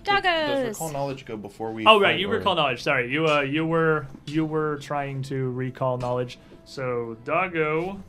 Does 0.05 0.23
Doggos. 0.23 0.69
recall 0.69 0.91
knowledge 0.93 1.25
go 1.25 1.37
before 1.37 1.73
we? 1.73 1.87
Oh 1.87 2.01
right, 2.01 2.19
you 2.19 2.31
or- 2.31 2.37
recall 2.37 2.55
knowledge. 2.55 2.83
Sorry, 2.83 3.11
you 3.11 3.27
uh 3.27 3.41
you 3.41 3.65
were 3.67 4.07
you 4.27 4.45
were 4.45 4.79
trying 4.79 5.23
to 5.25 5.51
recall 5.53 5.97
knowledge. 5.99 6.39
So 6.65 7.17
doggo 7.25 8.03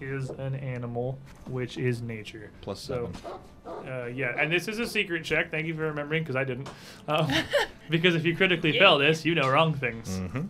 is 0.00 0.28
an 0.30 0.54
animal, 0.56 1.18
which 1.48 1.78
is 1.78 2.02
nature. 2.02 2.50
Plus 2.60 2.80
So, 2.80 3.10
seven. 3.64 3.90
uh, 3.90 4.06
yeah, 4.06 4.34
and 4.38 4.52
this 4.52 4.68
is 4.68 4.78
a 4.78 4.86
secret 4.86 5.24
check. 5.24 5.50
Thank 5.50 5.66
you 5.66 5.74
for 5.74 5.82
remembering, 5.82 6.22
because 6.22 6.36
I 6.36 6.44
didn't. 6.44 6.68
Um, 7.08 7.30
because 7.90 8.14
if 8.14 8.24
you 8.26 8.36
critically 8.36 8.72
fail 8.72 8.98
this, 8.98 9.24
you 9.24 9.34
know 9.34 9.48
wrong 9.48 9.72
things. 9.74 10.08
Mm-hmm. 10.18 10.46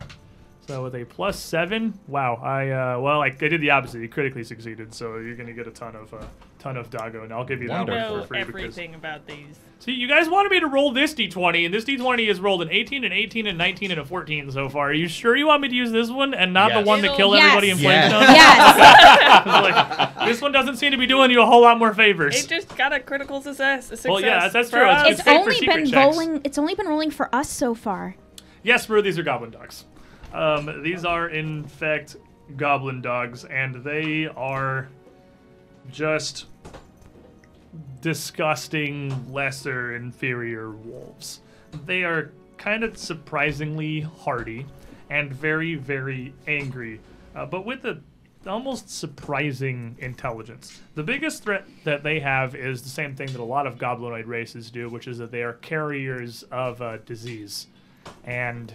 So 0.68 0.82
with 0.82 0.96
a 0.96 1.04
plus 1.04 1.38
seven, 1.38 1.96
wow, 2.08 2.34
I 2.42 2.70
uh, 2.70 2.98
well, 2.98 3.22
I, 3.22 3.26
I 3.26 3.30
did 3.30 3.60
the 3.60 3.70
opposite. 3.70 4.00
You 4.00 4.08
critically 4.08 4.42
succeeded, 4.42 4.92
so 4.92 5.16
you're 5.18 5.36
gonna 5.36 5.52
get 5.52 5.68
a 5.68 5.70
ton 5.70 5.94
of 5.94 6.12
uh, 6.12 6.24
ton 6.58 6.76
of 6.76 6.90
doggo, 6.90 7.22
and 7.22 7.32
I'll 7.32 7.44
give 7.44 7.62
you 7.62 7.68
that 7.68 7.88
I 7.88 8.10
one 8.10 8.22
for 8.22 8.26
free 8.26 8.38
because 8.44 8.48
everything 8.60 8.94
about 8.96 9.24
these. 9.28 9.60
See, 9.78 9.92
you 9.92 10.08
guys 10.08 10.28
wanted 10.28 10.50
me 10.50 10.58
to 10.58 10.66
roll 10.66 10.90
this 10.90 11.14
d20, 11.14 11.66
and 11.66 11.72
this 11.72 11.84
d20 11.84 12.26
has 12.26 12.40
rolled 12.40 12.62
an 12.62 12.70
18, 12.70 13.04
an 13.04 13.12
18, 13.12 13.46
and 13.46 13.56
19, 13.56 13.92
and 13.92 14.00
a 14.00 14.04
14 14.04 14.50
so 14.50 14.68
far. 14.68 14.88
Are 14.88 14.92
you 14.92 15.06
sure 15.06 15.36
you 15.36 15.46
want 15.46 15.62
me 15.62 15.68
to 15.68 15.74
use 15.74 15.92
this 15.92 16.10
one 16.10 16.34
and 16.34 16.52
not 16.52 16.72
the 16.72 16.80
one 16.82 17.00
that 17.02 17.06
It'll- 17.08 17.16
killed 17.16 17.34
Yes. 17.36 17.44
everybody 17.44 17.70
in 17.70 17.78
Yes. 17.78 18.12
Plaguestone? 18.12 18.34
Yes. 18.34 20.16
like, 20.16 20.26
this 20.28 20.40
one 20.40 20.50
doesn't 20.50 20.78
seem 20.78 20.90
to 20.90 20.98
be 20.98 21.06
doing 21.06 21.30
you 21.30 21.42
a 21.42 21.46
whole 21.46 21.60
lot 21.62 21.78
more 21.78 21.94
favors. 21.94 22.42
It 22.44 22.48
just 22.48 22.74
got 22.76 22.92
a 22.92 22.98
critical 22.98 23.40
success. 23.40 23.86
success 23.86 24.10
Well, 24.10 24.20
yeah, 24.20 24.48
that's 24.48 24.70
for 24.70 24.78
true. 24.78 24.86
It's- 24.88 25.04
us. 25.04 25.18
It's 25.20 25.28
only 25.28 25.60
been 25.64 25.86
checks. 25.86 25.92
rolling. 26.16 26.40
It's 26.42 26.58
only 26.58 26.74
been 26.74 26.88
rolling 26.88 27.12
for 27.12 27.32
us 27.32 27.48
so 27.50 27.74
far. 27.76 28.16
Yes, 28.64 28.86
Brew, 28.86 29.02
these 29.02 29.16
are 29.18 29.22
goblin 29.22 29.50
dogs. 29.52 29.84
Um, 30.32 30.82
these 30.82 31.04
are, 31.04 31.28
in 31.28 31.64
fact, 31.64 32.16
goblin 32.56 33.00
dogs, 33.00 33.44
and 33.44 33.82
they 33.84 34.26
are 34.26 34.88
just 35.90 36.46
disgusting, 38.00 39.32
lesser, 39.32 39.96
inferior 39.96 40.70
wolves. 40.70 41.40
They 41.84 42.04
are 42.04 42.32
kind 42.56 42.84
of 42.84 42.96
surprisingly 42.96 44.00
hardy 44.00 44.66
and 45.10 45.32
very, 45.32 45.74
very 45.74 46.34
angry, 46.46 47.00
uh, 47.34 47.46
but 47.46 47.64
with 47.64 47.84
a 47.84 48.00
almost 48.46 48.88
surprising 48.88 49.96
intelligence. 49.98 50.80
The 50.94 51.02
biggest 51.02 51.42
threat 51.42 51.66
that 51.84 52.02
they 52.02 52.20
have 52.20 52.54
is 52.54 52.82
the 52.82 52.88
same 52.88 53.16
thing 53.16 53.26
that 53.32 53.40
a 53.40 53.44
lot 53.44 53.66
of 53.66 53.76
goblinoid 53.76 54.26
races 54.26 54.70
do, 54.70 54.88
which 54.88 55.08
is 55.08 55.18
that 55.18 55.32
they 55.32 55.42
are 55.42 55.54
carriers 55.54 56.44
of 56.44 56.80
uh, 56.80 56.98
disease 56.98 57.66
and 58.24 58.72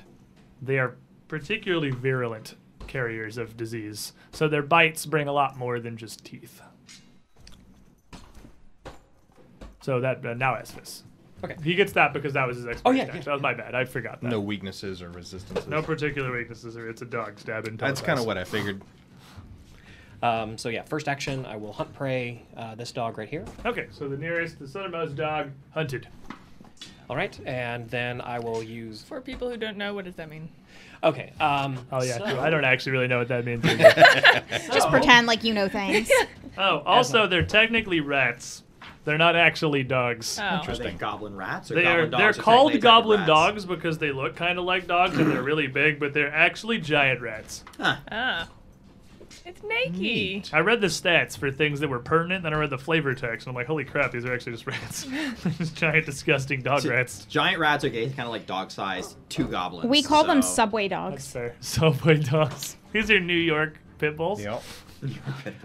they 0.61 0.77
are 0.77 0.95
particularly 1.31 1.91
virulent 1.91 2.55
carriers 2.87 3.37
of 3.37 3.55
disease. 3.55 4.11
So 4.33 4.49
their 4.49 4.61
bites 4.61 5.05
bring 5.05 5.29
a 5.29 5.31
lot 5.31 5.57
more 5.57 5.79
than 5.79 5.95
just 5.95 6.25
teeth. 6.25 6.61
So 9.79 10.01
that 10.01 10.25
uh, 10.25 10.33
now 10.33 10.55
Esphus. 10.55 11.03
Okay. 11.41 11.55
He 11.63 11.73
gets 11.73 11.93
that 11.93 12.11
because 12.11 12.33
that 12.33 12.45
was 12.45 12.57
his 12.57 12.67
expert 12.67 12.89
Oh, 12.89 12.91
yeah, 12.91 13.03
attack. 13.03 13.15
yeah, 13.15 13.21
that 13.21 13.31
was 13.31 13.41
my 13.41 13.53
bad. 13.53 13.73
I 13.75 13.85
forgot 13.85 14.19
that. 14.21 14.27
No 14.27 14.41
weaknesses 14.41 15.01
or 15.01 15.09
resistances. 15.09 15.67
No 15.69 15.81
particular 15.81 16.33
weaknesses. 16.33 16.75
Or 16.75 16.89
it's 16.89 17.01
a 17.01 17.05
dog 17.05 17.39
stab 17.39 17.63
stabbing. 17.63 17.77
That's 17.77 18.01
kind 18.01 18.19
of 18.19 18.25
what 18.25 18.37
I 18.37 18.43
figured. 18.43 18.81
Um, 20.21 20.57
so 20.57 20.67
yeah, 20.67 20.83
first 20.83 21.07
action, 21.07 21.45
I 21.45 21.55
will 21.55 21.71
hunt 21.71 21.93
prey. 21.93 22.43
Uh, 22.57 22.75
this 22.75 22.91
dog 22.91 23.17
right 23.17 23.29
here. 23.29 23.45
Okay, 23.65 23.87
so 23.89 24.09
the 24.09 24.17
nearest, 24.17 24.59
the 24.59 24.67
southernmost 24.67 25.15
dog 25.15 25.51
hunted. 25.73 26.09
All 27.09 27.15
right, 27.15 27.39
and 27.45 27.89
then 27.89 28.19
I 28.19 28.37
will 28.39 28.61
use. 28.61 29.01
For 29.01 29.21
people 29.21 29.49
who 29.49 29.57
don't 29.57 29.77
know, 29.77 29.93
what 29.93 30.03
does 30.05 30.15
that 30.15 30.29
mean? 30.29 30.49
Okay. 31.03 31.33
Um, 31.39 31.77
Oh 31.91 32.03
yeah, 32.03 32.17
so- 32.17 32.25
true. 32.30 32.39
I 32.39 32.49
don't 32.49 32.63
actually 32.65 32.91
really 32.93 33.07
know 33.07 33.17
what 33.19 33.27
that 33.30 33.45
means. 33.45 33.65
either. 33.65 33.83
Just 34.71 34.81
so- 34.83 34.89
pretend 34.89 35.27
like 35.27 35.43
you 35.43 35.53
know 35.53 35.67
things. 35.67 36.09
oh, 36.57 36.80
also 36.85 37.27
they're 37.27 37.45
technically 37.45 37.99
rats. 38.01 38.63
They're 39.03 39.17
not 39.17 39.35
actually 39.35 39.83
dogs. 39.83 40.38
Oh. 40.39 40.43
Are 40.43 40.51
they 40.51 40.57
Interesting. 40.59 40.97
goblin 40.97 41.35
rats 41.35 41.71
or 41.71 41.75
They 41.75 41.85
are 41.88 42.05
goblin 42.05 42.11
dogs? 42.11 42.21
they're 42.21 42.30
or 42.30 42.33
called 42.45 42.71
technically 42.71 42.81
goblin 42.81 43.19
rats? 43.21 43.27
dogs 43.27 43.65
because 43.65 43.97
they 43.97 44.11
look 44.11 44.35
kind 44.35 44.59
of 44.59 44.65
like 44.65 44.85
dogs 44.85 45.17
and 45.17 45.31
they're 45.31 45.41
really 45.41 45.65
big, 45.65 45.99
but 45.99 46.13
they're 46.13 46.31
actually 46.31 46.77
giant 46.77 47.19
rats. 47.19 47.63
Huh. 47.80 47.95
Ah. 48.11 48.47
It's 49.51 49.63
Nike. 49.63 50.43
I 50.53 50.59
read 50.59 50.80
the 50.80 50.88
stats 50.88 51.38
for 51.38 51.51
things 51.51 51.81
that 51.81 51.89
were 51.89 51.99
pertinent, 51.99 52.43
then 52.43 52.53
I 52.53 52.57
read 52.57 52.69
the 52.69 52.77
flavor 52.77 53.13
text, 53.13 53.45
and 53.45 53.51
I'm 53.51 53.55
like, 53.55 53.67
holy 53.67 53.83
crap, 53.83 54.13
these 54.13 54.23
are 54.23 54.33
actually 54.33 54.53
just 54.53 54.65
rats. 54.65 55.05
just 55.57 55.75
giant, 55.75 56.05
disgusting 56.05 56.61
dog 56.61 56.85
rats. 56.85 57.25
Giant 57.25 57.59
rats 57.59 57.83
are 57.83 57.89
kind 57.89 58.17
of 58.19 58.30
like 58.30 58.45
dog 58.45 58.71
sized, 58.71 59.17
two 59.27 59.47
goblins. 59.47 59.89
We 59.89 60.03
call 60.03 60.23
them 60.23 60.41
so- 60.41 60.47
subway 60.47 60.88
That's 60.88 61.11
dogs. 61.11 61.31
fair. 61.33 61.55
Subway 61.59 62.19
dogs. 62.19 62.77
These 62.93 63.11
are 63.11 63.19
New 63.19 63.33
York 63.33 63.77
pit 63.97 64.15
bulls. 64.15 64.41
Yep. 64.41 64.63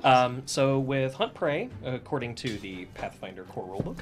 Um, 0.02 0.42
so 0.46 0.80
with 0.80 1.14
hunt 1.14 1.34
prey, 1.34 1.68
according 1.84 2.34
to 2.36 2.58
the 2.58 2.86
Pathfinder 2.86 3.44
core 3.44 3.68
rulebook, 3.68 3.98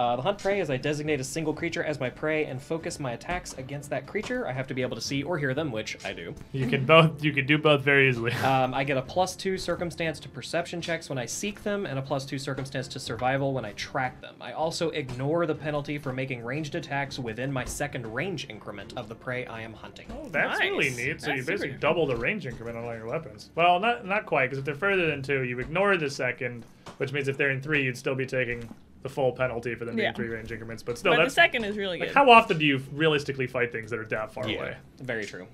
uh, 0.00 0.16
the 0.16 0.22
hunt 0.22 0.38
prey 0.38 0.60
is 0.60 0.70
I 0.70 0.78
designate 0.78 1.20
a 1.20 1.24
single 1.24 1.52
creature 1.52 1.84
as 1.84 2.00
my 2.00 2.08
prey 2.08 2.46
and 2.46 2.60
focus 2.62 2.98
my 2.98 3.12
attacks 3.12 3.52
against 3.58 3.90
that 3.90 4.06
creature. 4.06 4.46
I 4.48 4.52
have 4.52 4.66
to 4.68 4.72
be 4.74 4.80
able 4.80 4.94
to 4.96 5.02
see 5.02 5.22
or 5.22 5.36
hear 5.36 5.52
them, 5.52 5.70
which 5.70 6.02
I 6.06 6.14
do. 6.14 6.34
You 6.52 6.66
can 6.68 6.86
both. 6.86 7.22
You 7.22 7.32
can 7.34 7.44
do 7.44 7.58
both 7.58 7.82
very 7.82 8.08
easily. 8.08 8.32
Um, 8.50 8.72
I 8.74 8.82
get 8.84 8.96
a 8.96 9.02
plus 9.02 9.36
two 9.36 9.56
circumstance 9.58 10.18
to 10.20 10.28
perception 10.28 10.80
checks 10.80 11.08
when 11.10 11.18
I 11.18 11.26
seek 11.26 11.62
them, 11.62 11.84
and 11.86 11.98
a 11.98 12.02
plus 12.02 12.24
two 12.24 12.38
circumstance 12.38 12.88
to 12.88 12.98
survival 12.98 13.52
when 13.52 13.64
I 13.66 13.72
track 13.74 14.20
them. 14.22 14.34
I 14.40 14.52
also 14.52 14.88
ignore 14.90 15.44
the 15.46 15.54
penalty 15.54 15.98
for 15.98 16.12
making 16.12 16.42
ranged 16.42 16.74
attacks 16.74 17.18
within 17.18 17.52
my 17.52 17.64
second 17.64 18.06
range 18.12 18.46
increment 18.48 18.94
of 18.96 19.08
the 19.08 19.14
prey 19.14 19.44
I 19.46 19.60
am 19.60 19.72
hunting. 19.74 20.06
Oh, 20.10 20.28
that's 20.30 20.58
Nice. 20.58 20.68
really 20.70 20.90
neat. 20.90 21.20
So 21.20 21.28
you 21.30 21.42
That's 21.42 21.46
super 21.46 21.52
basically 21.52 21.68
neat. 21.72 21.80
double 21.80 22.06
the 22.06 22.16
range 22.16 22.46
increment 22.46 22.76
on 22.78 22.84
all 22.84 22.94
your 22.96 23.06
weapons. 23.06 23.50
Well, 23.54 23.78
not 23.78 24.06
not 24.06 24.24
quite, 24.26 24.46
because 24.46 24.58
if 24.58 24.64
they're 24.64 24.74
further 24.74 25.06
than 25.06 25.22
two, 25.22 25.42
you 25.44 25.58
ignore 25.60 25.96
the 25.98 26.10
second, 26.10 26.64
which 26.96 27.12
means 27.12 27.28
if 27.28 27.36
they're 27.36 27.50
in 27.50 27.60
three, 27.60 27.84
you'd 27.84 27.98
still 27.98 28.14
be 28.16 28.26
taking 28.26 28.68
the 29.02 29.08
full 29.08 29.32
penalty 29.32 29.74
for 29.74 29.84
them 29.84 29.96
being 29.96 30.08
Yeah. 30.08 30.12
three 30.12 30.28
range 30.28 30.52
increments. 30.52 30.82
But 30.82 30.98
still, 30.98 31.12
but 31.12 31.16
the 31.16 31.22
that's 31.24 31.34
second 31.34 31.64
is 31.64 31.76
really 31.76 31.98
like 31.98 32.08
good. 32.10 32.14
how 32.14 32.30
often 32.30 32.58
do 32.58 32.64
you 32.66 32.82
realistically 32.92 33.46
fight 33.46 33.72
things 33.72 33.90
that 33.90 33.98
are 33.98 34.04
that 34.06 34.32
far 34.32 34.44
away? 34.44 34.76
very 35.00 35.24
true. 35.24 35.46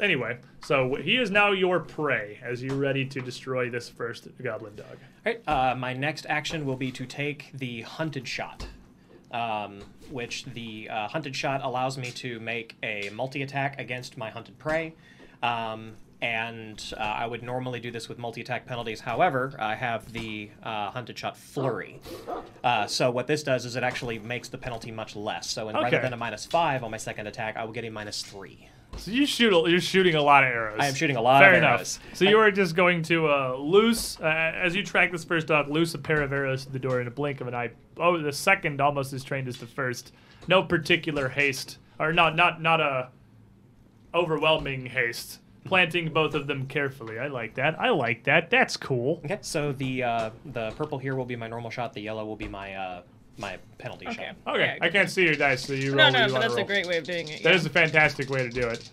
Anyway, 0.00 0.38
so 0.64 0.94
he 0.94 1.18
is 1.18 1.30
now 1.30 1.52
your 1.52 1.78
prey 1.78 2.38
as 2.42 2.62
you're 2.62 2.74
ready 2.76 3.04
to 3.04 3.20
destroy 3.20 3.68
this 3.68 3.88
first 3.88 4.28
goblin 4.42 4.74
dog. 4.74 4.86
All 4.90 4.96
right. 5.26 5.42
Uh, 5.46 5.74
my 5.76 5.92
next 5.92 6.24
action 6.28 6.64
will 6.64 6.76
be 6.76 6.90
to 6.92 7.04
take 7.04 7.50
the 7.52 7.82
hunted 7.82 8.26
shot, 8.26 8.66
um, 9.30 9.80
which 10.10 10.44
the 10.46 10.88
uh, 10.88 11.08
hunted 11.08 11.36
shot 11.36 11.62
allows 11.62 11.98
me 11.98 12.10
to 12.12 12.40
make 12.40 12.76
a 12.82 13.10
multi 13.12 13.42
attack 13.42 13.78
against 13.78 14.16
my 14.16 14.30
hunted 14.30 14.58
prey. 14.58 14.94
Um, 15.42 15.92
and 16.24 16.94
uh, 16.96 17.02
I 17.02 17.26
would 17.26 17.42
normally 17.42 17.80
do 17.80 17.90
this 17.90 18.08
with 18.08 18.18
multi 18.18 18.40
attack 18.40 18.64
penalties. 18.64 19.00
However, 19.00 19.54
I 19.58 19.74
have 19.74 20.10
the 20.10 20.48
uh, 20.62 20.90
hunted 20.90 21.18
shot 21.18 21.36
flurry. 21.36 22.00
Uh, 22.62 22.86
so 22.86 23.10
what 23.10 23.26
this 23.26 23.42
does 23.42 23.66
is 23.66 23.76
it 23.76 23.82
actually 23.82 24.18
makes 24.18 24.48
the 24.48 24.56
penalty 24.56 24.90
much 24.90 25.16
less. 25.16 25.50
So 25.50 25.68
in, 25.68 25.76
rather 25.76 26.00
than 26.00 26.14
a 26.14 26.16
minus 26.16 26.46
five 26.46 26.82
on 26.82 26.90
my 26.90 26.96
second 26.96 27.26
attack, 27.26 27.58
I 27.58 27.64
will 27.64 27.74
get 27.74 27.84
a 27.84 27.90
minus 27.90 28.22
three. 28.22 28.70
So 28.96 29.10
you 29.10 29.26
shoot. 29.26 29.68
You're 29.68 29.80
shooting 29.82 30.14
a 30.14 30.22
lot 30.22 30.44
of 30.44 30.48
arrows. 30.50 30.78
I 30.80 30.86
am 30.86 30.94
shooting 30.94 31.16
a 31.16 31.20
lot 31.20 31.42
Fair 31.42 31.52
of 31.52 31.58
enough. 31.58 31.80
arrows. 31.80 31.98
So 32.14 32.24
you 32.24 32.38
are 32.38 32.50
just 32.50 32.74
going 32.74 33.02
to 33.02 33.28
uh, 33.28 33.56
loose, 33.58 34.18
uh, 34.18 34.24
as 34.24 34.74
you 34.74 34.82
track 34.82 35.12
this 35.12 35.24
first 35.24 35.48
dog, 35.48 35.68
loose 35.68 35.92
a 35.92 35.98
pair 35.98 36.22
of 36.22 36.32
arrows 36.32 36.64
to 36.64 36.72
the 36.72 36.78
door 36.78 37.02
in 37.02 37.06
a 37.06 37.10
blink 37.10 37.42
of 37.42 37.48
an 37.48 37.54
eye. 37.54 37.72
Oh, 37.98 38.16
the 38.16 38.32
second 38.32 38.80
almost 38.80 39.12
as 39.12 39.24
trained 39.24 39.46
as 39.46 39.58
the 39.58 39.66
first. 39.66 40.12
No 40.48 40.62
particular 40.62 41.28
haste, 41.28 41.78
or 41.98 42.14
not 42.14 42.34
not 42.34 42.62
not 42.62 42.80
a 42.80 43.10
overwhelming 44.14 44.86
haste. 44.86 45.40
Planting 45.64 46.12
both 46.12 46.34
of 46.34 46.46
them 46.46 46.66
carefully. 46.66 47.18
I 47.18 47.28
like 47.28 47.54
that. 47.54 47.78
I 47.80 47.90
like 47.90 48.24
that. 48.24 48.50
That's 48.50 48.76
cool. 48.76 49.20
Okay, 49.24 49.38
so 49.40 49.72
the 49.72 50.02
uh, 50.02 50.30
the 50.46 50.70
purple 50.72 50.98
here 50.98 51.14
will 51.16 51.24
be 51.24 51.36
my 51.36 51.48
normal 51.48 51.70
shot. 51.70 51.92
The 51.92 52.00
yellow 52.02 52.24
will 52.24 52.36
be 52.36 52.48
my 52.48 52.74
uh, 52.74 53.02
my 53.38 53.58
penalty 53.78 54.06
Okay. 54.06 54.26
shot. 54.46 54.54
Okay, 54.54 54.76
Yeah, 54.78 54.84
I 54.86 54.88
can't 54.90 55.10
see 55.10 55.24
your 55.24 55.34
dice, 55.34 55.66
so 55.66 55.72
you 55.72 55.90
roll. 55.90 55.96
No, 55.96 56.10
no, 56.10 56.18
you 56.20 56.24
but 56.26 56.32
wanna 56.34 56.48
that's 56.48 56.60
a 56.60 56.64
great 56.64 56.86
way 56.86 56.98
of 56.98 57.04
doing 57.04 57.28
it. 57.28 57.42
That 57.42 57.50
yeah. 57.50 57.56
is 57.56 57.66
a 57.66 57.70
fantastic 57.70 58.30
way 58.30 58.42
to 58.42 58.50
do 58.50 58.68
it. 58.68 58.88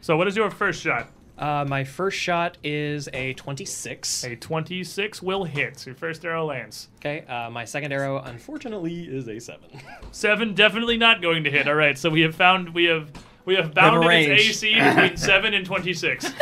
So, 0.00 0.16
what 0.16 0.28
is 0.28 0.36
your 0.36 0.50
first 0.50 0.80
shot? 0.82 1.08
Uh, 1.36 1.64
my 1.66 1.82
first 1.84 2.18
shot 2.18 2.58
is 2.62 3.08
a 3.14 3.32
26. 3.32 4.24
A 4.24 4.36
26 4.36 5.22
will 5.22 5.44
hit. 5.44 5.86
Your 5.86 5.94
first 5.94 6.22
arrow 6.24 6.44
lands. 6.44 6.88
Okay, 6.98 7.24
uh, 7.26 7.48
my 7.48 7.64
second 7.64 7.92
arrow, 7.92 8.18
unfortunately, 8.18 9.04
is 9.04 9.26
a 9.26 9.38
7. 9.40 9.60
Seven 10.12 10.54
definitely 10.54 10.98
not 10.98 11.22
going 11.22 11.44
to 11.44 11.50
hit. 11.50 11.66
All 11.66 11.74
right, 11.74 11.96
so 11.96 12.10
we 12.10 12.20
have 12.20 12.34
found 12.34 12.74
we 12.74 12.84
have 12.84 13.10
we 13.50 13.56
have 13.56 13.74
bounded 13.74 14.08
its. 14.30 14.62
AC 14.62 14.74
between 14.78 15.16
seven 15.16 15.54
and 15.54 15.66
26. 15.66 16.32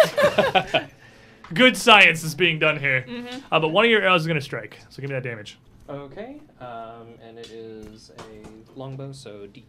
Good 1.54 1.74
science 1.74 2.22
is 2.22 2.34
being 2.34 2.58
done 2.58 2.78
here. 2.78 3.06
Uh, 3.50 3.58
but 3.58 3.68
one 3.68 3.86
of 3.86 3.90
your 3.90 4.02
arrows 4.02 4.20
is 4.20 4.26
going 4.26 4.38
to 4.38 4.44
strike. 4.44 4.78
So 4.90 5.00
give 5.00 5.08
me 5.08 5.14
that 5.14 5.22
damage. 5.22 5.58
Okay, 5.88 6.38
um, 6.60 7.14
and 7.22 7.38
it 7.38 7.50
is 7.50 8.12
a 8.18 8.78
longbow, 8.78 9.12
so 9.12 9.46
d8. 9.46 9.64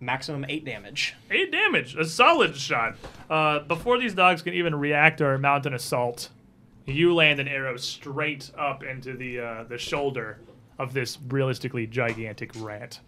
Maximum 0.00 0.44
8 0.48 0.64
damage. 0.64 1.14
Eight 1.30 1.52
damage. 1.52 1.94
A 1.94 2.04
solid 2.04 2.56
shot. 2.56 2.96
Uh, 3.30 3.60
before 3.60 3.98
these 3.98 4.12
dogs 4.12 4.42
can 4.42 4.54
even 4.54 4.74
react 4.74 5.20
or 5.20 5.38
mount 5.38 5.66
an 5.66 5.72
assault, 5.72 6.30
you 6.84 7.14
land 7.14 7.38
an 7.38 7.46
arrow 7.48 7.76
straight 7.76 8.50
up 8.58 8.82
into 8.82 9.16
the 9.16 9.38
uh, 9.38 9.64
the 9.64 9.78
shoulder 9.78 10.38
of 10.78 10.92
this 10.92 11.18
realistically 11.28 11.86
gigantic 11.86 12.50
rat. 12.58 13.00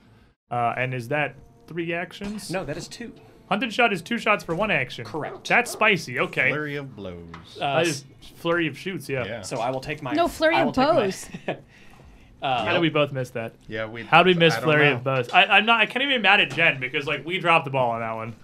Uh, 0.50 0.74
and 0.76 0.94
is 0.94 1.08
that 1.08 1.34
three 1.66 1.92
actions? 1.92 2.50
No, 2.50 2.64
that 2.64 2.76
is 2.76 2.88
2. 2.88 3.12
Hunted 3.48 3.72
shot 3.72 3.92
is 3.94 4.02
two 4.02 4.18
shots 4.18 4.44
for 4.44 4.55
one 4.55 4.70
action. 4.70 5.05
Correct. 5.06 5.48
That's 5.48 5.70
spicy. 5.70 6.20
Okay. 6.20 6.50
Flurry 6.50 6.76
of 6.76 6.94
blows. 6.94 7.24
Uh, 7.58 7.78
That 7.78 7.86
is 7.86 8.05
flurry 8.36 8.66
of 8.66 8.76
shoots. 8.76 9.08
Yeah. 9.08 9.24
yeah. 9.24 9.42
So 9.42 9.58
I 9.58 9.70
will 9.70 9.80
take 9.80 10.02
my. 10.02 10.12
No, 10.12 10.28
flurry 10.28 10.56
of 10.58 10.66
will 10.66 10.72
take 10.72 11.47
my- 11.47 11.56
How 12.42 12.72
did 12.72 12.80
we 12.80 12.90
both 12.90 13.10
miss 13.10 13.30
that? 13.30 13.55
Yeah, 13.66 13.86
we. 13.86 14.05
How 14.05 14.22
did 14.22 14.36
we 14.36 14.40
miss 14.40 14.55
I 14.55 14.60
flurry 14.60 14.90
of 14.90 15.02
bows? 15.02 15.30
I, 15.30 15.44
I'm 15.47 15.66
not. 15.66 15.80
I 15.80 15.86
can't 15.86 16.02
even 16.05 16.18
be 16.18 16.22
mad 16.22 16.40
at 16.40 16.50
Jen 16.52 16.78
because 16.78 17.06
like 17.06 17.24
we 17.26 17.38
dropped 17.38 17.64
the 17.64 17.70
ball 17.70 17.90
on 17.90 18.00
that 18.00 18.12
one. 18.14 18.36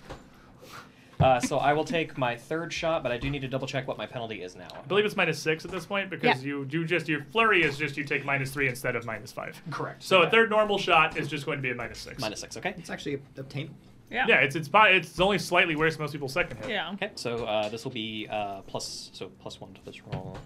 Uh, 1.21 1.41
so 1.41 1.59
I 1.59 1.73
will 1.73 1.85
take 1.85 2.19
my 2.19 2.37
third 2.37 2.73
shot, 2.73 3.03
but 3.03 3.13
I 3.13 3.19
do 3.19 3.31
need 3.31 3.43
to 3.43 3.49
double 3.49 3.67
check 3.67 3.87
what 3.87 3.97
my 3.99 4.07
penalty 4.07 4.43
is 4.43 4.57
now. 4.57 4.69
I 4.77 4.87
believe 4.87 5.05
it's 5.05 5.17
minus 5.17 5.39
six 5.39 5.65
at 5.65 5.71
this 5.71 5.87
point 5.87 6.11
because 6.11 6.43
Yeah. 6.43 6.49
you 6.49 6.65
do 6.65 6.85
just 6.85 7.09
your 7.09 7.23
flurry 7.33 7.63
is 7.63 7.77
just 7.79 7.97
you 7.97 8.05
take 8.05 8.25
minus 8.25 8.51
three 8.53 8.69
instead 8.69 8.97
of 8.97 9.05
minus 9.07 9.33
five. 9.33 9.61
Correct. 9.71 10.03
So 10.03 10.23
a 10.23 10.31
third 10.31 10.51
normal 10.51 10.79
shot 10.79 11.17
is 11.17 11.29
just 11.29 11.47
going 11.47 11.59
to 11.59 11.63
be 11.63 11.71
a 11.71 11.75
minus 11.75 11.99
six. 11.99 12.21
Minus 12.21 12.41
6, 12.41 12.57
okay? 12.59 12.75
It's 12.77 12.91
actually 12.91 13.21
obtainable. 13.37 13.77
yeah. 14.11 14.27
Yeah, 14.29 14.37
it's 14.41 14.55
it's 14.57 14.69
po- 14.69 14.83
it's 14.85 15.19
only 15.21 15.39
slightly 15.39 15.77
worse 15.77 15.95
than 15.97 16.03
most 16.03 16.13
people's 16.13 16.33
second 16.33 16.59
hit. 16.59 16.69
Yeah. 16.71 16.91
Okay, 16.93 17.11
so 17.15 17.45
uh, 17.47 17.69
this 17.69 17.85
will 17.85 17.93
be 17.93 18.27
uh, 18.31 18.61
plus, 18.63 19.11
so 19.13 19.29
plus 19.41 19.61
1 19.61 19.75
to 19.75 19.85
this 19.85 20.03
roll. 20.07 20.37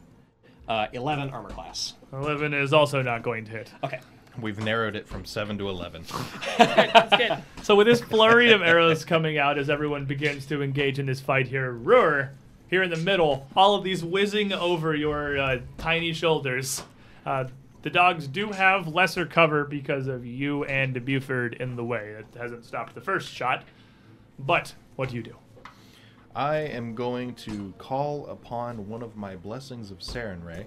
Uh, 0.69 0.87
11 0.93 1.31
armor 1.31 1.49
class. 1.49 1.95
Eleven 2.13 2.53
is 2.53 2.75
also 2.75 3.01
not 3.01 3.23
going 3.23 3.45
to 3.47 3.51
hit. 3.51 3.73
Okay. 3.83 4.01
We've 4.41 4.59
narrowed 4.59 4.95
it 4.95 5.09
from 5.09 5.25
seven 5.25 5.59
to 5.59 5.69
eleven. 5.69 6.05
That's 6.59 7.17
good. 7.17 7.39
So 7.63 7.75
with 7.75 7.87
this 7.87 8.01
flurry 8.01 8.53
of 8.53 8.63
arrows 8.63 9.05
coming 9.05 9.39
out 9.39 9.59
as 9.59 9.69
everyone 9.69 10.05
begins 10.05 10.47
to 10.47 10.63
engage 10.63 10.99
in 10.99 11.07
this 11.07 11.21
fight 11.21 11.49
here, 11.49 11.73
Ruhr, 11.73 12.33
here 12.69 12.83
in 12.83 12.91
the 12.91 12.97
middle, 12.97 13.47
all 13.57 13.75
of 13.75 13.85
these 13.85 14.05
whizzing 14.05 14.53
over 14.53 14.95
your 14.95 15.39
uh, 15.39 15.59
tiny 15.77 16.13
shoulders. 16.13 16.83
Uh, 17.27 17.45
the 17.83 17.91
dogs 17.91 18.27
do 18.27 18.51
have 18.51 18.89
lesser 18.89 19.25
cover 19.25 19.65
because 19.65 20.09
of 20.09 20.27
you 20.27 20.65
and 20.65 21.05
Buford 21.05 21.55
in 21.55 21.77
the 21.77 21.85
way. 21.85 22.17
It 22.19 22.27
hasn't 22.39 22.65
stopped 22.65 22.95
the 22.95 23.01
first 23.01 23.33
shot. 23.33 23.65
But 24.39 24.75
what 24.97 25.11
do 25.11 25.17
you 25.17 25.23
do? 25.23 25.37
I 26.35 26.59
am 26.59 26.95
going 26.95 27.35
to 27.35 27.73
call 27.79 28.27
upon 28.27 28.89
one 28.89 29.03
of 29.03 29.17
my 29.17 29.37
blessings 29.37 29.91
of 29.91 29.99
Sarenrae. 29.99 30.67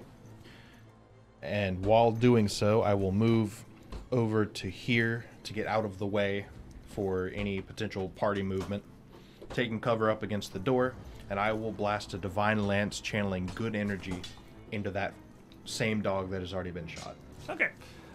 And 1.42 1.84
while 1.84 2.12
doing 2.12 2.48
so, 2.48 2.82
I 2.82 2.94
will 2.94 3.12
move 3.12 3.64
over 4.12 4.44
to 4.46 4.70
here 4.70 5.24
to 5.44 5.52
get 5.52 5.66
out 5.66 5.84
of 5.84 5.98
the 5.98 6.06
way 6.06 6.46
for 6.86 7.30
any 7.34 7.60
potential 7.60 8.10
party 8.10 8.42
movement, 8.42 8.82
taking 9.50 9.80
cover 9.80 10.10
up 10.10 10.22
against 10.22 10.52
the 10.52 10.58
door, 10.58 10.94
and 11.30 11.40
I 11.40 11.52
will 11.52 11.72
blast 11.72 12.14
a 12.14 12.18
divine 12.18 12.66
lance 12.66 13.00
channeling 13.00 13.50
good 13.54 13.74
energy 13.74 14.20
into 14.70 14.90
that 14.92 15.14
same 15.64 16.02
dog 16.02 16.30
that 16.30 16.40
has 16.40 16.54
already 16.54 16.70
been 16.70 16.86
shot. 16.86 17.16
Okay. 17.48 17.70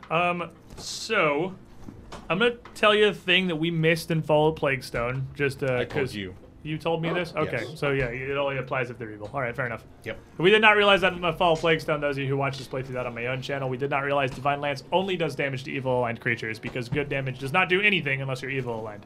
Um, 0.10 0.52
so 0.78 1.54
I'm 2.30 2.40
gonna 2.40 2.56
tell 2.76 2.96
you 2.96 3.08
a 3.08 3.14
thing 3.14 3.48
that 3.48 3.56
we 3.56 3.72
missed 3.72 4.12
in 4.12 4.22
Fall 4.22 4.50
of 4.50 4.56
Plaguestone. 4.56 5.24
Just 5.34 5.64
uh, 5.64 5.86
I 5.86 5.86
you. 6.14 6.36
You 6.68 6.78
told 6.78 7.02
me 7.02 7.14
this? 7.14 7.34
Okay. 7.36 7.66
Yes. 7.68 7.80
So 7.80 7.92
yeah, 7.92 8.08
it 8.08 8.38
only 8.38 8.58
applies 8.58 8.90
if 8.90 8.98
they're 8.98 9.12
evil. 9.12 9.30
All 9.34 9.42
right, 9.42 9.56
fair 9.56 9.66
enough. 9.66 9.86
Yep. 10.04 10.20
We 10.38 10.50
did 10.50 10.62
not 10.62 10.76
realize 10.76 11.02
that 11.02 11.14
in 11.14 11.22
my 11.22 11.32
Fall 11.32 11.54
of 11.54 11.60
Plaguestone. 11.60 12.02
Those 12.02 12.18
of 12.18 12.24
you 12.24 12.30
who 12.30 12.38
watch 12.38 12.58
this 12.58 12.68
playthrough 12.68 12.94
that 12.94 13.06
on 13.06 13.16
my 13.16 13.28
own 13.28 13.42
channel, 13.42 13.70
we 13.70 13.78
did 13.78 13.90
not 13.90 14.04
realize 14.04 14.32
Divine 14.32 14.60
Lance 14.60 14.84
only 14.92 15.16
does 15.16 15.36
damage 15.36 15.64
to 15.64 15.72
evil 15.72 16.00
aligned 16.00 16.20
creatures 16.20 16.60
because 16.60 16.90
good 16.90 17.08
damage 17.08 17.40
does 17.40 17.54
not 17.54 17.70
do 17.70 17.82
anything 17.82 18.22
unless 18.22 18.42
you're 18.42 18.52
evil 18.52 18.80
aligned. 18.80 19.06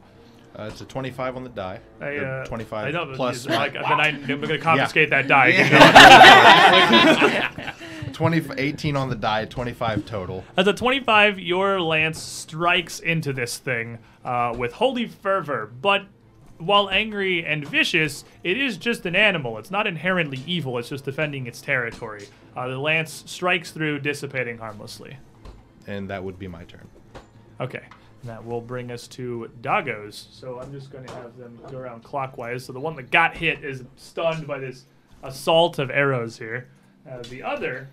Uh, 0.58 0.64
it's 0.64 0.82
a 0.82 0.86
25 0.86 1.38
on 1.38 1.44
the 1.44 1.50
die. 1.50 1.80
I, 2.02 2.18
uh, 2.18 2.46
25 2.46 2.96
I 2.96 3.16
plus 3.16 3.46
like, 3.46 3.74
then 3.74 3.86
I, 3.86 4.08
I'm 4.10 4.26
going 4.26 4.50
to 4.50 4.58
confiscate 4.58 5.12
that 5.12 5.28
die. 5.28 5.48
Yeah. 5.48 7.74
20, 8.12 8.42
18 8.58 8.98
on 8.98 9.10
the 9.10 9.16
die, 9.16 9.46
25 9.46 10.06
total. 10.06 10.44
As 10.58 10.68
a 10.68 10.74
25, 10.74 11.40
your 11.40 11.80
lance 11.82 12.22
strikes 12.22 13.00
into 13.00 13.32
this 13.32 13.58
thing 13.58 14.00
uh, 14.26 14.54
with 14.58 14.74
holy 14.74 15.08
fervor, 15.08 15.72
but 15.82 16.04
while 16.62 16.90
angry 16.90 17.46
and 17.46 17.68
vicious, 17.68 18.24
it 18.44 18.58
is 18.58 18.78
just 18.78 19.06
an 19.06 19.16
animal. 19.16 19.58
It's 19.58 19.72
not 19.72 19.88
inherently 19.88 20.42
evil, 20.46 20.78
it's 20.78 20.90
just 20.90 21.06
defending 21.06 21.48
its 21.48 21.62
territory. 21.62 22.28
Uh, 22.56 22.68
the 22.68 22.78
lance 22.78 23.24
strikes 23.26 23.72
through, 23.72 24.00
dissipating 24.00 24.58
harmlessly. 24.58 25.18
And 25.88 26.10
that 26.10 26.24
would 26.24 26.38
be 26.38 26.48
my 26.48 26.64
turn. 26.66 26.88
Okay, 27.60 27.84
and 28.22 28.30
that 28.30 28.46
will 28.46 28.62
bring 28.62 28.92
us 28.92 29.08
to 29.10 29.50
Dagos. 29.62 30.28
So 30.32 30.60
I'm 30.60 30.72
just 30.72 30.92
going 30.92 31.06
to 31.06 31.14
have 31.16 31.38
them 31.38 31.60
go 31.70 31.78
around 31.78 32.04
clockwise. 32.04 32.66
So 32.66 32.74
the 32.74 32.80
one 32.80 32.96
that 32.96 33.12
got 33.12 33.36
hit 33.36 33.64
is 33.64 33.84
stunned 33.96 34.48
by 34.48 34.60
this 34.60 34.86
assault 35.24 35.80
of 35.80 35.90
arrows 35.90 36.38
here. 36.38 36.70
Uh, 37.10 37.22
the 37.30 37.44
other 37.44 37.90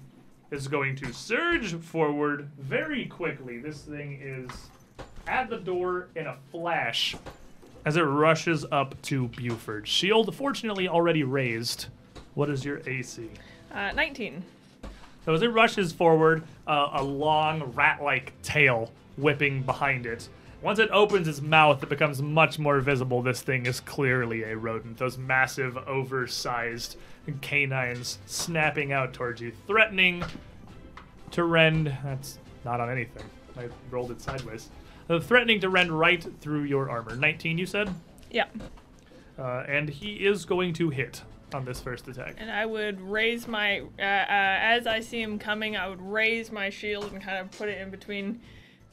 is 0.51 0.69
going 0.69 0.97
to 0.97 1.13
surge 1.13 1.75
forward 1.75 2.51
very 2.59 3.07
quickly. 3.07 3.59
This 3.59 3.83
thing 3.83 4.19
is 4.23 4.51
at 5.27 5.51
the 5.51 5.59
door 5.59 6.09
in 6.17 6.27
a 6.27 6.37
flash 6.51 7.15
as 7.89 7.97
it 7.97 8.03
rushes 8.03 8.67
up 8.71 9.01
to 9.01 9.29
Buford. 9.29 9.89
Shield, 9.89 10.35
fortunately, 10.35 10.87
already 10.89 11.23
raised. 11.23 11.87
What 12.35 12.51
is 12.51 12.63
your 12.63 12.83
AC? 12.87 13.31
Uh, 13.73 13.93
19. 13.93 14.45
So 15.25 15.33
as 15.33 15.41
it 15.41 15.49
rushes 15.49 15.91
forward, 15.91 16.43
uh, 16.67 16.91
a 16.93 17.03
long 17.03 17.73
rat-like 17.73 18.35
tail 18.43 18.93
whipping 19.17 19.63
behind 19.63 20.05
it. 20.05 20.29
Once 20.61 20.79
it 20.79 20.91
opens 20.91 21.27
its 21.27 21.41
mouth, 21.41 21.83
it 21.83 21.89
becomes 21.89 22.21
much 22.21 22.59
more 22.59 22.81
visible. 22.81 23.23
This 23.23 23.41
thing 23.41 23.65
is 23.65 23.81
clearly 23.81 24.43
a 24.43 24.55
rodent. 24.55 24.99
Those 24.99 25.17
massive, 25.17 25.79
oversized 25.79 26.97
canines 27.41 28.19
snapping 28.27 28.93
out 28.93 29.15
towards 29.15 29.41
you, 29.41 29.51
threatening 29.67 30.23
to 31.31 31.45
rend. 31.45 31.87
That's 32.05 32.39
not 32.67 32.81
on 32.81 32.91
anything. 32.91 33.25
I 33.57 33.69
rolled 33.91 34.11
it 34.11 34.21
sideways. 34.21 34.69
Uh, 35.09 35.19
threatening 35.19 35.61
to 35.61 35.69
rend 35.71 35.91
right 35.91 36.27
through 36.41 36.65
your 36.65 36.91
armor. 36.91 37.17
19, 37.17 37.57
you 37.57 37.67
said? 37.67 37.93
Yeah. 38.31 38.45
Uh, 39.39 39.65
and 39.67 39.89
he 39.89 40.15
is 40.15 40.45
going 40.45 40.75
to 40.75 40.91
hit 40.91 41.23
on 41.55 41.65
this 41.65 41.81
first 41.81 42.09
attack. 42.09 42.35
And 42.39 42.51
I 42.51 42.67
would 42.67 43.01
raise 43.01 43.49
my, 43.49 43.81
uh, 43.81 44.03
uh, 44.03 44.27
as 44.29 44.87
I 44.87 45.01
see 45.01 45.23
him 45.23 45.39
coming, 45.39 45.77
I 45.77 45.89
would 45.89 46.03
raise 46.03 46.53
my 46.53 46.69
shield 46.69 47.11
and 47.13 47.23
kind 47.23 47.39
of 47.39 47.51
put 47.53 47.69
it 47.71 47.81
in 47.81 47.91
between, 47.91 48.41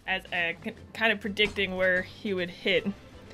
as 0.08 0.24
uh, 0.27 0.53
c- 0.64 0.72
kind 0.94 1.11
of 1.11 1.19
predicting 1.19 1.76
where 1.76 2.03
he 2.03 2.34
would 2.34 2.50
hit. 2.50 2.88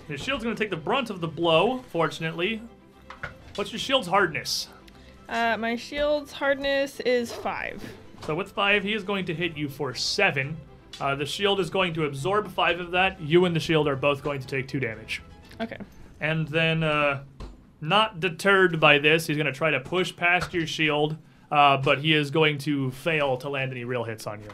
Your 0.07 0.17
shield's 0.17 0.43
going 0.43 0.55
to 0.55 0.59
take 0.61 0.71
the 0.71 0.77
brunt 0.77 1.11
of 1.11 1.21
the 1.21 1.27
blow, 1.27 1.83
fortunately. 1.91 2.63
What's 3.55 3.71
your 3.71 3.79
shield's 3.79 4.07
hardness? 4.07 4.69
Uh, 5.29 5.55
my 5.57 5.75
shield's 5.75 6.31
hardness 6.31 6.99
is 7.01 7.31
five. 7.31 7.83
So 8.25 8.33
with 8.33 8.51
five, 8.51 8.83
he 8.83 8.93
is 8.93 9.03
going 9.03 9.25
to 9.25 9.33
hit 9.35 9.55
you 9.55 9.69
for 9.69 9.93
seven. 9.93 10.57
Uh, 11.01 11.15
the 11.15 11.25
shield 11.25 11.59
is 11.59 11.71
going 11.71 11.95
to 11.95 12.05
absorb 12.05 12.47
five 12.51 12.79
of 12.79 12.91
that. 12.91 13.19
You 13.19 13.45
and 13.45 13.55
the 13.55 13.59
shield 13.59 13.87
are 13.87 13.95
both 13.95 14.21
going 14.23 14.39
to 14.39 14.45
take 14.45 14.67
two 14.67 14.79
damage. 14.79 15.23
Okay. 15.59 15.77
And 16.19 16.47
then, 16.47 16.83
uh, 16.83 17.23
not 17.81 18.19
deterred 18.19 18.79
by 18.79 18.99
this, 18.99 19.25
he's 19.25 19.35
going 19.35 19.47
to 19.47 19.51
try 19.51 19.71
to 19.71 19.79
push 19.79 20.15
past 20.15 20.53
your 20.53 20.67
shield, 20.67 21.17
uh, 21.49 21.77
but 21.77 21.99
he 21.99 22.13
is 22.13 22.29
going 22.29 22.59
to 22.59 22.91
fail 22.91 23.35
to 23.37 23.49
land 23.49 23.71
any 23.71 23.83
real 23.83 24.03
hits 24.03 24.27
on 24.27 24.41
you. 24.41 24.49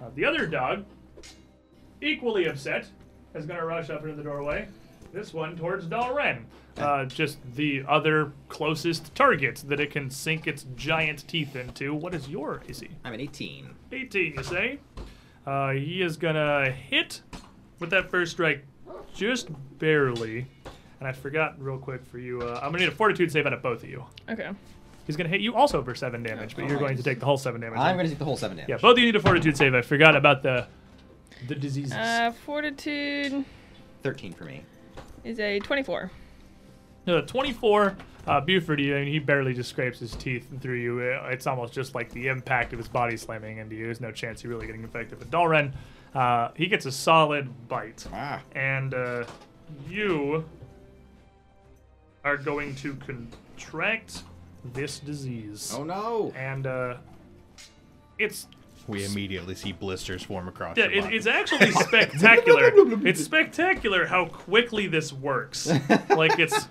Uh, 0.00 0.06
the 0.14 0.24
other 0.24 0.46
dog, 0.46 0.86
equally 2.00 2.46
upset, 2.46 2.86
is 3.34 3.44
going 3.44 3.60
to 3.60 3.66
rush 3.66 3.90
up 3.90 4.02
into 4.02 4.16
the 4.16 4.22
doorway. 4.22 4.66
This 5.12 5.34
one 5.34 5.54
towards 5.54 5.86
Dalren. 5.86 6.44
Uh, 6.78 7.04
just 7.04 7.38
the 7.56 7.84
other 7.86 8.32
closest 8.48 9.14
target 9.14 9.64
that 9.66 9.80
it 9.80 9.90
can 9.90 10.08
sink 10.08 10.46
its 10.46 10.64
giant 10.76 11.28
teeth 11.28 11.56
into. 11.56 11.94
What 11.94 12.14
is 12.14 12.28
your 12.28 12.62
AC? 12.66 12.88
I'm 13.04 13.12
an 13.12 13.20
18. 13.20 13.74
18, 13.92 14.34
you 14.34 14.42
say? 14.42 14.78
Uh, 15.50 15.72
he 15.72 16.00
is 16.00 16.16
gonna 16.16 16.70
hit 16.70 17.22
with 17.80 17.90
that 17.90 18.08
first 18.08 18.30
strike, 18.30 18.64
just 19.12 19.48
barely. 19.80 20.46
And 21.00 21.08
I 21.08 21.12
forgot 21.12 21.60
real 21.60 21.76
quick 21.76 22.06
for 22.06 22.20
you. 22.20 22.40
Uh, 22.40 22.60
I'm 22.62 22.70
gonna 22.70 22.84
need 22.84 22.88
a 22.88 22.92
fortitude 22.92 23.32
save 23.32 23.46
out 23.46 23.52
of 23.52 23.60
both 23.60 23.82
of 23.82 23.88
you. 23.88 24.04
Okay. 24.28 24.48
He's 25.08 25.16
gonna 25.16 25.28
hit 25.28 25.40
you 25.40 25.56
also 25.56 25.82
for 25.82 25.92
seven 25.96 26.22
damage, 26.22 26.54
but 26.54 26.68
you're 26.68 26.78
going 26.78 26.96
to 26.96 27.02
take 27.02 27.18
the 27.18 27.26
whole 27.26 27.36
seven 27.36 27.60
damage. 27.60 27.80
I'm 27.80 27.96
going 27.96 28.06
to 28.06 28.10
take 28.10 28.20
the 28.20 28.24
whole 28.24 28.36
seven 28.36 28.58
damage. 28.58 28.70
Yeah, 28.70 28.76
both 28.76 28.92
of 28.92 28.98
you 29.00 29.06
need 29.06 29.16
a 29.16 29.20
fortitude 29.20 29.56
save. 29.56 29.74
I 29.74 29.82
forgot 29.82 30.14
about 30.14 30.44
the 30.44 30.68
the 31.48 31.56
diseases. 31.56 31.94
Uh, 31.94 32.32
fortitude 32.44 33.44
13 34.04 34.32
for 34.32 34.44
me. 34.44 34.62
is 35.24 35.40
a 35.40 35.58
24. 35.58 36.12
No, 37.08 37.22
24. 37.22 37.96
Uh, 38.26 38.40
Buford, 38.40 38.78
he, 38.78 38.92
I 38.94 39.00
mean, 39.00 39.08
he 39.12 39.18
barely 39.18 39.54
just 39.54 39.70
scrapes 39.70 39.98
his 39.98 40.12
teeth 40.14 40.46
through 40.60 40.76
you. 40.76 41.00
Uh, 41.00 41.28
It's 41.30 41.46
almost 41.46 41.72
just 41.72 41.94
like 41.94 42.10
the 42.12 42.28
impact 42.28 42.72
of 42.72 42.78
his 42.78 42.88
body 42.88 43.16
slamming 43.16 43.58
into 43.58 43.74
you. 43.74 43.84
There's 43.86 44.00
no 44.00 44.12
chance 44.12 44.42
you're 44.44 44.52
really 44.52 44.66
getting 44.66 44.82
infected. 44.82 45.18
But 45.18 45.30
Dalren, 45.30 45.72
uh, 46.14 46.50
he 46.54 46.66
gets 46.66 46.86
a 46.86 46.92
solid 46.92 47.48
bite. 47.68 48.06
Ah. 48.12 48.40
And 48.54 48.92
uh, 48.94 49.24
you 49.88 50.44
are 52.24 52.36
going 52.36 52.74
to 52.76 52.94
contract 52.96 54.22
this 54.74 54.98
disease. 54.98 55.72
Oh 55.74 55.84
no! 55.84 56.32
And 56.36 56.66
uh, 56.66 56.96
it's 58.18 58.46
We 58.86 59.06
immediately 59.06 59.54
see 59.54 59.72
blisters 59.72 60.22
form 60.22 60.46
across 60.46 60.76
yeah, 60.76 60.84
your 60.88 60.92
it, 60.98 61.00
body. 61.04 61.16
it's 61.16 61.26
actually 61.26 61.70
spectacular. 61.86 62.70
it's 63.06 63.24
spectacular 63.24 64.04
how 64.06 64.26
quickly 64.26 64.86
this 64.86 65.12
works. 65.14 65.66
like 66.10 66.38
it's 66.38 66.68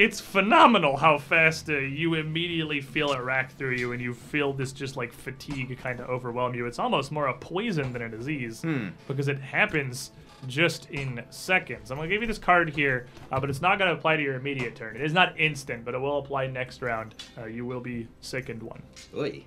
it's 0.00 0.18
phenomenal 0.18 0.96
how 0.96 1.18
fast 1.18 1.68
uh, 1.68 1.76
you 1.78 2.14
immediately 2.14 2.80
feel 2.80 3.12
it 3.12 3.20
rack 3.20 3.52
through 3.58 3.74
you, 3.76 3.92
and 3.92 4.00
you 4.00 4.14
feel 4.14 4.52
this 4.52 4.72
just 4.72 4.96
like 4.96 5.12
fatigue 5.12 5.76
kind 5.78 6.00
of 6.00 6.08
overwhelm 6.08 6.54
you. 6.54 6.64
It's 6.66 6.78
almost 6.78 7.12
more 7.12 7.26
a 7.26 7.34
poison 7.34 7.92
than 7.92 8.02
a 8.02 8.08
disease 8.08 8.62
because 9.06 9.28
it 9.28 9.38
happens 9.38 10.12
just 10.46 10.88
in 10.90 11.22
seconds. 11.28 11.90
I'm 11.90 11.98
gonna 11.98 12.08
give 12.08 12.22
you 12.22 12.26
this 12.26 12.38
card 12.38 12.70
here, 12.70 13.06
uh, 13.30 13.38
but 13.38 13.50
it's 13.50 13.60
not 13.60 13.78
gonna 13.78 13.92
apply 13.92 14.16
to 14.16 14.22
your 14.22 14.36
immediate 14.36 14.74
turn. 14.74 14.96
It 14.96 15.02
is 15.02 15.12
not 15.12 15.38
instant, 15.38 15.84
but 15.84 15.94
it 15.94 15.98
will 15.98 16.16
apply 16.18 16.46
next 16.46 16.80
round. 16.80 17.14
Uh, 17.36 17.44
you 17.44 17.66
will 17.66 17.80
be 17.80 18.08
sickened 18.22 18.62
one. 18.62 18.82
Oy. 19.14 19.44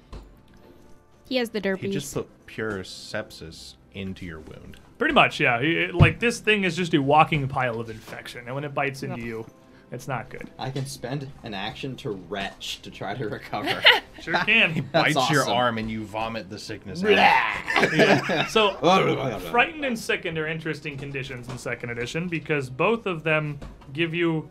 He 1.28 1.38
has 1.38 1.50
the 1.50 1.78
He 1.80 1.90
just 1.90 2.14
put 2.14 2.28
pure 2.46 2.84
sepsis 2.84 3.74
into 3.94 4.24
your 4.26 4.40
wound. 4.42 4.78
Pretty 5.00 5.16
much, 5.16 5.40
yeah. 5.40 5.58
It- 5.58 5.96
like 5.96 6.20
this 6.20 6.40
thing 6.40 6.64
is 6.64 6.76
just 6.78 6.94
a 6.94 7.02
walking 7.02 7.48
pile 7.48 7.80
of 7.80 7.90
infection, 7.90 8.44
and 8.46 8.54
when 8.54 8.64
it 8.64 8.76
bites 8.76 9.02
into 9.02 9.20
you, 9.20 9.46
it's 9.94 10.08
not 10.08 10.30
good. 10.30 10.50
I 10.58 10.72
can 10.72 10.88
spend 10.88 11.32
an 11.44 11.54
action 11.54 11.96
to 11.98 12.12
retch 12.12 12.82
to 12.82 12.92
try 12.92 13.16
to 13.16 13.30
recover. 13.30 13.82
Sure 14.22 14.36
can. 14.46 14.72
he 14.74 14.80
Bites 14.80 15.32
your 15.32 15.50
arm 15.50 15.80
and 15.80 15.90
you 15.90 16.06
vomit 16.06 16.48
the 16.48 16.60
sickness 16.60 17.04
out. 17.04 17.92
Blah. 17.92 18.46
So, 18.48 18.76
frightened 19.50 19.84
and 19.84 19.98
sickened 19.98 20.38
are 20.38 20.48
interesting 20.48 20.98
conditions 20.98 21.50
in 21.50 21.58
second 21.58 21.90
edition 21.90 22.28
because 22.28 22.70
both 22.70 23.08
of 23.08 23.24
them 23.24 23.60
give 23.92 24.14
you 24.14 24.48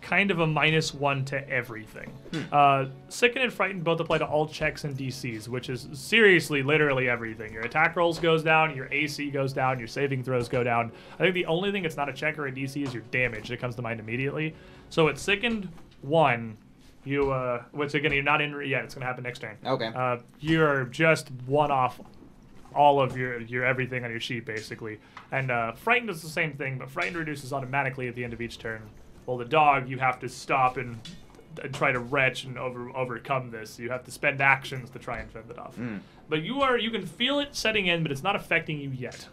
kind 0.00 0.30
of 0.30 0.40
a 0.40 0.46
minus 0.46 0.94
one 0.94 1.24
to 1.26 1.48
everything. 1.48 2.12
Uh, 2.52 2.86
sickened 3.08 3.44
and 3.44 3.52
frightened 3.52 3.84
both 3.84 4.00
apply 4.00 4.18
to 4.18 4.24
all 4.24 4.46
checks 4.46 4.84
and 4.84 4.96
DCs, 4.96 5.48
which 5.48 5.68
is 5.68 5.88
seriously, 5.92 6.62
literally 6.62 7.08
everything. 7.08 7.52
Your 7.52 7.62
attack 7.62 7.96
rolls 7.96 8.18
goes 8.18 8.42
down, 8.42 8.74
your 8.76 8.88
AC 8.92 9.30
goes 9.30 9.52
down, 9.52 9.78
your 9.78 9.88
saving 9.88 10.22
throws 10.22 10.48
go 10.48 10.62
down. 10.62 10.92
I 11.14 11.24
think 11.24 11.34
the 11.34 11.46
only 11.46 11.72
thing 11.72 11.82
that's 11.82 11.96
not 11.96 12.08
a 12.08 12.12
check 12.12 12.38
or 12.38 12.46
a 12.46 12.52
DC 12.52 12.82
is 12.82 12.94
your 12.94 13.02
damage 13.10 13.48
that 13.48 13.60
comes 13.60 13.74
to 13.76 13.82
mind 13.82 14.00
immediately. 14.00 14.54
So 14.88 15.08
at 15.08 15.18
sickened 15.18 15.68
one, 16.02 16.56
you 17.04 17.30
uh, 17.32 17.62
which 17.72 17.94
again 17.94 18.12
you're 18.12 18.22
not 18.22 18.40
in 18.40 18.52
yet. 18.66 18.84
It's 18.84 18.94
gonna 18.94 19.06
happen 19.06 19.24
next 19.24 19.40
turn. 19.40 19.56
Okay. 19.64 19.90
Uh, 19.94 20.18
you're 20.40 20.84
just 20.86 21.30
one 21.46 21.70
off 21.70 22.00
all 22.74 23.00
of 23.00 23.16
your 23.16 23.40
your 23.40 23.64
everything 23.64 24.04
on 24.04 24.10
your 24.10 24.20
sheet 24.20 24.44
basically. 24.44 24.98
And 25.32 25.50
uh, 25.50 25.72
frightened 25.72 26.10
is 26.10 26.22
the 26.22 26.28
same 26.28 26.54
thing, 26.54 26.78
but 26.78 26.90
frightened 26.90 27.16
reduces 27.16 27.52
automatically 27.52 28.08
at 28.08 28.14
the 28.14 28.24
end 28.24 28.32
of 28.32 28.40
each 28.40 28.58
turn. 28.58 28.82
Well, 29.28 29.36
the 29.36 29.44
dog 29.44 29.90
you 29.90 29.98
have 29.98 30.18
to 30.20 30.28
stop 30.30 30.78
and, 30.78 30.98
and 31.62 31.74
try 31.74 31.92
to 31.92 31.98
retch 31.98 32.44
and 32.44 32.56
over 32.56 32.88
overcome 32.96 33.50
this. 33.50 33.78
You 33.78 33.90
have 33.90 34.02
to 34.04 34.10
spend 34.10 34.40
actions 34.40 34.88
to 34.88 34.98
try 34.98 35.18
and 35.18 35.30
fend 35.30 35.50
it 35.50 35.58
off. 35.58 35.78
But 36.30 36.42
you 36.42 36.62
are 36.62 36.78
you 36.78 36.90
can 36.90 37.04
feel 37.04 37.38
it 37.38 37.54
setting 37.54 37.88
in, 37.88 38.02
but 38.02 38.10
it's 38.10 38.22
not 38.22 38.36
affecting 38.36 38.80
you 38.80 38.88
yet. 38.88 39.28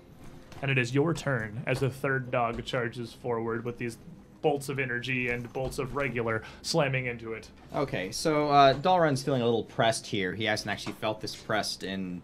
And 0.61 0.69
it 0.69 0.77
is 0.77 0.93
your 0.93 1.13
turn 1.13 1.63
as 1.65 1.79
the 1.79 1.89
third 1.89 2.29
dog 2.29 2.65
charges 2.65 3.13
forward 3.13 3.63
with 3.63 3.77
these 3.77 3.97
bolts 4.41 4.67
of 4.67 4.79
energy 4.79 5.29
and 5.29 5.51
bolts 5.53 5.79
of 5.79 5.95
regular 5.95 6.43
slamming 6.61 7.05
into 7.05 7.31
it. 7.31 7.47
Okay, 7.73 8.11
so 8.11 8.49
uh, 8.49 8.73
Dalren's 8.73 9.23
feeling 9.23 9.43
a 9.43 9.45
little 9.45 9.63
pressed 9.63 10.07
here. 10.07 10.33
He 10.33 10.43
hasn't 10.43 10.69
actually 10.69 10.93
felt 10.93 11.21
this 11.21 11.37
pressed 11.37 11.83
in 11.83 12.21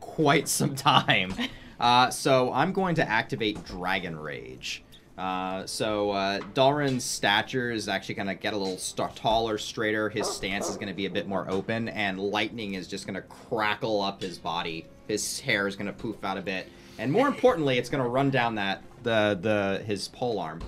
quite 0.00 0.48
some 0.48 0.74
time. 0.76 1.32
Uh, 1.80 2.10
so 2.10 2.52
I'm 2.52 2.74
going 2.74 2.94
to 2.96 3.08
activate 3.08 3.64
Dragon 3.64 4.18
Rage. 4.18 4.82
Uh, 5.16 5.64
so 5.66 6.10
uh, 6.10 6.40
Dalren's 6.52 7.04
stature 7.04 7.70
is 7.70 7.88
actually 7.88 8.16
going 8.16 8.28
to 8.28 8.34
get 8.34 8.52
a 8.52 8.56
little 8.56 8.76
st- 8.76 9.16
taller, 9.16 9.56
straighter. 9.56 10.10
His 10.10 10.26
stance 10.28 10.68
is 10.68 10.76
going 10.76 10.88
to 10.88 10.94
be 10.94 11.06
a 11.06 11.10
bit 11.10 11.26
more 11.26 11.50
open, 11.50 11.88
and 11.88 12.18
lightning 12.20 12.74
is 12.74 12.86
just 12.86 13.06
going 13.06 13.14
to 13.14 13.22
crackle 13.22 14.02
up 14.02 14.20
his 14.20 14.38
body. 14.38 14.86
His 15.08 15.40
hair 15.40 15.66
is 15.66 15.74
going 15.76 15.86
to 15.86 15.92
poof 15.92 16.22
out 16.22 16.36
a 16.36 16.42
bit, 16.42 16.68
and 16.98 17.10
more 17.10 17.28
importantly, 17.28 17.78
it's 17.78 17.88
going 17.88 18.02
to 18.02 18.08
run 18.08 18.30
down 18.30 18.56
that 18.56 18.82
the 19.02 19.38
the 19.40 19.84
his 19.86 20.08
pole 20.08 20.38
arm. 20.38 20.60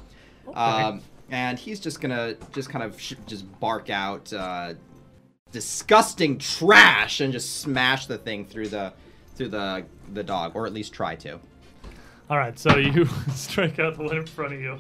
Um, 0.54 1.02
and 1.30 1.58
he's 1.58 1.80
just 1.80 2.00
gonna 2.00 2.36
just 2.52 2.70
kind 2.70 2.84
of 2.84 2.98
sh- 3.00 3.14
just 3.26 3.60
bark 3.60 3.90
out 3.90 4.32
uh, 4.32 4.74
disgusting 5.52 6.38
trash 6.38 7.20
and 7.20 7.32
just 7.32 7.60
smash 7.60 8.06
the 8.06 8.18
thing 8.18 8.46
through 8.46 8.68
the 8.68 8.92
through 9.34 9.48
the 9.48 9.84
the 10.12 10.22
dog, 10.22 10.52
or 10.54 10.66
at 10.66 10.72
least 10.72 10.92
try 10.92 11.14
to. 11.16 11.38
All 12.30 12.36
right, 12.36 12.58
so 12.58 12.76
you 12.76 13.06
strike 13.34 13.78
out 13.78 13.96
the 13.96 14.02
one 14.04 14.16
in 14.16 14.26
front 14.26 14.52
of 14.54 14.60
you. 14.60 14.78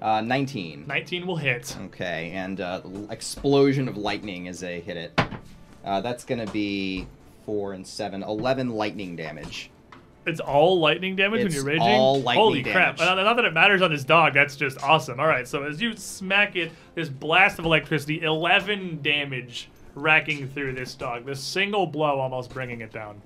Uh, 0.00 0.20
19. 0.20 0.84
19 0.86 1.26
will 1.26 1.36
hit. 1.36 1.76
Okay, 1.86 2.30
and 2.34 2.60
uh, 2.60 2.82
explosion 3.10 3.88
of 3.88 3.96
lightning 3.96 4.48
as 4.48 4.60
they 4.60 4.80
hit 4.80 4.96
it. 4.96 5.20
Uh, 5.84 6.00
that's 6.00 6.24
gonna 6.24 6.46
be 6.46 7.06
four 7.44 7.72
and 7.72 7.86
seven, 7.86 8.22
11 8.22 8.70
lightning 8.70 9.16
damage. 9.16 9.70
It's 10.26 10.40
all 10.40 10.80
lightning 10.80 11.16
damage 11.16 11.42
when 11.42 11.52
you're 11.52 11.64
raging. 11.64 11.82
all 11.82 12.22
lightning 12.22 12.42
Holy 12.44 12.62
crap! 12.62 12.98
Uh, 12.98 13.14
Not 13.14 13.36
that 13.36 13.44
it 13.44 13.52
matters 13.52 13.82
on 13.82 13.90
this 13.90 14.04
dog. 14.04 14.32
That's 14.32 14.56
just 14.56 14.82
awesome. 14.82 15.20
All 15.20 15.26
right, 15.26 15.46
so 15.46 15.64
as 15.64 15.82
you 15.82 15.96
smack 15.96 16.56
it, 16.56 16.72
this 16.94 17.08
blast 17.10 17.58
of 17.58 17.66
electricity, 17.66 18.22
11 18.22 19.02
damage 19.02 19.68
racking 19.94 20.48
through 20.48 20.72
this 20.74 20.94
dog. 20.94 21.26
This 21.26 21.40
single 21.40 21.86
blow 21.86 22.20
almost 22.20 22.50
bringing 22.50 22.80
it 22.80 22.92
down. 22.92 23.20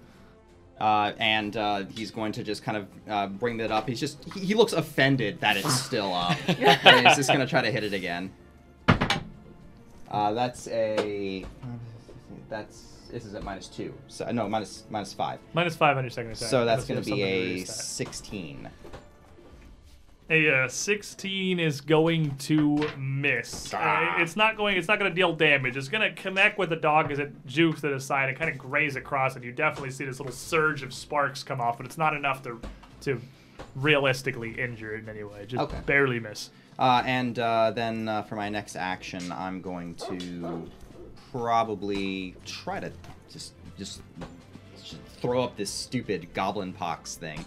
Uh, 0.81 1.13
and 1.19 1.57
uh, 1.57 1.85
he's 1.87 2.11
going 2.11 2.33
to 2.33 2.45
just 2.45 2.63
kind 2.63 2.77
of 2.77 2.87
uh, 3.09 3.27
bring 3.27 3.57
that 3.57 3.73
up. 3.73 3.89
He's 3.89 3.99
just 3.99 4.25
he, 4.33 4.41
he 4.41 4.55
looks 4.55 4.73
offended 4.73 5.41
that 5.41 5.57
it's 5.57 5.81
still 5.81 6.15
up. 6.15 6.37
and 6.49 7.07
he's 7.07 7.17
just 7.17 7.29
going 7.29 7.41
to 7.41 7.47
try 7.47 7.63
to 7.63 7.71
hit 7.71 7.83
it 7.83 7.93
again. 7.93 8.33
Uh, 10.11 10.33
that's 10.33 10.69
a 10.69 11.45
that's 12.49 12.89
this 13.11 13.25
is 13.25 13.35
at 13.35 13.43
minus 13.43 13.69
two. 13.69 13.93
So 14.07 14.31
no, 14.31 14.49
minus 14.49 14.85
minus 14.89 15.13
five. 15.13 15.41
Minus 15.53 15.77
five 15.77 15.97
on 15.97 16.05
your 16.05 16.11
second 16.11 16.33
attack. 16.33 16.49
So 16.49 16.65
that's 16.65 16.89
Unless 16.89 17.07
going 17.07 17.19
to 17.19 17.25
be 17.25 17.63
a 17.63 17.65
sixteen. 17.65 18.69
A 20.31 20.65
uh, 20.65 20.69
16 20.69 21.59
is 21.59 21.81
going 21.81 22.37
to 22.37 22.87
miss. 22.99 23.73
Uh, 23.73 24.17
it's 24.19 24.37
not 24.37 24.59
going. 24.59 24.77
It's 24.77 24.87
not 24.89 24.99
going 24.99 25.11
to 25.11 25.15
deal 25.15 25.33
damage. 25.35 25.75
It's 25.77 25.89
going 25.89 26.03
to 26.03 26.21
connect 26.21 26.59
with 26.59 26.69
the 26.69 26.77
dog 26.77 27.11
as 27.11 27.19
it 27.19 27.33
jukes 27.47 27.81
to 27.81 27.89
the 27.89 27.99
side 27.99 28.29
and 28.29 28.37
kind 28.39 28.51
of 28.51 28.59
graze 28.59 28.95
across 28.97 29.37
it. 29.37 29.43
You 29.43 29.53
definitely 29.53 29.91
see 29.91 30.05
this 30.05 30.21
little 30.21 30.35
surge 30.35 30.83
of 30.83 30.93
sparks 30.93 31.43
come 31.43 31.63
off, 31.63 31.79
but 31.79 31.87
it's 31.87 31.97
not 31.97 32.15
enough 32.15 32.43
to 32.43 32.61
to 33.03 33.21
realistically 33.75 34.51
injure 34.61 34.95
it 34.97 35.05
in 35.05 35.09
any 35.09 35.25
way. 35.25 35.47
Just 35.47 35.63
Okay. 35.63 35.81
barely 35.87 36.21
miss. 36.21 36.51
Uh, 36.79 37.03
and 37.07 37.39
uh, 37.39 37.71
then 37.71 38.07
uh, 38.07 38.23
for 38.23 38.37
my 38.37 38.51
next 38.51 38.77
action, 38.77 39.33
I'm 39.33 39.63
going 39.63 39.95
to 39.95 40.69
probably 41.33 42.35
try 42.45 42.81
to 42.81 42.93
just 43.33 43.55
just, 43.79 44.03
just 44.77 44.97
throw 45.23 45.43
up 45.43 45.57
this 45.57 45.71
stupid 45.71 46.29
goblin 46.35 46.75
pox 46.75 47.17
thing. 47.17 47.43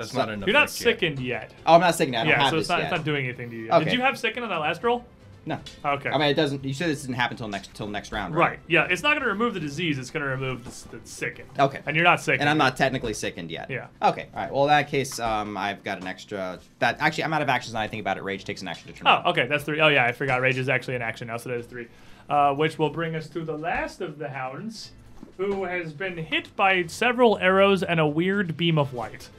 That's 0.00 0.12
So- 0.12 0.18
not 0.18 0.30
enough. 0.30 0.46
You're 0.46 0.54
not 0.54 0.70
sickened 0.70 1.18
yet. 1.20 1.52
Oh, 1.66 1.74
I'm 1.74 1.80
not 1.82 1.94
sickened. 1.94 2.14
that. 2.14 2.20
I 2.20 2.24
don't 2.24 2.30
Yeah, 2.30 2.40
have 2.42 2.50
so 2.50 2.56
this 2.56 2.62
it's 2.62 2.68
not, 2.70 2.78
yet. 2.78 2.84
it's 2.86 2.96
not 2.96 3.04
doing 3.04 3.26
anything 3.26 3.50
to 3.50 3.56
you. 3.56 3.66
Yet. 3.66 3.84
Did 3.84 3.92
you 3.92 4.00
have 4.00 4.18
sickened 4.18 4.44
on 4.44 4.50
that 4.50 4.60
last 4.60 4.82
roll? 4.82 5.04
No. 5.46 5.58
Okay. 5.84 6.10
I 6.10 6.18
mean, 6.18 6.28
it 6.28 6.34
doesn't. 6.34 6.64
You 6.64 6.74
said 6.74 6.88
this 6.90 7.00
didn't 7.02 7.16
happen 7.16 7.34
until 7.34 7.48
next 7.48 7.74
till 7.74 7.86
next 7.86 8.12
round, 8.12 8.34
right? 8.34 8.50
right. 8.50 8.58
Yeah, 8.66 8.86
it's 8.90 9.02
not 9.02 9.10
going 9.12 9.22
to 9.22 9.28
remove 9.28 9.54
the 9.54 9.60
disease. 9.60 9.98
It's 9.98 10.10
going 10.10 10.22
to 10.22 10.28
remove 10.28 10.64
the, 10.64 10.98
the 10.98 11.06
sickened. 11.06 11.48
Okay. 11.58 11.80
And 11.86 11.96
you're 11.96 12.04
not 12.04 12.20
sickened. 12.20 12.42
And 12.42 12.50
I'm 12.50 12.58
not 12.58 12.76
technically 12.76 13.14
sickened 13.14 13.50
yet. 13.50 13.70
Yeah. 13.70 13.86
Okay. 14.02 14.28
All 14.34 14.42
right. 14.42 14.52
Well, 14.52 14.64
in 14.64 14.68
that 14.68 14.88
case, 14.88 15.18
um, 15.18 15.56
I've 15.56 15.82
got 15.82 15.98
an 16.00 16.06
extra. 16.06 16.58
That 16.78 16.96
actually, 17.00 17.24
I'm 17.24 17.32
out 17.32 17.42
of 17.42 17.48
actions. 17.48 17.72
Now 17.74 17.80
I 17.80 17.88
think 17.88 18.00
about 18.02 18.16
it. 18.18 18.22
Rage 18.22 18.44
takes 18.44 18.60
an 18.62 18.68
action 18.68 18.92
to 18.92 18.98
turn. 18.98 19.06
Oh, 19.08 19.30
okay, 19.30 19.46
that's 19.46 19.64
three. 19.64 19.80
Oh 19.80 19.88
yeah, 19.88 20.04
I 20.04 20.12
forgot. 20.12 20.40
Rage 20.42 20.58
is 20.58 20.68
actually 20.68 20.96
an 20.96 21.02
action 21.02 21.28
now, 21.28 21.36
so 21.38 21.48
that 21.48 21.58
is 21.58 21.66
three. 21.66 21.88
Uh, 22.28 22.54
which 22.54 22.78
will 22.78 22.90
bring 22.90 23.14
us 23.16 23.26
to 23.30 23.42
the 23.42 23.56
last 23.56 24.00
of 24.02 24.18
the 24.18 24.28
hounds, 24.28 24.92
who 25.38 25.64
has 25.64 25.92
been 25.94 26.18
hit 26.18 26.54
by 26.54 26.84
several 26.86 27.38
arrows 27.38 27.82
and 27.82 27.98
a 27.98 28.06
weird 28.06 28.56
beam 28.58 28.78
of 28.78 28.92
light. 28.94 29.30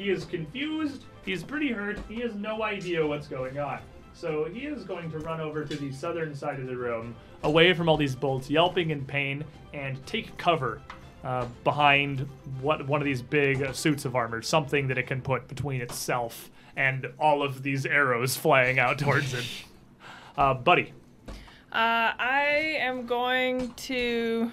He 0.00 0.08
is 0.08 0.24
confused. 0.24 1.04
He's 1.26 1.42
pretty 1.42 1.70
hurt. 1.70 1.98
He 2.08 2.20
has 2.20 2.34
no 2.34 2.62
idea 2.62 3.06
what's 3.06 3.28
going 3.28 3.58
on. 3.58 3.80
So 4.14 4.46
he 4.46 4.60
is 4.60 4.82
going 4.84 5.10
to 5.10 5.18
run 5.18 5.42
over 5.42 5.62
to 5.62 5.76
the 5.76 5.92
southern 5.92 6.34
side 6.34 6.58
of 6.58 6.66
the 6.66 6.76
room, 6.76 7.14
away 7.42 7.74
from 7.74 7.86
all 7.86 7.98
these 7.98 8.16
bolts, 8.16 8.48
yelping 8.48 8.90
in 8.90 9.04
pain, 9.04 9.44
and 9.74 10.04
take 10.06 10.34
cover 10.38 10.80
uh, 11.22 11.44
behind 11.64 12.26
what 12.62 12.86
one 12.86 13.02
of 13.02 13.04
these 13.04 13.20
big 13.20 13.62
uh, 13.62 13.74
suits 13.74 14.06
of 14.06 14.16
armor, 14.16 14.40
something 14.40 14.88
that 14.88 14.96
it 14.96 15.06
can 15.06 15.20
put 15.20 15.46
between 15.48 15.82
itself 15.82 16.48
and 16.76 17.06
all 17.18 17.42
of 17.42 17.62
these 17.62 17.84
arrows 17.84 18.34
flying 18.38 18.78
out 18.78 18.98
towards 18.98 19.34
it. 19.34 19.44
Uh, 20.38 20.54
buddy, 20.54 20.94
Uh, 21.72 22.14
I 22.16 22.76
am 22.78 23.04
going 23.04 23.74
to 23.74 24.52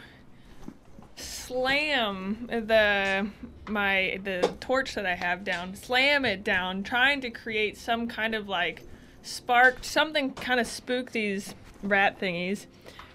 slam 1.15 2.47
the 2.49 3.29
my 3.69 4.19
the 4.23 4.53
torch 4.59 4.95
that 4.95 5.05
I 5.05 5.15
have 5.15 5.43
down, 5.43 5.75
slam 5.75 6.25
it 6.25 6.43
down, 6.43 6.83
trying 6.83 7.21
to 7.21 7.29
create 7.29 7.77
some 7.77 8.07
kind 8.07 8.35
of 8.35 8.47
like 8.47 8.83
spark, 9.21 9.83
something 9.83 10.33
kind 10.33 10.59
of 10.59 10.67
spook 10.67 11.11
these 11.11 11.55
rat 11.83 12.19
thingies. 12.19 12.65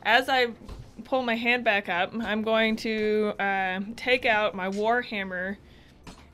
As 0.03 0.29
I 0.29 0.49
pull 1.05 1.23
my 1.23 1.37
hand 1.37 1.65
back 1.65 1.89
up, 1.89 2.13
I'm 2.15 2.43
going 2.43 2.77
to 2.77 3.35
uh, 3.39 3.81
take 3.97 4.27
out 4.27 4.55
my 4.55 4.69
warhammer 4.69 5.57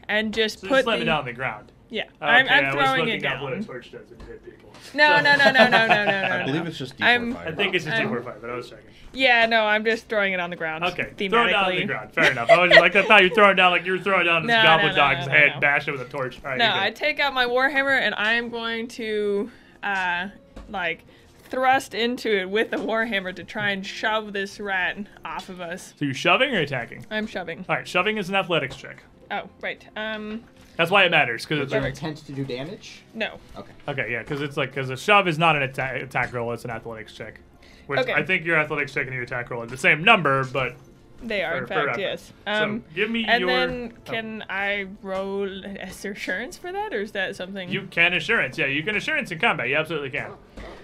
and 0.09 0.33
just 0.33 0.61
so 0.61 0.69
put 0.69 0.85
just 0.85 0.85
slam 0.85 0.99
the, 0.99 1.03
it 1.03 1.05
down 1.07 1.21
on 1.21 1.25
the 1.27 1.33
ground. 1.33 1.73
Yeah, 1.91 2.03
Okay, 2.03 2.13
I'm, 2.21 2.49
I'm 2.49 2.65
I 2.67 2.75
was 2.75 2.85
throwing 2.85 3.01
looking 3.07 3.15
it 3.25 3.27
up 3.27 3.43
what 3.43 3.53
a 3.53 3.57
down. 3.57 3.65
torch 3.65 3.93
does 3.93 4.11
and 4.11 4.21
hit 4.23 4.45
people. 4.45 4.71
No, 4.95 5.21
no, 5.21 5.37
no, 5.37 5.51
no, 5.51 5.69
no, 5.69 5.69
no, 5.69 5.87
no, 5.87 6.05
no. 6.05 6.35
I 6.35 6.45
believe 6.45 6.63
no. 6.65 6.69
it's 6.69 6.79
just 6.79 7.01
I'm- 7.01 7.33
D4 7.33 7.37
fire. 7.37 7.49
I 7.49 7.53
think 7.55 7.75
it's 7.75 7.85
just 7.87 7.97
I'm- 7.97 8.09
D4 8.11 8.41
but 8.41 8.51
I 8.51 8.55
was 8.55 8.69
checking. 8.71 8.85
Yeah, 9.15 9.47
no, 9.47 9.65
I'm 9.65 9.85
just 9.87 10.07
throwing 10.09 10.35
it 10.35 10.41
on 10.41 10.51
the 10.51 10.57
ground. 10.57 10.85
Okay, 10.85 11.13
thematically. 11.17 11.31
throw 11.31 11.47
it 11.47 11.51
down 11.51 11.65
on 11.65 11.77
the 11.77 11.85
ground. 11.87 12.13
Fair 12.13 12.31
enough. 12.31 12.51
I 12.51 12.59
was 12.61 12.71
like, 12.77 12.95
I 12.95 13.03
thought 13.05 13.23
you 13.23 13.31
were 13.31 13.35
throwing 13.35 13.53
it 13.53 13.55
down 13.57 13.71
like 13.73 13.87
you 13.87 13.93
were 13.93 13.99
throwing 13.99 14.27
down 14.27 14.43
this 14.47 14.49
No, 14.55 14.63
goblin 14.63 14.89
no, 14.89 14.93
no, 14.93 14.97
dog's 14.97 15.27
no, 15.27 15.33
head, 15.33 15.53
no. 15.55 15.61
bash 15.61 15.89
it 15.89 15.93
with 15.93 16.03
a 16.03 16.05
torch. 16.05 16.39
All 16.45 16.51
right, 16.51 16.59
No. 16.59 16.71
I 16.75 16.91
take 16.91 17.19
out 17.19 17.33
my 17.33 17.47
warhammer 17.47 17.99
and 17.99 18.15
I'm 18.17 18.51
going 18.51 18.87
to, 18.89 19.51
uh, 19.83 20.29
like, 20.69 21.07
thrust 21.45 21.95
into 21.95 22.29
it 22.39 22.51
with 22.51 22.71
the 22.71 22.77
warhammer 22.77 23.35
to 23.35 23.43
try 23.45 23.71
and 23.71 23.85
shove 23.85 24.35
this 24.35 24.61
rat 24.61 24.99
off 25.25 25.49
of 25.49 25.63
us. 25.63 25.95
So 25.99 26.05
you're 26.05 26.13
shoving 26.13 26.55
or 26.55 26.61
attacking? 26.61 27.07
I'm 27.11 27.27
shoving. 27.27 27.65
All 27.67 27.77
right, 27.77 27.89
shoving 27.89 28.19
is 28.19 28.29
an 28.29 28.35
athletics 28.35 28.77
check. 28.77 29.03
Oh, 29.31 29.49
right. 29.63 29.83
Um, 29.97 30.45
That's 30.79 30.93
why 30.93 31.03
it 31.05 31.11
matters 31.11 31.45
because 31.45 31.59
Is 31.59 31.65
it's 31.65 31.73
your 31.75 31.87
intent 31.87 32.19
to 32.19 32.33
do 32.33 32.45
damage? 32.45 33.03
no. 33.13 33.41
Okay. 33.57 33.73
okay. 33.89 34.13
Yeah, 34.13 34.21
because 34.21 34.41
it's 34.41 34.57
like 34.57 34.71
because 34.71 34.89
a 34.91 34.97
shove 34.97 35.27
is 35.27 35.37
not 35.37 35.57
an 35.57 35.63
attack 35.63 36.01
attack 36.01 36.33
roll; 36.33 36.53
it's 36.53 36.65
an 36.65 36.71
athletics 36.71 37.13
check. 37.13 37.41
Which 37.89 37.99
Okay. 37.99 38.13
I 38.13 38.23
think 38.25 38.45
your 38.47 38.57
athletics 38.57 38.95
check 38.95 39.07
and 39.07 39.13
your 39.15 39.25
attack 39.25 39.51
roll 39.51 39.65
are 39.65 39.67
the 39.67 39.77
same 39.77 40.05
number, 40.05 40.45
but 40.45 40.77
They 41.21 41.43
are, 41.43 41.53
For- 41.53 41.59
in 41.63 41.67
fact, 41.67 41.87
reference. 41.87 41.99
yes. 41.99 42.33
Um, 42.47 42.85
so 42.89 42.95
give 42.95 43.11
me 43.11 43.25
and 43.25 43.41
your. 43.41 43.49
then 43.51 43.93
oh, 43.97 44.01
can 44.13 44.45
I 44.49 44.87
roll 45.03 45.43
an 45.65 45.79
assurance 45.79 46.57
for 46.57 46.71
that, 46.71 46.95
or 46.95 47.01
is 47.01 47.11
that 47.13 47.35
something? 47.35 47.69
you 47.69 47.89
can 47.91 48.13
assurance. 48.15 48.57
Yeah, 48.57 48.67
you 48.67 48.85
can 48.85 48.95
assurance 48.95 49.33
in 49.33 49.41
combat. 49.41 49.69
You 49.69 49.75
absolutely 49.77 50.11
can. 50.11 50.31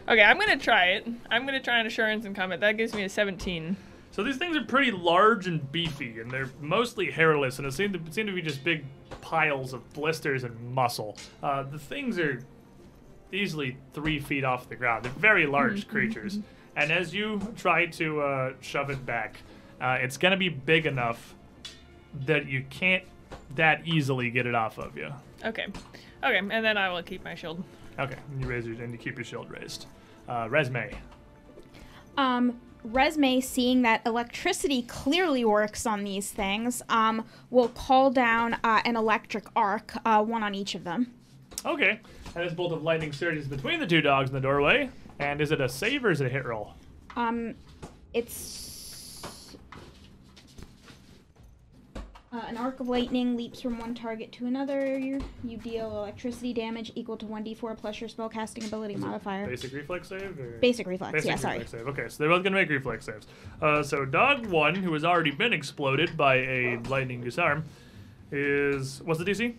Okay, 0.08 0.22
I'm 0.22 0.40
gonna 0.40 0.56
try 0.58 0.86
it. 0.86 1.06
I'm 1.30 1.46
gonna 1.46 1.60
try 1.62 1.78
an 1.78 1.86
assurance 1.86 2.24
in 2.24 2.34
combat. 2.34 2.58
That 2.58 2.76
gives 2.76 2.94
me 2.94 3.04
a 3.04 3.08
17. 3.08 3.76
So 4.14 4.22
these 4.22 4.36
things 4.36 4.56
are 4.56 4.62
pretty 4.62 4.92
large 4.92 5.48
and 5.48 5.72
beefy, 5.72 6.20
and 6.20 6.30
they're 6.30 6.48
mostly 6.60 7.10
hairless, 7.10 7.58
and 7.58 7.66
it 7.66 7.72
seem 7.72 7.92
to 7.94 8.12
seem 8.12 8.28
to 8.28 8.32
be 8.32 8.42
just 8.42 8.62
big 8.62 8.84
piles 9.20 9.72
of 9.72 9.92
blisters 9.92 10.44
and 10.44 10.72
muscle. 10.72 11.16
Uh, 11.42 11.64
the 11.64 11.80
things 11.80 12.16
are 12.20 12.40
easily 13.32 13.76
three 13.92 14.20
feet 14.20 14.44
off 14.44 14.68
the 14.68 14.76
ground. 14.76 15.04
They're 15.04 15.10
very 15.10 15.46
large 15.46 15.88
creatures, 15.94 16.38
and 16.76 16.92
as 16.92 17.12
you 17.12 17.40
try 17.56 17.86
to 17.86 18.22
uh, 18.22 18.52
shove 18.60 18.88
it 18.88 19.04
back, 19.04 19.38
uh, 19.80 19.98
it's 20.00 20.16
gonna 20.16 20.36
be 20.36 20.48
big 20.48 20.86
enough 20.86 21.34
that 22.24 22.46
you 22.46 22.64
can't 22.70 23.02
that 23.56 23.84
easily 23.84 24.30
get 24.30 24.46
it 24.46 24.54
off 24.54 24.78
of 24.78 24.96
you. 24.96 25.12
Okay. 25.44 25.66
Okay, 26.22 26.38
and 26.38 26.64
then 26.64 26.78
I 26.78 26.88
will 26.88 27.02
keep 27.02 27.24
my 27.24 27.34
shield. 27.34 27.64
Okay, 27.98 28.18
and 28.30 28.40
you 28.40 28.46
raise 28.46 28.64
your 28.64 28.80
and 28.80 28.92
you 28.92 28.98
keep 28.98 29.16
your 29.16 29.24
shield 29.24 29.50
raised. 29.50 29.86
Uh, 30.28 30.46
Resme. 30.46 30.94
Um, 32.16 32.60
Resme, 32.86 33.42
seeing 33.42 33.82
that 33.82 34.02
electricity 34.06 34.82
clearly 34.82 35.44
works 35.44 35.86
on 35.86 36.04
these 36.04 36.30
things, 36.30 36.82
um, 36.88 37.24
will 37.50 37.68
call 37.68 38.10
down 38.10 38.54
uh, 38.62 38.82
an 38.84 38.96
electric 38.96 39.46
arc, 39.56 39.94
uh, 40.04 40.22
one 40.22 40.42
on 40.42 40.54
each 40.54 40.74
of 40.74 40.84
them. 40.84 41.12
Okay, 41.64 42.00
and 42.34 42.44
this 42.44 42.52
bolt 42.52 42.72
of 42.72 42.82
lightning 42.82 43.12
surges 43.12 43.48
between 43.48 43.80
the 43.80 43.86
two 43.86 44.02
dogs 44.02 44.28
in 44.28 44.34
the 44.34 44.40
doorway. 44.40 44.90
And 45.18 45.40
is 45.40 45.52
it 45.52 45.60
a 45.60 45.68
save 45.68 46.04
or 46.04 46.10
is 46.10 46.20
it 46.20 46.26
a 46.26 46.30
hit 46.30 46.44
roll? 46.44 46.74
Um, 47.16 47.54
it's 48.12 48.73
uh, 52.34 52.42
an 52.48 52.56
arc 52.56 52.80
of 52.80 52.88
lightning 52.88 53.36
leaps 53.36 53.60
from 53.60 53.78
one 53.78 53.94
target 53.94 54.32
to 54.32 54.46
another. 54.46 54.98
You, 54.98 55.22
deal 55.62 55.98
electricity 55.98 56.52
damage 56.52 56.90
equal 56.94 57.16
to 57.18 57.26
one 57.26 57.44
d4 57.44 57.76
plus 57.78 58.00
your 58.00 58.10
spellcasting 58.10 58.66
ability 58.66 58.96
modifier. 58.96 59.46
Basic 59.46 59.72
reflex 59.72 60.08
save? 60.08 60.38
Or? 60.38 60.58
Basic 60.60 60.86
reflex. 60.86 61.12
Basic 61.12 61.28
yeah, 61.30 61.36
sorry. 61.36 61.64
save. 61.66 61.86
Okay, 61.86 62.08
so 62.08 62.16
they're 62.18 62.28
both 62.28 62.42
gonna 62.42 62.56
make 62.56 62.68
reflex 62.68 63.06
saves. 63.06 63.26
Uh, 63.62 63.82
so 63.82 64.04
dog 64.04 64.46
one, 64.46 64.74
who 64.74 64.92
has 64.94 65.04
already 65.04 65.30
been 65.30 65.52
exploded 65.52 66.16
by 66.16 66.36
a 66.36 66.78
lightning 66.88 67.22
disarm, 67.22 67.64
is 68.32 69.00
what's 69.02 69.20
the 69.20 69.24
DC? 69.24 69.54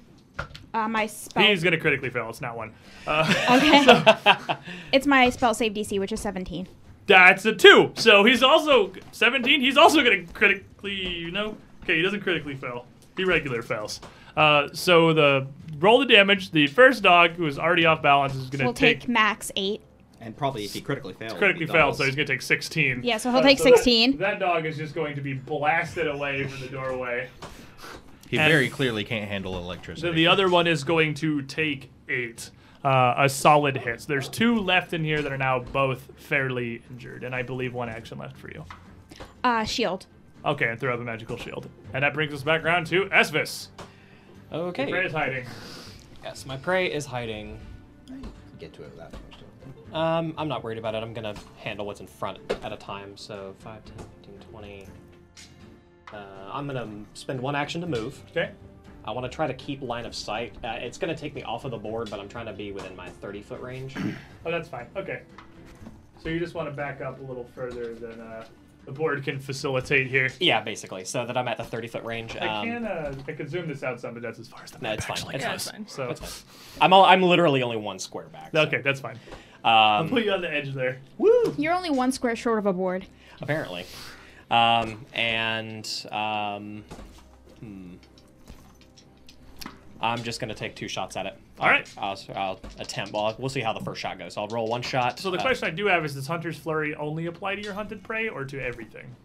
Uh, 0.74 0.88
my 0.90 1.08
spell. 1.08 1.44
He's 1.44 1.64
gonna 1.64 1.80
critically 1.80 2.10
fail. 2.10 2.30
It's 2.30 2.42
not 2.42 2.58
one. 2.58 2.74
Uh, 3.08 3.34
Okay. 3.52 4.58
it's 4.92 5.08
my 5.08 5.30
spell 5.30 5.54
save 5.54 5.74
DC, 5.74 5.98
which 6.00 6.12
is 6.12 6.20
17. 6.20 6.68
that's 7.08 7.46
a 7.46 7.54
two. 7.56 7.92
So 7.96 8.26
he's 8.26 8.44
also 8.44 8.92
17. 9.14 9.62
He's 9.62 9.78
also 9.78 10.04
gonna 10.04 10.26
critically, 10.34 11.08
you 11.08 11.32
know. 11.32 11.56
Okay, 11.86 11.98
he 11.98 12.02
doesn't 12.02 12.22
critically 12.22 12.56
fail. 12.56 12.88
He 13.16 13.24
regular 13.24 13.62
fails. 13.62 14.02
Uh, 14.36 14.70
so 14.74 15.14
the 15.14 15.46
roll 15.80 16.00
the 16.00 16.06
damage. 16.08 16.50
The 16.52 16.66
first 16.68 17.04
dog, 17.04 17.32
who 17.34 17.46
is 17.46 17.60
already 17.60 17.86
off 17.86 18.02
balance, 18.02 18.34
is 18.34 18.50
gonna 18.50 18.66
We'll 18.66 18.74
take, 18.74 19.02
take 19.02 19.10
max 19.10 19.52
8. 19.56 19.82
And 20.20 20.36
probably 20.36 20.66
if 20.66 20.74
he 20.74 20.82
critically 20.82 21.14
fails. 21.14 21.34
critically 21.34 21.68
he 21.68 21.72
failed, 21.72 21.96
so 21.96 22.04
he's 22.04 22.16
gonna 22.16 22.26
take 22.28 22.42
16. 22.42 23.02
Yeah, 23.04 23.18
so 23.18 23.30
he'll 23.30 23.40
Uh, 23.40 23.44
take 23.44 23.60
that- 23.60 23.64
16. 23.64 24.18
That, 24.18 24.40
dog 24.40 24.66
is 24.66 24.78
just 24.78 24.96
going 24.96 25.14
to 25.16 25.22
be 25.22 25.34
blasted 25.34 26.08
away 26.08 26.44
from 26.46 26.60
the 26.60 26.68
doorway. 26.68 27.30
He 28.28 28.40
And- 28.40 28.52
very 28.52 28.68
clearly 28.70 29.04
can't 29.04 29.30
handle 29.30 29.56
electricity. 29.58 30.08
Then 30.08 30.16
the 30.16 30.26
other 30.28 30.50
one 30.50 30.66
is 30.66 30.84
going 30.84 31.14
to 31.16 31.44
take 31.44 31.92
eight. 32.10 32.50
Uh, 32.84 33.16
a 33.18 33.30
solid 33.30 33.78
hit. 33.78 34.02
So 34.02 34.08
there's 34.10 34.30
two 34.30 34.58
left 34.58 34.94
in 34.94 35.04
here 35.04 35.20
that 35.24 35.32
are 35.32 35.38
now 35.40 35.58
both 35.60 36.08
fairly 36.18 36.84
injured, 36.92 37.24
and 37.24 37.34
I 37.34 37.42
believe 37.42 37.74
one 37.74 37.90
action 37.90 38.20
left 38.20 38.38
for 38.38 38.50
you. 38.52 38.64
Uh, 39.44 39.64
shield. 39.64 40.06
Okay, 40.46 40.70
and 40.70 40.80
throw 40.80 40.94
up 40.94 41.00
a 41.00 41.04
magical 41.04 41.38
shield. 41.38 41.68
And 41.94 42.04
that 42.04 42.14
brings 42.14 42.34
us 42.34 42.44
back 42.44 42.64
around 42.64 42.86
to 42.88 43.06
Esvis. 43.06 43.70
Okay. 44.54 44.86
My 44.86 44.92
prey 44.92 45.06
is 45.06 45.12
hiding. 45.12 45.46
Yes, 46.24 46.46
my 46.46 46.58
prey 46.58 46.92
is 46.92 47.06
hiding. 47.06 47.60
Get 48.60 48.74
to 48.74 48.84
it 48.84 48.92
without 48.92 49.12
too 49.12 49.20
much 49.30 49.40
to 49.92 49.98
Um, 49.98 50.34
I'm 50.38 50.48
not 50.48 50.64
worried 50.64 50.78
about 50.78 50.94
it. 50.94 51.02
I'm 51.02 51.14
gonna 51.14 51.34
handle 51.58 51.86
what's 51.86 52.00
in 52.00 52.08
front 52.08 52.40
at 52.64 52.72
a 52.72 52.78
time. 52.78 53.18
So 53.18 53.56
5, 53.60 53.84
10, 53.86 53.98
15, 53.98 54.40
20. 54.52 54.88
Uh, 56.14 56.18
I'm 56.52 56.68
gonna 56.68 56.88
spend 57.16 57.42
one 57.42 57.56
action 57.56 57.82
to 57.82 57.88
move. 57.88 58.22
Okay. 58.32 58.52
I 59.04 59.12
want 59.12 59.30
to 59.30 59.36
try 59.36 59.48
to 59.48 59.54
keep 59.54 59.82
line 59.82 60.06
of 60.06 60.16
sight. 60.16 60.54
Uh, 60.64 60.78
it's 60.80 60.98
gonna 60.98 61.16
take 61.16 61.34
me 61.36 61.42
off 61.44 61.66
of 61.66 61.72
the 61.72 61.78
board, 61.78 62.10
but 62.10 62.20
I'm 62.20 62.30
trying 62.30 62.46
to 62.46 62.54
be 62.54 62.72
within 62.72 62.96
my 62.96 63.10
30 63.10 63.42
foot 63.42 63.62
range. 63.62 63.96
Oh, 64.46 64.52
that's 64.52 64.70
fine. 64.70 64.86
Okay. 64.96 65.22
So 66.22 66.30
you 66.30 66.40
just 66.40 66.54
want 66.54 66.70
to 66.70 66.72
back 66.76 67.02
up 67.02 67.20
a 67.20 67.24
little 67.24 67.46
further 67.56 67.96
than 67.96 68.22
uh, 68.22 68.46
the 68.86 68.92
board 68.92 69.24
can 69.24 69.40
facilitate 69.40 70.08
here. 70.08 70.30
yeah, 70.40 70.62
basically, 70.62 71.04
so 71.06 71.26
that 71.26 71.36
I'm 71.36 71.48
at 71.48 71.58
the 71.58 71.64
30 71.64 71.88
foot 71.88 72.04
range. 72.04 72.36
I 72.38 72.48
Um, 72.48 72.66
can 72.68 72.86
uh, 72.86 73.16
I 73.28 73.32
could 73.32 73.50
zoom 73.50 73.68
this 73.68 73.84
out 73.84 74.00
some, 74.00 74.14
but 74.14 74.22
that's 74.24 74.40
as 74.40 74.48
far 74.48 74.64
as 74.64 74.72
the 74.72 74.78
No, 74.80 74.90
map 74.90 74.98
it's 75.00 75.06
fine. 75.06 75.18
actually 75.18 75.36
It's 75.36 75.44
Yeah, 75.44 75.48
fine. 75.50 75.56
it's 75.56 75.70
fine. 75.72 75.88
So 75.88 76.08
That's 76.08 76.20
fine. 76.42 76.82
I'm 76.82 76.94
all, 76.94 77.06
I'm 77.06 77.22
literally 77.24 77.64
only 77.64 77.78
one 77.78 78.00
square 78.00 78.26
back. 78.28 78.52
so- 78.54 78.62
okay, 78.62 78.82
that's 78.82 79.00
fine. 79.00 79.20
I'll 79.64 80.02
Um, 80.04 80.10
put 80.10 80.24
you 80.24 80.32
on 80.32 80.42
the 80.42 80.52
edge 80.54 80.74
there. 80.74 81.00
Woo! 81.18 81.56
You're 81.58 81.74
only 81.74 81.90
one 81.90 82.12
square 82.12 82.36
short 82.36 82.60
of 82.60 82.68
a 82.68 82.74
board. 82.74 83.06
apparently. 83.42 83.86
Um, 84.52 85.04
and 85.14 85.90
um, 86.12 86.84
hmm. 87.60 87.94
I'm 90.00 90.22
just 90.24 90.40
gonna 90.40 90.54
take 90.54 90.76
two 90.76 90.88
shots 90.88 91.18
at 91.18 91.26
it. 91.26 91.36
All 91.60 91.70
right. 91.70 91.90
I'll, 91.98 92.20
I'll 92.36 92.60
attempt. 92.80 93.14
Well, 93.14 93.36
we'll 93.38 93.50
see 93.50 93.62
how 93.62 93.74
the 93.74 93.80
first 93.80 94.02
shot 94.02 94.20
goes. 94.20 94.38
I'll 94.38 94.48
roll 94.48 94.68
one 94.68 94.82
shot. 94.82 95.20
So 95.20 95.32
the 95.32 95.38
uh, 95.38 95.42
question 95.42 95.68
I 95.68 95.72
do 95.72 95.86
have 95.88 96.04
is: 96.04 96.14
Does 96.14 96.28
Hunter's 96.28 96.58
Flurry 96.58 96.96
only 96.96 97.28
apply 97.28 97.56
to 97.56 97.62
your 97.62 97.74
hunted 97.74 98.04
prey 98.04 98.28
or 98.28 98.44
to 98.46 98.62
everything? 98.62 99.16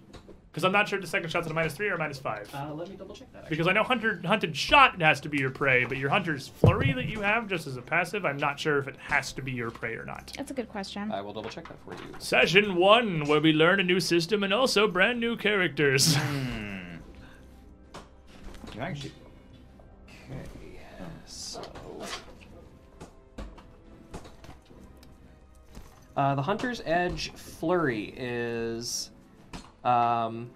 Because 0.51 0.65
I'm 0.65 0.73
not 0.73 0.89
sure 0.89 0.99
if 0.99 1.05
the 1.05 1.09
second 1.09 1.31
shot's 1.31 1.47
at 1.47 1.53
a 1.53 1.55
minus 1.55 1.75
three 1.75 1.89
or 1.89 1.95
a 1.95 1.99
minus 1.99 2.19
five. 2.19 2.53
Uh, 2.53 2.75
let 2.75 2.89
me 2.89 2.97
double 2.97 3.15
check 3.15 3.33
that. 3.33 3.43
Actually. 3.43 3.51
Because 3.51 3.69
I 3.69 3.73
know 3.73 3.85
hunter, 3.85 4.21
hunted 4.25 4.57
shot 4.57 5.01
has 5.01 5.21
to 5.21 5.29
be 5.29 5.39
your 5.39 5.51
prey, 5.51 5.85
but 5.85 5.97
your 5.97 6.11
hunter's 6.11 6.49
flurry 6.49 6.93
that 6.93 7.07
you 7.07 7.21
have 7.21 7.47
just 7.47 7.69
as 7.69 7.77
a 7.77 7.83
passive, 7.83 8.25
I'm 8.25 8.37
not 8.37 8.59
sure 8.59 8.79
if 8.79 8.89
it 8.89 8.97
has 8.97 9.33
to 9.35 9.43
be 9.43 9.53
your 9.53 9.71
prey 9.71 9.95
or 9.95 10.05
not. 10.05 10.33
That's 10.37 10.51
a 10.51 10.55
good 10.55 10.69
question. 10.69 11.13
I 11.13 11.21
will 11.21 11.33
double 11.33 11.51
check 11.51 11.69
that 11.69 11.79
for 11.85 11.93
you. 11.93 12.15
Session 12.19 12.75
one, 12.75 13.27
where 13.27 13.41
we 13.41 13.53
learn 13.53 13.79
a 13.79 13.85
new 13.85 14.01
system 14.01 14.43
and 14.43 14.53
also 14.53 14.89
brand 14.89 15.21
new 15.21 15.37
characters. 15.37 16.17
You 18.75 18.83
actually. 18.83 19.13
Okay. 20.07 20.81
So. 21.27 21.61
Uh, 26.21 26.35
the 26.35 26.43
Hunter's 26.43 26.83
Edge 26.85 27.33
Flurry 27.33 28.13
is. 28.15 29.11
Um, 29.85 30.51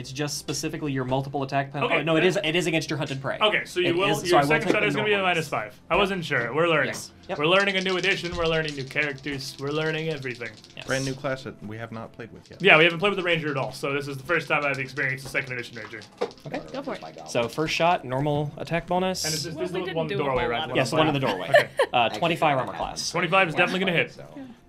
It's 0.00 0.12
just 0.12 0.38
specifically 0.38 0.92
your 0.92 1.04
multiple 1.04 1.42
attack 1.42 1.72
penalty. 1.74 1.92
Okay, 1.92 2.00
oh, 2.00 2.04
no, 2.04 2.16
it 2.16 2.24
is 2.24 2.38
it 2.42 2.56
is 2.56 2.66
against 2.66 2.88
your 2.88 2.98
hunted 2.98 3.20
prey. 3.20 3.36
Okay, 3.38 3.66
so 3.66 3.80
you 3.80 3.88
It 3.88 3.96
will. 3.96 4.18
is- 4.18 4.30
your 4.30 4.38
I 4.38 4.40
will 4.40 4.48
second 4.48 4.68
take 4.68 4.74
shot 4.74 4.82
is 4.82 4.94
going 4.94 5.04
to 5.04 5.10
be 5.10 5.12
a 5.12 5.18
normal 5.18 5.34
minus 5.34 5.52
ones. 5.52 5.64
five. 5.74 5.80
I 5.90 5.96
wasn't 5.96 6.24
sure. 6.24 6.54
We're 6.54 6.68
learning. 6.68 6.94
Yes. 6.94 7.10
Yep. 7.28 7.38
We're 7.38 7.46
learning 7.46 7.76
a 7.76 7.82
new 7.82 7.98
edition. 7.98 8.34
We're 8.34 8.46
learning 8.46 8.76
new 8.76 8.84
characters. 8.84 9.54
We're 9.60 9.72
learning 9.72 10.08
everything. 10.08 10.48
Yes. 10.74 10.86
Brand 10.86 11.04
new 11.04 11.12
class 11.12 11.42
that 11.44 11.62
we 11.66 11.76
have 11.76 11.92
not 11.92 12.12
played 12.14 12.32
with 12.32 12.50
yet. 12.50 12.62
Yeah, 12.62 12.78
we 12.78 12.84
haven't 12.84 12.98
played 12.98 13.10
with 13.10 13.18
the 13.18 13.22
Ranger 13.22 13.50
at 13.50 13.58
all, 13.58 13.72
so 13.72 13.92
this 13.92 14.08
is 14.08 14.16
the 14.16 14.22
first 14.24 14.48
time 14.48 14.64
I've 14.64 14.78
experienced 14.78 15.26
a 15.26 15.28
second 15.28 15.52
edition 15.52 15.76
Ranger. 15.76 16.00
Okay. 16.46 16.60
Go 16.72 16.82
for 16.82 16.94
it. 16.94 17.04
So 17.28 17.46
first 17.46 17.74
shot, 17.74 18.06
normal 18.06 18.50
attack 18.56 18.86
bonus. 18.86 19.24
And 19.26 19.34
this 19.34 19.44
is, 19.44 19.54
Well, 19.54 19.64
this 19.66 19.72
we 19.74 19.80
is 19.82 19.86
the 19.88 19.92
one 19.94 20.10
in 20.10 20.16
the 20.16 20.24
doorway, 20.24 20.46
right? 20.46 20.60
lot 20.60 20.66
The 20.68 20.72
of 20.72 20.76
yes, 20.76 20.92
one 20.92 21.06
in 21.08 21.12
the 21.14 21.20
doorway. 21.20 21.48
Okay. 21.50 21.68
Uh, 21.92 22.08
25 22.08 22.56
armor 22.58 22.72
class. 22.72 23.10
25 23.10 23.48
is 23.50 23.54
definitely 23.54 23.80
going 23.80 23.92
to 23.92 23.98
hit. 23.98 24.16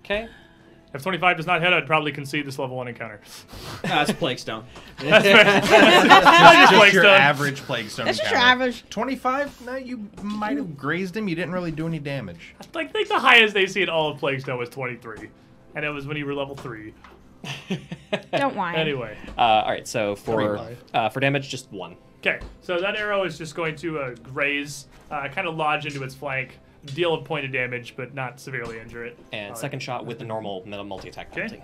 Okay. 0.04 0.28
If 0.94 1.02
25 1.02 1.36
does 1.38 1.46
not 1.46 1.62
hit, 1.62 1.72
I'd 1.72 1.86
probably 1.86 2.12
concede 2.12 2.46
this 2.46 2.58
level 2.58 2.76
one 2.76 2.88
encounter. 2.88 3.20
That's 3.82 4.10
Plaguestone. 4.12 4.64
That's 4.98 5.24
fair. 5.24 5.44
That's 5.44 6.70
Just 6.70 6.72
just 6.82 6.92
your 6.92 7.02
Plaguestone. 7.04 7.18
average 7.18 7.60
Plaguestone. 7.62 8.04
That's 8.04 8.18
just 8.18 8.30
your 8.30 8.38
encounter. 8.38 8.62
average. 8.64 8.84
25? 8.90 9.66
No, 9.66 9.76
you 9.76 10.08
might 10.22 10.56
have 10.56 10.76
grazed 10.76 11.16
him. 11.16 11.28
You 11.28 11.34
didn't 11.34 11.52
really 11.52 11.70
do 11.70 11.86
any 11.86 11.98
damage. 11.98 12.54
I 12.74 12.84
think 12.86 13.08
the 13.08 13.18
highest 13.18 13.54
they 13.54 13.66
see 13.66 13.82
in 13.82 13.88
all 13.88 14.10
of 14.10 14.20
Plaguestone 14.20 14.58
was 14.58 14.68
23. 14.68 15.28
And 15.74 15.84
it 15.84 15.90
was 15.90 16.06
when 16.06 16.16
you 16.16 16.26
were 16.26 16.34
level 16.34 16.54
3. 16.56 16.92
Don't 18.32 18.54
whine. 18.54 18.74
Anyway. 18.76 19.16
Uh, 19.36 19.40
all 19.40 19.70
right. 19.70 19.88
So 19.88 20.14
for 20.14 20.60
uh, 20.94 21.08
for 21.08 21.20
damage, 21.20 21.48
just 21.48 21.70
one. 21.72 21.96
Okay, 22.18 22.38
so 22.60 22.80
that 22.80 22.94
arrow 22.94 23.24
is 23.24 23.36
just 23.36 23.56
going 23.56 23.74
to 23.76 23.98
uh, 23.98 24.14
graze, 24.22 24.86
uh, 25.10 25.26
kind 25.28 25.48
of 25.48 25.56
lodge 25.56 25.86
into 25.86 26.04
its 26.04 26.14
flank, 26.14 26.56
deal 26.86 27.14
a 27.14 27.22
point 27.22 27.44
of 27.46 27.52
damage, 27.52 27.94
but 27.96 28.14
not 28.14 28.40
severely 28.40 28.78
injure 28.78 29.04
it. 29.04 29.18
And 29.32 29.52
Uh, 29.52 29.56
second 29.56 29.80
shot 29.80 30.04
with 30.06 30.18
the 30.18 30.24
normal 30.24 30.62
metal 30.66 30.84
multi 30.84 31.08
attack 31.08 31.28
Okay. 31.32 31.42
penalty. 31.48 31.62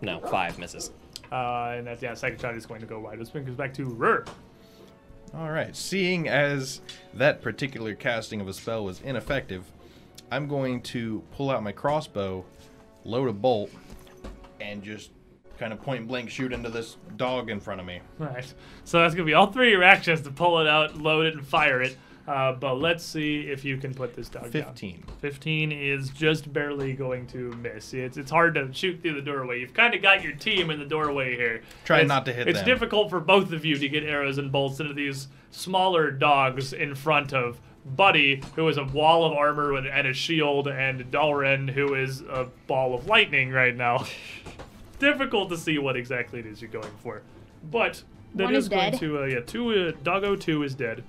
No, 0.00 0.20
five 0.20 0.58
misses. 0.58 0.92
Uh, 1.32 1.74
and 1.76 1.86
that, 1.86 2.00
yeah, 2.00 2.14
second 2.14 2.40
shot 2.40 2.54
is 2.54 2.66
going 2.66 2.80
to 2.80 2.86
go 2.86 3.00
wide. 3.00 3.18
This 3.18 3.34
one 3.34 3.44
goes 3.44 3.56
back 3.56 3.74
to 3.74 3.84
Rur. 3.84 4.24
All 5.34 5.50
right. 5.50 5.74
Seeing 5.74 6.28
as 6.28 6.80
that 7.14 7.42
particular 7.42 7.94
casting 7.94 8.40
of 8.40 8.48
a 8.48 8.52
spell 8.52 8.84
was 8.84 9.00
ineffective, 9.00 9.64
I'm 10.30 10.46
going 10.46 10.80
to 10.82 11.22
pull 11.32 11.50
out 11.50 11.62
my 11.62 11.72
crossbow, 11.72 12.44
load 13.04 13.28
a 13.28 13.32
bolt, 13.32 13.70
and 14.60 14.82
just 14.82 15.10
kind 15.58 15.72
of 15.72 15.82
point 15.82 16.06
blank 16.06 16.30
shoot 16.30 16.52
into 16.52 16.70
this 16.70 16.96
dog 17.16 17.50
in 17.50 17.58
front 17.58 17.80
of 17.80 17.86
me. 17.86 18.00
Alright, 18.20 18.54
so 18.84 19.00
that's 19.00 19.14
going 19.14 19.26
to 19.26 19.30
be 19.30 19.34
all 19.34 19.48
three 19.50 19.68
of 19.68 19.72
your 19.72 19.82
actions 19.82 20.20
to 20.22 20.30
pull 20.30 20.60
it 20.60 20.68
out, 20.68 20.96
load 20.96 21.26
it, 21.26 21.34
and 21.34 21.44
fire 21.46 21.82
it. 21.82 21.96
Uh, 22.28 22.52
but 22.52 22.74
let's 22.74 23.02
see 23.02 23.40
if 23.48 23.64
you 23.64 23.78
can 23.78 23.94
put 23.94 24.14
this 24.14 24.28
dog 24.28 24.50
down. 24.50 24.64
15. 24.64 25.02
15 25.22 25.72
is 25.72 26.10
just 26.10 26.52
barely 26.52 26.92
going 26.92 27.26
to 27.28 27.52
miss. 27.54 27.94
It's, 27.94 28.18
it's 28.18 28.30
hard 28.30 28.54
to 28.56 28.70
shoot 28.70 29.00
through 29.00 29.14
the 29.14 29.22
doorway. 29.22 29.60
You've 29.60 29.72
kind 29.72 29.94
of 29.94 30.02
got 30.02 30.22
your 30.22 30.32
team 30.32 30.68
in 30.68 30.78
the 30.78 30.84
doorway 30.84 31.36
here. 31.36 31.62
Try 31.86 32.00
It's- 32.00 32.08
not 32.08 32.26
to 32.26 32.34
hit 32.34 32.40
them. 32.40 32.48
It's 32.48 32.58
them. 32.58 32.66
difficult 32.66 33.08
for 33.08 33.18
both 33.18 33.52
of 33.52 33.64
you 33.64 33.78
to 33.78 33.88
get 33.88 34.04
arrows 34.04 34.36
and 34.36 34.52
bolts 34.52 34.78
into 34.78 34.92
these 34.92 35.28
smaller 35.52 36.10
dogs 36.10 36.74
in 36.74 36.94
front 36.94 37.32
of 37.32 37.60
Buddy, 37.96 38.42
who 38.56 38.68
is 38.68 38.76
a 38.76 38.84
wall 38.84 39.24
of 39.24 39.32
armor 39.32 39.72
with, 39.72 39.86
and 39.86 40.06
a 40.06 40.12
shield, 40.12 40.68
and 40.68 41.10
Dalren, 41.10 41.70
who 41.70 41.94
is 41.94 42.20
a 42.20 42.48
ball 42.66 42.94
of 42.94 43.06
lightning 43.06 43.50
right 43.52 43.74
now. 43.74 44.04
difficult 44.98 45.48
to 45.48 45.56
see 45.56 45.78
what 45.78 45.96
exactly 45.96 46.40
it 46.40 46.46
is 46.46 46.60
you're 46.60 46.70
going 46.70 46.92
for. 47.02 47.22
But 47.70 48.02
that 48.34 48.44
One 48.44 48.54
is, 48.54 48.64
is 48.64 48.68
going 48.68 48.98
to, 48.98 49.22
uh, 49.22 49.24
yeah, 49.24 49.40
two, 49.40 49.70
uh, 49.88 49.92
Doggo 50.02 50.36
2 50.36 50.62
is 50.64 50.74
dead. 50.74 51.02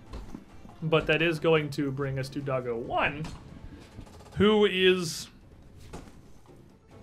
But 0.82 1.06
that 1.08 1.22
is 1.22 1.40
going 1.40 1.70
to 1.72 1.92
bring 1.92 2.18
us 2.20 2.30
to 2.30 2.40
Doggo 2.40 2.78
1, 2.78 3.26
who 4.38 4.66
is 4.66 5.28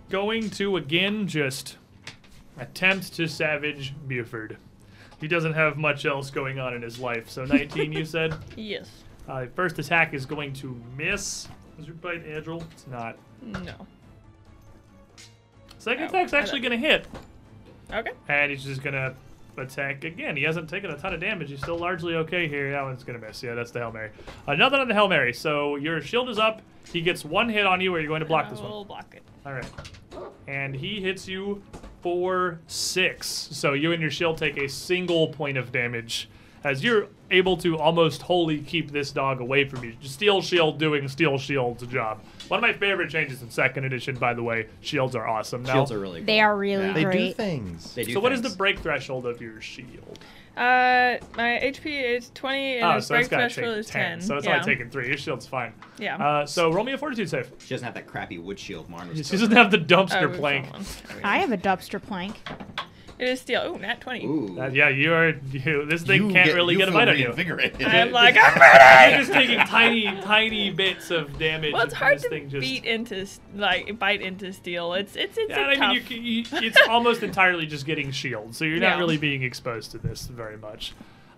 going 0.08 0.48
to 0.50 0.76
again 0.76 1.26
just 1.26 1.76
attempt 2.58 3.12
to 3.14 3.26
savage 3.28 3.94
Buford. 4.06 4.56
He 5.20 5.28
doesn't 5.28 5.52
have 5.55 5.76
much 5.76 6.06
else 6.06 6.30
going 6.30 6.58
on 6.58 6.74
in 6.74 6.82
his 6.82 6.98
life. 6.98 7.28
So 7.28 7.44
19, 7.44 7.92
you 7.92 8.05
said? 8.06 8.34
Yes. 8.56 8.88
Uh, 9.28 9.46
first 9.55 9.78
attack 9.78 10.14
is 10.14 10.24
going 10.24 10.52
to 10.55 10.80
miss. 10.96 11.48
Is 11.78 11.86
your 11.86 11.96
bite 11.96 12.22
agile? 12.26 12.62
It's 12.72 12.86
not. 12.86 13.18
No. 13.42 13.86
Second 15.78 16.05
Oh, 16.05 16.08
attack's 16.08 16.32
actually 16.32 16.60
going 16.60 16.72
to 16.72 16.78
hit. 16.78 17.06
Okay. 17.92 18.12
And 18.28 18.50
he's 18.50 18.64
just 18.64 18.82
gonna 18.82 19.14
attack 19.59 20.05
again. 20.05 20.36
He 20.36 20.43
hasn't 20.43 20.68
taken 20.68 20.91
a 20.91 20.97
ton 20.97 21.15
of 21.15 21.20
damage. 21.20 21.51
He's 21.51 21.60
still 21.60 21.78
largely 21.78 22.15
okay 22.17 22.49
here. 22.49 22.70
That 22.73 22.83
one's 22.83 23.05
gonna 23.05 23.18
miss. 23.18 23.43
Yeah, 23.43 23.55
that's 23.55 23.70
the 23.70 23.81
Hail 23.81 23.93
Mary. 23.93 24.10
Another 24.47 24.78
on 24.78 24.89
the 24.89 24.94
Hail 24.94 25.09
Mary. 25.09 25.33
So 25.33 25.76
your 25.76 26.01
shield 26.01 26.28
is 26.28 26.39
up. 26.39 26.62
He 26.93 27.01
gets 27.01 27.25
one 27.25 27.49
hit 27.49 27.67
on 27.67 27.81
you. 27.81 27.94
Are 27.94 28.01
you 28.01 28.09
going 28.09 28.20
to 28.20 28.26
block 28.26 28.49
this 28.49 28.59
one? 28.59 28.67
I 28.67 28.70
one? 28.70 28.76
will 28.78 28.85
block 28.85 29.15
it. 29.15 29.23
All 29.44 29.52
right. 29.52 29.67
And 30.47 30.75
he 30.75 31.01
hits 31.01 31.26
you 31.26 31.62
for 32.01 32.60
six. 32.68 33.26
So 33.26 33.73
you 33.73 33.93
and 33.93 34.01
your 34.01 34.10
shield 34.10 34.39
take 34.39 34.57
a 34.57 34.68
single 34.68 35.28
point 35.28 35.59
of 35.59 35.73
damage 35.73 36.28
as 36.62 36.83
you're 36.83 37.09
able 37.31 37.57
to 37.59 37.78
almost 37.78 38.23
wholly 38.23 38.59
keep 38.59 38.93
this 38.93 39.10
dog 39.10 39.41
away 39.41 39.68
from 39.68 39.85
you. 39.85 39.94
Steel 40.01 40.41
Shield 40.41 40.78
doing 40.78 41.09
Steel 41.09 41.39
Shield's 41.39 41.86
job. 41.86 42.20
One 42.49 42.58
of 42.58 42.62
my 42.62 42.73
favorite 42.73 43.10
changes 43.10 43.42
in 43.42 43.50
second 43.50 43.84
edition, 43.84 44.16
by 44.16 44.34
the 44.34 44.42
way. 44.42 44.68
Shields 44.81 45.16
are 45.16 45.26
awesome 45.26 45.62
now. 45.62 45.73
Shields 45.75 45.92
are 45.92 45.99
really 45.99 46.23
They 46.23 46.41
are 46.41 46.57
really 46.57 46.92
They 46.92 47.05
do 47.05 47.33
things. 47.33 47.94
They 47.94 48.05
do 48.05 48.12
so 48.12 48.20
what 48.20 48.33
is 48.33 48.42
the 48.42 48.50
break 48.50 48.78
threshold 48.78 49.26
of 49.26 49.41
your 49.41 49.60
shield? 49.60 50.18
Uh, 50.57 51.18
my 51.36 51.60
HP 51.62 52.16
is 52.16 52.31
20 52.34 52.78
and 52.78 52.84
Oh, 52.84 53.00
so 53.00 53.15
break 53.15 53.20
it's 53.23 53.28
got 53.28 53.36
to 53.36 53.42
threshold 53.55 53.75
take 53.75 53.81
is 53.81 53.86
10. 53.91 54.02
10. 54.02 54.20
So 54.23 54.36
it's 54.36 54.47
yeah. 54.47 54.55
only 54.55 54.65
taking 54.65 54.89
three. 54.91 55.08
Your 55.08 55.18
shield's 55.18 55.47
fine. 55.47 55.75
Yeah. 55.99 56.16
Uh, 56.16 56.47
so 56.47 56.73
roll 56.73 56.84
me 56.84 56.92
a 56.92 56.99
fortitude 56.99 57.28
save. 57.28 57.50
She 57.58 57.68
doesn't 57.75 57.84
have 57.84 57.94
that 57.94 58.07
crappy 58.07 58.39
wood 58.39 58.58
shield 58.58 58.89
Marn 58.89 59.15
She 59.15 59.23
doesn't 59.23 59.50
have 59.50 59.70
the 59.70 59.78
Oh, 59.78 59.84
dumpster 59.84 60.31
we 60.31 60.39
plank. 60.39 60.66
found 60.70 60.84
one. 60.86 61.25
I 61.25 61.39
have 61.39 61.52
a 61.52 61.58
dumpster 61.58 62.00
plank. 62.02 62.36
It 63.19 63.28
is 63.28 63.41
steel. 63.41 63.62
Oh, 63.65 63.77
nat 63.77 64.01
20. 64.01 64.27
Ooh. 64.27 64.61
Uh, 64.61 64.69
yeah, 64.69 64.89
you 64.91 65.12
are. 65.15 65.31
You, 65.51 65.86
this 65.86 66.03
thing 66.03 66.27
You 66.27 66.33
can't 66.35 66.47
get- 66.49 66.55
really 66.55 66.77
get 66.77 66.89
a 66.89 66.93
bite 66.93 67.09
on 67.09 67.17
you. 67.19 67.28
I'm 67.86 68.12
like, 68.12 68.36
I'm 68.39 68.61
ready! 68.61 69.11
You're 69.12 69.20
just 69.20 69.33
taking 69.33 69.59
tiny, 69.61 70.05
tiny 70.20 70.70
bits 70.70 71.11
of 71.11 71.39
damage. 71.39 71.73
Well, 71.73 71.83
it's 71.85 71.95
hard 71.95 72.17
this 72.17 72.25
to 72.25 72.28
thing 72.28 72.51
just, 72.51 72.61
beat 72.61 72.85
into 72.85 73.27
like 73.55 73.99
bite 73.99 74.20
into 74.20 74.53
steel. 74.53 74.93
It's 74.93 75.17
it's 75.17 75.39
it's 75.39 75.51
Yeah, 75.51 75.70
a 75.70 75.78
I 75.78 75.93
mean, 75.95 76.03
you, 76.11 76.17
you, 76.20 76.45
it's 76.53 76.78
almost 76.89 77.23
entirely 77.23 77.65
just 77.67 77.86
getting 77.86 78.11
shield, 78.11 78.55
so 78.55 78.65
you're 78.67 78.78
not 78.81 78.95
Yeah. 78.95 78.99
really 78.99 79.17
being 79.17 79.43
exposed 79.43 79.93
to 79.93 79.99
this 79.99 80.27
very 80.27 80.59
much. 80.59 80.93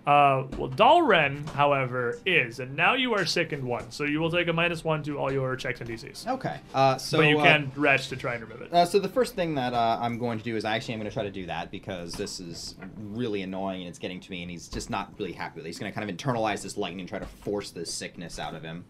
Uh, 0.08 0.46
well, 0.56 0.70
Dalren, 0.70 1.46
however, 1.50 2.18
is, 2.24 2.60
and 2.60 2.74
now 2.74 2.94
you 2.94 3.12
are 3.12 3.26
sickened 3.26 3.62
one, 3.62 3.90
so 3.90 4.04
you 4.04 4.20
will 4.20 4.30
take 4.30 4.48
a 4.48 4.52
minus 4.54 4.82
one 4.82 5.02
to 5.02 5.18
all 5.18 5.30
your 5.30 5.54
checks 5.54 5.82
and 5.82 5.90
DCs. 5.90 6.26
Okay. 6.26 6.60
Uh, 6.72 6.96
so 6.96 7.18
but 7.18 7.26
you 7.26 7.38
uh, 7.38 7.42
can 7.42 7.70
retch 7.76 8.08
to 8.08 8.16
try 8.16 8.32
and 8.32 8.42
remove 8.42 8.62
it. 8.62 8.72
Uh, 8.72 8.86
so 8.86 8.98
the 8.98 9.08
first 9.10 9.34
thing 9.34 9.56
that 9.56 9.74
uh, 9.74 9.98
I'm 10.00 10.16
going 10.16 10.38
to 10.38 10.44
do 10.44 10.56
is 10.56 10.64
I 10.64 10.76
actually 10.76 10.94
am 10.94 11.00
going 11.00 11.10
to 11.10 11.14
try 11.14 11.24
to 11.24 11.30
do 11.30 11.44
that 11.44 11.70
because 11.70 12.14
this 12.14 12.40
is 12.40 12.74
really 12.96 13.42
annoying 13.42 13.82
and 13.82 13.88
it's 13.90 13.98
getting 13.98 14.18
to 14.18 14.30
me, 14.30 14.40
and 14.40 14.50
he's 14.50 14.68
just 14.68 14.88
not 14.88 15.12
really 15.18 15.32
happy 15.32 15.56
with 15.56 15.66
it. 15.66 15.68
He's 15.68 15.78
going 15.78 15.92
to 15.92 15.94
kind 15.94 16.08
of 16.08 16.16
internalize 16.16 16.62
this 16.62 16.78
lightning 16.78 17.00
and 17.00 17.08
try 17.10 17.18
to 17.18 17.26
force 17.26 17.70
this 17.70 17.92
sickness 17.92 18.38
out 18.38 18.54
of 18.54 18.62
him. 18.62 18.86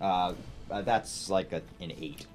Uh, 0.00 0.32
uh, 0.70 0.80
that's 0.80 1.28
like 1.28 1.52
a, 1.52 1.60
an 1.80 1.92
eight. 2.00 2.26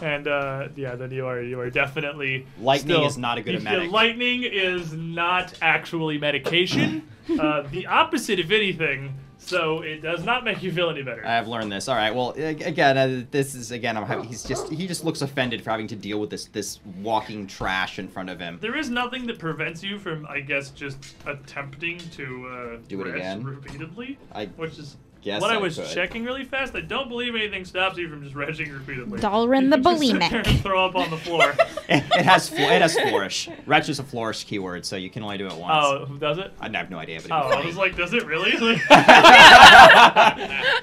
And 0.00 0.26
uh, 0.26 0.68
yeah, 0.74 0.94
then 0.94 1.10
you 1.10 1.26
are 1.26 1.40
you 1.42 1.60
are 1.60 1.70
definitely 1.70 2.46
Lightning 2.58 2.96
still- 2.96 3.06
is 3.06 3.18
not 3.18 3.38
a 3.38 3.42
good 3.42 3.62
medic. 3.62 3.90
Lightning 3.90 4.42
is 4.42 4.92
not 4.92 5.54
actually 5.60 6.18
medication. 6.18 7.08
uh, 7.38 7.62
the 7.70 7.86
opposite, 7.86 8.40
of 8.40 8.50
anything. 8.50 9.14
So 9.44 9.80
it 9.80 10.02
does 10.02 10.24
not 10.24 10.44
make 10.44 10.62
you 10.62 10.70
feel 10.70 10.88
any 10.88 11.02
better. 11.02 11.26
I've 11.26 11.48
learned 11.48 11.72
this. 11.72 11.88
All 11.88 11.96
right. 11.96 12.14
Well, 12.14 12.30
again, 12.30 12.96
uh, 12.96 13.24
this 13.32 13.56
is 13.56 13.72
again. 13.72 13.96
I'm 13.96 14.22
he's 14.22 14.44
just 14.44 14.68
he 14.70 14.86
just 14.86 15.04
looks 15.04 15.20
offended 15.20 15.62
for 15.64 15.70
having 15.70 15.88
to 15.88 15.96
deal 15.96 16.20
with 16.20 16.30
this 16.30 16.46
this 16.46 16.78
walking 17.00 17.48
trash 17.48 17.98
in 17.98 18.06
front 18.06 18.30
of 18.30 18.38
him. 18.38 18.58
There 18.60 18.76
is 18.76 18.88
nothing 18.88 19.26
that 19.26 19.40
prevents 19.40 19.82
you 19.82 19.98
from, 19.98 20.26
I 20.26 20.40
guess, 20.40 20.70
just 20.70 21.16
attempting 21.26 21.98
to 21.98 22.46
uh, 22.46 22.78
Do 22.86 23.00
it 23.02 23.16
again? 23.16 23.42
repeatedly. 23.42 24.16
I 24.32 24.46
which 24.46 24.78
is 24.78 24.96
guess 25.22 25.40
what 25.40 25.50
I, 25.50 25.54
I 25.54 25.58
was 25.58 25.76
could. 25.76 25.86
checking 25.88 26.24
really 26.24 26.44
fast. 26.44 26.74
I 26.74 26.80
don't 26.80 27.08
believe 27.08 27.34
anything 27.34 27.64
stops 27.64 27.96
you 27.96 28.08
from 28.08 28.22
just 28.22 28.34
retching 28.34 28.70
repeatedly. 28.72 29.20
Dalren 29.20 29.62
You 29.64 29.70
the 29.70 29.76
can 29.78 29.84
just 29.84 30.00
sit 30.10 30.18
there 30.20 30.28
bulimic. 30.42 30.46
and 30.48 30.60
throw 30.60 30.84
up 30.84 30.94
on 30.96 31.08
the 31.10 31.16
floor. 31.16 31.54
it, 31.88 32.04
it 32.12 32.24
has 32.24 32.48
fl- 32.48 32.56
it 32.58 32.82
has 32.82 32.98
flourish. 32.98 33.48
Retch 33.66 33.88
is 33.88 33.98
a 33.98 34.02
flourish 34.04 34.44
keyword, 34.44 34.84
so 34.84 34.96
you 34.96 35.08
can 35.10 35.22
only 35.22 35.38
do 35.38 35.46
it 35.46 35.54
once. 35.54 35.86
oh, 35.86 36.06
does 36.18 36.38
it? 36.38 36.52
I 36.60 36.68
have 36.76 36.90
no 36.90 36.98
idea, 36.98 37.20
but 37.22 37.30
Oh, 37.32 37.48
I 37.50 37.64
was 37.64 37.76
like, 37.76 37.96
does 37.96 38.12
it 38.12 38.26
really? 38.26 38.52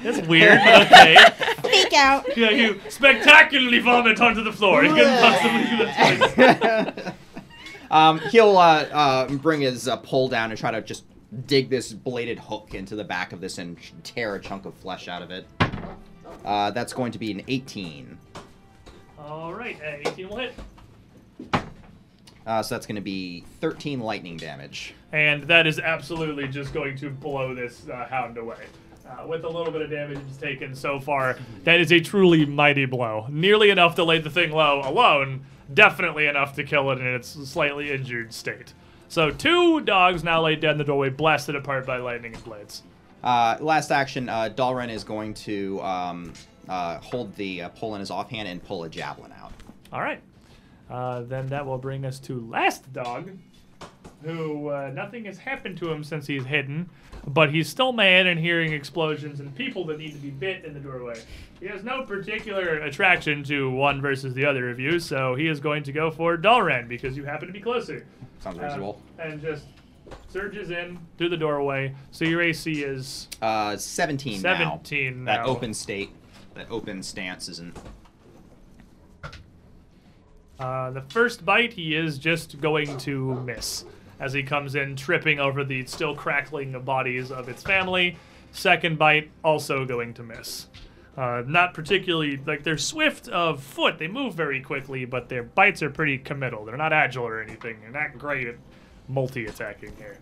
That's 0.04 0.26
weird, 0.28 0.60
but 0.64 0.82
okay. 0.92 1.16
Fake 1.62 1.94
out. 1.94 2.38
Yeah, 2.38 2.50
you 2.52 2.80
spectacularly 2.90 3.80
vomit 3.80 4.20
onto 4.22 4.44
the 4.44 4.52
floor. 4.54 4.84
You 4.84 4.94
couldn't 4.94 5.20
possibly 5.20 5.64
do 5.78 5.78
that. 5.88 7.16
um, 7.92 8.20
he'll 8.32 8.58
uh, 8.58 8.86
uh, 8.92 9.28
bring 9.36 9.62
his 9.62 9.88
uh, 9.88 9.98
pole 9.98 10.30
down 10.30 10.52
and 10.52 10.60
try 10.60 10.72
to 10.72 10.82
just 10.82 11.04
dig 11.46 11.70
this 11.70 11.94
bladed 11.94 12.40
hook 12.40 12.74
into 12.74 12.96
the 12.96 13.04
back 13.04 13.34
of 13.34 13.42
this 13.42 13.58
and 13.58 13.78
tear 14.04 14.36
a 14.36 14.40
chunk 14.40 14.66
of 14.66 14.74
flesh 14.76 15.08
out 15.08 15.22
of 15.22 15.32
it. 15.32 15.46
Uh, 16.44 16.72
that's 16.72 16.94
going 16.94 17.12
to 17.12 17.20
be 17.20 17.32
an 17.32 17.44
18. 17.48 18.18
All 19.20 19.54
right, 19.54 19.78
uh, 19.82 20.10
18 20.10 20.30
will 20.30 20.38
hit. 20.38 20.54
Uh, 22.46 22.64
so 22.64 22.74
that's 22.76 22.88
going 22.88 22.96
to 22.96 23.02
be 23.02 23.44
13 23.62 24.00
lightning 24.00 24.38
damage. 24.38 24.96
And 25.12 25.44
that 25.44 25.68
is 25.68 25.80
absolutely 25.80 26.48
just 26.48 26.74
going 26.74 26.98
to 26.98 27.10
blow 27.10 27.54
this 27.54 27.88
uh, 27.90 28.08
hound 28.10 28.38
away. 28.38 28.66
Uh, 29.08 29.26
with 29.28 29.44
a 29.44 29.50
little 29.50 29.72
bit 29.72 29.82
of 29.82 29.90
damage 29.90 30.20
it's 30.28 30.38
taken 30.38 30.76
so 30.76 31.00
far, 31.00 31.38
that 31.64 31.80
is 31.80 31.92
a 31.92 32.00
truly 32.00 32.46
mighty 32.46 32.86
blow. 32.86 33.26
Nearly 33.30 33.70
enough 33.70 33.96
to 33.96 34.04
lay 34.04 34.20
the 34.20 34.30
thing 34.30 34.52
low 34.52 34.82
alone, 34.84 35.46
definitely 35.74 36.28
enough 36.28 36.56
to 36.56 36.64
kill 36.64 36.92
it 36.92 37.00
in 37.00 37.08
its 37.08 37.30
slightly 37.50 37.92
injured 37.92 38.34
state. 38.34 38.74
So 39.10 39.32
two 39.32 39.82
dogs 39.82 40.24
now 40.24 40.44
laid 40.44 40.60
dead 40.60 40.74
in 40.74 40.78
the 40.78 40.84
doorway, 40.84 41.10
blasted 41.10 41.56
apart 41.56 41.86
by 41.86 41.98
lightning 41.98 42.36
and 42.36 42.44
blades. 42.44 42.84
Uh, 43.24 43.58
last 43.60 43.92
action, 43.92 44.30
uh, 44.30 44.50
Dalren 44.56 44.90
is 44.90 45.04
going 45.04 45.34
to 45.34 45.82
um, 45.82 46.34
uh, 46.70 47.00
hold 47.00 47.36
the 47.36 47.64
uh, 47.64 47.70
pole 47.70 47.96
in 47.96 48.00
his 48.00 48.12
offhand 48.12 48.48
and 48.48 48.64
pull 48.64 48.84
a 48.84 48.90
javelin 48.90 49.34
out. 49.42 49.52
All 49.92 50.02
right. 50.02 50.22
Uh, 50.90 51.22
then 51.22 51.48
that 51.48 51.66
will 51.66 51.80
bring 51.80 52.06
us 52.06 52.20
to 52.20 52.40
last 52.48 52.94
dog, 52.94 53.32
who 54.24 54.70
uh, 54.70 54.92
nothing 54.94 55.26
has 55.26 55.40
happened 55.40 55.78
to 55.80 55.92
him 55.92 56.04
since 56.04 56.28
he's 56.28 56.46
hidden, 56.46 56.90
but 57.28 57.52
he's 57.54 57.68
still 57.70 57.92
mad 57.92 58.28
and 58.28 58.40
hearing 58.40 58.74
explosions 58.74 59.40
and 59.40 59.54
people 59.56 59.86
that 59.86 59.98
need 60.00 60.12
to 60.14 60.18
be 60.20 60.30
bit 60.30 60.66
in 60.66 60.74
the 60.74 60.80
doorway. 60.80 61.20
He 61.60 61.68
has 61.68 61.84
no 61.84 62.04
particular 62.04 62.80
attraction 62.80 63.44
to 63.46 63.70
one 63.70 64.02
versus 64.02 64.34
the 64.34 64.46
other 64.46 64.70
of 64.70 64.80
you, 64.80 65.00
so 65.00 65.36
he 65.36 65.48
is 65.48 65.60
going 65.60 65.84
to 65.84 65.92
go 65.92 66.10
for 66.12 66.38
Dalren 66.38 66.88
because 66.88 67.18
you 67.18 67.26
happen 67.26 67.48
to 67.48 67.54
be 67.54 67.60
closer. 67.60 68.06
Sounds 68.40 68.58
Uh, 68.58 68.64
reasonable. 68.64 69.02
and 69.20 69.42
just 69.42 69.66
surges 70.30 70.72
in 70.72 70.98
through 71.18 71.30
the 71.30 71.38
doorway. 71.38 71.94
So 72.12 72.26
your 72.26 72.42
AC 72.42 72.84
is 72.84 73.28
Uh, 73.42 73.76
17, 73.78 74.42
now. 74.42 74.58
17 74.58 75.26
That 75.26 75.46
open 75.46 75.74
state, 75.74 76.10
that 76.56 76.72
open 76.72 77.04
stance 77.04 77.50
isn't. 77.50 77.78
Uh, 80.60 80.92
the 80.92 81.02
first 81.02 81.46
bite, 81.46 81.72
he 81.74 81.96
is 81.96 82.18
just 82.18 82.60
going 82.60 82.98
to 82.98 83.36
miss 83.46 83.86
as 84.20 84.34
he 84.34 84.44
comes 84.44 84.76
in, 84.76 84.96
tripping 84.96 85.40
over 85.40 85.64
the 85.64 85.86
still 85.86 86.16
crackling 86.16 86.80
bodies 86.84 87.32
of 87.32 87.50
its 87.50 87.64
family. 87.64 88.18
Second 88.52 88.98
bite, 88.98 89.30
also 89.44 89.86
going 89.86 90.14
to 90.16 90.24
miss. 90.24 90.68
Uh, 91.18 91.44
not 91.46 91.74
particularly 91.74 92.38
like 92.46 92.64
they're 92.64 92.78
swift 92.78 93.28
of 93.28 93.62
foot; 93.62 93.98
they 93.98 94.08
move 94.08 94.34
very 94.34 94.62
quickly, 94.62 95.06
but 95.06 95.28
their 95.28 95.44
bites 95.44 95.84
are 95.84 95.90
pretty 95.90 96.18
committal. 96.18 96.64
They're 96.64 96.78
not 96.78 96.94
agile 96.94 97.26
or 97.26 97.42
anything. 97.42 97.82
They're 97.82 97.92
not 97.92 98.18
great 98.18 98.48
at 98.48 98.56
multi-attacking 99.08 99.96
here. 99.98 100.18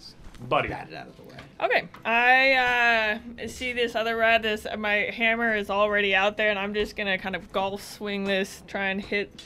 Buddy, 0.49 0.69
Bat 0.69 0.87
it 0.91 0.95
out 0.95 1.07
of 1.07 1.17
the 1.17 1.23
way. 1.23 1.37
Okay, 1.61 1.87
I 2.05 3.19
uh, 3.43 3.47
see 3.47 3.73
this 3.73 3.95
other 3.95 4.15
rat. 4.15 4.43
This 4.43 4.65
my 4.77 5.11
hammer 5.13 5.55
is 5.55 5.69
already 5.69 6.15
out 6.15 6.37
there, 6.37 6.49
and 6.49 6.59
I'm 6.59 6.73
just 6.73 6.95
gonna 6.95 7.17
kind 7.17 7.35
of 7.35 7.51
golf 7.51 7.83
swing 7.83 8.23
this, 8.23 8.63
try 8.67 8.85
and 8.85 9.01
hit 9.01 9.41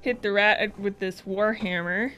hit 0.00 0.22
the 0.22 0.32
rat 0.32 0.78
with 0.78 0.98
this 0.98 1.24
war 1.26 1.52
hammer. 1.52 2.12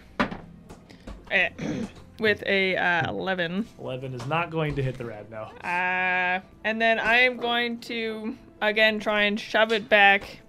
Eh, 1.32 1.48
with 2.20 2.42
a 2.46 2.76
uh, 2.76 3.08
11. 3.10 3.66
eleven 3.78 4.14
is 4.14 4.26
not 4.26 4.50
going 4.50 4.76
to 4.76 4.82
hit 4.82 4.98
the 4.98 5.04
rat 5.04 5.30
now. 5.30 5.44
Uh, 5.64 6.40
and 6.62 6.80
then 6.80 6.98
I 6.98 7.20
am 7.20 7.38
going 7.38 7.78
to 7.80 8.36
again 8.60 9.00
try 9.00 9.22
and 9.22 9.40
shove 9.40 9.72
it 9.72 9.88
back. 9.88 10.40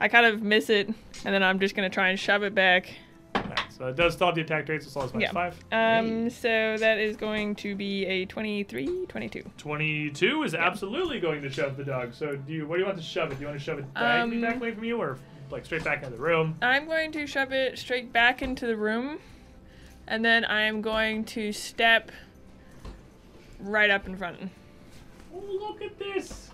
I 0.00 0.08
kind 0.08 0.26
of 0.26 0.42
miss 0.42 0.68
it, 0.70 0.88
and 0.88 1.34
then 1.34 1.42
I'm 1.42 1.60
just 1.60 1.74
gonna 1.76 1.90
try 1.90 2.08
and 2.08 2.18
shove 2.18 2.42
it 2.42 2.54
back. 2.54 2.92
Alright, 3.34 3.60
so 3.70 3.86
it 3.88 3.96
does 3.96 4.14
still 4.14 4.28
have 4.28 4.34
the 4.36 4.40
attack 4.40 4.68
rates 4.68 4.86
as 4.86 4.94
well 4.94 5.04
as 5.04 5.12
minus 5.12 5.28
Yeah. 5.28 5.32
five. 5.32 5.54
Um, 5.70 6.30
so 6.30 6.76
that 6.78 6.98
is 6.98 7.16
going 7.18 7.54
to 7.56 7.74
be 7.74 8.06
a 8.06 8.24
23, 8.24 9.06
22. 9.06 9.42
22 9.58 10.42
is 10.44 10.54
absolutely 10.54 11.20
going 11.20 11.42
to 11.42 11.50
shove 11.50 11.76
the 11.76 11.84
dog. 11.84 12.14
So 12.14 12.36
do 12.36 12.52
you? 12.52 12.66
What 12.66 12.76
do 12.76 12.80
you 12.80 12.86
want 12.86 12.96
to 12.98 13.04
shove 13.04 13.30
it? 13.32 13.34
Do 13.36 13.42
you 13.42 13.46
want 13.48 13.58
to 13.58 13.64
shove 13.64 13.78
it 13.78 13.92
back, 13.94 14.22
Um, 14.22 14.40
back 14.40 14.56
away 14.56 14.72
from 14.72 14.84
you, 14.84 14.96
or 14.98 15.18
like 15.50 15.64
straight 15.66 15.84
back 15.84 16.02
into 16.02 16.16
the 16.16 16.22
room? 16.22 16.56
I'm 16.62 16.86
going 16.86 17.12
to 17.12 17.26
shove 17.26 17.52
it 17.52 17.78
straight 17.78 18.12
back 18.12 18.40
into 18.42 18.66
the 18.66 18.76
room, 18.76 19.18
and 20.08 20.24
then 20.24 20.44
I 20.44 20.62
am 20.62 20.82
going 20.82 21.24
to 21.26 21.52
step 21.52 22.10
right 23.60 23.90
up 23.90 24.06
in 24.06 24.16
front. 24.16 24.38
Oh, 25.34 25.38
look 25.60 25.82
at 25.82 25.98
this! 25.98 26.50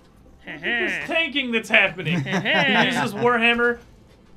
Look 0.47 0.55
at 0.57 0.61
this 0.63 0.93
tanking 1.07 1.53
that's 1.53 1.69
happening. 1.69 2.21
he 2.25 2.31
uses 2.31 3.15
Warhammer, 3.15 3.79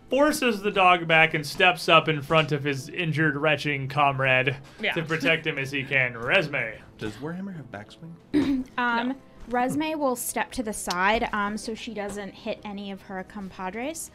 forces 0.10 0.62
the 0.62 0.72
dog 0.72 1.08
back, 1.08 1.34
and 1.34 1.46
steps 1.46 1.90
up 1.90 2.08
in 2.08 2.22
front 2.22 2.52
of 2.52 2.64
his 2.64 2.90
injured, 2.90 3.36
retching 3.38 3.88
comrade 3.88 4.56
Yeah. 4.80 4.94
to 4.94 5.04
protect 5.04 5.48
him 5.48 5.58
as 5.58 5.72
he 5.72 5.84
can. 5.84 6.14
Resme. 6.14 6.76
Does 6.98 7.14
Warhammer 7.14 7.56
have 7.56 7.72
backswing? 7.72 8.66
Um, 8.78 9.16
Resme 9.50 9.96
will 9.98 10.16
step 10.16 10.52
to 10.54 10.64
the 10.64 10.74
side 10.74 11.30
um, 11.32 11.56
so 11.58 11.76
she 11.76 11.94
doesn't 11.94 12.34
hit 12.34 12.60
any 12.66 12.90
of 12.92 13.04
her 13.04 13.24
compadres. 13.24 14.10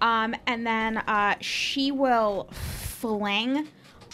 Um, 0.00 0.34
and 0.46 0.64
then 0.66 0.98
uh, 0.98 1.34
she 1.40 1.90
will 1.90 2.48
fling 2.52 3.66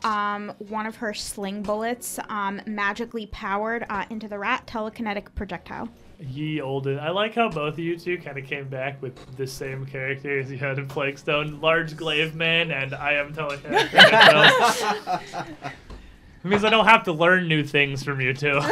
um, 0.05 0.53
one 0.59 0.87
of 0.87 0.97
her 0.97 1.15
sling 1.15 1.63
bullets, 1.63 2.19
um, 2.29 2.61
magically 2.67 3.27
powered, 3.27 3.85
uh, 3.89 4.05
into 4.11 4.29
the 4.29 4.39
rat 4.39 4.67
telekinetic 4.67 5.35
projectile. 5.35 5.89
Ye 6.19 6.61
olden. 6.61 6.99
I 6.99 7.11
like 7.11 7.35
how 7.35 7.49
both 7.49 7.75
of 7.75 7.79
you 7.81 7.99
two 7.99 8.17
kind 8.19 8.39
of 8.39 8.45
came 8.45 8.69
back 8.69 9.03
with 9.03 9.37
the 9.37 9.47
same 9.47 9.85
character 9.87 10.39
as 10.39 10.51
you 10.51 10.59
had 10.59 10.79
in 10.79 10.87
Plaguestone. 10.87 11.61
Large 11.61 11.97
glaive 11.97 12.35
man 12.37 12.71
and 12.71 12.95
I 12.95 13.15
am 13.15 13.33
telekinetic. 13.35 13.91
Projectile. 13.91 15.21
It 15.65 16.45
means 16.49 16.65
I 16.65 16.71
don't 16.71 16.87
have 16.87 17.03
to 17.05 17.13
learn 17.13 17.49
new 17.49 17.65
things 17.65 18.05
from 18.05 18.21
you 18.21 18.33
two. 18.35 18.61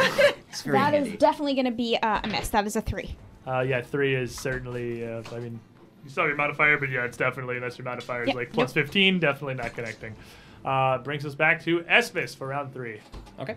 It's 0.51 0.63
very 0.63 0.79
That 0.79 0.95
is 0.95 1.17
definitely 1.17 1.55
going 1.55 1.67
to 1.67 1.71
be 1.71 1.97
uh, 1.97 2.21
a 2.25 2.27
miss. 2.27 2.49
That 2.49 2.67
is 2.67 2.75
a 2.75 2.81
three. 2.81 3.17
Uh, 3.47 3.61
yeah, 3.61 3.83
three 3.83 4.17
is 4.17 4.35
certainly. 4.35 5.07
Uh, 5.07 5.23
I 5.33 5.39
mean, 5.39 5.61
you 6.05 6.11
saw 6.11 6.27
your 6.27 6.35
modifier, 6.35 6.77
but 6.77 6.91
yeah, 6.91 7.05
it's 7.05 7.17
definitely 7.17 7.57
unless 7.57 7.79
your 7.79 7.85
modifier 7.85 8.23
is 8.23 8.29
Yep, 8.29 8.37
like 8.37 8.53
plus 8.53 8.73
fifteen, 8.73 9.21
definitely 9.21 9.55
not 9.55 9.75
connecting. 9.75 10.17
Uh, 10.65 10.99
brings 10.99 11.25
us 11.25 11.35
back 11.35 11.63
to 11.65 11.81
Esvis 11.81 12.37
for 12.37 12.49
round 12.49 12.73
three. 12.73 13.01
Okay. 13.39 13.57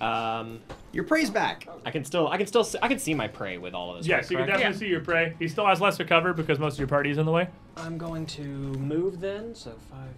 Um, 0.00 0.60
Your 0.92 1.04
prey's 1.04 1.30
back. 1.30 1.66
I 1.84 1.90
can 1.90 2.04
still, 2.04 2.28
I 2.28 2.36
can 2.36 2.46
still, 2.46 2.62
see, 2.64 2.78
I 2.82 2.88
can 2.88 2.98
see 2.98 3.14
my 3.14 3.28
prey 3.28 3.56
with 3.58 3.72
all 3.74 3.92
of 3.92 3.96
this. 3.98 4.06
Yes, 4.06 4.24
right, 4.24 4.30
you 4.30 4.36
can 4.36 4.46
correct? 4.46 4.58
definitely 4.60 4.86
see 4.86 4.90
your 4.90 5.00
prey. 5.00 5.34
He 5.38 5.48
still 5.48 5.66
has 5.66 5.80
lesser 5.80 6.04
cover 6.04 6.32
because 6.34 6.58
most 6.58 6.74
of 6.74 6.78
your 6.78 6.88
party's 6.88 7.16
in 7.18 7.24
the 7.26 7.32
way. 7.32 7.48
I'm 7.78 7.96
going 7.96 8.26
to 8.26 8.42
move 8.42 9.20
then, 9.20 9.54
so 9.54 9.74
five. 9.90 10.14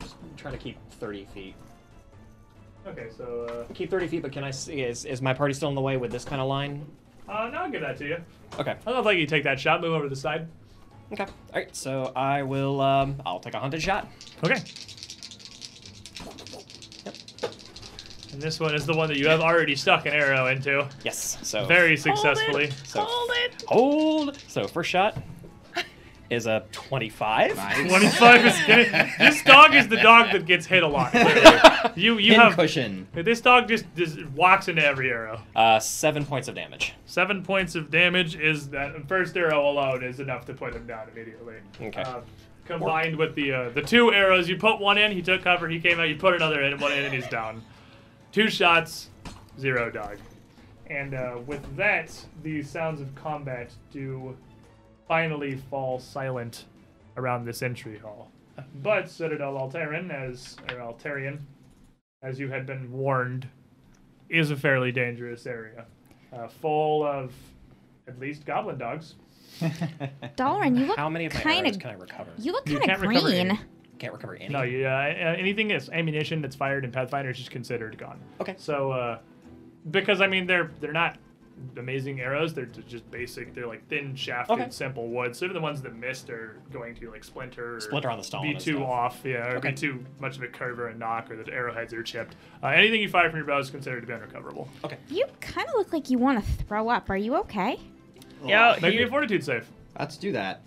Just 0.00 0.16
try 0.36 0.50
to 0.50 0.56
keep 0.58 0.76
30 0.92 1.26
feet. 1.26 1.54
Okay, 2.86 3.06
so 3.16 3.66
Uh, 3.70 3.72
Keep 3.72 3.90
30 3.90 4.08
feet, 4.08 4.22
but 4.22 4.32
can 4.32 4.44
I 4.44 4.50
see? 4.50 4.82
Is, 4.82 5.04
is 5.04 5.22
my 5.22 5.32
party 5.32 5.54
still 5.54 5.68
in 5.70 5.74
the 5.74 5.80
way 5.80 5.96
with 5.96 6.10
this 6.12 6.24
kind 6.24 6.42
of 6.42 6.48
line? 6.48 6.84
uh, 7.28 7.32
uh, 7.32 7.50
no, 7.50 7.58
I'll 7.60 7.70
give 7.70 7.80
that 7.80 7.96
to 7.98 8.06
you. 8.06 8.16
Okay. 8.58 8.74
I 8.86 8.90
don't 8.92 9.02
think 9.04 9.18
you 9.20 9.26
take 9.26 9.44
that 9.44 9.58
shot. 9.58 9.80
Move 9.80 9.94
over 9.94 10.04
to 10.04 10.10
the 10.10 10.16
side. 10.16 10.48
Okay. 11.12 11.24
All 11.24 11.30
right. 11.54 11.74
So 11.74 12.12
I 12.16 12.42
will. 12.42 12.80
Um, 12.80 13.20
I'll 13.24 13.40
take 13.40 13.54
a 13.54 13.58
hunted 13.60 13.82
shot. 13.82 14.08
Okay. 14.42 14.62
And 18.32 18.42
this 18.42 18.58
one 18.58 18.74
is 18.74 18.84
the 18.84 18.94
one 18.96 19.08
that 19.08 19.18
you 19.18 19.28
have 19.28 19.40
already 19.40 19.76
stuck 19.76 20.06
an 20.06 20.12
arrow 20.12 20.48
into 20.48 20.88
Yes. 21.04 21.38
So 21.42 21.66
very 21.66 21.96
successfully. 21.96 22.66
Hold 22.66 22.86
So 22.86 23.00
Hold 23.04 23.30
it! 23.34 23.64
hold. 23.68 24.38
So 24.48 24.66
first 24.66 24.90
shot 24.90 25.16
is 26.30 26.46
a 26.46 26.64
25. 26.72 27.56
Nice. 27.56 27.88
25 27.88 28.46
is 28.46 28.60
good. 28.66 29.10
This 29.18 29.42
dog 29.44 29.74
is 29.74 29.88
the 29.88 29.96
dog 29.98 30.32
that 30.32 30.46
gets 30.46 30.66
hit 30.66 30.82
a 30.82 30.88
lot. 30.88 31.10
clearly. 31.10 31.58
You 31.96 32.18
you 32.18 32.32
Pin 32.32 32.40
have 32.40 32.56
cushion. 32.56 33.06
this 33.12 33.40
dog 33.42 33.68
just, 33.68 33.84
just 33.94 34.24
walks 34.30 34.68
into 34.68 34.82
every 34.84 35.10
arrow. 35.10 35.42
Uh, 35.54 35.78
seven 35.78 36.24
points 36.24 36.48
of 36.48 36.54
damage. 36.54 36.94
Seven 37.04 37.42
points 37.44 37.74
of 37.74 37.90
damage 37.90 38.36
is 38.36 38.70
that 38.70 39.06
first 39.06 39.36
arrow 39.36 39.68
alone 39.68 40.02
is 40.02 40.18
enough 40.18 40.46
to 40.46 40.54
put 40.54 40.74
him 40.74 40.86
down 40.86 41.08
immediately. 41.12 41.56
Okay. 41.80 42.00
Uh, 42.02 42.20
combined 42.64 43.16
with 43.16 43.34
the 43.34 43.52
uh, 43.52 43.68
the 43.70 43.82
two 43.82 44.12
arrows, 44.12 44.48
you 44.48 44.56
put 44.56 44.80
one 44.80 44.96
in, 44.96 45.12
he 45.12 45.20
took 45.20 45.42
cover, 45.42 45.68
he 45.68 45.78
came 45.78 46.00
out, 46.00 46.08
you 46.08 46.16
put 46.16 46.34
another 46.34 46.62
in, 46.62 46.78
one 46.80 46.92
in, 46.92 47.04
and 47.04 47.14
he's 47.14 47.28
down. 47.28 47.62
Two 48.32 48.48
shots, 48.48 49.10
zero 49.60 49.90
dog. 49.90 50.16
And 50.88 51.14
uh, 51.14 51.38
with 51.46 51.76
that, 51.76 52.12
the 52.42 52.62
sounds 52.62 53.00
of 53.00 53.14
combat 53.14 53.70
do 53.92 54.36
finally 55.08 55.56
fall 55.70 55.98
silent 55.98 56.64
around 57.16 57.44
this 57.44 57.62
entry 57.62 57.98
hall. 57.98 58.30
But 58.82 59.10
Citadel 59.10 59.54
Altaerein, 59.54 60.10
as 60.12 60.56
or 60.70 60.76
Altaerein, 60.76 61.40
as 62.22 62.38
you 62.38 62.48
had 62.48 62.66
been 62.66 62.90
warned, 62.92 63.48
is 64.28 64.50
a 64.50 64.56
fairly 64.56 64.92
dangerous 64.92 65.46
area, 65.46 65.86
uh, 66.32 66.48
full 66.48 67.04
of 67.04 67.32
at 68.06 68.18
least 68.18 68.44
goblin 68.46 68.78
dogs. 68.78 69.14
Dalrin, 70.36 70.78
you 70.78 70.86
look 70.86 70.96
How 70.96 71.08
many 71.08 71.26
of 71.26 71.34
my 71.34 71.40
kind 71.40 71.66
arrows 71.66 71.76
can 71.76 71.90
I 71.90 71.94
recover? 71.94 72.30
you 72.38 72.52
look 72.52 72.66
kind 72.66 72.78
of 72.78 72.84
can't 72.84 73.00
recover 73.00 73.26
green. 73.26 73.58
Can't 73.98 74.12
recover 74.12 74.34
any. 74.34 74.48
No, 74.48 74.62
you, 74.62 74.86
uh, 74.86 74.88
uh, 74.88 75.36
anything 75.38 75.68
that's 75.68 75.88
ammunition 75.88 76.40
that's 76.42 76.56
fired 76.56 76.84
in 76.84 76.90
Pathfinder 76.90 77.30
is 77.30 77.38
just 77.38 77.50
considered 77.50 77.96
gone. 77.96 78.18
Okay. 78.40 78.54
So, 78.58 78.90
uh, 78.90 79.18
because 79.90 80.20
I 80.20 80.26
mean 80.26 80.46
they're 80.46 80.70
they're 80.80 80.92
not 80.92 81.18
amazing 81.76 82.20
arrows. 82.20 82.52
They're 82.54 82.66
just 82.66 83.08
basic. 83.10 83.54
They're 83.54 83.66
like 83.66 83.86
thin 83.88 84.14
shafted, 84.16 84.58
Okay. 84.60 84.70
simple 84.70 85.08
wood. 85.08 85.34
So 85.36 85.48
the 85.48 85.60
ones 85.60 85.82
that 85.82 85.94
missed 85.94 86.30
are 86.30 86.60
going 86.72 86.94
to 86.96 87.10
like 87.10 87.24
splinter, 87.24 87.80
Splinter 87.80 88.10
on 88.10 88.18
the 88.18 88.24
stone 88.24 88.42
be 88.42 88.54
too 88.54 88.76
stuff. 88.76 88.88
off, 88.88 89.20
yeah, 89.24 89.52
or 89.52 89.56
Okay. 89.58 89.70
be 89.70 89.74
too 89.76 90.04
much 90.20 90.36
of 90.36 90.42
a 90.42 90.48
curve 90.48 90.78
or 90.78 90.88
a 90.88 90.94
knock, 90.94 91.30
or 91.30 91.36
the 91.42 91.52
arrowheads 91.52 91.92
are 91.94 92.02
chipped. 92.02 92.36
Uh, 92.62 92.68
anything 92.68 93.00
you 93.00 93.08
fire 93.08 93.30
from 93.30 93.38
your 93.38 93.46
bow 93.46 93.58
is 93.58 93.70
considered 93.70 94.00
to 94.02 94.06
be 94.06 94.12
unrecoverable. 94.12 94.68
Okay. 94.84 94.96
You 95.08 95.24
kind 95.40 95.68
of 95.68 95.74
look 95.74 95.92
like 95.92 96.10
you 96.10 96.18
want 96.18 96.44
to 96.44 96.50
throw 96.64 96.88
up. 96.88 97.08
Are 97.10 97.16
you 97.16 97.36
okay? 97.36 97.78
Yeah. 98.44 98.76
Make 98.82 98.96
me 98.96 99.02
a 99.02 99.08
fortitude 99.08 99.44
save. 99.44 99.66
Let's 99.98 100.16
do 100.16 100.32
that. 100.32 100.60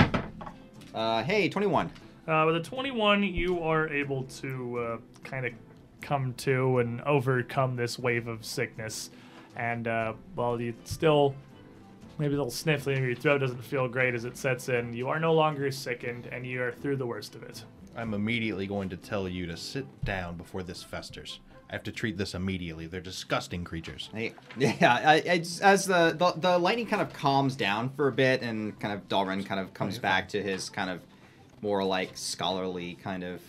Uh, 0.94 1.24
hey, 1.24 1.50
21. 1.50 1.92
Uh, 2.28 2.44
with 2.46 2.56
a 2.56 2.60
21, 2.62 3.24
you 3.24 3.62
are 3.62 3.88
able 3.90 4.24
to 4.24 4.80
uh, 4.80 4.98
kind 5.24 5.46
of 5.46 5.54
come 6.02 6.34
to 6.36 6.80
and 6.80 7.02
overcome 7.02 7.76
this 7.76 7.98
wave 8.00 8.28
of 8.28 8.44
sickness. 8.46 9.10
And 9.58 9.88
uh, 9.88 10.14
while 10.36 10.62
you 10.62 10.74
still 10.86 11.36
maybe 12.18 12.34
a 12.34 12.38
little 12.38 12.52
sniffling 12.52 13.04
your 13.04 13.16
throat 13.16 13.40
doesn't 13.40 13.64
feel 13.64 13.88
great 13.88 14.16
as 14.16 14.26
it 14.26 14.38
sets 14.38 14.70
in. 14.70 14.94
You 14.94 15.10
are 15.10 15.20
no 15.20 15.34
longer 15.34 15.72
sickened, 15.72 16.28
and 16.32 16.46
you 16.46 16.62
are 16.64 16.72
through 16.72 16.98
the 16.98 17.06
worst 17.06 17.36
of 17.36 17.44
it. 17.44 17.64
I'm 17.96 18.14
immediately 18.14 18.68
going 18.68 18.90
to 18.90 18.98
tell 18.98 19.28
you 19.28 19.46
to 19.48 19.58
sit 19.58 19.86
down 20.06 20.38
before 20.38 20.64
this 20.64 20.84
festers. 20.84 21.40
I 21.70 21.74
have 21.74 21.84
to 21.84 21.92
treat 21.92 22.18
this 22.18 22.34
immediately. 22.34 22.88
They're 22.88 23.02
disgusting 23.02 23.64
creatures. 23.64 24.10
Hey, 24.14 24.34
yeah, 24.58 25.02
I, 25.04 25.16
I, 25.16 25.44
as 25.62 25.86
the, 25.86 26.16
the 26.18 26.34
the 26.38 26.58
lightning 26.58 26.88
kind 26.88 27.02
of 27.02 27.12
calms 27.12 27.56
down 27.56 27.90
for 27.90 28.08
a 28.08 28.12
bit, 28.12 28.42
and 28.42 28.80
kind 28.80 28.94
of 28.94 29.08
Dalren 29.10 29.46
kind 29.46 29.60
of 29.60 29.74
comes 29.74 30.00
back 30.00 30.30
to 30.30 30.42
his 30.42 30.70
kind 30.70 30.90
of 30.90 31.02
more 31.62 31.84
like 31.84 32.16
scholarly 32.16 32.94
kind 32.96 33.24
of 33.24 33.42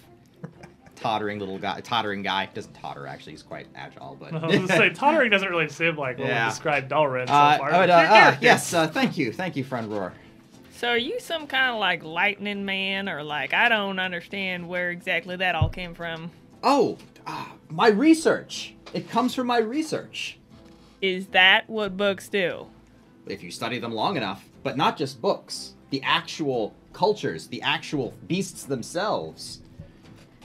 tottering 0.98 1.38
little 1.38 1.58
guy, 1.58 1.80
tottering 1.80 2.22
guy. 2.22 2.48
Doesn't 2.52 2.74
totter 2.74 3.06
actually; 3.06 3.32
he's 3.32 3.42
quite 3.42 3.66
agile. 3.74 4.16
But 4.18 4.34
I 4.42 4.46
was 4.46 4.56
gonna 4.56 4.68
say, 4.68 4.90
tottering 4.90 5.30
doesn't 5.30 5.48
really 5.48 5.68
seem 5.68 5.96
like 5.96 6.18
what 6.18 6.28
Yeah. 6.28 6.46
we 6.46 6.50
described 6.50 6.90
Dalren 6.90 7.26
so 7.28 7.32
uh, 7.34 7.58
far. 7.58 7.72
oh, 7.72 7.80
uh, 7.80 7.84
uh, 7.86 8.36
yes, 8.40 8.72
uh, 8.74 8.86
thank 8.88 9.16
you, 9.16 9.32
thank 9.32 9.56
you, 9.56 9.64
friend 9.64 9.90
Roar. 9.90 10.12
So 10.72 10.88
are 10.90 10.96
you 10.98 11.18
some 11.18 11.46
kind 11.46 11.72
of 11.72 11.80
like 11.80 12.04
lightning 12.04 12.64
man, 12.64 13.08
or 13.08 13.22
like 13.22 13.52
I 13.54 13.68
don't 13.68 13.98
understand 13.98 14.68
where 14.68 14.90
exactly 14.90 15.36
that 15.36 15.54
all 15.54 15.68
came 15.68 15.94
from? 15.94 16.30
Oh, 16.62 16.98
ah, 17.26 17.52
my 17.68 17.88
research. 17.88 18.74
It 18.94 19.08
comes 19.10 19.34
from 19.34 19.46
my 19.46 19.58
research. 19.58 20.38
Is 21.00 21.26
that 21.28 21.68
what 21.68 21.96
books 21.96 22.28
do? 22.28 22.66
if 23.26 23.42
you 23.42 23.50
study 23.50 23.78
them 23.78 23.92
long 23.92 24.16
enough, 24.16 24.48
but 24.62 24.76
not 24.78 24.96
just 24.96 25.20
books, 25.20 25.74
the 25.90 26.02
actual 26.02 26.74
cultures, 26.94 27.46
the 27.48 27.60
actual 27.60 28.14
beasts 28.26 28.64
themselves. 28.64 29.60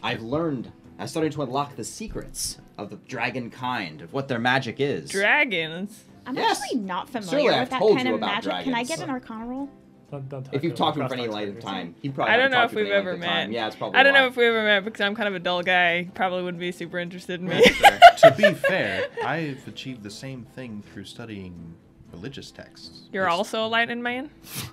I've 0.03 0.21
learned, 0.21 0.71
I'm 0.99 1.07
starting 1.07 1.31
to 1.31 1.41
unlock 1.43 1.75
the 1.75 1.83
secrets 1.83 2.59
of 2.77 2.89
the 2.89 2.97
dragon 3.07 3.49
kind, 3.49 4.01
of 4.01 4.11
what 4.13 4.27
their 4.27 4.39
magic 4.39 4.79
is. 4.79 5.09
Dragons. 5.09 6.03
I'm 6.25 6.35
Yes. 6.35 6.61
actually 6.61 6.79
not 6.81 7.09
familiar 7.09 7.29
Surely 7.31 7.49
I've 7.55 7.61
with 7.61 7.69
that 7.71 7.79
kind 7.79 8.07
of 8.07 8.15
about 8.15 8.25
magic. 8.45 8.63
Can 8.65 8.73
I 8.73 8.83
get 8.83 8.99
an 9.01 9.09
Arcana 9.09 9.45
roll? 9.45 9.69
Don't- 10.11 10.29
don't 10.29 10.43
talk 10.45 10.53
if 10.53 10.63
you've 10.63 10.75
talked 10.75 10.95
to 10.95 11.01
him 11.01 11.05
him 11.05 11.09
for 11.09 11.15
any 11.15 11.27
length 11.27 11.57
of 11.57 11.63
time, 11.63 11.95
he 12.01 12.09
probably 12.09 12.33
I 12.33 12.37
don't 12.37 12.51
know 12.51 12.63
if 12.63 12.71
you 12.71 12.77
we've 12.79 12.91
ever 12.91 13.11
length 13.13 13.23
of 13.23 13.29
time. 13.29 13.49
met. 13.49 13.55
Yeah, 13.55 13.65
it's 13.67 13.75
probably. 13.75 13.99
I 13.99 14.03
don't 14.03 14.13
know 14.13 14.27
if 14.27 14.37
we've 14.37 14.45
ever 14.45 14.63
met 14.63 14.85
because 14.85 15.01
I'm 15.01 15.15
kind 15.15 15.27
of 15.27 15.33
a 15.33 15.39
dull 15.39 15.63
guy. 15.63 16.03
He 16.03 16.09
Probably 16.11 16.43
wouldn't 16.43 16.59
be 16.59 16.71
super 16.71 16.99
interested 16.99 17.39
in 17.41 17.47
me. 17.47 17.63
To 18.17 18.31
be 18.37 18.53
fair, 18.53 19.07
I've 19.25 19.67
achieved 19.67 20.03
the 20.03 20.09
same 20.11 20.43
thing 20.55 20.83
through 20.93 21.05
studying 21.05 21.73
religious 22.11 22.51
texts. 22.51 23.09
You're 23.11 23.25
It's 23.25 23.33
also 23.33 23.65
a 23.65 23.67
lightning 23.67 24.01
man. 24.03 24.29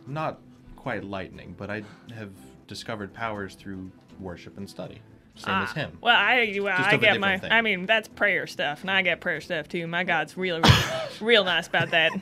not 0.07 0.39
quite 0.77 1.03
lightning, 1.05 1.55
but 1.59 1.71
I 1.71 1.83
have 2.15 2.31
discovered 2.69 3.13
powers 3.15 3.55
through 3.55 3.91
worship 4.21 4.57
and 4.59 4.69
study. 4.69 5.01
Same 5.41 5.55
as 5.55 5.71
Ah, 5.71 5.75
him. 5.75 5.99
Well, 6.03 6.15
I 6.17 6.59
well, 6.61 6.75
I 6.77 6.97
get 6.99 7.19
my. 7.19 7.39
Thing. 7.39 7.51
I 7.51 7.63
mean, 7.63 7.87
that's 7.87 8.09
prayer 8.09 8.47
stuff, 8.47 8.83
and 8.83 8.91
I 8.91 9.01
get 9.03 9.21
prayer 9.21 9.41
stuff 9.41 9.69
too. 9.69 9.87
My 9.87 10.05
God's 10.05 10.37
really, 10.37 10.61
real, 10.61 10.73
real 11.21 11.45
nice 11.45 11.67
about 11.67 11.91
that. 11.93 12.13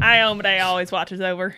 I 0.00 0.20
own, 0.20 0.36
but 0.36 0.46
I 0.46 0.60
always 0.60 0.92
watches 0.92 1.20
over. 1.20 1.56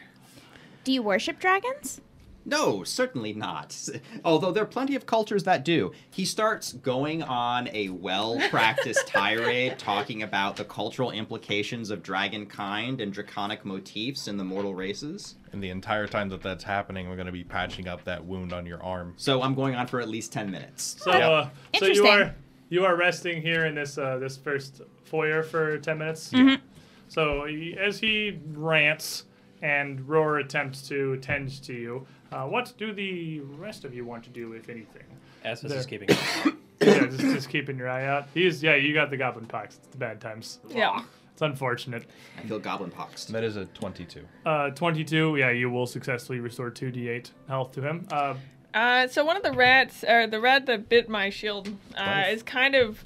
Do 0.84 0.92
you 0.92 1.02
worship 1.02 1.38
dragons? 1.38 2.00
No, 2.48 2.82
certainly 2.82 3.32
not. 3.34 3.76
Although 4.24 4.52
there 4.52 4.62
are 4.62 4.66
plenty 4.66 4.94
of 4.96 5.04
cultures 5.06 5.44
that 5.44 5.64
do. 5.64 5.92
He 6.10 6.24
starts 6.24 6.72
going 6.72 7.22
on 7.22 7.68
a 7.74 7.90
well 7.90 8.40
practiced 8.48 9.06
tirade 9.06 9.78
talking 9.78 10.22
about 10.22 10.56
the 10.56 10.64
cultural 10.64 11.10
implications 11.10 11.90
of 11.90 12.02
dragon 12.02 12.46
kind 12.46 13.00
and 13.00 13.12
draconic 13.12 13.64
motifs 13.64 14.28
in 14.28 14.36
the 14.38 14.44
mortal 14.44 14.74
races. 14.74 15.36
And 15.52 15.62
the 15.62 15.70
entire 15.70 16.06
time 16.06 16.28
that 16.30 16.42
that's 16.42 16.64
happening, 16.64 17.08
we're 17.08 17.16
going 17.16 17.26
to 17.26 17.32
be 17.32 17.44
patching 17.44 17.86
up 17.86 18.04
that 18.04 18.24
wound 18.24 18.52
on 18.52 18.64
your 18.66 18.82
arm. 18.82 19.14
So 19.16 19.42
I'm 19.42 19.54
going 19.54 19.74
on 19.74 19.86
for 19.86 20.00
at 20.00 20.08
least 20.08 20.32
10 20.32 20.50
minutes. 20.50 20.96
So, 21.00 21.12
Yeah. 21.16 21.28
uh, 21.30 21.48
so 21.78 21.86
you 21.86 22.06
are 22.06 22.34
you 22.70 22.84
are 22.84 22.96
resting 22.96 23.40
here 23.42 23.66
in 23.66 23.74
this 23.74 23.96
uh, 23.98 24.18
this 24.18 24.36
first 24.36 24.82
foyer 25.04 25.42
for 25.42 25.78
ten 25.78 25.98
minutes. 25.98 26.30
Mm-hmm. 26.30 26.62
So 27.08 27.46
he- 27.46 27.76
as 27.78 27.98
he 27.98 28.38
rants 28.52 29.24
and 29.62 30.06
Roar 30.08 30.38
attempts 30.38 30.86
to 30.88 31.16
tend 31.16 31.62
to 31.64 31.72
you, 31.72 32.06
uh, 32.32 32.44
what 32.46 32.72
do 32.78 32.92
the 32.92 33.40
rest 33.40 33.84
of 33.84 33.94
you 33.94 34.04
want 34.04 34.24
to 34.24 34.30
do, 34.30 34.52
if 34.52 34.68
anything? 34.68 35.04
Esvis 35.44 35.68
There. 35.68 35.78
is 35.78 35.86
keeping. 35.86 36.08
yeah, 36.80 37.06
just, 37.06 37.18
just 37.20 37.48
keeping 37.50 37.78
your 37.78 37.88
eye 37.88 38.06
out. 38.06 38.26
He's 38.34 38.62
yeah, 38.62 38.74
you 38.74 38.92
got 38.94 39.10
the 39.10 39.16
goblin 39.16 39.46
pox. 39.46 39.76
It's 39.78 39.88
the 39.88 39.98
bad 39.98 40.20
times. 40.20 40.58
Yeah. 40.68 41.02
It's 41.32 41.42
unfortunate. 41.42 42.04
I 42.36 42.42
feel 42.46 42.58
goblin 42.58 42.90
poxed. 42.90 43.28
That 43.28 43.44
is 43.44 43.56
a 43.56 43.66
22. 43.66 44.24
Uh, 44.44 44.70
22. 44.70 45.36
Yeah, 45.36 45.50
you 45.50 45.70
will 45.70 45.86
successfully 45.86 46.40
restore 46.40 46.70
2d8 46.70 47.30
health 47.48 47.72
to 47.72 47.82
him. 47.82 48.06
Uh, 48.10 48.34
Uh, 48.74 49.06
so 49.08 49.24
one 49.24 49.36
of 49.36 49.42
the 49.42 49.52
rats, 49.52 50.04
or 50.06 50.26
the 50.26 50.38
rat 50.40 50.66
that 50.66 50.88
bit 50.90 51.08
my 51.08 51.30
shield, 51.30 51.68
uh, 51.96 52.04
Twice. 52.04 52.34
is 52.36 52.42
kind 52.42 52.74
of 52.74 53.02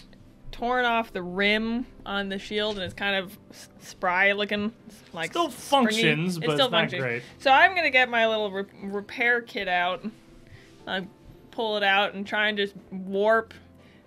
torn 0.53 0.85
off 0.85 1.13
the 1.13 1.23
rim 1.23 1.87
on 2.07 2.29
the 2.29 2.39
shield, 2.39 2.77
and 2.77 2.85
it's 2.85 2.95
kind 2.95 3.17
of 3.17 3.37
spry 3.81 4.33
looking. 4.33 4.73
Like 5.13 5.31
Still 5.33 5.51
springy. 5.51 6.03
functions, 6.03 6.39
but 6.39 6.51
it's 6.61 6.71
not 6.71 6.91
great. 6.91 7.23
So 7.39 7.51
I'm 7.51 7.75
gonna 7.75 7.91
get 7.91 8.09
my 8.09 8.27
little 8.27 8.51
re- 8.51 8.65
repair 8.83 9.41
kit 9.43 9.67
out. 9.69 10.05
I 10.87 11.07
pull 11.51 11.77
it 11.77 11.83
out 11.83 12.15
and 12.15 12.27
try 12.27 12.49
and 12.49 12.57
just 12.57 12.75
warp, 12.91 13.53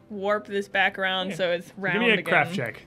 warp 0.09 0.47
this 0.47 0.67
back 0.67 0.97
around 0.97 1.29
Yeah. 1.31 1.35
so 1.35 1.51
it's 1.51 1.71
round 1.77 1.95
give 1.95 2.01
me 2.01 2.09
a 2.09 2.13
again. 2.13 2.25
craft 2.25 2.55
check. 2.55 2.85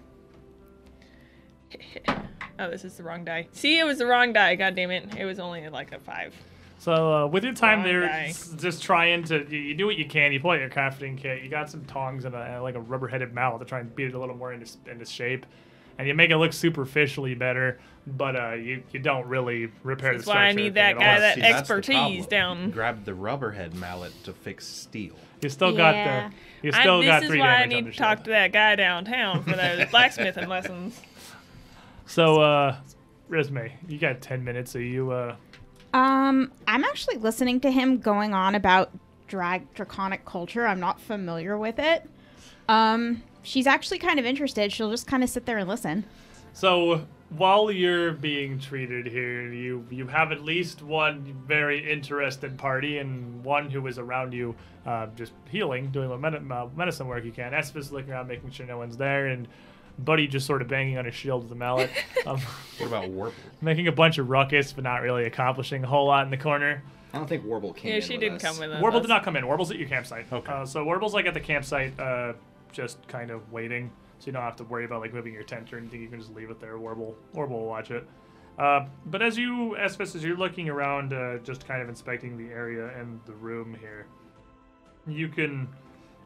Oh, 2.61 2.69
this 2.69 2.85
is 2.85 2.97
the 2.97 3.05
wrong 3.05 3.25
die. 3.25 3.47
See, 3.53 3.79
it 3.79 3.85
was 3.85 3.99
the 3.99 4.07
wrong 4.07 4.33
die. 4.33 4.57
God 4.57 4.75
damn 4.75 4.91
it! 4.91 5.15
It 5.17 5.25
was 5.25 5.39
only 5.39 5.69
like 5.69 5.93
a 5.93 6.01
five. 6.01 6.35
So 6.81 7.13
uh, 7.13 7.27
with 7.27 7.43
your 7.45 7.55
time 7.55 7.79
Wrong 7.81 7.89
there, 7.89 8.01
guy. 8.03 8.33
just 8.57 8.83
trying 8.83 9.25
to 9.25 9.45
you, 9.51 9.59
you 9.59 9.75
do 9.75 9.87
what 9.87 9.97
you 9.97 10.07
can. 10.07 10.33
You 10.33 10.39
pull 10.41 10.53
out 10.53 10.61
your 10.61 10.71
crafting 10.71 11.19
kit. 11.19 11.43
You 11.43 11.49
got 11.49 11.69
some 11.69 11.85
tongs 11.87 12.25
and, 12.25 12.35
a, 12.37 12.61
like 12.63 12.77
a 12.77 12.81
rubber-headed 12.81 13.35
mallet 13.35 13.59
to 13.61 13.65
try 13.67 13.81
and 13.81 13.95
beat 13.97 14.07
it 14.09 14.15
a 14.15 14.19
little 14.19 14.37
more 14.37 14.53
into 14.53 14.71
into 14.89 15.05
shape, 15.05 15.45
and 15.99 16.07
you 16.07 16.15
make 16.15 16.31
it 16.31 16.37
look 16.37 16.53
superficially 16.53 17.35
better. 17.35 17.81
But 18.07 18.37
uh, 18.37 18.53
you 18.53 18.83
you 18.93 19.01
don't 19.01 19.27
really 19.27 19.71
repair 19.83 20.13
That's 20.13 20.25
the 20.25 20.31
why 20.31 20.35
structure. 20.35 20.47
I 20.47 20.51
of 20.51 20.57
the 20.57 20.63
need 20.63 20.75
that 20.75 20.91
at 20.91 20.95
all. 20.97 21.01
guy 21.01 21.21
that 21.21 21.35
See, 21.35 21.43
expertise 21.43 21.97
problem. 22.27 22.29
down. 22.31 22.71
Grab 22.71 23.05
the 23.05 23.13
rubberhead 23.13 23.75
mallet 23.75 24.13
to 24.25 24.33
fix 24.33 24.67
steel. 24.67 25.15
You 25.43 25.49
still 25.49 25.73
Yeah. 25.73 25.77
got 25.77 26.31
the 26.31 26.67
you 26.69 26.73
I- 26.75 26.81
still 26.81 27.03
got 27.03 27.23
this 27.23 27.31
is 27.33 27.39
why 27.39 27.57
I 27.57 27.67
need 27.67 27.87
to 27.87 27.93
talk 27.93 28.23
to 28.25 28.31
that 28.31 28.53
guy 28.53 28.77
downtown 28.77 29.43
for 29.43 29.57
those 29.57 29.87
blacksmithing 29.91 30.49
lessons. 30.49 31.01
So 32.07 32.41
uh, 32.41 32.77
Resme, 33.29 33.73
you 33.89 33.99
got 33.99 34.21
ten 34.21 34.45
minutes. 34.45 34.75
Are 34.77 34.81
you 34.83 35.11
uh, 35.11 35.37
Um, 35.93 36.53
I'm 36.67 36.85
actually 36.85 37.17
listening 37.17 37.61
to 37.61 37.71
him 37.71 37.99
going 37.99 38.35
on 38.35 38.55
about 38.55 38.91
drag 39.27 39.73
draconic 39.75 40.25
culture. 40.25 40.67
I'm 40.67 40.81
not 40.81 41.01
familiar 41.01 41.57
with 41.57 41.79
it. 41.79 42.09
Um, 42.69 43.23
she's 43.43 43.67
actually 43.67 43.99
kind 43.99 44.19
of 44.19 44.27
interested. 44.27 44.73
She'll 44.73 44.91
just 44.91 45.07
kind 45.07 45.23
of 45.23 45.31
sit 45.31 45.47
there 45.47 45.59
and 45.59 45.69
listen. 45.69 46.05
So 46.53 47.07
while 47.31 47.71
you're 47.71 48.13
being 48.13 48.59
treated 48.59 49.07
here, 49.07 49.53
you 49.53 49.87
you 49.91 50.07
have 50.07 50.33
at 50.33 50.43
least 50.43 50.83
one 50.83 51.37
very 51.47 51.91
interested 51.91 52.57
party 52.59 52.99
and 52.99 53.45
one 53.45 53.71
who 53.71 53.87
is 53.87 53.99
around 53.99 54.33
you, 54.33 54.55
uh, 54.87 55.07
just 55.15 55.33
healing, 55.51 55.91
doing 55.91 56.09
what 56.09 56.21
medi- 56.21 56.39
uh, 56.51 56.67
medicine 56.75 57.07
work 57.07 57.25
you 57.25 57.33
can. 57.33 57.53
Esvis 57.53 57.93
looking 57.93 58.13
around, 58.13 58.29
making 58.29 58.51
sure 58.51 58.67
no 58.67 58.79
one's 58.79 58.97
there, 58.97 59.27
and 59.27 59.47
Buddy 59.99 60.27
just 60.29 60.47
sort 60.47 60.63
of 60.63 60.69
banging 60.69 60.97
on 60.99 61.05
his 61.05 61.15
shield 61.15 61.43
with 61.45 61.53
a 61.53 61.57
mallet, 61.57 61.91
um, 62.27 62.41
What 62.79 62.87
about 62.87 63.09
Warble? 63.11 63.35
making 63.61 63.89
a 63.89 63.93
bunch 63.93 64.19
of 64.19 64.29
ruckus, 64.31 64.73
but 64.73 64.85
not 64.85 65.03
really 65.03 65.25
accomplishing 65.25 65.83
a 65.85 65.87
whole 65.87 66.07
lot 66.07 66.25
in 66.25 66.31
the 66.31 66.37
corner. 66.37 66.83
I 67.13 67.19
don't 67.19 67.27
think 67.27 67.45
Warble 67.45 67.73
came 67.73 67.91
Yeah, 67.91 67.97
in 67.97 68.03
she 68.03 68.13
with 68.15 68.21
didn't 68.21 68.37
us. 68.37 68.43
come 68.43 68.59
with 68.59 68.71
us. 68.71 68.81
Warble 68.83 69.01
did 69.01 69.09
not 69.09 69.25
come 69.25 69.35
in. 69.37 69.47
Warble's 69.47 69.71
at 69.71 69.79
your 69.79 69.89
campsite. 69.89 70.27
Okay. 70.33 70.53
Uh, 70.53 70.65
so 70.67 70.85
Warble's 70.85 71.15
like 71.15 71.27
at 71.27 71.35
the 71.35 71.41
campsite, 71.41 71.99
uh, 71.99 72.35
just 72.71 73.07
kind 73.09 73.31
of 73.31 73.51
waiting. 73.51 73.91
So 74.19 74.27
you 74.27 74.33
don't 74.33 74.43
have 74.43 74.57
to 74.57 74.65
worry 74.65 74.85
about 74.85 75.01
like 75.01 75.15
moving 75.15 75.33
your 75.33 75.43
tent 75.43 75.73
or 75.73 75.79
anything. 75.79 76.03
You 76.03 76.09
can 76.09 76.21
just 76.21 76.35
leave 76.35 76.51
it 76.51 76.61
there. 76.61 76.79
Warble, 76.79 77.15
Warble 77.33 77.61
will 77.61 77.67
watch 77.67 77.91
it. 77.91 78.07
Uh, 78.59 78.87
but 79.07 79.23
as 79.23 79.39
you, 79.39 79.77
Esvis, 79.79 80.15
as 80.17 80.23
you're 80.25 80.37
looking 80.37 80.69
around, 80.69 81.13
uh, 81.13 81.39
just 81.39 81.67
kind 81.67 81.81
of 81.81 81.89
inspecting 81.89 82.37
the 82.37 82.53
area 82.53 82.89
and 82.99 83.21
the 83.25 83.33
room 83.35 83.77
here, 83.81 84.07
you 85.07 85.29
can 85.29 85.69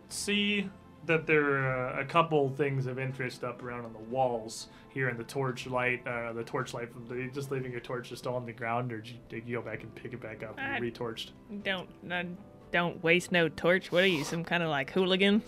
see 0.08 0.68
that 1.06 1.26
there 1.26 1.44
are 1.44 2.00
a 2.00 2.04
couple 2.04 2.48
things 2.50 2.86
of 2.86 2.98
interest 2.98 3.44
up 3.44 3.62
around 3.62 3.84
on 3.84 3.92
the 3.92 3.98
walls 3.98 4.68
here 4.88 5.08
in 5.08 5.16
the 5.16 5.24
torchlight. 5.24 6.06
Uh, 6.06 6.32
the 6.32 6.44
torchlight, 6.44 6.92
from 6.92 7.06
the, 7.08 7.28
just 7.32 7.50
leaving 7.50 7.72
your 7.72 7.80
torch 7.80 8.08
just 8.08 8.26
on 8.26 8.46
the 8.46 8.52
ground, 8.52 8.92
or 8.92 8.98
did 8.98 9.08
you, 9.08 9.18
did 9.28 9.48
you 9.48 9.56
go 9.56 9.62
back 9.62 9.82
and 9.82 9.94
pick 9.94 10.12
it 10.12 10.20
back 10.20 10.42
up 10.42 10.54
and 10.58 10.74
I- 10.74 10.80
retorched? 10.80 11.30
Don't 11.64 11.88
uh, 12.10 12.24
don't 12.70 13.02
waste 13.02 13.32
no 13.32 13.48
torch. 13.48 13.92
What 13.92 14.04
are 14.04 14.06
you, 14.08 14.24
some 14.24 14.44
kind 14.44 14.62
of 14.62 14.70
like 14.70 14.90
hooligan? 14.90 15.42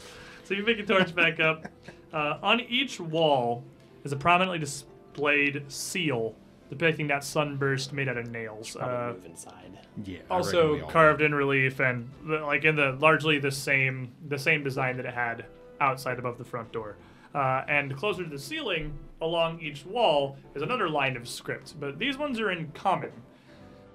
So 0.45 0.55
you 0.55 0.65
pick 0.65 0.77
your 0.77 0.87
torch 0.87 1.15
back 1.17 1.41
up. 1.41 1.67
Uh, 2.13 2.39
on 2.43 2.61
each 2.61 3.01
wall 3.01 3.65
is 4.05 4.13
a 4.13 4.17
prominently 4.17 4.59
displayed 4.59 5.65
seal 5.69 6.35
depicting 6.71 7.07
that 7.09 7.25
sunburst 7.25 7.93
made 7.93 8.09
out 8.09 8.17
of 8.17 8.31
nails. 8.31 8.77
Uh, 8.77 9.13
move 9.15 9.27
inside. 9.27 9.79
Yeah. 10.05 10.19
Also 10.31 10.75
we 10.75 10.81
all 10.81 10.91
carved 10.91 11.23
in 11.23 11.35
relief 11.35 11.81
and 11.81 12.11
like 12.25 12.65
in 12.65 12.77
the 12.77 12.93
largely 12.93 13.39
the 13.39 13.51
same 13.51 14.13
the 14.29 14.39
same 14.39 14.65
design 14.65 14.97
that 14.97 15.07
it 15.07 15.15
had 15.15 15.45
outside 15.81 16.19
above 16.19 16.39
the 16.39 16.45
front 16.45 16.73
door. 16.73 16.97
Uh, 17.35 17.65
and 17.69 17.97
closer 17.97 18.23
to 18.23 18.31
the 18.31 18.39
ceiling, 18.39 18.97
along 19.21 19.61
each 19.61 19.85
wall, 19.85 20.37
is 20.55 20.63
another 20.63 20.89
line 20.89 21.17
of 21.17 21.29
script, 21.29 21.75
but 21.81 21.99
these 21.99 22.17
ones 22.17 22.39
are 22.39 22.53
in 22.53 22.71
common. 22.73 23.11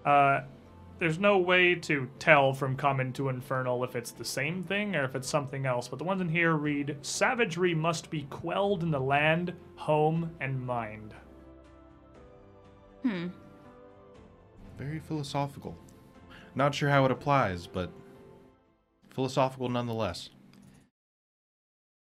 Uh, 0.06 0.42
there's 1.00 1.20
no 1.20 1.38
way 1.38 1.76
to 1.76 2.10
tell 2.20 2.52
from 2.54 2.76
common 2.76 3.14
to 3.14 3.30
infernal 3.30 3.86
if 3.86 3.96
it's 3.96 4.12
the 4.12 4.26
same 4.26 4.64
thing 4.64 4.98
or 4.98 5.06
if 5.06 5.16
it's 5.16 5.30
something 5.30 5.66
else, 5.66 5.88
but 5.88 5.98
the 5.98 6.04
ones 6.04 6.20
in 6.20 6.28
here 6.28 6.56
read 6.56 6.98
Savagery 7.02 7.74
must 7.74 8.10
be 8.10 8.24
quelled 8.24 8.84
in 8.84 8.92
the 8.92 9.00
land, 9.00 9.54
home, 9.78 10.32
and 10.42 10.66
mind. 10.66 11.14
Hmm. 13.04 13.28
Very 14.78 15.00
philosophical. 15.00 15.78
Not 16.56 16.74
sure 16.76 16.90
how 16.90 17.06
it 17.06 17.12
applies, 17.12 17.68
but 17.68 17.92
philosophical 19.10 19.70
nonetheless. 19.70 20.30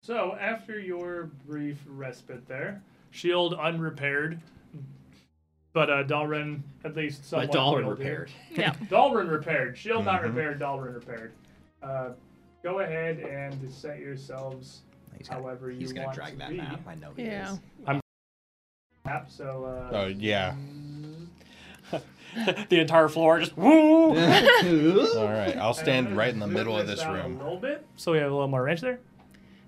So, 0.03 0.35
after 0.39 0.79
your 0.79 1.29
brief 1.45 1.77
respite 1.87 2.47
there, 2.47 2.81
shield 3.11 3.53
unrepaired, 3.53 4.39
but 5.73 5.89
uh, 5.89 6.03
Dalrin 6.03 6.61
at 6.83 6.95
least 6.95 7.21
But 7.31 7.51
somewhat 7.51 7.51
Dalrin 7.51 7.83
healed 7.83 7.99
here. 7.99 8.27
repaired. 8.27 8.31
Yeah. 8.51 8.73
Dalrin 8.89 9.29
repaired. 9.29 9.77
Shield 9.77 10.05
not 10.05 10.21
Mhm. 10.21 10.35
repaired. 10.35 10.59
Dalrin 10.59 10.93
repaired. 10.95 11.33
Uh, 11.83 12.09
go 12.63 12.79
ahead 12.79 13.19
and 13.19 13.71
set 13.71 13.99
yourselves 13.99 14.81
He's 15.17 15.27
gonna, 15.27 15.41
however 15.41 15.69
you 15.71 15.79
he's 15.79 15.91
gonna 15.93 16.05
want 16.07 16.15
drag 16.15 16.31
to 16.33 16.37
that 16.39 16.49
be. 16.49 16.57
map. 16.57 16.79
I 16.87 16.95
know 16.95 17.11
he 17.15 17.23
Yeah. 17.23 17.53
is. 17.53 17.59
Map, 19.05 19.29
so 19.29 19.63
uh, 19.65 19.95
Oh 19.95 20.07
yeah. 20.07 20.55
the 22.69 22.79
entire 22.79 23.07
floor 23.07 23.39
just 23.39 23.57
woo. 23.57 24.09
All 24.09 24.13
right, 25.27 25.55
I'll 25.57 25.73
stand 25.73 26.15
right 26.15 26.33
in 26.33 26.39
the 26.39 26.47
middle 26.47 26.77
of 26.77 26.87
this 26.87 27.05
room. 27.05 27.39
A 27.39 27.43
little 27.43 27.59
bit, 27.59 27.85
so 27.95 28.11
we 28.11 28.17
have 28.19 28.31
a 28.31 28.33
little 28.33 28.47
more 28.47 28.63
range 28.63 28.81
there. 28.81 28.99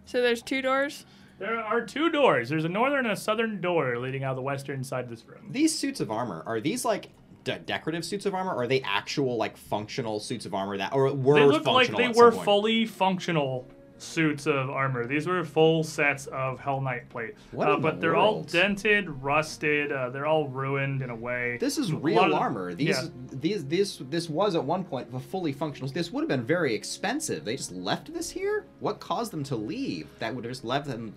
So 0.05 0.21
there's 0.21 0.41
two 0.41 0.61
doors. 0.61 1.05
There 1.39 1.59
are 1.59 1.81
two 1.81 2.11
doors. 2.11 2.49
There's 2.49 2.65
a 2.65 2.69
northern 2.69 3.05
and 3.05 3.13
a 3.13 3.15
southern 3.15 3.61
door 3.61 3.97
leading 3.97 4.23
out 4.23 4.31
of 4.31 4.35
the 4.35 4.43
western 4.43 4.83
side 4.83 5.05
of 5.05 5.09
this 5.09 5.25
room. 5.25 5.47
These 5.49 5.77
suits 5.77 5.99
of 5.99 6.11
armor 6.11 6.43
are 6.45 6.59
these 6.61 6.85
like 6.85 7.09
de- 7.43 7.59
decorative 7.59 8.05
suits 8.05 8.25
of 8.25 8.35
armor? 8.35 8.53
Or 8.53 8.63
are 8.63 8.67
they 8.67 8.81
actual 8.81 9.37
like 9.37 9.57
functional 9.57 10.19
suits 10.19 10.45
of 10.45 10.53
armor 10.53 10.77
that 10.77 10.93
or 10.93 11.11
were 11.13 11.39
they 11.39 11.45
look 11.45 11.65
like 11.65 11.87
functional 11.87 11.97
they 11.99 12.05
at 12.05 12.15
were 12.15 12.31
point? 12.31 12.45
fully 12.45 12.85
functional 12.85 13.67
suits 14.01 14.47
of 14.47 14.69
armor. 14.69 15.05
These 15.05 15.27
were 15.27 15.43
full 15.45 15.83
sets 15.83 16.27
of 16.27 16.59
Hellknight 16.59 17.09
plate. 17.09 17.35
What 17.51 17.67
uh, 17.67 17.75
in 17.75 17.81
the 17.81 17.87
but 17.87 18.01
they're 18.01 18.15
all 18.15 18.43
dented, 18.43 19.09
rusted. 19.09 19.91
Uh, 19.91 20.09
they're 20.09 20.25
all 20.25 20.47
ruined 20.47 21.01
in 21.01 21.09
a 21.09 21.15
way. 21.15 21.57
This 21.59 21.77
is 21.77 21.89
A 21.91 21.93
lot 21.93 22.03
real 22.03 22.23
of- 22.25 22.33
armor. 22.33 22.73
These, 22.73 22.89
yeah. 22.89 23.07
these, 23.31 23.65
this, 23.65 23.97
this 24.09 24.29
was 24.29 24.55
at 24.55 24.63
one 24.63 24.83
point 24.83 25.09
a 25.13 25.19
fully 25.19 25.53
functional. 25.53 25.89
This 25.91 26.11
would 26.11 26.21
have 26.21 26.29
been 26.29 26.43
very 26.45 26.73
expensive. 26.73 27.45
They 27.45 27.55
just 27.55 27.71
left 27.71 28.13
this 28.13 28.29
here. 28.31 28.65
What 28.79 28.99
caused 28.99 29.31
them 29.31 29.43
to 29.45 29.55
leave? 29.55 30.07
That 30.19 30.33
would 30.35 30.45
have 30.45 30.51
just 30.51 30.65
left 30.65 30.87
them. 30.87 31.13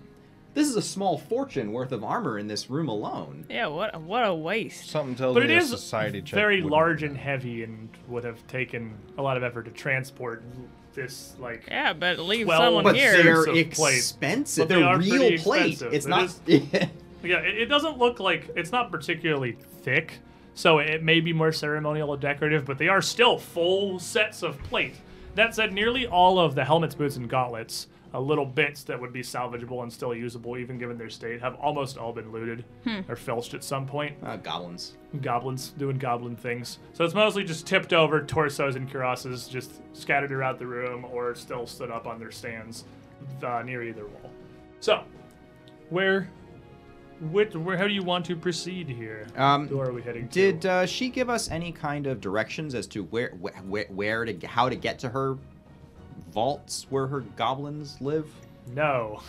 This 0.53 0.69
is 0.69 0.77
a 0.77 0.81
small 0.81 1.17
fortune 1.17 1.73
worth 1.73 1.91
of 1.91 2.01
armor 2.03 2.39
in 2.39 2.47
this 2.47 2.69
room 2.69 2.87
alone. 2.87 3.45
Yeah. 3.49 3.67
What? 3.67 3.99
What 4.01 4.25
a 4.25 4.33
waste. 4.33 4.89
Something 4.89 5.15
tells 5.15 5.33
But 5.33 5.43
it 5.43 5.47
me 5.49 5.55
a 5.55 5.57
is 5.57 5.69
society 5.69 6.21
check 6.21 6.33
very 6.35 6.57
wouldn't- 6.57 6.71
large 6.71 7.03
and 7.03 7.17
heavy, 7.17 7.63
and 7.63 7.89
would 8.07 8.23
have 8.23 8.45
taken 8.47 8.93
a 9.17 9.21
lot 9.21 9.35
of 9.35 9.43
effort 9.43 9.63
to 9.63 9.71
transport 9.71 10.43
this 10.95 11.35
like. 11.39 11.65
Yeah, 11.67 11.93
but 11.93 12.17
leave 12.19 12.47
Well, 12.47 12.59
someone 12.61 12.83
But 12.83 12.95
here. 12.95 13.21
they're 13.21 13.39
of 13.43 13.71
plate. 13.71 13.97
expensive. 13.97 14.67
But 14.67 14.73
they 14.75 14.81
they're 14.81 14.97
real 14.97 15.17
pretty 15.27 15.37
plate. 15.37 15.71
expensive. 15.73 15.93
It's 15.93 16.05
It 16.05 16.09
not. 16.09 16.23
is- 16.23 16.39
Yeah, 17.23 17.39
it, 17.39 17.57
it 17.61 17.65
doesn't 17.65 17.97
look 17.97 18.19
like 18.19 18.49
it's 18.55 18.71
not 18.71 18.91
particularly 18.91 19.57
thick, 19.81 20.19
so 20.53 20.77
it 20.77 21.01
may 21.01 21.19
be 21.21 21.33
more 21.33 21.51
ceremonial 21.51 22.09
or 22.11 22.17
decorative, 22.17 22.65
but 22.65 22.77
they 22.77 22.87
are 22.87 23.01
still 23.01 23.39
full 23.39 23.97
sets 23.99 24.43
of 24.43 24.61
plate. 24.63 24.93
That 25.33 25.55
said, 25.55 25.73
nearly 25.73 26.05
all 26.05 26.37
of 26.37 26.53
the 26.53 26.63
helmets, 26.63 26.93
boots, 26.93 27.15
and 27.17 27.27
gauntlets, 27.27 27.87
uh, 28.15 28.19
little 28.19 28.45
bits 28.45 28.83
that 28.83 28.99
would 28.99 29.11
be 29.11 29.21
salvageable 29.21 29.83
and 29.83 29.91
still 29.91 30.15
usable, 30.15 30.57
even 30.57 30.77
given 30.77 30.97
their 30.97 31.09
state, 31.09 31.41
have 31.41 31.55
almost 31.55 31.97
all 31.97 32.13
been 32.13 32.31
looted 32.31 32.63
or 33.09 33.15
filched 33.15 33.53
at 33.53 33.63
some 33.63 33.85
point. 33.85 34.15
uh, 34.23 34.37
goblins. 34.37 34.95
Goblins 35.21 35.69
doing 35.77 35.97
goblin 35.97 36.35
things. 36.35 36.79
So 36.93 37.03
it's 37.03 37.13
mostly 37.13 37.43
just 37.43 37.67
tipped 37.67 37.91
over 37.91 38.23
torsos 38.23 38.75
and 38.77 38.89
cuirasses, 38.89 39.49
just 39.49 39.81
scattered 39.93 40.31
around 40.31 40.59
the 40.59 40.67
room, 40.67 41.05
or 41.11 41.35
still 41.35 41.67
stood 41.67 41.91
up 41.91 42.07
on 42.07 42.19
their 42.19 42.31
stands 42.31 42.85
uh, 43.43 43.61
near 43.65 43.83
either 43.83 44.05
wall. 44.05 44.31
So, 44.79 45.03
where, 45.89 46.29
which, 47.31 47.53
where, 47.55 47.77
how 47.77 47.87
do 47.87 47.93
you 47.93 48.03
want 48.03 48.25
to 48.27 48.35
proceed 48.35 48.87
here? 48.87 49.27
Um, 49.35 49.67
Door 49.67 49.89
are 49.89 49.93
we 49.93 50.01
heading 50.01 50.27
to? 50.29 50.51
Did 50.51 50.65
uh, 50.65 50.85
she 50.85 51.09
give 51.09 51.29
us 51.29 51.49
any 51.49 51.71
kind 51.71 52.07
of 52.07 52.21
directions 52.21 52.75
as 52.75 52.87
to 52.87 53.03
where, 53.03 53.31
where, 53.39 53.85
where 53.89 54.25
to, 54.25 54.47
how 54.47 54.69
to 54.69 54.75
get 54.75 54.99
to 54.99 55.09
her 55.09 55.37
vaults 56.31 56.87
where 56.89 57.07
her 57.07 57.21
goblins 57.21 57.99
live? 58.01 58.29
No. 58.73 59.21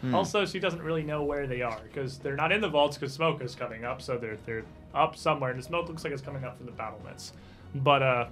Hmm. 0.00 0.14
Also, 0.14 0.46
she 0.46 0.58
doesn't 0.58 0.82
really 0.82 1.02
know 1.02 1.22
where 1.22 1.46
they 1.46 1.62
are 1.62 1.80
because 1.84 2.18
they're 2.18 2.36
not 2.36 2.52
in 2.52 2.60
the 2.60 2.68
vaults 2.68 2.96
because 2.96 3.12
smoke 3.12 3.42
is 3.42 3.54
coming 3.54 3.84
up. 3.84 4.00
So 4.00 4.16
they're 4.16 4.38
they're 4.46 4.64
up 4.94 5.16
somewhere, 5.16 5.50
and 5.50 5.58
the 5.58 5.62
smoke 5.62 5.88
looks 5.88 6.04
like 6.04 6.12
it's 6.12 6.22
coming 6.22 6.44
up 6.44 6.56
from 6.56 6.66
the 6.66 6.72
battlements. 6.72 7.32
But 7.74 8.02
uh, 8.02 8.26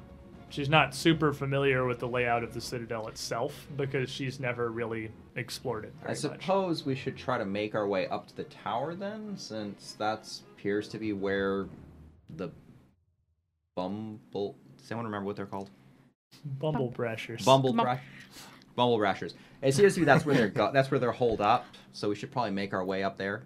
she's 0.48 0.68
not 0.70 0.94
super 0.94 1.32
familiar 1.32 1.84
with 1.84 1.98
the 1.98 2.08
layout 2.08 2.42
of 2.42 2.54
the 2.54 2.60
citadel 2.60 3.06
itself 3.08 3.66
because 3.76 4.08
she's 4.10 4.40
never 4.40 4.70
really 4.70 5.10
explored 5.36 5.84
it. 5.84 5.92
I 6.02 6.14
Very 6.14 6.32
much. 6.32 6.40
suppose 6.42 6.86
we 6.86 6.94
should 6.94 7.16
try 7.16 7.36
to 7.38 7.44
make 7.44 7.74
our 7.74 7.86
way 7.86 8.08
up 8.08 8.26
to 8.28 8.36
the 8.36 8.44
tower 8.44 8.94
then, 8.94 9.36
since 9.36 9.92
that 9.98 10.28
appears 10.56 10.88
to 10.88 10.98
be 10.98 11.12
where 11.12 11.66
the 12.30 12.48
Bumble. 13.76 14.56
Does 14.78 14.90
anyone 14.90 15.04
remember 15.04 15.26
what 15.26 15.36
they're 15.36 15.46
called? 15.46 15.70
Bumblebrashers. 16.58 17.44
Bumble 17.44 17.72
Bum- 17.72 17.84
brush. 17.84 18.02
Bumblebrashers. 18.76 19.34
It 19.62 19.74
seems 19.74 19.94
to 19.94 20.00
be 20.00 20.06
that's 20.06 20.24
where 20.24 20.34
they're 20.34 20.48
go- 20.48 20.70
that's 20.72 20.90
where 20.90 21.00
they're 21.00 21.12
holed 21.12 21.40
up. 21.40 21.66
So 21.92 22.08
we 22.08 22.14
should 22.14 22.30
probably 22.30 22.52
make 22.52 22.72
our 22.74 22.84
way 22.84 23.02
up 23.02 23.16
there. 23.16 23.42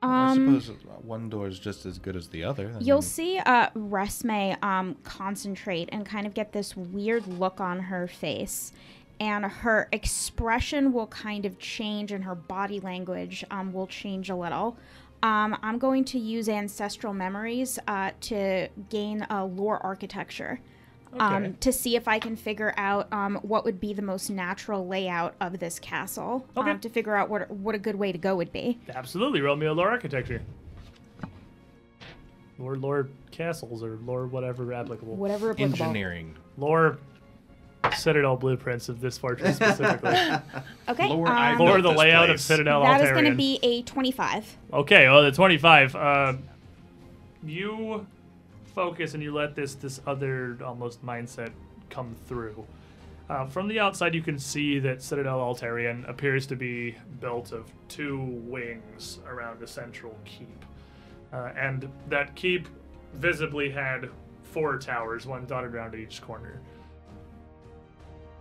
I 0.00 0.30
Um, 0.32 0.60
suppose 0.60 0.76
one 1.02 1.28
door 1.28 1.48
is 1.48 1.58
just 1.58 1.84
as 1.84 1.98
good 1.98 2.14
as 2.16 2.28
the 2.28 2.44
other. 2.44 2.72
I 2.76 2.78
You'll 2.80 2.98
mean, 2.98 3.02
see 3.02 3.38
uh, 3.38 3.68
Resme 3.70 4.62
um, 4.62 4.96
concentrate 5.02 5.88
and 5.92 6.06
kind 6.06 6.26
of 6.26 6.34
get 6.34 6.52
this 6.52 6.76
weird 6.76 7.26
look 7.26 7.60
on 7.60 7.80
her 7.80 8.06
face. 8.06 8.72
And 9.20 9.44
her 9.44 9.88
expression 9.90 10.92
will 10.92 11.08
kind 11.08 11.44
of 11.44 11.58
change 11.58 12.12
and 12.12 12.22
her 12.22 12.36
body 12.36 12.78
language 12.78 13.44
um, 13.50 13.72
will 13.72 13.88
change 13.88 14.30
a 14.30 14.36
little. 14.36 14.76
Um, 15.24 15.56
I'm 15.64 15.78
going 15.78 16.04
to 16.06 16.18
use 16.20 16.48
ancestral 16.48 17.12
memories 17.12 17.80
uh, 17.88 18.12
to 18.22 18.68
gain 18.90 19.26
a 19.30 19.44
lore 19.44 19.84
architecture. 19.84 20.60
Okay. 21.14 21.24
Um, 21.24 21.54
to 21.60 21.72
see 21.72 21.96
if 21.96 22.06
I 22.06 22.18
can 22.18 22.36
figure 22.36 22.74
out 22.76 23.10
um, 23.12 23.36
what 23.42 23.64
would 23.64 23.80
be 23.80 23.94
the 23.94 24.02
most 24.02 24.28
natural 24.30 24.86
layout 24.86 25.34
of 25.40 25.58
this 25.58 25.78
castle. 25.78 26.46
Okay. 26.56 26.70
Um, 26.70 26.80
to 26.80 26.88
figure 26.88 27.14
out 27.16 27.30
what 27.30 27.50
what 27.50 27.74
a 27.74 27.78
good 27.78 27.96
way 27.96 28.12
to 28.12 28.18
go 28.18 28.36
would 28.36 28.52
be. 28.52 28.78
Absolutely, 28.94 29.40
roll 29.40 29.56
me 29.56 29.66
a 29.66 29.72
lore 29.72 29.90
architecture. 29.90 30.42
Lore, 32.58 32.76
lore 32.76 33.08
castles 33.30 33.82
or 33.84 33.98
lore 34.04 34.26
whatever 34.26 34.72
applicable. 34.72 35.14
Whatever 35.14 35.50
applicable. 35.52 35.80
engineering. 35.86 36.34
Lore 36.56 36.98
citadel 37.96 38.36
blueprints 38.36 38.88
of 38.88 39.00
this 39.00 39.16
fortress 39.16 39.56
specifically. 39.56 40.16
Okay. 40.88 41.06
Lore, 41.06 41.28
um, 41.28 41.58
lore 41.58 41.80
the 41.82 41.90
this 41.90 41.98
layout 41.98 42.24
of 42.24 42.36
place. 42.36 42.42
citadel 42.44 42.82
That 42.82 43.00
is 43.02 43.08
Altaerein. 43.08 43.12
going 43.12 43.24
to 43.26 43.36
be 43.36 43.58
a 43.62 43.82
25. 43.82 44.56
Okay, 44.72 45.06
well, 45.08 45.22
the 45.22 45.30
25. 45.30 45.94
Uh, 45.94 46.32
you 47.44 48.06
focus 48.78 49.14
and 49.14 49.24
you 49.24 49.34
let 49.34 49.56
this 49.56 49.74
this 49.74 50.00
other 50.06 50.56
almost 50.64 51.04
mindset 51.04 51.50
come 51.90 52.14
through. 52.28 52.64
Uh, 53.28 53.44
from 53.44 53.66
the 53.66 53.80
outside, 53.80 54.14
you 54.14 54.22
can 54.22 54.38
see 54.38 54.78
that 54.78 55.02
Citadel 55.02 55.40
Altaerein 55.40 56.08
appears 56.08 56.46
to 56.46 56.54
be 56.54 56.94
built 57.18 57.50
of 57.50 57.64
two 57.88 58.20
wings 58.46 59.18
around 59.26 59.60
a 59.64 59.66
central 59.66 60.16
keep. 60.24 60.64
Uh, 61.32 61.50
and 61.56 61.90
that 62.08 62.36
keep 62.36 62.68
visibly 63.14 63.68
had 63.68 64.08
four 64.44 64.78
towers, 64.78 65.26
one 65.26 65.44
dotted 65.44 65.74
around 65.74 65.96
each 65.96 66.22
corner. 66.22 66.60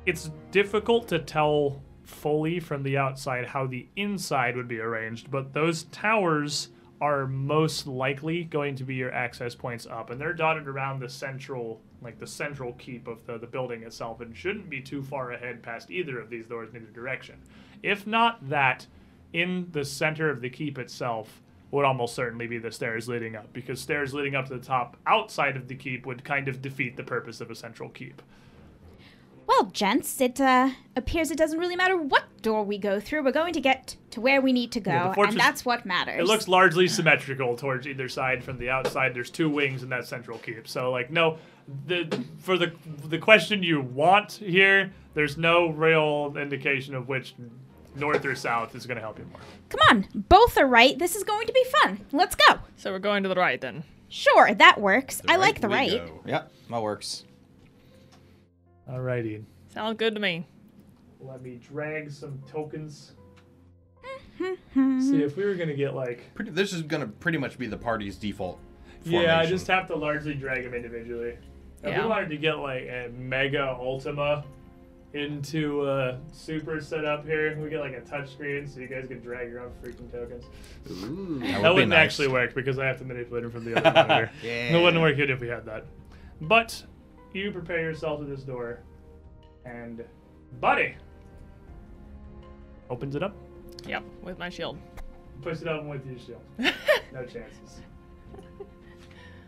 It's 0.06 0.30
difficult 0.51 1.07
to 1.07 1.17
tell 1.17 1.82
fully 2.03 2.59
from 2.59 2.83
the 2.83 2.95
outside 2.95 3.48
how 3.48 3.66
the 3.66 3.88
inside 3.95 4.56
would 4.56 4.67
be 4.67 4.82
arranged, 4.82 5.32
but 5.32 5.51
those 5.51 5.85
towers 5.85 6.69
are 7.00 7.27
most 7.27 7.85
likely 7.85 8.43
going 8.43 8.76
to 8.76 8.84
be 8.84 8.95
your 8.95 9.14
access 9.14 9.53
points 9.53 9.85
up, 9.85 10.09
and 10.09 10.19
they're 10.19 10.34
dotted 10.34 10.67
around 10.67 11.00
the 11.00 11.09
central, 11.09 11.80
like 12.01 12.19
the 12.19 12.27
central 12.27 12.74
keep 12.74 13.08
of 13.08 13.26
the, 13.26 13.38
the 13.38 13.48
building 13.48 13.84
itself, 13.84 14.19
and 14.22 14.35
shouldn't 14.35 14.69
be 14.69 14.82
too 14.82 15.03
far 15.03 15.32
ahead 15.32 15.61
past 15.61 15.92
either 15.92 16.19
of 16.19 16.30
these 16.30 16.48
doors 16.48 16.69
in 16.69 16.77
either 16.77 16.92
direction. 16.92 17.35
If 17.84 18.08
not 18.08 18.50
that, 18.50 18.88
in 19.34 19.67
the 19.72 19.85
center 19.85 20.30
of 20.30 20.42
the 20.42 20.50
keep 20.50 20.80
itself 20.80 21.42
would 21.69 21.85
almost 21.85 22.16
certainly 22.16 22.48
be 22.48 22.58
the 22.58 22.72
stairs 22.72 23.08
leading 23.08 23.35
up, 23.35 23.51
because 23.53 23.80
stairs 23.80 24.14
leading 24.14 24.35
up 24.35 24.48
to 24.48 24.58
the 24.58 24.66
top 24.66 24.98
outside 25.06 25.58
of 25.58 25.67
the 25.67 25.76
keep 25.76 26.06
would 26.06 26.24
kind 26.24 26.48
of 26.48 26.61
defeat 26.61 26.95
the 26.95 27.03
purpose 27.03 27.42
of 27.42 27.51
a 27.51 27.56
central 27.56 27.90
keep. 27.90 28.22
Well, 29.48 29.66
gents, 29.72 30.19
it 30.19 30.42
uh, 30.42 30.72
appears 30.95 31.32
it 31.32 31.38
doesn't 31.38 31.58
really 31.58 31.77
matter 31.77 31.98
what 31.98 32.26
door 32.42 32.64
we 32.64 32.77
go 32.77 33.00
through. 33.00 33.24
We're 33.24 33.32
going 33.32 33.53
to 33.53 33.61
get 33.61 33.95
to 34.11 34.19
where 34.22 34.42
we 34.42 34.51
need 34.51 34.74
to 34.74 34.82
go, 34.82 34.92
Yeah, 34.92 35.14
fortress- 35.14 35.34
and 35.35 35.40
that's 35.40 35.64
what 35.66 35.85
matters. 35.85 36.19
It 36.19 36.26
looks 36.26 36.48
largely 36.50 36.88
symmetrical 36.88 37.56
towards 37.56 37.88
either 37.88 38.09
side. 38.09 38.43
From 38.43 38.58
the 38.58 38.69
outside, 38.69 39.14
there's 39.14 39.30
two 39.30 39.50
wings 39.50 39.84
in 39.84 39.90
that 39.90 40.06
central 40.06 40.38
keep. 40.38 40.67
So, 40.67 40.92
like, 40.92 41.09
no, 41.09 41.38
the 41.85 42.24
for 42.40 42.58
the 42.58 42.74
the 43.06 43.17
question 43.17 43.64
you 43.64 43.82
want 43.82 44.34
here, 44.34 44.92
there's 45.14 45.38
no 45.38 45.69
real 45.69 46.35
indication 46.38 46.93
of 46.93 47.08
which 47.08 47.34
north 47.95 48.26
or 48.26 48.35
south 48.35 48.76
is 48.76 48.85
going 48.85 48.98
to 48.98 49.01
help 49.01 49.17
you 49.17 49.26
more. 49.32 49.42
Come 49.69 49.80
on, 49.90 50.24
both 50.27 50.58
are 50.58 50.67
right. 50.67 51.00
This 51.00 51.16
is 51.16 51.24
going 51.24 51.48
to 51.48 51.53
be 51.53 51.64
fun. 51.82 52.06
Let's 52.11 52.35
go. 52.35 52.59
So 52.76 52.92
we're 52.92 53.00
going 53.00 53.24
to 53.24 53.30
the 53.30 53.35
right 53.35 53.59
then. 53.59 53.84
Sure, 54.09 54.53
that 54.53 54.80
works. 54.80 55.22
The 55.22 55.32
I 55.32 55.35
like 55.38 55.61
the 55.61 55.69
right. 55.69 56.06
go. 56.06 56.22
Yep, 56.26 56.51
that 56.69 56.82
works. 56.82 57.24
Alrighty, 58.90 59.43
Sounds 59.74 59.98
good 59.98 60.14
to 60.16 60.22
me. 60.22 60.48
let 61.19 61.41
me 61.41 61.59
drag 61.61 62.09
some 62.11 62.41
tokens. 62.49 63.14
See 64.40 65.24
if 65.24 65.35
we 65.35 65.43
were 65.45 65.56
going 65.56 65.67
to 65.69 65.75
get 65.75 65.93
like 65.95 66.33
Pretty, 66.35 66.51
this 66.51 66.72
is 66.72 66.83
gonna 66.83 67.07
pretty 67.07 67.38
much 67.40 67.57
be 67.57 67.66
the 67.67 67.77
party's 67.77 68.16
default 68.17 68.59
Yeah, 69.03 69.40
I 69.40 69.45
just 69.48 69.66
have 69.67 69.88
to 69.88 69.95
largely 69.95 70.35
drag 70.35 70.64
them 70.64 70.74
individually. 70.75 71.38
If 71.83 71.90
Yeah. 71.90 72.03
we 72.03 72.09
wanted 72.09 72.30
to 72.30 72.38
get 72.38 72.59
like 72.59 72.83
a 72.83 73.09
Mega 73.17 73.75
Ultima 73.80 74.45
into 75.14 75.88
a 75.90 76.19
super 76.32 76.80
setup 76.82 77.25
here, 77.25 77.57
we 77.59 77.69
get 77.69 77.80
like 77.80 77.93
a 77.93 78.01
touchscreen 78.01 78.72
so 78.72 78.80
you 78.80 78.88
guys 78.88 79.07
can 79.07 79.19
drag 79.22 79.49
your 79.49 79.61
own 79.61 79.72
freaking 79.83 80.11
tokens. 80.11 80.43
Ooh. 80.91 81.40
That 81.40 81.48
That, 81.48 81.61
would 81.64 81.74
wouldn't 81.75 81.90
nice. 81.90 82.06
actually 82.06 82.27
work 82.27 82.53
because 82.53 82.77
I 82.77 82.85
have 82.85 82.99
to 82.99 83.06
manipulate 83.06 83.43
them 83.43 83.51
from 83.51 83.66
the 83.66 83.75
other 83.83 83.91
monitor. 84.07 84.32
It 84.43 84.82
wouldn't 84.82 85.01
work 85.01 85.16
good 85.16 85.30
if 85.32 85.40
we 85.40 85.48
had 85.48 85.66
that. 85.66 85.85
But 86.41 86.83
you 87.33 87.51
prepare 87.51 87.81
yourself 87.81 88.19
to 88.19 88.25
this 88.25 88.41
door, 88.41 88.80
and 89.65 90.03
Buddy 90.59 90.95
opens 92.89 93.15
it 93.15 93.23
up, 93.23 93.35
Yep, 93.85 94.03
with 94.23 94.38
my 94.39 94.49
shield. 94.49 94.77
Push 95.41 95.61
it 95.61 95.67
open 95.67 95.88
with 95.88 96.06
your 96.06 96.17
shield. 96.19 96.41
no 97.14 97.23
chances. 97.23 97.81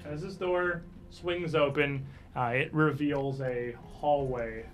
As 0.06 0.22
this 0.22 0.36
door 0.36 0.84
swings 1.10 1.56
open, 1.56 2.06
uh, 2.36 2.52
it 2.54 2.74
reveals 2.74 3.42
a 3.42 3.76
hallway 4.00 4.66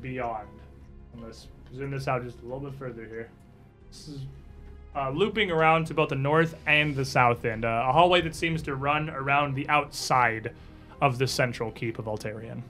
beyond. 0.00 0.48
Let's 1.22 1.48
zoom 1.74 1.90
this 1.90 2.08
out 2.08 2.24
just 2.24 2.38
a 2.40 2.42
little 2.42 2.60
bit 2.60 2.74
further 2.78 3.04
here. 3.06 3.28
This 3.90 4.08
is 4.08 4.20
uh, 4.96 5.10
looping 5.10 5.50
around 5.50 5.86
to 5.88 5.94
both 5.94 6.10
the 6.10 6.14
north 6.14 6.54
and 6.66 6.94
the 6.94 7.04
south 7.04 7.44
end. 7.44 7.64
Uh, 7.64 7.86
a 7.88 7.92
hallway 7.92 8.20
that 8.22 8.34
seems 8.34 8.62
to 8.62 8.74
run 8.74 9.10
around 9.10 9.54
the 9.54 9.68
outside 9.68 10.52
of 11.02 11.18
the 11.18 11.26
central 11.26 11.70
keep 11.72 11.98
of 11.98 12.06
Altaerein. 12.06 12.62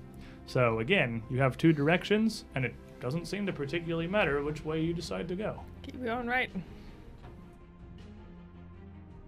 So 0.46 0.80
again, 0.80 1.22
you 1.30 1.38
have 1.38 1.56
two 1.58 1.72
directions, 1.72 2.46
and 2.54 2.64
it 2.64 2.74
doesn't 2.98 3.26
seem 3.26 3.44
to 3.46 3.52
particularly 3.52 4.06
matter 4.08 4.42
which 4.42 4.64
way 4.64 4.80
you 4.80 4.94
decide 4.94 5.28
to 5.28 5.36
go. 5.36 5.60
Keep 5.82 6.02
going 6.02 6.26
right. 6.26 6.50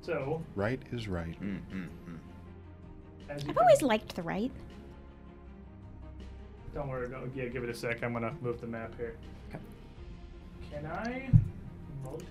So, 0.01 0.43
Right 0.55 0.81
is 0.93 1.07
right. 1.09 1.39
Mm, 1.43 1.61
mm, 1.73 1.87
mm. 2.09 2.19
as 3.29 3.43
you 3.45 3.51
I've 3.51 3.57
can- 3.57 3.59
always 3.65 3.83
liked 3.83 4.17
the 4.17 4.23
right. 4.23 4.51
Don't 6.75 6.89
worry. 6.89 7.09
Don't, 7.09 7.31
yeah, 7.37 7.47
give 7.47 7.63
it 7.63 7.71
a 7.71 7.75
sec. 7.75 8.03
I'm 8.03 8.13
gonna 8.13 8.35
move 8.43 8.61
the 8.61 8.67
map 8.67 8.93
here. 8.97 9.15
Can 10.73 10.87
I 10.87 11.31
multi? 12.05 12.27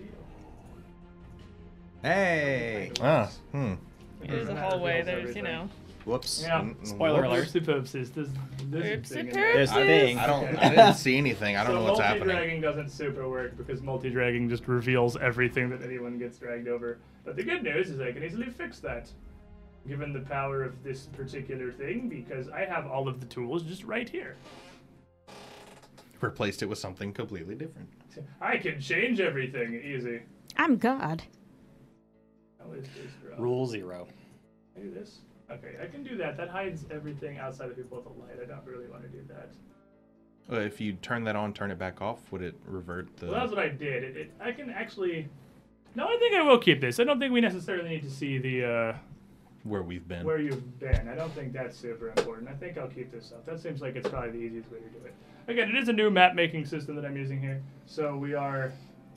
Hey. 2.02 2.92
Ah, 3.00 3.30
hmm. 3.54 3.76
There's 4.22 4.50
a 4.50 4.54
That 4.54 4.58
hallway. 4.72 5.02
There's, 5.02 5.34
you 5.36 5.44
know. 5.44 5.70
Whoops. 6.06 6.42
Yeah. 6.44 6.62
Mm, 6.62 6.86
Spoiler 6.86 7.24
alert. 7.24 7.48
Oopsie 7.48 7.64
poopsies. 7.66 8.14
This, 8.14 8.30
this 8.70 8.86
Oopsie 8.86 9.08
thing. 9.08 9.30
There's 9.30 9.72
there. 9.72 9.80
the 9.86 9.86
thing. 9.86 10.18
I 10.20 10.28
don't. 10.28 10.46
I 10.58 10.70
didn't 10.76 10.96
see 10.96 11.18
anything. 11.18 11.56
I 11.56 11.64
don't 11.64 11.74
so 11.74 11.80
know 11.80 11.84
what's 11.86 12.00
happening. 12.00 12.28
multi-dragging 12.28 12.62
doesn't 12.62 12.90
super 12.90 13.30
work 13.30 13.56
because 13.58 13.82
multi-dragging 13.82 14.50
just 14.50 14.68
reveals 14.68 15.16
everything 15.18 15.70
that 15.70 15.82
anyone 15.82 16.18
gets 16.18 16.38
dragged 16.38 16.68
over. 16.68 17.00
But 17.24 17.36
the 17.38 17.44
good 17.44 17.64
news 17.64 17.90
is 17.90 18.02
I 18.02 18.12
can 18.12 18.24
easily 18.24 18.50
fix 18.50 18.80
that, 18.80 19.10
given 19.88 20.12
the 20.12 20.20
power 20.22 20.62
of 20.64 20.84
this 20.84 21.08
particular 21.08 21.72
thing, 21.72 22.10
because 22.10 22.50
I 22.50 22.66
have 22.66 22.86
all 22.88 23.08
of 23.08 23.20
the 23.22 23.26
tools 23.28 23.64
just 23.64 23.84
right 23.86 24.10
here. 24.10 24.36
Replaced 26.20 26.64
it 26.64 26.66
with 26.68 26.78
something 26.80 27.14
completely 27.14 27.56
different. 27.56 27.90
I 28.42 28.58
can 28.58 28.80
change 28.80 29.20
everything 29.20 29.74
easy. 29.76 30.22
I'm 30.58 30.78
God. 30.78 31.24
How 32.60 32.72
is 32.74 32.84
this 32.84 33.12
draw? 33.22 33.42
Rule 33.44 33.66
zero. 33.66 34.08
Do 34.76 34.92
this. 34.92 35.20
Okay, 35.54 35.76
I 35.82 35.86
can 35.86 36.04
do 36.04 36.18
that. 36.18 36.38
That 36.38 36.50
hides 36.50 36.86
everything 36.90 37.38
outside 37.38 37.70
of 37.70 37.78
people 37.78 37.98
with 37.98 38.08
a 38.08 38.20
light. 38.20 38.40
I 38.42 38.46
don't 38.46 38.66
really 38.66 38.88
want 38.88 39.04
to 39.04 39.10
do 39.10 39.24
that. 39.28 39.50
Uh, 40.52 40.60
if 40.60 40.82
you 40.82 40.94
turn 40.94 41.24
that 41.24 41.36
on, 41.36 41.54
turn 41.54 41.72
it 41.72 41.78
back 41.78 42.02
off, 42.02 42.20
would 42.32 42.42
it 42.42 42.56
revert 42.66 43.16
the? 43.18 43.28
Well, 43.28 43.36
that's 43.36 43.52
what 43.52 43.60
I 43.60 43.70
did. 43.70 44.04
It, 44.04 44.18
it, 44.18 44.32
I 44.42 44.52
can 44.52 44.70
actually. 44.70 45.30
No, 45.96 46.06
I 46.06 46.18
think 46.18 46.36
I 46.36 46.42
will 46.42 46.58
keep 46.58 46.82
this. 46.82 47.00
I 47.00 47.04
don't 47.04 47.20
think 47.20 47.32
we 47.32 47.42
necessarily 47.42 47.90
need 47.90 48.04
to 48.04 48.10
see 48.10 48.40
the 48.40 48.66
uh, 48.66 48.94
where 49.64 49.84
we've 49.84 50.08
been. 50.08 50.26
where 50.26 50.40
you've 50.40 50.80
been. 50.80 51.08
I 51.08 51.16
don't 51.16 51.32
think 51.34 51.54
that's 51.54 51.78
super 51.78 52.10
important. 52.10 52.50
I 52.50 52.54
think 52.54 52.78
I'll 52.78 52.88
keep 52.88 53.12
this 53.12 53.32
up. 53.32 53.46
That 53.46 53.60
seems 53.60 53.80
like 53.82 53.96
it's 53.96 54.10
probably 54.10 54.32
the 54.32 54.38
easiest 54.38 54.72
way 54.72 54.80
to 54.80 55.00
do 55.00 55.06
it. 55.06 55.14
Again, 55.48 55.70
it 55.70 55.76
is 55.76 55.88
a 55.90 55.94
new 55.94 56.10
map 56.10 56.36
making 56.36 56.66
system 56.66 56.96
that 56.96 57.06
I'm 57.06 57.18
using 57.18 57.40
here, 57.40 57.62
so 57.86 58.16
we 58.18 58.34
are 58.34 58.74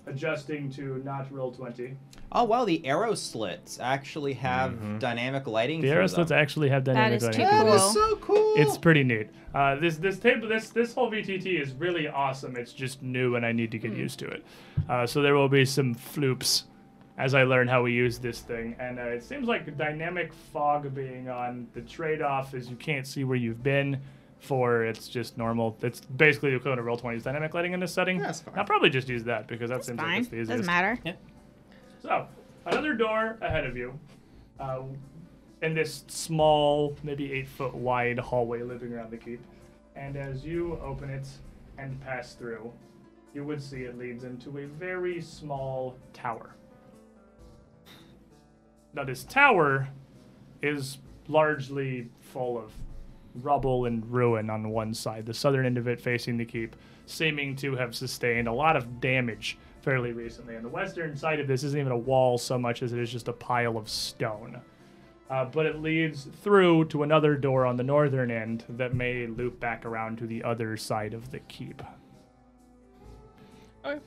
adjusting 0.06 0.70
to 0.72 1.02
not 1.04 1.30
roll 1.32 1.52
twenty. 1.52 1.96
Oh 2.32 2.44
wow, 2.44 2.64
the 2.64 2.84
arrow 2.86 3.14
slits 3.14 3.78
actually 3.80 4.34
have 4.34 4.72
Mhm. 4.72 4.98
dynamic 4.98 5.46
lighting. 5.46 5.80
The 5.80 5.90
arrow 5.90 6.06
slits 6.06 6.30
actually 6.30 6.68
have 6.70 6.84
dynamic 6.84 7.16
is 7.22 7.22
too 7.22 7.42
lighting. 7.42 7.46
cool. 7.48 7.64
That 7.66 7.74
is 7.76 7.92
so 7.92 8.16
cool. 8.16 8.54
It's 8.56 8.78
pretty 8.78 9.04
neat. 9.04 9.28
Uh, 9.54 9.76
this 9.76 9.96
this 9.96 10.18
table 10.18 10.48
this 10.48 10.70
this 10.70 10.94
whole 10.94 11.10
VTT 11.10 11.60
is 11.60 11.72
really 11.72 12.08
awesome. 12.08 12.56
It's 12.56 12.72
just 12.72 13.02
new 13.02 13.36
and 13.36 13.44
I 13.46 13.52
need 13.52 13.70
to 13.72 13.78
get 13.78 13.92
used 13.92 14.18
to 14.20 14.26
it. 14.28 14.44
Uh, 14.88 15.06
so 15.06 15.22
there 15.22 15.34
will 15.34 15.48
be 15.48 15.64
some 15.64 15.94
floops 15.94 16.64
as 17.18 17.32
I 17.34 17.44
learn 17.44 17.66
how 17.66 17.82
we 17.82 17.92
use 17.92 18.18
this 18.18 18.40
thing. 18.40 18.76
And 18.78 18.98
uh, 18.98 19.02
it 19.04 19.22
seems 19.22 19.48
like 19.48 19.76
dynamic 19.78 20.32
fog 20.52 20.94
being 20.94 21.30
on. 21.30 21.66
The 21.72 21.80
trade-off 21.80 22.52
is 22.54 22.68
you 22.68 22.76
can't 22.76 23.06
see 23.06 23.24
where 23.24 23.38
you've 23.38 23.62
been. 23.62 23.98
For 24.40 24.84
it's 24.84 25.08
just 25.08 25.38
normal. 25.38 25.76
It's 25.82 26.00
basically 26.00 26.50
the 26.50 26.56
equivalent 26.56 26.80
of 26.80 26.86
Roll20's 26.86 27.24
dynamic 27.24 27.54
lighting 27.54 27.72
in 27.72 27.80
this 27.80 27.92
setting. 27.92 28.18
That's 28.18 28.40
fine. 28.40 28.58
I'll 28.58 28.64
probably 28.64 28.90
just 28.90 29.08
use 29.08 29.24
that 29.24 29.48
because 29.48 29.70
that 29.70 29.84
seems 29.84 29.98
like 29.98 30.06
Fine. 30.06 30.20
it's 30.20 30.28
the 30.28 30.36
easiest. 30.36 30.50
Doesn't 30.50 30.66
matter. 30.66 30.98
Yeah. 31.04 31.14
So, 32.02 32.28
another 32.66 32.94
door 32.94 33.38
ahead 33.40 33.64
of 33.66 33.76
you. 33.76 33.98
Uh, 34.60 34.82
in 35.62 35.74
this 35.74 36.04
small, 36.08 36.94
maybe 37.02 37.32
eight 37.32 37.48
foot 37.48 37.74
wide 37.74 38.18
hallway 38.18 38.62
looping 38.62 38.92
around 38.92 39.10
the 39.10 39.16
keep. 39.16 39.40
And 39.96 40.16
as 40.16 40.44
you 40.44 40.78
open 40.82 41.08
it 41.10 41.26
and 41.78 41.98
pass 42.02 42.34
through, 42.34 42.72
you 43.34 43.42
would 43.44 43.62
see 43.62 43.82
it 43.84 43.98
leads 43.98 44.24
into 44.24 44.58
a 44.58 44.66
very 44.66 45.20
small 45.20 45.96
tower. 46.12 46.54
Now, 48.94 49.04
this 49.04 49.24
tower 49.24 49.88
is 50.62 50.98
largely 51.28 52.08
full 52.20 52.58
of 52.58 52.72
rubble 53.42 53.86
and 53.86 54.08
ruin 54.10 54.50
on 54.50 54.68
one 54.70 54.94
side, 54.94 55.26
the 55.26 55.34
southern 55.34 55.66
end 55.66 55.78
of 55.78 55.88
it 55.88 56.00
facing 56.00 56.36
the 56.36 56.44
keep, 56.44 56.76
seeming 57.06 57.56
to 57.56 57.76
have 57.76 57.94
sustained 57.94 58.48
a 58.48 58.52
lot 58.52 58.76
of 58.76 59.00
damage 59.00 59.58
fairly 59.82 60.12
recently. 60.12 60.56
And 60.56 60.64
the 60.64 60.68
western 60.68 61.16
side 61.16 61.40
of 61.40 61.46
this 61.46 61.62
isn't 61.62 61.78
even 61.78 61.92
a 61.92 61.98
wall 61.98 62.38
so 62.38 62.58
much 62.58 62.82
as 62.82 62.92
it 62.92 62.98
is 62.98 63.10
just 63.10 63.28
a 63.28 63.32
pile 63.32 63.76
of 63.76 63.88
stone. 63.88 64.60
Uh, 65.28 65.44
but 65.44 65.66
it 65.66 65.82
leads 65.82 66.28
through 66.42 66.84
to 66.86 67.02
another 67.02 67.34
door 67.36 67.66
on 67.66 67.76
the 67.76 67.82
northern 67.82 68.30
end 68.30 68.64
that 68.68 68.94
may 68.94 69.26
loop 69.26 69.58
back 69.58 69.84
around 69.84 70.18
to 70.18 70.26
the 70.26 70.42
other 70.42 70.76
side 70.76 71.14
of 71.14 71.30
the 71.30 71.40
keep. 71.40 71.82
Okay. 73.84 74.00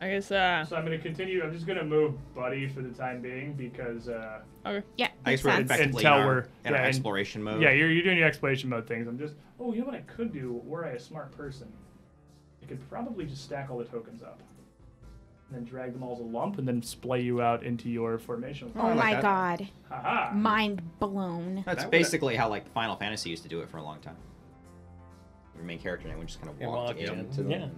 I 0.00 0.08
guess, 0.08 0.32
uh, 0.32 0.64
So 0.64 0.76
I'm 0.76 0.84
going 0.84 0.98
to 0.98 1.02
continue. 1.02 1.44
I'm 1.44 1.52
just 1.52 1.64
going 1.64 1.78
to 1.78 1.84
move 1.84 2.14
Buddy 2.34 2.68
for 2.68 2.82
the 2.82 2.90
time 2.90 3.22
being 3.22 3.52
because, 3.52 4.08
uh, 4.08 4.40
okay. 4.66 4.84
Yeah, 4.96 5.08
I 5.24 5.30
guess 5.32 5.44
we're 5.44 5.50
sense. 5.52 5.70
effectively 5.70 6.04
Until 6.04 6.14
in 6.14 6.20
our, 6.22 6.26
we're- 6.34 6.42
in 6.42 6.46
yeah, 6.64 6.70
our 6.72 6.76
and- 6.78 6.86
exploration 6.86 7.42
mode. 7.42 7.62
yeah, 7.62 7.70
you're, 7.72 7.90
you're 7.90 8.02
doing 8.04 8.18
your 8.18 8.26
exploration 8.26 8.68
mode 8.70 8.86
things. 8.86 9.06
I'm 9.06 9.18
just, 9.18 9.34
oh, 9.60 9.72
you 9.72 9.80
know 9.80 9.86
what 9.86 9.94
I 9.94 10.00
could 10.02 10.32
do 10.32 10.60
were 10.64 10.84
I 10.84 10.90
a 10.90 11.00
smart 11.00 11.30
person? 11.36 11.70
I 12.62 12.66
could 12.66 12.88
probably 12.90 13.24
just 13.26 13.44
stack 13.44 13.70
all 13.70 13.78
the 13.78 13.84
tokens 13.84 14.22
up. 14.22 14.40
And 15.48 15.58
then 15.58 15.64
drag 15.64 15.92
them 15.92 16.02
all 16.02 16.14
as 16.14 16.20
a 16.20 16.22
lump 16.22 16.58
and 16.58 16.66
then 16.66 16.82
splay 16.82 17.20
you 17.20 17.42
out 17.42 17.62
into 17.62 17.90
your 17.90 18.18
formation. 18.18 18.72
Oh 18.76 18.80
I 18.80 18.94
like 18.94 18.96
my 18.96 19.12
that. 19.14 19.22
god. 19.22 19.68
Haha. 19.90 20.34
Mind 20.34 20.80
blown. 20.98 21.62
That's 21.66 21.82
That 21.82 21.90
basically 21.90 22.36
how 22.36 22.48
like 22.48 22.70
Final 22.72 22.96
Fantasy 22.96 23.28
used 23.30 23.42
to 23.42 23.48
do 23.50 23.60
it 23.60 23.68
for 23.68 23.76
a 23.76 23.82
long 23.82 24.00
time. 24.00 24.16
Your 25.54 25.64
main 25.64 25.78
character 25.78 26.08
and 26.08 26.18
would 26.18 26.28
just 26.28 26.40
kind 26.40 26.50
of 26.54 26.58
walk 26.60 26.74
walk 26.88 26.96
in, 26.96 27.18
into 27.18 27.42
them. 27.42 27.50
yeah. 27.50 27.68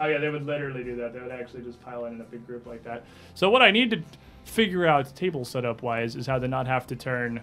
Oh 0.00 0.06
yeah, 0.08 0.18
they 0.18 0.28
would 0.28 0.44
literally 0.44 0.82
do 0.84 0.96
that. 0.96 1.12
They 1.14 1.20
would 1.20 1.30
actually 1.30 1.62
just 1.62 1.80
pile 1.80 2.06
in 2.06 2.14
in 2.14 2.20
a 2.20 2.24
big 2.24 2.44
group 2.46 2.66
like 2.66 2.82
that. 2.84 3.04
So 3.34 3.48
what 3.48 3.62
I 3.62 3.70
need 3.70 3.90
to 3.90 4.02
figure 4.46 4.86
out 4.86 5.14
table 5.14 5.44
setup 5.44 5.82
wise 5.82 6.16
is 6.16 6.26
how 6.26 6.38
to 6.38 6.48
not 6.48 6.66
have 6.66 6.86
to 6.86 6.96
turn 6.96 7.42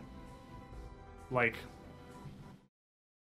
like 1.30 1.56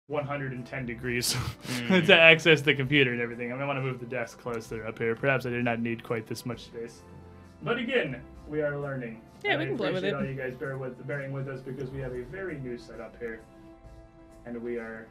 110 0.08 0.86
degrees 0.86 1.34
mm. 1.64 2.06
to 2.06 2.16
access 2.16 2.62
the 2.62 2.74
computer 2.74 3.12
and 3.12 3.22
everything. 3.22 3.52
I 3.52 3.56
might 3.56 3.66
want 3.66 3.78
to 3.78 3.82
move 3.82 4.00
the 4.00 4.06
desk 4.06 4.40
closer 4.40 4.86
up 4.86 5.00
here. 5.00 5.16
Perhaps 5.16 5.46
I 5.46 5.50
did 5.50 5.66
not 5.66 5.80
need 5.80 6.04
quite 6.04 6.28
this 6.28 6.46
much 6.46 6.66
space. 6.66 7.02
But 7.64 7.80
again, 7.80 8.22
we 8.48 8.62
are 8.62 8.78
learning. 8.78 9.22
Yeah, 9.44 9.54
And 9.54 9.60
we 9.60 9.66
I 9.66 9.68
can 9.70 9.78
play 9.78 9.92
with 9.92 10.04
it. 10.04 10.14
all 10.14 10.24
you 10.24 10.36
guys 10.36 10.54
bear 10.56 10.78
with, 10.78 11.06
bearing 11.08 11.32
with 11.32 11.48
us 11.48 11.62
because 11.62 11.90
we 11.90 12.00
have 12.02 12.14
a 12.14 12.22
very 12.24 12.60
new 12.60 12.78
setup 12.78 13.18
here, 13.20 13.42
and 14.46 14.62
we 14.62 14.78
are 14.78 15.08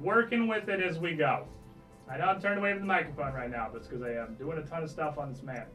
working 0.00 0.48
with 0.48 0.68
it 0.68 0.82
as 0.82 0.98
we 0.98 1.14
go. 1.14 1.46
I 2.10 2.16
know 2.16 2.24
I'm 2.24 2.40
turned 2.40 2.58
away 2.58 2.72
from 2.72 2.80
the 2.80 2.86
microphone 2.86 3.34
right 3.34 3.50
now, 3.50 3.68
but 3.70 3.78
it's 3.78 3.88
because 3.88 4.02
I 4.02 4.12
am 4.12 4.34
doing 4.36 4.58
a 4.58 4.62
ton 4.62 4.82
of 4.82 4.90
stuff 4.90 5.18
on 5.18 5.32
this 5.32 5.42
map 5.42 5.68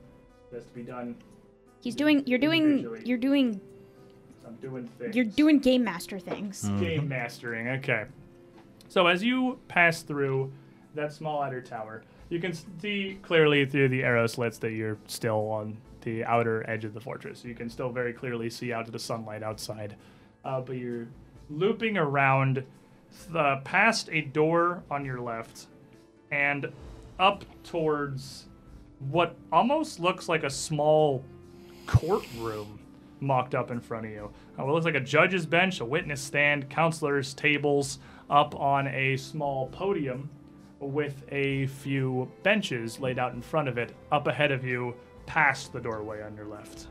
that's 0.52 0.66
to 0.66 0.74
be 0.74 0.84
done. 0.84 1.16
He's 1.86 1.94
doing 1.94 2.26
you're 2.26 2.40
doing 2.40 2.64
Individually. 2.64 3.02
you're 3.06 3.18
doing 3.20 3.62
I'm 4.44 4.56
doing 4.56 4.88
things. 4.98 5.16
you're 5.16 5.24
doing 5.24 5.60
game 5.60 5.84
master 5.84 6.18
things. 6.18 6.64
game 6.80 7.08
mastering. 7.08 7.68
Okay. 7.78 8.06
So 8.88 9.06
as 9.06 9.24
you 9.24 9.60
pass 9.68 10.02
through 10.02 10.52
that 10.96 11.14
small 11.14 11.44
outer 11.44 11.62
tower, 11.62 12.02
you 12.30 12.40
can 12.40 12.54
see 12.82 13.20
clearly 13.22 13.68
through 13.68 13.90
the 13.90 14.04
arrow 14.04 14.26
slits 14.26 14.58
that 14.60 14.72
you're 14.72 14.98
still 15.06 15.48
on 15.52 15.78
the 16.02 16.26
outer 16.26 16.68
edge 16.68 16.86
of 16.86 16.96
the 16.96 17.00
fortress. 17.00 17.46
You 17.46 17.54
can 17.54 17.70
still 17.70 17.92
very 17.92 18.14
clearly 18.14 18.50
see 18.50 18.74
out 18.74 18.88
to 18.88 18.92
the 18.92 18.98
sunlight 18.98 19.44
outside. 19.44 19.96
Uh, 20.44 20.62
but 20.62 20.78
you're 20.78 21.08
looping 21.52 21.98
around 22.00 22.64
the, 23.30 23.62
past 23.64 24.10
a 24.12 24.22
door 24.22 24.82
on 24.90 25.06
your 25.06 25.20
left 25.22 25.68
and 26.32 26.72
up 27.20 27.46
towards 27.64 28.48
what 29.12 29.36
almost 29.52 30.00
looks 30.00 30.28
like 30.28 30.44
a 30.44 30.50
small 30.50 31.24
courtroom 31.86 32.80
mocked 33.20 33.56
up 33.56 33.72
in 33.72 33.80
front 33.80 34.06
of 34.06 34.12
you. 34.12 34.30
Uh, 34.60 34.66
what 34.66 34.74
looks 34.74 34.86
like 34.86 34.96
a 34.96 35.00
judge's 35.00 35.46
bench, 35.46 35.80
a 35.80 35.86
witness 35.86 36.22
stand, 36.22 36.70
counselors' 36.70 37.34
tables 37.34 38.00
up 38.30 38.56
on 38.60 38.88
a 38.88 39.16
small 39.18 39.68
podium 39.68 40.30
with 40.80 41.24
a 41.32 41.68
few 41.68 42.30
benches 42.44 43.00
laid 43.00 43.18
out 43.18 43.34
in 43.34 43.42
front 43.42 43.68
of 43.68 43.78
it, 43.78 43.94
up 44.12 44.28
ahead 44.28 44.52
of 44.52 44.64
you, 44.66 44.94
past 45.26 45.72
the 45.74 45.80
doorway 45.80 46.22
on 46.22 46.36
your 46.36 46.46
left. 46.46 46.88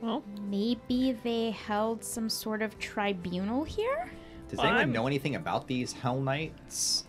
Well, 0.00 0.22
Maybe 0.48 1.12
they 1.22 1.50
held 1.50 2.02
some 2.02 2.28
sort 2.28 2.62
of 2.62 2.78
tribunal 2.78 3.64
here? 3.64 4.10
Does 4.48 4.58
anyone 4.58 4.76
I'm- 4.78 4.92
know 4.92 5.06
anything 5.06 5.36
about 5.36 5.66
these 5.66 5.94
Hellknights? 5.94 7.04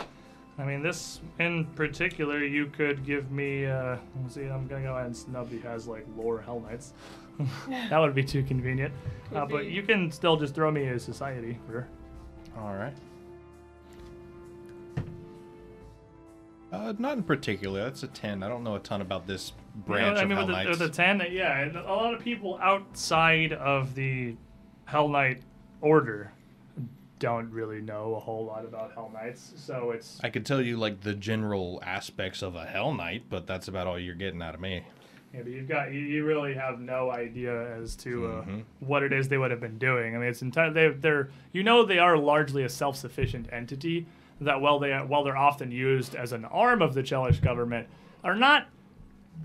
I 0.62 0.64
mean, 0.64 0.84
this 0.84 1.22
in 1.40 1.66
particular, 1.76 2.44
you 2.44 2.68
could 2.68 3.04
give 3.04 3.32
me. 3.32 3.66
Uh, 3.66 3.98
let's 4.22 4.36
see, 4.36 4.46
I'm 4.46 4.68
gonna 4.68 4.84
go 4.84 4.94
ahead 4.94 5.08
and 5.08 5.18
snub 5.18 5.50
he 5.50 5.60
has 5.62 5.88
like 5.88 6.06
lore 6.16 6.44
Hellknights. 6.46 6.92
that 7.90 7.98
would 7.98 8.14
be 8.14 8.24
too 8.24 8.44
convenient. 8.44 8.94
Uh, 9.34 9.46
but 9.46 9.66
you 9.66 9.82
can 9.82 10.12
still 10.12 10.38
just 10.38 10.54
throw 10.54 10.70
me 10.70 10.86
a 10.88 11.00
society. 11.00 11.58
Sure. 11.68 11.88
All 12.60 12.76
right. 12.76 12.94
Uh, 16.72 16.94
not 17.00 17.18
in 17.18 17.24
particular. 17.24 17.84
That's 17.84 18.04
a 18.04 18.08
ten. 18.08 18.44
I 18.44 18.48
don't 18.48 18.64
know 18.64 18.76
a 18.76 18.80
ton 18.80 19.02
about 19.02 19.26
this 19.26 19.54
branch 19.88 20.20
I 20.20 20.22
of 20.22 20.30
mean, 20.30 20.38
Hell 20.38 20.46
with 20.46 20.56
the, 20.56 20.64
Knights. 20.64 20.80
with 20.80 20.80
the 20.80 20.90
ten, 20.90 21.24
yeah, 21.32 21.72
a 21.72 21.90
lot 21.92 22.14
of 22.14 22.22
people 22.22 22.60
outside 22.62 23.52
of 23.54 23.96
the 23.96 24.36
Hellknight 24.88 25.42
order 25.82 26.32
don't 27.22 27.50
really 27.52 27.80
know 27.82 28.16
a 28.16 28.20
whole 28.20 28.44
lot 28.46 28.66
about 28.66 28.94
Hellknights, 28.96 29.58
so 29.58 29.92
it's 29.92 30.20
I 30.24 30.30
could 30.30 30.46
tell 30.46 30.62
you 30.62 30.76
like 30.76 31.00
the 31.02 31.14
general 31.14 31.80
aspects 31.86 32.42
of 32.42 32.56
a 32.56 32.66
Hellknight, 32.66 33.22
but 33.30 33.48
that's 33.48 33.70
about 33.70 33.88
all 33.88 33.98
you're 33.98 34.16
getting 34.16 34.42
out 34.42 34.54
of 34.56 34.60
me. 34.60 34.84
Yeah, 35.34 35.44
but 35.44 35.52
you've 35.54 35.70
got 35.70 35.94
you, 35.94 36.00
you 36.02 36.26
really 36.26 36.54
have 36.56 36.82
no 36.82 37.10
idea 37.10 37.74
as 37.78 37.96
to 37.98 38.26
uh, 38.28 38.42
Mhm. 38.44 38.64
what 38.82 39.02
it 39.04 39.14
is 39.14 39.30
they 39.30 39.38
would 39.38 39.52
have 39.52 39.62
been 39.62 39.78
doing. 39.78 40.14
I 40.16 40.20
mean, 40.20 40.28
it's 40.28 40.42
entirely 40.42 40.74
they, 40.74 40.88
they're 40.90 41.30
you 41.54 41.64
know 41.64 41.86
they 41.86 42.00
are 42.00 42.18
largely 42.18 42.64
a 42.64 42.70
self-sufficient 42.70 43.48
entity 43.54 44.08
that 44.42 44.60
while 44.60 44.80
they 44.80 44.92
while 44.98 45.24
they're 45.24 45.38
often 45.38 45.72
used 45.72 46.16
as 46.16 46.34
an 46.34 46.44
arm 46.46 46.82
of 46.82 46.94
the 46.96 47.02
Chelish 47.04 47.40
government, 47.42 47.88
are 48.24 48.36
not 48.36 48.68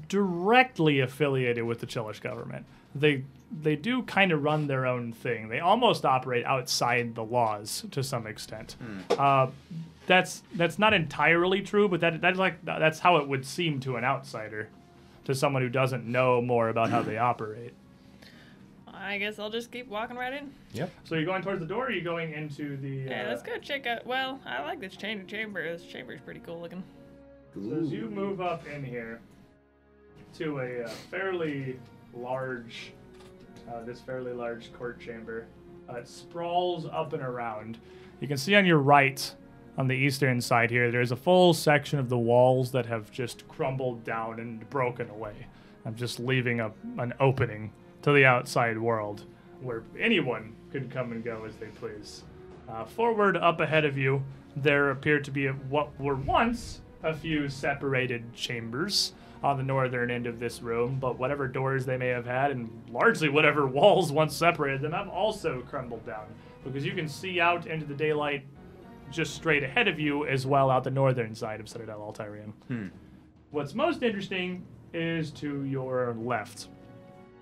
directly 0.09 1.01
affiliated 1.01 1.65
with 1.65 1.81
the 1.81 1.87
Chelish 1.87 2.21
government. 2.21 2.65
They 2.95 3.25
they 3.51 3.77
do 3.77 4.03
kind 4.03 4.33
of 4.33 4.43
run 4.43 4.67
their 4.67 4.87
own 4.87 5.13
thing. 5.13 5.49
They 5.49 5.61
almost 5.61 6.05
operate 6.05 6.45
outside 6.45 7.15
the 7.15 7.25
laws 7.25 7.85
to 7.93 8.03
some 8.03 8.27
extent. 8.27 8.77
Uh, 9.11 9.49
that's 10.07 10.43
that's 10.55 10.79
not 10.79 10.95
entirely 10.95 11.63
true, 11.63 11.89
but 11.89 12.01
that 12.01 12.21
that's 12.21 12.39
like 12.39 12.65
that's 12.65 12.99
how 12.99 13.17
it 13.17 13.29
would 13.29 13.45
seem 13.45 13.81
to 13.81 13.97
an 13.97 14.05
outsider, 14.05 14.69
to 15.25 15.35
someone 15.35 15.63
who 15.63 15.69
doesn't 15.69 16.05
know 16.07 16.41
more 16.41 16.69
about 16.69 16.91
how 16.91 17.03
they 17.03 17.19
operate. 17.19 17.73
I 18.99 19.19
guess 19.19 19.39
I'll 19.39 19.51
just 19.51 19.71
keep 19.71 19.89
walking 19.89 20.17
right 20.17 20.33
in. 20.33 20.51
Yep. 20.73 20.91
So 21.05 21.15
you're 21.17 21.27
going 21.27 21.43
towards 21.43 21.61
the 21.61 21.67
door. 21.67 21.85
or 21.85 21.87
Are 21.89 21.91
you 21.93 22.01
going 22.01 22.33
into 22.33 22.77
the? 22.79 23.11
Yeah, 23.11 23.25
uh, 23.25 23.29
let's 23.29 23.43
go 23.43 23.59
check 23.59 23.87
out. 23.87 24.07
Well, 24.07 24.41
I 24.47 24.63
like 24.63 24.81
this 24.81 24.97
chamber. 24.97 25.25
Chamber. 25.25 25.63
This 25.63 25.85
chamber's 25.87 26.21
pretty 26.21 26.41
cool 26.41 26.61
looking. 26.61 26.83
So 27.55 27.61
as 27.81 27.93
you 27.93 28.09
move 28.11 28.41
up 28.41 28.67
in 28.67 28.85
here 28.85 29.21
to 30.39 30.61
a 30.61 30.85
uh, 30.85 30.89
fairly 31.11 31.79
large, 32.15 32.93
uh, 33.73 33.83
this 33.85 34.01
fairly 34.01 34.33
large 34.33 34.73
court 34.73 35.01
chamber, 35.01 35.47
uh, 35.89 35.97
it 35.97 36.09
sprawls 36.09 36.87
up 36.87 37.13
and 37.13 37.23
around. 37.23 37.79
You 38.21 38.29
can 38.29 38.37
see 38.37 38.55
on 38.55 38.67
your 38.67 38.79
right, 38.79 39.35
on 39.79 39.87
the 39.89 39.95
eastern 39.95 40.41
side 40.41 40.71
here, 40.71 40.91
there's 40.91 41.13
a 41.13 41.17
full 41.17 41.53
section 41.55 41.99
of 41.99 42.09
the 42.09 42.19
walls 42.19 42.73
that 42.73 42.87
have 42.87 43.11
just 43.11 43.47
crumbled 43.49 44.05
down 44.05 44.41
and 44.41 44.69
broken 44.71 45.11
away. 45.11 45.47
I'm 45.85 45.95
just 45.95 46.19
leaving 46.19 46.61
a, 46.61 46.73
an 46.99 47.13
opening 47.21 47.73
to 48.03 48.13
the 48.13 48.25
outside 48.25 48.79
world 48.79 49.25
where 49.61 49.83
anyone 49.99 50.55
could 50.71 50.91
come 50.91 51.13
and 51.13 51.23
go 51.25 51.45
as 51.45 51.57
they 51.57 51.67
please. 51.67 52.25
Uh, 52.69 52.85
forward, 52.85 53.37
up 53.37 53.61
ahead 53.61 53.85
of 53.85 53.97
you, 53.97 54.23
there 54.57 54.91
appear 54.91 55.21
to 55.21 55.31
be 55.31 55.47
what 55.47 55.99
were 56.01 56.17
once 56.17 56.81
a 57.03 57.15
few 57.15 57.49
separated 57.49 58.33
chambers 58.35 59.13
on 59.43 59.57
the 59.57 59.63
northern 59.63 60.11
end 60.11 60.27
of 60.27 60.39
this 60.41 60.63
room, 60.63 60.99
but 61.01 61.19
whatever 61.19 61.47
doors 61.47 61.85
they 61.87 61.97
may 61.97 62.09
have 62.09 62.27
had, 62.27 62.51
and 62.51 62.71
largely 62.91 63.29
whatever 63.29 63.67
walls 63.79 64.13
once 64.13 64.35
separated 64.35 64.81
them, 64.81 64.93
have 64.93 65.09
also 65.09 65.63
crumbled 65.63 66.05
down. 66.07 66.27
Because 66.65 66.85
you 66.85 66.93
can 66.93 67.09
see 67.09 67.41
out 67.41 67.67
into 67.67 67.87
the 67.87 67.95
daylight 67.95 68.45
just 69.11 69.35
straight 69.35 69.63
ahead 69.63 69.87
of 69.87 70.01
you, 70.01 70.27
as 70.27 70.47
well 70.47 70.71
out 70.71 70.83
the 70.85 70.91
northern 70.91 71.35
side 71.35 71.61
of 71.61 71.69
Citadel 71.69 72.01
Altaerein. 72.01 72.53
What's 73.53 73.75
most 73.75 74.03
interesting 74.03 74.65
is 74.93 75.31
to 75.33 75.65
your 75.65 76.17
left. 76.19 76.69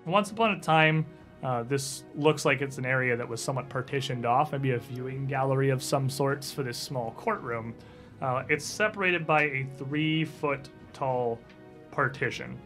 Once 0.05 0.29
upon 0.29 0.51
a 0.51 0.59
time, 0.59 1.05
uh, 1.43 1.63
this 1.63 2.03
looks 2.15 2.45
like 2.45 2.61
it's 2.61 2.77
an 2.77 2.85
area 2.85 3.17
that 3.17 3.27
was 3.27 3.41
somewhat 3.41 3.67
partitioned 3.69 4.25
off, 4.25 4.51
maybe 4.51 4.71
a 4.71 4.79
viewing 4.79 5.25
gallery 5.25 5.69
of 5.69 5.81
some 5.81 6.09
sorts 6.09 6.51
for 6.51 6.63
this 6.63 6.77
small 6.77 7.11
courtroom. 7.17 7.73
Uh, 8.21 8.43
it's 8.49 8.65
separated 8.65 9.25
by 9.25 9.43
a 9.43 9.67
three 9.77 10.23
foot 10.25 10.69
tall 10.93 11.39
partition. 11.95 12.57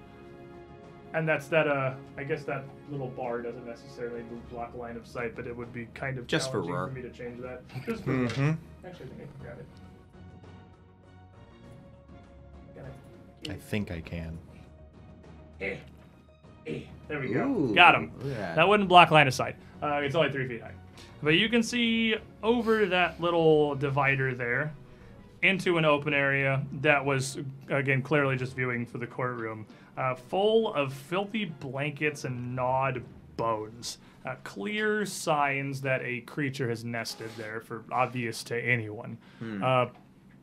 And 1.13 1.27
that's 1.27 1.47
that, 1.47 1.67
uh, 1.67 1.93
I 2.17 2.23
guess 2.23 2.43
that 2.43 2.63
little 2.91 3.07
bar 3.09 3.41
doesn't 3.41 3.65
necessarily 3.65 4.23
block 4.51 4.75
line 4.75 4.95
of 4.95 5.07
sight, 5.07 5.35
but 5.35 5.47
it 5.47 5.55
would 5.55 5.71
be 5.73 5.87
kind 5.93 6.17
of 6.19 6.27
Just 6.27 6.51
for 6.51 6.57
challenging 6.61 6.73
Roar. 6.75 6.87
for 6.87 6.93
me 6.93 7.01
to 7.03 7.09
change 7.09 7.41
that. 7.41 7.61
Just 7.85 8.03
for 8.03 8.11
Mhm. 8.11 8.57
Actually, 8.85 9.05
I 9.05 9.09
think 9.09 9.21
I 9.21 9.25
can 9.25 9.29
grab 9.41 9.57
it. 9.59 9.65
Gotta- 12.75 13.53
I 13.53 13.57
think 13.57 13.91
I 13.91 14.01
can. 14.01 14.37
Eh. 15.61 15.75
Eh. 16.67 16.81
There 17.07 17.19
we 17.19 17.33
go. 17.33 17.47
Ooh, 17.47 17.73
Got 17.75 17.95
him. 17.95 18.11
look 18.19 18.31
at 18.33 18.37
that. 18.37 18.55
That 18.55 18.67
wouldn't 18.67 18.87
block 18.89 19.11
line 19.11 19.27
of 19.27 19.33
sight. 19.33 19.55
Uh, 19.81 20.01
it's 20.03 20.15
only 20.15 20.31
three 20.31 20.47
feet 20.47 20.61
high. 20.61 20.73
But 21.23 21.31
you 21.31 21.49
can 21.49 21.63
see 21.63 22.15
over 22.43 22.85
that 22.85 23.19
little 23.19 23.75
divider 23.75 24.35
there 24.35 24.71
into 25.41 25.77
an 25.77 25.85
open 25.85 26.13
area 26.13 26.65
that 26.81 27.03
was, 27.03 27.37
again, 27.69 28.01
clearly 28.01 28.35
just 28.35 28.55
viewing 28.55 28.85
for 28.85 28.97
the 28.97 29.07
courtroom, 29.07 29.65
uh, 29.97 30.15
full 30.15 30.73
of 30.73 30.93
filthy 30.93 31.45
blankets 31.45 32.23
and 32.25 32.55
gnawed 32.55 33.03
bones. 33.37 33.97
Uh, 34.25 34.35
clear 34.43 35.05
signs 35.05 35.79
that 35.81 36.01
a 36.03 36.19
creature 36.21 36.69
has 36.69 36.83
nested 36.83 37.29
there 37.37 37.61
for 37.61 37.83
obvious 37.91 38.43
to 38.43 38.59
anyone. 38.59 39.17
Uh, 39.63 39.87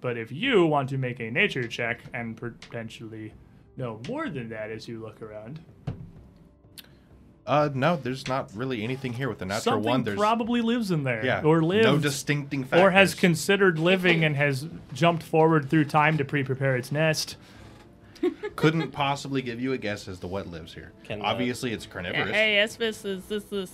but 0.00 0.16
if 0.16 0.33
you 0.33 0.65
want 0.66 0.89
to 0.89 0.99
make 0.99 1.20
a 1.20 1.31
nature 1.31 1.66
check 1.68 2.00
and 2.15 2.36
potentially 2.36 3.33
know 3.76 4.00
more 4.08 4.28
than 4.31 4.49
that 4.49 4.70
as 4.70 4.89
you 4.89 5.00
look 5.00 5.20
around, 5.20 5.60
Uh, 7.47 7.68
no, 7.73 7.97
there's 7.97 8.26
not 8.26 8.50
really 8.55 8.83
anything 8.83 9.12
here 9.12 9.28
with 9.28 9.39
the 9.39 9.44
natural 9.44 9.75
something 9.76 9.89
one. 9.91 10.02
There's 10.02 10.18
probably 10.18 10.60
lives 10.62 10.91
in 10.91 11.05
there, 11.05 11.25
yeah, 11.25 11.42
or 11.42 11.62
lives, 11.62 11.86
no 11.86 11.97
distincting 11.99 12.65
factors. 12.65 12.81
or 12.81 12.91
has 12.91 13.15
considered 13.15 13.78
living 13.78 14.25
and 14.25 14.34
has 14.34 14.66
jumped 14.92 15.23
forward 15.23 15.70
through 15.70 15.84
time 15.84 16.18
to 16.18 16.25
pre-prepare 16.25 16.76
its 16.76 16.91
nest. 16.91 17.36
couldn't 18.57 18.91
possibly 18.91 19.42
give 19.42 19.60
you 19.60 19.73
a 19.75 19.78
guess 19.78 20.08
as 20.08 20.18
to 20.20 20.26
what 20.26 20.47
lives 20.49 20.75
here. 20.75 20.92
Can, 21.05 21.20
uh, 21.23 21.26
Obviously, 21.26 21.73
it's 21.73 21.84
Yeah, 21.86 21.92
carnivorous. 21.92 22.31
hey, 22.31 22.57
Esvis, 22.66 23.05
is 23.05 23.25
this 23.26 23.44
this 23.44 23.70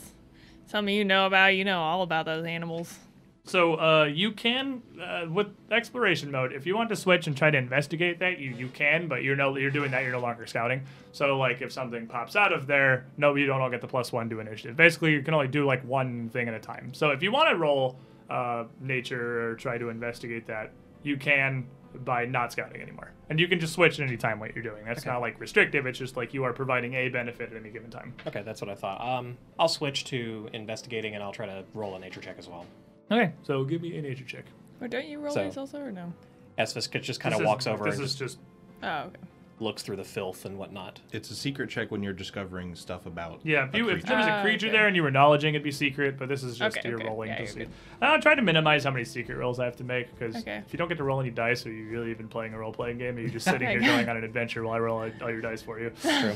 something 0.66 0.94
you 0.94 1.04
know 1.04 1.26
about? 1.26 1.54
You 1.54 1.64
know 1.64 1.80
all 1.80 2.02
about 2.02 2.26
those 2.26 2.44
animals. 2.44 2.98
So 3.44 3.74
uh, 3.74 4.04
you 4.04 4.32
can, 4.32 4.82
uh, 5.02 5.26
with 5.28 5.48
exploration 5.70 6.30
mode, 6.30 6.52
if 6.52 6.64
you 6.64 6.76
want 6.76 6.90
to 6.90 6.96
switch 6.96 7.26
and 7.26 7.36
try 7.36 7.50
to 7.50 7.58
investigate 7.58 8.20
that, 8.20 8.38
you, 8.38 8.50
you 8.50 8.68
can, 8.68 9.08
but 9.08 9.24
you're 9.24 9.34
no 9.34 9.56
you're 9.56 9.70
doing 9.70 9.90
that. 9.90 10.04
You're 10.04 10.12
no 10.12 10.20
longer 10.20 10.46
scouting. 10.46 10.82
So 11.10 11.36
like 11.38 11.60
if 11.60 11.72
something 11.72 12.06
pops 12.06 12.36
out 12.36 12.52
of 12.52 12.68
there, 12.68 13.06
no, 13.16 13.34
you 13.34 13.46
don't 13.46 13.60
all 13.60 13.70
get 13.70 13.80
the 13.80 13.88
plus 13.88 14.12
one 14.12 14.30
to 14.30 14.38
initiative. 14.38 14.76
Basically, 14.76 15.12
you 15.12 15.22
can 15.22 15.34
only 15.34 15.48
do 15.48 15.66
like 15.66 15.82
one 15.84 16.28
thing 16.28 16.46
at 16.46 16.54
a 16.54 16.60
time. 16.60 16.94
So 16.94 17.10
if 17.10 17.22
you 17.22 17.32
want 17.32 17.50
to 17.50 17.56
roll 17.56 17.96
uh, 18.30 18.64
nature 18.80 19.50
or 19.50 19.54
try 19.56 19.76
to 19.76 19.88
investigate 19.88 20.46
that, 20.46 20.70
you 21.02 21.16
can 21.16 21.66
by 22.04 22.24
not 22.24 22.52
scouting 22.52 22.80
anymore, 22.80 23.12
and 23.28 23.38
you 23.38 23.46
can 23.48 23.60
just 23.60 23.74
switch 23.74 24.00
at 24.00 24.06
any 24.06 24.16
time 24.16 24.40
what 24.40 24.54
you're 24.54 24.64
doing. 24.64 24.84
That's 24.86 25.04
not 25.04 25.20
like 25.20 25.38
restrictive. 25.38 25.84
It's 25.84 25.98
just 25.98 26.16
like 26.16 26.32
you 26.32 26.44
are 26.44 26.52
providing 26.52 26.94
a 26.94 27.08
benefit 27.08 27.50
at 27.50 27.56
any 27.56 27.70
given 27.70 27.90
time. 27.90 28.14
Okay, 28.26 28.42
that's 28.42 28.62
what 28.62 28.70
I 28.70 28.74
thought. 28.74 29.00
Um, 29.00 29.36
I'll 29.58 29.68
switch 29.68 30.04
to 30.06 30.48
investigating, 30.52 31.14
and 31.14 31.22
I'll 31.22 31.32
try 31.32 31.46
to 31.46 31.64
roll 31.74 31.94
a 31.96 31.98
nature 31.98 32.20
check 32.20 32.36
as 32.38 32.48
well. 32.48 32.66
Okay, 33.10 33.32
so 33.42 33.64
give 33.64 33.82
me 33.82 33.96
a 33.98 34.02
nature 34.02 34.24
check. 34.24 34.44
Or 34.80 34.88
don't 34.88 35.06
you 35.06 35.18
roll 35.20 35.34
So- 35.34 35.44
these 35.44 35.56
also, 35.56 35.80
or 35.80 35.92
no? 35.92 36.12
Esvis 36.58 36.90
just 37.02 37.20
kind 37.20 37.32
This 37.32 37.38
of 37.40 37.44
is- 37.44 37.46
walks 37.48 37.66
over 37.66 37.84
This 37.84 37.96
and 37.96 38.04
is 38.04 38.14
just 38.14 38.36
just 38.36 38.38
Oh, 38.82 39.04
okay. 39.06 39.16
looks 39.60 39.82
through 39.82 39.96
the 39.96 40.04
filth 40.04 40.44
and 40.44 40.58
whatnot. 40.58 41.00
It's 41.12 41.30
a 41.30 41.34
secret 41.34 41.70
check 41.70 41.90
when 41.90 42.02
you're 42.02 42.12
discovering 42.12 42.74
stuff 42.74 43.06
about. 43.06 43.40
Yeah, 43.44 43.66
if, 43.68 43.74
a 43.74 43.78
you, 43.78 43.84
if 43.88 43.92
creature. 43.94 44.06
there 44.08 44.16
was 44.18 44.26
a 44.26 44.30
Ah, 44.32 44.42
creature 44.42 44.66
okay. 44.66 44.76
there 44.76 44.86
and 44.86 44.96
you 44.96 45.02
were 45.02 45.08
acknowledging, 45.08 45.54
it'd 45.54 45.62
be 45.62 45.70
secret. 45.70 46.18
But 46.18 46.28
this 46.28 46.42
is 46.42 46.58
just 46.58 46.76
Okay, 46.78 46.88
you're 46.88 46.98
okay. 46.98 47.06
rolling 47.08 47.28
Yeah, 47.30 47.36
to 47.36 47.42
you're 47.42 47.52
see. 47.52 47.58
good. 47.60 47.68
I'm 48.00 48.20
trying 48.20 48.36
to 48.36 48.42
minimize 48.42 48.84
how 48.84 48.90
many 48.90 49.04
secret 49.04 49.36
rolls 49.38 49.60
I 49.60 49.64
have 49.66 49.76
to 49.76 49.84
make 49.84 50.10
because 50.18 50.36
Okay. 50.42 50.62
if 50.66 50.72
you 50.72 50.78
don't 50.78 50.88
get 50.88 50.98
to 50.98 51.04
roll 51.04 51.20
any 51.20 51.30
dice, 51.30 51.64
are 51.66 51.70
you 51.72 51.88
really 51.90 52.10
even 52.10 52.28
playing 52.28 52.54
a 52.54 52.58
role 52.58 52.72
playing 52.72 52.98
game? 52.98 53.16
Are 53.16 53.20
you 53.20 53.30
just 53.30 53.44
sitting 53.50 53.68
here 53.68 53.78
Okay. 53.78 53.86
going 53.86 54.08
on 54.08 54.16
an 54.16 54.24
adventure 54.24 54.62
while 54.64 54.74
I 54.74 54.78
roll 54.80 54.98
all 55.04 55.10
all 55.22 55.30
your 55.30 55.40
dice 55.40 55.62
for 55.62 55.78
you? 55.78 55.90
True. 56.02 56.34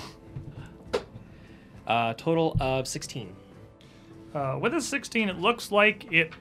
Uh, 1.87 2.15
total 2.15 2.57
of 2.61 2.87
16. 2.89 3.35
Uh, 4.35 4.59
with 4.61 4.75
a 4.75 4.81
16, 4.81 5.29
it 5.29 5.39
looks 5.39 5.71
like 5.73 6.13
it 6.13 6.33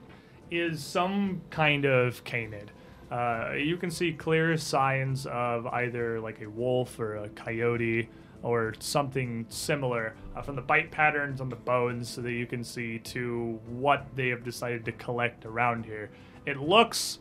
is 0.59 0.83
some 0.83 1.41
kind 1.49 1.85
of 1.85 2.23
canid. 2.23 2.71
Uh, 3.11 3.53
you 3.55 3.77
can 3.77 3.91
see 3.91 4.11
clear 4.11 4.57
signs 4.57 5.25
of 5.27 5.67
either 5.67 6.19
like 6.19 6.41
a 6.41 6.49
wolf 6.49 6.99
or 6.99 7.17
a 7.17 7.29
coyote 7.29 8.09
or 8.41 8.73
something 8.79 9.45
similar 9.49 10.15
uh, 10.35 10.41
from 10.41 10.55
the 10.55 10.61
bite 10.61 10.91
patterns 10.91 11.41
on 11.41 11.49
the 11.49 11.55
bones 11.55 12.09
so 12.09 12.21
that 12.21 12.31
you 12.31 12.45
can 12.45 12.63
see 12.63 12.99
to 12.99 13.59
what 13.67 14.05
they 14.15 14.29
have 14.29 14.43
decided 14.43 14.85
to 14.85 14.91
collect 14.93 15.45
around 15.45 15.85
here. 15.85 16.09
It 16.45 16.57
looks 16.57 17.19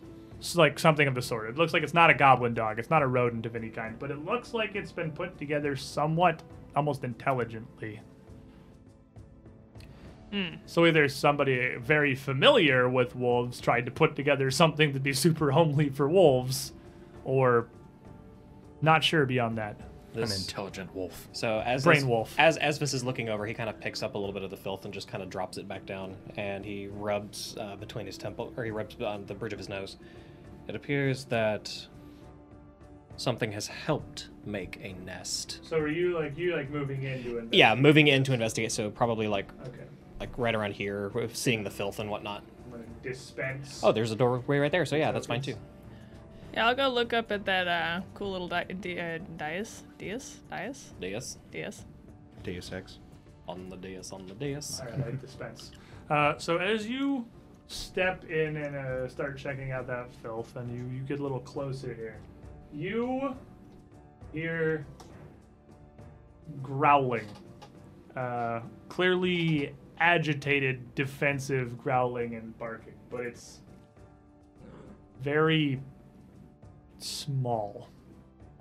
like 0.54 0.78
something 0.78 1.08
of 1.08 1.14
the 1.14 1.22
sort. 1.22 1.48
It 1.48 1.56
looks 1.56 1.72
like 1.72 1.82
it's 1.82 1.94
not 1.94 2.10
a 2.10 2.14
goblin 2.14 2.54
dog, 2.54 2.78
it's 2.78 2.90
not 2.90 3.02
a 3.02 3.06
rodent 3.06 3.46
of 3.46 3.56
any 3.56 3.70
kind, 3.70 3.98
but 3.98 4.10
it 4.10 4.24
looks 4.24 4.52
like 4.52 4.74
it's 4.74 4.92
been 4.92 5.12
put 5.12 5.38
together 5.38 5.76
somewhat 5.76 6.42
almost 6.76 7.04
intelligently. 7.04 8.00
So 10.66 10.86
either 10.86 11.08
somebody 11.08 11.76
very 11.76 12.14
familiar 12.14 12.88
with 12.88 13.14
wolves 13.14 13.60
tried 13.60 13.86
to 13.86 13.90
put 13.92 14.16
together 14.16 14.50
something 14.50 14.92
to 14.92 15.00
be 15.00 15.12
super 15.12 15.50
homely 15.52 15.88
for 15.90 16.08
wolves, 16.08 16.72
or 17.24 17.68
not 18.82 19.04
sure 19.04 19.26
beyond 19.26 19.58
that. 19.58 19.80
An 20.14 20.22
intelligent 20.30 20.94
wolf. 20.94 21.28
So 21.32 21.60
as 21.66 21.82
Brain 21.82 21.96
this- 21.96 22.04
wolf. 22.04 22.34
as 22.38 22.56
Esvis 22.58 22.94
is 22.94 23.02
looking 23.02 23.28
over, 23.28 23.44
he 23.46 23.52
kind 23.54 23.68
of 23.68 23.80
picks 23.80 24.00
up 24.02 24.14
a 24.14 24.18
little 24.18 24.32
bit 24.32 24.44
of 24.44 24.50
the 24.50 24.56
filth 24.56 24.84
and 24.84 24.94
just 24.94 25.08
kind 25.08 25.22
of 25.24 25.28
drops 25.30 25.56
it 25.58 25.66
back 25.66 25.84
down, 25.86 26.16
and 26.36 26.64
he 26.64 26.86
rubs 26.86 27.56
uh, 27.58 27.74
between 27.76 28.06
his 28.06 28.16
temple, 28.16 28.52
or 28.56 28.64
he 28.64 28.70
rubs 28.70 28.94
on 29.02 29.26
the 29.26 29.34
bridge 29.34 29.52
of 29.52 29.58
his 29.58 29.68
nose. 29.68 29.96
It 30.68 30.76
appears 30.76 31.24
that 31.26 31.74
something 33.16 33.52
has 33.52 33.66
helped 33.66 34.28
make 34.44 34.78
a 34.82 34.92
nest. 35.04 35.60
So 35.64 35.78
are 35.78 35.88
you 35.88 36.14
like 36.18 36.36
you 36.38 36.54
like 36.56 36.70
moving 36.70 37.02
into 37.02 37.38
it? 37.38 37.46
Yeah, 37.52 37.74
moving 37.74 38.06
in 38.08 38.24
to 38.24 38.32
investigate. 38.32 38.72
So 38.72 38.90
probably 38.90 39.26
like 39.28 39.48
Okay. 39.66 39.84
Like 40.20 40.36
right 40.38 40.54
around 40.54 40.72
here, 40.74 41.10
seeing 41.32 41.64
the 41.64 41.70
filth 41.70 41.98
and 41.98 42.10
whatnot. 42.10 42.42
I'm 42.66 42.70
gonna 42.72 42.84
dispense. 43.02 43.80
Oh, 43.82 43.92
there's 43.92 44.10
a 44.10 44.16
doorway 44.16 44.58
right 44.58 44.72
there. 44.72 44.86
So 44.86 44.96
yeah, 44.96 45.12
that's 45.12 45.26
fine 45.26 45.42
too. 45.42 45.56
Yeah, 46.52 46.68
I'll 46.68 46.74
go 46.74 46.88
look 46.88 47.12
up 47.12 47.32
at 47.32 47.44
that 47.46 47.66
uh, 47.66 48.00
cool 48.14 48.32
little 48.32 48.48
di- 48.48 48.64
di- 48.80 49.00
uh, 49.00 49.18
dais. 49.36 49.82
Dais? 49.98 50.40
Dais? 50.50 50.92
Dais 51.00 51.38
Dais. 51.50 51.84
Deus 52.44 52.72
Ex. 52.72 52.98
on 53.48 53.68
the 53.70 53.76
dais 53.76 54.12
on 54.12 54.26
the 54.26 54.34
dais. 54.34 54.80
All 54.80 54.86
right, 54.86 55.08
I 55.08 55.10
dispense. 55.20 55.72
Uh, 56.08 56.38
so 56.38 56.58
as 56.58 56.86
you 56.86 57.26
step 57.66 58.24
in 58.24 58.56
and 58.58 58.76
uh, 58.76 59.08
start 59.08 59.36
checking 59.38 59.72
out 59.72 59.86
that 59.88 60.14
filth, 60.22 60.54
and 60.56 60.70
you, 60.70 60.84
you 60.96 61.02
get 61.02 61.18
a 61.18 61.22
little 61.22 61.40
closer 61.40 61.92
here, 61.94 62.18
you 62.72 63.34
hear 64.32 64.86
growling. 66.62 67.26
Uh, 68.16 68.60
clearly 68.88 69.74
agitated, 69.98 70.94
defensive 70.94 71.78
growling 71.78 72.34
and 72.34 72.56
barking, 72.58 72.94
but 73.10 73.20
it's 73.20 73.60
very 75.22 75.80
small, 76.98 77.88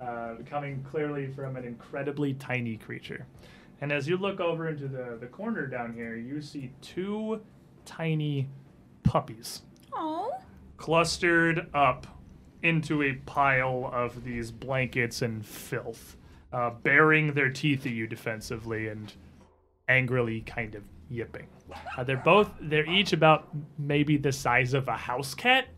uh, 0.00 0.36
coming 0.46 0.82
clearly 0.82 1.26
from 1.26 1.56
an 1.56 1.64
incredibly 1.64 2.34
tiny 2.34 2.76
creature. 2.76 3.26
And 3.80 3.92
as 3.92 4.08
you 4.08 4.16
look 4.16 4.40
over 4.40 4.68
into 4.68 4.88
the, 4.88 5.16
the 5.20 5.26
corner 5.26 5.66
down 5.66 5.92
here, 5.92 6.16
you 6.16 6.40
see 6.40 6.70
two 6.80 7.40
tiny 7.84 8.48
puppies 9.02 9.62
Oh. 9.92 10.32
clustered 10.76 11.68
up 11.74 12.06
into 12.62 13.02
a 13.02 13.12
pile 13.26 13.90
of 13.92 14.24
these 14.24 14.50
blankets 14.50 15.20
and 15.22 15.44
filth, 15.44 16.16
uh, 16.52 16.70
baring 16.70 17.34
their 17.34 17.50
teeth 17.50 17.84
at 17.84 17.92
you 17.92 18.06
defensively 18.06 18.88
and 18.88 19.12
angrily 19.88 20.40
kind 20.40 20.74
of 20.74 20.82
yipping. 21.08 21.46
Uh, 21.96 22.04
they're 22.04 22.16
both, 22.16 22.50
they're 22.60 22.86
each 22.86 23.12
about 23.12 23.48
maybe 23.78 24.16
the 24.16 24.32
size 24.32 24.74
of 24.74 24.88
a 24.88 24.96
house 24.96 25.34
cat, 25.34 25.68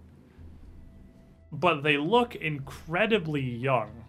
but 1.53 1.83
they 1.83 1.97
look 1.97 2.35
incredibly 2.37 3.43
young 3.43 4.05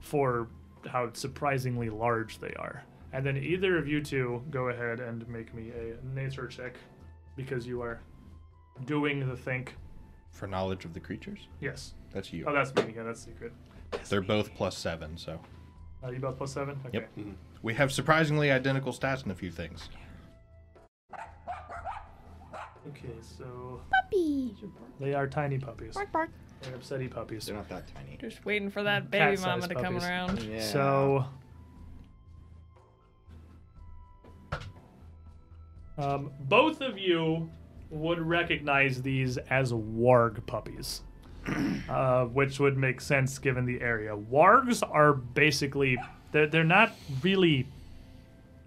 for 0.00 0.48
how 0.88 1.10
surprisingly 1.12 1.90
large 1.90 2.38
they 2.38 2.54
are. 2.54 2.84
And 3.12 3.26
then 3.26 3.36
either 3.36 3.76
of 3.76 3.88
you 3.88 4.02
two 4.02 4.42
go 4.50 4.68
ahead 4.68 5.00
and 5.00 5.28
make 5.28 5.52
me 5.52 5.70
a 5.70 6.06
nature 6.14 6.46
check 6.46 6.76
because 7.36 7.66
you 7.66 7.82
are 7.82 8.00
doing 8.84 9.28
the 9.28 9.36
think. 9.36 9.74
For 10.32 10.46
knowledge 10.46 10.84
of 10.84 10.94
the 10.94 11.00
creatures? 11.00 11.48
Yes. 11.60 11.94
That's 12.12 12.32
you. 12.32 12.44
Oh, 12.46 12.52
that's 12.52 12.74
me. 12.74 12.94
Yeah, 12.94 13.02
that's 13.02 13.24
secret. 13.24 13.52
They're 14.08 14.20
both 14.20 14.54
plus 14.54 14.76
seven, 14.76 15.16
so. 15.16 15.40
Uh, 16.02 16.10
you 16.10 16.20
both 16.20 16.38
plus 16.38 16.52
seven? 16.52 16.78
Okay. 16.86 17.06
Yep. 17.16 17.26
We 17.62 17.74
have 17.74 17.92
surprisingly 17.92 18.50
identical 18.50 18.92
stats 18.92 19.24
in 19.24 19.30
a 19.32 19.34
few 19.34 19.50
things. 19.50 19.90
Okay, 22.90 23.14
so 23.38 23.80
Puppy. 23.92 24.56
they 24.98 25.14
are 25.14 25.26
tiny 25.26 25.58
puppies. 25.58 25.94
Bark, 25.94 26.12
bark. 26.12 26.30
They're 26.62 26.72
upsetty 26.76 27.10
puppies. 27.10 27.46
They're 27.46 27.56
not 27.56 27.68
that 27.68 27.84
tiny. 27.94 28.18
Just 28.20 28.44
waiting 28.44 28.70
for 28.70 28.82
that 28.82 29.10
baby 29.10 29.36
Cat-sized 29.36 29.46
mama 29.46 29.68
to 29.68 29.74
come 29.74 29.94
puppies. 29.94 30.08
around. 30.08 30.42
Yeah. 30.42 30.60
So, 30.60 31.24
um, 35.98 36.30
both 36.40 36.80
of 36.80 36.98
you 36.98 37.50
would 37.90 38.20
recognize 38.20 39.02
these 39.02 39.36
as 39.38 39.72
warg 39.72 40.44
puppies, 40.46 41.02
uh, 41.88 42.26
which 42.26 42.60
would 42.60 42.76
make 42.76 43.00
sense 43.00 43.38
given 43.38 43.64
the 43.64 43.80
area. 43.80 44.16
Wargs 44.16 44.82
are 44.88 45.14
basically 45.14 45.96
they're, 46.32 46.46
they're 46.46 46.64
not 46.64 46.92
really 47.22 47.66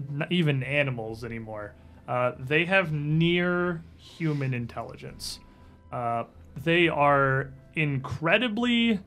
not 0.10 0.32
even 0.32 0.64
animals 0.64 1.24
anymore. 1.24 1.74
Uh, 2.08 2.34
they 2.40 2.66
have 2.66 2.92
near 2.92 3.84
human 3.98 4.54
intelligence. 4.54 5.40
Uh, 5.92 6.26
they 6.64 6.88
are 6.88 7.52
incredibly 7.76 9.00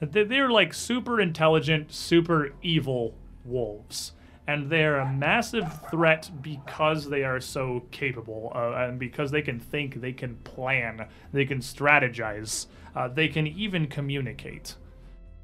they- 0.00 0.24
They're 0.24 0.50
like 0.50 0.74
super 0.74 1.20
intelligent, 1.20 1.92
super 1.92 2.52
evil 2.62 3.14
wolves. 3.44 4.12
And 4.46 4.68
they're 4.68 4.98
a 4.98 5.10
massive 5.10 5.80
threat 5.90 6.30
because 6.42 7.08
they 7.08 7.24
are 7.24 7.40
so 7.40 7.86
capable. 7.90 8.52
Uh, 8.54 8.72
and 8.72 8.98
because 8.98 9.30
they 9.30 9.40
can 9.40 9.58
think, 9.58 10.02
they 10.02 10.12
can 10.12 10.36
plan, 10.36 11.06
they 11.32 11.46
can 11.46 11.60
strategize, 11.60 12.66
uh, 12.94 13.08
they 13.08 13.28
can 13.28 13.46
even 13.46 13.86
communicate. 13.86 14.76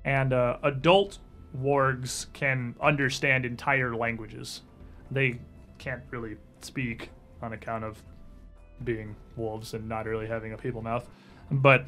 And 0.04 0.34
uh, 0.34 0.58
adult 0.62 1.18
wargs 1.58 2.26
can 2.34 2.74
understand 2.80 3.46
entire 3.46 3.96
languages. 3.96 4.62
They 5.10 5.40
can't 5.78 6.02
really 6.10 6.36
speak 6.64 7.10
on 7.42 7.52
account 7.52 7.84
of 7.84 8.02
being 8.84 9.16
wolves 9.36 9.74
and 9.74 9.88
not 9.88 10.06
really 10.06 10.26
having 10.26 10.52
a 10.52 10.56
people 10.56 10.82
mouth. 10.82 11.08
But 11.50 11.86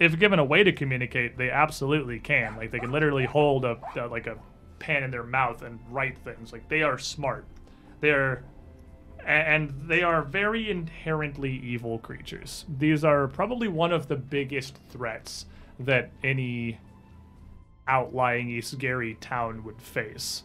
if 0.00 0.18
given 0.18 0.38
a 0.38 0.44
way 0.44 0.62
to 0.62 0.72
communicate, 0.72 1.36
they 1.36 1.50
absolutely 1.50 2.20
can. 2.20 2.56
Like 2.56 2.70
they 2.70 2.78
can 2.78 2.92
literally 2.92 3.26
hold 3.26 3.64
a, 3.64 3.78
a 3.96 4.06
like 4.06 4.26
a 4.26 4.36
pen 4.78 5.02
in 5.02 5.10
their 5.10 5.24
mouth 5.24 5.62
and 5.62 5.78
write 5.90 6.18
things. 6.18 6.52
Like 6.52 6.68
they 6.68 6.82
are 6.82 6.98
smart. 6.98 7.46
They're 8.00 8.44
and 9.26 9.74
they 9.86 10.02
are 10.02 10.22
very 10.22 10.70
inherently 10.70 11.52
evil 11.52 11.98
creatures. 11.98 12.64
These 12.68 13.04
are 13.04 13.26
probably 13.28 13.68
one 13.68 13.92
of 13.92 14.08
the 14.08 14.16
biggest 14.16 14.78
threats 14.88 15.46
that 15.80 16.10
any 16.22 16.78
outlying 17.86 18.48
Isger 18.48 19.16
town 19.20 19.64
would 19.64 19.82
face. 19.82 20.44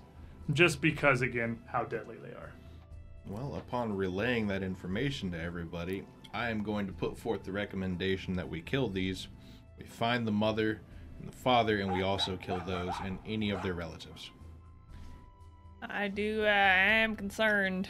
Just 0.51 0.81
because 0.81 1.21
again 1.21 1.59
how 1.67 1.83
deadly 1.83 2.17
they 2.21 2.31
are. 2.31 2.52
Well, 3.27 3.55
upon 3.55 3.95
relaying 3.95 4.47
that 4.47 4.63
information 4.63 5.31
to 5.31 5.41
everybody, 5.41 6.03
I 6.33 6.49
am 6.49 6.61
going 6.63 6.87
to 6.87 6.93
put 6.93 7.17
forth 7.17 7.43
the 7.43 7.51
recommendation 7.51 8.35
that 8.35 8.47
we 8.47 8.61
kill 8.61 8.89
these. 8.89 9.27
We 9.77 9.85
find 9.85 10.27
the 10.27 10.31
mother 10.31 10.81
and 11.19 11.29
the 11.31 11.35
father, 11.35 11.79
and 11.79 11.93
we 11.93 12.01
also 12.01 12.37
kill 12.37 12.59
those 12.65 12.93
and 13.03 13.17
any 13.25 13.49
of 13.51 13.61
their 13.63 13.73
relatives. 13.73 14.29
I 15.81 16.07
do. 16.09 16.43
Uh, 16.43 16.47
I 16.47 16.49
am 16.49 17.15
concerned. 17.15 17.87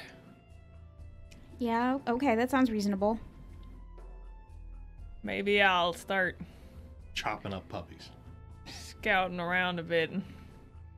Yeah, 1.60 2.00
okay, 2.08 2.36
that 2.36 2.50
sounds 2.52 2.70
reasonable. 2.72 3.20
Maybe 5.24 5.62
I'll 5.62 5.94
start 5.94 6.38
Chopping 7.14 7.54
up 7.54 7.68
puppies. 7.70 8.10
scouting 8.66 9.40
around 9.40 9.80
a 9.80 9.84
bit. 9.84 10.12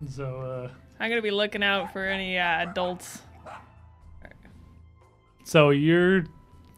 So 0.10 0.40
uh 0.42 0.70
I'm 1.00 1.10
gonna 1.10 1.22
be 1.22 1.30
looking 1.32 1.62
out 1.62 1.92
for 1.92 2.04
any 2.06 2.38
uh, 2.40 2.64
adults 2.70 3.20
so 5.46 5.70
you're 5.70 6.26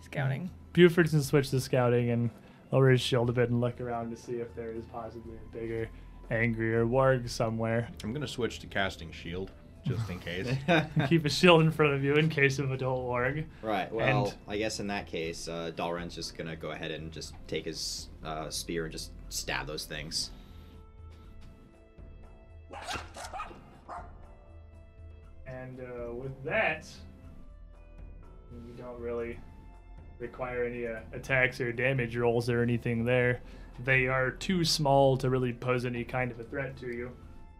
scouting. 0.03 0.51
Buford's 0.73 1.09
can 1.11 1.23
switch 1.23 1.49
to 1.49 1.59
scouting 1.59 2.11
and 2.11 2.29
lower 2.71 2.91
his 2.91 3.01
shield 3.01 3.29
a 3.29 3.33
bit 3.33 3.49
and 3.49 3.59
look 3.59 3.81
around 3.81 4.11
to 4.11 4.15
see 4.17 4.33
if 4.33 4.53
there 4.55 4.71
is 4.71 4.85
possibly 4.85 5.33
a 5.35 5.55
bigger, 5.55 5.89
angrier 6.29 6.85
warg 6.85 7.27
somewhere. 7.29 7.87
I'm 8.03 8.11
going 8.11 8.21
to 8.21 8.27
switch 8.27 8.59
to 8.59 8.67
casting 8.67 9.11
shield, 9.11 9.51
just 9.87 10.07
in 10.09 10.19
case. 10.19 10.47
Keep 11.07 11.25
a 11.25 11.29
shield 11.29 11.61
in 11.61 11.71
front 11.71 11.93
of 11.93 12.03
you 12.03 12.15
in 12.15 12.29
case 12.29 12.59
of 12.59 12.71
adult 12.71 13.05
warg. 13.07 13.45
Right. 13.63 13.91
Well, 13.91 14.25
And- 14.27 14.35
I 14.47 14.57
guess 14.57 14.79
in 14.79 14.87
that 14.87 15.07
case, 15.07 15.47
uh, 15.47 15.71
Dalren's 15.75 16.13
just 16.13 16.37
gonna 16.37 16.55
go 16.55 16.71
ahead 16.71 16.91
and 16.91 17.11
just 17.11 17.33
take 17.47 17.65
his 17.65 18.09
uh, 18.23 18.49
spear 18.51 18.83
and 18.83 18.91
just 18.91 19.11
stab 19.29 19.65
those 19.65 19.85
things. 19.85 20.29
And 25.47 25.79
uh, 25.79 26.13
with 26.13 26.43
that, 26.43 26.85
you 28.65 28.73
don't 28.77 28.99
really 28.99 29.39
require 30.19 30.63
any 30.63 30.87
uh, 30.87 30.99
attacks 31.13 31.61
or 31.61 31.71
damage 31.71 32.15
rolls 32.15 32.49
or 32.49 32.61
anything 32.61 33.05
there. 33.05 33.41
They 33.83 34.07
are 34.07 34.31
too 34.31 34.63
small 34.65 35.17
to 35.17 35.29
really 35.29 35.53
pose 35.53 35.85
any 35.85 36.03
kind 36.03 36.31
of 36.31 36.39
a 36.39 36.43
threat 36.43 36.77
to 36.77 36.87
you. 36.87 37.11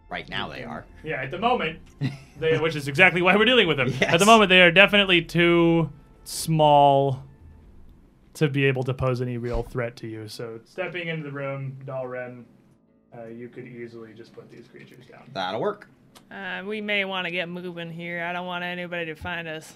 Right 0.08 0.28
now 0.28 0.48
they 0.48 0.64
are. 0.64 0.86
Yeah, 1.04 1.22
at 1.22 1.30
the 1.30 1.38
moment, 1.38 1.80
they, 2.40 2.58
which 2.58 2.74
is 2.74 2.88
exactly 2.88 3.22
why 3.22 3.36
we're 3.36 3.44
dealing 3.44 3.68
with 3.68 3.76
them. 3.76 3.92
At 4.00 4.18
the 4.18 4.26
moment, 4.26 4.48
they 4.48 4.62
are 4.62 4.72
definitely 4.72 5.22
too 5.22 5.90
small 6.24 7.22
to 8.34 8.48
be 8.48 8.64
able 8.64 8.84
to 8.84 8.94
pose 8.94 9.20
any 9.20 9.36
real 9.36 9.62
threat 9.62 9.96
to 9.96 10.06
you. 10.06 10.28
So, 10.28 10.60
stepping 10.64 11.08
into 11.08 11.24
the 11.24 11.32
room, 11.32 11.76
Dalren, 11.84 12.44
uh, 13.16 13.26
you 13.26 13.48
could 13.48 13.66
easily 13.66 14.14
just 14.14 14.32
put 14.32 14.50
these 14.50 14.66
creatures 14.66 15.04
down. 15.10 15.28
That'll 15.34 15.60
work. 15.60 15.88
Uh, 16.30 16.62
we 16.66 16.80
may 16.80 17.04
want 17.04 17.26
to 17.26 17.30
get 17.30 17.48
moving 17.48 17.90
here. 17.90 18.24
I 18.24 18.32
don't 18.32 18.46
want 18.46 18.64
anybody 18.64 19.06
to 19.06 19.14
find 19.14 19.46
us. 19.46 19.72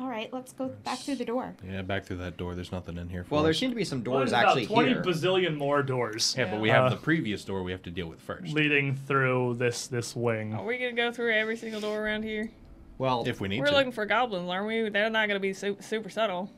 All 0.00 0.08
right, 0.08 0.32
let's 0.32 0.52
go 0.52 0.68
back 0.84 0.98
through 0.98 1.14
the 1.16 1.24
door. 1.24 1.54
Yeah, 1.64 1.82
back 1.82 2.04
through 2.04 2.16
that 2.16 2.36
door. 2.36 2.54
There's 2.56 2.72
nothing 2.72 2.96
in 2.98 3.08
here 3.08 3.22
for 3.22 3.36
Well, 3.36 3.44
there 3.44 3.54
seem 3.54 3.70
to 3.70 3.76
be 3.76 3.84
some 3.84 4.02
Well, 4.02 4.18
doors 4.18 4.30
about 4.32 4.46
actually 4.46 4.66
20 4.66 4.88
here. 4.88 5.02
bazillion 5.02 5.56
more 5.56 5.82
doors 5.84 6.34
Yeah, 6.36 6.50
but 6.50 6.60
we 6.60 6.68
have 6.70 6.86
Uh, 6.86 6.88
the 6.90 6.96
previous 6.96 7.44
door 7.44 7.62
we 7.62 7.70
have 7.70 7.82
to 7.84 7.90
deal 7.92 8.08
with 8.08 8.20
first. 8.20 8.52
leading 8.52 8.96
through 8.96 9.54
this 9.54 9.86
this 9.86 10.16
wing. 10.16 10.52
Are 10.54 10.64
we 10.64 10.78
gonna 10.78 10.92
go 10.92 11.12
through 11.12 11.32
every 11.32 11.56
single 11.56 11.80
door 11.80 12.04
around 12.04 12.24
here? 12.24 12.50
well, 12.98 13.22
If 13.26 13.40
we 13.40 13.46
need 13.48 13.60
We're 13.60 13.66
to. 13.66 13.72
looking 13.72 13.92
for 13.92 14.04
goblins, 14.04 14.48
aren't 14.50 14.66
we? 14.66 14.88
They're 14.88 15.10
not 15.10 15.28
gonna 15.28 15.38
be 15.40 15.52
su- 15.52 15.76
super 15.80 16.10
subtle. 16.10 16.50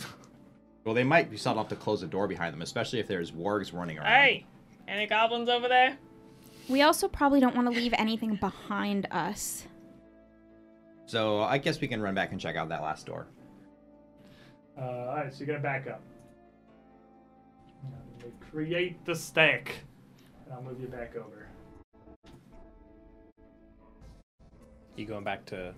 well, 0.84 0.94
they 0.94 1.04
might 1.04 1.30
be 1.30 1.36
subtle 1.36 1.60
enough 1.60 1.68
to 1.70 1.76
close 1.76 2.00
the 2.00 2.08
door 2.08 2.26
behind 2.26 2.52
them, 2.52 2.62
especially 2.62 2.98
if 2.98 3.06
there's 3.06 3.30
wargs 3.30 3.72
running 3.72 3.98
around. 3.98 4.08
Hey, 4.08 4.44
any 4.88 5.06
goblins 5.06 5.48
over 5.48 5.68
there? 5.68 5.98
We 6.68 6.82
also 6.82 7.06
probably 7.06 7.38
don't 7.38 7.54
want 7.54 7.72
to 7.72 7.74
leave 7.80 7.94
anything 7.96 8.34
behind 8.36 9.06
us. 9.12 9.66
So 11.06 11.40
I 11.42 11.58
guess 11.58 11.80
we 11.80 11.88
can 11.88 12.00
run 12.00 12.14
back 12.14 12.32
and 12.32 12.40
check 12.40 12.56
out 12.56 12.68
that 12.70 12.82
last 12.82 13.06
door. 13.06 13.26
Uh, 14.78 14.82
all 14.82 15.16
right, 15.16 15.32
so 15.32 15.40
you're 15.40 15.48
gonna 15.48 15.60
back 15.60 15.86
up. 15.86 16.00
I'm 17.84 17.92
gonna 18.20 18.32
create 18.50 19.04
the 19.04 19.14
stack, 19.14 19.74
and 20.44 20.54
I'll 20.54 20.62
move 20.62 20.80
you 20.80 20.86
back 20.86 21.14
over. 21.16 21.48
You 24.96 25.06
going 25.06 25.24
back 25.24 25.44
to? 25.46 25.74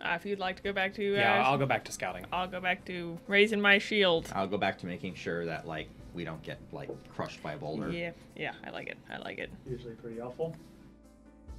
Uh, 0.00 0.14
if 0.16 0.26
you'd 0.26 0.38
like 0.38 0.56
to 0.56 0.62
go 0.62 0.72
back 0.72 0.92
to, 0.94 1.14
uh, 1.14 1.18
Yeah, 1.18 1.42
I'll 1.46 1.58
go 1.58 1.66
back 1.66 1.84
to 1.84 1.92
scouting. 1.92 2.24
I'll 2.32 2.48
go 2.48 2.60
back 2.60 2.84
to 2.86 3.18
raising 3.26 3.60
my 3.60 3.78
shield. 3.78 4.30
I'll 4.34 4.46
go 4.48 4.58
back 4.58 4.78
to 4.78 4.86
making 4.86 5.14
sure 5.14 5.46
that 5.46 5.66
like 5.66 5.88
we 6.14 6.24
don't 6.24 6.42
get 6.42 6.58
like 6.72 6.90
crushed 7.10 7.42
by 7.42 7.52
a 7.52 7.56
boulder. 7.56 7.90
Yeah, 7.90 8.10
yeah, 8.36 8.52
I 8.64 8.70
like 8.70 8.88
it. 8.88 8.98
I 9.10 9.18
like 9.18 9.38
it. 9.38 9.50
Usually 9.68 9.94
pretty 9.94 10.18
helpful. 10.18 10.54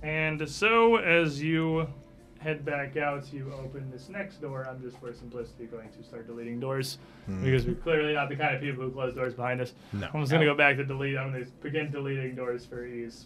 And 0.03 0.47
so, 0.47 0.97
as 0.97 1.41
you 1.41 1.87
head 2.39 2.63
back 2.65 2.97
out, 2.97 3.31
you 3.33 3.51
open 3.53 3.89
this 3.91 4.09
next 4.09 4.41
door. 4.41 4.67
I'm 4.69 4.81
just 4.81 4.99
for 4.99 5.13
simplicity 5.13 5.65
going 5.65 5.89
to 5.89 6.03
start 6.03 6.27
deleting 6.27 6.59
doors 6.59 6.97
because 7.43 7.65
we're 7.65 7.75
clearly 7.75 8.13
not 8.13 8.29
the 8.29 8.35
kind 8.35 8.55
of 8.55 8.61
people 8.61 8.83
who 8.83 8.91
close 8.91 9.15
doors 9.15 9.33
behind 9.33 9.61
us. 9.61 9.73
No. 9.93 10.07
I'm 10.13 10.21
just 10.21 10.31
gonna 10.31 10.45
go 10.45 10.55
back 10.55 10.77
to 10.77 10.85
delete. 10.85 11.17
I'm 11.17 11.31
gonna 11.31 11.45
begin 11.61 11.91
deleting 11.91 12.35
doors 12.35 12.65
for 12.65 12.85
ease. 12.85 13.25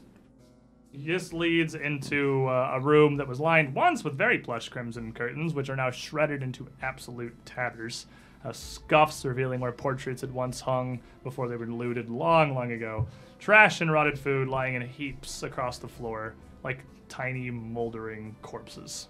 This 0.94 1.34
leads 1.34 1.76
into 1.76 2.48
uh, 2.48 2.72
a 2.74 2.80
room 2.80 3.18
that 3.18 3.28
was 3.28 3.40
lined 3.40 3.76
once 3.76 4.04
with 4.04 4.16
very 4.16 4.40
plush 4.40 4.70
crimson 4.70 5.12
curtains, 5.12 5.54
which 5.54 5.70
are 5.70 5.76
now 5.76 5.92
shredded 5.92 6.42
into 6.42 6.68
absolute 6.82 7.36
tatters. 7.46 8.08
Uh, 8.44 8.54
scuffs 8.54 9.26
revealing 9.26 9.60
where 9.60 9.72
portraits 9.74 10.22
had 10.22 10.32
once 10.34 10.62
hung 10.62 11.00
before 11.24 11.48
they 11.50 11.58
were 11.58 11.68
looted 11.68 12.10
long, 12.10 12.56
long 12.56 12.72
ago. 12.72 13.06
Trash 13.38 13.82
and 13.82 13.92
rotted 13.92 14.18
food 14.18 14.48
lying 14.48 14.76
in 14.76 14.82
heaps 14.82 15.44
across 15.44 15.78
the 15.78 15.88
floor, 15.88 16.34
like 16.64 16.80
tiny 17.10 17.50
moldering 17.52 18.36
corpses. 18.42 19.10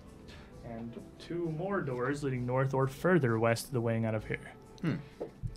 And 0.65 0.99
two 1.19 1.53
more 1.57 1.81
doors 1.81 2.23
leading 2.23 2.45
north 2.45 2.73
or 2.73 2.87
further 2.87 3.39
west 3.39 3.65
of 3.67 3.71
the 3.71 3.81
wing 3.81 4.05
out 4.05 4.15
of 4.15 4.25
here. 4.25 4.39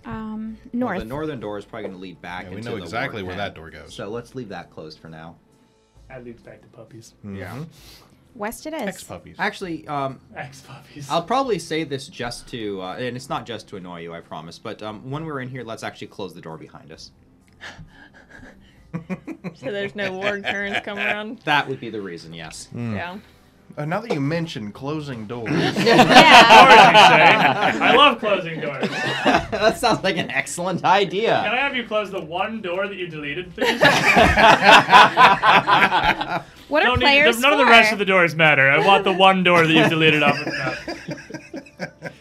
Um, 0.05 0.57
Well, 0.65 0.71
north. 0.73 0.99
the 0.99 1.05
northern 1.05 1.39
door 1.39 1.57
is 1.57 1.65
probably 1.65 1.83
going 1.83 1.95
to 1.95 2.01
lead 2.01 2.21
back. 2.21 2.45
Yeah, 2.45 2.55
we 2.55 2.61
know 2.61 2.75
the 2.77 2.83
exactly 2.83 3.23
where 3.23 3.31
den. 3.31 3.37
that 3.37 3.55
door 3.55 3.69
goes. 3.69 3.93
So 3.93 4.09
let's 4.09 4.35
leave 4.35 4.49
that 4.49 4.69
closed 4.69 4.99
for 4.99 5.07
now. 5.09 5.35
That 6.09 6.23
leads 6.25 6.41
back 6.41 6.61
to 6.61 6.67
puppies. 6.67 7.13
Yeah. 7.23 7.63
West 8.35 8.65
it 8.65 8.73
is. 8.73 8.81
Ex 8.81 9.03
puppies. 9.03 9.35
Actually, 9.39 9.87
um, 9.87 10.19
Ex 10.35 10.61
puppies. 10.61 11.09
I'll 11.09 11.23
probably 11.23 11.59
say 11.59 11.83
this 11.83 12.07
just 12.07 12.47
to, 12.49 12.81
uh, 12.81 12.95
and 12.95 13.15
it's 13.15 13.29
not 13.29 13.45
just 13.45 13.67
to 13.69 13.77
annoy 13.77 14.01
you, 14.01 14.13
I 14.13 14.21
promise. 14.21 14.57
But 14.59 14.81
um, 14.81 15.09
when 15.09 15.25
we're 15.25 15.39
in 15.39 15.49
here, 15.49 15.63
let's 15.63 15.83
actually 15.83 16.07
close 16.07 16.33
the 16.33 16.41
door 16.41 16.57
behind 16.57 16.91
us. 16.91 17.11
So 19.55 19.71
there's 19.71 19.95
no 19.95 20.11
warg 20.11 20.49
turns 20.49 20.77
come 20.83 20.97
around. 20.97 21.39
That 21.45 21.67
would 21.67 21.79
be 21.79 21.89
the 21.89 22.01
reason. 22.01 22.33
Yes. 22.33 22.67
Yeah. 22.75 23.17
Uh, 23.77 23.85
now 23.85 23.99
that 24.01 24.13
you 24.13 24.19
mentioned 24.21 24.73
closing 24.73 25.25
doors, 25.25 25.49
Yeah. 25.51 25.73
Doors, 25.73 27.73
you 27.73 27.79
say? 27.79 27.85
I 27.85 27.95
love 27.95 28.19
closing 28.19 28.59
doors. 28.59 28.89
That 28.89 29.77
sounds 29.79 30.03
like 30.03 30.17
an 30.17 30.29
excellent 30.29 30.83
idea. 30.83 31.41
Can 31.43 31.53
I 31.53 31.57
have 31.57 31.75
you 31.75 31.85
close 31.87 32.11
the 32.11 32.21
one 32.21 32.61
door 32.61 32.87
that 32.87 32.95
you 32.95 33.07
deleted, 33.07 33.53
please? 33.55 33.79
What 36.69 36.83
are 36.83 36.87
Don't 36.87 36.99
need- 36.99 37.05
players 37.05 37.39
none 37.39 37.53
of 37.53 37.59
the 37.59 37.65
rest 37.65 37.91
of 37.93 37.99
the 37.99 38.05
doors 38.05 38.35
matter. 38.35 38.69
I 38.69 38.85
want 38.85 39.03
the 39.03 39.13
one 39.13 39.43
door 39.43 39.65
that 39.65 39.73
you 39.73 39.87
deleted 39.89 40.23
off 40.23 40.39
of 40.39 40.45
the 40.45 40.51
map. 40.51 42.13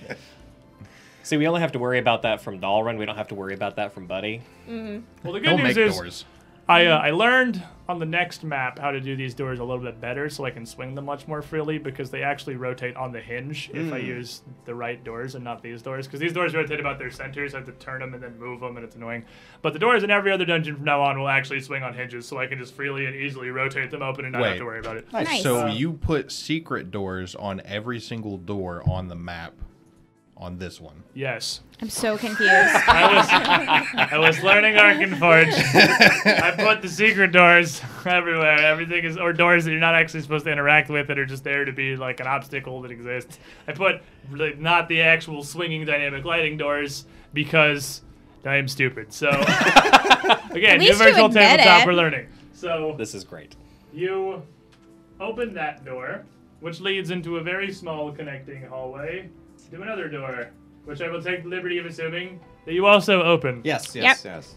See, 1.22 1.36
we 1.36 1.46
only 1.46 1.60
have 1.60 1.72
to 1.72 1.78
worry 1.78 1.98
about 1.98 2.22
that 2.22 2.40
from 2.42 2.60
Dalren. 2.60 2.98
We 2.98 3.06
don't 3.06 3.16
have 3.16 3.28
to 3.28 3.34
worry 3.34 3.54
about 3.54 3.76
that 3.76 3.92
from 3.92 4.06
Buddy. 4.06 4.42
Well, 4.68 5.02
the 5.32 5.40
good 5.40 5.46
he'll 5.46 5.58
news 5.58 5.76
make 5.76 5.78
is 5.78 5.96
doors. 5.96 6.24
I 6.72 6.86
uh, 6.86 6.98
I 6.98 7.10
learned 7.10 7.62
on 7.88 7.98
the 7.98 8.06
next 8.06 8.44
map 8.44 8.78
how 8.78 8.90
to 8.90 9.00
do 9.00 9.16
these 9.16 9.34
doors 9.34 9.58
a 9.58 9.64
little 9.64 9.82
bit 9.82 10.00
better, 10.00 10.30
so 10.30 10.44
I 10.44 10.50
can 10.50 10.64
swing 10.64 10.94
them 10.94 11.04
much 11.04 11.26
more 11.28 11.42
freely 11.42 11.78
because 11.78 12.10
they 12.10 12.22
actually 12.22 12.56
rotate 12.56 12.96
on 12.96 13.12
the 13.12 13.20
hinge 13.20 13.70
if 13.74 13.92
I 13.92 13.98
use 13.98 14.42
the 14.64 14.74
right 14.74 15.02
doors 15.02 15.34
and 15.34 15.44
not 15.44 15.62
these 15.62 15.82
doors. 15.82 16.06
Because 16.06 16.20
these 16.20 16.32
doors 16.32 16.54
rotate 16.54 16.80
about 16.80 16.98
their 16.98 17.10
centers, 17.10 17.54
I 17.54 17.58
have 17.58 17.66
to 17.66 17.72
turn 17.72 18.00
them 18.00 18.14
and 18.14 18.22
then 18.22 18.38
move 18.38 18.60
them, 18.60 18.76
and 18.76 18.84
it's 18.84 18.96
annoying. 18.96 19.24
But 19.60 19.72
the 19.72 19.78
doors 19.78 20.02
in 20.04 20.10
every 20.10 20.32
other 20.32 20.44
dungeon 20.44 20.76
from 20.76 20.84
now 20.84 21.02
on 21.02 21.18
will 21.18 21.28
actually 21.28 21.60
swing 21.60 21.82
on 21.82 21.92
hinges, 21.92 22.26
so 22.26 22.38
I 22.38 22.46
can 22.46 22.58
just 22.58 22.74
freely 22.74 23.04
and 23.06 23.14
easily 23.14 23.50
rotate 23.50 23.90
them 23.90 24.02
open 24.02 24.24
and 24.24 24.32
not 24.32 24.42
have 24.44 24.58
to 24.58 24.64
worry 24.64 24.78
about 24.78 24.96
it. 24.96 25.12
Nice. 25.12 25.42
So 25.42 25.66
Uh, 25.66 25.72
you 25.72 25.92
put 25.92 26.32
secret 26.32 26.90
doors 26.90 27.34
on 27.34 27.60
every 27.64 28.00
single 28.00 28.38
door 28.38 28.82
on 28.88 29.08
the 29.08 29.16
map 29.16 29.54
on 30.42 30.58
this 30.58 30.80
one. 30.80 31.04
Yes. 31.14 31.60
I'm 31.80 31.88
so 31.88 32.18
confused. 32.18 32.50
I 32.50 33.14
was 33.14 34.12
I 34.12 34.18
was 34.18 34.42
learning 34.42 34.74
Arkenforge. 34.74 35.52
I 36.26 36.50
put 36.56 36.82
the 36.82 36.88
secret 36.88 37.32
doors 37.32 37.80
everywhere. 38.04 38.58
Everything 38.58 39.04
is 39.04 39.16
or 39.16 39.32
doors 39.32 39.64
that 39.64 39.70
you're 39.70 39.80
not 39.80 39.94
actually 39.94 40.20
supposed 40.20 40.44
to 40.44 40.52
interact 40.52 40.90
with 40.90 41.06
that 41.08 41.18
are 41.18 41.26
just 41.26 41.44
there 41.44 41.64
to 41.64 41.72
be 41.72 41.96
like 41.96 42.20
an 42.20 42.26
obstacle 42.26 42.82
that 42.82 42.90
exists. 42.90 43.38
I 43.66 43.72
put 43.72 44.02
like, 44.30 44.58
not 44.58 44.88
the 44.88 45.00
actual 45.00 45.42
swinging 45.44 45.84
dynamic 45.86 46.24
lighting 46.24 46.56
doors 46.56 47.06
because 47.32 48.02
I 48.44 48.56
am 48.56 48.68
stupid. 48.68 49.12
So 49.12 49.28
again, 50.50 50.78
new 50.80 50.94
virtual 50.94 51.28
tabletop 51.30 51.82
it. 51.82 51.86
we're 51.86 51.92
learning. 51.94 52.28
So 52.52 52.94
This 52.98 53.14
is 53.14 53.24
great. 53.24 53.56
you 53.92 54.42
open 55.20 55.54
that 55.54 55.84
door, 55.84 56.24
which 56.60 56.80
leads 56.80 57.10
into 57.10 57.36
a 57.36 57.42
very 57.42 57.72
small 57.72 58.10
connecting 58.12 58.64
hallway 58.66 59.30
to 59.72 59.82
another 59.82 60.08
door, 60.08 60.50
which 60.84 61.00
I 61.00 61.08
will 61.08 61.22
take 61.22 61.42
the 61.42 61.48
liberty 61.48 61.78
of 61.78 61.86
assuming 61.86 62.40
that 62.66 62.74
you 62.74 62.86
also 62.86 63.22
open. 63.22 63.62
Yes. 63.64 63.94
Yes. 63.94 64.24
Yes. 64.24 64.54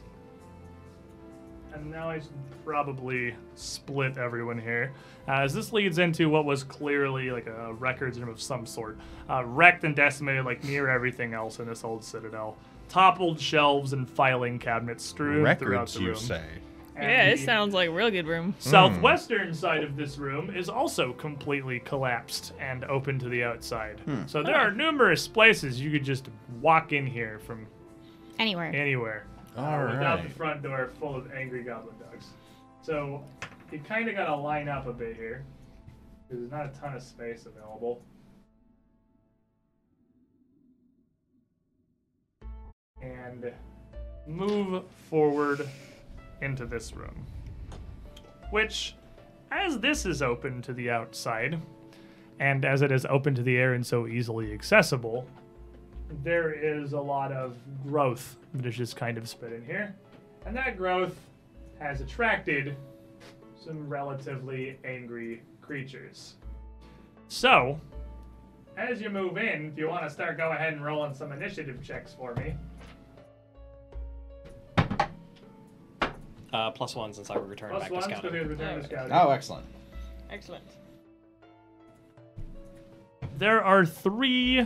And 1.73 1.89
now 1.91 2.09
I 2.09 2.19
should 2.19 2.29
probably 2.63 3.35
split 3.55 4.17
everyone 4.17 4.57
here, 4.57 4.93
uh, 5.27 5.41
as 5.41 5.53
this 5.53 5.73
leads 5.73 5.97
into 5.99 6.29
what 6.29 6.45
was 6.45 6.63
clearly 6.63 7.31
like 7.31 7.47
a 7.47 7.73
records 7.73 8.19
room 8.19 8.29
of 8.29 8.41
some 8.41 8.65
sort, 8.65 8.97
uh, 9.29 9.43
wrecked 9.45 9.83
and 9.83 9.95
decimated 9.95 10.45
like 10.45 10.63
near 10.63 10.89
everything 10.89 11.33
else 11.33 11.59
in 11.59 11.67
this 11.67 11.83
old 11.83 12.03
citadel. 12.03 12.57
Toppled 12.87 13.39
shelves 13.39 13.93
and 13.93 14.09
filing 14.09 14.59
cabinets 14.59 15.03
strewn 15.03 15.43
throughout 15.55 15.61
Records, 15.61 15.93
the 15.95 16.01
you 16.01 16.15
say? 16.15 16.43
And 16.95 17.09
Yeah, 17.11 17.23
it 17.25 17.39
sounds 17.39 17.73
like 17.73 17.89
a 17.89 17.91
real 17.91 18.09
good 18.09 18.25
room. 18.27 18.55
Southwestern 18.59 19.53
side 19.53 19.83
of 19.83 19.95
this 19.97 20.17
room 20.17 20.55
is 20.55 20.69
also 20.69 21.11
completely 21.13 21.79
collapsed 21.81 22.53
and 22.59 22.85
open 22.85 23.19
to 23.19 23.29
the 23.29 23.43
outside. 23.43 23.99
So 24.27 24.41
there 24.43 24.55
are 24.55 24.71
numerous 24.71 25.27
places 25.27 25.81
you 25.81 25.91
could 25.91 26.05
just 26.05 26.29
walk 26.61 26.93
in 26.93 27.05
here 27.05 27.39
from 27.39 27.67
Anywhere. 28.39 28.73
anywhere 28.73 29.25
uh, 29.57 29.61
All 29.61 29.85
without 29.85 30.23
the 30.23 30.29
front 30.29 30.61
door 30.61 30.89
full 30.99 31.15
of 31.15 31.31
angry 31.33 31.63
goblin 31.63 31.95
dogs. 31.99 32.27
So 32.81 33.23
you 33.71 33.79
kind 33.79 34.07
of 34.09 34.15
got 34.15 34.27
to 34.27 34.35
line 34.35 34.69
up 34.69 34.87
a 34.87 34.93
bit 34.93 35.15
here 35.15 35.43
because 36.27 36.39
there's 36.41 36.51
not 36.51 36.65
a 36.65 36.79
ton 36.79 36.95
of 36.95 37.03
space 37.03 37.45
available. 37.45 38.01
And 43.01 43.51
move 44.27 44.83
forward 45.09 45.67
into 46.41 46.65
this 46.65 46.93
room. 46.93 47.25
Which, 48.51 48.95
as 49.51 49.79
this 49.79 50.05
is 50.05 50.21
open 50.21 50.61
to 50.63 50.73
the 50.73 50.89
outside, 50.89 51.59
and 52.39 52.65
as 52.65 52.81
it 52.81 52.91
is 52.91 53.05
open 53.05 53.33
to 53.35 53.43
the 53.43 53.57
air 53.57 53.73
and 53.73 53.85
so 53.85 54.07
easily 54.07 54.53
accessible, 54.53 55.27
there 56.23 56.51
is 56.51 56.93
a 56.93 56.99
lot 56.99 57.31
of 57.31 57.57
growth 57.83 58.37
that 58.53 58.65
is 58.65 58.75
just 58.75 58.95
kind 58.95 59.17
of 59.17 59.27
spit 59.27 59.53
in 59.53 59.65
here. 59.65 59.95
And 60.45 60.55
that 60.55 60.77
growth 60.77 61.17
has 61.79 62.01
attracted 62.01 62.75
some 63.63 63.89
relatively 63.89 64.77
angry 64.85 65.41
creatures. 65.61 66.35
So, 67.27 67.79
as 68.77 69.01
you 69.01 69.09
move 69.09 69.37
in, 69.37 69.71
if 69.71 69.77
you 69.77 69.87
want 69.87 70.03
to 70.03 70.09
start, 70.09 70.37
go 70.37 70.51
ahead 70.51 70.73
and 70.73 70.85
rolling 70.85 71.13
some 71.13 71.31
initiative 71.31 71.81
checks 71.81 72.13
for 72.13 72.35
me. 72.35 72.55
Uh, 76.55 76.71
plus 76.71 76.95
one 76.95 77.13
since 77.13 77.29
I 77.29 77.35
would 77.37 77.49
return 77.49 77.71
Plus 77.71 77.83
back 77.83 77.91
one, 77.91 78.01
to 78.03 78.07
because 78.07 78.19
scouting. 78.21 78.31
he 78.33 78.39
has 78.39 78.59
returned 78.59 78.85
Okay. 78.85 79.09
Oh, 79.11 79.29
excellent. 79.29 79.65
Excellent. 80.31 80.63
There 83.37 83.61
are 83.61 83.85
three 83.85 84.65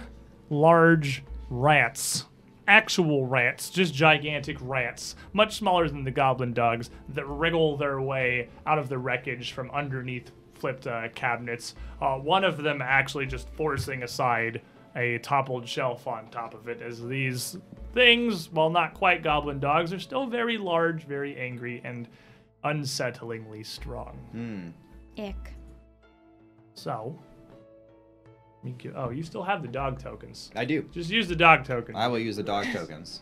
large 0.51 1.24
rats. 1.50 2.26
Actual 2.68 3.26
rats, 3.26 3.72
just 3.72 3.95
gigantic 3.95 4.56
rats, 4.61 5.16
much 5.34 5.56
smaller 5.58 5.90
than 5.90 6.03
the 6.03 6.11
goblin 6.11 6.53
dogs, 6.53 6.92
that 7.09 7.26
wriggle 7.27 7.76
their 7.77 8.00
way 8.00 8.50
out 8.68 8.77
of 8.77 8.88
the 8.90 8.98
wreckage 9.00 9.53
from 9.53 9.72
underneath 9.72 10.32
flipped 10.53 10.85
uh, 10.85 11.09
cabinets. 11.16 11.74
Uh, 12.00 12.18
one 12.18 12.43
of 12.43 12.61
them 12.61 12.80
actually 12.84 13.26
just 13.26 13.50
forcing 13.50 14.03
aside 14.03 14.61
a 14.95 15.18
toppled 15.19 15.68
shelf 15.68 16.08
on 16.08 16.27
top 16.30 16.53
of 16.53 16.68
it, 16.68 16.82
as 16.82 17.06
these 17.06 17.58
things, 17.93 18.51
while 18.51 18.69
not 18.69 18.93
quite 18.93 19.24
goblin 19.24 19.59
dogs, 19.59 19.93
are 19.93 20.00
still 20.00 20.26
very 20.26 20.58
large, 20.58 21.03
very 21.06 21.38
angry, 21.38 21.82
and 21.84 22.08
unsettlingly 22.64 23.66
strong. 23.66 24.18
Hmm. 24.32 25.22
Ick. 25.22 25.53
So, 26.74 27.18
you 28.64 28.93
oh, 28.95 29.09
you 29.09 29.24
still 29.24 29.43
have 29.43 29.61
the 29.61 29.68
dog 29.68 30.00
tokens. 30.00 30.51
I 30.56 30.66
do. 30.66 30.84
Just 30.92 31.09
use 31.09 31.27
the 31.27 31.35
dog 31.35 31.66
token. 31.66 31.95
I 31.95 32.08
will 32.08 32.19
use 32.19 32.38
the 32.38 32.43
dog 32.43 32.66
tokens. 32.72 33.22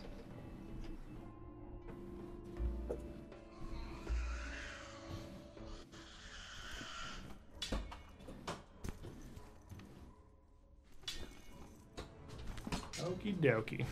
Okie 13.08 13.34
dokie. 13.40 13.84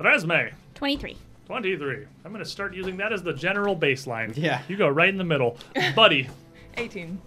Resme 0.00 0.52
23. 0.74 1.16
23. 1.46 2.06
I'm 2.24 2.32
going 2.32 2.42
to 2.42 2.48
start 2.50 2.74
using 2.74 2.96
that 2.96 3.12
as 3.12 3.22
the 3.22 3.32
general 3.32 3.76
baseline. 3.76 4.32
Yeah. 4.36 4.62
You 4.68 4.76
go 4.76 4.88
right 4.88 5.08
in 5.08 5.18
the 5.18 5.24
middle. 5.24 5.58
Buddy 5.94 6.28
18. 6.76 7.20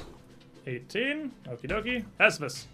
18. 0.65 1.31
Okie 1.49 1.67
dokie. 1.67 2.03
Esvis 2.19 2.65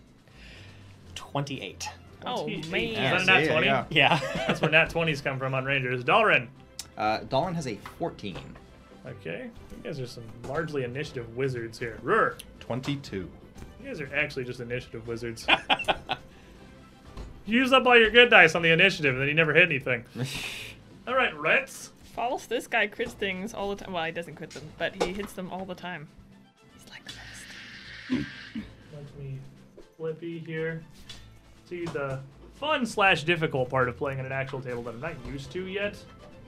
28. 1.16 1.90
Oh, 2.26 2.44
28. 2.44 2.72
man. 2.72 2.82
Is 2.84 2.94
Yeah, 2.96 3.12
that 3.12 3.22
a 3.22 3.26
nat 3.26 3.52
20? 3.52 3.66
yeah. 3.68 3.86
Yeah. 3.90 4.20
That's 4.48 4.62
where 4.62 4.72
nat 4.72 4.90
20s 4.90 5.24
come 5.24 5.38
from 5.38 5.54
on 5.54 5.66
Rangers. 5.66 6.04
Dalren. 6.04 6.48
Uh, 6.98 7.20
Dolan 7.30 7.54
has 7.56 7.68
a 7.68 7.76
14. 8.00 8.38
Okay. 9.06 9.50
You 9.72 9.84
guys 9.84 10.00
are 10.00 10.08
some 10.08 10.24
largely 10.48 10.84
initiative 10.86 11.36
wizards 11.36 11.78
here. 11.78 12.00
Rur. 12.02 12.38
22. 12.62 13.30
You 13.82 13.86
guys 13.86 14.00
are 14.00 14.10
actually 14.16 14.46
just 14.46 14.62
initiative 14.62 15.06
wizards. 15.08 15.46
you 17.46 17.60
use 17.60 17.74
up 17.74 17.86
all 17.86 17.98
your 17.98 18.10
good 18.10 18.30
dice 18.30 18.56
on 18.56 18.62
the 18.62 18.72
initiative, 18.72 19.14
and 19.14 19.22
then 19.22 19.28
you 19.28 19.34
never 19.34 19.54
hit 19.54 19.64
anything. 19.64 20.06
all 21.08 21.16
right, 21.16 21.38
Rets. 21.38 21.92
False, 22.14 22.46
this 22.46 22.68
guy 22.68 22.88
crits 22.88 23.12
things 23.12 23.54
all 23.54 23.76
the 23.76 23.84
time. 23.84 23.94
Well, 23.94 24.06
he 24.06 24.12
doesn't 24.12 24.36
crit 24.36 24.52
them, 24.52 24.64
but 24.78 25.02
he 25.04 25.14
hits 25.14 25.34
them 25.34 25.52
all 25.52 25.66
the 25.66 25.76
time. 25.76 26.08
He's 26.74 26.90
like 26.90 27.04
the 27.06 27.14
best. 27.14 28.28
Let 28.94 29.20
me 29.20 29.40
flippy 29.98 30.40
here. 30.40 30.84
See, 31.68 31.86
the 31.86 32.20
fun 32.56 32.86
slash 32.86 33.24
difficult 33.24 33.70
part 33.70 33.90
of 33.90 33.98
playing 33.98 34.20
at 34.20 34.26
an 34.26 34.32
actual 34.32 34.62
table 34.62 34.84
that 34.84 34.94
I'm 34.94 35.02
not 35.02 35.16
used 35.26 35.52
to 35.54 35.66
yet 35.66 35.98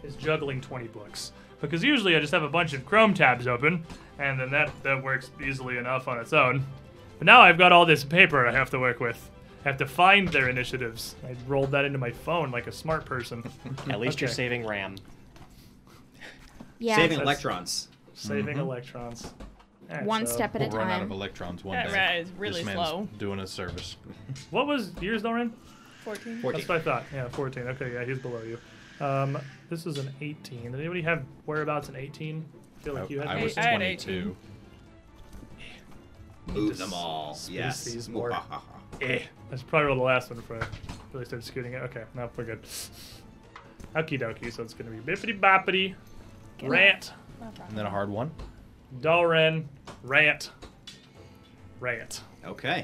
is 0.04 0.16
juggling 0.16 0.62
20 0.62 0.88
books. 0.88 1.32
Because 1.62 1.84
usually 1.84 2.16
I 2.16 2.20
just 2.20 2.32
have 2.32 2.44
a 2.44 2.50
bunch 2.50 2.74
of 2.74 2.86
Chrome 2.86 3.14
tabs 3.14 3.48
open, 3.48 3.84
and 4.20 4.40
then 4.40 4.52
that, 4.52 4.72
that 4.84 5.04
works 5.04 5.32
easily 5.44 5.78
enough 5.78 6.08
on 6.08 6.20
its 6.20 6.32
own. 6.32 6.64
But 7.18 7.26
now 7.26 7.42
I've 7.42 7.58
got 7.58 7.72
all 7.72 7.86
this 7.86 8.04
paper 8.04 8.46
I 8.46 8.52
have 8.52 8.70
to 8.72 8.80
work 8.80 9.00
with. 9.00 9.32
I 9.66 9.70
have 9.70 9.78
to 9.78 9.88
find 9.88 10.28
their 10.28 10.48
initiatives. 10.48 11.16
I 11.28 11.36
rolled 11.48 11.72
that 11.72 11.86
into 11.86 11.98
my 11.98 12.12
phone 12.12 12.52
like 12.52 12.68
a 12.68 12.72
smart 12.72 13.04
person. 13.06 13.44
At 13.90 14.00
least 14.00 14.22
you're 14.22 14.30
saving 14.30 14.66
RAM. 14.66 14.96
Yeah. 16.78 16.96
Saving 16.98 17.18
That's- 17.18 17.24
electrons. 17.24 17.88
Saving 18.14 18.58
electrons. 18.58 19.34
Alright, 19.90 20.06
One 20.06 20.26
so 20.26 20.34
step 20.34 20.56
at 20.56 20.62
a 20.62 20.68
We'll 20.68 20.78
run 20.80 20.88
out 20.90 20.98
time. 21.00 21.04
of 21.04 21.12
electrons 21.12 21.64
one 21.64 21.76
That 21.76 21.88
day. 21.90 21.94
rat 21.94 22.16
is 22.18 22.32
really 22.38 22.64
this 22.64 22.66
man's 22.66 22.90
slow. 22.90 23.08
doing 23.20 23.40
a 23.40 23.46
service. 23.48 23.98
What 24.52 24.66
was 24.68 24.92
yours, 25.02 25.22
Doran? 25.22 25.54
14. 26.04 26.40
14. 26.42 26.60
That's 26.60 26.70
what 26.70 26.78
I 26.78 26.82
thought. 26.82 27.04
Yeah, 27.14 27.28
14. 27.30 27.64
Okay, 27.70 27.94
yeah, 27.94 28.04
he's 28.06 28.18
below 28.20 28.42
you. 28.42 28.58
Um, 29.06 29.38
this 29.70 29.86
is 29.86 29.98
an 30.00 30.12
18. 30.22 30.72
Did 30.72 30.80
anybody 30.80 31.02
have 31.04 31.24
whereabouts 31.46 31.90
an 31.90 31.96
18? 31.98 32.46
I 32.80 32.84
feel 32.84 32.94
like 32.96 33.10
you 33.10 33.20
had 33.20 33.28
I, 33.28 33.34
I 33.34 33.36
an 33.38 33.44
was 33.44 33.58
I 33.58 33.62
had 33.64 33.76
22. 33.78 34.36
Move 36.48 36.78
them 36.78 36.94
all. 36.94 37.38
Yes. 37.50 37.84
these 37.86 38.08
more. 38.10 38.32
Eh. 39.02 39.20
That's 39.56 39.64
probably 39.64 39.96
the 39.96 40.04
last 40.04 40.30
one 40.30 40.40
before 40.42 40.62
I 40.62 40.68
really 41.14 41.24
start 41.24 41.42
scooting 41.42 41.72
it. 41.72 41.82
Okay, 41.84 42.04
now 42.14 42.30
we're 42.36 42.44
good. 42.44 42.62
Okie 43.96 44.20
dokie, 44.20 44.52
so 44.52 44.62
it's 44.64 44.74
gonna 44.74 44.90
be 44.90 44.98
bippity 44.98 45.40
boppity, 45.40 45.96
rant, 46.62 47.14
And 47.40 47.78
then 47.78 47.86
a 47.86 47.90
hard 47.90 48.10
one. 48.10 48.32
Dalren, 49.00 49.64
rant, 50.04 50.52
rant. 51.80 52.20
Okay. 52.44 52.84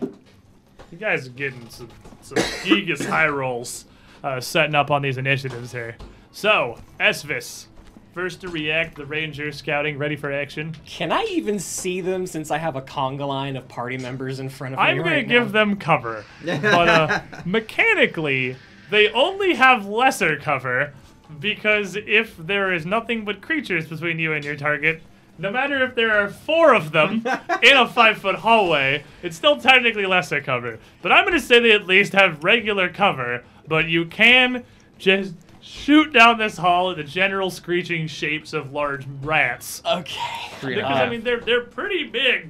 You 0.94 0.98
guys 0.98 1.28
are 1.28 1.32
getting 1.32 1.70
some 1.70 1.90
some 2.22 2.38
gigas 2.64 3.06
high 3.06 3.28
rolls 3.28 3.84
uh, 4.24 4.40
setting 4.40 4.74
up 4.74 4.92
on 4.92 5.02
these 5.02 5.18
initiatives 5.18 5.74
here. 5.74 5.98
So, 6.32 6.80
Esvis, 7.02 7.66
first 8.14 8.42
to 8.42 8.50
react, 8.50 8.96
the 8.96 9.06
ranger 9.06 9.52
scouting, 9.52 9.98
ready 9.98 10.16
for 10.16 10.32
action. 10.32 10.76
Can 10.86 11.12
I 11.12 11.24
even 11.30 11.60
see 11.60 12.02
them 12.02 12.28
since 12.28 12.52
I 12.52 12.58
have 12.58 12.76
a 12.76 12.82
conga 12.82 13.28
line 13.28 13.56
of 13.56 13.68
party 13.68 13.98
members 13.98 14.40
in 14.40 14.50
front 14.50 14.74
of 14.74 14.80
me? 14.80 14.86
I'm 14.86 14.98
gonna 14.98 15.12
right 15.12 15.28
give 15.28 15.48
now? 15.48 15.52
them 15.52 15.78
cover, 15.78 16.26
but 16.44 16.90
uh, 16.90 17.22
mechanically, 17.46 18.58
they 18.90 19.10
only 19.12 19.56
have 19.56 19.86
lesser 19.86 20.38
cover 20.38 20.94
because 21.40 21.96
if 21.96 22.36
there 22.38 22.74
is 22.74 22.86
nothing 22.86 23.24
but 23.24 23.42
creatures 23.42 23.88
between 23.88 24.20
you 24.20 24.34
and 24.34 24.44
your 24.44 24.58
target, 24.58 25.02
no 25.38 25.50
matter 25.50 25.84
if 25.84 25.96
there 25.96 26.12
are 26.12 26.30
four 26.30 26.76
of 26.76 26.92
them 26.92 27.26
in 27.64 27.78
a 27.78 27.88
five 27.88 28.18
foot 28.18 28.36
hallway, 28.36 29.04
it's 29.24 29.38
still 29.38 29.58
technically 29.60 30.06
lesser 30.06 30.42
cover. 30.42 30.78
But 31.02 31.14
I'm 31.14 31.26
gonna 31.26 31.40
say 31.40 31.60
they 31.60 31.72
at 31.72 31.88
least 31.88 32.14
have 32.14 32.44
regular 32.44 32.90
cover, 32.90 33.44
but 33.68 33.88
you 33.88 34.06
can 34.06 34.66
just 34.98 35.34
shoot 35.72 36.12
down 36.12 36.38
this 36.38 36.58
hall 36.58 36.92
at 36.92 36.98
the 36.98 37.04
general 37.04 37.50
screeching 37.50 38.06
shapes 38.06 38.52
of 38.54 38.74
large 38.74 39.06
rats. 39.22 39.82
Okay. 39.86 40.50
Three 40.60 40.74
and 40.74 40.82
a 40.82 40.84
Because 40.84 40.98
half. 40.98 41.08
I 41.08 41.10
mean 41.10 41.24
they're 41.24 41.40
they're 41.40 41.64
pretty 41.64 42.04
big, 42.04 42.50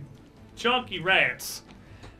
chunky 0.55 0.99
rats. 0.99 1.61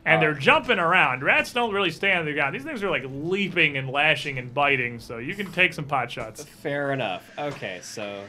And 0.04 0.20
they're 0.20 0.32
uh. 0.32 0.40
jumping 0.40 0.80
around. 0.80 1.24
Rats 1.24 1.54
don't 1.54 1.74
really 1.74 1.92
stay 1.92 2.12
on 2.14 2.26
the 2.26 2.34
ground. 2.34 2.56
These 2.56 2.64
things 2.64 2.82
are 2.84 2.90
like 2.90 3.04
leaping 3.08 3.78
and 3.78 3.90
lashing 3.90 4.40
and 4.40 4.52
biting, 4.52 5.00
so 5.00 5.20
you 5.20 5.36
can 5.36 5.52
take 5.52 5.74
some 5.74 5.86
pot 5.86 6.10
shots. 6.10 6.44
Fair 6.44 6.92
enough. 6.92 7.30
Okay, 7.38 7.80
so 7.84 8.24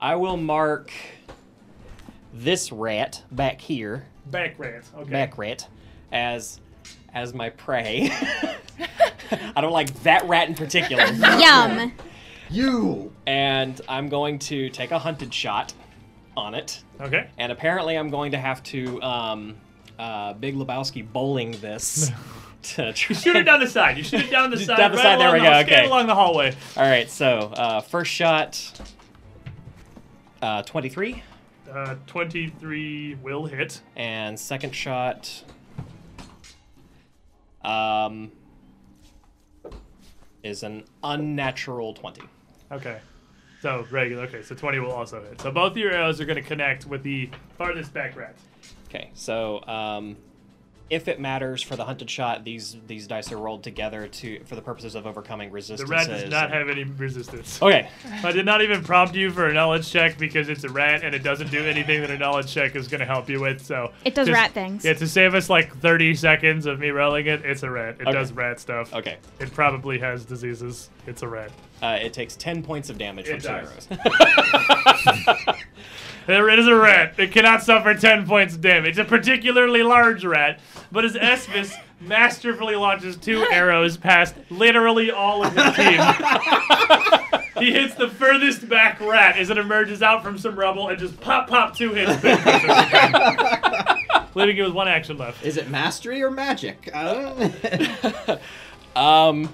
I 0.00 0.16
will 0.16 0.38
mark 0.38 0.90
this 2.32 2.72
rat 2.72 3.22
back 3.30 3.60
here, 3.60 4.06
Back 4.26 4.58
rats. 4.58 4.90
Okay. 4.96 5.10
back 5.10 5.36
rat, 5.36 5.68
as 6.10 6.58
as 7.12 7.34
my 7.34 7.50
prey. 7.50 8.10
I 9.56 9.60
don't 9.60 9.72
like 9.72 9.92
that 10.02 10.26
rat 10.28 10.48
in 10.48 10.54
particular. 10.54 11.04
Yum. 11.06 11.92
You. 12.50 13.12
and 13.26 13.80
I'm 13.88 14.08
going 14.08 14.38
to 14.40 14.68
take 14.70 14.90
a 14.90 14.98
hunted 14.98 15.32
shot 15.32 15.72
on 16.36 16.54
it. 16.54 16.82
Okay. 17.00 17.28
And 17.38 17.50
apparently, 17.50 17.96
I'm 17.96 18.10
going 18.10 18.32
to 18.32 18.38
have 18.38 18.62
to 18.64 19.00
um, 19.02 19.56
uh, 19.98 20.34
Big 20.34 20.54
Lebowski 20.54 21.10
bowling 21.10 21.52
this 21.60 22.10
to 22.62 22.92
try. 22.92 23.14
You 23.14 23.20
shoot 23.20 23.36
it 23.36 23.44
down 23.44 23.60
the 23.60 23.66
side. 23.66 23.96
You 23.96 24.04
shoot 24.04 24.20
it 24.22 24.30
down 24.30 24.50
the 24.50 24.56
side. 24.64 24.76
down 24.76 24.90
the 24.92 24.96
right 24.98 25.02
side, 25.02 25.20
there 25.20 25.32
we 25.32 25.38
the, 25.40 25.44
go, 25.46 25.62
straight 25.62 25.78
okay. 25.78 25.86
along 25.86 26.06
the 26.06 26.14
hallway. 26.14 26.54
All 26.76 26.82
right, 26.88 27.08
so 27.10 27.52
uh, 27.56 27.80
first 27.80 28.10
shot, 28.10 28.82
uh, 30.42 30.62
23, 30.62 31.22
Uh, 31.72 31.94
23 32.06 33.16
will 33.22 33.46
hit. 33.46 33.80
and 33.96 34.38
second 34.38 34.74
shot, 34.74 35.42
um, 37.64 38.30
is 40.42 40.62
an 40.62 40.84
unnatural 41.02 41.94
20. 41.94 42.22
Okay. 42.70 42.98
So 43.60 43.86
regular. 43.90 44.24
Okay, 44.24 44.42
so 44.42 44.54
20 44.54 44.80
will 44.80 44.90
also 44.90 45.22
hit. 45.22 45.40
So 45.40 45.50
both 45.50 45.72
of 45.72 45.76
your 45.76 45.92
arrows 45.92 46.20
are 46.20 46.24
going 46.24 46.42
to 46.42 46.48
connect 46.48 46.86
with 46.86 47.02
the 47.04 47.30
farthest 47.56 47.94
back 47.94 48.16
rat. 48.16 48.34
Okay, 48.88 49.10
so 49.14 49.64
um, 49.66 50.16
if 50.92 51.08
it 51.08 51.18
matters 51.18 51.62
for 51.62 51.74
the 51.74 51.84
hunted 51.86 52.10
shot, 52.10 52.44
these 52.44 52.76
these 52.86 53.06
dice 53.06 53.32
are 53.32 53.38
rolled 53.38 53.64
together 53.64 54.06
to 54.06 54.44
for 54.44 54.56
the 54.56 54.60
purposes 54.60 54.94
of 54.94 55.06
overcoming 55.06 55.50
The 55.50 55.86
rat 55.88 56.06
does 56.06 56.28
not 56.30 56.50
have 56.50 56.68
any 56.68 56.84
resistance. 56.84 57.60
Okay, 57.62 57.88
I 58.22 58.30
did 58.32 58.44
not 58.44 58.60
even 58.60 58.84
prompt 58.84 59.14
you 59.14 59.30
for 59.30 59.48
a 59.48 59.54
knowledge 59.54 59.90
check 59.90 60.18
because 60.18 60.50
it's 60.50 60.64
a 60.64 60.68
rat 60.68 61.02
and 61.02 61.14
it 61.14 61.22
doesn't 61.22 61.50
do 61.50 61.64
anything 61.64 62.02
that 62.02 62.10
a 62.10 62.18
knowledge 62.18 62.52
check 62.52 62.76
is 62.76 62.88
going 62.88 63.00
to 63.00 63.06
help 63.06 63.30
you 63.30 63.40
with. 63.40 63.64
So 63.64 63.90
It 64.04 64.14
does 64.14 64.28
just- 64.28 64.36
rat 64.38 64.52
things. 64.52 64.84
Yeah, 64.84 64.92
to 64.92 65.08
save 65.08 65.34
us 65.34 65.48
like 65.48 65.74
30 65.78 66.14
seconds 66.14 66.66
of 66.66 66.78
me 66.78 66.90
rolling 66.90 67.26
it, 67.26 67.42
it's 67.42 67.62
a 67.62 67.70
rat. 67.70 67.96
It 67.98 68.02
Okay. 68.08 68.12
does 68.12 68.30
rat 68.32 68.60
stuff. 68.60 68.92
okay. 68.92 69.16
It 69.40 69.50
probably 69.54 69.98
has 69.98 70.26
diseases. 70.26 70.90
It's 71.06 71.22
a 71.22 71.28
rat. 71.28 71.50
Uh, 71.82 71.98
it 72.02 72.12
takes 72.12 72.36
10 72.36 72.62
points 72.62 72.90
of 72.90 72.98
damage 72.98 73.26
from 73.28 73.36
It 73.36 73.40
two 73.40 73.48
does. 73.48 73.88
arrows. 76.28 76.52
It 76.52 76.58
is 76.58 76.66
a 76.66 76.74
rat. 76.74 77.14
It 77.18 77.32
cannot 77.32 77.62
suffer 77.62 77.94
10 77.94 78.26
points 78.26 78.54
of 78.54 78.60
damage. 78.60 78.98
A 78.98 79.04
particularly 79.04 79.82
large 79.82 80.24
rat, 80.24 80.60
but 80.90 81.04
as 81.04 81.14
Esvis 81.14 81.74
masterfully 82.00 82.74
launches 82.74 83.16
two 83.16 83.46
arrows 83.52 83.96
past 83.96 84.34
literally 84.50 85.10
all 85.10 85.44
of 85.44 85.54
the 85.54 85.70
team, 85.70 86.00
he 87.62 87.62
He 87.66 87.70
hits 87.70 87.94
the 87.94 88.08
furthest 88.08 88.68
back 88.68 89.00
rat 89.00 89.36
as 89.36 89.50
it 89.50 89.58
emerges 89.58 90.02
out 90.02 90.24
from 90.24 90.36
some 90.36 90.58
rubble 90.58 90.88
and 90.88 90.98
just 90.98 91.20
pop, 91.20 91.48
pop, 91.48 91.76
two 91.76 91.94
hits. 91.94 92.10
Leaving 94.34 94.56
it 94.56 94.62
with 94.62 94.72
one 94.72 94.88
action 94.88 95.16
left. 95.16 95.44
Is 95.44 95.56
it 95.56 95.70
mastery 95.70 96.22
or 96.22 96.30
magic? 96.30 96.90
I 96.92 97.12
don't 97.12 98.26
know. 98.26 98.38
Um, 99.00 99.48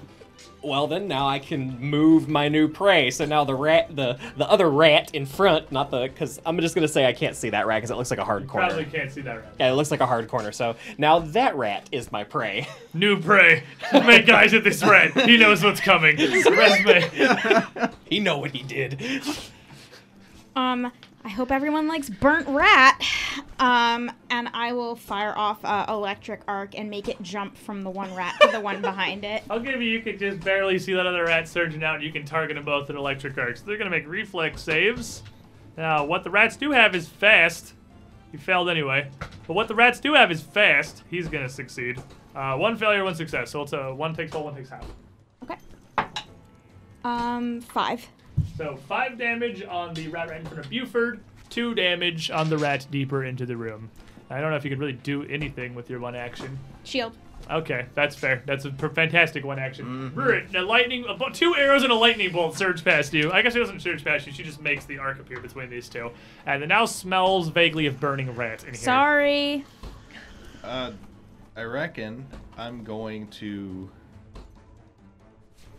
well 0.63 0.87
then 0.87 1.09
now 1.09 1.29
I 1.29 1.39
can 1.39 1.79
move 1.81 2.29
my 2.29 2.49
new 2.49 2.69
prey. 2.69 3.11
So 3.11 3.25
now 3.25 3.45
the 3.45 3.55
rat, 3.55 3.95
the 3.95 4.19
the 4.37 4.49
other 4.49 4.71
rat 4.71 5.15
in 5.15 5.27
front, 5.27 5.71
not 5.71 5.91
the, 5.91 6.03
because 6.03 6.41
I'm 6.45 6.59
just 6.61 6.75
gonna 6.75 6.89
say 6.89 7.07
I 7.07 7.13
can't 7.13 7.37
see 7.37 7.51
that 7.51 7.67
rat 7.67 7.79
because 7.79 7.91
it 7.91 7.97
looks 7.97 8.11
like 8.11 8.19
a 8.19 8.25
hard 8.25 8.47
corner. 8.49 8.69
Probably 8.69 8.85
can't 8.87 9.11
see 9.11 9.21
that 9.23 9.37
rat. 9.37 9.55
Yeah, 9.61 9.71
it 9.71 9.75
looks 9.75 9.91
like 9.91 10.01
a 10.01 10.07
hard 10.07 10.29
corner. 10.29 10.53
So 10.53 10.77
now 10.97 11.21
that 11.21 11.57
rat 11.57 11.89
is 11.93 12.11
my 12.13 12.25
prey. 12.25 12.67
New 12.95 13.21
prey. 13.21 13.63
Make 13.93 14.29
eyes 14.29 14.55
at 14.55 14.65
this 14.65 14.83
rat. 14.83 15.13
He 15.29 15.37
knows 15.37 15.63
what's 15.63 15.81
coming. 15.81 16.17
Resme. 16.17 17.93
he 18.09 18.21
know 18.21 18.39
what 18.39 18.51
he 18.53 18.63
did. 18.63 19.01
Um, 20.57 20.91
I 21.29 21.31
hope 21.31 21.53
everyone 21.53 21.89
likes 21.89 22.09
burnt 22.09 22.49
rat. 22.49 23.05
Um, 23.59 24.11
and 24.31 24.49
I 24.55 24.73
will 24.73 24.97
fire 24.97 25.37
off 25.37 25.63
uh, 25.63 25.85
electric 25.87 26.41
arc 26.49 26.75
and 26.75 26.89
make 26.89 27.07
it 27.07 27.21
jump 27.21 27.55
from 27.55 27.83
the 27.83 27.91
one 27.91 28.15
rat 28.15 28.35
to 28.41 28.49
the 28.49 28.61
one 28.61 28.81
behind 28.81 29.27
it. 29.27 29.43
I'll 29.51 29.61
give 29.61 29.83
you, 29.83 29.91
you 29.91 30.01
can 30.01 30.17
just 30.17 30.41
barely 30.41 30.79
see 30.79 30.95
that 30.95 31.07
other 31.07 31.25
rat 31.25 31.47
surging 31.47 31.85
out, 31.85 31.97
and 31.97 32.05
you 32.05 32.11
can 32.13 32.25
target 32.25 32.55
them 32.55 32.65
both 32.65 32.89
with 32.89 32.97
electric 32.97 33.37
arcs. 33.37 33.61
They're 33.61 33.77
going 33.77 33.91
to 33.91 33.95
make 33.95 34.09
reflex 34.09 34.63
saves. 34.63 35.23
Now, 35.77 36.03
what 36.03 36.25
the 36.25 36.31
rats 36.31 36.57
do 36.57 36.71
have 36.71 36.95
is 36.95 37.07
fast. 37.07 37.75
He 38.33 38.39
failed 38.39 38.71
anyway. 38.71 39.11
But 39.47 39.53
what 39.53 39.69
the 39.69 39.75
rats 39.75 40.01
do 40.01 40.15
have 40.15 40.31
is 40.31 40.41
fast. 40.41 41.03
He's 41.11 41.29
going 41.29 41.47
to 41.47 41.53
succeed. 41.53 42.03
Uh, 42.35 42.57
one 42.57 42.75
failure, 42.75 43.05
one 43.05 43.15
success. 43.15 43.51
So 43.51 43.61
it's 43.61 43.75
a 43.75 43.95
one 43.95 44.15
takes 44.15 44.33
whole, 44.33 44.45
one 44.45 44.57
takes 44.57 44.71
half. 44.71 44.87
Okay. 45.43 45.57
Um, 47.05 47.61
five. 47.61 48.09
So 48.57 48.77
five 48.89 49.19
damage 49.19 49.63
on 49.63 49.95
the 49.95 50.09
rat 50.09 50.31
right 50.31 50.41
in 50.41 50.47
front 50.47 50.65
of 50.65 50.71
Buford, 50.71 51.21
two 51.49 51.75
damage 51.75 52.31
on 52.31 52.51
the 52.51 52.59
rat 52.59 52.87
deeper 52.91 53.25
into 53.25 53.47
the 53.47 53.57
room. 53.57 53.91
I 54.31 54.41
don't 54.41 54.51
know 54.51 54.57
if 54.57 54.65
you 54.65 54.71
could 54.71 54.79
really 54.79 54.93
do 54.93 55.23
anything 55.25 55.75
with 55.75 55.89
your 55.89 56.01
one 56.01 56.15
action. 56.15 56.59
Shield. 56.85 57.17
Okay, 57.51 57.87
that's 57.95 58.15
fair. 58.15 58.43
That's 58.45 58.67
a 58.67 58.73
fantastic 58.73 59.45
one 59.45 59.59
action. 59.59 60.13
Rurit, 60.15 60.55
a 60.55 60.61
lightning, 60.61 61.07
a 61.09 61.31
two 61.33 61.55
arrows 61.57 61.83
and 61.83 61.91
a 61.91 61.95
lightning 61.95 62.31
bolt 62.31 62.59
surge 62.59 62.85
past 62.85 63.15
you. 63.15 63.33
I 63.33 63.41
guess 63.41 63.55
she 63.55 63.59
doesn't 63.59 63.81
surge 63.81 64.05
past 64.05 64.27
you. 64.27 64.33
She 64.33 64.43
just 64.43 64.61
makes 64.61 64.85
the 64.85 64.99
arc 64.99 65.19
appear 65.19 65.41
between 65.41 65.71
these 65.71 65.89
two, 65.89 66.11
and 66.45 66.63
it 66.63 66.67
now 66.67 66.85
smells 66.85 67.49
vaguely 67.49 67.87
of 67.87 68.01
burning 68.01 68.35
rat 68.35 68.65
in 68.65 68.75
here. 68.75 68.83
Sorry. 68.83 69.65
Uh, 70.63 70.93
I 71.57 71.63
reckon 71.63 72.27
I'm 72.59 72.85
going 72.85 73.29
to 73.29 73.89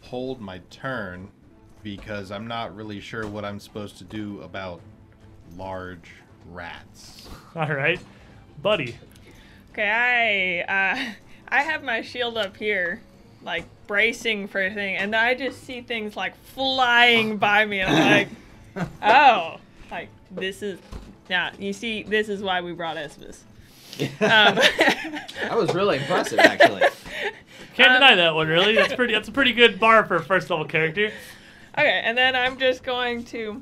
hold 0.01 0.41
my 0.41 0.59
turn 0.71 1.29
because 1.83 2.31
I'm 2.31 2.47
not 2.47 2.75
really 2.75 2.99
sure 2.99 3.27
what 3.27 3.45
I'm 3.45 3.59
supposed 3.59 3.97
to 3.99 4.03
do 4.03 4.41
about 4.41 4.81
large 5.57 6.11
rats. 6.51 7.27
All 7.55 7.73
right, 7.73 7.99
buddy. 8.61 8.95
Okay, 9.71 10.65
I 10.67 10.91
uh, 10.93 11.13
I 11.49 11.61
have 11.63 11.83
my 11.83 12.01
shield 12.01 12.37
up 12.37 12.57
here, 12.57 13.01
like 13.43 13.65
bracing 13.87 14.47
for 14.47 14.63
a 14.63 14.73
thing, 14.73 14.95
and 14.97 15.15
I 15.15 15.33
just 15.35 15.63
see 15.63 15.81
things 15.81 16.15
like 16.15 16.35
flying 16.43 17.37
by 17.39 17.65
me, 17.65 17.79
and 17.81 17.95
I'm 17.95 18.27
like, 18.75 18.87
oh, 19.01 19.57
like 19.89 20.09
this 20.31 20.61
is, 20.61 20.79
yeah, 21.29 21.51
you 21.57 21.73
see, 21.73 22.03
this 22.03 22.29
is 22.29 22.41
why 22.41 22.61
we 22.61 22.71
brought 22.73 22.97
Esvis. 22.97 23.39
Um, 23.99 24.55
that 25.41 25.55
was 25.57 25.73
really 25.73 25.97
impressive, 25.97 26.39
actually. 26.39 26.83
Can't 27.75 27.89
Um, 27.91 27.95
deny 27.95 28.15
that 28.15 28.33
one. 28.35 28.47
Really, 28.47 28.73
that's 28.75 28.93
pretty. 28.93 29.13
That's 29.13 29.27
a 29.27 29.31
pretty 29.31 29.51
good 29.51 29.79
bar 29.79 30.05
for 30.05 30.15
a 30.15 30.23
first 30.23 30.49
level 30.49 30.65
character. 30.65 31.11
Okay, 31.79 32.01
and 32.03 32.17
then 32.17 32.35
I'm 32.35 32.57
just 32.57 32.83
going 32.83 33.23
to, 33.25 33.61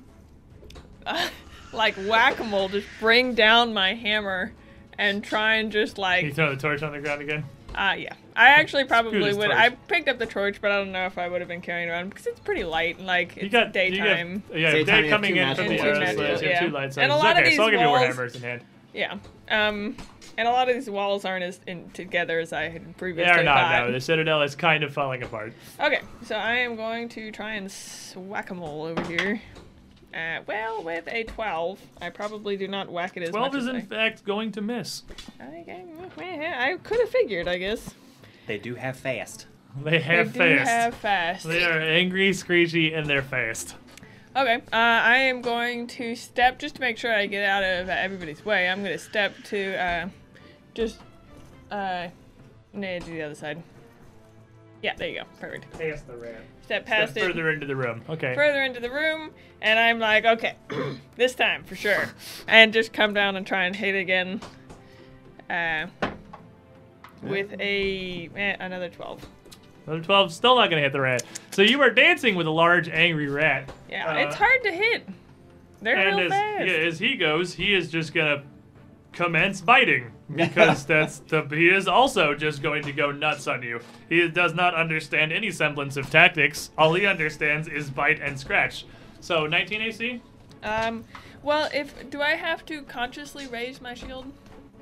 uh, 1.06 1.28
like 1.74 1.96
whack 2.08 2.40
a 2.40 2.44
mole, 2.44 2.70
just 2.70 2.88
bring 3.00 3.34
down 3.36 3.74
my 3.74 3.94
hammer 3.94 4.54
and 4.98 5.24
try 5.24 5.56
and 5.56 5.72
just 5.72 5.98
like. 5.98 6.20
Can 6.22 6.28
you 6.30 6.34
throw 6.34 6.50
the 6.50 6.62
torch 6.62 6.82
on 6.84 6.92
the 6.92 7.00
ground 7.00 7.22
again? 7.22 7.44
uh, 7.76 7.94
yeah. 7.98 8.14
I 8.36 8.50
actually 8.50 8.84
probably 8.86 9.20
would. 9.34 9.46
torch. 9.48 9.52
I 9.52 9.70
picked 9.70 10.08
up 10.08 10.20
the 10.20 10.26
torch, 10.28 10.62
but 10.62 10.72
I 10.72 10.78
don't 10.78 10.92
know 10.92 11.06
if 11.08 11.18
I 11.18 11.28
would 11.28 11.42
have 11.42 11.48
been 11.48 11.62
carrying 11.62 11.88
it 11.90 11.92
around 11.92 12.10
because 12.10 12.28
it's 12.28 12.40
pretty 12.40 12.64
light. 12.64 12.98
And 13.00 13.08
like 13.08 13.36
You 13.36 13.44
it's 13.44 13.52
got 13.52 13.74
daytime. 13.74 14.44
You 14.54 14.54
got, 14.54 14.60
yeah, 14.60 14.72
Daytime, 14.74 15.04
day 15.04 15.10
coming 15.10 15.36
in 15.38 15.56
from 15.56 15.68
the 15.70 15.78
magic 15.78 15.86
ones, 15.98 16.20
arrows. 16.20 16.20
yeah. 16.20 16.38
so 16.38 16.44
you 16.46 16.52
have 16.52 16.60
two 16.66 16.70
light 16.70 16.98
And 16.98 17.12
a 17.12 17.16
lot 17.16 17.32
of 17.38 17.44
okay, 17.44 17.56
so 17.56 17.64
I'll 17.64 17.70
these 17.70 17.80
give 17.80 17.82
you 17.82 17.88
walls- 17.88 18.16
Warhammers 18.16 18.36
in 18.36 18.42
hand. 18.42 18.62
Yeah. 18.94 19.18
Um, 19.50 19.98
and 20.38 20.48
a 20.48 20.51
lot 20.51 20.69
of 20.69 20.75
these 20.75 20.90
walls 20.90 21.25
aren't 21.25 21.43
as 21.43 21.59
in 21.67 21.90
together 21.91 22.40
as 22.40 22.53
I 22.53 22.69
had 22.69 22.95
previously 22.98 23.25
They 23.25 23.32
previously 23.32 23.41
are 23.41 23.43
not 23.43 23.56
thought. 23.57 23.85
now. 23.88 23.91
The 23.91 23.99
Citadel 24.01 24.41
is 24.43 24.56
kind 24.56 24.83
of 24.83 24.93
falling 24.93 25.24
apart. 25.24 25.53
Okay, 25.80 26.01
so 26.24 26.35
I 26.35 26.53
am 26.57 26.75
going 26.75 27.09
to 27.09 27.32
try 27.32 27.53
and 27.56 27.66
s- 27.66 28.14
whack 28.16 28.51
a 28.51 28.53
mole 28.53 28.83
over 28.85 29.01
here. 29.03 29.41
Uh, 30.14 30.40
well, 30.48 30.83
with 30.83 31.07
a 31.09 31.24
12, 31.25 31.80
I 32.01 32.09
probably 32.09 32.56
do 32.57 32.67
not 32.67 32.90
whack 32.90 33.17
it 33.17 33.24
as 33.24 33.30
Twelve 33.30 33.53
much 33.53 33.61
is 33.61 33.67
as 33.67 33.75
in 33.75 33.82
I... 33.82 33.82
fact 33.82 34.24
going 34.24 34.51
to 34.53 34.61
miss. 34.61 35.03
Okay, 35.40 35.83
I 36.57 36.77
could 36.82 36.99
have 36.99 37.09
figured, 37.09 37.48
I 37.48 37.57
guess. 37.57 37.93
They 38.48 38.57
do 38.57 38.75
have 38.75 38.98
fast. 38.98 39.45
They 39.83 39.99
have 39.99 40.27
fast. 40.32 40.38
they 40.38 40.49
do 40.53 40.59
have 40.64 40.93
fast. 40.95 41.48
They 41.48 41.64
are 41.64 41.80
angry, 41.80 42.33
screechy, 42.33 42.93
and 42.93 43.06
they're 43.07 43.22
fast. 43.22 43.75
Okay, 44.35 44.56
uh, 44.56 44.75
I 44.75 45.17
am 45.17 45.41
going 45.41 45.88
to 45.88 46.16
step, 46.16 46.57
just 46.57 46.75
to 46.75 46.82
make 46.82 46.98
sure 46.98 47.14
I 47.14 47.25
get 47.25 47.43
out 47.48 47.64
of 47.64 47.90
uh, 47.90 47.91
everybody's 47.91 48.43
way, 48.45 48.69
I'm 48.69 48.80
going 48.83 48.93
to 48.98 49.03
step 49.03 49.35
to, 49.45 49.75
uh, 49.75 50.09
just, 50.77 50.99
uh, 51.72 52.07
no, 52.72 52.99
to 52.99 53.06
the 53.06 53.22
other 53.23 53.35
side. 53.35 53.61
Yeah, 54.83 54.95
there 54.95 55.09
you 55.09 55.19
go. 55.22 55.23
Perfect. 55.39 55.72
Past 55.77 56.06
the 56.07 56.15
rat. 56.15 56.41
Step 56.61 56.85
past 56.85 57.11
Step 57.14 57.23
it. 57.23 57.27
further 57.27 57.49
into 57.49 57.65
the 57.65 57.75
room. 57.75 58.03
Okay. 58.07 58.35
further 58.35 58.61
into 58.61 58.80
the 58.80 58.91
room, 58.91 59.31
and 59.59 59.80
I'm 59.80 59.97
like, 59.99 60.23
okay, 60.25 60.56
this 61.15 61.33
time 61.33 61.64
for 61.64 61.75
sure, 61.75 62.09
and 62.47 62.72
just 62.72 62.93
come 62.93 63.14
down 63.14 63.35
and 63.38 63.47
try 63.47 63.65
and 63.65 63.75
hit 63.75 63.95
again, 63.95 64.39
uh, 65.49 65.88
with 67.23 67.53
a 67.59 68.30
eh, 68.35 68.56
another 68.59 68.89
twelve. 68.89 69.25
Another 69.88 70.03
12, 70.03 70.33
still 70.33 70.56
not 70.57 70.69
going 70.69 70.81
to 70.81 70.83
hit 70.83 70.91
the 70.91 70.99
rat. 70.99 71.23
So 71.51 71.61
you 71.61 71.81
are 71.81 71.89
dancing 71.89 72.35
with 72.35 72.45
a 72.45 72.51
large, 72.51 72.89
angry 72.89 73.30
rat. 73.30 73.72
Yeah, 73.89 74.11
Uh, 74.11 74.17
it's 74.27 74.35
hard 74.35 74.61
to 74.64 74.72
hit. 74.72 75.07
They're 75.81 75.95
And 75.95 76.17
real 76.17 76.25
as, 76.25 76.31
fast. 76.33 76.65
yeah, 76.67 76.73
as 76.73 76.99
he 76.99 77.15
goes, 77.15 77.53
he 77.53 77.73
is 77.73 77.89
just 77.89 78.14
going 78.14 78.38
to 78.38 78.43
commence 79.14 79.61
biting. 79.61 80.11
Because 80.34 80.86
that's 80.88 81.19
the, 81.19 81.48
he 81.50 81.69
is 81.69 81.88
also 81.88 82.34
just 82.34 82.61
going 82.61 82.84
to 82.84 82.92
go 82.92 83.11
nuts 83.11 83.48
on 83.48 83.64
you. 83.64 83.80
He 84.10 84.27
does 84.27 84.53
not 84.53 84.76
understand 84.76 85.32
any 85.32 85.52
semblance 85.52 85.98
of 85.98 86.10
tactics. 86.10 86.72
All 86.77 86.94
he 86.94 87.06
understands 87.06 87.68
is 87.68 87.90
bite 87.90 88.19
and 88.22 88.40
scratch. 88.40 88.86
So 89.19 89.45
19 89.48 89.82
AC? 89.82 90.22
Um, 90.64 91.06
well, 91.44 91.69
if 91.74 92.10
do 92.10 92.22
I 92.22 92.32
have 92.32 92.66
to 92.66 92.82
consciously 92.84 93.48
raise 93.48 93.82
my 93.82 93.94
shield? 93.94 94.32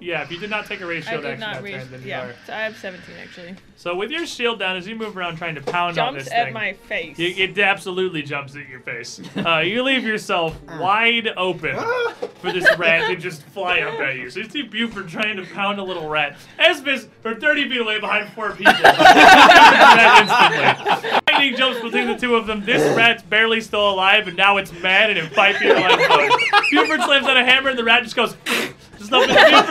Yeah, 0.02 0.22
if 0.24 0.32
you 0.32 0.38
did 0.38 0.50
not 0.50 0.66
take 0.66 0.82
a 0.82 0.86
raise 0.86 1.08
I 1.08 1.12
shield 1.12 1.24
did 1.24 1.32
action 1.32 1.40
not 1.42 1.54
that 1.56 1.64
raise. 1.64 1.76
turn, 1.84 1.92
then 1.92 2.02
you 2.02 2.08
Yeah, 2.10 2.26
are. 2.26 2.36
so 2.46 2.54
I 2.54 2.60
have 2.64 2.76
17 2.78 3.16
actually. 3.22 3.56
So 3.78 3.96
with 3.96 4.12
your 4.12 4.26
shield 4.26 4.60
down, 4.60 4.76
as 4.76 4.86
you 4.88 4.96
move 4.96 5.16
around 5.18 5.38
trying 5.38 5.56
to 5.56 5.62
pound 5.62 5.98
on 5.98 6.14
this 6.14 6.24
Jumps 6.26 6.26
this 6.26 6.34
at 6.34 6.44
thing, 6.46 6.54
my 6.54 6.74
face. 6.74 7.18
you- 7.18 7.34
it 7.44 7.58
absolutely 7.58 8.22
jumps 8.22 8.56
at 8.58 8.68
your 8.68 8.82
face. 8.82 9.22
Uh, 9.38 9.60
you 9.60 9.82
leave 9.84 10.04
yourself 10.04 10.62
wide 10.80 11.30
open 11.38 11.76
for 12.42 12.52
this 12.52 12.68
rat 12.78 13.10
to 13.10 13.16
just 13.16 13.44
fly 13.44 13.80
up 13.80 14.00
at 14.02 14.18
you. 14.18 14.30
So 14.30 14.42
you 14.42 14.50
see 14.50 14.62
Buford 14.64 15.08
trying 15.08 15.38
to 15.38 15.46
pound 15.46 15.80
a 15.80 15.84
little 15.84 16.10
rat. 16.10 16.36
Esvis 16.60 17.08
are 17.24 17.36
30 17.36 17.70
feet 17.70 17.80
away 17.82 18.00
behind 18.00 18.30
four 18.34 18.52
people. 18.52 18.74
that 18.84 20.86
instantly. 20.92 21.22
Lightning 21.32 21.56
jumps 21.58 21.80
between 21.82 22.08
the 22.08 22.18
two 22.18 22.36
of 22.36 22.48
them. 22.48 22.64
This 22.66 22.82
rat's 22.98 23.24
barely 23.24 23.62
still 23.62 23.90
alive, 23.90 24.28
and 24.28 24.36
now 24.38 24.58
it's 24.58 24.72
mad 24.82 25.10
and 25.10 25.20
in 25.20 25.28
five 25.30 25.56
feet 25.58 25.72
of 25.72 25.78
line. 25.80 26.30
Buford 26.70 27.02
slams 27.02 27.28
on 27.28 27.38
a 27.38 27.46
hammer, 27.46 27.70
and 27.70 27.80
the 27.80 27.84
rat 27.84 28.04
just 28.04 28.16
goes. 28.16 28.36
Just 29.10 29.14
up 29.14 29.30
in 29.30 29.36
Buford's 29.36 29.68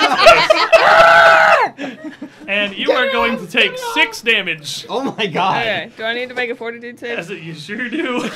face. 2.17 2.29
and 2.49 2.75
you 2.77 2.91
are 2.93 3.11
going 3.11 3.37
to 3.39 3.47
take 3.47 3.73
six 3.95 4.21
damage. 4.23 4.87
Oh 4.89 5.15
my 5.17 5.27
god. 5.27 5.63
Okay, 5.63 5.91
do 5.97 6.05
I 6.05 6.15
need 6.15 6.29
to 6.29 6.35
make 6.35 6.51
a 6.51 6.55
fortitude 6.55 6.99
save? 6.99 7.19
As 7.19 7.31
it, 7.31 7.41
you 7.43 7.55
sure 7.55 7.89
do. 7.89 8.25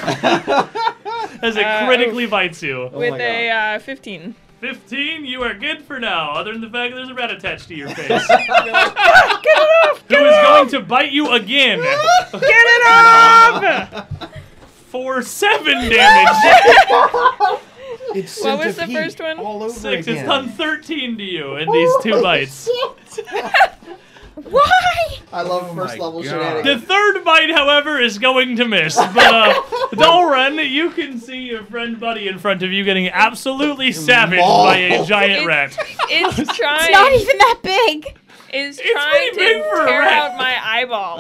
As 1.41 1.57
it 1.57 1.65
Uh, 1.65 1.87
critically 1.87 2.27
bites 2.27 2.63
you. 2.63 2.91
With 2.93 3.13
my 3.13 3.19
a 3.19 3.77
uh, 3.77 3.79
15. 3.79 4.35
15, 4.61 5.25
you 5.25 5.41
are 5.43 5.55
good 5.55 5.83
for 5.83 6.01
now, 6.01 6.33
other 6.33 6.51
than 6.53 6.61
the 6.63 6.69
fact 6.71 6.91
that 6.91 6.97
there's 6.97 7.11
a 7.11 7.15
rat 7.15 7.31
attached 7.31 7.69
to 7.69 7.77
your 7.77 7.89
face. 7.91 8.09
Get 8.09 8.49
it 8.49 8.75
off! 8.75 10.03
Who 10.09 10.17
is 10.17 10.37
going 10.43 10.69
to 10.71 10.81
bite 10.81 11.13
you 11.13 11.31
again 11.31 11.79
Get 11.79 12.43
it 12.43 12.87
off! 12.89 14.09
for 14.89 15.23
7 15.23 15.65
damage. 15.91 17.61
It's 18.15 18.43
What 18.43 18.65
was 18.65 18.77
the 18.77 18.87
first 18.87 19.21
one? 19.21 19.39
All 19.39 19.63
over 19.63 19.73
6 19.73 20.07
again. 20.07 20.17
has 20.19 20.27
done 20.27 20.49
13 20.51 21.19
to 21.19 21.23
you 21.25 21.57
in 21.57 21.71
these 21.71 21.91
two 22.03 22.21
bites. 22.23 22.69
Why? 24.35 25.19
I 25.33 25.43
love 25.43 25.69
Oh 25.71 25.75
first 25.75 25.99
my 25.99 26.05
level 26.05 26.23
God. 26.23 26.31
shenanigans. 26.31 26.81
The 26.81 26.87
third 26.87 27.25
bite, 27.25 27.51
however, 27.51 28.01
is 28.01 28.19
going 28.19 28.55
to 28.57 28.67
miss. 28.69 28.95
But, 28.97 29.17
uh, 29.19 29.55
Dalren, 29.95 30.71
you 30.71 30.91
can 30.91 31.19
see 31.19 31.39
your 31.39 31.65
friend 31.65 31.99
Buddy 31.99 32.29
in 32.29 32.39
front 32.39 32.63
of 32.63 32.71
you 32.73 32.85
getting 32.85 33.09
absolutely 33.09 33.91
savaged 33.91 34.41
by 34.41 34.77
a 34.77 35.05
giant 35.05 35.43
It- 35.43 35.47
rat. 35.47 35.77
It's 36.09 36.37
trying. 36.57 36.81
It's 36.83 36.93
not 36.93 37.13
even 37.13 37.39
that 37.39 37.59
big. 37.65 38.17
is 38.55 38.79
It's 38.79 38.91
trying 38.93 39.33
to 39.33 39.39
tear 39.89 40.03
out 40.03 40.37
my 40.39 40.57
eyeball. 40.63 41.17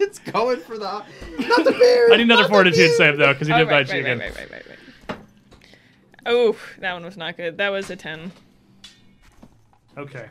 it's 0.00 0.18
going 0.18 0.58
for 0.60 0.76
the 0.76 1.04
not 1.38 1.64
the 1.64 1.70
bear. 1.72 2.12
I 2.12 2.16
need 2.16 2.22
another 2.24 2.42
not 2.42 2.48
the 2.48 2.52
fortitude 2.52 2.78
bear. 2.90 2.96
save 2.96 3.16
though, 3.16 3.32
because 3.32 3.46
he 3.46 3.54
Oh, 3.54 3.58
did 3.58 3.68
right, 3.68 3.86
bite 3.86 3.94
you 3.96 4.02
right, 4.04 4.12
again. 4.12 4.18
right, 4.18 4.36
right, 4.36 4.50
right, 4.50 4.62
right, 4.68 4.78
right. 5.08 5.18
Oh, 6.26 6.56
that 6.78 6.92
one 6.94 7.04
was 7.04 7.16
not 7.16 7.36
good. 7.36 7.58
That 7.58 7.70
was 7.70 7.90
a 7.90 7.96
10. 7.96 8.32
Okay. 9.96 10.26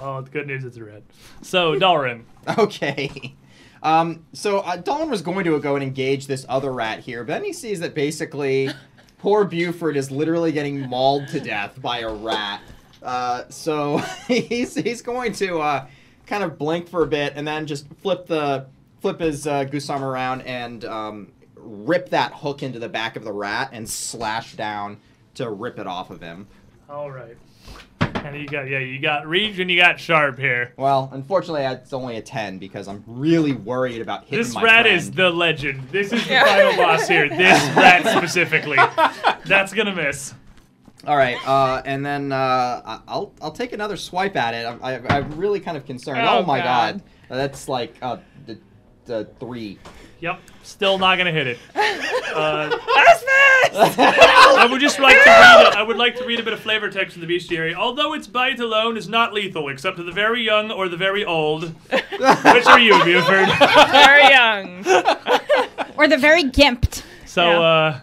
Oh, 0.00 0.20
the 0.20 0.30
good 0.30 0.46
news 0.46 0.64
it's 0.64 0.76
a 0.76 0.84
red. 0.84 1.02
So, 1.42 1.74
Dalren. 1.78 2.24
Okay. 2.58 3.34
Um, 3.82 4.24
so 4.32 4.60
uh, 4.60 4.76
Dolan 4.76 5.10
was 5.10 5.22
going 5.22 5.44
to 5.44 5.58
go 5.60 5.74
and 5.74 5.82
engage 5.82 6.26
this 6.26 6.46
other 6.48 6.72
rat 6.72 7.00
here, 7.00 7.24
but 7.24 7.34
then 7.34 7.44
he 7.44 7.52
sees 7.52 7.80
that 7.80 7.94
basically 7.94 8.70
poor 9.18 9.44
Buford 9.44 9.96
is 9.96 10.10
literally 10.10 10.52
getting 10.52 10.88
mauled 10.88 11.28
to 11.28 11.40
death 11.40 11.80
by 11.80 12.00
a 12.00 12.12
rat. 12.12 12.60
Uh, 13.02 13.44
so 13.48 13.98
he's 14.28 14.74
he's 14.74 15.02
going 15.02 15.32
to 15.32 15.60
uh, 15.60 15.86
kind 16.26 16.44
of 16.44 16.58
blink 16.58 16.88
for 16.88 17.02
a 17.02 17.06
bit 17.06 17.32
and 17.34 17.46
then 17.46 17.66
just 17.66 17.86
flip 18.02 18.26
the 18.26 18.66
flip 19.00 19.18
his 19.18 19.46
uh, 19.48 19.64
guisarme 19.64 20.02
around 20.02 20.42
and 20.42 20.84
um, 20.84 21.32
rip 21.62 22.10
that 22.10 22.32
hook 22.34 22.62
into 22.62 22.78
the 22.78 22.88
back 22.88 23.16
of 23.16 23.24
the 23.24 23.32
rat 23.32 23.70
and 23.72 23.88
slash 23.88 24.54
down 24.54 24.98
to 25.34 25.50
rip 25.50 25.78
it 25.78 25.86
off 25.86 26.10
of 26.10 26.20
him. 26.20 26.46
All 26.90 27.10
right. 27.10 27.36
And 28.00 28.36
you 28.40 28.46
got 28.46 28.68
yeah, 28.68 28.78
you 28.78 29.00
got 29.00 29.26
reach 29.26 29.58
and 29.58 29.68
you 29.70 29.76
got 29.80 29.98
sharp 29.98 30.38
here. 30.38 30.74
Well, 30.76 31.08
unfortunately, 31.12 31.62
it's 31.62 31.92
only 31.92 32.16
a 32.18 32.22
ten 32.22 32.58
because 32.58 32.86
I'm 32.86 33.02
really 33.06 33.52
worried 33.52 34.00
about 34.00 34.24
hitting 34.24 34.38
This 34.38 34.54
my 34.54 34.62
rat 34.62 34.82
friend. 34.84 34.96
is 34.96 35.10
the 35.10 35.30
legend. 35.30 35.88
This 35.90 36.12
is 36.12 36.22
the 36.28 36.34
final 36.40 36.76
boss 36.76 37.08
here. 37.08 37.28
This 37.28 37.58
rat 37.76 38.06
specifically. 38.16 38.76
That's 39.46 39.72
gonna 39.72 39.94
miss. 39.94 40.34
All 41.04 41.16
right, 41.16 41.36
uh, 41.48 41.82
and 41.84 42.06
then 42.06 42.30
uh, 42.30 42.36
I- 42.84 43.00
I'll 43.08 43.34
I'll 43.42 43.50
take 43.50 43.72
another 43.72 43.96
swipe 43.96 44.36
at 44.36 44.54
it. 44.54 44.66
I'm, 44.66 44.78
I, 44.84 45.00
I'm 45.16 45.32
really 45.36 45.58
kind 45.58 45.76
of 45.76 45.84
concerned. 45.84 46.20
Oh, 46.20 46.38
Oh, 46.38 46.42
my 46.44 46.58
God. 46.58 47.02
god. 47.28 47.38
that's 47.38 47.68
like 47.68 47.96
uh, 48.02 48.18
the, 48.46 48.56
the 49.06 49.28
three. 49.40 49.80
Yep. 50.22 50.40
Still 50.62 50.98
not 50.98 51.18
gonna 51.18 51.32
hit 51.32 51.46
it. 51.46 51.58
Uh, 52.32 52.70
Esvis! 52.70 53.98
I 53.98 54.66
would 54.70 54.80
just 54.80 54.98
like 54.98 55.22
to 55.22 55.28
read. 55.28 55.74
A, 55.74 55.78
I 55.78 55.82
would 55.82 55.98
like 55.98 56.16
to 56.16 56.24
read 56.24 56.40
a 56.40 56.42
bit 56.42 56.54
of 56.54 56.60
flavor 56.60 56.88
text 56.88 57.12
from 57.18 57.26
the 57.26 57.36
bestiary. 57.36 57.74
Although 57.74 58.14
its 58.14 58.26
bite 58.26 58.58
alone 58.58 58.96
is 58.96 59.06
not 59.06 59.34
lethal, 59.34 59.68
except 59.68 59.98
to 59.98 60.02
the 60.02 60.12
very 60.12 60.42
young 60.42 60.70
or 60.70 60.88
the 60.88 60.96
very 60.96 61.26
old. 61.26 61.64
Which 61.90 62.66
are 62.66 62.80
you, 62.80 62.94
Buford? 63.04 63.48
Very 63.90 64.30
young. 64.30 64.78
Or 65.98 66.08
the 66.08 66.16
very 66.16 66.44
gimped. 66.44 67.02
So, 67.26 67.44
Yeah. 67.44 67.60
uh, 67.60 68.00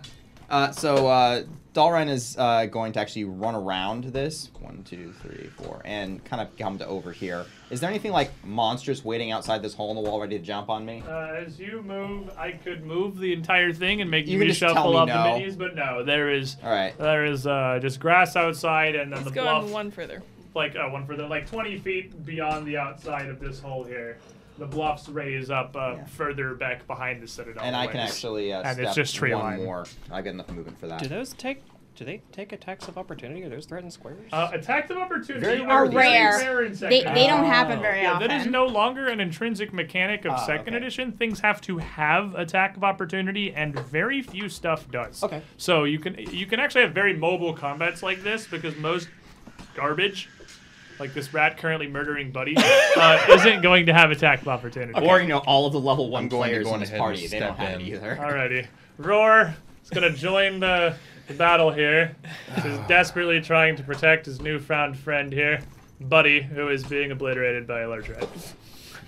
Uh, 0.51 0.71
so 0.73 1.07
uh, 1.07 1.41
Dalren 1.73 2.09
is 2.09 2.35
uh, 2.37 2.65
going 2.65 2.93
to 2.93 2.99
actually 2.99 3.25
run 3.25 3.53
around 3.53 4.05
this 4.05 4.49
one, 4.59 4.83
two, 4.83 5.13
three, 5.21 5.49
four, 5.55 5.81
and 5.85 6.23
kind 6.25 6.41
of 6.41 6.55
come 6.57 6.79
to 6.79 6.87
over 6.87 7.11
here. 7.11 7.45
Is 7.69 7.79
there 7.79 7.89
anything 7.89 8.11
like 8.11 8.31
monstrous 8.43 9.05
waiting 9.05 9.31
outside 9.31 9.61
this 9.61 9.75
hole 9.75 9.91
in 9.91 9.95
the 9.95 10.01
wall, 10.01 10.19
ready 10.19 10.39
to 10.39 10.43
jump 10.43 10.69
on 10.69 10.83
me? 10.83 11.03
uh, 11.07 11.27
as 11.35 11.59
you 11.59 11.83
move, 11.83 12.31
I 12.37 12.53
could 12.53 12.83
move 12.83 13.19
the 13.19 13.33
entire 13.33 13.71
thing 13.71 14.01
and 14.01 14.09
make 14.09 14.25
You 14.25 14.33
you 14.33 14.39
can 14.39 14.47
just 14.47 14.59
tell 14.59 14.91
me 14.91 14.97
up 14.97 15.07
no. 15.09 15.13
the 15.39 15.45
minis, 15.45 15.57
but 15.57 15.75
no, 15.75 16.03
there 16.03 16.31
is. 16.31 16.57
All 16.63 16.71
right. 16.71 16.97
There 16.97 17.25
is 17.25 17.45
uh, 17.45 17.77
just 17.79 17.99
grass 17.99 18.35
outside, 18.35 18.95
and 18.95 19.11
then 19.11 19.19
Let's 19.19 19.29
the 19.29 19.35
go 19.35 19.43
bluff, 19.43 19.63
on 19.65 19.71
one 19.71 19.91
further. 19.91 20.23
like 20.55 20.75
uh, 20.75 20.89
one 20.89 21.05
further, 21.05 21.27
like 21.27 21.47
20 21.47 21.77
feet 21.77 22.25
beyond 22.25 22.65
the 22.65 22.77
outside 22.77 23.27
of 23.29 23.39
this 23.39 23.59
hole 23.59 23.83
here. 23.83 24.17
The 24.59 24.65
bluffs 24.67 25.07
raise 25.09 25.49
up 25.49 25.75
uh, 25.75 25.95
Yeah. 25.97 26.05
further 26.05 26.53
back 26.53 26.85
behind 26.85 27.21
the 27.23 27.27
citadel. 27.27 27.63
And 27.63 27.75
I 27.75 27.87
can 27.87 28.01
ways. 28.01 28.11
actually 28.11 28.51
uh, 28.53 28.61
And 28.61 28.73
step 28.75 28.85
it's 28.87 28.95
just 28.95 29.15
tree 29.15 29.33
one 29.33 29.43
line. 29.43 29.57
more. 29.63 29.85
I 30.11 30.21
got 30.21 30.31
enough 30.31 30.49
movement 30.51 30.79
for 30.79 30.87
that. 30.87 31.01
Do 31.01 31.07
those 31.07 31.33
take? 31.33 31.63
Do 31.95 32.05
they 32.05 32.21
take 32.31 32.53
attacks 32.53 32.87
of 32.87 32.97
opportunity? 32.97 33.43
Are 33.43 33.49
those 33.49 33.65
threatened 33.65 33.91
squares? 33.91 34.31
Uh, 34.31 34.49
attacks 34.53 34.89
of 34.89 34.95
opportunity 34.97 35.45
Very 35.45 35.61
are 35.65 35.85
rare. 35.89 36.37
rare 36.37 36.63
in 36.63 36.71
They, 36.71 37.01
second 37.01 37.13
they 37.13 37.27
don't 37.27 37.43
Oh. 37.43 37.47
happen 37.47 37.81
very 37.81 38.03
Yeah, 38.03 38.13
often. 38.13 38.27
that 38.29 38.39
is 38.41 38.47
no 38.47 38.65
longer 38.67 39.07
an 39.09 39.19
intrinsic 39.19 39.73
mechanic 39.73 40.23
of 40.23 40.31
Ah, 40.31 40.45
second 40.45 40.75
okay. 40.75 40.77
edition. 40.77 41.11
Things 41.11 41.41
have 41.41 41.59
to 41.61 41.77
have 41.79 42.35
attack 42.35 42.77
of 42.77 42.85
opportunity, 42.85 43.51
and 43.53 43.77
very 43.77 44.21
few 44.21 44.47
stuff 44.47 44.89
does. 44.89 45.21
Okay. 45.23 45.41
So 45.57 45.83
you 45.83 45.99
can 45.99 46.15
you 46.17 46.45
can 46.45 46.59
actually 46.61 46.83
have 46.83 46.93
very 46.93 47.13
mobile 47.17 47.53
combats 47.53 48.01
like 48.01 48.23
this 48.23 48.47
because 48.47 48.77
most 48.77 49.09
garbage, 49.75 50.29
like 50.99 51.13
this 51.13 51.33
rat 51.33 51.57
currently 51.57 51.87
murdering 51.87 52.31
Buddy, 52.31 52.55
uh, 52.57 53.25
isn't 53.29 53.61
going 53.61 53.85
to 53.85 53.93
have 53.93 54.11
attack 54.11 54.41
of 54.41 54.47
opportunity. 54.47 54.99
Or, 54.99 55.21
you 55.21 55.27
know, 55.27 55.39
all 55.39 55.65
of 55.65 55.73
the 55.73 55.79
level 55.79 56.09
one 56.09 56.23
I'm 56.23 56.29
going 56.29 56.49
to 56.49 56.61
players 56.61 56.63
go 56.65 56.69
in 56.69 56.73
on 56.75 56.79
this 56.81 56.89
ahead 56.89 56.99
party. 56.99 57.27
They 57.27 57.39
don't 57.39 57.55
step 57.55 57.67
have 57.67 57.81
it 57.81 57.87
either. 57.87 58.15
Alrighty, 58.15 58.67
Roar 58.97 59.55
is 59.83 59.89
gonna 59.89 60.11
join 60.11 60.59
the, 60.59 60.95
the 61.27 61.33
battle 61.33 61.71
here. 61.71 62.15
He's 62.61 62.77
desperately 62.87 63.41
trying 63.41 63.75
to 63.77 63.83
protect 63.83 64.25
his 64.25 64.41
newfound 64.41 64.97
friend 64.97 65.31
here, 65.31 65.61
Buddy, 66.01 66.41
who 66.41 66.69
is 66.69 66.83
being 66.83 67.11
obliterated 67.11 67.65
by 67.65 67.81
a 67.81 67.89
large 67.89 68.09
rat. 68.09 68.27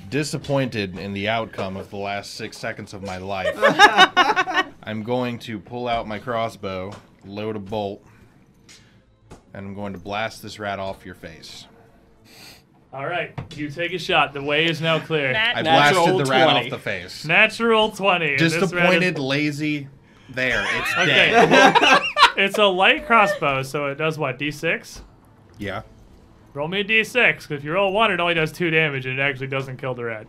Disappointed 0.09 0.97
in 0.97 1.13
the 1.13 1.29
outcome 1.29 1.77
of 1.77 1.89
the 1.89 1.97
last 1.97 2.33
six 2.33 2.57
seconds 2.57 2.93
of 2.93 3.01
my 3.01 3.17
life. 3.17 3.55
I'm 4.83 5.03
going 5.03 5.39
to 5.39 5.59
pull 5.59 5.87
out 5.87 6.07
my 6.07 6.19
crossbow, 6.19 6.91
load 7.23 7.55
a 7.55 7.59
bolt, 7.59 8.03
and 9.53 9.67
I'm 9.67 9.73
going 9.73 9.93
to 9.93 9.99
blast 9.99 10.41
this 10.41 10.59
rat 10.59 10.79
off 10.79 11.05
your 11.05 11.15
face. 11.15 11.65
All 12.93 13.05
right, 13.05 13.33
you 13.55 13.69
take 13.69 13.93
a 13.93 13.97
shot. 13.97 14.33
The 14.33 14.43
way 14.43 14.65
is 14.65 14.81
now 14.81 14.99
clear. 14.99 15.31
Nat- 15.31 15.53
I 15.57 15.61
Natural 15.61 16.05
blasted 16.07 16.25
the 16.27 16.29
rat 16.31 16.43
20. 16.51 16.65
off 16.65 16.69
the 16.71 16.77
face. 16.79 17.25
Natural 17.25 17.89
20. 17.89 18.25
and 18.31 18.39
this 18.39 18.53
rat 18.53 18.63
is- 18.63 18.69
Disappointed, 18.71 19.19
lazy. 19.19 19.87
There, 20.29 20.63
it's 20.65 20.91
Okay. 20.97 21.31
dead. 21.31 22.01
it's 22.37 22.57
a 22.57 22.65
light 22.65 23.05
crossbow, 23.05 23.63
so 23.63 23.87
it 23.87 23.95
does 23.95 24.17
what, 24.17 24.37
d6? 24.39 25.01
Yeah. 25.57 25.81
Roll 26.53 26.67
me 26.67 26.81
a 26.81 26.83
d6, 26.83 27.47
'cause 27.47 27.51
if 27.51 27.63
you 27.63 27.71
roll 27.73 27.93
one, 27.93 28.11
it 28.11 28.19
only 28.19 28.33
does 28.33 28.51
two 28.51 28.69
damage, 28.69 29.05
and 29.05 29.17
it 29.19 29.21
actually 29.21 29.47
doesn't 29.47 29.77
kill 29.77 29.93
the 29.93 30.03
rat. 30.05 30.27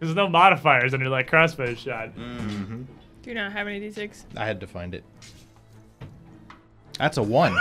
There's 0.00 0.14
no 0.14 0.28
modifiers 0.28 0.92
under 0.92 1.08
that 1.10 1.26
crossbow 1.28 1.74
shot. 1.74 2.14
Mm-hmm. 2.16 2.82
Do 3.22 3.30
you 3.30 3.34
not 3.34 3.52
have 3.52 3.66
any 3.66 3.80
d6? 3.80 4.24
I 4.36 4.44
had 4.44 4.60
to 4.60 4.66
find 4.66 4.94
it. 4.94 5.04
That's 6.98 7.16
a 7.16 7.22
one. 7.22 7.56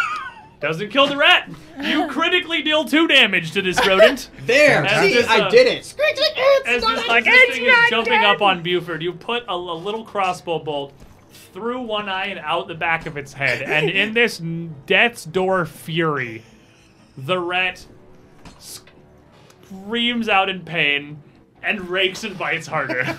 Doesn't 0.60 0.90
kill 0.90 1.08
the 1.08 1.18
rat. 1.18 1.50
You 1.82 2.08
critically 2.10 2.62
deal 2.62 2.86
two 2.86 3.08
damage 3.08 3.52
to 3.52 3.62
this 3.62 3.78
rodent. 3.86 4.30
There, 4.46 4.86
As 4.86 5.02
see, 5.02 5.14
this, 5.14 5.28
I 5.28 5.40
uh, 5.42 5.50
did 5.50 5.68
it. 5.68 5.78
As 6.68 6.82
this, 6.84 7.08
Like, 7.08 7.26
this 7.26 7.56
thing 7.56 7.66
is 7.66 7.90
jumping 7.90 8.14
dead. 8.14 8.24
up 8.36 8.42
on 8.42 8.62
Buford, 8.62 9.02
you 9.02 9.12
put 9.14 9.44
a, 9.48 9.54
a 9.54 9.56
little 9.56 10.04
crossbow 10.06 10.60
bolt 10.60 10.94
through 11.52 11.82
one 11.82 12.08
eye 12.08 12.28
and 12.28 12.40
out 12.40 12.68
the 12.68 12.76
back 12.76 13.06
of 13.06 13.18
its 13.18 13.34
head, 13.34 13.62
and 13.64 13.90
in 13.90 14.14
this 14.16 14.38
death's 14.86 15.26
door 15.26 15.66
fury, 15.66 16.44
the 17.18 17.40
rat 17.40 17.86
screams 18.60 20.30
out 20.30 20.50
in 20.50 20.62
pain 20.64 21.22
and 21.66 21.90
rakes 21.90 22.24
and 22.24 22.38
bites 22.38 22.68
harder. 22.68 23.04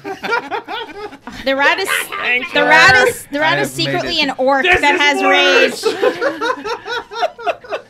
The 1.45 1.55
rat 1.55 1.79
is 1.79 1.89
Thank 2.09 2.53
the 2.53 2.65
rat 2.65 3.07
is 3.07 3.27
the 3.27 3.39
rat 3.39 3.59
I 3.59 3.63
is 3.63 3.71
secretly 3.71 4.21
an 4.21 4.31
orc 4.39 4.65
This 4.65 4.81
that 4.81 4.95
is 4.95 5.01
has 5.01 5.85
rage. 5.85 5.95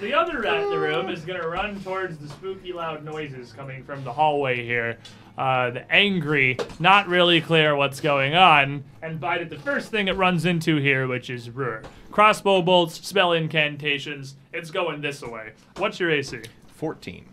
The 0.00 0.14
other 0.14 0.40
rat 0.40 0.64
in 0.64 0.70
the 0.70 0.78
room 0.80 1.08
is 1.10 1.24
gonna 1.24 1.46
run 1.46 1.80
towards 1.84 2.18
the 2.18 2.28
spooky 2.28 2.72
loud 2.72 3.04
noises 3.04 3.52
coming 3.52 3.84
from 3.84 4.02
the 4.02 4.12
hallway 4.12 4.64
here. 4.64 4.98
Uh, 5.38 5.70
the 5.70 5.92
angry, 5.92 6.56
not 6.80 7.06
really 7.06 7.40
clear 7.40 7.76
what's 7.76 8.00
going 8.00 8.34
on, 8.34 8.82
and 9.00 9.20
bite 9.20 9.40
at 9.42 9.48
the 9.48 9.58
first 9.60 9.92
thing 9.92 10.08
it 10.08 10.16
runs 10.16 10.44
into 10.44 10.76
here, 10.76 11.06
which 11.06 11.30
is 11.30 11.48
Rur. 11.50 11.82
Crossbow 12.10 12.62
bolts, 12.62 13.06
spell 13.06 13.32
incantations. 13.32 14.34
It's 14.52 14.72
going 14.72 15.00
this 15.02 15.22
way. 15.22 15.52
What's 15.76 16.00
your 16.00 16.10
AC? 16.10 16.40
14. 16.66 17.24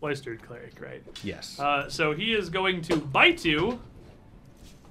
Cloistered 0.00 0.42
cleric, 0.42 0.80
right? 0.80 1.02
Yes. 1.22 1.58
Uh, 1.58 1.88
so 1.88 2.12
he 2.12 2.32
is 2.32 2.50
going 2.50 2.82
to 2.82 2.96
bite 2.96 3.44
you, 3.44 3.80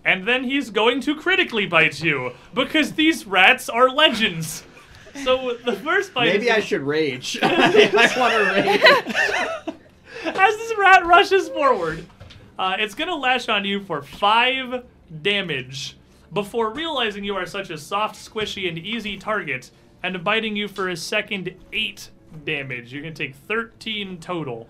and 0.04 0.28
then 0.28 0.44
he's 0.44 0.70
going 0.70 1.00
to 1.02 1.16
critically 1.16 1.66
bite 1.66 2.02
you 2.04 2.34
because 2.54 2.94
these 2.94 3.26
rats 3.26 3.70
are 3.70 3.90
legends. 3.90 4.64
So 5.24 5.58
the 5.66 5.74
first 5.74 6.14
bite. 6.14 6.26
Maybe 6.26 6.52
I 6.52 6.60
should 6.60 6.82
rage. 6.82 7.40
I 7.42 8.14
want 8.18 8.34
to 8.34 8.52
rage. 8.54 9.76
As 10.26 10.58
this 10.58 10.78
rat 10.78 11.06
rushes 11.06 11.50
forward, 11.50 12.06
uh, 12.60 12.76
it's 12.80 12.94
gonna 12.94 13.16
lash 13.16 13.50
on 13.50 13.66
you 13.66 13.82
for 13.82 14.02
five 14.02 14.84
damage 15.22 15.96
before 16.34 16.72
realizing 16.72 17.24
you 17.24 17.36
are 17.36 17.46
such 17.46 17.70
a 17.70 17.78
soft, 17.78 18.16
squishy, 18.16 18.68
and 18.68 18.78
easy 18.78 19.18
target, 19.18 19.72
and 20.04 20.24
biting 20.24 20.56
you 20.56 20.68
for 20.68 20.90
a 20.90 20.98
second 20.98 21.54
eight 21.72 22.10
damage. 22.46 22.92
You're 22.92 23.04
gonna 23.04 23.16
take 23.16 23.36
13 23.36 24.20
total. 24.20 24.68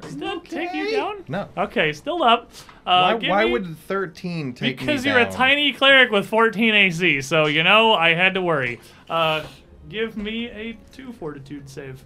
Does 0.00 0.16
that 0.18 0.44
take 0.44 0.72
you 0.74 0.92
down? 0.92 1.24
no. 1.28 1.48
Okay, 1.56 1.92
still 1.92 2.22
up. 2.22 2.50
Uh, 2.86 3.12
Why, 3.14 3.18
give 3.18 3.30
why 3.30 3.44
me- 3.44 3.50
would 3.52 3.76
13 3.78 4.52
take 4.54 4.76
down? 4.78 4.86
because 4.86 5.04
you're 5.04 5.18
a 5.18 5.30
tiny 5.30 5.72
cleric 5.72 6.10
with 6.10 6.26
14 6.28 6.74
AC, 6.74 7.20
so 7.20 7.46
you 7.46 7.62
know 7.64 7.92
I 7.94 8.14
had 8.14 8.34
to 8.34 8.42
worry. 8.42 8.80
Uh, 9.10 9.44
give 9.88 10.16
me 10.16 10.46
a 10.46 10.78
two 10.92 11.12
fortitude 11.12 11.68
save. 11.68 12.04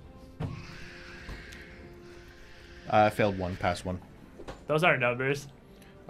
I 2.91 3.11
failed 3.11 3.39
one, 3.39 3.57
passed 3.57 3.85
one. 3.85 4.01
Those 4.67 4.83
aren't 4.85 5.01
numbers. 5.01 5.49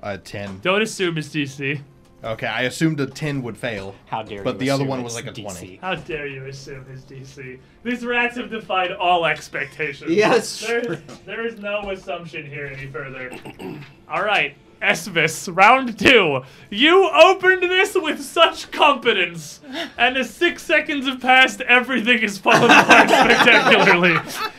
Uh, 0.02 0.16
10. 0.16 0.60
Don't 0.60 0.82
assume 0.82 1.18
it's 1.18 1.28
DC. 1.28 1.80
Okay, 2.24 2.46
I 2.46 2.62
assumed 2.62 3.00
a 3.00 3.06
10 3.06 3.42
would 3.42 3.56
fail. 3.56 3.94
How 4.06 4.22
dare 4.22 4.44
But 4.44 4.54
you 4.54 4.58
the 4.60 4.70
other 4.70 4.84
one 4.84 5.02
was 5.02 5.14
like 5.14 5.26
a 5.26 5.32
DC. 5.32 5.42
20. 5.42 5.76
How 5.76 5.96
dare 5.96 6.26
you 6.28 6.46
assume 6.46 6.84
his 6.86 7.02
DC? 7.02 7.58
These 7.82 8.04
rats 8.06 8.36
have 8.36 8.48
defied 8.50 8.92
all 8.92 9.26
expectations. 9.26 10.12
Yes. 10.12 10.60
There 10.60 10.92
is, 10.92 11.00
there 11.26 11.46
is 11.46 11.58
no 11.58 11.90
assumption 11.90 12.46
here 12.46 12.66
any 12.66 12.86
further. 12.86 13.30
all 14.08 14.22
right, 14.22 14.54
Esvis, 14.80 15.54
round 15.54 15.98
two. 15.98 16.42
You 16.70 17.10
opened 17.10 17.62
this 17.62 17.94
with 17.96 18.20
such 18.22 18.70
competence, 18.70 19.60
and 19.96 20.16
as 20.16 20.30
six 20.30 20.62
seconds 20.62 21.06
have 21.06 21.20
passed, 21.20 21.60
everything 21.62 22.18
has 22.18 22.38
fallen 22.38 22.70
apart 22.70 23.08
spectacularly. 23.08 24.16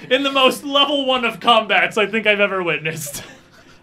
In 0.09 0.23
the 0.23 0.31
most 0.31 0.63
level 0.63 1.05
one 1.05 1.23
of 1.23 1.39
combats 1.39 1.97
I 1.97 2.07
think 2.07 2.27
I've 2.27 2.39
ever 2.39 2.61
witnessed. 2.61 3.23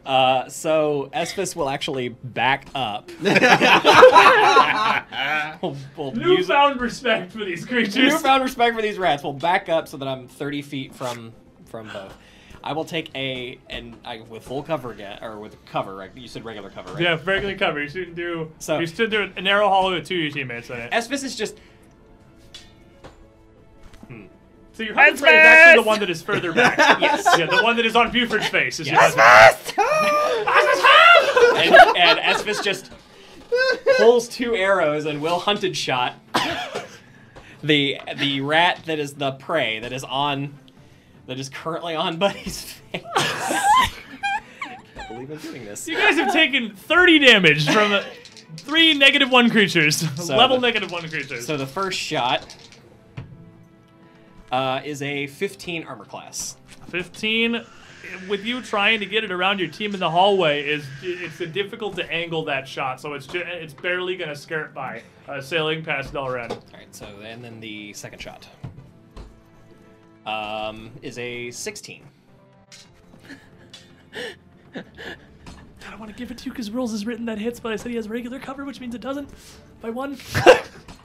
Uh, 0.05 0.49
so 0.49 1.11
Esvis 1.13 1.55
will 1.55 1.69
actually 1.69 2.09
back 2.09 2.67
up. 2.75 3.11
we'll, 5.63 5.77
we'll 5.97 6.17
use 6.17 6.49
Newfound 6.49 6.81
respect 6.81 7.33
for 7.33 7.45
these 7.45 7.65
creatures. 7.65 7.97
newfound 7.97 8.43
respect 8.43 8.75
for 8.75 8.83
these 8.83 8.99
rats. 8.99 9.23
We'll 9.23 9.33
back 9.35 9.69
up 9.69 9.89
so 9.89 9.97
that 9.99 10.09
I'm 10.09 10.27
30 10.29 10.63
feet 10.63 10.95
from 10.95 11.33
from 11.67 11.89
both. 11.89 12.17
I 12.63 12.73
will 12.75 12.85
take 12.85 13.11
a 13.15 13.59
and 13.69 13.97
I 14.05 14.21
with 14.21 14.43
full 14.43 14.63
cover 14.63 14.91
again 14.93 15.19
or 15.23 15.39
with 15.39 15.63
cover. 15.67 15.97
Right? 15.97 16.11
You 16.15 16.29
said 16.29 16.45
regular 16.45 16.71
cover, 16.71 16.93
right? 16.93 17.03
Yeah, 17.03 17.19
regular 17.25 17.57
cover. 17.57 17.83
You 17.83 17.89
shouldn't 17.89 18.17
do. 18.17 18.51
So- 18.59 18.79
you 18.79 18.87
should 18.87 19.11
do 19.11 19.31
a 19.37 19.41
narrow 19.41 19.69
hollow 19.69 19.95
with 19.95 20.07
two 20.07 20.17
of 20.17 20.21
your 20.23 20.31
teammates 20.31 20.69
in 20.71 20.77
it. 20.79 20.93
Esvis 20.93 21.25
is 21.25 21.37
just 21.37 21.57
So 24.73 24.83
your 24.85 24.95
husband 24.95 25.31
is 25.33 25.37
actually 25.37 25.73
Esvis! 25.73 25.85
the 25.85 25.89
one 25.89 26.01
that 26.01 26.11
is 26.11 26.23
further 26.23 26.53
back. 26.53 26.79
Yes. 27.01 27.27
Yeah, 27.39 27.47
the 27.47 27.63
one 27.63 27.77
that 27.77 27.85
is 27.87 27.97
on 27.97 28.11
Buford's 28.13 28.49
face 28.49 28.81
is 28.81 28.87
your 28.89 28.97
Yes. 28.97 29.15
husband. 29.17 29.79
and, 31.57 31.97
and 31.97 32.19
Esvis 32.21 32.63
just 32.63 32.91
pulls 33.99 34.29
two 34.29 34.55
arrows 34.55 35.07
and 35.07 35.21
will 35.21 35.39
hunted 35.41 35.77
shot 35.77 36.15
the 37.63 37.99
the 38.17 38.41
rat 38.41 38.81
that 38.87 38.99
is 38.99 39.15
the 39.15 39.33
prey 39.33 39.81
that 39.81 39.93
is 39.93 40.05
on 40.05 40.59
that 41.27 41.39
is 41.39 41.49
currently 41.51 41.95
on 41.95 42.17
Buddy's 42.19 42.63
face. 42.93 43.03
I 43.05 43.59
can't 44.95 45.09
believe 45.09 45.31
I'm 45.31 45.39
doing 45.39 45.65
this. 45.65 45.87
You 45.87 45.97
guys 45.97 46.17
have 46.17 46.33
taken 46.33 46.75
30 46.75 47.19
damage 47.21 47.67
from 47.71 47.91
the 47.91 48.05
three 48.57 48.95
negative 48.95 49.31
one 49.31 49.51
creatures. 49.51 49.97
So 50.25 50.37
Level 50.37 50.57
the- 50.59 50.67
negative 50.67 50.91
one 50.91 51.09
creatures. 51.09 51.47
So 51.47 51.57
the 51.57 51.67
first 51.67 51.99
shot 51.99 52.57
uh, 54.51 54.81
is 54.85 55.03
a 55.03 55.27
15 55.27 55.85
armor 55.85 56.05
class. 56.05 56.57
15 56.89 57.65
with 58.29 58.45
you 58.45 58.61
trying 58.63 59.01
to 59.01 59.07
get 59.07 59.25
it 59.25 59.31
around 59.31 59.59
your 59.61 59.69
team 59.69 59.95
in 59.95 60.01
the 60.01 60.11
hallway 60.11 60.67
is 60.67 60.85
it's 61.03 61.39
difficult 61.53 61.95
to 61.97 62.11
angle 62.11 62.45
that 62.45 62.67
shot 62.67 63.01
so 63.01 63.15
it's 63.15 63.27
ju- 63.27 63.43
it's 63.45 63.75
barely 63.75 64.17
gonna 64.17 64.35
skirt 64.35 64.75
by 64.75 65.03
uh, 65.29 65.41
sailing 65.41 65.85
past 65.85 66.13
Dalren. 66.13 66.51
All 66.51 66.63
right, 66.73 66.93
so 66.95 67.07
and 67.23 67.45
then 67.45 67.61
the 67.61 67.93
second 67.93 68.21
shot 68.21 68.49
um, 70.27 70.91
is 71.03 71.19
a 71.19 71.51
16. 71.51 72.03
I 74.75 74.83
don't 75.91 76.01
want 76.01 76.11
to 76.13 76.17
give 76.19 76.31
it 76.31 76.39
to 76.39 76.45
you 76.47 76.53
because 76.53 76.71
rules 76.71 76.93
is 76.93 77.07
written 77.07 77.27
that 77.27 77.39
hits 77.39 77.61
but 77.61 77.73
I 77.73 77.77
said 77.77 77.91
he 77.91 77.97
has 77.97 78.09
regular 78.09 78.39
cover 78.39 78.65
which 78.65 78.81
means 78.81 78.95
it 78.95 79.01
doesn't 79.01 79.29
by 79.81 79.91
one 79.91 80.17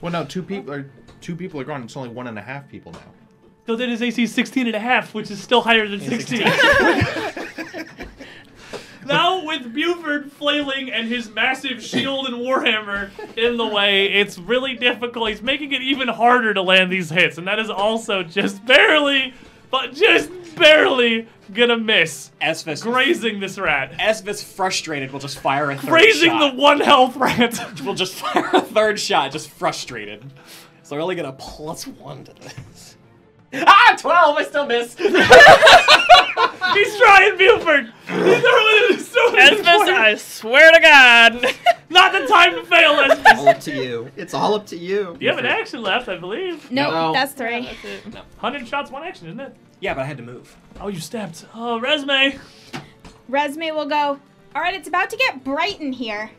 Well, 0.00 0.12
no, 0.12 0.24
two 0.24 0.42
people 0.42 0.72
are 0.72 0.90
two 1.20 1.34
people 1.36 1.60
are 1.60 1.64
gone. 1.64 1.82
It's 1.82 1.96
only 1.96 2.10
one 2.10 2.26
and 2.26 2.38
a 2.38 2.42
half 2.42 2.68
people 2.68 2.92
now. 2.92 3.00
so 3.66 3.74
then 3.76 3.88
his 3.88 4.02
AC 4.02 4.22
is 4.22 4.34
16 4.34 4.66
and 4.66 4.76
a 4.76 4.78
half 4.80 5.14
which 5.14 5.30
is 5.30 5.42
still 5.42 5.62
higher 5.62 5.88
than 5.88 6.00
16 6.00 6.40
now 9.06 9.44
with 9.44 9.72
Buford 9.72 10.30
flailing 10.32 10.90
and 10.90 11.08
his 11.08 11.30
massive 11.30 11.82
shield 11.82 12.26
and 12.26 12.36
warhammer 12.36 13.10
in 13.36 13.56
the 13.56 13.66
way, 13.66 14.12
it's 14.12 14.38
really 14.38 14.74
difficult. 14.74 15.28
He's 15.30 15.42
making 15.42 15.72
it 15.72 15.82
even 15.82 16.08
harder 16.08 16.52
to 16.54 16.62
land 16.62 16.90
these 16.92 17.10
hits, 17.10 17.38
and 17.38 17.46
that 17.46 17.58
is 17.58 17.70
also 17.70 18.22
just 18.22 18.64
barely, 18.66 19.32
but 19.70 19.94
just 19.94 20.30
barely 20.56 21.28
gonna 21.52 21.76
miss 21.76 22.30
Esvis, 22.40 22.82
grazing 22.82 23.40
this 23.40 23.58
rat, 23.58 23.92
Esvis 23.92 24.42
frustrated 24.42 25.12
will 25.12 25.20
just 25.20 25.38
fire 25.38 25.70
a 25.70 25.76
third 25.76 25.88
grazing 25.88 26.30
shot. 26.30 26.54
the 26.54 26.60
one 26.60 26.80
health 26.80 27.16
rat. 27.16 27.80
will 27.84 27.94
just 27.94 28.14
fire 28.14 28.50
a 28.52 28.60
third 28.60 28.98
shot, 28.98 29.32
just 29.32 29.50
frustrated. 29.50 30.24
So 30.82 30.96
we're 30.96 31.02
only 31.02 31.14
gonna 31.16 31.32
plus 31.32 31.86
one 31.86 32.24
to 32.24 32.32
this. 32.34 32.54
Ah, 33.54 33.96
12! 33.98 34.36
I 34.36 34.44
still 34.44 34.66
miss! 34.66 34.94
He's 34.98 36.96
trying, 36.98 37.38
Buford. 37.38 37.92
He's 38.06 38.40
throwing 38.40 38.42
it 38.42 38.98
as 38.98 39.08
soon 39.08 39.38
as 39.38 39.50
Esvis, 39.60 39.88
I 39.88 40.14
swear 40.16 40.72
to 40.72 40.80
God. 40.80 41.54
Not 41.90 42.12
the 42.12 42.26
time 42.26 42.52
to 42.56 42.64
fail, 42.64 42.94
Esvis. 42.96 43.36
all 43.36 43.48
up 43.48 43.60
to 43.60 43.74
you. 43.74 44.10
It's 44.16 44.34
all 44.34 44.54
up 44.54 44.66
to 44.66 44.76
you. 44.76 45.16
You 45.20 45.28
have 45.28 45.38
an 45.38 45.46
action 45.46 45.80
left, 45.82 46.08
I 46.08 46.16
believe. 46.18 46.70
Nope, 46.70 46.92
No. 46.92 47.12
that's 47.12 47.32
three. 47.32 47.62
That's 47.62 47.84
it. 47.84 48.04
100 48.14 48.66
shots, 48.68 48.90
one 48.90 49.04
action, 49.04 49.28
isn't 49.28 49.40
it? 49.40 49.56
yeah, 49.80 49.94
but 49.94 50.00
I 50.02 50.04
had 50.04 50.16
to 50.18 50.22
move. 50.22 50.56
Oh, 50.80 50.88
you 50.88 51.00
stabbed. 51.00 51.44
Oh, 51.54 51.78
resume. 51.80 52.38
Resme 53.30 53.74
will 53.74 53.86
go. 53.86 54.18
All 54.54 54.62
right, 54.62 54.74
it's 54.74 54.88
about 54.88 55.10
to 55.10 55.16
get 55.16 55.44
bright 55.44 55.80
in 55.80 55.92
here. 55.92 56.30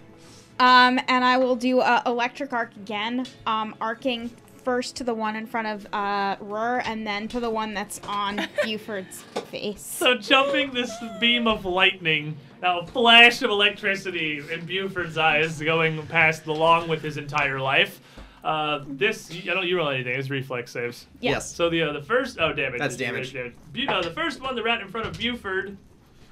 Um, 0.59 0.99
and 1.07 1.23
I 1.23 1.37
will 1.37 1.55
do 1.55 1.79
uh, 1.79 2.01
electric 2.05 2.51
arc 2.51 2.75
again. 2.75 3.25
Um, 3.45 3.75
arcing 3.79 4.31
first 4.67 4.97
to 4.97 5.03
the 5.05 5.13
one 5.13 5.37
in 5.37 5.45
front 5.45 5.65
of 5.65 5.87
uh 5.93 6.35
Rur, 6.41 6.81
and 6.83 7.07
then 7.07 7.29
to 7.29 7.39
the 7.39 7.49
one 7.49 7.73
that's 7.73 8.01
on 8.05 8.45
Buford's 8.65 9.21
face. 9.49 9.81
So 9.81 10.15
jumping 10.15 10.73
this 10.73 10.91
beam 11.21 11.47
of 11.47 11.63
lightning, 11.63 12.35
now 12.61 12.81
a 12.81 12.85
flash 12.85 13.41
of 13.43 13.49
electricity 13.49 14.43
in 14.51 14.65
Buford's 14.65 15.17
eyes 15.17 15.61
going 15.61 16.05
past 16.07 16.47
along 16.47 16.89
with 16.89 17.01
his 17.01 17.15
entire 17.15 17.61
life. 17.61 18.01
Uh, 18.43 18.83
this 18.89 19.31
I 19.31 19.53
don't 19.53 19.65
you 19.65 19.77
roll 19.77 19.87
anything. 19.87 20.19
It's 20.19 20.29
reflex 20.29 20.71
saves. 20.71 21.05
Yes. 21.21 21.49
So 21.55 21.69
the 21.69 21.83
uh, 21.83 21.93
the 21.93 22.01
first 22.01 22.37
oh 22.37 22.51
damage. 22.51 22.79
That's 22.79 22.95
It's 22.95 23.01
damage. 23.01 23.33
Bu- 23.71 23.87
uh, 23.87 24.01
the 24.01 24.11
first 24.11 24.41
one, 24.41 24.53
the 24.53 24.63
rat 24.63 24.81
in 24.81 24.89
front 24.89 25.07
of 25.07 25.17
Buford, 25.17 25.77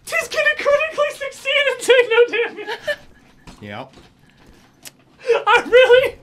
is 0.05 0.27
gonna 0.27 0.55
critically 0.57 1.11
succeed 1.13 1.63
and 1.71 1.79
take 1.79 2.09
no 2.09 2.65
damage. 2.65 2.79
Yep. 3.61 3.93
I 5.23 5.63
really. 5.65 6.19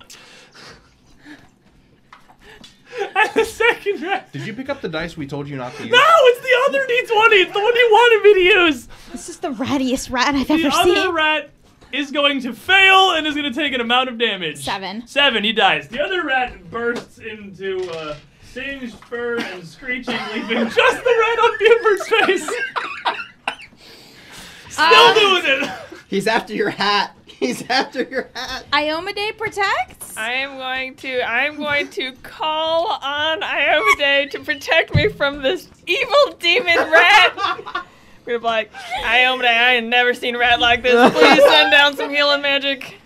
And 3.17 3.31
the 3.35 3.45
second 3.45 4.03
rat. 4.03 4.31
Did 4.33 4.47
you 4.47 4.53
pick 4.53 4.69
up 4.69 4.81
the 4.81 4.89
dice 4.89 5.17
we 5.17 5.27
told 5.27 5.49
you 5.49 5.57
not 5.57 5.75
to 5.77 5.83
use? 5.85 5.93
No, 5.93 5.99
it's 6.05 6.41
the 6.41 6.55
other 6.69 6.87
D20. 6.87 7.43
It's 7.43 7.53
the 7.53 7.61
one 7.61 7.75
you 7.75 7.89
wanted 7.91 8.23
me 8.25 8.35
to 8.35 8.41
use. 8.61 8.89
This 9.13 9.29
is 9.29 9.39
the 9.39 9.49
rattiest 9.51 10.11
rat 10.11 10.35
I've 10.35 10.47
The 10.49 10.55
ever 10.55 10.71
seen. 10.71 10.95
The 10.95 11.01
other 11.01 11.13
rat 11.13 11.51
is 11.93 12.11
going 12.11 12.41
to 12.43 12.53
fail 12.53 13.13
and 13.13 13.27
is 13.27 13.35
going 13.35 13.51
to 13.51 13.59
take 13.59 13.73
an 13.75 13.81
amount 13.81 14.09
of 14.09 14.19
damage. 14.19 14.65
Seven. 14.65 15.07
Seven, 15.07 15.45
he 15.45 15.53
dies. 15.53 15.89
The 15.89 16.01
other 16.03 16.25
rat 16.25 16.71
bursts 16.71 17.19
into 17.19 17.89
uh, 17.93 18.17
singed 18.43 18.95
fur 19.05 19.39
and 19.39 19.67
screeching, 19.67 20.19
leaving 20.35 20.65
just 20.71 21.05
the 21.05 21.15
rat 21.21 21.39
on 21.39 21.59
Buford's 21.59 22.09
face. 22.09 22.47
Still 24.69 24.85
Uh, 24.87 25.15
doing 25.15 25.43
it. 25.65 25.71
He's 26.09 26.27
after 26.27 26.55
your 26.55 26.71
hat. 26.71 27.15
He's 27.43 27.69
after 27.69 28.05
your 28.05 28.29
hat. 28.35 28.67
Iomedae 28.73 29.37
protects. 29.37 30.17
I 30.17 30.33
am 30.33 30.59
going 30.59 30.95
to 30.97 31.21
I 31.23 31.47
am 31.47 31.57
going 31.57 31.89
to 31.91 32.13
call 32.23 32.87
on 33.03 33.41
Iomedae 33.41 34.31
to 34.31 34.41
protect 34.41 34.95
me 34.95 35.09
from 35.09 35.43
this 35.43 35.69
evil 35.87 36.37
demon 36.39 36.77
rat. 36.77 37.85
We're 38.25 38.39
like, 38.39 38.73
Iomedae, 38.73 39.47
I 39.47 39.75
ain't 39.77 39.89
never 39.89 40.15
seen 40.15 40.37
a 40.37 40.39
rat 40.39 40.61
like 40.61 40.85
this. 40.85 41.13
Please 41.13 41.43
send 41.43 41.73
down 41.73 41.97
some 41.97 42.11
healing 42.11 42.43
magic. 42.43 42.99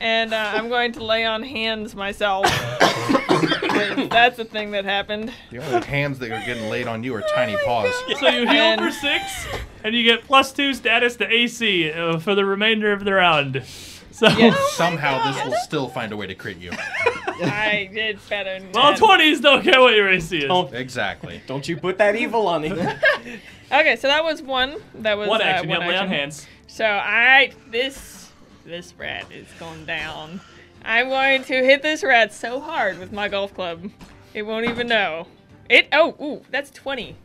And 0.00 0.32
uh, 0.32 0.52
I'm 0.54 0.70
going 0.70 0.92
to 0.92 1.04
lay 1.04 1.26
on 1.26 1.42
hands 1.42 1.94
myself. 1.94 2.46
That's 4.10 4.36
the 4.36 4.44
thing 4.44 4.70
that 4.72 4.84
happened. 4.84 5.32
The 5.50 5.58
only 5.58 5.86
hands 5.86 6.18
that 6.20 6.30
are 6.30 6.44
getting 6.46 6.68
laid 6.70 6.86
on 6.86 7.02
you 7.04 7.14
are 7.14 7.22
tiny 7.34 7.56
paws. 7.64 7.92
So 8.18 8.28
you 8.28 8.40
heal 8.46 8.50
And- 8.50 8.80
for 8.80 8.90
six, 8.90 9.46
and 9.84 9.94
you 9.94 10.02
get 10.02 10.24
plus 10.24 10.52
two 10.52 10.74
status 10.74 11.16
to 11.16 11.30
AC 11.32 11.90
uh, 11.92 12.18
for 12.18 12.34
the 12.34 12.44
remainder 12.44 12.92
of 12.92 13.04
the 13.04 13.12
round. 13.14 13.62
So, 14.10 14.28
Somehow 14.70 15.30
this 15.30 15.44
will 15.44 15.54
still 15.64 15.88
find 15.88 16.10
a 16.10 16.16
way 16.16 16.26
to 16.26 16.34
crit 16.34 16.56
you. 16.56 16.70
I 17.26 17.90
did 17.92 18.18
better. 18.30 18.58
Than 18.58 18.72
well, 18.72 18.92
that. 18.94 18.98
20s 18.98 19.42
don't 19.42 19.62
care 19.62 19.78
what 19.80 19.94
your 19.94 20.08
AC 20.10 20.38
is. 20.38 20.44
Don't, 20.44 20.72
Exactly. 20.72 21.42
don't 21.46 21.68
you 21.68 21.76
put 21.76 21.98
that 21.98 22.16
evil 22.16 22.46
on 22.48 22.62
me. 22.62 22.70
Okay, 22.72 23.96
so 23.96 24.08
that 24.08 24.24
was 24.24 24.40
one. 24.40 24.76
That 24.94 25.18
was 25.18 25.28
One 25.28 25.42
uh, 25.42 25.44
action, 25.44 25.68
one 25.68 25.80
yeah, 25.82 25.86
lay 25.88 25.96
on 25.96 26.04
action. 26.04 26.18
hands. 26.18 26.46
So 26.66 26.86
I 26.86 27.52
this 27.70 28.30
this 28.64 28.94
rat 28.96 29.26
is 29.30 29.46
going 29.58 29.84
down. 29.84 30.40
I'm 30.86 31.08
going 31.08 31.42
to 31.44 31.52
hit 31.64 31.82
this 31.82 32.04
rat 32.04 32.32
so 32.32 32.60
hard 32.60 32.98
with 32.98 33.12
my 33.12 33.28
golf 33.28 33.52
club, 33.52 33.90
it 34.32 34.42
won't 34.42 34.66
even 34.66 34.86
know. 34.86 35.26
It 35.68 35.88
oh 35.92 36.14
ooh 36.22 36.42
that's 36.50 36.70
twenty. 36.70 37.16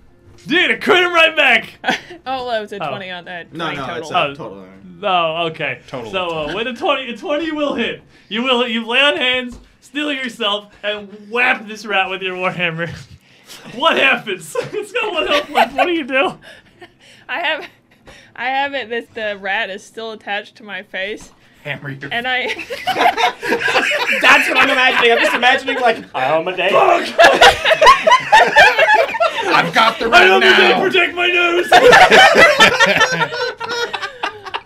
Dude, 0.47 0.71
I 0.71 0.75
crit 0.77 1.03
him 1.03 1.13
right 1.13 1.35
back. 1.35 1.73
oh, 2.25 2.49
that 2.49 2.59
was 2.59 2.73
a 2.73 2.83
Oh. 2.83 2.89
twenty 2.89 3.11
on 3.11 3.25
that. 3.25 3.53
No, 3.53 3.65
20 3.71 3.77
no, 3.77 3.85
total. 3.85 4.01
it's 4.01 4.11
Oh. 4.11 4.31
a 4.31 4.35
total. 4.35 4.67
Oh, 5.03 5.47
okay. 5.47 5.81
Total. 5.87 6.11
So 6.11 6.29
uh, 6.49 6.55
with 6.55 6.67
a 6.67 6.73
20, 6.73 7.11
a 7.13 7.17
20 7.17 7.51
will 7.51 7.75
hit. 7.75 8.01
You 8.29 8.43
will 8.43 8.67
you 8.67 8.85
lay 8.85 8.99
on 8.99 9.17
hands, 9.17 9.59
steal 9.79 10.11
yourself, 10.11 10.73
and 10.83 11.09
whap 11.29 11.67
this 11.67 11.85
rat 11.85 12.09
with 12.09 12.21
your 12.23 12.35
warhammer. 12.35 12.89
what 13.75 13.97
happens? 13.97 14.55
it's 14.59 14.91
got 14.91 15.13
one 15.13 15.27
health 15.27 15.49
left. 15.51 15.75
What 15.75 15.85
do 15.85 15.91
you 15.91 16.03
do? 16.03 16.39
I 17.29 17.39
have 17.39 17.67
I 18.35 18.45
have 18.45 18.73
it 18.73 18.89
that 18.89 19.13
the 19.13 19.37
rat 19.39 19.69
is 19.69 19.83
still 19.83 20.11
attached 20.11 20.55
to 20.57 20.63
my 20.63 20.81
face, 20.81 21.31
Hammer 21.63 21.89
your. 21.89 22.11
and 22.11 22.27
I 22.27 22.47
That's 24.21 24.49
what 24.49 24.57
I'm 24.57 24.69
imagining. 24.69 25.11
I'm 25.11 25.19
just 25.19 25.33
imagining 25.35 25.79
like 25.79 26.03
I'm 26.15 26.47
a 26.47 26.55
day. 26.55 26.69
I've 29.53 29.73
got 29.73 29.99
the 29.99 30.07
right. 30.07 30.23
I 30.23 30.25
red 30.25 30.29
hope 30.29 30.41
now. 30.41 30.79
they 30.79 30.87
protect 30.89 31.15
my 31.15 31.27
nose. 31.27 31.67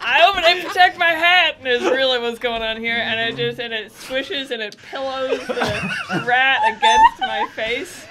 I 0.08 0.28
open 0.30 0.44
it, 0.46 0.66
protect 0.68 0.98
my 0.98 1.12
hat, 1.12 1.56
and 1.60 1.68
is 1.68 1.82
really 1.82 2.20
what's 2.20 2.40
going 2.40 2.62
on 2.62 2.78
here. 2.78 2.96
And 2.96 3.20
it 3.20 3.36
just 3.36 3.60
and 3.60 3.74
it 3.74 3.92
swishes 3.92 4.52
and 4.52 4.62
it 4.62 4.78
pillows 4.90 5.40
the 5.48 6.24
rat 6.26 6.62
against 6.68 7.20
my 7.20 7.48
face 7.56 8.05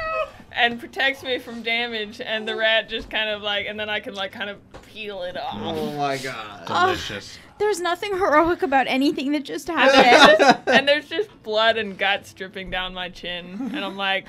and 0.54 0.78
protects 0.80 1.22
me 1.22 1.38
from 1.38 1.62
damage. 1.62 2.20
And 2.20 2.46
the 2.46 2.56
rat 2.56 2.88
just 2.88 3.10
kind 3.10 3.28
of 3.30 3.42
like, 3.42 3.66
and 3.66 3.78
then 3.78 3.88
I 3.90 4.00
can 4.00 4.14
like 4.14 4.32
kind 4.32 4.50
of 4.50 4.58
peel 4.86 5.22
it 5.22 5.36
off. 5.36 5.54
Oh 5.56 5.92
my 5.96 6.16
god. 6.18 6.66
Delicious. 6.66 7.38
There's 7.58 7.80
nothing 7.80 8.12
heroic 8.12 8.62
about 8.62 8.86
anything 8.88 9.32
that 9.32 9.44
just 9.44 9.68
And 9.70 9.78
happened. 9.90 10.58
and 10.66 10.88
there's 10.88 11.08
just 11.08 11.30
blood 11.42 11.76
and 11.76 11.96
guts 11.96 12.32
dripping 12.34 12.70
down 12.70 12.94
my 12.94 13.08
chin, 13.08 13.70
and 13.74 13.84
I'm 13.84 13.96
like, 13.96 14.26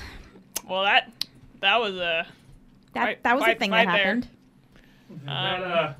well, 0.68 0.82
that 0.84 1.12
that 1.60 1.80
was 1.80 1.94
a 1.96 2.26
that 2.94 3.02
Quite- 3.02 3.22
that 3.22 3.36
was 3.36 3.44
a 3.48 3.54
thing 3.54 3.70
that 3.70 3.86
there. 3.86 3.94
happened. 3.94 4.28
that, 5.24 5.62
um, 5.62 5.72
uh, 5.72 5.92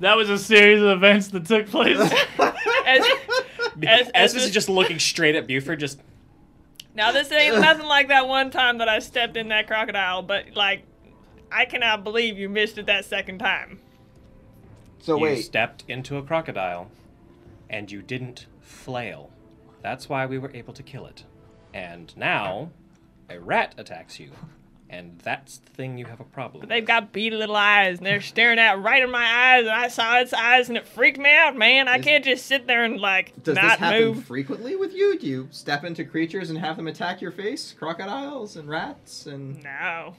that 0.00 0.16
was 0.16 0.28
a 0.30 0.38
series 0.38 0.82
of 0.82 0.88
events 0.90 1.28
that 1.28 1.46
took 1.46 1.66
place. 1.68 1.98
as, 2.00 2.10
as, 2.86 3.06
as 3.84 4.10
Estes 4.14 4.32
this- 4.34 4.44
is 4.44 4.50
just 4.50 4.68
looking 4.68 4.98
straight 4.98 5.34
at 5.36 5.46
Buford, 5.46 5.80
just 5.80 6.00
Now 6.94 7.12
this 7.12 7.32
ain't 7.32 7.60
nothing 7.60 7.86
like 7.86 8.08
that 8.08 8.28
one 8.28 8.50
time 8.50 8.78
that 8.78 8.88
I 8.88 8.98
stepped 8.98 9.36
in 9.36 9.48
that 9.48 9.66
crocodile, 9.66 10.22
but 10.22 10.54
like, 10.54 10.84
I 11.50 11.64
cannot 11.64 12.04
believe 12.04 12.38
you 12.38 12.48
missed 12.48 12.78
it 12.78 12.86
that 12.86 13.04
second 13.04 13.38
time. 13.38 13.80
So 15.00 15.16
you 15.16 15.22
wait. 15.22 15.42
stepped 15.42 15.84
into 15.88 16.16
a 16.16 16.22
crocodile, 16.22 16.90
and 17.68 17.90
you 17.90 18.02
didn't 18.02 18.46
flail. 18.60 19.30
That's 19.82 20.08
why 20.08 20.26
we 20.26 20.38
were 20.38 20.50
able 20.54 20.72
to 20.74 20.82
kill 20.82 21.06
it. 21.06 21.24
And 21.74 22.16
now, 22.16 22.70
a 23.28 23.40
rat 23.40 23.74
attacks 23.78 24.20
you, 24.20 24.30
and 24.92 25.18
that's 25.24 25.58
the 25.58 25.70
thing 25.70 25.98
you 25.98 26.04
have 26.04 26.20
a 26.20 26.24
problem. 26.24 26.60
But 26.60 26.68
they've 26.68 26.84
got 26.84 27.12
beady 27.12 27.34
little 27.36 27.56
eyes, 27.56 27.96
and 27.98 28.06
they're 28.06 28.20
staring 28.20 28.58
at 28.58 28.80
right 28.80 29.02
in 29.02 29.10
my 29.10 29.24
eyes, 29.24 29.62
and 29.62 29.70
I 29.70 29.88
saw 29.88 30.18
its 30.20 30.32
eyes, 30.32 30.68
and 30.68 30.76
it 30.76 30.86
freaked 30.86 31.18
me 31.18 31.34
out, 31.34 31.56
man. 31.56 31.88
I 31.88 31.96
Is- 31.98 32.04
can't 32.04 32.24
just 32.24 32.46
sit 32.46 32.66
there 32.66 32.84
and 32.84 33.00
like 33.00 33.32
Does 33.42 33.54
this 33.56 33.64
happen 33.64 34.00
move. 34.04 34.24
frequently 34.24 34.76
with 34.76 34.92
you? 34.94 35.18
Do 35.18 35.26
you 35.26 35.48
step 35.50 35.82
into 35.82 36.04
creatures 36.04 36.50
and 36.50 36.58
have 36.58 36.76
them 36.76 36.86
attack 36.86 37.20
your 37.20 37.32
face? 37.32 37.74
Crocodiles 37.76 38.54
and 38.56 38.68
rats 38.68 39.26
and 39.26 39.62
No, 39.64 40.14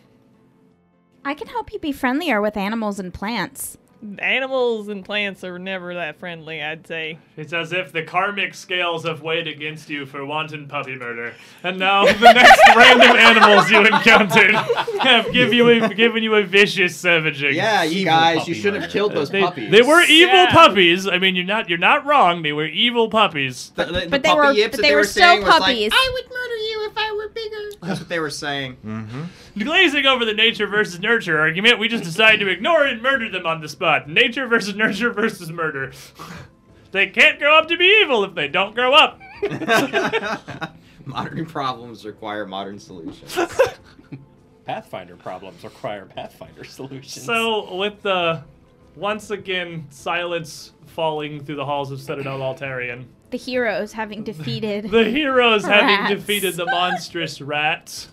I 1.23 1.33
can 1.35 1.47
help 1.47 1.71
you 1.71 1.79
be 1.79 1.91
friendlier 1.91 2.41
with 2.41 2.57
animals 2.57 2.99
and 2.99 3.13
plants. 3.13 3.77
Animals 4.19 4.87
and 4.89 5.03
plants 5.05 5.43
are 5.43 5.57
never 5.59 5.93
that 5.95 6.17
friendly. 6.19 6.61
I'd 6.61 6.85
say. 6.87 7.17
It's 7.37 7.53
as 7.53 7.71
if 7.73 7.91
the 7.91 8.03
karmic 8.03 8.53
scales 8.53 9.05
have 9.05 9.21
weighed 9.21 9.47
against 9.47 9.89
you 9.89 10.05
for 10.05 10.25
wanton 10.25 10.67
puppy 10.67 10.95
murder, 10.95 11.33
and 11.63 11.79
now 11.79 12.05
the 12.05 12.33
next 12.33 12.61
random 12.75 13.15
animals 13.17 13.69
you 13.71 13.79
encountered 13.85 14.53
have 15.01 15.31
give 15.33 15.53
you 15.53 15.67
a, 15.69 15.93
given 15.93 16.21
you 16.23 16.35
a 16.35 16.43
vicious 16.43 16.95
savaging. 16.95 17.55
Yeah, 17.55 17.83
you 17.83 18.01
Evil 18.01 18.11
guys, 18.13 18.47
you 18.47 18.53
should 18.53 18.75
have 18.75 18.89
killed 18.91 19.13
those 19.13 19.29
They, 19.29 19.41
puppies. 19.41 19.71
they 19.71 19.81
were 19.81 20.01
evil 20.03 20.33
Yeah. 20.35 20.51
puppies. 20.51 21.07
I 21.07 21.17
mean, 21.17 21.35
you're 21.35 21.45
not 21.45 21.69
you're 21.69 21.77
not 21.77 22.05
wrong. 22.05 22.41
They 22.43 22.53
were 22.53 22.65
evil 22.67 23.09
puppies. 23.09 23.71
The, 23.75 23.85
the, 23.85 23.91
the 23.91 24.07
But 24.09 24.23
they 24.23 24.33
were- 24.33 24.43
but 24.43 24.55
that 24.55 24.71
they 24.73 24.81
they 24.89 24.91
were 24.95 25.01
were 25.01 25.05
still 25.05 25.41
like, 25.41 25.45
puppies. 25.59 25.91
I 25.93 26.09
would 26.13 26.29
murder 26.31 26.57
you 26.57 26.72
if 26.93 26.97
I 26.97 27.11
were 27.15 27.29
bigger. 27.29 27.77
That's 27.81 27.99
what 27.99 28.09
they 28.09 28.19
were 28.19 28.29
saying. 28.29 28.77
Mm-hmm. 28.85 29.59
Glazing 29.59 30.05
over 30.05 30.25
the 30.25 30.33
nature 30.33 30.67
versus 30.67 30.99
nurture 30.99 31.39
argument, 31.39 31.79
we 31.79 31.87
just 31.87 32.03
decided 32.03 32.39
to 32.41 32.49
ignore 32.49 32.85
it 32.85 32.93
and 32.93 33.01
murder 33.01 33.29
them 33.29 33.45
on 33.45 33.61
the 33.61 33.69
spot. 33.69 34.07
Nature 34.07 34.47
versus 34.47 34.75
nurture 34.75 35.11
versus 35.11 35.51
murder. 35.51 35.91
they 36.91 37.07
can't 37.07 37.39
grow 37.39 37.57
up 37.57 37.67
to 37.67 37.77
be 37.77 38.01
evil 38.01 38.23
if 38.23 38.35
they 38.35 38.47
don't 38.47 38.75
grow 38.75 38.93
up. 38.93 39.19
modern 41.05 41.45
problems 41.45 42.05
require 42.05 42.45
modern 42.45 42.79
solutions. 42.79 43.35
Pathfinder 44.65 45.17
problems 45.17 45.63
require 45.63 46.05
Pathfinder 46.05 46.63
solutions. 46.63 47.25
So, 47.25 47.75
with 47.75 48.01
the 48.01 48.43
once 48.95 49.31
again 49.31 49.87
silence 49.89 50.71
falling 50.85 51.43
through 51.43 51.55
the 51.55 51.65
halls 51.65 51.91
of 51.91 51.99
Citadel 51.99 52.39
Altaerein, 52.39 53.05
The 53.33 53.37
heroes 53.37 53.93
having 53.93 54.23
defeated. 54.31 54.91
the 54.91 55.05
heroes 55.05 55.65
having 55.65 56.15
defeated 56.15 56.53
the 56.53 56.67
monstrous 56.67 57.41
rats, 57.41 58.09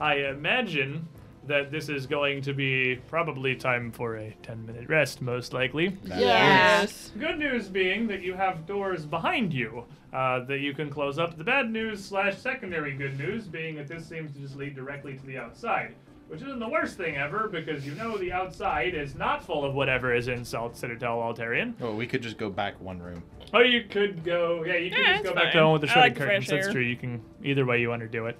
I 0.00 0.16
imagine 0.16 1.06
that 1.46 1.70
this 1.70 1.88
is 1.88 2.06
going 2.08 2.42
to 2.42 2.52
be 2.52 2.98
probably 3.06 3.54
time 3.54 3.92
for 3.92 4.16
a 4.16 4.34
10 4.42 4.66
minute 4.66 4.88
rest, 4.88 5.22
most 5.22 5.52
likely. 5.52 5.96
Yes. 6.02 7.12
Good 7.20 7.38
news 7.38 7.68
being 7.68 8.08
that 8.08 8.22
you 8.22 8.34
have 8.34 8.66
doors 8.66 9.06
behind 9.06 9.54
you 9.54 9.84
uh, 10.12 10.40
that 10.46 10.58
you 10.58 10.74
can 10.74 10.90
close 10.90 11.20
up. 11.20 11.38
The 11.38 11.44
bad 11.44 11.70
news 11.70 12.04
slash 12.04 12.36
secondary 12.36 12.94
good 12.96 13.16
news 13.16 13.44
being 13.44 13.76
that 13.76 13.86
this 13.86 14.04
seems 14.08 14.32
to 14.32 14.40
just 14.40 14.56
lead 14.56 14.74
directly 14.74 15.14
to 15.16 15.24
the 15.26 15.38
outside, 15.38 15.94
which 16.26 16.40
isn't 16.42 16.58
the 16.58 16.68
worst 16.68 16.96
thing 16.96 17.16
ever 17.16 17.46
because 17.46 17.86
you 17.86 17.94
know 17.94 18.16
the 18.18 18.32
outside 18.32 18.94
is 18.94 19.14
not 19.14 19.44
full 19.44 19.64
of 19.64 19.74
whatever 19.74 20.12
is 20.12 20.26
in 20.26 20.44
Salt 20.44 20.76
Citadel 20.76 21.18
Altaerein. 21.18 21.74
Oh, 21.80 21.94
we 21.94 22.08
could 22.08 22.22
just 22.22 22.38
go 22.38 22.50
back 22.50 22.80
one 22.80 23.00
room. 23.00 23.22
Or 23.54 23.64
you 23.64 23.84
could 23.84 24.24
go, 24.24 24.64
yeah, 24.64 24.74
you 24.76 24.90
could 24.90 24.98
Yeah, 24.98 25.12
just 25.12 25.24
go 25.24 25.30
it's 25.30 25.34
back 25.36 25.44
to 25.44 25.50
fine. 25.52 25.60
the 25.62 25.64
one 25.64 25.72
with 25.74 25.82
the 25.82 25.88
I 25.88 25.90
shuttered 25.94 26.02
like 26.02 26.14
the 26.14 26.20
curtains. 26.20 26.44
fresh 26.46 26.56
That's 26.56 26.66
air. 26.66 26.72
true. 26.72 26.82
You 26.82 26.96
can 26.96 27.22
either 27.44 27.64
way 27.64 27.80
you 27.80 27.88
want 27.88 28.02
to 28.02 28.08
do 28.08 28.26
it. 28.26 28.36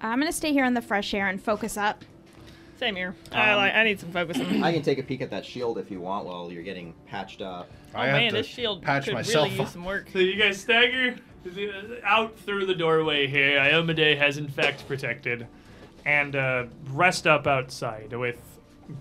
I'm 0.00 0.18
gonna 0.20 0.32
stay 0.32 0.52
here 0.52 0.64
in 0.64 0.74
the 0.74 0.82
fresh 0.82 1.12
air 1.14 1.28
and 1.28 1.40
focus 1.42 1.76
up. 1.76 2.04
Same 2.78 2.96
here. 2.96 3.14
I 3.32 3.50
Um, 3.50 3.56
like. 3.58 3.74
I 3.74 3.84
need 3.84 4.00
some 4.00 4.10
focusing. 4.12 4.62
I 4.64 4.72
can 4.72 4.82
take 4.82 4.98
a 4.98 5.02
peek 5.02 5.20
at 5.20 5.30
that 5.30 5.44
shield 5.44 5.78
if 5.78 5.90
you 5.90 6.00
want 6.00 6.26
while 6.26 6.50
you're 6.52 6.62
getting 6.64 6.94
patched 7.06 7.42
up. 7.42 7.70
Oh 7.94 7.98
I 8.00 8.06
have 8.06 8.16
man, 8.16 8.30
to 8.30 8.36
this 8.38 8.46
shield 8.46 8.82
patch 8.82 9.04
could 9.06 9.14
myself 9.14 9.46
really 9.48 9.58
up. 9.58 9.66
use 9.66 9.72
some 9.72 9.84
work. 9.84 10.08
So 10.12 10.18
you 10.20 10.36
guys 10.36 10.60
stagger 10.60 11.16
out 12.04 12.36
through 12.38 12.66
the 12.66 12.74
doorway 12.74 13.26
here. 13.26 13.58
Iomedae 13.58 14.16
has 14.16 14.38
in 14.38 14.48
fact 14.48 14.86
protected, 14.86 15.46
and 16.04 16.34
uh, 16.36 16.66
rest 16.90 17.26
up 17.26 17.46
outside 17.46 18.12
with 18.12 18.38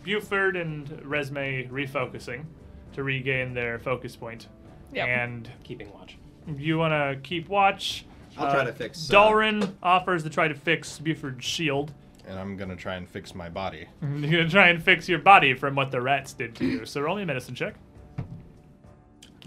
Buford 0.04 0.56
and 0.56 0.88
Resme 1.04 1.70
refocusing 1.70 2.46
to 2.94 3.04
regain 3.04 3.54
their 3.54 3.80
focus 3.80 4.16
point. 4.16 4.48
Yep. 4.94 5.08
And 5.08 5.50
keeping 5.64 5.92
watch. 5.94 6.18
you 6.58 6.78
want 6.78 6.92
to 6.94 7.20
keep 7.22 7.48
watch. 7.50 8.06
I'll 8.38 8.52
try 8.52 8.64
to 8.64 8.74
fix, 8.74 9.10
uh, 9.10 9.14
Dalren 9.14 9.74
offers 9.84 10.24
to 10.24 10.30
try 10.30 10.48
to 10.48 10.56
fix 10.56 11.00
Buford's 11.00 11.46
shield. 11.46 11.92
And 12.28 12.40
I'm 12.40 12.56
gonna 12.56 12.76
try 12.76 12.96
and 12.96 13.10
fix 13.10 13.36
my 13.36 13.50
body. 13.50 13.88
You're 14.02 14.32
gonna 14.44 14.50
try 14.50 14.70
and 14.70 14.82
fix 14.82 15.10
your 15.10 15.20
body 15.20 15.54
from 15.54 15.76
what 15.76 15.92
the 15.92 16.02
rats 16.02 16.34
did 16.34 16.56
to 16.56 16.66
you. 16.66 16.86
So 16.86 17.02
roll 17.02 17.16
me 17.18 17.24
a 17.24 17.26
medicine 17.26 17.56
check. 17.56 17.76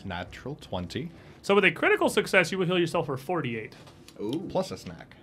Natural 0.05 0.55
20 0.57 1.11
So 1.41 1.55
with 1.55 1.65
a 1.65 1.71
critical 1.71 2.09
success, 2.11 2.53
you 2.53 2.59
will 2.59 2.67
heal 2.67 2.79
yourself 2.79 3.07
for 3.07 3.17
48. 3.17 3.75
Ooh. 4.21 4.47
plus 4.51 4.71
a 4.71 4.77
snack. 4.77 5.17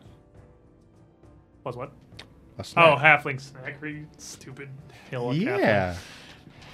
Plus 1.64 1.76
what? 1.76 1.92
A 2.58 2.64
snack. 2.64 2.86
Oh, 2.86 2.98
snack. 2.98 3.24
halfling 3.24 3.40
snack. 3.40 3.78
You 3.84 4.08
stupid 4.18 4.70
hill 5.10 5.32
of 5.32 5.38
halfling. 5.38 5.98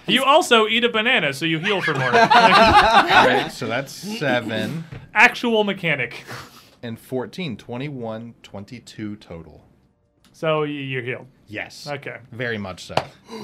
Yeah. 0.07 0.13
You 0.13 0.23
also 0.23 0.67
eat 0.67 0.83
a 0.83 0.89
banana, 0.89 1.33
so 1.33 1.45
you 1.45 1.59
heal 1.59 1.81
for 1.81 1.93
more. 1.93 2.11
right, 2.11 3.49
so 3.51 3.67
that's 3.67 3.91
seven 3.91 4.85
Actual 5.13 5.63
mechanic. 5.63 6.23
and 6.81 6.99
14, 6.99 7.57
21, 7.57 8.35
22 8.43 9.15
total. 9.17 9.63
So 10.33 10.63
you're 10.63 11.01
healed. 11.01 11.27
Yes. 11.47 11.87
Okay. 11.87 12.17
Very 12.31 12.57
much 12.57 12.85
so. 12.85 12.95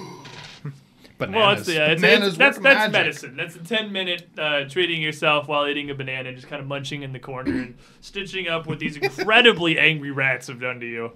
bananas. 1.17 1.35
Well, 1.35 1.51
it's, 1.51 1.69
yeah, 1.69 1.91
it's, 1.91 2.01
bananas 2.01 2.27
it's, 2.29 2.37
that's 2.37 2.57
work 2.57 2.63
that's 2.63 2.77
magic. 2.77 2.91
medicine. 2.93 3.35
That's 3.35 3.55
a 3.55 3.59
10 3.59 3.91
minute 3.91 4.27
uh, 4.37 4.65
treating 4.65 5.01
yourself 5.01 5.47
while 5.47 5.67
eating 5.67 5.89
a 5.89 5.95
banana, 5.95 6.29
and 6.29 6.37
just 6.37 6.47
kind 6.47 6.61
of 6.61 6.67
munching 6.67 7.03
in 7.03 7.13
the 7.13 7.19
corner 7.19 7.51
and 7.51 7.77
stitching 8.01 8.47
up 8.47 8.67
what 8.67 8.79
these 8.79 8.97
incredibly 8.97 9.79
angry 9.79 10.11
rats 10.11 10.47
have 10.47 10.59
done 10.59 10.79
to 10.79 10.85
you. 10.85 11.11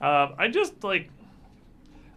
Uh, 0.00 0.30
I 0.36 0.48
just 0.48 0.82
like 0.82 1.10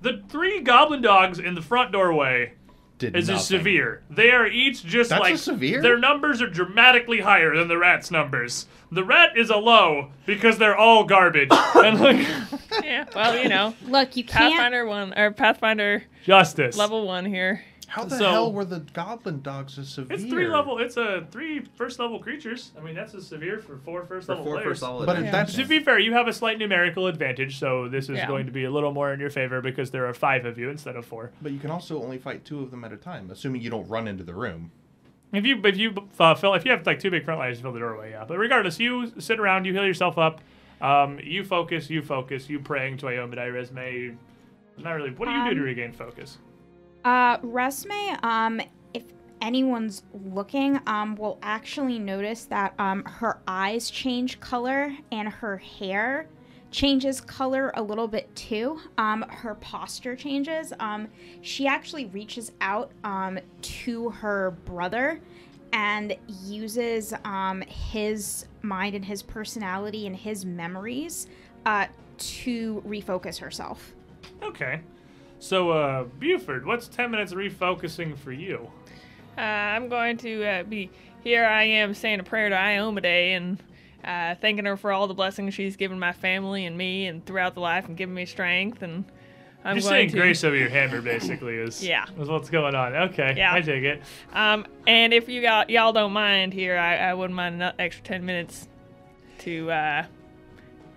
the 0.02 0.24
three 0.30 0.62
goblin 0.62 1.02
dogs 1.02 1.40
in 1.40 1.56
the 1.56 1.62
front 1.62 1.92
doorway 1.92 2.54
Did 2.98 3.16
is 3.16 3.28
a 3.28 3.38
severe. 3.38 4.02
They 4.10 4.32
are 4.32 4.48
each 4.48 4.86
just 4.86 5.10
That's 5.10 5.20
a 5.20 5.24
like 5.24 5.38
severe? 5.38 5.82
Their 5.82 5.98
numbers 5.98 6.42
are 6.42 6.48
dramatically 6.48 7.20
higher 7.20 7.56
than 7.56 7.68
the 7.68 7.78
rat's 7.78 8.10
numbers. 8.10 8.68
The 8.92 9.04
rat 9.04 9.38
is 9.38 9.50
a 9.50 9.58
low 9.58 10.12
because 10.26 10.58
they're 10.58 10.78
all 10.78 11.04
garbage. 11.04 11.50
and 11.76 12.00
like 12.00 12.28
yeah. 12.84 13.06
Well, 13.14 13.38
you 13.38 13.50
know, 13.50 13.76
Look, 13.86 14.16
you 14.16 14.24
can't. 14.24 14.54
Pathfinder 14.54 14.86
one 14.86 15.18
or 15.18 15.32
Pathfinder 15.32 16.04
justice. 16.26 16.78
level 16.78 17.06
one 17.06 17.26
here. 17.26 17.64
How 17.96 18.04
the 18.04 18.18
So- 18.18 18.30
hell 18.30 18.52
were 18.52 18.66
the 18.66 18.82
goblin 18.92 19.42
dogs 19.42 19.78
a 19.78 19.86
severe? 19.86 20.16
It's 20.18 20.26
three 20.26 20.48
level. 20.50 20.80
It's 20.80 20.98
a 20.98 21.26
three 21.32 21.62
first 21.76 21.98
level 21.98 22.20
creatures. 22.20 22.74
I 22.78 22.82
mean, 22.84 22.94
that's 22.94 23.14
a 23.14 23.22
severe 23.22 23.60
for 23.60 23.78
four 23.78 24.04
first 24.06 24.26
For 24.28 24.34
level 24.34 24.44
four 24.48 24.56
players. 24.56 24.68
first 24.68 24.82
level 24.84 25.06
But 25.06 25.16
advantage. 25.16 25.32
that's 25.32 25.56
To 25.56 25.64
be 25.66 25.80
fair, 25.80 25.98
you 25.98 26.12
have 26.12 26.28
a 26.28 26.34
slight 26.34 26.58
numerical 26.60 27.08
advantage, 27.08 27.58
so 27.58 27.88
this 27.88 28.10
is 28.10 28.18
Yeah. 28.18 28.28
going 28.28 28.48
to 28.48 28.52
be 28.52 28.66
a 28.66 28.70
little 28.70 28.92
more 28.92 29.14
in 29.14 29.22
your 29.22 29.30
favor 29.30 29.62
because 29.62 29.92
there 29.92 30.06
are 30.06 30.14
five 30.14 30.44
of 30.46 30.58
you 30.60 30.70
instead 30.70 30.98
of 30.98 31.06
four. 31.06 31.32
But 31.42 31.54
you 31.54 31.60
can 31.60 31.72
also 31.72 32.04
only 32.04 32.18
fight 32.18 32.44
two 32.44 32.60
of 32.62 32.70
them 32.70 32.84
at 32.84 32.92
a 32.92 32.98
time, 32.98 33.30
assuming 33.32 33.62
you 33.62 33.70
don't 33.70 33.88
run 33.88 34.10
into 34.10 34.26
the 34.26 34.34
room. 34.34 34.72
If 35.32 35.46
you 35.46 35.62
if 35.64 35.78
you 35.78 35.94
uh, 36.20 36.36
fill 36.36 36.54
if 36.54 36.66
you 36.66 36.72
have 36.72 36.86
like 36.86 37.00
two 37.00 37.12
big 37.12 37.24
front 37.24 37.40
lines, 37.40 37.62
fill 37.62 37.72
the 37.72 37.80
doorway, 37.80 38.12
yeah. 38.12 38.26
But 38.28 38.40
regardless, 38.40 38.78
you 38.78 39.14
sit 39.20 39.40
around, 39.40 39.64
you 39.64 39.72
heal 39.72 39.86
yourself 39.86 40.18
up, 40.18 40.42
um, 40.82 41.18
you 41.24 41.46
focus, 41.46 41.90
you 41.90 42.02
focus, 42.02 42.50
you 42.50 42.60
praying 42.60 42.98
to 42.98 43.06
Iomedae 43.06 43.54
Resme. 43.54 44.18
Not 44.78 44.92
really. 44.92 45.12
What 45.12 45.28
do 45.30 45.32
you 45.32 45.44
do 45.46 45.54
to 45.56 45.60
Um, 45.62 45.66
regain 45.66 45.94
focus? 45.94 46.40
Uh, 47.06 47.38
um, 48.24 48.60
if 48.96 49.04
anyone's 49.40 50.04
looking, 50.26 50.80
um, 50.88 51.16
will 51.16 51.38
actually 51.44 52.00
notice 52.00 52.46
that 52.46 52.74
um, 52.80 53.04
her 53.06 53.40
eyes 53.48 53.92
change 53.92 54.40
color 54.40 54.92
and 55.12 55.30
her 55.30 55.58
hair 55.58 56.28
changes 56.72 57.22
color 57.22 57.72
a 57.76 57.82
little 57.82 58.08
bit 58.08 58.36
too. 58.36 58.80
Um, 58.98 59.24
her 59.30 59.54
posture 59.56 60.16
changes. 60.16 60.74
Um, 60.80 61.08
she 61.42 61.68
actually 61.68 62.08
reaches 62.08 62.52
out 62.60 62.92
um, 63.04 63.40
to 63.62 64.10
her 64.10 64.52
brother 64.66 65.22
and 65.74 66.16
uses 66.44 67.14
um, 67.24 67.62
his 67.62 68.48
mind 68.64 68.96
and 68.96 69.06
his 69.06 69.22
personality 69.22 70.08
and 70.08 70.16
his 70.16 70.44
memories 70.44 71.28
uh, 71.68 71.86
to 72.18 72.82
refocus 72.88 73.38
herself. 73.38 73.94
Okay. 74.42 74.82
So, 75.46 75.70
uh, 75.70 76.06
Buford, 76.06 76.66
what's 76.66 76.88
10 76.88 77.12
minutes 77.12 77.32
refocusing 77.32 78.18
for 78.18 78.32
you? 78.32 78.68
Uh, 79.38 79.42
I'm 79.42 79.90
going 79.90 80.18
to 80.18 80.44
uh, 80.44 80.64
be 80.64 80.90
here. 81.24 81.46
I 81.46 81.66
am 81.66 81.94
saying 81.94 82.20
a 82.20 82.24
prayer 82.24 82.50
to 82.50 82.56
Iomedae 82.56 83.38
and 83.38 83.62
uh, 84.04 84.34
thanking 84.42 84.66
her 84.66 84.76
for 84.76 84.92
all 84.92 85.06
the 85.06 85.14
blessings 85.14 85.54
she's 85.54 85.76
given 85.76 86.00
my 86.00 86.14
family 86.14 86.66
and 86.66 86.76
me 86.76 87.06
and 87.06 87.24
throughout 87.28 87.54
the 87.54 87.60
life 87.60 87.88
and 87.88 87.96
giving 87.96 88.16
me 88.16 88.26
strength. 88.26 88.82
And 88.82 89.06
I'm 89.64 89.76
You're 89.76 89.84
saying 89.84 90.10
to, 90.10 90.18
grace 90.18 90.44
over 90.44 90.56
your 90.56 90.70
hammer, 90.70 91.00
basically, 91.00 91.58
is, 91.58 91.86
Yeah. 91.86 92.06
is 92.20 92.28
what's 92.28 92.50
going 92.50 92.74
on. 92.74 92.96
Okay, 92.96 93.36
Yeah. 93.38 93.54
I 93.54 93.62
take 93.62 93.84
it. 93.84 94.02
Um, 94.34 94.66
and 94.88 95.14
if 95.14 95.30
you 95.30 95.44
got 95.44 95.70
y'all 95.70 95.94
don't 95.94 96.14
mind 96.14 96.54
here, 96.54 96.76
I, 96.76 96.98
I 96.98 97.14
wouldn't 97.14 97.36
mind 97.36 97.62
an 97.62 97.74
extra 97.78 98.04
ten 98.04 98.26
minutes 98.26 98.68
to 99.40 99.70
uh, 99.70 100.06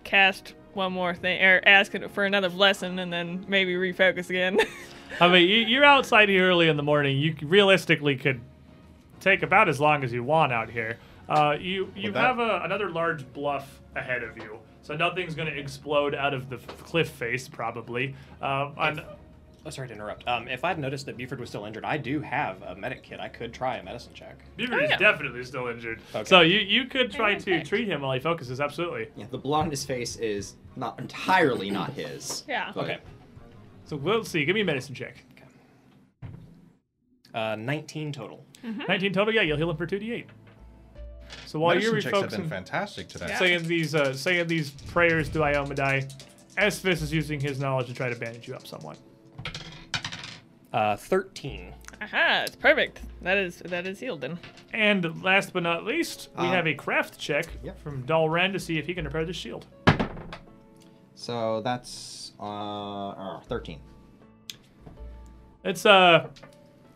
cast 0.05 0.55
one 0.79 0.93
more 0.93 1.15
thing 1.15 1.43
or 1.43 1.61
ask 1.67 1.93
for 2.13 2.25
another 2.25 2.49
lesson 2.49 2.99
and 3.01 3.13
then 3.13 3.45
maybe 3.49 3.75
refocus 3.75 4.31
again. 4.31 4.59
I 5.21 5.29
mean, 5.29 5.47
you, 5.49 5.57
you're 5.57 5.85
outside 5.85 6.29
here 6.29 6.49
early 6.49 6.69
in 6.69 6.77
the 6.77 6.83
morning. 6.83 7.19
You 7.19 7.35
realistically 7.43 8.17
could 8.17 8.41
take 9.21 9.43
about 9.43 9.69
as 9.69 9.81
long 9.81 10.05
as 10.05 10.13
you 10.13 10.23
want 10.23 10.53
out 10.53 10.71
here. 10.71 10.99
Uh, 11.29 11.57
you 11.61 11.93
you 11.95 12.13
that- 12.13 12.25
have 12.25 12.39
a, 12.39 12.61
another 12.65 12.89
large 12.91 13.31
bluff 13.35 13.81
ahead 13.97 14.23
of 14.23 14.37
you, 14.39 14.59
so 14.83 14.95
nothing's 14.97 15.35
going 15.35 15.53
to 15.53 15.59
explode 15.59 16.15
out 16.15 16.33
of 16.33 16.49
the 16.49 16.57
f- 16.57 16.67
cliff 16.85 17.11
face, 17.11 17.49
probably. 17.49 18.15
Uh, 18.41 18.71
on, 18.77 19.03
Oh, 19.67 19.71
sorry 19.71 19.89
to 19.89 19.95
interrupt. 19.95 20.27
Um, 20.27 20.49
if 20.49 20.65
I'd 20.65 20.79
noticed 20.79 21.05
that 21.07 21.17
Buford 21.17 21.41
was 21.41 21.49
still 21.51 21.67
injured, 21.67 21.85
I 21.85 21.99
do 21.99 22.21
have 22.21 22.63
a 22.63 22.75
medic 22.75 23.03
kit. 23.03 23.21
I 23.21 23.29
could 23.29 23.53
try 23.53 23.77
a 23.77 23.83
medicine 23.83 24.13
check. 24.15 24.39
Buford 24.57 24.81
Oh, 24.81 24.85
is 24.85 24.91
definitely 24.99 25.45
still 25.45 25.67
injured, 25.69 26.01
Okay. 26.15 26.25
so 26.25 26.41
you 26.41 26.59
you 26.61 26.87
could 26.87 27.11
try 27.13 27.35
to 27.35 27.55
Okay. 27.57 27.65
treat 27.65 27.87
him 27.89 28.01
while 28.03 28.13
he 28.13 28.21
focuses. 28.21 28.61
Absolutely. 28.61 29.09
Yeah, 29.17 29.27
the 29.31 29.37
blood 29.39 29.65
on 29.65 29.71
his 29.71 29.85
face 29.85 30.17
is 30.17 30.55
not 30.77 30.99
entirely 30.99 31.71
not 31.71 31.93
his. 31.93 32.45
Yeah. 32.49 32.73
but- 32.75 32.85
Okay. 32.85 32.99
So 33.85 33.97
we'll 33.97 34.25
see. 34.25 34.45
Give 34.45 34.55
me 34.55 34.61
a 34.61 34.65
medicine 34.65 34.95
check. 34.95 35.25
Uh, 37.35 37.57
19 37.57 38.13
total. 38.13 38.45
19 38.63 39.13
total. 39.13 39.35
Yeah, 39.35 39.43
you'll 39.43 39.57
heal 39.59 39.71
him 39.71 39.77
for 39.77 39.87
2d8. 39.87 40.25
So 41.47 41.59
while 41.59 41.75
Medicine 41.75 41.93
you're 41.95 42.01
checks 42.03 42.21
have 42.21 42.31
been 42.31 42.41
refocusing, 42.43 42.49
fantastic 42.49 43.09
today. 43.09 43.27
Yeah. 43.29 43.39
saying 43.39 43.69
these 43.69 43.95
uh, 43.95 44.15
saying 44.15 44.47
these 44.47 44.71
prayers 44.71 45.29
to 45.31 45.41
Iomedae, 45.41 46.11
Esvis 46.57 47.03
is 47.03 47.13
using 47.13 47.39
his 47.39 47.61
knowledge 47.61 47.87
to 47.89 47.95
try 47.95 48.09
to 48.09 48.17
bandage 48.17 48.49
you 48.49 48.55
up 48.55 48.67
somewhat. 48.67 48.97
Uh, 50.73 50.97
13. 50.97 51.73
Aha, 52.03 52.43
it's 52.47 52.57
perfect. 52.57 53.01
That 53.23 53.39
is 53.39 53.59
that 53.65 53.87
is 53.87 53.99
healed 54.01 54.21
then. 54.21 54.39
And 54.73 55.23
last 55.23 55.53
but 55.53 55.63
not 55.63 55.85
least, 55.85 56.29
we 56.39 56.47
Uh, 56.47 56.51
have 56.53 56.67
a 56.67 56.75
craft 56.75 57.19
check 57.19 57.47
yep. 57.65 57.81
from 57.81 58.05
Dalren 58.05 58.53
to 58.53 58.59
see 58.61 58.79
if 58.79 58.87
he 58.87 58.95
can 58.95 59.05
repair 59.07 59.25
the 59.25 59.33
shield. 59.33 59.67
So 61.15 61.61
that's 61.63 62.33
uh, 62.39 63.09
uh 63.09 63.41
13. 63.41 63.81
It's 65.65 65.85
uh 65.87 66.29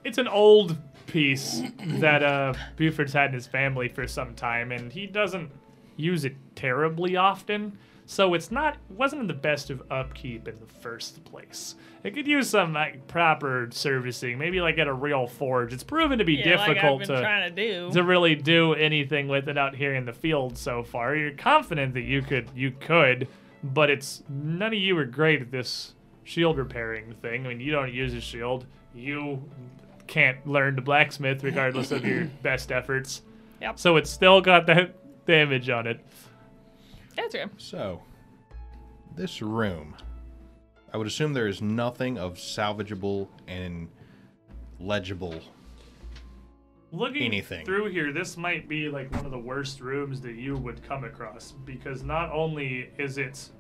it's 0.05 0.19
an 0.19 0.29
old 0.29 0.77
piece 1.07 1.63
that 2.01 2.23
uh 2.23 2.53
Buford's 2.77 3.13
had 3.13 3.29
in 3.31 3.35
his 3.35 3.47
family 3.47 3.89
for 3.89 4.07
some 4.07 4.35
time 4.35 4.71
and 4.71 4.93
he 4.93 5.07
doesn't 5.07 5.51
use 5.97 6.25
it 6.25 6.37
terribly 6.55 7.17
often. 7.17 7.77
So 8.07 8.35
it's 8.35 8.51
not 8.53 8.77
wasn't 8.91 9.23
in 9.23 9.27
the 9.27 9.35
best 9.35 9.71
of 9.71 9.83
upkeep 9.91 10.47
in 10.47 10.59
the 10.61 10.67
first 10.67 11.25
place. 11.25 11.75
It 12.05 12.15
could 12.15 12.27
use 12.27 12.51
some 12.51 12.73
like 12.73 13.07
proper 13.07 13.69
servicing, 13.71 14.37
maybe 14.37 14.61
like 14.61 14.79
at 14.79 14.89
a 14.89 14.93
real 14.93 15.27
forge. 15.29 15.73
It's 15.73 15.85
proven 15.85 16.19
to 16.19 16.25
be 16.25 16.35
Yeah, 16.35 16.57
like 16.57 16.61
I've 16.61 16.75
difficult 16.75 16.99
been 17.01 17.09
to 17.09 17.21
trying 17.21 17.55
to 17.55 17.69
do. 17.71 17.93
to 17.93 18.03
really 18.03 18.35
do 18.35 18.75
anything 18.75 19.29
with 19.29 19.49
it 19.49 19.57
out 19.57 19.77
here 19.77 19.95
in 19.95 20.05
the 20.05 20.13
field 20.13 20.59
so 20.59 20.83
far. 20.83 21.15
You're 21.15 21.31
confident 21.33 21.95
that 21.95 22.03
you 22.03 22.21
could 22.23 22.49
you 22.57 22.73
could, 22.73 23.29
but 23.63 23.89
it's 23.89 24.25
none 24.29 24.73
of 24.73 24.79
you 24.79 24.99
are 24.99 25.05
great 25.05 25.43
at 25.43 25.51
this 25.53 25.95
shield 26.25 26.59
repairing 26.59 27.15
thing. 27.23 27.47
I 27.47 27.51
mean, 27.51 27.61
you 27.61 27.71
don't 27.71 27.93
use 27.93 28.15
a 28.15 28.21
shield. 28.21 28.67
You 28.95 29.41
can't 30.09 30.45
learn 30.47 30.75
to 30.77 30.83
blacksmith 30.83 31.45
regardless 31.45 31.93
of 31.93 32.05
your 32.05 32.25
best 32.43 32.73
efforts. 32.73 33.23
Yep. 33.61 33.79
So 33.79 33.97
it's 33.97 34.11
still 34.11 34.41
got 34.41 34.67
that 34.67 34.97
damage 35.25 35.71
on 35.71 35.87
it. 35.87 36.01
That's 37.17 37.33
good. 37.35 37.51
So, 37.59 38.03
this 39.15 39.41
room, 39.41 39.95
I 40.93 40.99
would 40.99 41.07
assume 41.07 41.33
there 41.33 41.49
is 41.49 41.63
nothing 41.63 42.19
of 42.19 42.35
salvageable 42.35 43.29
and 43.49 43.89
legible. 44.79 45.41
Looking 46.93 47.23
Anything. 47.23 47.65
through 47.65 47.91
here, 47.91 48.13
this 48.13 48.37
might 48.37 48.69
be 48.69 48.91
like 48.91 49.11
one 49.15 49.25
of 49.25 49.31
the 49.31 49.39
worst 49.39 49.81
rooms 49.81 50.21
that 50.21 50.35
you 50.35 50.57
would 50.57 50.83
come 50.87 51.05
across 51.05 51.53
because 51.65 52.03
not 52.03 52.31
only 52.31 52.91
is 52.99 53.17
it 53.17 53.51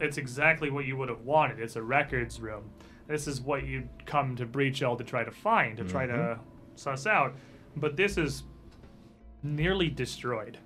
it's 0.00 0.18
exactly 0.18 0.70
what 0.70 0.84
you 0.84 0.96
would 0.96 1.08
have 1.08 1.20
wanted. 1.20 1.60
It's 1.60 1.76
a 1.76 1.82
records 1.82 2.40
room. 2.40 2.70
This 3.06 3.28
is 3.28 3.40
what 3.40 3.64
you'd 3.64 3.88
come 4.04 4.34
to 4.36 4.46
Breachill 4.46 4.98
to 4.98 5.04
try 5.04 5.22
to 5.22 5.30
find, 5.30 5.76
to 5.76 5.84
try 5.84 6.06
to 6.06 6.38
suss 6.74 7.06
out. 7.06 7.36
But 7.76 7.96
this 7.96 8.18
is 8.18 8.44
nearly 9.44 9.88
destroyed. 9.88 10.58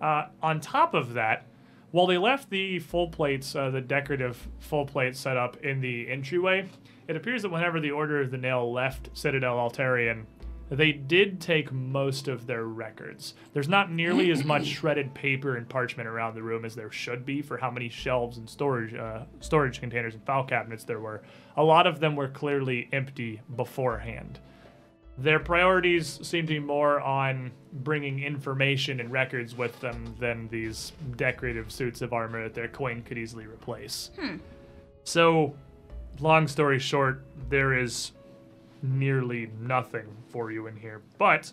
Uh, 0.00 0.26
on 0.42 0.60
top 0.60 0.94
of 0.94 1.14
that, 1.14 1.46
while 1.92 2.06
they 2.06 2.18
left 2.18 2.50
the 2.50 2.78
full 2.80 3.08
plates, 3.08 3.54
uh, 3.54 3.70
the 3.70 3.80
decorative 3.80 4.48
full 4.58 4.86
plates 4.86 5.20
set 5.20 5.36
up 5.36 5.58
in 5.62 5.80
the 5.80 6.10
entryway, 6.10 6.68
it 7.06 7.16
appears 7.16 7.42
that 7.42 7.50
whenever 7.50 7.80
the 7.80 7.90
Order 7.90 8.20
of 8.20 8.30
the 8.30 8.38
Nail 8.38 8.72
left 8.72 9.10
Citadel 9.12 9.56
Altaerein, 9.56 10.24
they 10.70 10.92
did 10.92 11.38
take 11.38 11.70
most 11.70 12.28
of 12.28 12.46
their 12.46 12.64
records. 12.64 13.34
There's 13.52 13.68
not 13.68 13.92
nearly 13.92 14.30
as 14.30 14.42
much 14.42 14.66
shredded 14.78 15.12
paper 15.12 15.56
and 15.56 15.68
parchment 15.68 16.08
around 16.08 16.34
the 16.34 16.42
room 16.42 16.64
as 16.64 16.74
there 16.74 16.90
should 16.90 17.26
be 17.26 17.42
for 17.42 17.58
how 17.58 17.70
many 17.70 17.90
shelves 17.90 18.38
and 18.38 18.48
storage 18.48 18.94
uh, 18.94 19.24
storage 19.40 19.80
containers 19.80 20.14
and 20.14 20.24
file 20.24 20.44
cabinets 20.44 20.84
there 20.84 21.00
were. 21.00 21.22
A 21.58 21.62
lot 21.62 21.86
of 21.86 22.00
them 22.00 22.16
were 22.16 22.28
clearly 22.28 22.88
empty 22.90 23.42
beforehand. 23.54 24.38
Their 25.22 25.38
priorities 25.38 26.18
seem 26.26 26.46
to 26.48 26.54
be 26.54 26.58
more 26.58 27.00
on 27.00 27.52
bringing 27.72 28.24
information 28.24 28.98
and 28.98 29.12
records 29.12 29.56
with 29.56 29.78
them 29.78 30.16
than 30.18 30.48
these 30.48 30.90
decorative 31.16 31.70
suits 31.70 32.02
of 32.02 32.12
armor 32.12 32.42
that 32.42 32.54
their 32.54 32.66
coin 32.66 33.02
could 33.02 33.16
easily 33.16 33.46
replace. 33.46 34.10
So, 35.04 35.54
long 36.18 36.48
story 36.48 36.80
short, 36.80 37.24
there 37.48 37.78
is 37.78 38.10
nearly 38.82 39.48
nothing 39.60 40.08
for 40.28 40.50
you 40.50 40.66
in 40.66 40.74
here. 40.76 41.02
But 41.18 41.52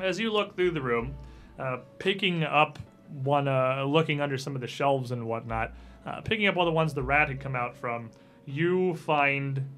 as 0.00 0.18
you 0.18 0.32
look 0.32 0.56
through 0.56 0.70
the 0.70 0.80
room, 0.80 1.14
uh, 1.58 1.80
picking 1.98 2.44
up 2.44 2.78
one, 3.22 3.46
uh, 3.46 3.84
looking 3.84 4.22
under 4.22 4.38
some 4.38 4.54
of 4.54 4.62
the 4.62 4.66
shelves 4.66 5.10
and 5.10 5.26
whatnot, 5.26 5.74
uh, 6.06 6.22
picking 6.22 6.46
up 6.46 6.56
all 6.56 6.64
the 6.64 6.70
ones 6.70 6.94
the 6.94 7.02
rat 7.02 7.28
had 7.28 7.40
come 7.40 7.54
out 7.54 7.76
from, 7.76 8.10
you 8.46 8.94
find 8.94 9.68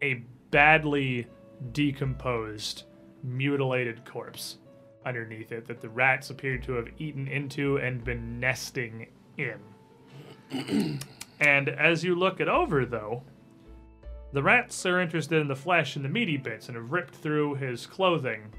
a 0.00 0.14
badly 0.50 1.26
decomposed, 1.72 2.84
mutilated 3.22 4.04
corpse 4.04 4.58
underneath 5.06 5.52
it 5.52 5.66
that 5.66 5.80
the 5.80 5.88
rats 5.88 6.30
appear 6.30 6.58
to 6.58 6.72
have 6.72 6.88
eaten 6.98 7.28
into 7.28 7.76
and 7.78 8.04
been 8.04 8.40
nesting 8.40 9.06
in. 9.36 11.00
and 11.40 11.68
as 11.68 12.02
you 12.02 12.14
look 12.14 12.40
it 12.40 12.48
over, 12.48 12.86
though, 12.86 13.22
the 14.32 14.42
rats 14.42 14.84
are 14.86 15.00
interested 15.00 15.40
in 15.40 15.48
the 15.48 15.56
flesh 15.56 15.96
and 15.96 16.04
the 16.04 16.08
meaty 16.08 16.36
bits 16.36 16.68
and 16.68 16.76
have 16.76 16.90
ripped 16.90 17.14
through 17.14 17.54
his 17.54 17.86
clothing. 17.86 18.52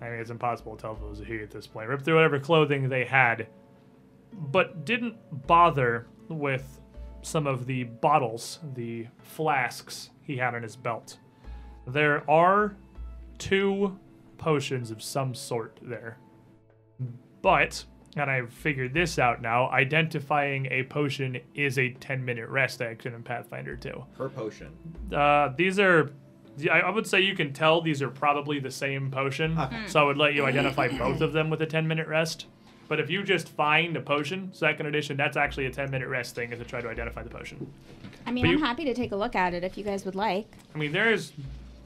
I 0.00 0.10
mean, 0.10 0.20
it's 0.20 0.30
impossible 0.30 0.76
to 0.76 0.82
tell 0.82 0.92
if 0.92 1.00
it 1.00 1.08
was 1.08 1.20
a 1.20 1.24
he 1.24 1.40
at 1.40 1.50
this 1.50 1.66
point. 1.66 1.88
Ripped 1.88 2.04
through 2.04 2.16
whatever 2.16 2.38
clothing 2.38 2.88
they 2.88 3.04
had, 3.04 3.48
but 4.32 4.84
didn't 4.84 5.16
bother 5.46 6.06
with 6.28 6.80
some 7.22 7.46
of 7.46 7.66
the 7.66 7.84
bottles, 7.84 8.60
the 8.74 9.06
flasks 9.18 10.10
he 10.22 10.36
had 10.36 10.54
on 10.54 10.62
his 10.62 10.76
belt. 10.76 11.18
There 11.86 12.28
are 12.30 12.74
two 13.38 13.98
potions 14.38 14.90
of 14.90 15.02
some 15.02 15.34
sort 15.34 15.78
there. 15.82 16.18
But, 17.42 17.84
and 18.16 18.30
I've 18.30 18.52
figured 18.52 18.92
this 18.92 19.18
out 19.18 19.40
now, 19.40 19.70
identifying 19.70 20.66
a 20.70 20.82
potion 20.84 21.38
is 21.54 21.78
a 21.78 21.90
10 21.90 22.24
minute 22.24 22.48
rest 22.48 22.82
action 22.82 23.14
in 23.14 23.22
Pathfinder 23.22 23.76
2. 23.76 24.04
Per 24.16 24.28
potion. 24.28 24.68
Uh, 25.14 25.50
these 25.56 25.78
are. 25.78 26.10
I 26.72 26.80
I 26.80 26.90
would 26.90 27.06
say 27.06 27.20
you 27.20 27.36
can 27.36 27.52
tell 27.52 27.82
these 27.82 28.00
are 28.00 28.08
probably 28.08 28.58
the 28.58 28.70
same 28.70 29.10
potion, 29.10 29.58
Okay. 29.58 29.86
so 29.86 30.00
I 30.00 30.04
would 30.04 30.16
let 30.16 30.32
you 30.32 30.46
identify 30.46 30.88
both 30.88 31.20
of 31.20 31.34
them 31.34 31.50
with 31.50 31.60
a 31.60 31.66
10 31.66 31.86
minute 31.86 32.08
rest. 32.08 32.46
But 32.88 32.98
if 32.98 33.10
you 33.10 33.22
just 33.22 33.48
find 33.50 33.94
a 33.96 34.00
potion, 34.00 34.50
second 34.54 34.86
edition, 34.86 35.16
that's 35.18 35.36
actually 35.36 35.66
a 35.66 35.70
10 35.70 35.90
minute 35.90 36.08
rest 36.08 36.34
thing 36.34 36.52
is 36.52 36.58
to 36.58 36.64
try 36.64 36.80
to 36.80 36.88
identify 36.88 37.22
the 37.22 37.28
potion. 37.28 37.70
I 38.26 38.30
mean, 38.32 38.44
But 38.44 38.48
I'm 38.52 38.58
you- 38.58 38.64
happy 38.64 38.84
to 38.86 38.94
take 38.94 39.12
a 39.12 39.16
look 39.16 39.36
at 39.36 39.52
it 39.54 39.64
if 39.64 39.76
you 39.76 39.84
guys 39.84 40.04
would 40.06 40.14
like. 40.14 40.46
I 40.74 40.78
mean, 40.78 40.92
there's 40.92 41.32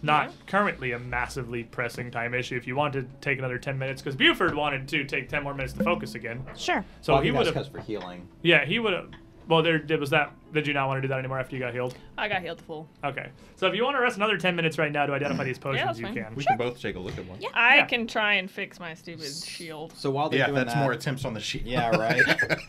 not 0.02 0.32
currently 0.46 0.92
a 0.92 0.98
massively 0.98 1.64
pressing 1.64 2.10
time 2.10 2.34
issue. 2.34 2.56
If 2.56 2.66
you 2.66 2.76
want 2.76 2.92
to 2.94 3.02
take 3.20 3.38
another 3.38 3.58
10 3.58 3.78
minutes, 3.78 4.00
because 4.02 4.16
Buford 4.16 4.54
wanted 4.54 4.88
to 4.88 5.04
take 5.04 5.28
10 5.28 5.42
more 5.42 5.54
minutes 5.54 5.72
to 5.74 5.84
focus 5.84 6.14
again. 6.14 6.44
Sure. 6.56 6.84
So 7.00 7.14
Well, 7.14 7.22
he 7.22 7.30
would 7.30 7.46
that's 7.46 7.56
have. 7.56 7.68
for 7.72 7.80
healing. 7.80 8.28
Yeah, 8.42 8.64
he 8.64 8.78
would 8.78 8.92
have. 8.92 9.10
Well, 9.48 9.62
there 9.62 9.78
did 9.78 9.98
was 9.98 10.10
that. 10.10 10.32
Did 10.54 10.66
you 10.68 10.74
not 10.74 10.86
want 10.86 10.98
to 10.98 11.02
do 11.02 11.08
that 11.08 11.18
anymore 11.18 11.40
after 11.40 11.56
you 11.56 11.60
got 11.62 11.72
healed? 11.72 11.96
I 12.16 12.28
got 12.28 12.40
healed 12.42 12.60
full. 12.62 12.88
Okay. 13.02 13.30
So 13.56 13.66
if 13.66 13.74
you 13.74 13.82
want 13.82 13.96
to 13.96 14.00
rest 14.00 14.16
another 14.16 14.36
10 14.36 14.54
minutes 14.54 14.78
right 14.78 14.92
now 14.92 15.06
to 15.06 15.12
identify 15.12 15.42
these 15.42 15.58
potions, 15.58 15.84
that's 15.84 15.98
you 15.98 16.06
can. 16.06 16.34
We 16.36 16.44
can 16.44 16.56
both 16.56 16.80
take 16.80 16.94
a 16.94 17.00
look 17.00 17.18
at 17.18 17.26
one. 17.26 17.40
Yeah. 17.40 17.48
I 17.52 17.76
Yeah. 17.78 17.86
can 17.86 18.06
try 18.06 18.34
and 18.34 18.48
fix 18.50 18.78
my 18.78 18.94
stupid 18.94 19.26
shield. 19.26 19.92
So 19.96 20.10
while 20.10 20.28
they're 20.28 20.38
Yeah, 20.40 20.46
doing 20.46 20.56
that's 20.56 20.74
that, 20.74 20.82
more 20.82 20.92
attempts 20.92 21.24
on 21.24 21.34
the 21.34 21.40
sheet. 21.40 21.62
Yeah, 21.66 21.90
right. 21.96 22.22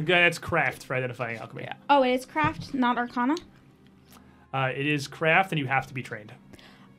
Okay, 0.00 0.26
it's 0.26 0.38
craft 0.38 0.84
for 0.84 0.94
identifying 0.96 1.36
alchemy. 1.38 1.62
Yeah. 1.64 1.74
Oh, 1.88 2.02
it 2.02 2.10
is 2.14 2.26
craft, 2.26 2.74
not 2.74 2.98
arcana. 2.98 3.36
Uh, 4.52 4.70
it 4.74 4.86
is 4.86 5.06
craft, 5.06 5.52
and 5.52 5.58
you 5.58 5.66
have 5.66 5.86
to 5.86 5.94
be 5.94 6.02
trained. 6.02 6.32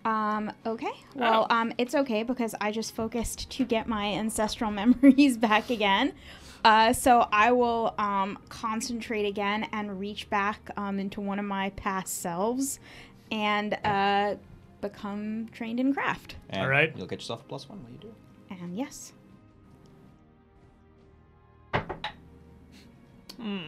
Um, 0.06 0.52
okay. 0.66 0.92
Well, 1.16 1.48
um, 1.50 1.74
it's 1.80 1.96
okay 1.96 2.22
because 2.24 2.54
I 2.62 2.72
just 2.72 2.96
focused 2.96 3.50
to 3.50 3.66
get 3.66 3.88
my 3.88 4.06
ancestral 4.06 4.72
memories 4.82 5.36
back 5.36 5.70
again. 5.70 6.14
Uh, 6.64 6.94
so 6.94 7.28
I 7.32 7.52
will 7.52 7.94
um, 7.98 8.40
concentrate 8.50 9.26
again 9.26 9.68
and 9.72 10.00
reach 10.00 10.30
back 10.30 10.72
um, 10.78 11.00
into 11.00 11.22
one 11.22 11.38
of 11.40 11.46
my 11.46 11.72
past 11.72 12.22
selves 12.22 12.80
and 13.32 13.78
uh, 13.84 14.36
become 14.82 15.50
trained 15.52 15.80
in 15.80 15.94
craft. 15.94 16.36
And 16.50 16.62
All 16.62 16.70
right. 16.70 16.94
You'll 16.96 17.08
get 17.08 17.20
yourself 17.20 17.42
a 17.42 17.44
plus 17.44 17.68
one 17.68 17.84
when 17.84 17.94
you 17.94 18.00
do. 18.00 18.08
it. 18.08 18.62
And 18.62 18.78
yes. 18.78 19.14
Hmm. 23.40 23.68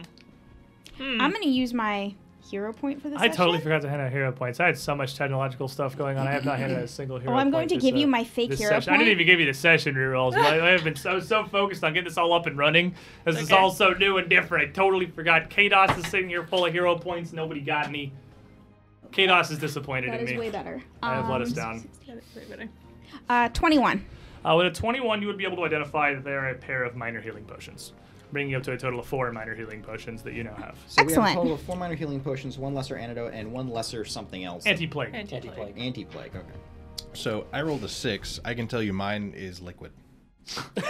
I'm 0.98 1.30
going 1.30 1.42
to 1.42 1.48
use 1.48 1.74
my 1.74 2.14
hero 2.50 2.72
point 2.72 3.00
for 3.02 3.08
this. 3.08 3.18
I 3.20 3.28
totally 3.28 3.60
forgot 3.60 3.82
to 3.82 3.88
hand 3.88 4.00
out 4.02 4.10
hero 4.12 4.32
points. 4.32 4.60
I 4.60 4.66
had 4.66 4.78
so 4.78 4.94
much 4.94 5.14
technological 5.16 5.68
stuff 5.68 5.96
going 5.96 6.16
on. 6.18 6.26
I 6.26 6.32
have 6.32 6.44
not 6.44 6.58
handed 6.58 6.78
out 6.78 6.84
a 6.84 6.88
single 6.88 7.18
hero. 7.18 7.32
Oh, 7.32 7.36
I'm 7.36 7.46
point 7.52 7.68
going 7.70 7.80
to 7.80 7.86
give 7.86 7.96
you 7.96 8.06
my 8.06 8.24
fake 8.24 8.54
hero 8.54 8.70
session. 8.70 8.92
I 8.92 8.96
didn't 8.98 9.12
even 9.12 9.26
give 9.26 9.40
you 9.40 9.46
the 9.46 9.54
session 9.54 9.94
rerolls. 9.94 10.32
but 10.32 10.44
I, 10.46 10.68
I 10.68 10.70
have 10.70 10.84
been 10.84 10.96
so 10.96 11.20
so 11.20 11.44
focused 11.44 11.84
on 11.84 11.92
getting 11.94 12.08
this 12.08 12.16
all 12.18 12.32
up 12.32 12.46
and 12.46 12.56
running. 12.58 12.94
This 13.24 13.40
is 13.40 13.52
all 13.52 13.70
so 13.70 13.90
new 13.92 14.18
and 14.18 14.28
different. 14.28 14.68
I 14.70 14.72
totally 14.72 15.06
forgot. 15.06 15.50
KDOS 15.50 15.98
is 15.98 16.06
sitting 16.06 16.28
here 16.28 16.46
full 16.46 16.66
of 16.66 16.72
hero 16.72 16.96
points. 16.96 17.32
Nobody 17.32 17.60
got 17.60 17.86
any. 17.88 18.12
KDOS 19.12 19.52
is 19.52 19.58
disappointed 19.58 20.12
That 20.12 20.20
in 20.20 20.26
is 20.26 20.32
me. 20.32 20.38
way 20.38 20.50
better. 20.50 20.82
I 21.02 21.14
have 21.14 21.28
let 21.28 21.40
us 21.40 21.48
Um, 21.50 21.54
down. 21.54 21.88
Way 22.08 22.44
better. 22.48 22.68
Uh, 23.28 23.48
21. 23.50 24.04
Uh, 24.44 24.54
with 24.56 24.66
a 24.66 24.70
21, 24.70 25.20
you 25.20 25.26
would 25.28 25.38
be 25.38 25.44
able 25.44 25.56
to 25.56 25.64
identify 25.64 26.14
that 26.14 26.24
there 26.24 26.40
are 26.40 26.50
a 26.50 26.54
pair 26.54 26.84
of 26.84 26.94
minor 26.94 27.20
healing 27.20 27.44
potions, 27.44 27.92
bringing 28.32 28.50
you 28.52 28.56
up 28.58 28.62
to 28.64 28.72
a 28.72 28.76
total 28.76 29.00
of 29.00 29.06
four 29.06 29.30
minor 29.32 29.54
healing 29.54 29.82
potions 29.82 30.22
that 30.22 30.34
you 30.34 30.44
now 30.44 30.54
have. 30.54 30.76
So 30.86 31.04
we 31.04 31.12
have 31.14 31.24
a 31.24 31.34
total 31.34 31.54
of 31.54 31.62
four 31.62 31.76
minor 31.76 31.94
healing 31.94 32.20
potions, 32.20 32.58
one 32.58 32.74
lesser 32.74 32.96
antidote, 32.96 33.32
and 33.34 33.52
one 33.52 33.68
lesser 33.68 34.04
something 34.04 34.44
else. 34.44 34.66
Anti-plague. 34.66 35.14
Anti-plague. 35.14 35.78
Anti-plague. 35.78 36.34
Okay. 36.36 36.46
So 37.14 37.46
I 37.52 37.62
rolled 37.62 37.84
a 37.84 37.88
six. 37.88 38.40
I 38.44 38.54
can 38.54 38.68
tell 38.68 38.82
you 38.82 38.92
mine 38.92 39.32
is 39.36 39.60
liquid. 39.60 39.92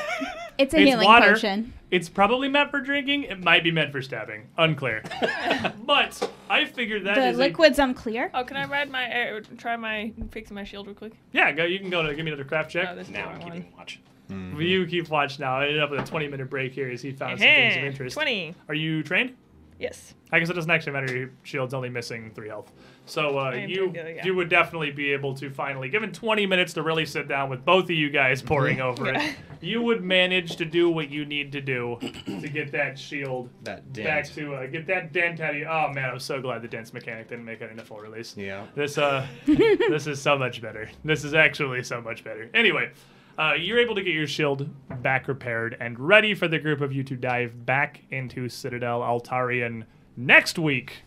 It's 0.59 0.75
a 0.75 0.79
It's 0.79 0.89
healing 0.91 1.07
water. 1.07 1.35
potion. 1.35 1.73
It's 1.93 2.09
probably 2.09 2.49
meant 2.49 2.73
for 2.73 2.81
drinking. 2.81 3.23
It 3.23 3.39
might 3.45 3.63
be 3.63 3.71
meant 3.71 3.93
for 3.93 4.03
stabbing. 4.03 4.49
Unclear. 4.59 5.05
but 5.87 6.31
I 6.51 6.65
figured 6.65 7.05
that 7.05 7.15
The 7.15 7.29
is 7.29 7.37
a- 7.37 7.39
liquid's 7.39 7.79
unclear. 7.79 8.29
Oh, 8.35 8.43
can 8.43 8.57
I 8.57 8.65
ride 8.65 8.91
my 8.91 9.31
uh, 9.31 9.41
try 9.57 9.77
my 9.77 10.13
fixing 10.33 10.57
my 10.57 10.65
shield 10.65 10.89
real 10.89 10.97
quick? 10.97 11.13
yeah, 11.33 11.53
go. 11.53 11.63
You 11.65 11.79
can 11.79 11.91
go 11.91 12.03
to 12.03 12.13
give 12.13 12.25
me 12.25 12.33
another 12.33 12.43
craft 12.43 12.73
check. 12.73 12.89
Oh, 12.91 12.97
this 12.97 13.07
is 13.07 13.13
Now 13.13 13.29
I'm 13.29 13.39
keeping 13.41 13.67
one. 13.77 13.87
Watch. 14.31 14.61
You 14.63 14.87
keep 14.87 15.09
watch 15.09 15.39
now. 15.39 15.59
I 15.59 15.67
ended 15.67 15.83
up 15.83 15.91
with 15.91 16.01
a 16.01 16.05
20 16.05 16.29
minute 16.29 16.51
break 16.51 16.73
here 16.73 16.91
as 16.91 17.03
he 17.03 17.13
found 17.13 17.39
some 17.39 17.47
things 17.49 17.77
of 17.77 17.85
interest. 17.85 18.15
Twenty. 18.15 18.55
Are 18.69 18.75
you 18.75 19.03
trained? 19.03 19.35
Yes. 19.79 20.15
I 20.33 20.39
guess 20.41 20.51
it 20.51 20.55
doesn't 20.55 20.71
actually 20.71 20.93
matter. 20.93 21.17
Your 21.17 21.31
shield's 21.45 21.73
only 21.73 21.89
missing 21.89 22.33
three 22.35 22.49
health. 22.49 22.73
So 23.07 23.39
uh, 23.39 23.53
you 23.53 23.89
pretty 23.89 23.93
good, 23.93 24.17
yeah. 24.17 24.25
you 24.27 24.35
would 24.35 24.51
definitely 24.51 24.91
be 24.91 25.13
able 25.13 25.35
to 25.37 25.49
finally, 25.51 25.89
given 25.89 26.13
20 26.13 26.45
minutes 26.47 26.75
to 26.75 26.83
really 26.83 27.07
sit 27.07 27.29
down 27.29 27.49
with 27.49 27.65
both 27.65 27.85
of 27.85 27.93
you 27.93 28.11
guys 28.11 28.43
pouring 28.43 28.81
over 28.81 29.07
Yeah. 29.07 29.23
it, 29.23 29.37
you 29.63 29.81
would 29.81 30.05
manage 30.05 30.57
to 30.57 30.65
do 30.67 30.91
what 30.91 31.11
you 31.11 31.25
need 31.25 31.53
to 31.53 31.61
do 31.63 31.97
to 32.27 32.49
get 32.49 32.71
that 32.73 32.99
shield 32.99 33.49
That 33.63 33.91
back 33.93 34.27
to 34.33 34.55
uh, 34.57 34.67
get 34.67 34.87
that 34.89 35.13
dent 35.13 35.41
out 35.41 35.53
of 35.53 35.57
you. 35.57 35.67
Oh 35.67 35.91
man, 35.93 36.11
I'm 36.11 36.19
so 36.19 36.43
glad 36.43 36.61
the 36.61 36.69
dent's 36.69 36.93
mechanic 36.93 37.29
didn't 37.29 37.45
make 37.47 37.63
it 37.63 37.71
in 37.71 37.79
a 37.79 37.85
full 37.85 37.99
release. 37.99 38.37
Yeah. 38.37 38.67
This 38.75 38.99
uh, 38.99 39.27
this 39.47 40.07
is 40.07 40.21
so 40.21 40.37
much 40.37 40.61
better. 40.61 40.91
This 41.05 41.25
is 41.25 41.33
actually 41.33 41.83
so 41.85 42.03
much 42.03 42.25
better. 42.25 42.51
Anyway, 42.53 42.91
uh, 43.39 43.55
you're 43.55 43.79
able 43.79 43.95
to 43.95 44.03
get 44.03 44.13
your 44.13 44.27
shield 44.27 44.69
back 45.03 45.29
repaired 45.29 45.77
and 45.81 45.99
ready 46.01 46.35
for 46.35 46.49
the 46.49 46.59
group 46.59 46.81
of 46.81 46.93
you 46.93 47.05
to 47.05 47.15
dive 47.15 47.65
back 47.65 48.03
into 48.11 48.49
Citadel 48.49 49.01
Altaerein 49.01 49.85
next 50.17 50.59
week. 50.59 51.05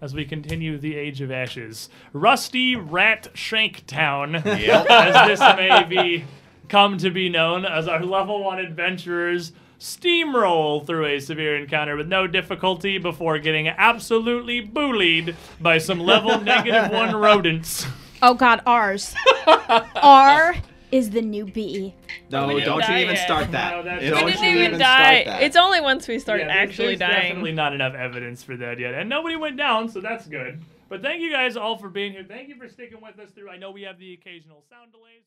As 0.00 0.14
we 0.14 0.24
continue 0.24 0.78
the 0.78 0.96
Age 0.96 1.20
of 1.20 1.30
Ashes, 1.30 1.88
Rusty 2.12 2.76
Rat 2.76 3.28
Shanktown, 3.34 4.44
as 4.46 5.28
this 5.28 5.40
may 5.56 5.84
be 5.84 6.24
come 6.68 6.98
to 6.98 7.10
be 7.10 7.28
known 7.28 7.64
as 7.64 7.88
our 7.88 8.04
level 8.04 8.44
one 8.44 8.58
adventurers 8.58 9.52
steamroll 9.80 10.84
through 10.86 11.06
a 11.06 11.20
severe 11.20 11.56
encounter 11.56 11.96
with 11.96 12.08
no 12.08 12.26
difficulty 12.26 12.98
before 12.98 13.38
getting 13.38 13.68
absolutely 13.68 14.60
bullied 14.60 15.34
by 15.60 15.78
some 15.78 16.00
level 16.00 16.40
negative 16.42 16.90
one 16.90 17.14
rodents. 17.14 17.86
Oh 18.20 18.34
god, 18.34 18.62
ours. 18.66 19.14
R 19.46 20.54
is 20.90 21.10
the 21.10 21.20
new 21.22 21.44
B. 21.44 21.94
No, 22.30 22.46
we 22.46 22.60
don't 22.62 22.86
you 22.88 22.94
even 22.96 23.14
yet. 23.14 23.24
start 23.24 23.50
that. 23.52 23.84
No, 23.84 23.92
We 24.00 24.08
Don't 24.10 24.26
didn't 24.26 24.42
you 24.42 24.58
even 24.64 24.78
die. 24.78 25.22
start 25.22 25.26
that. 25.26 25.42
It's 25.42 25.56
only 25.56 25.80
once 25.80 26.08
we 26.08 26.18
start 26.18 26.40
Yeah, 26.40 26.46
there's- 26.48 26.68
actually 26.70 26.86
there's 26.96 26.98
dying. 27.00 27.22
definitely 27.28 27.52
not 27.52 27.74
enough 27.74 27.94
evidence 27.94 28.42
for 28.42 28.56
that 28.56 28.78
yet, 28.78 28.94
and 28.94 29.08
nobody 29.08 29.36
went 29.36 29.56
down, 29.56 29.88
so 29.88 30.00
that's 30.00 30.26
good. 30.26 30.60
But 30.88 31.02
thank 31.02 31.20
you 31.20 31.30
guys 31.30 31.56
all 31.56 31.76
for 31.76 31.90
being 31.90 32.12
here. 32.12 32.24
Thank 32.26 32.48
you 32.48 32.56
for 32.56 32.68
sticking 32.68 33.00
with 33.02 33.18
us 33.18 33.30
through. 33.32 33.50
I 33.50 33.58
know 33.58 33.70
we 33.70 33.82
have 33.82 33.98
the 33.98 34.14
occasional 34.14 34.64
sound 34.70 34.92
delays. 34.92 35.24